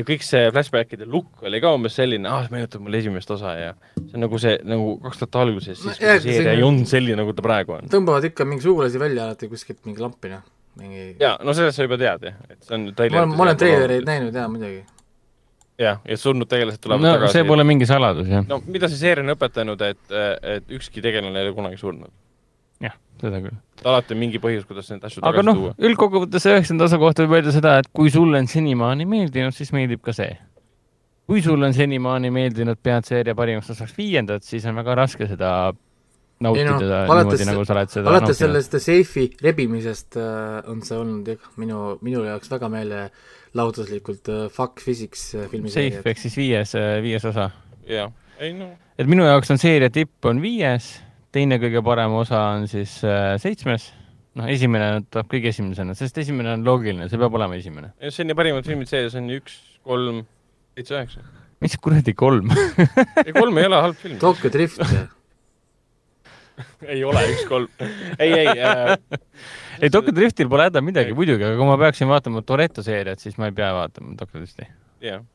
ja 0.00 0.06
kõik 0.06 0.24
see 0.24 0.50
flashbackide 0.52 1.06
lukk 1.08 1.42
oli 1.46 1.60
ka 1.62 1.72
umbes 1.76 1.96
selline, 1.98 2.28
ah, 2.30 2.46
meenutab 2.52 2.84
mulle 2.84 3.00
esimest 3.02 3.30
osa 3.34 3.54
ja 3.58 3.72
see 3.96 4.16
on 4.16 4.24
nagu 4.24 4.40
see, 4.42 4.54
nagu 4.68 4.94
kaks 5.04 5.22
tuhat 5.22 5.40
alguses, 5.42 5.80
siis 5.80 5.90
no, 6.00 6.14
seeria 6.24 6.54
ei 6.54 6.64
olnud 6.66 6.88
selline, 6.90 7.18
nagu 7.20 7.34
ta 7.36 7.44
praegu 7.44 7.76
on. 7.76 7.90
tõmbavad 7.92 8.30
ikka 8.30 8.46
mingi 8.48 8.64
sugulasi 8.66 9.02
välja 9.02 9.26
alati 9.28 9.50
kuskilt 9.50 9.82
mingi 9.88 10.04
lampi, 10.04 10.32
noh. 10.32 10.46
mingi 10.80 11.04
jaa, 11.20 11.34
no 11.44 11.56
sellest 11.56 11.80
sa 11.80 11.88
juba 11.88 12.00
tead, 12.00 12.30
jah, 12.30 12.40
et 12.48 12.64
see 12.64 12.78
on 12.78 12.88
ma 12.88 13.10
olen, 13.10 13.36
ma 13.36 13.46
olen 13.48 13.60
treilereid 13.60 14.08
näinud 14.08 14.40
jaa, 14.40 14.46
muidugi. 14.52 14.80
jah, 15.80 16.00
ja 16.06 16.20
surnud 16.24 16.50
tegelased 16.50 16.82
tulevad 16.84 17.06
no, 17.06 17.14
tagasi. 17.18 17.38
see 17.38 17.50
pole 17.52 17.66
mingi 17.68 17.88
saladus, 17.90 18.30
jah. 18.30 18.46
no 18.48 18.62
mida 18.66 18.88
see 18.88 19.02
seeria 19.02 19.26
on 19.26 19.36
õpetanud, 19.36 19.86
et, 19.90 20.18
et 20.56 20.76
ükski 20.80 21.04
tegelane 21.04 21.42
ei 21.42 21.50
ole 21.50 21.56
kunagi 21.58 21.80
surnud 21.80 22.12
jah, 22.84 22.96
seda 23.20 23.40
küll. 23.44 23.56
alati 23.84 24.16
on 24.16 24.22
mingi 24.22 24.40
põhjus, 24.42 24.66
kuidas 24.68 24.90
neid 24.92 25.04
asju 25.08 25.24
aga 25.26 25.44
noh, 25.46 25.66
üldkokkuvõttes 25.78 26.48
üheksanda 26.50 26.88
osa 26.88 27.00
kohta 27.02 27.26
võib 27.26 27.40
öelda 27.40 27.54
seda, 27.56 27.78
et 27.82 27.90
kui 27.96 28.12
sulle 28.12 28.40
on 28.40 28.48
senimaani 28.50 29.08
meeldinud, 29.08 29.56
siis 29.56 29.74
meeldib 29.76 30.02
ka 30.06 30.16
see. 30.16 30.32
kui 31.30 31.44
sulle 31.44 31.68
on 31.68 31.76
senimaani 31.76 32.32
meeldinud, 32.34 32.80
pead 32.82 33.06
seeria 33.08 33.36
parimaks 33.38 33.70
osaks 33.76 33.94
viiendat, 33.98 34.46
siis 34.46 34.66
on 34.66 34.80
väga 34.80 34.98
raske 34.98 35.28
seda 35.30 35.52
nautida 36.40 36.72
no, 36.72 36.78
niimoodi, 36.80 37.46
nagu 37.48 37.64
sa 37.68 37.74
oled 37.76 37.92
seda 37.92 38.12
alates 38.14 38.38
sellest 38.40 38.76
seifi 38.80 39.26
rebimisest 39.44 40.16
äh, 40.20 40.70
on 40.72 40.80
see 40.86 40.96
olnud 40.96 41.28
jah, 41.28 41.50
minu, 41.60 41.98
minu 42.04 42.24
jaoks 42.24 42.48
väga 42.52 42.70
meelelahutuslikult 42.72 44.30
äh, 44.32 44.46
fuck 44.54 44.80
physics 44.80 45.26
äh, 45.36 45.50
filmi 45.52 45.72
Safe 45.72 46.00
ehk 46.00 46.22
siis 46.22 46.38
viies 46.40 46.72
äh,, 46.80 46.96
viies 47.04 47.26
osa? 47.28 47.50
jah, 47.88 48.12
ei 48.40 48.54
no 48.56 48.70
et 48.96 49.10
minu 49.10 49.28
jaoks 49.28 49.52
on 49.52 49.60
seeria 49.60 49.92
tipp 49.92 50.24
on 50.28 50.40
viies 50.40 50.94
teine 51.34 51.58
kõige 51.62 51.82
parem 51.86 52.14
osa 52.18 52.40
on 52.54 52.66
siis 52.70 52.96
äh, 53.06 53.34
seitsmes, 53.42 53.90
noh, 54.38 54.48
esimene 54.50 55.02
tuleb 55.10 55.30
kõige 55.30 55.52
esimesena, 55.54 55.94
sest 55.98 56.18
esimene 56.22 56.56
on 56.56 56.66
loogiline, 56.66 57.06
see 57.10 57.20
peab 57.20 57.36
olema 57.38 57.58
esimene. 57.58 57.92
seni 58.14 58.36
parimad 58.38 58.66
filmid 58.66 58.90
sees 58.90 59.16
on 59.18 59.30
üks, 59.36 59.60
kolm, 59.86 60.24
seitse, 60.76 60.96
üheksa. 60.96 61.24
mis 61.62 61.78
kuradi 61.82 62.14
kolm 62.18 62.52
ei, 63.26 63.32
kolm 63.36 63.62
ei 63.62 63.70
ole 63.70 63.86
halb 63.86 63.98
film. 64.00 64.18
Tokyo 64.22 64.52
Drift 64.52 64.84
ei 66.92 67.02
ole 67.06 67.24
üks 67.32 67.44
kolm. 67.48 67.70
ei, 68.18 68.30
ei 68.30 68.54
äh, 68.54 68.94
ei, 69.80 69.90
Tokyo 69.90 70.14
Driftil 70.16 70.50
pole 70.52 70.68
häda 70.68 70.82
midagi 70.84 71.16
muidugi, 71.16 71.46
aga 71.46 71.58
kui 71.58 71.70
ma 71.70 71.78
peaksin 71.80 72.10
vaatama 72.10 72.44
Toretto 72.46 72.84
seeriat, 72.86 73.22
siis 73.22 73.38
ma 73.40 73.50
ei 73.50 73.56
pea 73.56 73.70
vaatama 73.78 74.16
Tokyo 74.18 74.42
Drifti. 74.42 74.66
jah 75.00 75.20
yeah 75.20 75.28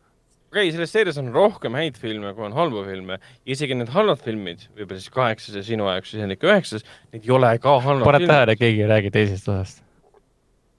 okei 0.55 0.69
okay,, 0.69 0.75
selles 0.75 0.93
seerias 0.95 1.17
on 1.19 1.31
rohkem 1.35 1.75
häid 1.75 1.97
filme, 1.99 2.31
kui 2.35 2.45
on 2.47 2.53
halbu 2.55 2.85
filme. 2.87 3.17
isegi 3.45 3.75
need 3.75 3.91
halvad 3.91 4.21
filmid, 4.23 4.63
võib-olla 4.77 5.01
siis 5.03 5.11
kaheksas 5.11 5.57
ja 5.59 5.63
sinu 5.67 5.89
jaoks 5.89 6.13
siis 6.13 6.23
Hendrik 6.23 6.45
üheksas, 6.47 6.85
neid 7.11 7.27
ei 7.27 7.33
ole 7.35 7.49
ka 7.59 7.75
halvad 7.83 8.07
paned 8.07 8.29
tähele, 8.31 8.55
keegi 8.61 8.85
ei 8.85 8.91
räägi 8.93 9.11
teisest 9.11 9.51
osast? 9.51 9.83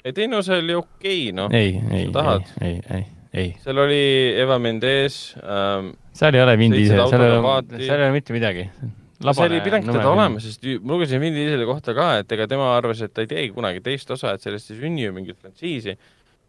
ei, 0.01 0.15
teine 0.16 0.40
osa 0.40 0.57
oli 0.57 0.78
okei 0.81 1.28
okay,, 1.28 1.36
noh. 1.36 1.53
ei, 1.53 1.77
ei, 1.93 2.09
ei, 2.09 2.70
ei, 2.70 2.81
ei, 2.97 3.07
ei. 3.35 3.55
seal 3.61 3.85
oli 3.85 4.03
Eva 4.40 4.59
Mendes 4.62 5.20
ähm,. 5.44 5.93
seal 6.16 6.40
ei 6.40 6.47
ole 6.47 6.57
Vin 6.62 6.73
Diesel, 6.73 7.05
seal 7.12 7.27
ei 7.28 7.36
ole, 7.36 7.57
seal 7.77 7.98
ei 8.01 8.09
ole 8.09 8.12
mitte 8.16 8.36
midagi. 8.36 8.69
see 9.27 9.48
oli 9.51 9.61
pidangi 9.65 9.93
teda 9.93 10.09
olema, 10.09 10.40
sest 10.40 10.65
ma 10.81 10.97
lugesin 10.97 11.20
Vin 11.20 11.36
Dieseli 11.36 11.69
kohta 11.69 11.93
ka, 11.97 12.15
et 12.23 12.32
ega 12.32 12.48
tema 12.48 12.73
arvas, 12.78 13.05
et 13.05 13.12
ta 13.12 13.27
ei 13.27 13.35
teegi 13.35 13.53
kunagi 13.53 13.85
teist 13.85 14.16
osa, 14.16 14.32
et 14.32 14.44
sellest 14.44 14.73
ei 14.73 14.81
sünni 14.81 15.05
ju 15.05 15.12
mingit 15.16 15.36
frantsiisi 15.36 15.98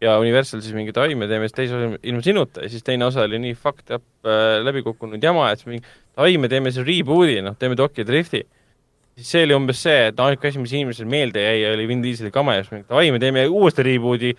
ja 0.02 0.18
Universal 0.22 0.62
siis 0.62 0.74
mingi, 0.76 0.92
davai, 0.94 1.16
me 1.18 1.26
teeme 1.30 1.48
siis 1.48 1.56
teise 1.56 1.78
osa 1.78 1.98
ilma 2.06 2.22
sinuta 2.24 2.62
ja 2.64 2.70
siis 2.70 2.84
teine 2.86 3.08
osa 3.08 3.24
oli 3.26 3.40
nii 3.42 3.56
fucked 3.58 3.90
up 3.96 4.04
äh, 4.26 4.60
läbikukkunud 4.62 5.22
jama, 5.22 5.48
et 5.52 5.62
siis 5.62 5.72
mingi, 5.72 5.96
davai, 6.14 6.36
me 6.38 6.50
teeme 6.52 6.72
siis 6.74 6.86
reboot'i, 6.86 7.40
noh, 7.44 7.56
teeme 7.58 7.78
Tokyo 7.78 8.06
Drifti. 8.06 8.44
siis 9.18 9.32
see 9.34 9.46
oli 9.48 9.56
umbes 9.56 9.82
see, 9.82 10.06
et 10.12 10.20
ainuke 10.22 10.52
asi, 10.52 10.62
mis 10.62 10.74
inimesele 10.76 11.10
meelde 11.10 11.42
jäi, 11.42 11.64
oli 11.72 11.88
Vin 11.90 12.04
Dieseli 12.04 12.30
kama 12.34 12.54
ja 12.54 12.62
siis 12.62 12.76
mingi, 12.76 12.86
davai, 12.90 13.10
me 13.14 13.22
teeme 13.22 13.46
uuesti 13.48 13.86
reboot'i 13.86 14.34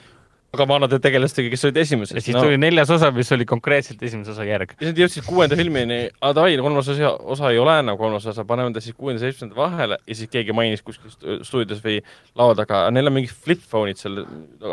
aga 0.55 0.65
vanade 0.65 0.97
tegelastega, 1.01 1.49
kes 1.53 1.67
olid 1.67 1.77
esimeses. 1.83 2.15
ja 2.17 2.23
siis 2.23 2.35
no. 2.35 2.41
tuli 2.45 2.57
neljas 2.57 2.89
osa, 2.93 3.11
mis 3.13 3.29
oli 3.35 3.45
konkreetselt 3.49 4.01
esimese 4.03 4.33
osa 4.33 4.47
järg. 4.47 4.73
ja 4.73 4.81
siis 4.81 4.93
nad 4.93 5.01
jõudsid 5.03 5.27
kuuenda 5.27 5.57
filmini, 5.59 5.99
aga 6.17 6.31
davai, 6.39 6.55
kolmas 6.57 6.89
osa, 6.89 7.11
osa 7.35 7.51
ei 7.53 7.61
ole 7.61 7.75
enam 7.83 7.99
kolmas 7.99 8.25
osa, 8.31 8.45
paneme 8.49 8.73
ta 8.73 8.81
siis 8.81 8.97
kuuenda, 8.97 9.21
seitsmenda 9.21 9.57
vahele 9.59 9.99
ja 9.99 10.17
siis 10.17 10.31
keegi 10.33 10.55
mainis 10.57 10.81
kuskil 10.85 11.13
stuudios 11.45 11.83
või 11.85 11.99
laua 12.39 12.57
taga, 12.57 12.87
neil 12.95 13.11
on 13.11 13.17
mingid 13.19 13.35
flip 13.35 13.61
phone'id 13.61 14.01
seal 14.01 14.23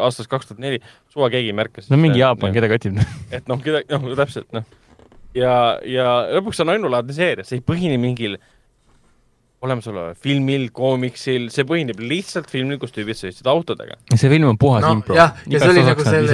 aastast 0.00 0.32
kaks 0.32 0.48
tuhat 0.50 0.64
neli, 0.64 0.80
suva 1.12 1.28
keegi 1.34 1.52
ei 1.52 1.60
märka. 1.60 1.84
no 1.92 2.00
mingi 2.00 2.24
Jaapan, 2.24 2.56
keda 2.56 2.72
kotib. 2.72 3.00
et 3.36 3.52
noh, 3.52 3.60
keda, 3.62 3.84
noh, 3.92 4.10
täpselt, 4.16 4.48
noh. 4.56 4.64
ja, 5.36 5.54
ja 5.84 6.10
lõpuks 6.38 6.64
on 6.64 6.72
ainulaadne 6.72 7.16
seeria, 7.16 7.44
see 7.44 7.60
ei 7.60 7.66
põhine 7.68 8.00
mingil 8.00 8.40
äh, 8.40 8.52
olemasoleval 9.64 10.16
filmil, 10.20 10.66
koomiksil, 10.76 11.46
see 11.52 11.64
põhineb 11.68 12.00
lihtsalt 12.02 12.50
filmil, 12.52 12.76
kus 12.80 12.92
tüübid 12.92 13.16
sõitsid 13.16 13.46
autodega. 13.48 13.96
see 14.12 14.28
film 14.28 14.50
on 14.50 14.58
puhas 14.60 14.84
no, 14.84 14.90
impro. 14.98 15.16
jah, 15.16 15.32
ja 15.48 15.60
see 15.62 15.70
oli 15.72 15.84
nagu 15.86 16.04
selle, 16.04 16.28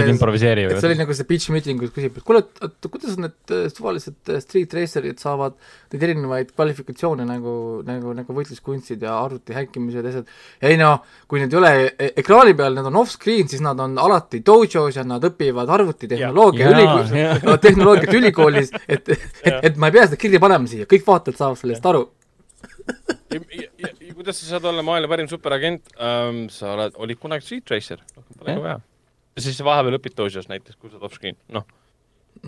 see 0.74 0.88
oli 0.88 0.96
nagu 0.98 1.14
see 1.14 1.28
pitch 1.28 1.52
meeting, 1.54 1.78
kus 1.78 1.92
küsib, 1.94 2.16
et 2.18 2.26
kuule, 2.26 2.42
et 2.66 2.88
kuidas 2.90 3.14
need 3.22 3.54
äh, 3.54 3.68
suvalised 3.70 4.32
äh, 4.32 4.40
street 4.42 4.74
racer'id 4.74 5.22
saavad 5.22 5.54
neid 5.94 6.06
erinevaid 6.08 6.50
kvalifikatsioone 6.50 7.26
nagu, 7.28 7.54
nagu, 7.86 8.14
nagu 8.18 8.36
võitluskunstid 8.38 9.04
ja 9.06 9.14
arvuti 9.20 9.54
häkkimised 9.54 10.02
ja 10.02 10.12
asjad. 10.14 10.32
ja 10.64 10.72
ei 10.72 10.80
no, 10.80 10.90
kui 11.30 11.44
need 11.44 11.54
ei 11.54 11.60
ole 11.60 11.72
e-, 11.92 12.10
ekraani 12.24 12.56
peal, 12.58 12.74
need 12.74 12.90
on 12.90 12.98
off-screen, 13.04 13.46
siis 13.52 13.62
nad 13.62 13.78
on 13.84 13.94
alati 14.02 14.42
dojos 14.42 14.98
ja 14.98 15.06
nad 15.06 15.22
õpivad 15.30 15.70
arvutitehnoloogia 15.78 16.74
ülikool, 16.74 17.54
tehnoloogiat 17.68 18.18
ülikoolis, 18.18 18.74
et, 18.88 19.14
et, 19.14 19.62
et 19.70 19.78
ma 19.78 19.92
ei 19.92 20.00
pea 20.00 20.08
seda 20.10 20.18
kirja 20.18 20.42
panema 20.42 20.66
siia, 20.66 20.90
kõik 20.90 21.06
vaatajad 21.06 21.38
saavad 21.38 21.62
sellest 21.62 21.88
aru 21.92 22.02
ja, 23.34 23.68
ja, 23.78 23.90
ja 23.90 24.14
kuidas 24.16 24.40
sa 24.40 24.54
saad 24.54 24.66
olla 24.70 24.84
maailma 24.86 25.10
parim 25.12 25.28
superagent 25.30 25.92
ähm,? 25.98 26.46
sa 26.52 26.74
oled, 26.76 26.96
olid 27.02 27.20
kunagi 27.22 27.46
Street 27.46 27.70
Racer, 27.74 28.02
rohkem 28.16 28.40
pole 28.40 28.56
ka 28.56 28.64
vaja. 28.66 28.80
ja 29.36 29.44
siis 29.46 29.62
vahepeal 29.66 29.98
õpid 29.98 30.18
Dojos 30.18 30.50
näiteks, 30.50 30.78
kui 30.78 30.90
sa 30.90 30.98
oled 30.98 31.08
off-screen, 31.08 31.38
noh. 31.54 31.66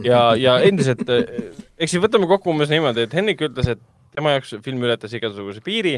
ja, 0.05 0.27
ja 0.41 0.59
endiselt, 0.67 1.07
äh, 1.13 1.55
eks 1.79 1.97
siis 1.97 2.03
võtame 2.05 2.29
kokku 2.31 2.53
umbes 2.55 2.73
niimoodi, 2.73 3.07
et 3.09 3.17
Henrik 3.17 3.47
ütles, 3.49 3.71
et 3.77 3.83
tema 4.15 4.35
jaoks 4.37 4.57
film 4.65 4.85
ületas 4.87 5.15
igasuguse 5.17 5.65
piiri. 5.65 5.97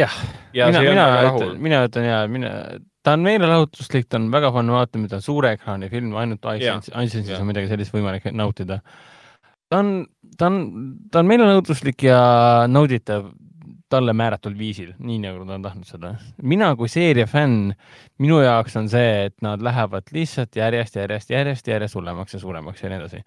jah 0.00 0.18
ja, 0.56 0.68
mina, 0.68 0.82
mina 0.90 1.06
ütlen, 1.30 1.56
mina 1.62 1.84
ütlen 1.88 2.08
ja 2.08 2.20
mina, 2.30 2.52
ta 3.04 3.14
on 3.18 3.24
meelelahutuslik, 3.26 4.08
ta 4.08 4.18
on 4.20 4.30
väga 4.32 4.50
fun 4.54 4.72
vaatamine, 4.74 5.10
ta 5.12 5.20
on 5.20 5.26
suure 5.26 5.54
ekraani 5.54 5.90
film, 5.92 6.14
ainult 6.18 6.46
iSense'is 6.56 7.36
on 7.38 7.50
midagi 7.50 7.70
sellist 7.70 7.94
võimalik 7.94 8.30
nautida 8.32 8.80
ta 9.70 9.80
on, 9.82 9.90
ta 10.38 10.50
on, 10.50 10.60
ta 11.10 11.22
on 11.22 11.30
meelenõudluslik 11.30 12.06
ja 12.08 12.20
nauditav. 12.70 13.32
talle 13.94 14.14
määratud 14.16 14.56
viisil, 14.58 14.88
nii 14.98 15.20
nagu 15.22 15.44
ta 15.46 15.54
on 15.54 15.62
tahtnud 15.62 15.86
seda. 15.86 16.14
mina 16.42 16.72
kui 16.76 16.88
seeria 16.90 17.26
fänn, 17.30 17.74
minu 18.18 18.40
jaoks 18.42 18.74
on 18.80 18.88
see, 18.90 19.26
et 19.28 19.36
nad 19.44 19.62
lähevad 19.62 20.08
lihtsalt 20.12 20.56
järjest, 20.56 20.96
järjest, 20.96 21.30
järjest, 21.30 21.68
järjest 21.68 21.94
hullemaks 21.94 22.34
ja 22.34 22.40
suuremaks 22.40 22.82
ja 22.82 22.90
nii 22.90 22.98
edasi. 22.98 23.22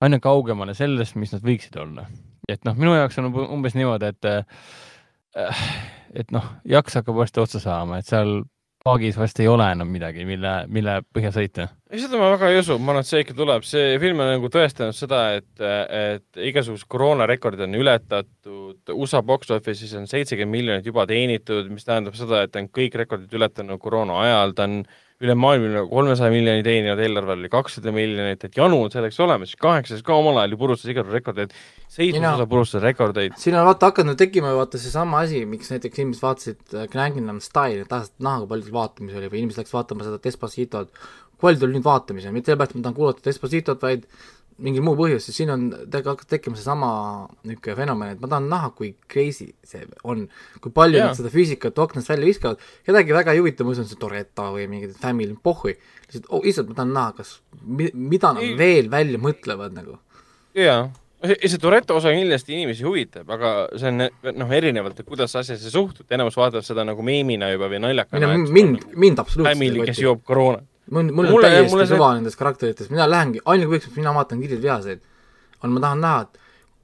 aina 0.00 0.20
kaugemale 0.20 0.74
sellest, 0.74 1.16
mis 1.16 1.34
nad 1.34 1.44
võiksid 1.44 1.76
olla. 1.82 2.06
et 2.48 2.64
noh, 2.64 2.78
minu 2.78 2.94
jaoks 2.94 3.18
on 3.18 3.32
umbes 3.34 3.74
niimoodi, 3.74 4.14
et 4.14 4.30
äh, 4.30 5.52
et 6.14 6.30
noh, 6.32 6.44
jaks 6.64 6.96
hakkab 7.00 7.18
varsti 7.20 7.42
otsa 7.42 7.60
saama, 7.60 8.00
et 8.00 8.08
seal 8.08 8.40
paagis 8.86 9.18
vast 9.18 9.40
ei 9.42 9.48
ole 9.50 9.66
enam 9.74 9.90
midagi, 9.90 10.24
mille, 10.28 10.52
mille 10.72 11.00
põhja 11.14 11.32
sõita. 11.34 11.68
ei, 11.90 12.00
seda 12.02 12.20
ma 12.20 12.30
väga 12.34 12.50
ei 12.52 12.60
usu, 12.60 12.76
ma 12.78 12.94
arvan, 12.94 13.06
et 13.06 13.10
see 13.10 13.22
ikka 13.24 13.36
tuleb, 13.38 13.66
see 13.66 13.96
film 14.02 14.22
on 14.22 14.30
nagu 14.34 14.50
tõestanud 14.52 14.96
seda, 14.96 15.22
et, 15.40 15.64
et 15.64 16.44
igasugused 16.50 16.88
koroonarekordid 16.92 17.66
on 17.66 17.78
ületatud, 17.80 18.94
USA 18.94 19.22
box 19.26 19.50
office'is 19.54 19.96
on 19.98 20.06
seitsekümmend 20.10 20.56
miljonit 20.56 20.86
juba 20.86 21.06
teenitud, 21.10 21.70
mis 21.72 21.86
tähendab 21.88 22.18
seda, 22.18 22.44
et 22.44 22.54
ta 22.54 22.62
on 22.62 22.70
kõik 22.80 22.98
rekordid 23.02 23.34
ületanud 23.38 23.82
koroona 23.82 24.20
ajal, 24.24 24.56
ta 24.56 24.68
on 24.70 24.78
üle 24.82 25.05
maailma 25.24 25.86
kolmesaja 25.88 26.30
miljoni 26.30 26.64
teeninud, 26.64 27.00
eelarvel 27.00 27.40
oli 27.40 27.48
kakssada 27.48 27.92
miljonit, 27.94 28.42
et 28.44 28.56
janu 28.56 28.82
on 28.84 28.90
selleks 28.92 29.16
olemas, 29.24 29.54
kaheksas 29.60 30.02
ka 30.04 30.14
omal 30.14 30.42
ajal 30.42 30.52
ju 30.52 30.58
purustas 30.60 30.92
igasugu 30.92 31.16
rekordeid, 31.16 31.54
seitsmes 31.88 32.28
osa 32.34 32.46
purustas 32.50 32.84
rekordeid. 32.84 33.36
siin 33.40 33.56
on 33.56 33.64
vaata 33.66 33.90
hakanud 33.92 34.18
tekkima 34.20 34.52
vaata 34.58 34.78
seesama 34.78 35.22
asi, 35.24 35.44
miks 35.48 35.72
näiteks 35.72 36.02
inimesed 36.02 36.26
vaatasid 36.26 36.76
Gangnam 36.92 37.40
Style'i, 37.40 37.88
tahtsid 37.88 38.20
näha, 38.20 38.42
kui 38.42 38.52
palju 38.52 38.76
vaatamise 38.76 39.22
oli 39.22 39.32
või 39.32 39.44
inimesed 39.44 39.64
läks 39.64 39.72
vaatama 39.72 40.04
seda 40.04 40.20
Despotitot, 40.28 40.92
kui 40.92 41.48
palju 41.48 41.64
tuli 41.64 41.78
nüüd 41.78 41.88
vaatamisele, 41.88 42.36
mitte 42.36 42.52
sellepärast, 42.52 42.76
et 42.76 42.82
ma 42.82 42.88
tahan 42.90 43.00
kuulata 43.00 43.24
Despotitot, 43.24 43.88
vaid 43.88 44.04
mingil 44.62 44.84
muul 44.84 44.96
põhjusel, 44.98 45.34
siin 45.36 45.52
on 45.52 45.64
tegelikult 45.70 46.14
hakkas 46.14 46.30
tekkima 46.30 46.56
seesama 46.56 46.88
niisugune 47.44 47.76
fenomen, 47.76 48.12
et 48.14 48.22
ma 48.22 48.30
tahan 48.32 48.48
näha, 48.50 48.70
kui 48.76 48.92
crazy 49.12 49.50
see 49.66 49.84
on, 50.08 50.24
kui 50.64 50.72
palju 50.76 51.00
yeah. 51.00 51.10
nad 51.10 51.18
seda 51.18 51.32
füüsikat 51.32 51.80
aknast 51.84 52.08
välja 52.12 52.28
viskavad, 52.30 52.62
kedagi 52.86 53.16
väga 53.16 53.34
ei 53.34 53.42
huvita, 53.42 53.66
ma 53.66 53.74
usun, 53.74 53.88
see 53.88 54.00
Toretto 54.00 54.48
või 54.54 54.68
mingi 54.72 54.92
Family, 54.96 55.36
pohhui, 55.42 55.74
lihtsalt 56.06 56.30
oh,, 56.30 56.44
lihtsalt 56.44 56.70
ma 56.72 56.78
tahan 56.78 56.94
näha, 56.96 57.16
kas, 57.18 57.34
mida 57.66 58.32
nad 58.36 58.46
ei. 58.46 58.54
veel 58.60 58.88
välja 58.92 59.20
mõtlevad 59.20 59.76
nagu. 59.76 59.98
jaa, 60.56 60.86
see 61.36 61.60
Toretto 61.60 61.98
osa 62.00 62.14
kindlasti 62.16 62.56
inimesi 62.56 62.86
huvitab, 62.88 63.28
aga 63.36 63.52
see 63.76 63.92
on 63.92 64.06
noh, 64.40 64.54
erinevalt, 64.56 65.02
et 65.02 65.10
kuidas 65.10 65.36
asjasse 65.36 65.74
suhtud, 65.74 66.08
enamus 66.16 66.38
vaatavad 66.40 66.64
seda 66.64 66.86
nagu 66.88 67.04
meemina 67.04 67.52
juba 67.52 67.68
või 67.72 67.82
naljakana. 67.84 68.32
mind, 68.40 68.88
mind 68.96 69.20
absoluutselt 69.20 69.52
Family, 69.52 69.84
kes 69.90 70.00
joob 70.06 70.24
koroonat 70.24 70.64
mul, 70.90 71.10
mul 71.12 71.30
on 71.30 71.42
täiesti 71.42 71.72
mulle 71.72 71.86
suva 71.88 72.10
see... 72.10 72.20
nendest 72.20 72.40
karakteritest, 72.40 72.92
mina 72.94 73.08
lähengi, 73.10 73.42
ainuke 73.44 73.72
põhjus, 73.74 73.90
miks 73.90 74.00
mina 74.00 74.14
vaatan 74.16 74.42
Kirjad 74.42 74.62
vihaseid, 74.62 75.02
on 75.64 75.74
ma 75.74 75.82
tahan 75.82 76.02
näha, 76.04 76.24
et 76.26 76.40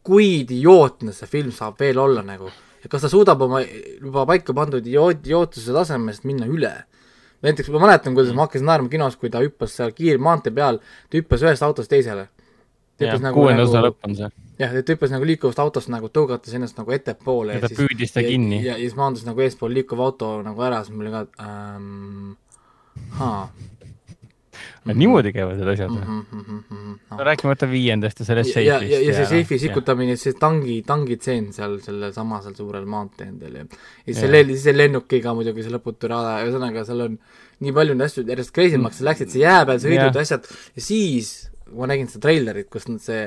kui 0.07 0.29
idiootne 0.41 1.15
see 1.15 1.31
film 1.31 1.55
saab 1.55 1.81
veel 1.83 2.01
olla 2.03 2.25
nagu, 2.27 2.51
et 2.83 2.91
kas 2.91 3.07
ta 3.07 3.11
suudab 3.13 3.45
oma 3.47 3.63
juba 3.63 4.27
paika 4.29 4.55
pandud 4.57 4.83
idioot, 4.83 5.23
idiootsuse 5.23 5.75
tasemest 5.77 6.27
minna 6.29 6.49
üle. 6.51 6.75
näiteks 7.43 7.71
ma 7.75 7.83
mäletan, 7.83 8.15
kuidas 8.15 8.35
ma 8.35 8.47
hakkasin 8.47 8.67
naerma 8.67 8.91
kinos, 8.91 9.17
kui 9.19 9.31
ta 9.31 9.43
hüppas 9.43 9.75
seal 9.79 9.91
kiir 9.95 10.19
maantee 10.23 10.55
peal, 10.55 10.79
ta 11.11 11.19
hüppas 11.19 11.43
ühest 11.43 11.63
autost 11.67 11.91
teisele. 11.91 12.29
jah, 13.03 13.19
nagu 13.23 13.41
kuuenda 13.41 13.65
osa 13.67 13.81
lõpp 13.83 14.07
on 14.07 14.19
see. 14.19 14.29
jah, 14.59 14.75
ta 14.75 14.95
hüppas 14.97 15.15
nagu 15.15 15.27
liikuvast 15.27 15.63
autost 15.63 15.91
nagu 15.91 16.11
tõugates 16.11 16.55
ennast 16.59 16.79
nagu 16.79 16.95
ettepoole. 16.95 17.55
ja 17.55 17.63
ta 17.63 17.71
siis, 17.71 17.79
püüdis 17.83 18.15
ta 18.15 18.23
kinni. 18.27 18.65
ja, 18.65 18.75
ja 18.75 18.83
siis 18.83 18.99
maandus 18.99 19.27
nagu 19.27 19.43
eespool 19.47 19.75
liikuv 19.75 20.03
auto 20.03 20.35
nagu 20.43 20.67
ära, 20.67 20.83
siis 20.83 20.95
mul 20.97 21.07
oli 21.07 21.15
ka 21.15 21.47
ähm, 21.47 22.35
haa 23.19 23.47
et 24.83 24.99
niimoodi 24.99 25.33
käivad 25.35 25.61
need 25.61 25.71
asjad 25.75 25.93
või 25.93 26.03
mm 26.03 26.23
-hmm.? 26.33 26.97
no 27.13 27.27
rääkimata 27.29 27.69
viiendast 27.71 28.23
ja 28.23 28.27
sellest 28.27 28.55
seifist. 28.55 28.73
ja, 28.73 28.81
ja, 28.83 29.01
ja, 29.07 29.15
see 29.21 29.29
seifi 29.37 29.59
sikutamine, 29.63 30.17
see 30.21 30.35
tangi, 30.39 30.81
tangitseen 30.87 31.53
seal 31.55 31.79
sellesama 31.85 32.43
seal 32.43 32.57
suurel 32.59 32.89
maanteendel 32.97 33.61
ja 33.61 33.65
ja 34.07 34.19
selle, 34.19 34.43
see 34.65 34.77
lennukiga 34.77 35.35
muidugi 35.39 35.63
see 35.63 35.75
lõputu 35.75 36.11
rada, 36.11 36.41
ühesõnaga 36.47 36.85
seal 36.89 37.07
on 37.07 37.17
nii 37.63 37.73
palju 37.79 37.97
neid 37.97 38.11
asju 38.11 38.27
järjest 38.27 38.55
crazy 38.55 38.83
maks 38.83 39.01
läksid, 39.07 39.31
see 39.31 39.47
jää 39.47 39.65
peal 39.69 39.83
sõidud 39.83 40.21
ja 40.21 40.27
asjad 40.27 40.51
ja 40.51 40.83
siis 40.91 41.33
ma 41.73 41.89
nägin 41.89 42.09
seda 42.11 42.27
treilerit, 42.27 42.69
kus 42.73 42.89
nad 42.91 43.01
see 43.03 43.27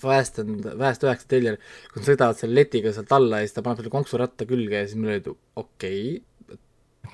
Fast 0.00 0.40
and, 0.42 0.66
Fast 0.78 1.04
üheksa 1.06 1.30
treiler, 1.30 1.56
kus 1.90 2.02
nad 2.02 2.10
sõidavad 2.12 2.38
selle 2.38 2.60
letiga 2.60 2.92
sealt 2.94 3.12
alla 3.16 3.40
ja 3.40 3.48
siis 3.48 3.56
ta 3.56 3.64
paneb 3.66 3.80
selle 3.80 3.94
konksuratta 3.94 4.46
külge 4.48 4.82
ja 4.82 4.88
siis 4.88 5.00
mul 5.00 5.14
oli, 5.14 5.36
okei 5.60 6.02
okay,, 6.04 6.18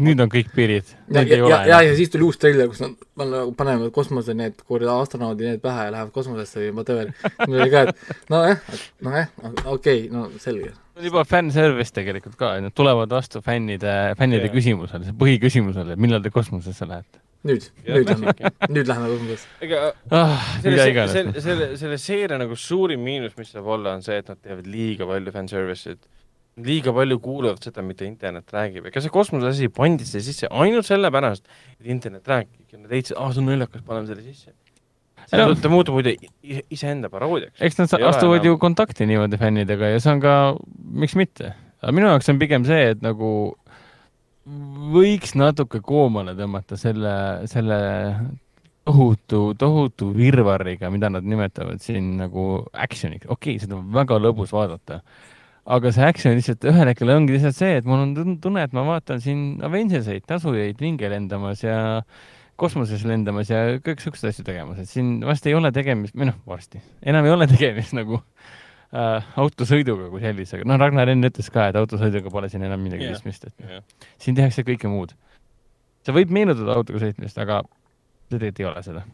nüüd 0.03 0.21
on 0.23 0.31
kõik 0.33 0.51
piirid. 0.55 0.89
ja, 1.13 1.23
ja, 1.23 1.39
ja, 1.39 1.61
ja, 1.71 1.81
ja 1.89 1.95
siis 1.97 2.11
tuli 2.13 2.27
uus 2.27 2.39
treiler, 2.41 2.69
kus 2.71 2.83
nad 2.83 2.97
nagu 3.23 3.53
panevad 3.57 3.93
kosmose 3.95 4.35
need 4.37 4.59
kuradi 4.67 4.91
astronaudi 4.93 5.51
need 5.51 5.63
pähe 5.65 5.89
ja 5.89 5.95
lähevad 5.95 6.13
kosmosesse 6.15 6.61
või 6.61 6.73
whatever. 6.81 7.13
mul 7.47 7.61
oli 7.61 7.73
ka, 7.73 7.85
et 7.87 8.33
nojah, 8.33 8.65
nojah, 9.07 9.31
okei 9.65 9.71
okay,, 9.75 10.01
no 10.13 10.27
selge. 10.43 10.73
see 10.73 11.03
on 11.03 11.11
juba 11.11 11.27
fänn-service 11.29 11.95
tegelikult 11.97 12.37
ka, 12.41 12.57
et 12.59 12.67
nad 12.67 12.75
tulevad 12.77 13.13
vastu 13.13 13.43
fännide, 13.45 13.95
fännide 14.19 14.49
yeah. 14.49 14.57
küsimusele, 14.57 15.15
põhiküsimusele, 15.21 15.97
millal 16.01 16.25
te 16.25 16.35
kosmosesse 16.35 16.89
lähete 16.89 17.23
nüüd, 17.47 17.69
nüüd 17.87 18.11
lähme, 18.11 18.35
nüüd 18.73 18.91
lähme 18.91 19.09
kosmosesse. 19.13 19.49
ega 19.63 19.83
ah, 20.11 20.51
selle, 20.65 21.07
selle, 21.13 21.41
selle, 21.45 21.71
selle 21.81 21.99
seeria 22.03 22.41
nagu 22.43 22.59
suurim 22.59 23.05
miinus, 23.07 23.37
mis 23.39 23.53
saab 23.55 23.69
olla, 23.77 23.97
on 23.97 24.05
see, 24.05 24.19
et 24.21 24.29
nad 24.33 24.41
teevad 24.43 24.69
liiga 24.71 25.09
palju 25.09 25.35
fänn-service'it 25.35 26.03
liiga 26.65 26.93
palju 26.97 27.19
kuulavad 27.21 27.65
seda, 27.65 27.83
mida 27.85 28.07
internet 28.07 28.53
räägib, 28.55 28.87
ega 28.89 29.03
see 29.05 29.13
kosmose 29.13 29.51
asi 29.51 29.69
pandi 29.73 30.07
siia 30.09 30.25
sisse 30.25 30.49
ainult 30.49 30.89
sellepärast, 30.89 31.45
et 31.81 31.91
internet 31.93 32.31
räägib 32.33 32.73
ja 32.73 32.81
nad 32.81 32.95
leidsid, 32.95 33.17
aa, 33.19 33.29
see 33.35 33.43
on 33.43 33.51
naljakas, 33.51 33.83
paneme 33.85 34.09
selle 34.09 34.25
sisse. 34.25 34.55
see 35.27 35.43
no. 35.43 35.53
ta 35.61 35.73
muutub 35.73 35.99
muide 35.99 36.15
iseenda 36.73 37.11
paroodiaks. 37.13 37.61
eks 37.61 37.79
nad 37.83 37.93
astuvad 37.93 38.41
enam... 38.41 38.49
ju 38.49 38.63
kontakti 38.63 39.09
niimoodi 39.11 39.41
fännidega 39.43 39.93
ja 39.93 40.01
see 40.01 40.15
on 40.15 40.25
ka, 40.25 40.39
miks 41.05 41.19
mitte. 41.21 41.53
aga 41.83 41.95
minu 41.99 42.09
jaoks 42.15 42.33
on 42.33 42.41
pigem 42.41 42.65
see, 42.69 42.91
et 42.95 43.05
nagu 43.05 43.31
võiks 44.97 45.37
natuke 45.37 45.83
koomale 45.85 46.33
tõmmata 46.39 46.79
selle, 46.81 47.15
selle 47.51 47.79
tohutu, 48.87 49.51
tohutu 49.59 50.13
virvarriga, 50.15 50.89
mida 50.95 51.11
nad 51.13 51.27
nimetavad 51.27 51.83
siin 51.85 52.15
nagu 52.23 52.65
action'iks. 52.73 53.29
okei 53.29 53.59
okay,, 53.59 53.65
seda 53.67 53.77
on 53.83 53.91
väga 53.93 54.23
lõbus 54.23 54.57
vaadata 54.57 55.03
aga 55.67 55.91
see 55.95 56.07
action 56.07 56.37
lihtsalt 56.39 56.65
ühel 56.71 56.91
hetkel 56.91 57.11
ongi 57.11 57.35
lihtsalt 57.35 57.57
see, 57.59 57.79
et 57.81 57.89
mul 57.89 58.05
on 58.05 58.37
tunne, 58.43 58.63
et 58.63 58.75
ma 58.77 58.85
vaatan 58.87 59.23
siin 59.23 59.41
Avengerseid, 59.67 60.23
tasujaid 60.31 60.79
ringi 60.83 61.11
lendamas 61.11 61.65
ja 61.65 61.79
kosmoses 62.61 63.03
lendamas 63.09 63.51
ja 63.51 63.65
kõik 63.85 64.01
siukseid 64.05 64.31
asju 64.31 64.47
tegemas, 64.47 64.79
et 64.81 64.91
siin 64.91 65.19
vast 65.27 65.47
ei 65.49 65.57
ole 65.59 65.73
tegemist, 65.75 66.17
või 66.17 66.31
noh, 66.31 66.39
varsti, 66.49 66.81
enam 67.05 67.27
ei 67.27 67.35
ole 67.35 67.51
tegemist 67.51 67.97
nagu 67.99 68.21
äh, 68.21 69.27
autosõiduga 69.43 70.09
kui 70.13 70.23
sellisega. 70.23 70.69
noh, 70.69 70.79
Ragnar 70.81 71.11
enne 71.13 71.33
ütles 71.33 71.51
ka, 71.53 71.69
et 71.73 71.81
autosõiduga 71.83 72.33
pole 72.33 72.51
siin 72.53 72.65
enam 72.67 72.81
midagi 72.87 73.09
yeah. 73.09 73.19
pistmist, 73.19 73.51
et 73.51 73.67
yeah. 73.67 73.85
siin 74.23 74.39
tehakse 74.39 74.65
kõike 74.67 74.91
muud. 74.93 75.17
see 76.07 76.15
võib 76.15 76.33
meenutada 76.33 76.79
autoga 76.79 77.03
sõitmist, 77.03 77.43
aga 77.43 77.65
tegelikult 78.31 78.63
ei 78.63 78.71
ole 78.71 78.87
seda. 78.87 79.07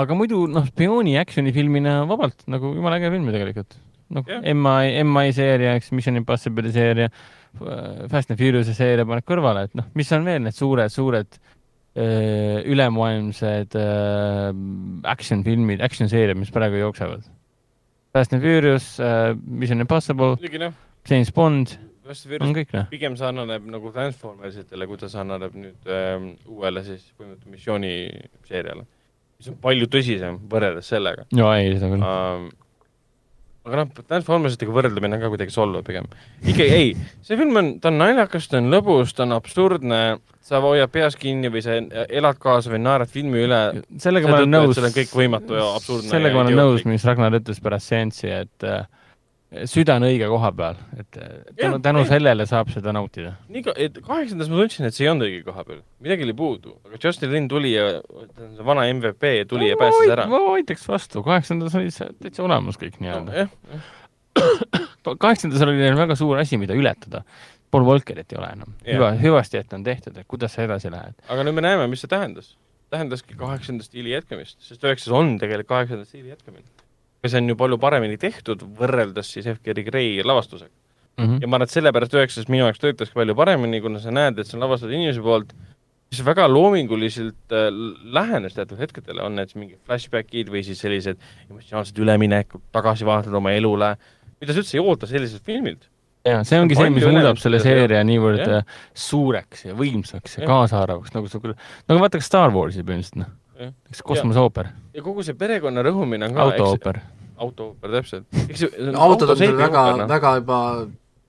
aga 0.00 0.18
muidu, 0.18 0.46
noh, 0.50 0.64
spiooni 0.72 1.18
action'i 1.20 1.52
filmina 1.52 2.00
vabalt 2.08 2.48
nagu 2.48 2.72
jumala 2.80 2.96
äge 2.96 3.12
film 3.12 3.28
ju 3.28 3.36
tegelikult 3.36 3.76
noh 4.14 4.28
yeah., 4.30 4.54
MI, 4.54 5.02
MI 5.06 5.34
seeria, 5.36 5.74
eks, 5.78 5.90
Mission 5.96 6.20
Impossible'i 6.20 6.72
seeria, 6.74 7.10
Fast 8.10 8.32
and 8.32 8.40
Furious'i 8.40 8.74
seeria 8.74 9.06
paned 9.06 9.26
kõrvale, 9.28 9.68
et 9.68 9.76
noh, 9.78 9.86
mis 9.98 10.10
on 10.14 10.26
veel 10.26 10.42
need 10.42 10.56
suured, 10.56 10.90
suured 10.90 11.38
öö, 11.94 12.62
ülemaailmsed 12.74 13.76
öö, 13.78 14.50
action 15.10 15.44
filmid, 15.46 15.82
action 15.84 16.10
seeriad, 16.10 16.38
mis 16.40 16.50
praegu 16.54 16.82
jooksevad. 16.82 17.28
Fast 18.14 18.34
and 18.34 18.42
Furious 18.42 18.96
äh,, 19.02 19.34
Mission 19.46 19.82
Impossible, 19.82 20.34
James 21.10 21.30
Bond, 21.34 21.76
on 22.04 22.52
kõik 22.56 22.74
noh. 22.74 22.88
pigem 22.90 23.14
sarnaneb 23.18 23.64
nagu 23.70 23.92
Transformersitele, 23.94 24.88
kui 24.90 25.00
ta 25.00 25.08
sarnaneb 25.12 25.54
nüüd 25.56 25.88
äh, 25.88 26.26
uuele 26.50 26.82
siis 26.86 27.06
põhimõtteliselt 27.14 27.54
missiooni 27.54 27.94
seeriale, 28.48 28.84
mis 29.38 29.48
on 29.52 29.56
palju 29.62 29.88
tõsisem 29.94 30.42
võrreldes 30.50 30.90
sellega. 30.90 31.24
jaa, 31.34 31.56
ei, 31.62 31.72
seda 31.78 31.94
küll 31.94 32.04
uh, 32.04 32.50
aga 33.64 33.80
noh, 33.80 34.04
Transformersitega 34.04 34.74
võrdlemine 34.74 35.16
on 35.16 35.24
ka 35.24 35.30
kuidagi 35.32 35.54
solvav 35.54 35.84
pigem. 35.86 36.08
ikkagi 36.44 36.78
ei, 36.78 36.90
see 37.24 37.38
film 37.40 37.56
on, 37.60 37.70
ta 37.80 37.90
on 37.92 38.00
naljakas, 38.02 38.48
ta 38.50 38.60
on 38.60 38.68
lõbus, 38.72 39.14
ta 39.16 39.24
on 39.24 39.36
absurdne, 39.38 40.00
sa 40.44 40.60
hoiad 40.60 40.92
peas 40.92 41.16
kinni 41.16 41.48
või 41.52 41.62
sa 41.64 41.78
elad 42.04 42.40
kaasa 42.42 42.72
või 42.72 42.82
naerad 42.84 43.12
filmi 43.12 43.46
üle. 43.46 43.60
sellega 44.00 44.28
ma 44.28 44.42
olen 44.42 44.52
nõus. 44.52 44.76
see 44.76 44.84
on 44.84 44.98
kõik 44.98 45.16
võimatu 45.22 45.56
ja 45.56 45.70
absurdne. 45.78 46.12
sellega 46.12 46.36
ma 46.36 46.44
olen 46.44 46.60
nõus, 46.60 46.84
mis 46.88 47.06
Ragnar 47.08 47.40
ütles 47.40 47.62
pärast 47.64 47.92
seanssi, 47.92 48.28
et 48.44 48.68
äh, 48.68 48.84
süda 49.70 49.96
on 49.98 50.06
õige 50.08 50.28
koha 50.30 50.50
peal, 50.56 50.78
et 50.98 51.18
tänu, 51.58 51.78
tänu 51.84 52.02
ei. 52.02 52.08
sellele 52.08 52.46
saab 52.48 52.70
seda 52.74 52.92
nautida. 52.94 53.34
nii 53.52 53.64
ka, 53.66 53.74
et 53.80 53.98
kaheksandas 54.04 54.50
ma 54.50 54.60
tundsin, 54.60 54.88
et 54.88 54.96
see 54.96 55.06
ei 55.06 55.10
olnud 55.12 55.28
õige 55.28 55.42
koha 55.46 55.64
peal, 55.68 55.80
midagi 56.04 56.26
oli 56.26 56.36
puudu, 56.38 56.76
aga 56.88 57.00
Justin 57.02 57.32
Lin 57.34 57.48
tuli 57.50 57.74
ja 57.74 58.00
vana 58.66 58.86
MVP 58.90 59.44
tuli 59.50 59.68
no, 59.68 59.72
ja 59.72 59.80
päästis 59.80 60.14
ära. 60.16 60.26
ma 60.30 60.40
vaidleks 60.46 60.86
vastu, 60.90 61.24
kaheksandas 61.26 61.76
oli 61.80 61.94
see 61.94 62.10
täitsa 62.22 62.46
olemas 62.46 62.80
kõik 62.80 63.00
nii-öelda 63.02 63.46
no,. 63.46 63.82
kaheksandas 65.24 65.62
oli 65.66 65.78
neil 65.78 65.98
väga 65.98 66.16
suur 66.18 66.40
asi, 66.40 66.58
mida 66.58 66.74
ületada. 66.74 67.22
Paul 67.70 67.84
Walkerit 67.86 68.32
ei 68.32 68.38
ole 68.38 68.48
enam. 68.54 68.74
hüva, 68.86 69.12
hüvasti, 69.18 69.58
et 69.62 69.72
on 69.74 69.82
tehtud, 69.86 70.16
et 70.18 70.26
kuidas 70.30 70.54
sa 70.54 70.66
edasi 70.66 70.90
lähed. 70.94 71.18
aga 71.28 71.46
nüüd 71.46 71.58
me 71.58 71.66
näeme, 71.66 71.86
mis 71.90 72.02
see 72.02 72.10
tähendas. 72.10 72.54
tähendaski 72.94 73.34
kaheksanda 73.38 73.86
stiili 73.86 74.12
jätkamist, 74.14 74.58
sest 74.62 74.82
üheksas 74.86 75.14
on 75.14 75.36
tegelikult 75.38 75.70
kaheksanda 75.70 76.06
stiili 76.06 76.34
jätkamine 76.34 76.66
see 77.32 77.42
on 77.42 77.52
ju 77.52 77.58
palju 77.60 77.78
paremini 77.82 78.18
tehtud 78.20 78.64
võrreldes 78.78 79.30
siis 79.36 79.46
F. 79.50 79.60
Gary 79.64 79.84
Gray 79.86 80.24
lavastusega. 80.24 80.72
mm. 81.18 81.24
-hmm. 81.24 81.38
ja 81.42 81.48
ma 81.48 81.56
arvan, 81.56 81.68
et 81.68 81.76
sellepärast 81.76 82.18
üheksas 82.18 82.48
minu 82.48 82.66
jaoks 82.66 82.82
töötas 82.82 83.12
ka 83.12 83.20
palju 83.20 83.36
paremini, 83.38 83.80
kuna 83.80 84.02
sa 84.02 84.10
näed, 84.10 84.38
et 84.38 84.46
see 84.46 84.58
on 84.58 84.66
lavastatud 84.66 84.94
inimese 84.94 85.22
poolt, 85.22 85.54
mis 86.10 86.24
väga 86.24 86.48
loominguliselt 86.48 87.52
äh, 87.52 87.70
lähenes 88.04 88.54
teatud 88.54 88.78
hetkedele, 88.78 89.22
on 89.22 89.36
need 89.36 89.54
mingid 89.54 89.80
flashbackid 89.86 90.50
või 90.52 90.64
siis 90.66 90.80
sellised 90.80 91.18
emotsionaalsed 91.50 91.98
üleminekud, 91.98 92.62
tagasi 92.72 93.06
vaatad 93.06 93.34
oma 93.34 93.52
elule, 93.52 93.96
mida 94.40 94.52
sa 94.52 94.62
üldse 94.62 94.78
ei 94.78 94.84
oota 94.84 95.10
selliselt 95.10 95.42
filmilt 95.46 95.88
ja 96.24 96.40
see 96.46 96.60
ongi 96.60 96.76
see, 96.78 96.90
mis 96.92 97.04
muudab 97.06 97.38
selle 97.40 97.60
seeria 97.62 98.00
niivõrd 98.06 98.40
ja. 98.40 98.60
Äh, 98.62 98.84
suureks 98.96 99.66
ja 99.68 99.76
võimsaks 99.76 100.38
ja, 100.38 100.44
ja. 100.44 100.50
kaasahaaravaks, 100.50 101.12
nagu 101.16 101.30
sa 101.30 101.40
küll, 101.42 101.56
nagu 101.90 102.02
vaata 102.02 102.20
ka 102.20 102.26
Star 102.26 102.54
Warsi 102.54 102.84
põhimõtteliselt, 102.84 103.20
noh. 103.20 103.74
eks 103.92 104.00
kosmoseooper. 104.06 104.70
ja 104.96 105.04
kogu 105.04 105.26
see 105.26 105.36
perekonna 105.38 105.84
rõhumine 105.84 106.30
on 106.30 106.36
ka 106.36 106.48
autoooper. 106.48 107.02
Autoooper, 107.36 107.90
täpselt. 107.98 108.26
autod 108.94 109.34
on 109.34 109.56
väga, 109.58 109.84
väga 110.10 110.36
juba 110.40 110.60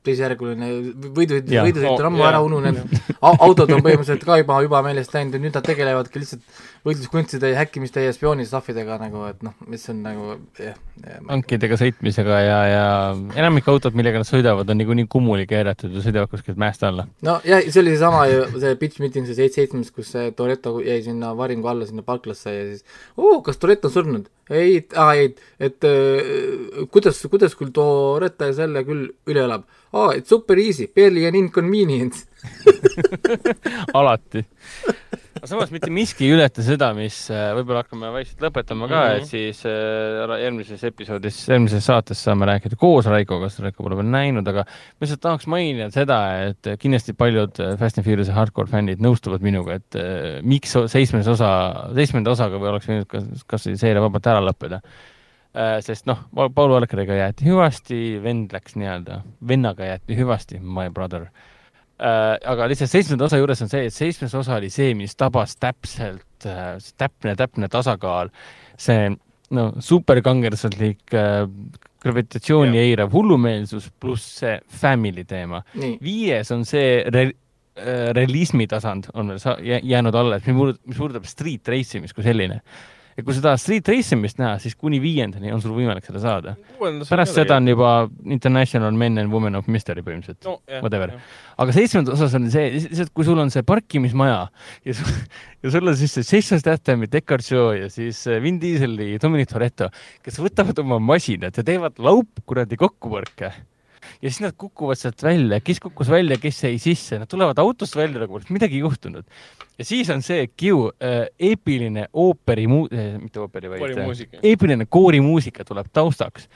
teisejärguline, 0.05 0.69
võidu, 1.15 1.39
võidusõit 1.41 1.99
on 1.99 2.09
ammu 2.11 2.25
ära 2.27 2.41
ununenud, 2.45 2.93
autod 3.25 3.71
on 3.73 3.83
põhimõtteliselt 3.85 4.25
ka 4.27 4.39
juba, 4.41 4.59
juba 4.65 4.81
meelest 4.85 5.15
läinud 5.15 5.37
ja 5.37 5.41
nüüd 5.41 5.57
nad 5.57 5.65
tegelevadki 5.65 6.21
lihtsalt 6.21 6.61
võitluskunstide 6.85 7.49
ja 7.49 7.59
häkkimiste 7.63 8.03
ja 8.03 8.13
spioonistuffidega 8.13 8.99
nagu, 9.01 9.23
et 9.31 9.41
noh, 9.45 9.55
mis 9.71 9.85
on 9.89 10.03
nagu 10.05 10.35
jah, 10.61 10.77
jah. 11.01 11.23
tankidega 11.25 11.79
sõitmisega 11.81 12.41
ja, 12.45 12.59
ja 12.69 12.85
enamik 13.39 13.67
autod, 13.71 13.97
millega 13.97 14.21
nad 14.21 14.29
sõidavad, 14.29 14.69
on 14.69 14.81
niikuinii 14.81 15.09
kummuli 15.11 15.47
keeratud 15.49 15.95
ja 15.95 16.05
sõidavad 16.05 16.31
kuskilt 16.33 16.59
mäest 16.61 16.85
alla. 16.85 17.07
no 17.25 17.39
jah, 17.47 17.65
see 17.65 17.81
oli 17.81 17.95
seesama 17.95 18.25
ju, 18.29 18.45
see 18.59 18.77
pitch 18.81 19.01
meeting, 19.01 19.25
see 19.25 19.37
seitse 19.39 19.63
seitsmes, 19.63 19.89
kus 19.95 20.13
see 20.13 20.29
Toretto 20.37 20.77
jäi 20.85 21.01
sinna 21.05 21.33
varingu 21.37 21.71
alla, 21.71 21.87
sinna 21.89 22.05
parklasse 22.05 22.53
ja 22.53 22.69
siis 22.69 22.85
oo, 23.17 23.39
kas 23.45 23.57
Toretto 23.61 23.89
on 23.89 23.97
surnud? 23.97 24.31
Ei, 24.49 24.83
aa 24.95 25.15
ei, 25.17 25.31
et 25.59 25.87
äh, 25.87 26.85
kuidas, 26.91 27.21
kuidas 27.31 27.55
küll 27.57 27.73
Toretto 27.73 28.51
selle 28.53 28.83
küll 28.85 29.07
üle 29.29 29.45
elab 29.47 29.65
aa, 29.95 30.13
et 30.17 30.27
super 30.27 30.59
easy, 30.59 30.89
barely 30.91 31.25
an 31.27 31.37
inconvenience 31.39 32.25
alati. 33.93 34.45
Aga 35.35 35.49
samas 35.51 35.71
mitte 35.73 35.91
miski 35.93 36.27
ei 36.27 36.35
ületa 36.35 36.65
seda, 36.65 36.91
mis 36.97 37.17
äh, 37.33 37.47
võib-olla 37.57 37.83
hakkame 37.83 38.11
vaikselt 38.13 38.43
lõpetama 38.45 38.89
ka 38.89 38.99
mm, 38.99 39.07
-hmm. 39.07 39.23
et 39.23 39.31
siis 39.31 39.61
äh, 39.69 40.35
järgmises 40.43 40.85
episoodis, 40.89 41.39
järgmises 41.49 41.89
saates 41.89 42.21
saame 42.27 42.49
rääkida 42.49 42.79
koos 42.79 43.09
Raikoga, 43.11 43.49
sest 43.49 43.65
Raiko 43.65 43.85
pole 43.85 43.99
veel 44.01 44.11
näinud, 44.11 44.47
aga 44.53 44.67
ma 44.67 45.05
lihtsalt 45.07 45.23
tahaks 45.25 45.49
mainida 45.51 45.89
seda, 45.95 46.19
et 46.51 46.75
kindlasti 46.81 47.15
paljud 47.17 47.59
Fast 47.79 47.99
and 47.99 48.07
Furious 48.07 48.31
hardcore 48.35 48.71
fännid 48.71 49.03
nõustuvad 49.03 49.43
minuga, 49.45 49.79
et 49.81 49.99
äh, 49.99 50.39
miks 50.43 50.77
seitsmes 50.91 51.27
osa, 51.31 51.51
seitsmenda 51.97 52.35
osaga 52.35 52.61
või 52.61 52.73
oleks 52.75 52.89
võinud 52.91 53.11
kas, 53.11 53.27
kas 53.47 53.69
või 53.69 53.81
seeria 53.81 54.03
vabalt 54.05 54.33
ära 54.33 54.43
lõppeda 54.43 54.81
Äh, 55.55 55.77
sest 55.79 56.03
noh, 56.09 56.25
Paul 56.35 56.73
Valkeriga 56.73 57.15
jäeti 57.15 57.45
hüvasti, 57.47 57.97
vend 58.19 58.51
läks 58.51 58.73
nii-öelda, 58.75 59.21
vennaga 59.47 59.87
jäeti 59.87 60.17
hüvasti, 60.17 60.59
my 60.59 60.89
brother 60.91 61.29
äh,. 61.99 62.35
aga 62.51 62.69
lihtsalt 62.71 62.91
seitsmenda 62.91 63.27
osa 63.29 63.39
juures 63.41 63.61
on 63.65 63.71
see, 63.71 63.85
et 63.89 63.95
seitsmes 63.95 64.35
osa 64.37 64.57
oli 64.59 64.71
see, 64.73 64.93
mis 64.97 65.15
tabas 65.15 65.55
täpselt 65.61 66.47
äh,, 66.47 66.75
täpne, 66.97 67.35
täpne 67.39 67.69
tasakaal, 67.71 68.31
see 68.77 69.09
no 69.55 69.69
superkangelaslik 69.83 71.13
äh, 71.13 71.45
gravitatsiooni 72.05 72.79
eirav 72.81 73.13
hullumeelsus 73.13 73.89
pluss 73.99 74.39
see 74.41 74.59
family 74.81 75.25
teema. 75.27 75.63
viies 76.01 76.51
on 76.53 76.65
see 76.65 77.03
re 77.13 77.27
äh, 77.29 78.09
realismi 78.17 78.67
tasand 78.71 79.09
on 79.13 79.33
veel 79.33 79.81
jäänud 79.83 80.15
alles, 80.15 80.45
mis 80.45 80.97
puudutab 80.97 81.29
street 81.29 81.67
race 81.73 81.99
imist 81.99 82.17
kui 82.17 82.25
selline 82.25 82.61
ja 83.15 83.23
kui 83.23 83.35
sa 83.35 83.43
tahad 83.45 83.61
street 83.61 83.89
race 83.91 84.15
imist 84.15 84.39
näha, 84.41 84.57
siis 84.59 84.75
kuni 84.75 84.99
viiendani 85.03 85.53
on 85.55 85.61
sul 85.63 85.75
võimalik 85.75 86.05
seda 86.07 86.21
saada. 86.23 86.55
pärast 87.07 87.37
seda 87.37 87.59
on 87.61 87.69
juba 87.71 87.91
International 88.25 88.95
Men 88.95 89.21
and 89.21 89.31
Women 89.33 89.55
of 89.59 89.69
Mystery 89.71 90.03
põhimõtteliselt 90.05 90.47
no,, 90.49 90.57
whatever. 90.83 91.15
aga 91.57 91.75
seitsmendas 91.75 92.17
osas 92.17 92.35
on 92.39 92.49
see, 92.51 92.73
lihtsalt 92.75 93.13
kui 93.15 93.27
sul 93.27 93.39
on 93.39 93.53
see 93.53 93.63
parkimismaja 93.67 94.41
ja 94.85 94.97
sul, 94.97 95.13
ja 95.63 95.75
sul 95.77 95.93
on 95.93 95.99
siis 95.99 96.17
see 96.19 96.43
Statham 96.45 97.05
ja 97.05 97.13
Deckard 97.17 97.45
Shaw 97.45 97.71
ja 97.77 97.91
siis 97.93 98.25
äh, 98.27 98.41
Vin 98.43 98.59
Dieseli 98.59 99.15
Dominic 99.21 99.53
Toretto, 99.53 99.89
kes 100.25 100.41
võtavad 100.43 100.83
oma 100.83 100.99
masinad 101.13 101.55
ja 101.55 101.63
teevad 101.65 102.03
laup 102.03 102.43
kuradi 102.45 102.79
kokkupõrke 102.79 103.53
ja 104.21 104.29
siis 104.29 104.41
nad 104.43 104.55
kukuvad 104.57 104.99
sealt 104.99 105.23
välja, 105.23 105.59
kes 105.63 105.79
kukkus 105.83 106.09
välja, 106.11 106.37
kes 106.41 106.63
jäi 106.63 106.79
sisse, 106.81 107.19
nad 107.19 107.31
tulevad 107.31 107.59
autost 107.61 107.95
välja 107.95 108.21
nagu 108.21 108.37
poleks 108.37 108.53
midagi 108.53 108.81
juhtunud 108.83 109.25
ja 109.77 109.85
siis 109.85 110.09
on 110.13 110.23
see 110.25 110.47
Q 110.47 110.87
äh, 111.03 111.27
eepiline 111.39 112.07
ooperi 112.13 112.65
äh,, 112.65 113.05
mitte 113.21 113.43
ooperi, 113.43 113.69
vaid 113.69 113.99
äh, 113.99 114.39
eepiline 114.43 114.87
koorimuusika 114.89 115.65
tuleb 115.67 115.91
taustaks. 115.93 116.49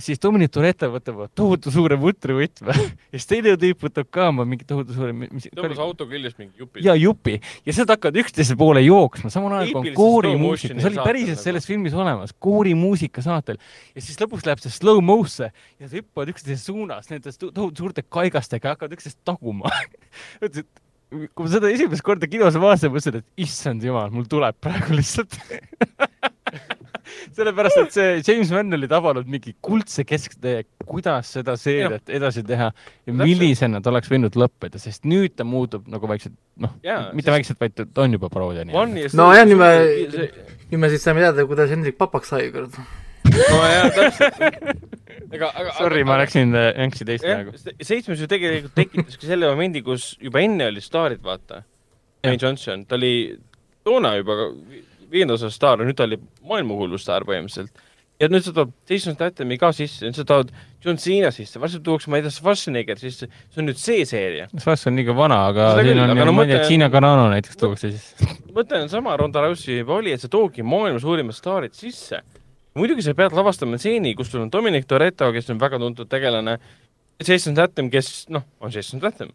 Siis 0.00 0.20
Dominic 0.22 0.52
Toretto 0.52 0.88
võtab 0.92 1.20
tohutu 1.36 1.72
suure 1.72 1.96
vutrivõtme 2.00 2.74
ja 3.12 3.18
siis 3.18 3.28
teine 3.28 3.54
tüüp 3.60 3.84
võtab 3.86 4.08
ka 4.12 4.28
oma 4.30 4.46
mingi 4.48 4.64
tohutu 4.68 4.94
suure 4.96 5.12
mis, 5.12 5.48
tõmbas 5.52 5.80
auto 5.82 6.06
küljest 6.08 6.38
mingi 6.40 6.62
jupi. 6.62 6.84
ja 6.84 6.94
jupi. 6.98 7.38
Ja 7.66 7.74
nad 7.82 7.94
hakkavad 7.96 8.20
üksteise 8.22 8.56
poole 8.58 8.84
jooksma, 8.84 9.32
samal 9.32 9.58
ajal 9.58 9.72
kui 9.74 9.92
on 9.92 9.98
koorimuusika, 9.98 10.78
see 10.78 10.92
oli 10.92 11.02
päriselt 11.02 11.42
selles 11.42 11.68
filmis 11.68 11.96
olemas, 11.96 12.32
koorimuusika 12.42 13.24
saatel 13.24 13.60
ja 13.92 14.04
siis 14.04 14.20
lõpuks 14.22 14.46
läheb 14.48 14.62
see 14.64 14.72
slow-mo'sse 14.78 15.50
ja 15.50 15.86
nad 15.86 15.96
hüppavad 15.98 16.32
üksteise 16.32 16.62
suunas 16.64 17.12
nende 17.12 17.34
tohutu 17.42 17.84
suurte 17.84 18.06
kaigastega 18.08 18.70
ja 18.70 18.76
hakkavad 18.76 18.96
üksteist 18.96 19.20
taguma. 19.28 19.72
Kui 21.12 21.44
ma 21.44 21.50
seda 21.52 21.68
esimest 21.68 22.00
korda 22.00 22.24
kinos 22.24 22.54
vaatasin, 22.56 22.88
mõtlesin, 22.88 23.18
et 23.20 23.44
issand 23.44 23.84
jumal, 23.84 24.08
mul 24.14 24.24
tuleb 24.32 24.56
praegu 24.64 24.96
lihtsalt 24.96 25.36
sellepärast, 27.36 27.80
et 27.82 27.96
see 27.96 28.08
James 28.22 28.52
Mann 28.54 28.76
oli 28.76 28.88
tabanud 28.90 29.28
mingi 29.30 29.54
kuldse 29.64 30.04
kesktee, 30.08 30.64
kuidas 30.86 31.32
seda 31.36 31.56
seeriat 31.60 32.10
edasi 32.12 32.44
teha 32.46 32.70
ja 32.72 33.16
millisena 33.22 33.82
ta 33.82 33.92
oleks 33.92 34.10
võinud 34.12 34.36
lõppeda, 34.38 34.80
sest 34.82 35.06
nüüd 35.08 35.36
ta 35.38 35.46
muutub 35.48 35.86
nagu 35.92 36.10
vaikselt, 36.10 36.36
noh, 36.62 36.74
mitte 36.80 37.28
sest... 37.28 37.34
vaikselt, 37.36 37.62
vaid 37.62 37.78
ta 37.82 38.04
on 38.04 38.18
juba 38.18 38.32
paroodia. 38.32 38.66
nojah, 38.66 39.46
nüüd 39.48 39.60
me, 39.60 39.72
nüüd 40.72 40.82
me 40.82 40.92
siis 40.92 41.06
saime 41.06 41.24
teada, 41.24 41.46
kuidas 41.48 41.72
Hendrik 41.72 41.98
papaks 42.00 42.32
sai, 42.34 42.48
kurat 42.54 42.76
nojah, 43.32 43.88
täpselt. 43.96 44.40
aga, 45.32 45.48
aga 45.48 45.76
Sorry, 45.78 46.02
ma 46.08 46.18
läksin 46.20 46.56
jänksi 46.56 47.06
teist 47.08 47.26
praegu. 47.26 47.54
seitsmes 47.80 48.22
ju 48.22 48.28
tegelikult 48.30 48.74
tekitas 48.78 49.18
ka 49.18 49.28
selle 49.28 49.50
momendi, 49.50 49.84
kus 49.86 50.12
juba 50.22 50.42
enne 50.44 50.68
olid 50.72 50.84
staarid, 50.84 51.22
vaata. 51.24 51.62
Wayne 52.22 52.38
Johnson, 52.38 52.84
ta 52.86 52.94
oli 52.94 53.34
toona 53.84 54.14
juba 54.20 54.36
viienda 55.12 55.38
osa 55.38 55.50
staar, 55.52 55.82
nüüd 55.84 55.98
ta 55.98 56.06
oli 56.08 56.18
maailmahullu 56.48 57.00
staar 57.00 57.26
põhimõtteliselt. 57.28 57.72
ja 58.22 58.28
nüüd 58.30 58.44
sa 58.46 58.52
tood 58.54 58.74
Jason 58.88 59.16
Statham'i 59.16 59.58
ka 59.58 59.72
sisse, 59.74 60.04
nüüd 60.06 60.18
sa 60.18 60.24
tood 60.28 60.52
John 60.84 60.98
Cena 61.00 61.32
sisse, 61.34 61.60
varsti 61.62 61.80
tuuakse, 61.82 62.10
ma 62.10 62.20
ei 62.20 62.26
tea, 62.26 62.34
Schwarzenegger 62.34 63.00
sisse, 63.00 63.26
see 63.26 63.62
on 63.62 63.66
nüüd 63.70 63.80
see 63.80 64.04
seeria. 64.06 64.48
Schwarz 64.58 64.86
on 64.90 64.98
liiga 64.98 65.16
vana, 65.16 65.40
aga 65.50 65.72
siin 65.80 65.98
on, 66.02 66.14
no, 66.18 66.34
ma 66.36 66.46
ei 66.46 66.54
tea, 66.54 66.68
Gina 66.68 66.90
Carano 66.92 67.26
näiteks 67.32 67.58
tuuakse 67.58 67.90
sisse. 67.94 68.30
mõte 68.56 68.78
on 68.78 68.92
sama, 68.92 69.16
Ronda 69.18 69.42
Rousey 69.42 69.80
juba 69.80 69.98
oli, 69.98 70.14
et 70.14 70.22
sa 70.22 70.30
toogid 70.30 70.66
maailma 70.66 71.02
suurimad 71.02 71.38
staarid 71.38 71.74
sisse 71.78 72.22
muidugi 72.78 73.04
sa 73.04 73.14
pead 73.16 73.34
lavastama 73.36 73.78
stseeni, 73.80 74.14
kus 74.16 74.30
sul 74.32 74.44
on 74.44 74.50
Dominic 74.52 74.86
Toretto, 74.88 75.28
kes 75.34 75.50
on 75.52 75.60
väga 75.60 75.80
tuntud 75.82 76.08
tegelane, 76.10 76.56
Jason 77.22 77.56
Statham, 77.56 77.90
kes 77.92 78.28
noh, 78.32 78.44
on 78.60 78.72
Jason 78.72 79.02
Statham. 79.02 79.32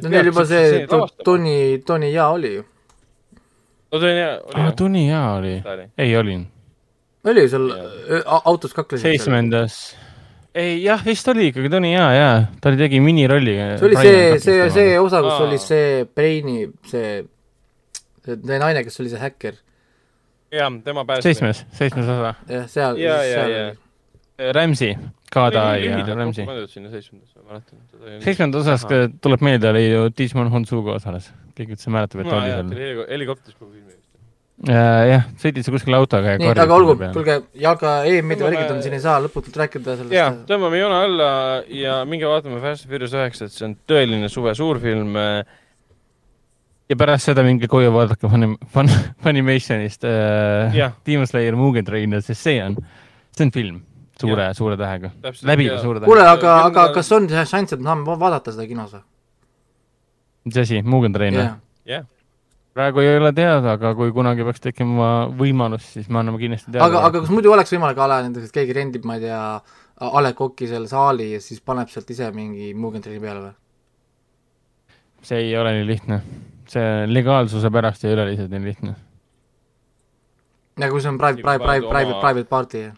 no 0.00 0.08
neil 0.12 0.30
juba 0.30 0.44
see 0.46 0.86
Tony, 1.24 1.80
Tony 1.86 2.12
Jaa 2.12 2.30
oli 2.32 2.54
ju. 2.54 2.66
No 3.90 4.00
Tony 4.00 4.16
Jaa 4.18 4.36
oli 4.44 4.62
ah, 4.62 4.72
Tony 4.76 5.06
Jaa 5.08 5.32
oli, 5.38 5.56
ei 5.98 6.16
olin. 6.16 6.46
oli 7.24 7.48
seal 7.48 7.66
autos 8.44 8.74
kaklesid? 8.74 9.08
seitsmendas 9.08 9.80
ei 10.54 10.82
jah, 10.82 11.02
vist 11.06 11.28
oli 11.30 11.50
ikkagi 11.50 11.70
Tony 11.70 11.92
Jaa, 11.94 12.12
jaa, 12.14 12.36
ta 12.60 12.72
tegi 12.76 13.00
minirolli. 13.02 13.56
see 13.78 13.86
oli 13.86 13.98
see, 13.98 14.38
see, 14.42 14.70
see 14.74 14.94
osa, 14.98 15.22
kus 15.22 15.34
Aa. 15.36 15.44
oli 15.46 15.58
see 15.62 16.06
Braini, 16.14 16.70
see, 16.90 17.20
see 18.26 18.58
naine, 18.58 18.82
kes 18.86 19.02
oli 19.02 19.12
see 19.12 19.20
häkker 19.22 19.60
jah, 20.50 20.72
tema 20.84 21.04
päästis. 21.04 21.30
seitsmes, 21.30 21.64
seitsmes 21.78 22.08
osa. 22.08 22.34
jah, 22.48 22.66
seal, 22.68 22.98
seal 22.98 23.46
oli. 23.46 23.78
Ramsey, 24.56 24.94
Kada 25.30 25.64
ja 25.78 26.00
mäletan. 26.02 27.78
seitsmendas 28.24 28.64
osas 28.64 28.86
tuleb 29.22 29.42
meelde, 29.46 29.70
oli 29.70 29.84
ju 29.86 30.08
Digimon 30.18 30.50
Honsuga 30.50 30.96
osales. 30.98 31.30
keegi 31.54 31.76
üldse 31.76 31.92
mäletab, 31.92 32.22
et 32.22 32.30
ta 32.30 32.38
oli 32.40 32.50
seal. 32.50 33.02
helikopteris 33.10 33.56
kogu 33.58 33.70
filmi 33.70 33.92
vist. 33.92 34.08
jah, 34.66 35.26
sõitsid 35.42 35.66
sa 35.66 35.74
kuskile 35.74 35.98
autoga 36.00 36.34
ja 36.34 36.40
nii, 36.40 36.50
aga 36.54 36.74
olgu, 36.74 36.96
kuulge, 37.14 37.36
jalga 37.62 37.92
EM-ide 38.10 38.46
värgid 38.46 38.72
on 38.74 38.82
siin, 38.82 38.96
ei 38.96 39.04
saa 39.04 39.18
lõputult 39.22 39.58
rääkida 39.62 39.96
sellest. 40.00 40.16
jaa, 40.16 40.32
tõmbame 40.48 40.80
joone 40.80 41.00
alla 41.06 41.32
ja 41.70 42.00
minge 42.08 42.26
vaatame 42.30 42.58
Fast 42.64 42.86
and 42.86 42.94
Furious 42.94 43.14
üheksat, 43.14 43.54
see 43.54 43.68
on 43.68 43.76
tõeline 43.92 44.30
suve 44.32 44.54
suurfilm 44.58 45.20
äh, 45.20 45.60
ja 46.90 46.98
pärast 46.98 47.30
seda 47.30 47.44
minge 47.46 47.70
koju 47.70 47.92
vaadake 47.94 48.32
Fun-, 48.32 48.56
Fun-, 48.74 48.96
Funimationist 49.22 50.08
äh. 50.10 50.90
Demon 51.06 51.30
Slayer 51.30 51.58
Mugen 51.60 51.86
Trainer, 51.86 52.24
sest 52.24 52.48
see 52.48 52.58
on, 52.64 52.80
see 53.36 53.46
on 53.46 53.54
film 53.54 53.78
suure 54.20 54.46
yeah., 54.46 54.56
suure 54.56 54.76
tähega. 54.80 55.10
läbiv 55.48 55.74
suure 55.80 56.00
tähega. 56.00 56.06
kuule, 56.10 56.26
aga, 56.28 56.56
aga 56.68 56.86
kas 56.94 57.12
on 57.16 57.28
šanss, 57.30 57.74
et 57.74 57.80
me 57.80 57.90
saame 57.90 58.16
vaadata 58.20 58.54
seda 58.54 58.66
kinos 58.68 58.94
või? 58.94 59.04
mis 60.48 60.58
asi, 60.64 60.82
Mugen 60.82 61.16
Trainer 61.16 61.40
yeah.? 61.42 61.60
jah 61.84 62.02
yeah. 62.02 62.08
praegu 62.76 63.02
ei 63.04 63.16
ole 63.18 63.32
teada, 63.36 63.76
aga 63.76 63.94
kui 63.98 64.12
kunagi 64.16 64.46
peaks 64.46 64.64
tekkima 64.64 65.10
võimalus, 65.36 65.88
siis 65.96 66.08
me 66.08 66.22
anname 66.22 66.40
kindlasti 66.42 66.70
teada. 66.70 66.86
aga, 66.86 67.04
aga 67.08 67.24
kas 67.24 67.32
muidu 67.34 67.52
oleks 67.54 67.72
võimalik 67.74 68.00
ala 68.00 68.22
näiteks, 68.26 68.50
et 68.50 68.60
keegi 68.60 68.76
rendib, 68.76 69.08
ma 69.08 69.18
ei 69.18 69.28
tea, 69.28 69.40
A 70.00 70.20
Le 70.24 70.30
Coq'i 70.32 70.64
seal 70.64 70.86
saali 70.88 71.34
ja 71.34 71.40
siis 71.44 71.60
paneb 71.60 71.90
sealt 71.92 72.08
ise 72.08 72.30
mingi 72.32 72.70
Mugen 72.72 73.02
Traini 73.04 73.20
peale 73.20 73.42
või? 73.48 73.56
see 75.22 75.42
ei 75.44 75.56
ole 75.60 75.74
nii 75.76 75.86
lihtne. 75.86 76.22
see 76.70 77.06
legaalsuse 77.10 77.70
pärast 77.70 78.04
ei 78.04 78.14
ole 78.14 78.30
lihtsalt 78.30 78.54
nii 78.54 78.64
lihtne. 78.64 78.94
nagu 80.80 81.00
see 81.00 81.12
on 81.12 81.18
private, 81.18 81.42
private, 81.42 81.64
private, 81.64 81.92
private, 81.92 82.20
private 82.20 82.48
party 82.48 82.88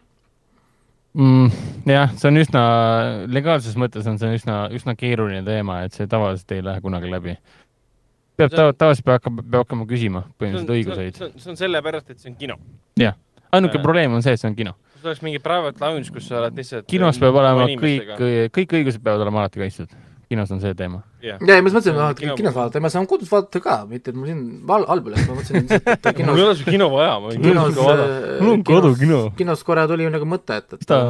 mm,? 1.15 1.49
jah, 1.89 2.13
see 2.19 2.31
on 2.31 2.43
üsna, 2.43 2.63
legaalses 3.33 3.79
mõttes 3.81 4.07
on 4.11 4.21
see 4.21 4.39
üsna, 4.39 4.63
üsna 4.75 4.97
keeruline 4.99 5.43
teema, 5.47 5.83
et 5.87 5.97
see 5.97 6.09
tavaliselt 6.11 6.57
ei 6.57 6.65
lähe 6.65 6.85
kunagi 6.85 7.11
läbi. 7.13 7.37
peab 8.41 8.55
tav-, 8.55 8.73
tavaliselt 8.79 9.09
peab 9.09 9.21
hakkama, 9.21 9.45
peab 9.49 9.67
hakkama 9.67 9.89
küsima 9.91 10.25
põhimõtteliselt 10.39 10.77
õiguseid. 10.79 11.21
see 11.43 11.53
on 11.53 11.61
sellepärast, 11.61 12.15
et 12.15 12.23
see 12.23 12.33
on 12.33 12.39
kino. 12.41 12.59
jah, 13.01 13.19
ainuke 13.53 13.81
äh. 13.81 13.85
probleem 13.85 14.17
on 14.17 14.25
see, 14.25 14.37
et 14.37 14.43
see 14.43 14.51
on 14.51 14.59
kino 14.59 14.77
kui 15.03 15.11
oleks 15.11 15.23
mingi 15.27 15.41
private 15.43 15.83
lounge, 15.83 16.13
kus 16.15 16.29
sa 16.31 16.39
oled 16.39 16.57
lihtsalt 16.61 16.87
kinos 16.91 17.19
peab 17.19 17.37
olema 17.41 17.67
kõik, 17.81 18.13
kõik 18.55 18.75
õigused 18.79 19.03
peavad 19.03 19.25
olema 19.27 19.43
alati 19.43 19.63
kaitstud 19.65 19.97
kinos 20.33 20.53
on 20.55 20.63
see 20.63 20.73
teema 20.79 21.03
yeah.. 21.23 21.39
ja, 21.41 21.59
ja 21.59 21.65
ma 21.65 21.69
mõtlesin, 21.69 21.99
et 22.07 22.23
kino... 22.23 22.37
kinos 22.39 22.57
vaadata, 22.57 22.83
ma 22.85 22.91
saan 22.93 23.09
kodus 23.11 23.31
vaadata 23.33 23.61
ka, 23.65 23.77
mitte 23.91 24.13
et 24.13 24.19
mul 24.19 24.31
siin 24.31 24.41
val-, 24.69 24.87
halb 24.89 25.11
oleks, 25.11 25.29
ma 25.29 25.37
mõtlesin 25.39 25.69
et 25.69 26.09
kinos 26.19 26.33
mul 26.33 26.43
ei 26.43 26.47
ole 26.47 26.57
seda 26.59 26.75
kino 26.77 26.89
vaja, 26.95 27.13
ma 27.21 27.31
võin 27.31 27.47
kinos, 27.47 27.79
mul 28.41 28.53
on 28.57 28.65
kodukino. 28.67 29.21
kinos 29.39 29.65
korra 29.69 29.87
tuli 29.91 30.09
nagu 30.13 30.29
mõte, 30.29 30.59
et, 30.63 30.77
et 30.79 30.87
Ta... 30.89 31.01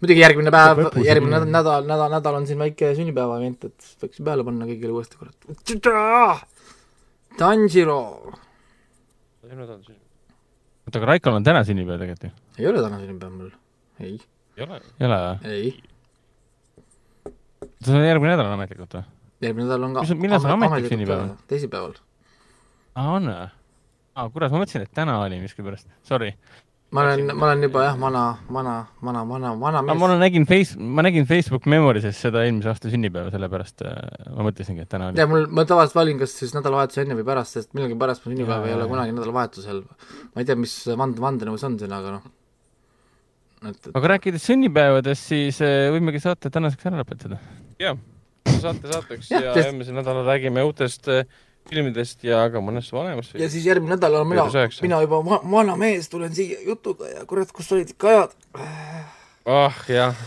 muidugi 0.00 0.22
järgmine 0.22 0.54
päev, 0.54 0.84
järgmine 1.06 1.42
nädal, 1.42 1.50
nädal, 1.56 1.88
nädal, 1.90 2.14
nädal 2.18 2.40
on 2.40 2.48
siin 2.48 2.62
väike 2.62 2.92
sünnipäeva 2.98 3.40
event, 3.40 3.68
et 3.70 4.04
võiks 4.04 4.22
peale 4.30 4.46
panna 4.46 4.68
kõigile 4.70 4.94
uuesti, 4.96 5.20
kurat. 5.20 5.36
Tanjiro. 7.36 8.00
oota, 10.86 10.96
aga 10.96 11.10
Raikol 11.12 11.36
on 11.36 11.44
täna 11.44 11.66
sünnipäev 11.66 12.00
tegelikult 12.00 12.30
ju? 12.30 12.62
ei 12.62 12.70
ole 12.70 12.86
täna 12.86 13.02
sünnipäev 13.02 13.34
mul, 13.34 13.52
ei. 14.00 14.16
ei 14.56 14.64
ole? 14.64 14.80
ei 15.00 15.10
ole 15.10 15.20
või? 15.26 15.52
ei 15.52 15.85
see 17.84 17.94
on 17.94 18.04
järgmine 18.04 18.34
nädal 18.34 18.50
on 18.50 18.58
ametlikult 18.58 18.98
või? 18.98 19.06
järgmine 19.44 19.68
nädal 19.68 19.88
on 19.88 19.96
ka 19.96 20.04
millal 20.18 20.42
see 20.42 20.52
ametlik 20.56 20.92
sünnipäev 20.92 21.24
on? 21.24 21.32
teisipäeval. 21.50 21.96
aa, 22.94 23.08
on 23.16 23.32
või? 23.32 23.48
aa, 24.16 24.30
kurat, 24.32 24.52
ma 24.54 24.62
mõtlesin, 24.62 24.86
et 24.86 24.94
täna 24.96 25.18
oli 25.22 25.40
miskipärast, 25.42 25.88
sorry. 26.06 26.30
ma 26.94 27.02
olen, 27.04 27.32
ma 27.34 27.50
olen 27.50 27.66
juba 27.66 27.84
jah, 27.88 27.98
vana, 28.00 28.22
vana, 28.52 28.76
vana, 29.04 29.24
vana, 29.28 29.52
vana 29.60 29.82
mees. 29.84 30.00
ma 30.00 30.12
nägin 30.20 30.48
Face-, 30.48 30.78
ma 30.78 31.04
nägin 31.06 31.28
Facebook 31.28 31.68
Memories'is 31.72 32.22
seda 32.26 32.44
eelmise 32.46 32.72
aasta 32.72 32.92
sünnipäeva, 32.92 33.32
sellepärast 33.34 33.84
äh, 33.84 33.98
ma 34.36 34.48
mõtlesingi, 34.48 34.86
et 34.86 34.92
täna 34.92 35.10
oli. 35.10 35.20
ja 35.20 35.28
mul, 35.30 35.48
ma 35.50 35.66
tavaliselt 35.68 36.00
valin 36.00 36.22
kas 36.22 36.36
siis 36.40 36.56
nädalavahetuse 36.56 37.04
enne 37.04 37.18
või 37.18 37.28
pärast, 37.28 37.58
sest 37.58 37.76
millegipärast 37.76 38.24
mu 38.24 38.32
sünnipäev 38.32 38.70
ei 38.70 38.78
ole 38.78 38.88
kunagi 38.92 39.16
nädalavahetusel. 39.16 39.84
ma 40.32 40.42
ei 40.44 40.48
tea, 40.48 40.58
mis 40.60 40.80
vand-, 40.96 41.22
vandenõus 41.22 41.66
on 41.68 41.78
siin, 41.82 41.92
aga 41.96 42.18
noh 42.18 42.34
et, 43.70 43.80
et... 43.86 43.94
aga 43.94 44.12
rääkides 44.16 44.46
sünnipäevadest, 44.50 45.32
siis 45.32 45.62
äh, 45.64 45.88
võimegi 45.94 46.22
saate 46.22 46.52
tänaseks 46.52 46.90
ära 46.90 47.02
lõpetada. 47.02 47.40
jah, 47.82 47.98
saate 48.60 48.92
saateks 48.92 49.30
ja, 49.30 49.40
ja 49.40 49.52
sest... 49.54 49.66
järgmisel 49.66 49.98
nädalal 50.00 50.26
räägime 50.28 50.64
uutest 50.66 51.10
äh, 51.12 51.26
filmidest 51.70 52.24
ja 52.26 52.44
ka 52.52 52.62
mõnest 52.62 52.94
vanemast. 52.94 53.36
ja 53.38 53.48
siis 53.50 53.66
järgmine 53.66 53.96
nädal 53.96 54.20
olen 54.20 54.30
mina, 54.34 54.46
mina 54.84 55.02
juba 55.04 55.20
va 55.26 55.40
vana 55.56 55.76
mees, 55.80 56.10
tulen 56.12 56.34
siia 56.34 56.58
jutuga 56.66 57.10
ja 57.10 57.24
kurat, 57.28 57.52
kus 57.54 57.70
olid 57.74 57.90
ikka 57.94 58.12
ajad. 58.12 58.36
ah 59.50 59.80
jah, 59.90 60.26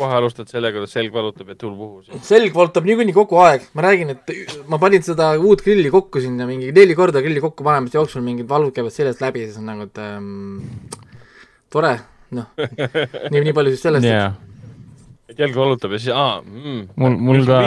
kohe 0.00 0.18
alustad 0.18 0.50
sellega, 0.50 0.78
kuidas 0.78 0.94
selg 0.96 1.14
valutab 1.14 1.52
ja 1.52 1.58
tuul 1.60 1.76
puhus. 1.78 2.10
selg 2.26 2.54
valutab 2.56 2.88
niikuinii 2.88 3.16
kogu 3.16 3.40
aeg, 3.44 3.68
ma 3.76 3.86
räägin, 3.86 4.14
et 4.16 4.56
ma 4.70 4.80
panin 4.82 5.04
seda 5.06 5.32
uut 5.38 5.62
grilli 5.66 5.92
kokku 5.94 6.22
sinna 6.24 6.48
mingi 6.50 6.72
neli 6.76 6.96
korda 6.98 7.22
grilli 7.24 7.42
kokku 7.44 7.66
panemise 7.66 8.00
jooksul 8.00 8.24
mingid 8.26 8.48
valud 8.50 8.74
käivad 8.74 8.94
seljast 8.94 9.22
läbi, 9.24 9.46
siis 9.46 9.60
on 9.62 9.70
nagu, 9.70 9.86
et 9.90 10.02
ähm, 10.02 10.64
tore 11.70 11.94
noh, 12.36 12.52
nii, 13.32 13.42
nii 13.48 13.56
palju 13.56 13.74
siis 13.74 13.82
sellest 13.86 14.06
yeah.. 14.08 14.36
et 15.30 15.40
jalg 15.40 15.56
valutab 15.56 15.96
ja 15.96 16.02
siis, 16.02 16.12
aa 16.14 16.38
mm,. 16.42 16.84
mul, 17.00 17.18
mul 17.30 17.42
ka 17.48 17.60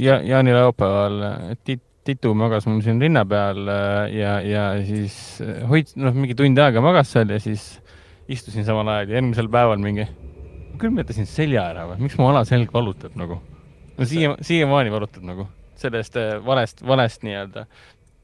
ja, 0.00 0.20
jaanilaupäeval 0.34 1.18
Tit-, 1.62 1.88
Titu 2.02 2.32
magas 2.34 2.64
mul 2.66 2.80
siin 2.82 2.98
rinna 2.98 3.22
peal 3.28 3.68
äh, 3.70 4.08
ja, 4.16 4.34
ja 4.42 4.64
siis 4.82 5.14
äh, 5.44 5.60
hoid-, 5.70 5.94
noh, 6.02 6.14
mingi 6.16 6.34
tund 6.38 6.58
aega 6.58 6.82
magas 6.82 7.12
seal 7.14 7.30
ja 7.30 7.38
siis 7.42 7.76
istusin 8.32 8.66
samal 8.66 8.88
ajal 8.90 9.12
ja 9.12 9.20
järgmisel 9.20 9.50
päeval 9.52 9.78
mingi, 9.82 10.08
külmetasin 10.82 11.28
selja 11.30 11.68
ära 11.70 11.86
või, 11.90 12.00
miks 12.02 12.18
mu 12.18 12.26
alaselg 12.32 12.74
valutab 12.74 13.14
nagu? 13.18 13.38
no 13.98 14.08
siia, 14.08 14.34
siiamaani 14.42 14.90
valutab 14.90 15.22
nagu 15.28 15.46
sellest 15.78 16.18
valest, 16.46 16.82
valest 16.86 17.22
nii-öelda 17.26 17.66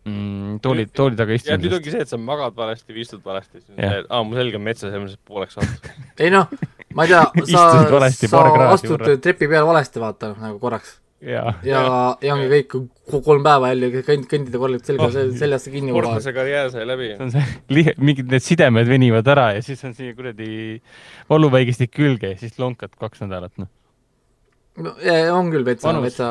mm, 0.06 0.60
tooli, 0.64 0.86
tooli 0.94 1.18
taga 1.18 1.34
istumisest. 1.36 1.64
nüüd 1.64 1.76
ongi 1.78 1.94
see, 1.94 2.04
et 2.04 2.12
sa 2.12 2.20
magad 2.20 2.56
valesti 2.58 2.94
või 2.94 3.04
istud 3.06 3.24
valesti, 3.24 3.62
siis 3.64 4.06
aa, 4.06 4.22
mu 4.26 4.38
selg 4.38 4.58
on 4.58 4.64
metsas 4.66 4.94
ja 4.94 5.00
ma 5.00 5.08
lihtsalt 5.08 5.26
pooleks 5.28 5.58
saanud. 5.58 5.90
ei 6.24 6.32
noh, 6.34 6.48
ma 6.94 7.06
ei 7.06 7.12
tea, 7.14 7.26
sa, 7.52 7.66
sa 7.88 8.46
astud 8.70 9.04
trepi 9.24 9.50
peal 9.50 9.68
valesti, 9.68 10.02
vaata, 10.02 10.32
nagu 10.42 10.60
korraks. 10.62 10.98
ja, 11.24 11.46
ja, 11.66 11.80
ja 12.22 12.34
ongi 12.36 12.50
kõik 12.52 12.76
kolm 13.24 13.42
päeva 13.46 13.72
jälle 13.72 14.02
kõnd-, 14.06 14.28
kõndida 14.30 14.60
korralikult 14.60 14.92
selga 14.92 15.08
oh, 15.08 15.16
seljasse 15.40 15.72
kinni. 15.72 15.90
sportlase 15.94 16.34
karjäär 16.36 16.70
sai 16.74 16.86
läbi. 16.86 17.14
see 17.16 17.26
on 17.26 17.34
see, 17.34 17.96
mingid 18.10 18.30
need 18.30 18.44
sidemed 18.44 18.90
venivad 18.90 19.32
ära 19.34 19.50
ja 19.56 19.64
siis 19.66 19.82
on 19.88 19.96
siia 19.98 20.14
kuradi 20.18 20.78
valuvaigistik 21.30 21.90
külge 21.96 22.36
ja 22.36 22.38
siis 22.38 22.54
lonkad 22.62 22.94
kaks 23.00 23.26
nädalat, 23.26 23.56
noh 23.58 23.72
no 24.84 24.94
on 25.34 25.50
küll 25.54 25.66
vetsa, 25.66 25.94
vetsa, 26.02 26.30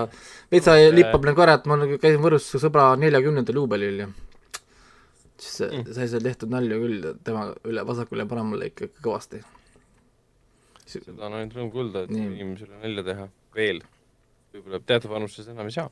vetsa 0.53 0.77
lippab 0.93 1.27
nagu 1.27 1.43
ära, 1.43 1.57
et 1.59 1.67
ma 1.69 1.79
nagu 1.79 1.99
käisin 2.01 2.23
Võrus 2.23 2.47
sõbra 2.55 2.91
neljakümnendal 2.99 3.61
juubelil 3.61 4.05
ja 4.05 4.09
siis 5.37 5.69
mm. 5.69 5.93
sai 5.93 6.09
seal 6.11 6.25
tehtud 6.25 6.51
nalju 6.53 6.79
küll 6.83 7.05
tema 7.25 7.45
üle 7.67 7.85
vasakule 7.87 8.25
ja 8.25 8.29
paremale 8.29 8.71
ikka 8.71 8.89
kõvasti. 9.03 9.43
seda 10.87 11.13
on 11.27 11.37
ainult 11.37 11.55
rõõm 11.57 11.71
kuulda, 11.71 12.05
et 12.05 12.11
inimesele 12.15 12.81
nalja 12.81 13.05
teha 13.11 13.29
veel. 13.55 13.81
võib-olla 14.55 14.83
teatud 14.85 15.11
vanuses 15.11 15.49
enam 15.53 15.69
ei 15.69 15.75
saa. 15.77 15.89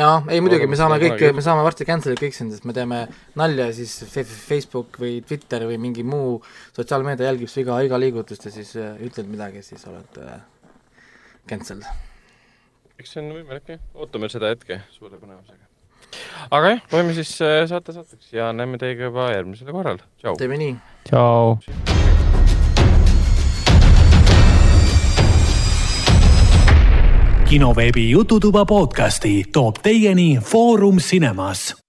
no 0.00 0.08
ei 0.28 0.42
muidugi, 0.44 0.68
me 0.70 0.78
saame 0.80 0.98
kõik, 1.02 1.26
me 1.36 1.44
saame 1.46 1.64
varsti 1.66 1.88
cancel'i 1.88 2.20
kõik 2.20 2.36
siin, 2.36 2.50
sest 2.52 2.68
me 2.68 2.76
teeme 2.76 3.04
nalja 3.40 3.70
ja 3.70 3.76
siis 3.76 3.96
Facebook 4.48 5.00
või 5.00 5.20
Twitter 5.26 5.68
või 5.70 5.78
mingi 5.80 6.04
muu 6.06 6.40
sotsiaalmeedia 6.76 7.30
jälgib 7.30 7.52
su 7.52 7.62
iga, 7.64 7.80
iga 7.86 8.00
liigutust 8.00 8.50
ja 8.50 8.52
siis 8.54 8.74
äh, 8.80 8.98
ütled 9.06 9.30
midagi, 9.30 9.64
siis 9.64 9.86
oled 9.90 10.20
äh, 10.24 10.42
cancel. 11.48 11.84
eks 12.98 13.14
see 13.14 13.22
on 13.22 13.32
võimalik 13.36 13.74
jah, 13.74 13.84
ootame 13.98 14.30
seda 14.32 14.52
hetke 14.54 14.80
suure 14.94 15.18
põnevusega. 15.20 15.66
aga 16.50 16.74
jah, 16.74 16.82
loeme 16.92 17.16
siis 17.16 17.34
äh, 17.44 17.62
saate 17.70 17.96
saateks 17.96 18.32
ja 18.36 18.52
näeme 18.56 18.80
teiega 18.80 19.10
juba 19.10 19.30
järgmisel 19.34 19.72
korral, 19.74 20.00
tšau. 20.22 20.36
teeme 20.40 20.60
nii. 20.60 20.76
tšau. 21.10 21.58
kinoveebi 27.44 28.08
Jututuba 28.10 28.64
podcasti 28.66 29.44
toob 29.52 29.78
teieni 29.84 30.38
Foorum 30.42 30.96
Cinemas 30.98 31.83